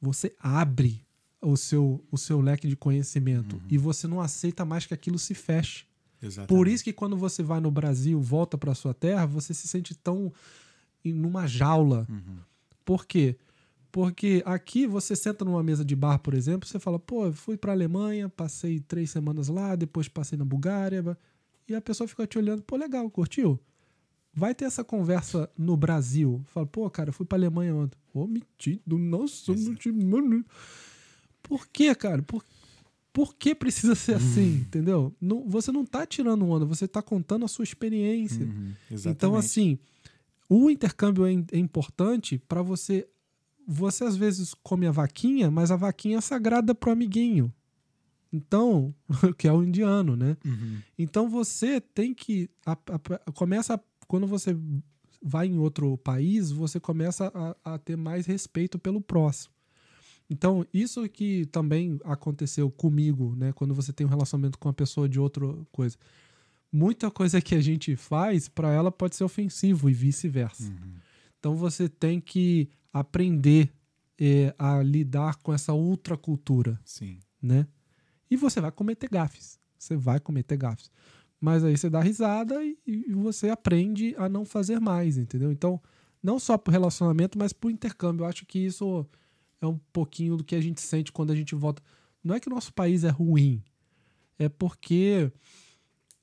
você 0.00 0.34
abre 0.40 1.02
o 1.42 1.56
seu, 1.56 2.02
o 2.10 2.16
seu 2.16 2.40
leque 2.40 2.66
de 2.68 2.76
conhecimento 2.76 3.60
e 3.68 3.76
você 3.78 4.06
não 4.06 4.20
aceita 4.20 4.64
mais 4.64 4.86
que 4.86 4.94
aquilo 4.94 5.18
se 5.18 5.34
feche. 5.34 5.84
Exatamente. 6.22 6.48
Por 6.48 6.66
isso 6.66 6.82
que 6.82 6.92
quando 6.92 7.16
você 7.16 7.42
vai 7.42 7.60
no 7.60 7.70
Brasil, 7.70 8.20
volta 8.20 8.56
para 8.58 8.74
sua 8.74 8.92
terra, 8.94 9.24
você 9.26 9.52
se 9.54 9.68
sente 9.68 9.94
tão 9.94 10.32
numa 11.12 11.46
jaula. 11.46 12.06
Por 12.84 13.06
quê? 13.06 13.36
Porque 13.90 14.42
aqui 14.44 14.86
você 14.86 15.16
senta 15.16 15.44
numa 15.44 15.62
mesa 15.62 15.84
de 15.84 15.96
bar, 15.96 16.18
por 16.18 16.34
exemplo, 16.34 16.68
você 16.68 16.78
fala, 16.78 16.98
pô, 16.98 17.32
fui 17.32 17.56
pra 17.56 17.72
Alemanha, 17.72 18.28
passei 18.28 18.80
três 18.80 19.10
semanas 19.10 19.48
lá, 19.48 19.74
depois 19.74 20.08
passei 20.08 20.36
na 20.38 20.44
Bulgária, 20.44 21.16
e 21.66 21.74
a 21.74 21.80
pessoa 21.80 22.06
fica 22.06 22.26
te 22.26 22.38
olhando, 22.38 22.62
pô, 22.62 22.76
legal, 22.76 23.08
curtiu? 23.10 23.58
Vai 24.32 24.54
ter 24.54 24.66
essa 24.66 24.84
conversa 24.84 25.50
no 25.56 25.76
Brasil. 25.76 26.42
Fala, 26.46 26.66
pô, 26.66 26.88
cara, 26.90 27.10
fui 27.12 27.26
pra 27.26 27.36
Alemanha 27.38 27.74
ontem. 27.74 27.98
Ô, 28.14 28.26
metido, 28.26 28.96
nossa, 28.98 29.54
não 29.54 29.74
te... 29.74 29.90
mano. 29.90 30.44
Por 31.42 31.66
quê, 31.66 31.94
cara? 31.94 32.22
Por, 32.22 32.44
por 33.12 33.34
que 33.34 33.54
precisa 33.54 33.94
ser 33.94 34.14
assim, 34.16 34.58
entendeu? 34.60 35.12
Não, 35.20 35.48
você 35.48 35.72
não 35.72 35.84
tá 35.84 36.06
tirando 36.06 36.46
onda, 36.48 36.64
você 36.64 36.86
tá 36.86 37.02
contando 37.02 37.44
a 37.44 37.48
sua 37.48 37.64
experiência. 37.64 38.44
Uhum, 38.44 38.72
Então, 39.10 39.34
assim, 39.34 39.78
o 40.48 40.70
intercâmbio 40.70 41.26
é, 41.26 41.32
é 41.52 41.58
importante 41.58 42.38
para 42.48 42.62
você. 42.62 43.08
Você 43.66 44.04
às 44.04 44.16
vezes 44.16 44.54
come 44.62 44.86
a 44.86 44.90
vaquinha, 44.90 45.50
mas 45.50 45.70
a 45.70 45.76
vaquinha 45.76 46.18
é 46.18 46.20
sagrada 46.20 46.74
pro 46.74 46.90
amiguinho. 46.90 47.52
Então, 48.32 48.94
que 49.38 49.46
é 49.48 49.52
o 49.52 49.62
indiano, 49.62 50.16
né? 50.16 50.36
Uhum. 50.44 50.78
Então 50.98 51.28
você 51.28 51.80
tem 51.80 52.14
que. 52.14 52.48
a- 52.64 52.72
a- 52.72 53.32
começa. 53.32 53.74
a- 53.74 53.80
quando 54.06 54.26
você 54.26 54.56
vai 55.22 55.46
em 55.48 55.58
outro 55.58 55.98
país, 55.98 56.50
você 56.50 56.80
começa 56.80 57.30
a, 57.64 57.74
a 57.74 57.78
ter 57.78 57.96
mais 57.96 58.24
respeito 58.26 58.78
pelo 58.78 59.00
próximo. 59.00 59.52
Então, 60.30 60.64
isso 60.72 61.06
que 61.08 61.46
também 61.46 61.98
aconteceu 62.04 62.70
comigo, 62.70 63.34
né? 63.36 63.52
Quando 63.52 63.74
você 63.74 63.92
tem 63.92 64.06
um 64.06 64.10
relacionamento 64.10 64.58
com 64.58 64.68
uma 64.68 64.74
pessoa 64.74 65.08
de 65.08 65.18
outra 65.18 65.46
coisa. 65.72 65.96
Muita 66.70 67.10
coisa 67.10 67.40
que 67.40 67.54
a 67.54 67.60
gente 67.60 67.96
faz, 67.96 68.48
para 68.48 68.70
ela 68.70 68.92
pode 68.92 69.16
ser 69.16 69.24
ofensivo 69.24 69.88
e 69.88 69.92
vice-versa. 69.92 70.64
Uhum. 70.64 70.94
Então 71.38 71.56
você 71.56 71.88
tem 71.88 72.20
que 72.20 72.68
aprender 72.92 73.72
eh, 74.18 74.54
a 74.58 74.82
lidar 74.82 75.36
com 75.36 75.52
essa 75.52 75.72
outra 75.72 76.16
cultura 76.16 76.78
Sim. 76.84 77.18
né? 77.40 77.66
E 78.30 78.36
você 78.36 78.60
vai 78.60 78.70
cometer 78.70 79.08
gafes. 79.08 79.58
Você 79.78 79.96
vai 79.96 80.20
cometer 80.20 80.56
gafes. 80.56 80.90
Mas 81.40 81.64
aí 81.64 81.76
você 81.76 81.88
dá 81.88 82.00
risada 82.00 82.62
e, 82.62 82.76
e 82.86 83.14
você 83.14 83.48
aprende 83.48 84.14
a 84.18 84.28
não 84.28 84.44
fazer 84.44 84.80
mais, 84.80 85.16
entendeu? 85.16 85.52
Então, 85.52 85.80
não 86.22 86.38
só 86.38 86.58
pro 86.58 86.72
relacionamento, 86.72 87.38
mas 87.38 87.52
pro 87.52 87.70
intercâmbio. 87.70 88.24
Eu 88.24 88.28
acho 88.28 88.44
que 88.44 88.58
isso 88.58 89.06
é 89.60 89.66
um 89.66 89.78
pouquinho 89.92 90.36
do 90.36 90.44
que 90.44 90.54
a 90.54 90.60
gente 90.60 90.80
sente 90.80 91.12
quando 91.12 91.30
a 91.30 91.36
gente 91.36 91.54
volta. 91.54 91.82
Não 92.22 92.34
é 92.34 92.40
que 92.40 92.48
o 92.48 92.54
nosso 92.54 92.72
país 92.74 93.04
é 93.04 93.08
ruim, 93.08 93.62
é 94.38 94.48
porque, 94.48 95.30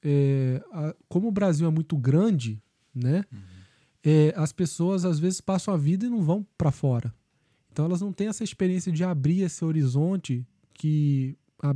é, 0.05 0.63
a- 0.71 0.95
como 1.09 1.27
o 1.27 1.31
Brasil 1.31 1.67
é 1.67 1.71
muito 1.71 1.97
grande, 1.97 2.61
né? 2.93 3.25
é, 4.03 4.31
as 4.37 4.51
pessoas 4.53 5.03
às 5.03 5.17
vezes 5.19 5.41
passam 5.41 5.73
a 5.73 5.77
vida 5.77 6.05
e 6.05 6.09
não 6.09 6.21
vão 6.21 6.45
para 6.57 6.71
fora. 6.71 7.11
Então 7.71 7.85
elas 7.85 7.99
não 8.01 8.13
têm 8.13 8.27
essa 8.27 8.43
experiência 8.43 8.91
de 8.91 9.03
abrir 9.03 9.41
esse 9.41 9.65
horizonte 9.65 10.45
que 10.73 11.35
a- 11.61 11.75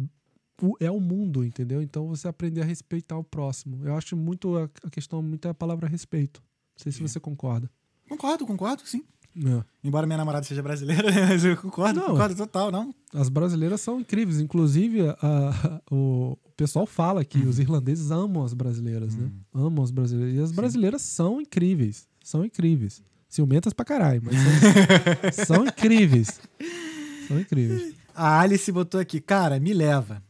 o- 0.61 0.75
é 0.79 0.91
o 0.91 0.99
mundo, 0.99 1.43
entendeu? 1.43 1.81
Então 1.81 2.07
você 2.07 2.27
aprender 2.27 2.61
a 2.61 2.65
respeitar 2.65 3.17
o 3.17 3.23
próximo. 3.23 3.83
Eu 3.85 3.95
acho 3.95 4.15
muito 4.15 4.55
a, 4.57 4.69
a 4.83 4.89
questão, 4.91 5.21
muito 5.23 5.47
é 5.47 5.51
a 5.51 5.53
palavra 5.55 5.87
respeito. 5.87 6.39
Não 6.77 6.83
sei 6.83 6.91
se 6.91 7.01
você 7.01 7.19
concorda. 7.19 7.69
Concordo, 8.07 8.45
concordo, 8.45 8.83
sim. 8.85 9.03
É. 9.37 9.63
Embora 9.83 10.05
minha 10.07 10.17
namorada 10.17 10.43
seja 10.45 10.61
brasileira, 10.61 11.03
mas 11.29 11.45
eu 11.45 11.55
concordo, 11.57 11.99
Não. 11.99 12.07
concordo 12.07 12.35
total, 12.35 12.71
não. 12.71 12.93
As 13.13 13.29
brasileiras 13.29 13.79
são 13.81 13.99
incríveis. 13.99 14.39
Inclusive, 14.39 15.01
a- 15.09 15.81
o, 15.91 16.31
o 16.43 16.51
pessoal 16.57 16.85
fala 16.85 17.23
que 17.23 17.37
os 17.39 17.59
irlandeses 17.59 18.11
amam 18.11 18.43
as 18.43 18.53
brasileiras, 18.53 19.15
né? 19.15 19.29
Amam 19.53 19.83
as 19.83 19.91
brasileiras. 19.91 20.35
E 20.35 20.41
as 20.41 20.51
brasileiras 20.51 21.01
são 21.01 21.39
incríveis. 21.41 22.07
São 22.23 22.43
incríveis. 22.43 23.01
Ciumentas 23.29 23.73
pra 23.73 23.85
caralho, 23.85 24.21
mas 24.23 24.35
são, 25.35 25.45
são 25.57 25.65
incríveis. 25.65 26.39
São 27.27 27.39
incríveis. 27.39 27.93
A 28.15 28.41
Alice 28.41 28.69
botou 28.71 28.99
aqui, 28.99 29.21
cara, 29.21 29.59
me 29.59 29.73
leva. 29.73 30.21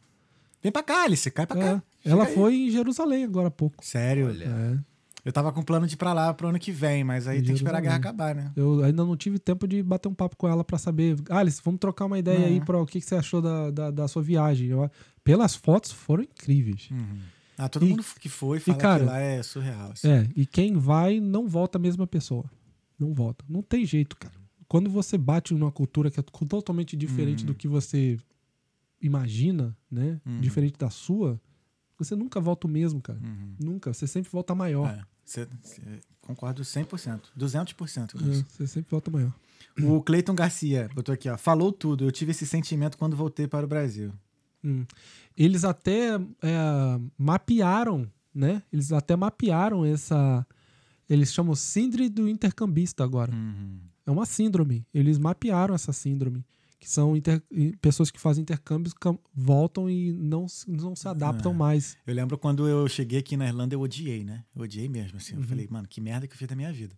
Vem 0.61 0.71
pra 0.71 0.83
cá, 0.83 1.03
Alice, 1.05 1.31
cai 1.31 1.47
pra 1.47 1.57
É, 1.57 1.63
cá. 1.63 1.83
ela 2.05 2.23
Chega 2.25 2.27
aí. 2.27 2.35
foi 2.35 2.55
em 2.55 2.69
Jerusalém 2.69 3.23
agora 3.23 3.47
há 3.47 3.51
pouco. 3.51 3.77
Sério? 3.83 4.27
Olha. 4.27 4.43
É. 4.45 4.77
Eu 5.25 5.33
tava 5.33 5.51
com 5.51 5.61
plano 5.61 5.85
de 5.85 5.93
ir 5.95 5.97
pra 5.97 6.13
lá 6.13 6.33
pro 6.33 6.47
ano 6.47 6.57
que 6.59 6.71
vem, 6.71 7.03
mas 7.03 7.27
aí 7.27 7.37
tem 7.41 7.47
que 7.47 7.53
esperar 7.53 7.79
a 7.79 7.81
guerra 7.81 7.95
acabar, 7.97 8.33
né? 8.33 8.51
Eu 8.55 8.83
ainda 8.83 9.03
não 9.03 9.17
tive 9.17 9.37
tempo 9.37 9.67
de 9.67 9.83
bater 9.83 10.07
um 10.07 10.13
papo 10.13 10.35
com 10.37 10.47
ela 10.47 10.63
pra 10.63 10.77
saber. 10.77 11.17
Alice, 11.29 11.61
vamos 11.63 11.79
trocar 11.79 12.05
uma 12.05 12.17
ideia 12.17 12.47
aí 12.47 12.59
Uhum. 12.59 12.65
para 12.65 12.81
o 12.81 12.85
que, 12.85 12.99
que 12.99 13.05
você 13.05 13.15
achou 13.15 13.41
da, 13.41 13.69
da, 13.69 13.91
da 13.91 14.07
sua 14.07 14.21
viagem. 14.21 14.69
Eu- 14.69 14.89
pelas 15.23 15.55
fotos 15.55 15.91
foram 15.91 16.23
incríveis. 16.23 16.89
Ah, 17.57 17.67
todo 17.67 17.85
E- 17.85 17.89
mundo 17.89 18.03
que 18.19 18.29
foi 18.29 18.59
fala 18.59 18.77
cara, 18.77 18.99
que 18.99 19.05
lá 19.09 19.19
é 19.19 19.43
surreal. 19.43 19.91
assim. 19.91 20.07
É, 20.07 20.27
e 20.35 20.45
quem 20.45 20.77
vai 20.77 21.19
não 21.19 21.47
volta 21.47 21.77
a 21.77 21.81
mesma 21.81 22.07
pessoa. 22.07 22.45
Não 22.97 23.13
volta. 23.13 23.43
Não 23.49 23.61
tem 23.61 23.85
jeito, 23.85 24.15
cara. 24.15 24.33
Quando 24.67 24.89
você 24.89 25.17
bate 25.17 25.53
numa 25.53 25.71
cultura 25.71 26.09
que 26.09 26.19
é 26.19 26.23
totalmente 26.23 26.95
diferente 26.95 27.41
Uhum. 27.41 27.47
do 27.47 27.55
que 27.55 27.67
você 27.67 28.17
imagina, 29.01 29.75
né? 29.89 30.19
Diferente 30.39 30.77
da 30.77 30.89
sua, 30.89 31.39
você 31.99 32.15
nunca 32.15 32.39
volta 32.39 32.65
o 32.65 32.69
mesmo, 32.69 33.01
cara. 33.01 33.19
Nunca. 33.59 33.93
Você 33.93 34.07
sempre 34.07 34.31
volta 34.31 34.55
maior. 34.55 34.89
É, 34.89 35.99
concordo 36.21 36.63
100%, 36.63 37.21
200% 37.37 38.13
com 38.13 38.31
É, 38.31 38.43
você 38.49 38.67
sempre 38.67 38.89
volta 38.89 39.11
maior. 39.11 39.33
O 39.81 40.01
Cleiton 40.01 40.33
Garcia 40.33 40.89
botou 40.93 41.13
aqui, 41.13 41.29
ó. 41.29 41.37
Falou 41.37 41.71
tudo. 41.71 42.05
Eu 42.05 42.11
tive 42.11 42.31
esse 42.31 42.45
sentimento 42.45 42.97
quando 42.97 43.15
voltei 43.15 43.47
para 43.47 43.65
o 43.65 43.69
Brasil. 43.69 44.11
Hum. 44.63 44.85
Eles 45.37 45.63
até 45.63 46.15
é, 46.15 46.99
mapearam, 47.17 48.09
né? 48.33 48.61
Eles 48.71 48.91
até 48.91 49.15
mapearam 49.15 49.85
essa. 49.85 50.45
Eles 51.09 51.33
chamam 51.33 51.55
síndrome 51.55 52.09
do 52.09 52.27
intercambista 52.27 53.03
agora. 53.03 53.33
É 54.05 54.11
uma 54.11 54.25
síndrome. 54.25 54.85
Eles 54.93 55.17
mapearam 55.17 55.73
essa 55.73 55.93
síndrome. 55.93 56.45
Que 56.79 56.89
são 56.89 57.15
inter- 57.15 57.43
pessoas 57.81 58.09
que 58.09 58.19
fazem 58.19 58.41
intercâmbios, 58.41 58.93
voltam 59.35 59.89
e 59.89 60.13
não, 60.13 60.47
se- 60.47 60.69
não 60.71 60.95
se 60.95 61.07
adaptam 61.09 61.51
É. 61.51 61.55
mais. 61.55 61.97
Eu 62.07 62.13
lembro 62.15 62.37
quando 62.37 62.67
eu 62.67 62.87
cheguei 62.87 63.19
aqui 63.19 63.35
na 63.35 63.45
Irlanda, 63.47 63.75
eu 63.75 63.81
odiei, 63.81 64.23
né? 64.23 64.45
Eu 64.55 64.61
odiei 64.63 64.87
mesmo, 64.87 65.17
assim. 65.17 65.35
Uhum. 65.35 65.41
Eu 65.41 65.47
falei, 65.47 65.67
mano, 65.69 65.87
que 65.87 65.99
merda 65.99 66.25
que 66.25 66.33
eu 66.33 66.37
fiz 66.37 66.47
da 66.47 66.55
minha 66.55 66.71
vida. 66.71 66.95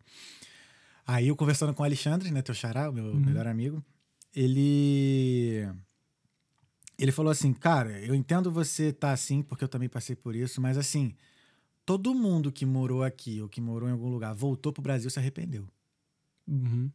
Aí 1.06 1.28
eu 1.28 1.36
conversando 1.36 1.74
com 1.74 1.82
o 1.82 1.86
Alexandre, 1.86 2.30
né, 2.30 2.44
teu 2.44 2.54
xará, 2.54 2.90
o 2.90 2.94
meu 2.94 3.06
Uhum. 3.06 3.20
melhor 3.20 3.48
amigo, 3.48 3.84
ele 4.36 5.68
ele 6.98 7.12
falou 7.12 7.32
assim, 7.32 7.52
cara, 7.52 8.00
eu 8.02 8.14
entendo 8.14 8.52
você 8.52 8.94
tá 8.94 9.12
assim, 9.12 9.42
porque 9.42 9.64
eu 9.64 9.68
também 9.68 9.90
passei 9.90 10.16
por 10.16 10.36
isso, 10.36 10.62
mas 10.62 10.78
assim, 10.78 11.16
todo 11.84 12.14
mundo 12.14 12.52
que 12.52 12.64
morou 12.68 13.04
aqui 13.04 13.42
ou 13.42 13.50
que 13.50 13.60
morou 13.60 13.90
em 13.90 13.92
algum 13.92 14.10
lugar 14.10 14.36
voltou 14.36 14.72
pro 14.72 14.84
Brasil 14.84 15.10
se 15.10 15.18
arrependeu, 15.18 15.68
Uhum. 16.48 16.92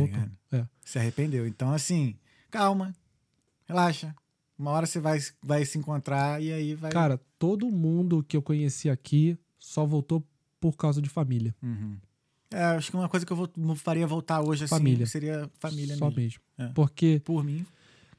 Voltou. 0.00 0.30
É. 0.52 0.66
Se 0.84 0.98
arrependeu. 0.98 1.46
Então, 1.46 1.72
assim, 1.72 2.16
calma, 2.50 2.94
relaxa. 3.66 4.14
Uma 4.58 4.70
hora 4.70 4.86
você 4.86 5.00
vai, 5.00 5.18
vai 5.42 5.64
se 5.64 5.76
encontrar 5.78 6.40
e 6.42 6.52
aí 6.52 6.74
vai... 6.74 6.92
Cara, 6.92 7.20
todo 7.38 7.68
mundo 7.70 8.22
que 8.22 8.36
eu 8.36 8.42
conheci 8.42 8.88
aqui 8.88 9.36
só 9.58 9.84
voltou 9.84 10.24
por 10.60 10.76
causa 10.76 11.02
de 11.02 11.08
família. 11.10 11.54
Uhum. 11.62 11.96
É, 12.52 12.62
acho 12.66 12.90
que 12.90 12.96
uma 12.96 13.08
coisa 13.08 13.26
que 13.26 13.32
eu 13.32 13.36
vou, 13.36 13.74
faria 13.74 14.06
voltar 14.06 14.40
hoje 14.40 14.64
assim 14.64 14.70
Família. 14.76 15.06
seria 15.06 15.50
família 15.58 15.96
só 15.96 16.06
mesmo. 16.06 16.20
mesmo. 16.20 16.40
É. 16.56 16.68
Porque, 16.72 17.20
Por 17.24 17.42
mim. 17.42 17.66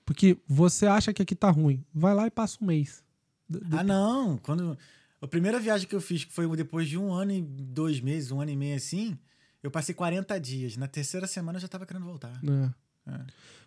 porque 0.04 0.38
você 0.46 0.86
acha 0.88 1.14
que 1.14 1.22
aqui 1.22 1.34
tá 1.34 1.50
ruim. 1.50 1.82
Vai 1.94 2.14
lá 2.14 2.28
e 2.28 2.32
passa 2.32 2.58
um 2.62 2.68
mês. 2.68 3.02
D- 3.48 3.60
d- 3.62 3.78
Ah, 3.78 3.84
não. 3.84 4.38
Quando 4.40 4.78
a 5.22 5.28
primeira 5.28 5.58
viagem 5.58 5.88
que 5.88 5.96
eu 5.96 6.02
fiz, 6.02 6.26
que 6.26 6.34
foi 6.34 6.54
depois 6.58 6.90
de 6.90 6.98
um 6.98 7.14
ano 7.14 7.32
e 7.32 7.42
dois 7.42 8.02
meses, 8.02 8.30
um 8.30 8.42
ano 8.42 8.52
e 8.52 8.56
meio 8.58 8.76
assim, 8.76 9.18
eu 9.66 9.72
passei 9.72 9.96
40 9.96 10.40
dias. 10.40 10.78
Na 10.78 10.88
terceira 10.88 11.26
semana 11.26 11.58
eu 11.58 11.62
já 11.62 11.68
tava 11.68 11.86
querendo 11.86 12.06
voltar. 12.06 12.40
É. 12.44 13.12
É. 13.12 13.26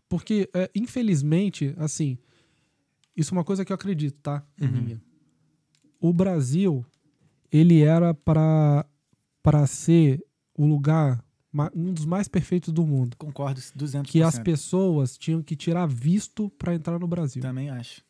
Porque, 0.08 0.48
é, 0.54 0.70
infelizmente, 0.74 1.74
assim, 1.76 2.16
isso 3.16 3.34
é 3.34 3.36
uma 3.36 3.44
coisa 3.44 3.64
que 3.64 3.72
eu 3.72 3.74
acredito, 3.74 4.16
tá? 4.20 4.44
É 4.60 4.64
Uhum. 4.64 5.00
O 6.00 6.12
Brasil, 6.12 6.86
ele 7.50 7.82
era 7.82 8.14
para 8.14 8.86
para 9.42 9.66
ser 9.66 10.22
o 10.54 10.66
lugar, 10.66 11.24
um 11.74 11.92
dos 11.92 12.04
mais 12.04 12.28
perfeitos 12.28 12.72
do 12.72 12.86
mundo. 12.86 13.16
Concordo 13.16 13.60
200%. 13.60 14.02
Que 14.04 14.22
as 14.22 14.38
pessoas 14.38 15.16
tinham 15.16 15.42
que 15.42 15.56
tirar 15.56 15.86
visto 15.86 16.50
para 16.50 16.74
entrar 16.74 16.98
no 16.98 17.08
Brasil. 17.08 17.40
Também 17.40 17.70
acho. 17.70 18.02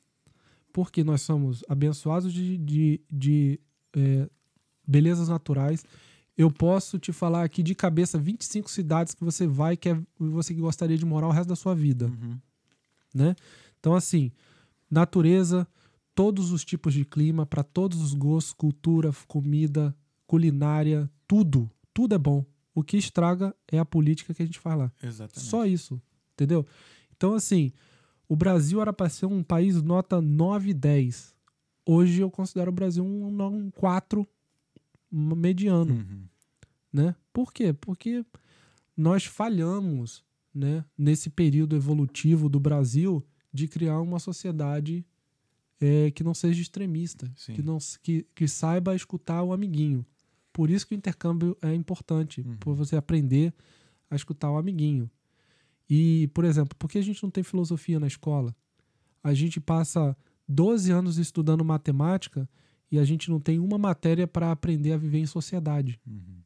Porque 0.73 1.05
nós 1.05 1.23
somos 1.23 1.63
abençoados 1.69 2.33
de, 2.33 2.59
de, 2.59 3.01
de, 3.11 3.61
é, 3.97 4.29
belezas 4.87 5.29
naturais. 5.29 5.85
Eu 6.39 6.53
posso 6.53 7.01
te 7.01 7.13
falar 7.13 7.43
aqui 7.43 7.65
de 7.65 7.75
cabeça 7.75 8.17
25 8.17 8.71
cidades 8.71 9.13
que 9.13 9.25
você 9.25 9.45
vai 9.45 9.77
que 9.77 9.89
é, 9.89 10.01
você 10.19 10.55
que 10.55 10.61
gostaria 10.61 10.97
de 10.97 11.05
morar 11.05 11.27
o 11.27 11.33
resto 11.33 11.49
da 11.49 11.57
sua 11.57 11.75
vida 11.75 12.07
Uhum. 12.07 12.39
né? 13.13 13.35
Então, 13.81 13.95
assim, 13.95 14.31
natureza, 14.91 15.67
todos 16.15 16.53
os 16.53 16.65
tipos 16.65 16.95
de 16.95 17.05
clima, 17.05 17.45
para 17.45 17.63
todos 17.63 18.01
os 18.01 18.15
gostos, 18.15 18.53
cultura, 18.53 19.13
comida, 19.27 19.95
culinária, 20.27 21.11
tudo. 21.27 21.71
Tudo 21.93 22.15
é 22.15 22.19
bom. 22.19 22.45
O 22.75 22.83
que 22.83 22.97
estraga 22.97 23.55
é 23.71 23.79
a 23.79 23.85
política 23.85 24.33
que 24.33 24.43
a 24.43 24.47
gente 24.47 24.59
faz 24.59 24.79
lá. 24.79 24.93
Exatamente. 25.03 25.49
Só 25.49 25.65
isso, 25.67 26.01
entendeu? 26.33 26.65
Então, 27.17 27.35
assim, 27.35 27.73
o 28.29 28.37
Brasil 28.37 28.81
era 28.81 28.93
para 28.93 29.09
ser 29.09 29.27
um 29.27 29.43
país 29.43 29.81
nota 29.83 30.21
9 30.21 30.71
e 30.71 30.75
10. 30.75 31.35
Hoje 31.87 32.21
eu 32.21 32.31
considero 32.31 32.71
o 32.71 32.75
Brasil 32.75 33.05
um, 33.05 33.43
um 33.45 33.71
4 33.71 34.27
mediano 35.11 35.93
Uhum. 35.95 36.23
né? 36.93 37.15
Por 37.33 37.53
quê? 37.53 37.73
Porque 37.73 38.25
nós 38.97 39.25
falhamos 39.25 40.25
né, 40.55 40.85
nesse 40.97 41.31
período 41.31 41.77
evolutivo 41.77 42.49
do 42.49 42.59
Brasil, 42.59 43.25
de 43.53 43.69
criar 43.69 44.01
uma 44.01 44.19
sociedade 44.19 45.05
é, 45.81 46.11
que 46.11 46.25
não 46.25 46.35
seja 46.35 46.61
extremista, 46.61 47.31
Sim. 47.37 47.55
que, 47.55 47.63
não, 47.63 47.79
que, 48.03 48.27
que 48.35 48.49
saiba 48.49 48.95
escutar 48.97 49.43
o 49.43 49.53
amiguinho. 49.53 50.05
Por 50.53 50.69
isso 50.71 50.87
que 50.87 50.95
o 50.95 50.97
intercâmbio 50.97 51.57
é 51.63 51.73
importante, 51.75 52.41
Uhum. 52.41 52.57
por 52.57 52.75
você 52.75 52.97
aprender 52.97 53.55
a 54.11 54.17
escutar 54.17 54.51
o 54.51 54.57
amiguinho. 54.59 55.09
E, 55.89 56.29
por 56.35 56.45
exemplo, 56.45 56.75
por 56.77 56.91
que 56.91 56.99
a 56.99 57.03
gente 57.03 57.23
não 57.23 57.31
tem 57.31 57.45
filosofia 57.45 58.01
na 58.01 58.07
escola? 58.07 58.55
A 59.23 59.33
gente 59.33 59.61
passa 59.61 60.17
12 60.49 60.91
anos 60.91 61.17
estudando 61.19 61.65
matemática 61.65 62.49
e 62.91 62.99
a 62.99 63.05
gente 63.05 63.31
não 63.31 63.39
tem 63.41 63.59
uma 63.59 63.79
matéria 63.79 64.27
para 64.27 64.51
aprender 64.53 64.93
a 64.93 64.97
viver 64.97 65.19
em 65.19 65.27
sociedade. 65.27 66.01
Uhum. 66.07 66.41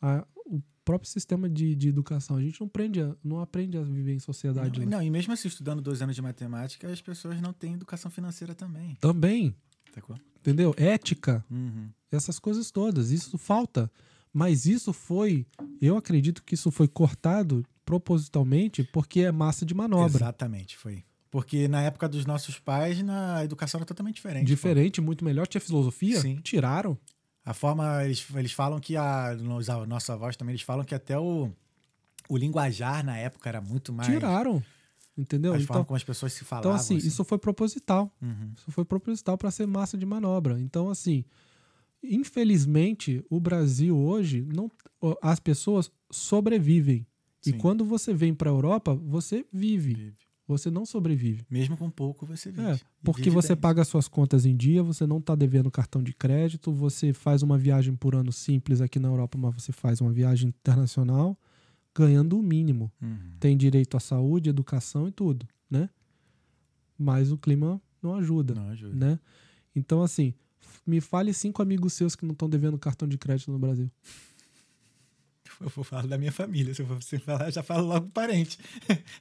A- 0.00 0.26
o 0.46 0.62
próprio 0.84 1.10
sistema 1.10 1.48
de, 1.48 1.74
de 1.74 1.88
educação, 1.88 2.36
a 2.36 2.42
gente 2.42 2.60
não 2.60 2.66
aprende, 2.66 3.00
a, 3.00 3.16
não 3.24 3.40
aprende 3.40 3.78
a 3.78 3.82
viver 3.82 4.14
em 4.14 4.18
sociedade. 4.18 4.78
Não, 4.80 4.84
lá. 4.86 4.90
não, 4.98 5.02
e 5.02 5.10
mesmo 5.10 5.32
assim, 5.32 5.48
estudando 5.48 5.80
dois 5.80 6.02
anos 6.02 6.14
de 6.14 6.20
matemática, 6.22 6.86
as 6.90 7.00
pessoas 7.00 7.40
não 7.40 7.52
têm 7.52 7.74
educação 7.74 8.10
financeira 8.10 8.54
também. 8.54 8.94
Também, 9.00 9.54
Sacou? 9.94 10.16
entendeu? 10.38 10.74
Ética, 10.76 11.42
Uhum. 11.50 11.88
essas 12.12 12.38
coisas 12.38 12.70
todas. 12.70 13.10
Isso 13.10 13.38
falta. 13.38 13.90
Mas 14.32 14.66
isso 14.66 14.92
foi, 14.92 15.46
eu 15.80 15.96
acredito 15.96 16.42
que 16.42 16.54
isso 16.54 16.70
foi 16.70 16.88
cortado 16.88 17.64
propositalmente 17.84 18.82
porque 18.84 19.20
é 19.20 19.30
massa 19.32 19.64
de 19.64 19.72
manobra. 19.74 20.16
Exatamente, 20.16 20.76
foi. 20.76 21.04
Porque 21.34 21.66
na 21.66 21.82
época 21.82 22.08
dos 22.08 22.24
nossos 22.24 22.60
pais, 22.60 23.02
na 23.02 23.38
a 23.38 23.44
educação 23.44 23.78
era 23.78 23.84
totalmente 23.84 24.14
diferente. 24.14 24.46
Diferente, 24.46 25.00
muito 25.00 25.24
melhor. 25.24 25.48
Tinha 25.48 25.60
filosofia? 25.60 26.20
Sim. 26.20 26.36
Tiraram. 26.36 26.94
pô. 26.94 27.00
A 27.44 27.52
forma, 27.52 28.04
eles, 28.04 28.24
eles 28.36 28.52
falam 28.52 28.78
que 28.78 28.96
a. 28.96 29.34
Nos, 29.34 29.68
a 29.68 29.84
nossos 29.84 30.08
avós 30.10 30.36
também, 30.36 30.52
eles 30.52 30.62
falam 30.62 30.84
que 30.84 30.94
até 30.94 31.18
o, 31.18 31.50
o 32.28 32.36
linguajar 32.36 33.04
na 33.04 33.18
época 33.18 33.48
era 33.48 33.60
muito 33.60 33.92
mais. 33.92 34.08
Tiraram. 34.08 34.62
Entendeu? 35.18 35.56
Então, 35.56 35.84
como 35.84 35.96
as 35.96 36.04
pessoas 36.04 36.32
se 36.32 36.44
falavam. 36.44 36.70
então 36.70 36.80
assim, 36.80 36.98
isso 36.98 37.24
foi 37.24 37.36
proposital. 37.36 38.16
Uhum. 38.22 38.52
Isso 38.56 38.70
foi 38.70 38.84
proposital 38.84 39.36
para 39.36 39.50
ser 39.50 39.66
massa 39.66 39.98
de 39.98 40.06
manobra. 40.06 40.60
Então, 40.60 40.88
assim, 40.88 41.24
infelizmente, 42.00 43.24
o 43.28 43.40
Brasil 43.40 43.98
hoje, 43.98 44.46
não, 44.54 44.70
as 45.20 45.40
pessoas 45.40 45.90
sobrevivem. 46.12 47.04
E 47.44 47.50
Sim. 47.50 47.58
quando 47.58 47.84
você 47.84 48.14
vem 48.14 48.32
para 48.32 48.48
a 48.48 48.52
Europa, 48.52 48.94
você 48.94 49.44
vive. 49.52 49.94
Vive. 49.94 50.23
Você 50.46 50.70
não 50.70 50.84
sobrevive. 50.84 51.44
Mesmo 51.50 51.76
com 51.76 51.88
pouco, 51.90 52.26
você 52.26 52.50
vive. 52.50 52.66
É, 52.68 52.78
porque 53.02 53.30
você 53.30 53.56
paga 53.56 53.82
suas 53.84 54.06
contas 54.08 54.44
em 54.44 54.54
dia, 54.54 54.82
você 54.82 55.06
não 55.06 55.18
está 55.18 55.34
devendo 55.34 55.70
cartão 55.70 56.02
de 56.02 56.12
crédito, 56.12 56.70
você 56.70 57.12
faz 57.14 57.42
uma 57.42 57.56
viagem 57.56 57.96
por 57.96 58.14
ano 58.14 58.30
simples 58.30 58.80
aqui 58.82 58.98
na 58.98 59.08
Europa, 59.08 59.38
mas 59.38 59.54
você 59.54 59.72
faz 59.72 60.00
uma 60.02 60.12
viagem 60.12 60.48
internacional 60.50 61.38
ganhando 61.94 62.38
o 62.38 62.42
mínimo. 62.42 62.92
Uhum. 63.00 63.16
Tem 63.40 63.56
direito 63.56 63.96
à 63.96 64.00
saúde, 64.00 64.50
educação 64.50 65.08
e 65.08 65.12
tudo, 65.12 65.46
né? 65.70 65.88
Mas 66.98 67.32
o 67.32 67.38
clima 67.38 67.80
não 68.02 68.14
ajuda, 68.14 68.54
Não 68.54 68.68
ajuda. 68.68 68.94
né? 68.94 69.18
Então, 69.74 70.02
assim, 70.02 70.34
me 70.86 71.00
fale 71.00 71.32
cinco 71.32 71.62
amigos 71.62 71.94
seus 71.94 72.14
que 72.14 72.24
não 72.26 72.32
estão 72.32 72.48
devendo 72.50 72.78
cartão 72.78 73.08
de 73.08 73.16
crédito 73.16 73.50
no 73.50 73.58
Brasil. 73.58 73.90
Eu 75.60 75.68
vou 75.68 75.84
falar 75.84 76.06
da 76.06 76.18
minha 76.18 76.32
família. 76.32 76.74
Se 76.74 76.82
eu 76.82 76.86
for 76.86 77.00
você 77.02 77.18
falar, 77.18 77.46
eu 77.46 77.52
já 77.52 77.62
falo 77.62 77.86
logo 77.86 78.08
parente. 78.10 78.58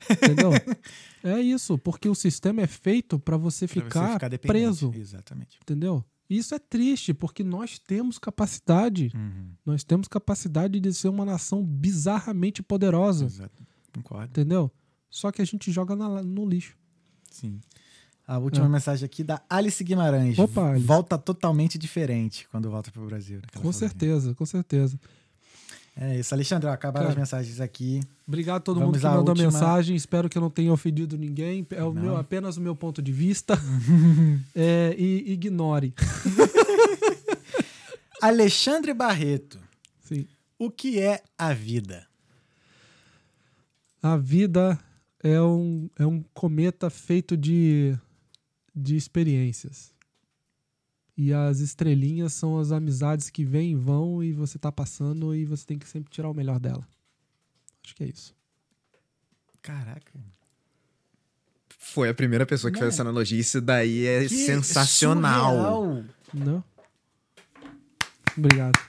Entendeu? 0.09 0.51
é 1.23 1.39
isso, 1.41 1.77
porque 1.77 2.07
o 2.09 2.15
sistema 2.15 2.61
é 2.61 2.67
feito 2.67 3.19
para 3.19 3.37
você 3.37 3.67
Pra 3.67 3.83
ficar, 3.83 4.17
dependente. 4.29 4.47
preso, 4.47 4.91
Exatamente. 4.95 5.57
entendeu? 5.61 6.03
Isso 6.29 6.55
é 6.55 6.59
triste, 6.59 7.13
porque 7.13 7.43
nós 7.43 7.77
temos 7.77 8.17
capacidade. 8.17 9.11
Uhum. 9.13 9.51
Nós 9.65 9.83
temos 9.83 10.07
capacidade 10.07 10.79
de 10.79 10.93
ser 10.93 11.09
uma 11.09 11.25
nação 11.25 11.63
bizarramente 11.63 12.63
poderosa, 12.63 13.25
Exato. 13.25 13.63
Concordo. 13.93 14.25
entendeu? 14.29 14.71
Só 15.09 15.31
que 15.31 15.41
a 15.41 15.45
gente 15.45 15.71
joga 15.71 15.95
na- 15.95 16.23
no 16.23 16.45
lixo. 16.47 16.75
Sim. 17.29 17.59
A 18.25 18.37
última 18.39 18.65
É. 18.65 18.69
mensagem 18.69 19.05
aqui 19.05 19.21
da 19.23 19.43
Alice 19.49 19.83
Guimarães. 19.83 20.39
Opa, 20.39 20.71
Alice. 20.71 20.85
Volta 20.87 21.17
totalmente 21.17 21.77
diferente 21.77 22.47
quando 22.49 22.69
volta 22.71 22.89
pro 22.89 23.05
Brasil. 23.05 23.35
né, 23.37 23.43
que 23.51 23.57
ela 23.57 23.63
Com 23.65 23.71
certeza, 23.73 24.33
com 24.33 24.45
certeza. 24.45 24.97
É 25.95 26.19
isso. 26.19 26.33
Alexandre, 26.33 26.67
acabaram 26.69 27.05
Cara, 27.05 27.13
as 27.13 27.17
mensagens 27.17 27.61
aqui. 27.61 28.01
Obrigado 28.27 28.57
a 28.57 28.59
todo 28.59 28.79
Vamos 28.79 28.95
mundo 28.95 28.99
que 29.01 29.07
mandou 29.07 29.29
última. 29.29 29.51
mensagem. 29.51 29.95
Espero 29.95 30.27
que 30.27 30.37
eu 30.37 30.41
não 30.41 30.49
tenha 30.49 30.73
ofendido 30.73 31.17
ninguém. 31.17 31.65
É 31.69 31.83
o 31.83 31.93
Não. 31.93 32.01
meu, 32.01 32.17
apenas 32.17 32.57
o 32.57 32.61
meu 32.61 32.75
ponto 32.75 33.01
de 33.01 33.11
vista. 33.11 33.57
É, 34.55 34.95
e 34.97 35.33
ignore. 35.33 35.93
Alexandre 38.21 38.93
Barreto. 38.93 39.59
Sim. 40.01 40.27
O 40.57 40.69
que 40.71 40.99
é 40.99 41.21
a 41.37 41.53
vida? 41.53 42.07
A 44.01 44.17
vida 44.17 44.79
é 45.21 45.41
um, 45.41 45.89
é 45.97 46.05
um 46.05 46.23
cometa 46.33 46.89
feito 46.89 47.35
de, 47.37 47.97
de 48.75 48.95
experiências. 48.95 49.92
E 51.15 51.31
as 51.31 51.59
estrelinhas 51.59 52.33
são 52.33 52.57
as 52.57 52.71
amizades 52.71 53.29
que 53.29 53.45
vêm 53.45 53.71
e 53.71 53.75
vão 53.75 54.23
e 54.23 54.31
você 54.33 54.57
tá 54.57 54.71
passando 54.71 55.35
e 55.35 55.45
você 55.45 55.65
tem 55.65 55.77
que 55.77 55.87
sempre 55.87 56.11
tirar 56.11 56.29
o 56.29 56.33
melhor 56.33 56.59
dela. 56.59 56.87
Acho 57.83 57.95
que 57.95 58.03
é 58.03 58.07
isso. 58.07 58.35
Caraca. 59.61 60.11
Foi 61.77 62.09
a 62.09 62.13
primeira 62.13 62.45
pessoa 62.45 62.71
que 62.71 62.77
Não. 62.77 62.81
fez 62.83 62.93
essa 62.95 63.03
analogia. 63.03 63.39
Isso 63.39 63.61
daí 63.61 64.05
é 64.05 64.21
Que 64.23 64.29
sensacional. 64.29 65.51
surreal. 65.83 66.05
Não? 66.33 66.63
Obrigado. 68.37 68.79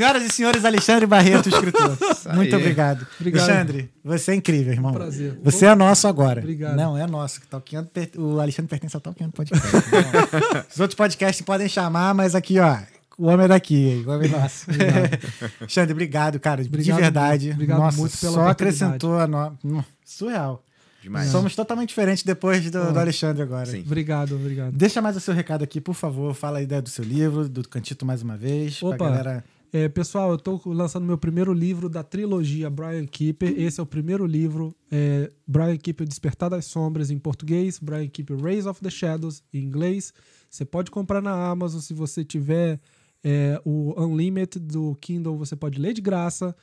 Senhoras 0.00 0.22
e 0.22 0.30
senhores, 0.30 0.64
Alexandre 0.64 1.06
Barreto, 1.06 1.50
escritor. 1.50 1.98
Muito 2.34 2.56
obrigado. 2.56 3.06
Obrigado. 3.20 3.42
Alexandre, 3.50 3.90
você 4.02 4.32
é 4.32 4.34
incrível, 4.34 4.72
irmão. 4.72 4.92
Prazer. 4.94 5.38
Você 5.44 5.66
é 5.66 5.74
nosso 5.74 6.08
agora. 6.08 6.40
Obrigado. 6.40 6.74
Não, 6.74 6.96
é 6.96 7.06
nosso. 7.06 7.38
Talkando 7.50 7.88
per- 7.88 8.10
O 8.16 8.40
Alexandre 8.40 8.70
pertence 8.70 8.96
ao 8.96 9.00
Talkando 9.02 9.32
Podcast. 9.32 9.66
Não. 9.70 10.60
Os 10.72 10.80
outros 10.80 10.96
podcasts 10.96 11.44
podem 11.44 11.68
chamar, 11.68 12.14
mas 12.14 12.34
aqui, 12.34 12.58
ó, 12.58 12.78
o 13.18 13.26
homem 13.26 13.44
é 13.44 13.48
daqui. 13.48 14.02
O 14.06 14.10
homem 14.10 14.26
é 14.26 14.38
nosso. 14.40 14.66
Alexandre, 15.60 15.92
obrigado, 15.92 16.40
cara. 16.40 16.62
Obrigado 16.62 16.96
de 16.96 17.02
verdade. 17.02 17.50
Obrigado 17.50 17.78
Nossa, 17.80 17.98
muito 17.98 18.16
pela 18.18 18.32
só 18.32 18.48
acrescentou 18.48 19.18
a 19.18 19.26
no... 19.26 19.58
Hum, 19.62 19.82
Surreal. 20.02 20.64
Demais. 21.02 21.28
Somos 21.30 21.54
totalmente 21.54 21.90
diferentes 21.90 22.22
depois 22.24 22.70
do, 22.70 22.92
do 22.92 22.98
Alexandre 22.98 23.42
agora. 23.42 23.66
Sim. 23.66 23.82
Obrigado, 23.84 24.34
obrigado. 24.34 24.72
Deixa 24.72 25.02
mais 25.02 25.14
o 25.14 25.20
seu 25.20 25.34
recado 25.34 25.62
aqui, 25.62 25.78
por 25.78 25.94
favor. 25.94 26.32
Fala 26.34 26.58
a 26.58 26.62
ideia 26.62 26.80
do 26.80 26.88
seu 26.88 27.04
livro, 27.04 27.46
do 27.48 27.66
Cantito 27.68 28.06
mais 28.06 28.22
uma 28.22 28.36
vez. 28.38 28.82
Opa. 28.82 28.96
Pra 28.96 29.08
galera. 29.10 29.44
É, 29.72 29.88
pessoal, 29.88 30.32
eu 30.32 30.38
tô 30.38 30.60
lançando 30.66 31.06
meu 31.06 31.16
primeiro 31.16 31.52
livro 31.52 31.88
da 31.88 32.02
trilogia 32.02 32.68
Brian 32.68 33.06
Keeper. 33.06 33.54
Esse 33.56 33.78
é 33.78 33.82
o 33.82 33.86
primeiro 33.86 34.26
livro. 34.26 34.74
É, 34.90 35.30
Brian 35.46 35.76
Keeper 35.76 36.08
Despertar 36.08 36.50
das 36.50 36.64
Sombras 36.64 37.08
em 37.10 37.18
português, 37.18 37.78
Brian 37.78 38.08
Keeper 38.08 38.36
Rays 38.36 38.66
of 38.66 38.80
the 38.80 38.90
Shadows 38.90 39.44
em 39.54 39.62
inglês. 39.62 40.12
Você 40.48 40.64
pode 40.64 40.90
comprar 40.90 41.22
na 41.22 41.48
Amazon 41.48 41.80
se 41.80 41.94
você 41.94 42.24
tiver 42.24 42.80
é, 43.22 43.60
o 43.64 43.94
Unlimited 43.96 44.66
do 44.66 44.96
Kindle, 45.00 45.36
você 45.36 45.54
pode 45.54 45.80
ler 45.80 45.92
de 45.92 46.00
graça. 46.00 46.54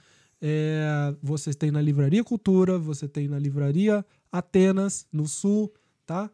É, 0.42 1.16
você 1.24 1.54
tem 1.54 1.72
na 1.72 1.82
Livraria 1.82 2.26
Cultura, 2.26 2.78
você 2.78 3.08
tem 3.08 3.30
na 3.30 3.40
Livraria 3.40 4.06
Atenas, 4.30 5.08
no 5.14 5.28
Sul, 5.28 5.74
tá? 6.06 6.30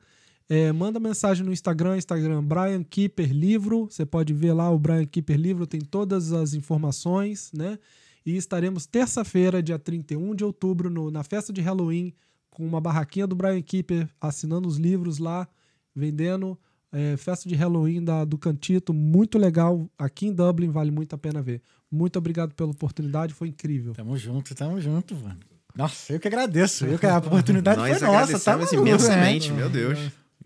É, 0.49 0.71
manda 0.71 0.99
mensagem 0.99 1.45
no 1.45 1.53
Instagram, 1.53 1.97
Instagram 1.97 2.43
Brian 2.43 2.83
Keeper 2.83 3.31
Livro. 3.31 3.87
Você 3.89 4.05
pode 4.05 4.33
ver 4.33 4.53
lá 4.53 4.69
o 4.69 4.77
Brian 4.77 5.05
Keeper 5.05 5.37
Livro, 5.39 5.65
tem 5.65 5.81
todas 5.81 6.31
as 6.33 6.53
informações, 6.53 7.51
né? 7.53 7.79
E 8.25 8.35
estaremos 8.37 8.85
terça-feira, 8.85 9.61
dia 9.63 9.79
31 9.79 10.35
de 10.35 10.43
outubro, 10.43 10.89
no- 10.89 11.09
na 11.11 11.23
festa 11.23 11.51
de 11.51 11.61
Halloween, 11.61 12.13
com 12.49 12.65
uma 12.65 12.79
barraquinha 12.79 13.25
do 13.27 13.35
Brian 13.35 13.61
Keeper, 13.61 14.07
assinando 14.21 14.67
os 14.67 14.77
livros 14.77 15.17
lá, 15.17 15.47
vendendo. 15.95 16.57
É, 16.91 17.17
festa 17.17 17.49
de 17.49 17.55
Halloween 17.55 18.03
da, 18.03 18.23
do 18.23 18.37
Cantito, 18.37 18.93
muito 18.93 19.39
legal. 19.39 19.89
Aqui 19.97 20.27
em 20.27 20.33
Dublin, 20.33 20.69
vale 20.69 20.91
muito 20.91 21.15
a 21.15 21.17
pena 21.17 21.41
ver. 21.41 21.61
Muito 21.89 22.17
obrigado 22.19 22.53
pela 22.53 22.69
oportunidade, 22.69 23.33
foi 23.33 23.47
incrível. 23.47 23.93
Tamo 23.93 24.15
junto, 24.15 24.53
tamo 24.53 24.79
junto, 24.79 25.15
mano. 25.15 25.39
Nossa, 25.75 26.13
eu 26.13 26.19
que 26.19 26.27
agradeço. 26.27 26.85
Eu 26.85 26.99
que 26.99 27.05
a 27.07 27.17
oportunidade 27.17 27.77
Nós 27.79 27.97
foi 27.97 28.07
nossa, 28.07 28.39
tá 28.39 28.57
maluco, 28.57 28.75
imensamente, 28.75 29.49
né? 29.51 29.57
meu 29.57 29.69
Deus. 29.71 29.97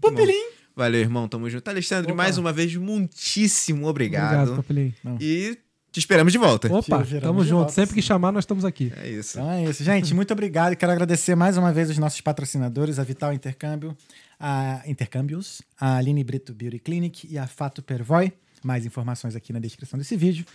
Pupilim. 0.02 0.52
Valeu, 0.76 1.02
irmão. 1.02 1.28
Tamo 1.28 1.50
junto. 1.50 1.68
Alexandre, 1.68 2.12
Opa. 2.12 2.16
mais 2.24 2.38
uma 2.38 2.54
vez, 2.54 2.76
muitíssimo 2.76 3.88
Obrigado, 3.88 4.60
obrigado. 4.60 4.96
E 5.20 5.58
te 5.92 6.00
esperamos 6.00 6.32
de 6.32 6.38
volta. 6.38 6.68
Opa, 6.72 7.04
Giramos 7.04 7.22
tamo 7.28 7.44
junto. 7.44 7.58
volta, 7.60 7.72
Sempre 7.74 7.96
que 7.96 8.02
sim. 8.02 8.08
chamar, 8.08 8.32
nós 8.32 8.44
estamos 8.44 8.64
aqui. 8.64 8.94
É 8.98 9.10
isso. 9.10 9.40
Então 9.40 9.52
é 9.52 9.64
isso. 9.64 9.84
Gente, 9.84 10.14
muito 10.14 10.32
obrigado. 10.32 10.76
Quero 10.76 10.92
agradecer 10.92 11.34
mais 11.36 11.58
uma 11.58 11.74
vez 11.74 11.90
os 11.90 11.98
nossos 11.98 12.22
patrocinadores, 12.22 13.00
a 13.00 13.04
Vital 13.04 13.34
Intercâmbio, 13.34 13.98
a 14.40 14.84
Intercâmbios, 14.86 15.62
a 15.80 15.98
Aline 15.98 16.24
Brito 16.24 16.54
Beauty 16.54 16.78
Clinic 16.80 17.28
e 17.28 17.38
a 17.38 17.48
Fato 17.48 17.82
Pervoy. 17.82 18.32
Mais 18.64 18.86
informações 18.86 19.36
aqui 19.36 19.52
na 19.52 19.60
descrição 19.60 19.98
desse 19.98 20.16
vídeo. 20.16 20.46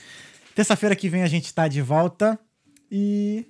Terça-feira 0.55 0.95
que 0.95 1.09
vem 1.09 1.23
a 1.23 1.27
gente 1.29 1.47
está 1.47 1.67
de 1.67 1.81
volta 1.83 2.39
e 2.91 3.47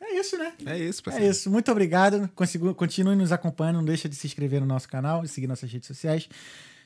é 0.00 0.18
isso, 0.20 0.36
né? 0.38 0.52
É 0.66 0.78
isso, 0.78 1.00
É 1.00 1.04
parceiro. 1.04 1.30
isso. 1.30 1.50
Muito 1.50 1.70
obrigado. 1.70 2.28
Continue 2.76 3.16
nos 3.16 3.32
acompanhando. 3.32 3.76
Não 3.76 3.84
deixa 3.84 4.08
de 4.08 4.14
se 4.16 4.26
inscrever 4.26 4.60
no 4.60 4.66
nosso 4.66 4.88
canal 4.88 5.24
e 5.24 5.28
seguir 5.28 5.46
nossas 5.46 5.70
redes 5.70 5.86
sociais. 5.86 6.28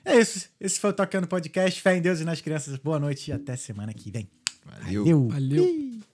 É 0.04 0.18
isso. 0.18 0.48
Esse 0.60 0.80
foi 0.80 0.90
o 0.90 0.92
Tocando 0.92 1.26
Podcast. 1.26 1.80
Fé 1.80 1.96
em 1.96 2.00
Deus 2.02 2.20
e 2.20 2.24
nas 2.24 2.40
crianças. 2.40 2.76
Boa 2.78 2.98
noite 2.98 3.30
e 3.30 3.32
até 3.32 3.54
semana 3.56 3.92
que 3.94 4.10
vem. 4.10 4.28
Valeu. 4.64 5.04
Valeu. 5.04 5.28
Valeu. 5.28 6.11